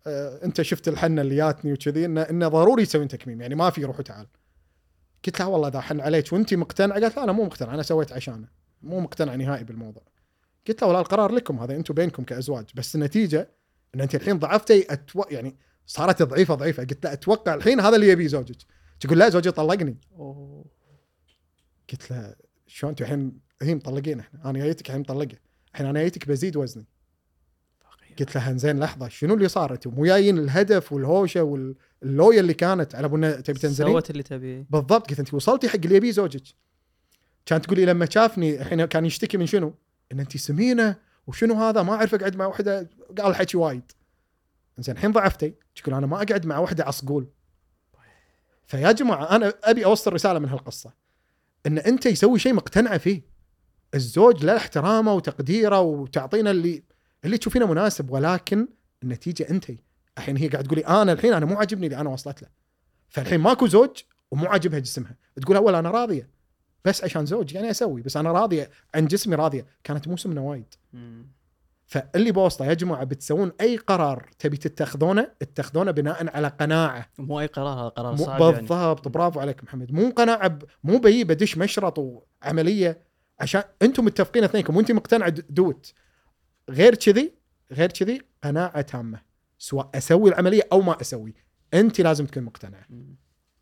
أه 0.07 0.45
أنت 0.45 0.61
شفت 0.61 0.87
الحنة 0.87 1.21
اللي 1.21 1.35
جاتني 1.35 1.73
وكذي 1.73 2.05
إنه 2.05 2.21
إنه 2.21 2.47
ضروري 2.47 2.85
تسوين 2.85 3.07
تكميم. 3.07 3.41
يعني 3.41 3.55
ما 3.55 3.69
في 3.69 3.83
روح 3.83 3.99
وتعال. 3.99 4.27
قلت 5.25 5.39
لها 5.39 5.47
والله 5.47 5.67
إذا 5.67 5.81
حن 5.81 5.99
عليك 5.99 6.33
وأنت 6.33 6.53
مقتنعه 6.53 6.99
قالت 6.99 7.15
لا 7.15 7.23
أنا 7.23 7.31
مو 7.31 7.43
مقتنع 7.43 7.73
أنا 7.73 7.83
سويت 7.83 8.11
عشانه. 8.11 8.47
مو 8.81 8.99
مقتنع 8.99 9.35
نهائي 9.35 9.63
بالموضوع. 9.63 10.03
قلت 10.67 10.81
لها 10.81 10.87
والله 10.87 11.01
القرار 11.01 11.31
لكم 11.31 11.59
هذا 11.59 11.75
أنتم 11.75 11.93
بينكم 11.93 12.23
كأزواج. 12.23 12.65
بس 12.75 12.95
النتيجة 12.95 13.49
إن 13.95 14.01
أنت 14.01 14.15
الحين 14.15 14.39
ضعفتي 14.39 14.93
أتو... 14.93 15.23
يعني 15.31 15.55
صارت 15.85 16.23
ضعيفة 16.23 16.55
ضعيفة. 16.55 16.83
قلت 16.83 17.05
لها 17.05 17.13
أتوقع 17.13 17.53
الحين 17.53 17.79
هذا 17.79 17.95
اللي 17.95 18.09
يبيه 18.09 18.27
زوجك. 18.27 18.57
تقول 18.99 19.19
لا 19.19 19.29
زوجي 19.29 19.51
طلقني. 19.51 19.97
أوه. 20.15 20.65
قلت 21.91 22.11
له 22.11 22.35
شلون 22.67 22.89
أنتوا 22.89 23.05
الحين؟ 23.05 23.39
هي 23.61 23.75
مطلقين 23.75 24.19
إحنا. 24.19 24.49
أنا 24.49 24.59
جايتك 24.59 24.87
الحين 24.87 25.01
مطلقة. 25.01 25.37
الحين 25.73 25.85
أنا 25.85 25.99
جايتك 25.99 26.27
بزيد 26.27 26.57
وزني. 26.57 26.85
قلت 28.19 28.35
لها 28.35 28.53
زين 28.53 28.79
لحظة. 28.79 29.07
شنو 29.07 29.33
اللي 29.33 29.47
صار 29.47 29.73
أنتم 29.73 29.89
مو 29.89 30.05
جايين 30.05 30.37
الهدف 30.37 30.93
والهوشة 30.93 31.43
واللويا 31.43 32.39
اللي 32.39 32.53
كانت 32.53 32.95
على 32.95 33.05
أبونا 33.05 33.41
تبي 33.41 33.59
تنزلين؟ 33.59 33.93
سوت 33.93 34.09
اللي 34.09 34.23
تبيه 34.23 34.65
بالضبط. 34.69 35.09
قلت 35.09 35.19
أنت 35.19 35.33
وصلتي 35.33 35.69
حق 35.69 35.75
اللي 35.75 35.95
يبيه 35.95 36.11
زوجك. 36.11 36.43
كانت 37.45 37.65
تقول 37.65 37.79
لي 37.79 37.85
لما 37.85 38.05
شافني 38.09 38.61
الحين 38.61 38.85
كان 38.85 39.05
يشتكي 39.05 39.37
من 39.37 39.45
شنو؟ 39.45 39.73
إن 40.11 40.19
أنت 40.19 40.37
سمينة. 40.37 40.95
وشنو 41.27 41.53
هذا؟ 41.53 41.83
ما 41.83 41.93
اعرف 41.93 42.15
اقعد 42.15 42.35
مع 42.35 42.45
وحدة. 42.45 42.89
قال 43.17 43.35
حكي 43.35 43.57
وايد. 43.57 43.91
زين 44.77 44.95
الحين 44.95 45.11
ضعفتي. 45.11 45.53
تقول 45.75 45.95
أنا 45.95 46.07
ما 46.07 46.15
أقعد 46.15 46.45
مع 46.45 46.59
وحدة 46.59 46.83
عصقول 46.83 47.27
فيا 48.65 48.91
جماعة 48.91 49.35
أنا 49.35 49.53
أبي 49.63 49.85
أوصل 49.85 50.13
رسالة 50.13 50.39
من 50.39 50.49
هالقصة. 50.49 50.93
إن 51.65 51.77
أنت 51.77 52.05
يسوي 52.05 52.39
شيء 52.39 52.53
مقتنعه 52.53 52.97
فيه. 52.97 53.21
الزوج 53.95 54.45
له 54.45 54.57
احترامه 54.57 55.13
وتقديره 55.13 55.79
وتعطينا 55.79 56.51
اللي 56.51 56.83
اللي 57.25 57.37
تشوفينه 57.37 57.65
مناسب 57.65 58.09
ولكن 58.09 58.67
النتيجة 59.03 59.49
أنت. 59.49 59.71
الحين 60.17 60.37
هي 60.37 60.47
قاعد 60.47 60.63
تقولي 60.63 60.81
أنا 60.87 61.11
الحين 61.11 61.33
أنا 61.33 61.45
مو 61.45 61.55
عاجبني 61.55 61.85
اللي 61.85 61.97
أنا 61.97 62.09
وصلت 62.09 62.41
له. 62.41 62.49
فالحين 63.09 63.39
ماكو 63.39 63.67
زوج 63.67 64.01
ومو 64.31 64.45
عاجبها 64.45 64.79
جسمها. 64.79 65.15
تقول 65.41 65.55
اول 65.55 65.75
أنا 65.75 65.91
راضية 65.91 66.29
بس 66.85 67.03
عشان 67.03 67.25
زوج 67.25 67.53
يعني 67.53 67.71
أسوي 67.71 68.01
بس 68.01 68.17
أنا 68.17 68.31
راضية 68.31 68.69
عن 68.95 69.07
جسمي 69.07 69.35
راضية. 69.35 69.65
كانت 69.83 70.07
مو 70.07 70.17
سمنه 70.17 70.41
وايد. 70.41 70.73
فاللي 71.93 72.31
بوصله 72.31 72.67
يا 72.67 72.73
جماعة 72.73 73.03
بتسوون 73.03 73.51
أي 73.61 73.77
قرار 73.77 74.29
تبي 74.39 74.57
تتخذونه 74.57 75.31
اتخذونه 75.41 75.91
بناء 75.91 76.35
على 76.35 76.47
قناعة. 76.47 77.09
مو 77.19 77.39
أي 77.39 77.45
قرار 77.45 77.79
هذا 77.79 77.87
قرار 77.87 78.15
صعب 78.15 78.41
يعني. 78.41 78.55
بالضبط 78.55 79.07
برافو 79.07 79.39
عليك 79.39 79.63
محمد. 79.63 79.91
مو 79.91 80.09
قناعة 80.09 80.47
ب... 80.47 80.63
مو 80.83 80.97
بيي 80.97 81.23
بدش 81.23 81.57
مشرط 81.57 81.99
وعملية 81.99 83.01
عشان 83.39 83.63
أنتم 83.81 84.05
متفقين 84.05 84.43
اثنينكم 84.43 84.77
وانت 84.77 84.91
مقتنعه 84.91 85.29
د- 85.29 85.45
دوت. 85.49 85.93
غير 86.69 86.95
كذي 86.95 87.33
غير 87.71 87.91
كذي 87.91 88.21
قناعة 88.43 88.81
تامة 88.81 89.21
سواء 89.57 89.89
أسوي 89.95 90.29
العملية 90.29 90.67
أو 90.71 90.81
ما 90.81 91.01
أسوي 91.01 91.33
أنت 91.73 92.01
لازم 92.01 92.25
تكون 92.25 92.43
مقتنعه. 92.43 92.85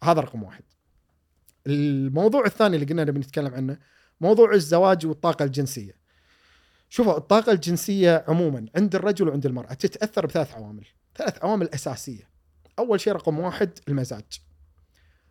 هذا 0.04 0.22
رقم 0.22 0.44
واحد. 0.44 0.64
الموضوع 1.68 2.46
الثاني 2.46 2.76
اللي 2.76 2.86
قلنا 2.88 3.04
نبي 3.04 3.20
نتكلم 3.20 3.54
عنه 3.54 3.78
موضوع 4.22 4.54
الزواج 4.54 5.06
والطاقة 5.06 5.46
الجنسية. 5.46 6.01
شوفوا 6.94 7.18
الطاقة 7.18 7.52
الجنسية 7.52 8.26
عموما 8.28 8.66
عند 8.76 8.96
الرجل 8.96 9.30
وعند 9.30 9.46
المرأة 9.46 9.74
تتأثر 9.74 10.26
بثلاث 10.26 10.54
عوامل. 10.54 10.86
ثلاث 11.16 11.44
عوامل 11.44 11.70
أساسية. 11.70 12.30
أول 12.80 13.00
شيء 13.00 13.14
رقم 13.14 13.40
واحد 13.40 13.80
المزاج. 13.88 14.42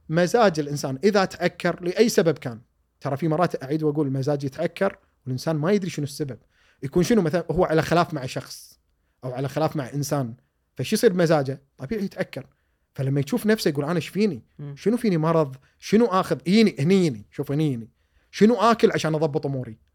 مزاج 0.09 0.61
الإنسان 0.61 0.99
إذا 1.05 1.25
تأكر 1.25 1.83
لأي 1.83 2.09
سبب 2.09 2.39
كان. 2.39 2.61
ترى 3.01 3.17
في 3.17 3.29
مرات 3.29 3.63
أعيد 3.63 3.83
وأقول 3.83 4.07
المزاج 4.07 4.45
يتأكر 4.45 4.99
والإنسان 5.25 5.57
ما 5.57 5.73
يدري 5.73 5.91
شنو 5.91 6.05
السبب. 6.05 6.39
يكون 6.83 7.03
شنو؟ 7.03 7.23
مثلا 7.23 7.45
هو 7.51 7.65
على 7.65 7.83
خلاف 7.83 8.15
مع 8.15 8.27
شخص 8.27 8.81
أو 9.25 9.33
على 9.33 9.49
خلاف 9.49 9.77
مع 9.77 9.91
إنسان. 9.95 10.35
فشو 10.77 10.97
يصير 10.97 11.13
بمزاجه؟ 11.13 11.63
طبيعي 11.79 12.05
يتأكر. 12.05 12.47
فلما 12.95 13.21
يشوف 13.21 13.47
نفسه 13.47 13.69
يقول 13.69 13.85
أنا 13.85 13.97
إيش 13.97 14.09
فيني. 14.09 14.45
شنو 14.75 14.97
فيني 14.97 15.17
مرض؟ 15.17 15.57
شنو 15.79 16.23
يجيني 16.47 16.77
هني 16.79 16.95
يجيني 16.95 17.27
شوف 17.31 17.53
هني 17.53 17.67
يجيني 17.67 17.91
شنو 18.31 18.55
آكل 18.55 18.93
عشان 18.93 19.15
أضبط 19.15 19.47
أموري؟ 19.47 19.90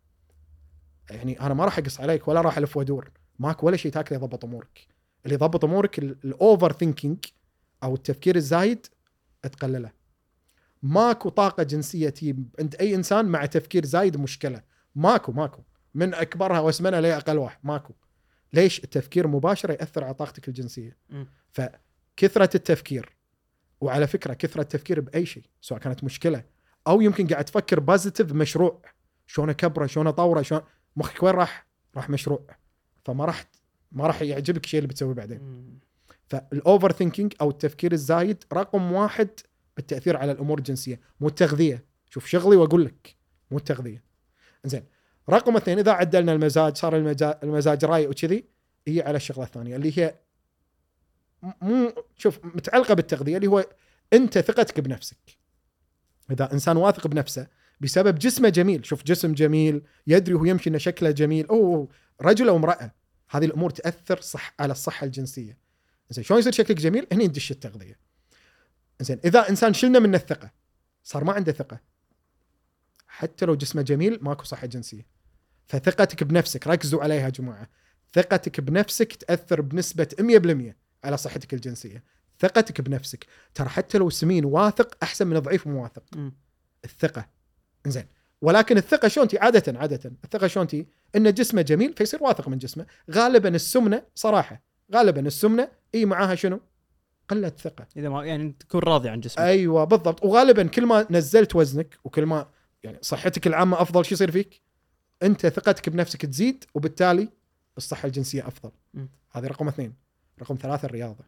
يعني 1.10 1.42
أنا 1.42 1.54
ما 1.54 1.66
راح 1.66 1.78
أقص 1.78 2.00
عليك 2.00 2.28
ولا 2.28 2.42
راح 2.42 2.58
ألف 2.58 2.78
وأدور. 2.78 3.12
ماكو 3.40 3.68
ولا 3.68 3.78
شيء 3.78 3.92
تاكله 3.92 4.18
يضبط 4.18 4.46
أمورك. 4.46 4.88
اللي 5.26 5.36
يضبط 5.36 5.66
أمورك 5.66 6.00
ال 6.00 6.72
overthinking 6.72 7.26
أو 7.84 7.94
التفكير 7.94 8.36
الزايد 8.36 8.88
تقلله. 9.42 9.92
ماكو 10.84 11.30
طاقة 11.30 11.64
جنسية 11.64 12.10
تجيب 12.10 12.48
عند 12.60 12.76
أي 12.76 12.96
إنسان 12.96 13.26
مع 13.26 13.46
تفكير 13.46 13.86
زايد 13.86 14.18
مشكلة. 14.18 14.62
ماكو 14.96 15.32
ماكو. 15.32 15.62
من 15.94 16.14
أكبرها 16.14 16.60
وأسمنها 16.60 17.02
لاقل 17.02 17.38
واحد؟ 17.38 17.58
ماكو. 17.64 17.94
ليش؟ 18.54 18.84
التفكير 18.84 19.28
مباشرة 19.28 19.74
يأثر 19.74 20.04
على 20.04 20.14
طاقتك 20.14 20.48
الجنسية. 20.48 20.98
فكثرة 21.52 22.50
التفكير 22.56 23.16
وعلى 23.82 24.08
فكرة 24.08 24.34
كثرة 24.34 24.62
التفكير 24.62 25.00
بأي 25.00 25.26
شيء 25.26 25.44
سواء 25.62 25.80
كانت 25.80 26.04
مشكلة 26.04 26.44
أو 26.88 27.02
يمكن 27.02 27.28
قاعد 27.28 27.46
تفكر 27.46 27.80
positive 27.80 28.34
مشروع. 28.34 28.82
شلون 29.28 29.50
أكبره؟ 29.50 29.86
شلون 29.86 30.08
أطوره؟ 30.08 30.42
شلون 30.42 30.62
مخك 30.96 31.24
وين 31.24 31.36
راح؟ 31.36 31.68
راح 31.96 32.10
مشروع. 32.10 32.46
فما 33.06 33.26
راح 33.26 33.46
ما 33.92 34.08
راح 34.08 34.22
يعجبك 34.22 34.64
الشيء 34.64 34.78
اللي 34.78 34.88
بتسويه 34.88 35.14
بعدين. 35.14 35.80
فال 36.30 36.92
overthinking 36.92 37.34
أو 37.42 37.50
التفكير 37.50 37.92
الزايد 37.92 38.44
رقم 38.54 38.92
واحد 38.92 39.30
بالتأثير 39.76 40.18
على 40.18 40.32
الأمور 40.32 40.58
الجنسية. 40.58 41.00
مو 41.20 41.28
التغذية. 41.28 41.86
شوف 42.10 42.26
شغلي 42.26 42.56
وأقول 42.56 42.86
لك. 42.86 43.16
مو 43.52 43.58
التغذية. 43.58 44.04
زين 44.66 44.84
رقم 45.30 45.56
اثنين 45.58 45.80
إذا 45.80 45.92
عدلنا 45.92 46.34
المزاج 46.34 46.78
صار 46.78 46.96
المزاج, 46.96 47.38
المزاج 47.44 47.86
رايق 47.86 48.10
وكذي 48.10 48.46
هي 48.88 49.02
على 49.02 49.16
الشغلة 49.18 49.46
الثانية 49.46 49.76
اللي 49.76 50.00
هي 50.00 50.16
مو 51.62 51.94
شوف 52.18 52.46
متعلقة 52.46 52.94
بالتغذية 52.94 53.36
اللي 53.38 53.48
هو 53.48 53.66
أنت 54.14 54.40
ثقتك 54.40 54.80
بنفسك. 54.80 55.18
إذا 56.32 56.54
إنسان 56.54 56.78
واثق 56.78 57.08
بنفسه 57.08 57.48
بسبب 57.82 58.20
جسمه 58.20 58.50
جميل. 58.50 58.86
شوف 58.86 59.04
جسم 59.04 59.34
جميل 59.34 59.82
يدري 60.08 60.34
وهو 60.34 60.46
يمشي 60.46 60.70
إنه 60.70 60.78
شكله 60.78 61.12
جميل. 61.12 61.48
أوه 61.48 61.90
رجل 62.22 62.50
أو 62.50 62.56
امرأة 62.56 62.92
هذه 63.30 63.46
الأمور 63.46 63.70
تأثر 63.70 64.22
صح 64.22 64.54
على 64.60 64.72
الصحة 64.72 65.06
الجنسية. 65.06 65.58
زين 66.10 66.24
شلون 66.24 66.40
يصير 66.40 66.52
شكلك 66.52 66.78
جميل؟ 66.78 67.08
هني 67.12 67.28
ندش 67.28 67.52
التغذية. 67.52 68.00
زين 69.00 69.20
إذا 69.26 69.50
إنسان 69.50 69.74
شلنا 69.74 70.00
منه 70.00 70.18
الثقه 70.18 70.52
صار 71.04 71.24
ما 71.24 71.34
عنده 71.34 71.52
ثقة 71.52 71.80
حتى 73.08 73.46
لو 73.46 73.56
جسمه 73.56 73.82
جميل 73.82 74.20
ماكو 74.22 74.44
صحة 74.44 74.68
جنسية. 74.68 75.08
فثقتك 75.68 76.24
بنفسك 76.24 76.68
ركزوا 76.68 77.04
عليها 77.04 77.24
يا 77.24 77.30
جماعة. 77.30 77.70
ثقتك 78.14 78.60
بنفسك 78.60 79.14
تأثر 79.14 79.62
بنسبة 79.62 80.08
100% 80.20 80.78
على 81.04 81.18
صحتك 81.18 81.54
الجنسية. 81.54 82.04
ثقتك 82.40 82.82
بنفسك. 82.82 83.26
ترى 83.54 83.70
حتى 83.70 83.98
لو 83.98 84.10
سمين 84.10 84.46
واثق 84.46 84.98
أحسن 85.04 85.28
من 85.28 85.40
ضعيف 85.40 85.68
مو 85.68 85.84
واثق. 85.84 86.04
مم. 86.16 86.34
الثقة. 86.86 87.35
زين. 87.92 88.06
ولكن 88.42 88.78
الثقة 88.78 89.08
شلون 89.08 89.28
عادة 89.42 89.80
عادة. 89.80 90.12
الثقة 90.24 90.48
شلون 90.48 90.68
إن 91.16 91.34
جسمه 91.34 91.62
جميل 91.62 91.94
فيصير 91.94 92.24
واثق 92.24 92.48
من 92.48 92.58
جسمه. 92.58 92.86
غالبا 93.12 93.50
السمنة 93.50 94.04
صراحة. 94.16 94.62
غالبا 94.94 95.28
السمنة 95.28 95.72
إي 95.96 96.06
معاها 96.06 96.36
شنو؟ 96.36 96.60
قلة 97.30 97.50
ثقة. 97.50 97.88
إذا 97.98 98.10
ما 98.10 98.26
يعني 98.26 98.56
تكون 98.60 98.82
راضي 98.82 99.10
عن 99.10 99.20
جسمك. 99.20 99.40
أيوه 99.40 99.84
بالضبط. 99.84 100.26
وغالبا 100.26 100.64
كل 100.68 100.86
ما 100.86 101.08
نزلت 101.10 101.56
وزنك 101.56 101.98
وكل 102.04 102.26
ما 102.26 102.48
يعني 102.84 102.98
صحتك 103.02 103.48
العامة 103.48 103.82
أفضل 103.82 104.06
شو 104.06 104.16
يصير 104.16 104.32
فيك؟ 104.32 104.62
أنت 105.24 105.48
ثقتك 105.48 105.90
بنفسك 105.90 106.26
تزيد 106.26 106.66
وبالتالي 106.74 107.30
الصحة 107.78 108.06
الجنسية 108.06 108.48
أفضل. 108.48 108.72
هذه 109.32 109.48
رقم 109.48 109.68
اثنين. 109.68 109.94
رقم 110.42 110.56
ثلاثة 110.62 110.86
الرياضة. 110.86 111.24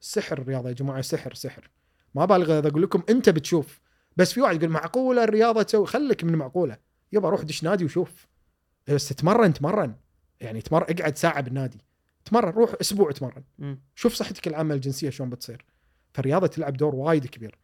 سحر 0.00 0.38
الرياضة 0.38 0.68
يا 0.68 0.74
جماعة 0.74 1.00
سحر 1.00 1.34
سحر. 1.34 1.70
ما 2.14 2.24
بالغ 2.24 2.58
إذا 2.58 2.68
أقول 2.68 2.82
لكم 2.82 3.02
أنت 3.08 3.28
بتشوف 3.28 3.80
بس 4.16 4.32
في 4.32 4.40
واحد 4.40 4.56
يقول 4.56 4.68
معقولة 4.68 5.24
الرياضة 5.24 5.62
تسوي 5.62 5.86
خليك 5.86 6.24
من 6.24 6.36
معقوله 6.36 6.76
يبا 7.12 7.28
روح 7.28 7.42
دش 7.42 7.64
نادي 7.64 7.84
وشوف. 7.84 8.26
بس 8.88 9.08
تمرن 9.08 9.54
تمرن. 9.54 9.94
يعني 10.40 10.60
تمر 10.60 10.82
اقعد 10.82 11.16
ساعة 11.16 11.40
بالنادي. 11.40 11.78
تمرن 12.24 12.52
روح 12.52 12.74
أسبوع 12.80 13.10
تمرن. 13.10 13.42
مم. 13.58 13.80
شوف 13.94 14.14
صحتك 14.14 14.48
العامة 14.48 14.74
الجنسية 14.74 15.10
شلون 15.10 15.30
بتصير. 15.30 15.64
فالرياضة 16.14 16.46
تلعب 16.46 16.76
دور 16.76 16.94
وايد 16.94 17.26
كبير. 17.26 17.58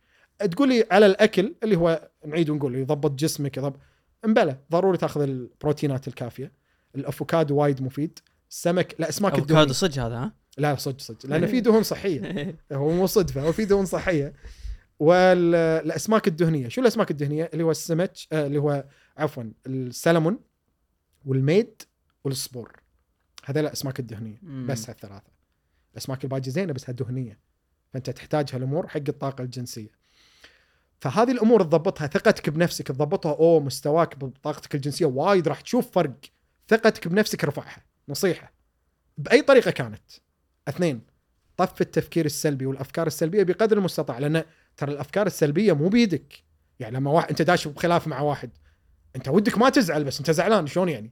تقول 0.51 0.69
لي 0.69 0.87
على 0.91 1.07
الأكل 1.07 1.55
اللي 1.63 1.77
هو 1.77 2.09
نعيد 2.27 2.51
ونقول 2.51 2.75
يضبط 2.75 3.11
جسمك 3.11 3.57
يضبط 3.57 3.81
إمبلا 4.25 4.59
ضروري 4.73 4.99
تاخذ 4.99 5.21
البروتينات 5.23 6.09
الكافية. 6.09 6.53
الأفوكادو 6.95 7.57
وايد 7.57 7.83
مفيد. 7.83 8.19
السمك 8.51 9.01
الاسماك 9.01 9.33
أفوكادو 9.33 9.55
الدهنيه 9.55 9.73
صدق 9.73 10.03
هذا 10.03 10.17
ها؟ 10.17 10.33
لا 10.59 10.75
صدق 10.75 11.01
صدق. 11.01 11.27
لأن 11.27 11.47
في 11.53 11.61
دهون 11.61 11.83
صحية. 11.83 12.55
هو 12.73 12.91
مو 12.91 13.07
صدفة 13.07 13.43
هو 13.43 13.53
في 13.53 13.65
دهون 13.65 13.85
صحية. 13.85 14.33
والأسماك 14.99 16.29
الدهنية. 16.29 16.69
شو 16.69 16.81
الأسماك 16.81 17.11
الدهنية؟ 17.11 17.51
اللي 17.53 17.65
هو 17.65 17.71
السمك 17.71 18.13
آه 18.33 18.47
اللي 18.47 18.59
هو 18.59 18.85
عفوا 19.17 19.45
السلمون 19.67 20.39
والميد 21.25 21.83
والصبور. 22.25 22.81
هذول 23.45 23.67
الاسماك 23.67 24.01
الدهنية. 24.01 24.39
مم. 24.43 24.67
بس 24.67 24.91
هالثلاثة. 24.91 25.37
الأسماك 25.93 26.25
الباقي 26.25 26.51
زينة 26.51 26.73
بس 26.73 26.91
دهنيه 26.91 27.39
فأنت 27.93 28.11
تحتاج 28.11 28.55
هالأمور 28.55 28.89
حق 28.89 29.01
الطاقة 29.09 29.43
الجنسية. 29.43 29.91
فهذه 31.01 31.33
الأمور 31.33 31.63
تضبطها 31.63 32.07
ثقتك 32.07 32.51
بنفسك 32.51 32.89
تضبطها. 32.89 33.33
أوه 33.33 33.61
مستواك 33.61 34.19
بطاقتك 34.19 34.75
الجنسية 34.75 35.07
وايد 35.07 35.49
راح 35.49 35.61
تشوف 35.61 35.91
فرق. 35.91 36.17
ثقتك 36.69 37.09
بنفسك 37.09 37.45
رفعها. 37.45 37.85
نصيحة. 38.09 38.53
بأي 39.19 39.43
طريقة 39.43 39.71
كانت. 39.71 40.03
اثنين 40.69 41.01
طف 41.57 41.81
التفكير 41.81 42.25
السلبي 42.27 42.67
والأفكار 42.67 43.07
السلبية 43.07 43.43
بقدر 43.43 43.79
المستطاع 43.79 44.19
لأن 44.19 44.45
ترى 44.77 44.93
الأفكار 44.93 45.27
السلبية 45.27 45.73
مو 45.73 45.89
بيدك 45.89 46.43
يعني 46.81 46.97
لما 46.97 47.11
واحد 47.11 47.29
أنت 47.29 47.43
داش 47.43 47.69
بخلاف 47.69 48.09
مع 48.09 48.21
واحد 48.21 48.51
أنت 49.17 49.29
ودك 49.29 49.59
ما 49.59 49.69
تزعل 49.69 50.05
بس 50.05 50.19
أنت 50.19 50.31
زعلان 50.31 50.67
شلون 50.67 50.89
يعني 50.89 51.11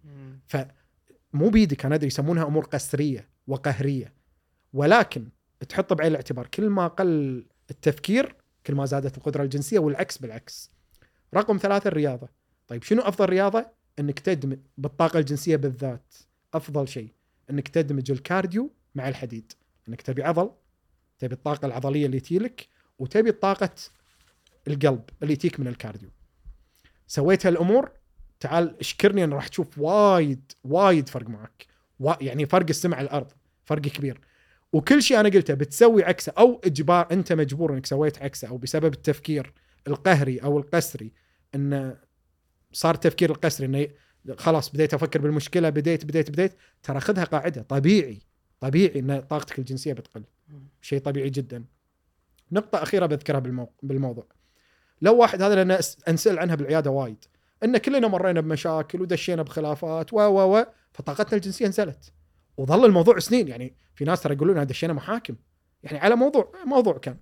مو 1.32 1.48
بيدك 1.48 1.84
أنا 1.84 1.94
أدري 1.94 2.06
يسمونها 2.06 2.44
أمور 2.44 2.64
قسرية 2.64 3.28
وقهرية 3.46 4.12
ولكن 4.72 5.28
تحط 5.68 5.92
بعين 5.92 6.10
الاعتبار 6.10 6.46
كل 6.46 6.68
ما 6.68 6.86
قل 6.86 7.46
التفكير 7.70 8.36
كل 8.66 8.74
ما 8.74 8.86
زادت 8.86 9.18
القدرة 9.18 9.42
الجنسية 9.42 9.78
والعكس 9.78 10.18
بالعكس. 10.18 10.70
رقم 11.34 11.56
ثلاثة 11.56 11.88
الرياضة. 11.88 12.28
طيب 12.68 12.82
شنو 12.82 13.02
أفضل 13.02 13.28
رياضة؟ 13.28 13.66
إنك 13.98 14.18
تدمج 14.18 14.58
بالطاقة 14.78 15.18
الجنسية 15.18 15.56
بالذات 15.56 16.14
أفضل 16.54 16.88
شيء 16.88 17.12
إنك 17.50 17.68
تدمج 17.68 18.10
الكارديو 18.10 18.70
مع 18.94 19.08
الحديد، 19.08 19.52
إنك 19.88 20.02
تبي 20.02 20.22
عضل 20.22 20.50
تبي 21.18 21.34
الطاقة 21.34 21.66
العضلية 21.66 22.06
اللي 22.06 22.20
تجيلك 22.20 22.68
وتبي 22.98 23.32
طاقة 23.32 23.74
القلب 24.68 25.02
اللي 25.22 25.36
تجيك 25.36 25.60
من 25.60 25.68
ال 25.68 25.74
cardio. 25.74 26.10
سويت 27.06 27.46
هالامور 27.46 27.90
تعال 28.40 28.80
اشكرني 28.80 29.24
أنا 29.24 29.36
راح 29.36 29.48
تشوف 29.48 29.78
وايد 29.78 30.52
وايد 30.64 31.08
فرق 31.08 31.28
معك. 31.28 31.66
يعني 32.20 32.46
فرق 32.46 32.66
السما 32.68 32.96
عن 32.96 33.04
الأرض 33.04 33.32
فرق 33.64 33.82
كبير. 33.82 34.20
وكل 34.72 35.02
شيء 35.02 35.20
أنا 35.20 35.28
قلته 35.28 35.54
بتسوي 35.54 36.04
عكسه 36.04 36.32
أو 36.38 36.60
إجبار 36.64 37.08
أنت 37.12 37.32
مجبور 37.32 37.74
إنك 37.74 37.86
سويت 37.86 38.22
عكسه 38.22 38.48
أو 38.48 38.58
بسبب 38.58 38.92
التفكير 38.92 39.52
القهري 39.86 40.38
أو 40.38 40.58
القسري 40.58 41.12
انه 41.54 41.96
صار 42.72 42.94
تفكير 42.94 43.30
القسري 43.30 43.66
إنه 43.66 43.88
خلاص 44.36 44.70
بديت 44.70 44.94
أفكر 44.94 45.20
بالمشكلة 45.20 45.70
بديت 45.70 46.04
بديت 46.04 46.30
بديت 46.30 46.56
ترى 46.82 47.00
خذها 47.00 47.24
قاعدة. 47.24 47.62
طبيعي 47.62 48.18
طبيعي 48.60 49.00
إن 49.00 49.20
طاقتك 49.20 49.58
الجنسية 49.58 49.92
بتقل. 49.92 50.24
شيء 50.82 50.98
طبيعي 50.98 51.30
جدا. 51.30 51.64
نقطة 52.54 52.82
أخيرة 52.82 53.06
بذكرها 53.06 53.38
بالمو... 53.38 53.72
بالموضوع. 53.82 54.26
لو 55.02 55.16
واحد 55.16 55.42
هذا 55.42 55.54
لأن 55.54 55.78
أس- 55.78 56.08
أنسأل 56.08 56.38
عنها 56.38 56.54
بالعيادة 56.54 56.90
وايد. 56.90 57.24
إن 57.64 57.76
كلنا 57.76 58.08
مرينا 58.08 58.40
بمشاكل 58.40 59.02
ودشينا 59.02 59.42
بخلافات 59.42 60.12
و 60.12 60.16
و 60.16 60.58
و 60.58 60.66
فطاقتنا 60.92 61.36
الجنسية 61.36 61.66
نزلت 61.66 62.12
وظل 62.56 62.84
الموضوع 62.84 63.18
سنين 63.18 63.48
يعني 63.48 63.76
في 63.94 64.04
ناس 64.04 64.22
ترى 64.22 64.34
يقولون 64.34 64.66
دشينا 64.66 64.92
محاكم. 64.92 65.36
يعني 65.82 65.98
على 65.98 66.16
موضوع 66.16 66.52
موضوع 66.66 66.98
كان. 66.98 67.16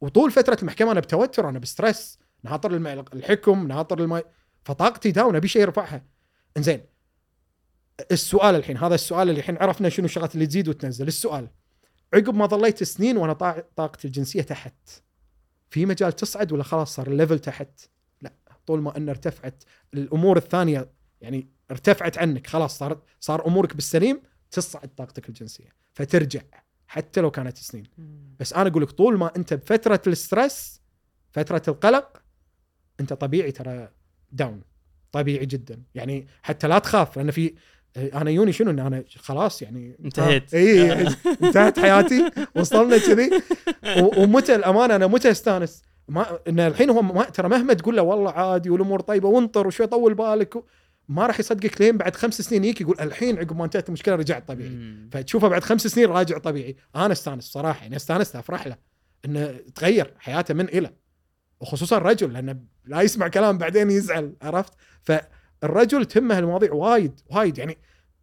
وطول 0.00 0.30
فترة 0.30 0.58
المحكمة 0.62 0.92
أنا 0.92 1.00
بتوتر 1.00 1.48
أنا 1.48 1.58
بستريس 1.58 2.18
ناطر 2.42 2.76
الحكم 3.14 3.68
ناطر 3.68 4.00
الم... 4.00 4.22
فطاقتي 4.64 5.10
down 5.10 5.36
ابي 5.36 5.48
شيء 5.48 5.62
يرفعها. 5.62 6.04
إنزين 6.56 6.80
السؤال 8.10 8.54
الحين 8.54 8.76
هذا 8.76 8.94
السؤال 8.94 9.28
اللي 9.30 9.38
الحين 9.38 9.56
عرفنا 9.56 9.88
شنو 9.88 10.04
الشغلات 10.04 10.34
اللي 10.34 10.46
تزيد 10.46 10.68
وتنزل. 10.68 11.06
السؤال 11.06 11.48
عقب 12.14 12.34
ما 12.34 12.46
ظليت 12.46 12.82
سنين 12.82 13.16
وأنا 13.16 13.32
طا- 13.34 13.62
طاقتي 13.76 14.06
الجنسية 14.06 14.42
تحت. 14.42 14.74
في 15.70 15.86
مجال 15.86 16.12
تصعد 16.12 16.52
ولا 16.52 16.62
خلاص 16.62 16.94
صار 16.94 17.06
ال 17.06 17.11
level 17.11 17.38
تحت؟ 17.38 17.80
لا 18.22 18.32
طول 18.66 18.80
ما 18.82 18.96
إن 18.96 19.08
ارتفعت 19.08 19.64
الأمور 19.94 20.36
الثانية 20.36 20.90
يعني 21.20 21.48
ارتفعت 21.70 22.18
عنك 22.18 22.46
خلاص 22.46 22.78
صارت 22.78 23.02
صار 23.20 23.46
أمورك 23.46 23.74
بالسليم 23.74 24.22
تصعد 24.50 24.88
طاقتك 24.96 25.28
الجنسية 25.28 25.68
فترجع 25.94 26.40
حتى 26.86 27.20
لو 27.20 27.30
كانت 27.30 27.56
سنين. 27.58 27.84
بس 28.40 28.52
أنا 28.52 28.68
أقول 28.68 28.82
لك 28.82 28.90
طول 28.90 29.18
ما 29.18 29.36
أنت 29.36 29.54
بفترة 29.54 30.02
ال 30.06 30.17
stress 30.17 30.82
فترة 31.32 31.62
القلق 31.68 32.22
أنت 33.00 33.12
طبيعي 33.12 33.52
ترى 33.52 33.88
down 34.32 34.62
طبيعي 35.12 35.46
جدا. 35.46 35.82
يعني 35.94 36.26
حتى 36.42 36.68
لا 36.68 36.78
تخاف 36.78 37.16
لأن 37.16 37.30
في 37.30 37.54
ناس 37.96 38.30
يوني 38.30 38.52
شنو 38.52 38.70
ان 38.70 38.78
أنا 38.78 39.04
خلاص 39.16 39.62
يعني 39.62 39.96
انتهيت. 40.04 40.54
اي 40.54 41.06
انتهت 41.42 41.78
حياتي 41.78 42.30
وصلنا 42.54 42.98
كذي 42.98 43.30
ومتى 44.16 44.54
الأمانة 44.54 44.96
أنا 44.96 45.06
متى 45.06 45.30
أستانس 45.30 45.82
ما 46.08 46.38
إن 46.48 46.60
الحين 46.60 46.90
هو 46.90 47.02
ما 47.02 47.24
ترى 47.24 47.48
مهما 47.48 47.74
تقول 47.74 47.96
له 47.96 48.02
والله 48.02 48.30
عادي 48.30 48.70
والأمور 48.70 49.00
طيبة 49.00 49.28
وانطر 49.28 49.66
وشوي 49.66 49.86
طول 49.86 50.14
بالك. 50.14 50.64
ما 51.08 51.26
راح 51.26 51.40
يصدقك 51.40 51.80
لين 51.80 51.96
بعد 51.96 52.16
خمس 52.16 52.42
سنين 52.42 52.64
يجيك 52.64 52.80
يقول 52.80 52.96
الحين 53.00 53.38
عقب 53.38 53.56
ما 53.56 53.64
انتهت 53.64 53.88
المشكلة 53.88 54.14
رجعت 54.14 54.48
طبيعي. 54.48 55.08
فتشوفه 55.12 55.48
بعد 55.48 55.64
خمس 55.64 55.86
سنين 55.86 56.08
راجع 56.08 56.38
طبيعي 56.38 56.76
أنا 56.96 57.12
أستانس 57.12 57.44
صراحة 57.44 57.82
يعني 57.82 57.96
استانست 57.96 58.36
أفرح 58.36 58.66
له 58.66 58.76
إنه 59.24 59.56
تغير 59.74 60.14
حياته 60.18 60.54
من 60.54 60.68
إلى 60.68 60.90
وخصوصا 61.60 61.96
الرجل 61.96 62.32
لأنه 62.32 62.56
لا 62.84 63.02
يسمع 63.02 63.28
كلام 63.28 63.58
بعدين 63.58 63.90
يزعل 63.90 64.36
عرفت 64.42 64.72
فالرجل 65.62 66.04
تهمه 66.04 66.38
المواضيع 66.38 66.72
وايد 66.72 67.20
وايد. 67.30 67.58
يعني 67.58 67.78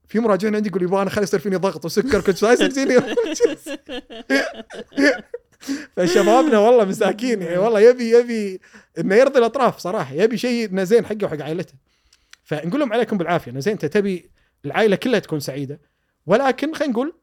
في 0.07 0.19
مراجعين 0.19 0.55
عندي 0.55 0.69
يقول 0.69 0.83
يبغى 0.83 1.01
أنا 1.01 1.09
خلي 1.09 1.23
يصير 1.23 1.39
فيني 1.39 1.55
ضغط 1.55 1.85
وسكر 1.85 2.21
كنت 2.21 2.43
لا 2.43 2.51
يصير 2.51 2.69
فيني 2.69 2.99
فشبابنا 5.95 6.59
والله 6.59 6.85
مساكين. 6.85 7.41
يعني 7.41 7.57
والله 7.57 7.79
يبي 7.79 8.09
يبي 8.11 8.59
إنه 8.99 9.15
يرضي 9.15 9.39
الأطراف 9.39 9.77
صراحة 9.77 10.15
يبي 10.15 10.37
شيء 10.37 10.69
إنه 10.69 10.83
زين 10.83 11.05
حقه 11.05 11.25
وحق 11.25 11.41
عائلته. 11.41 11.73
فنقول 12.43 12.79
لهم 12.79 12.93
عليكم 12.93 13.17
بالعافية 13.17 13.51
إنه 13.51 13.59
زين 13.59 13.73
أنت 13.73 13.85
تبي 13.85 14.31
العائلة 14.65 14.95
كلها 14.95 15.19
تكون 15.19 15.39
سعيدة 15.39 15.81
ولكن 16.25 16.73
خلينا 16.73 16.93
نقول 16.93 17.13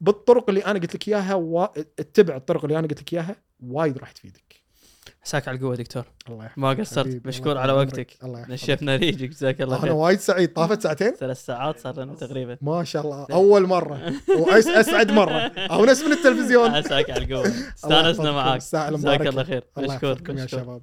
بالطرق 0.00 0.44
اللي 0.48 0.64
أنا 0.64 0.78
قلت 0.78 0.94
لك 0.94 1.08
إياها 1.08 1.34
و... 1.34 1.64
اتبع 1.98 2.36
الطرق 2.36 2.64
اللي 2.64 2.78
أنا 2.78 2.86
قلت 2.86 3.00
لك 3.00 3.12
إياها 3.12 3.36
وايد 3.60 3.98
راح 3.98 4.12
تفيدك. 4.12 4.65
عساك 5.26 5.48
على 5.48 5.56
القوة 5.56 5.76
دكتور. 5.76 6.04
الله 6.28 6.44
يحفظك. 6.44 6.58
ما 6.58 6.70
قصرت. 6.70 7.26
مشكور 7.26 7.58
على. 7.58 7.72
وقتك. 7.72 8.16
الله 8.24 8.40
يحفظك. 8.40 8.52
نشفنا 8.52 8.96
ريجك 8.96 9.28
جزاك 9.28 9.60
الله 9.62 9.76
أنا 9.76 9.82
خير. 9.82 9.92
وايد 9.92 10.20
سعيد. 10.20 10.52
طافت 10.52 10.82
ساعتين؟ 10.82 11.10
ثلاث 11.10 11.44
ساعات 11.44 11.78
صار 11.78 12.00
لنا 12.00 12.14
تقريبا. 12.14 12.58
ما 12.62 12.84
شاء 12.84 13.04
الله. 13.04 13.26
أول 13.32 13.66
مرة. 13.66 14.12
واسعد 14.38 15.10
مرة. 15.10 15.38
اونس 15.70 16.02
من 16.04 16.12
التلفزيون. 16.12 16.70
عساك 16.74 17.10
على 17.10 17.24
القوة. 17.24 17.52
استانسنا. 17.74 18.32
معاك. 18.32 18.58
جزاك. 18.58 19.20
الله 19.20 19.44
خير. 19.44 19.64
مشكور 19.78 20.18
يا. 20.28 20.46
شباب. 20.46 20.80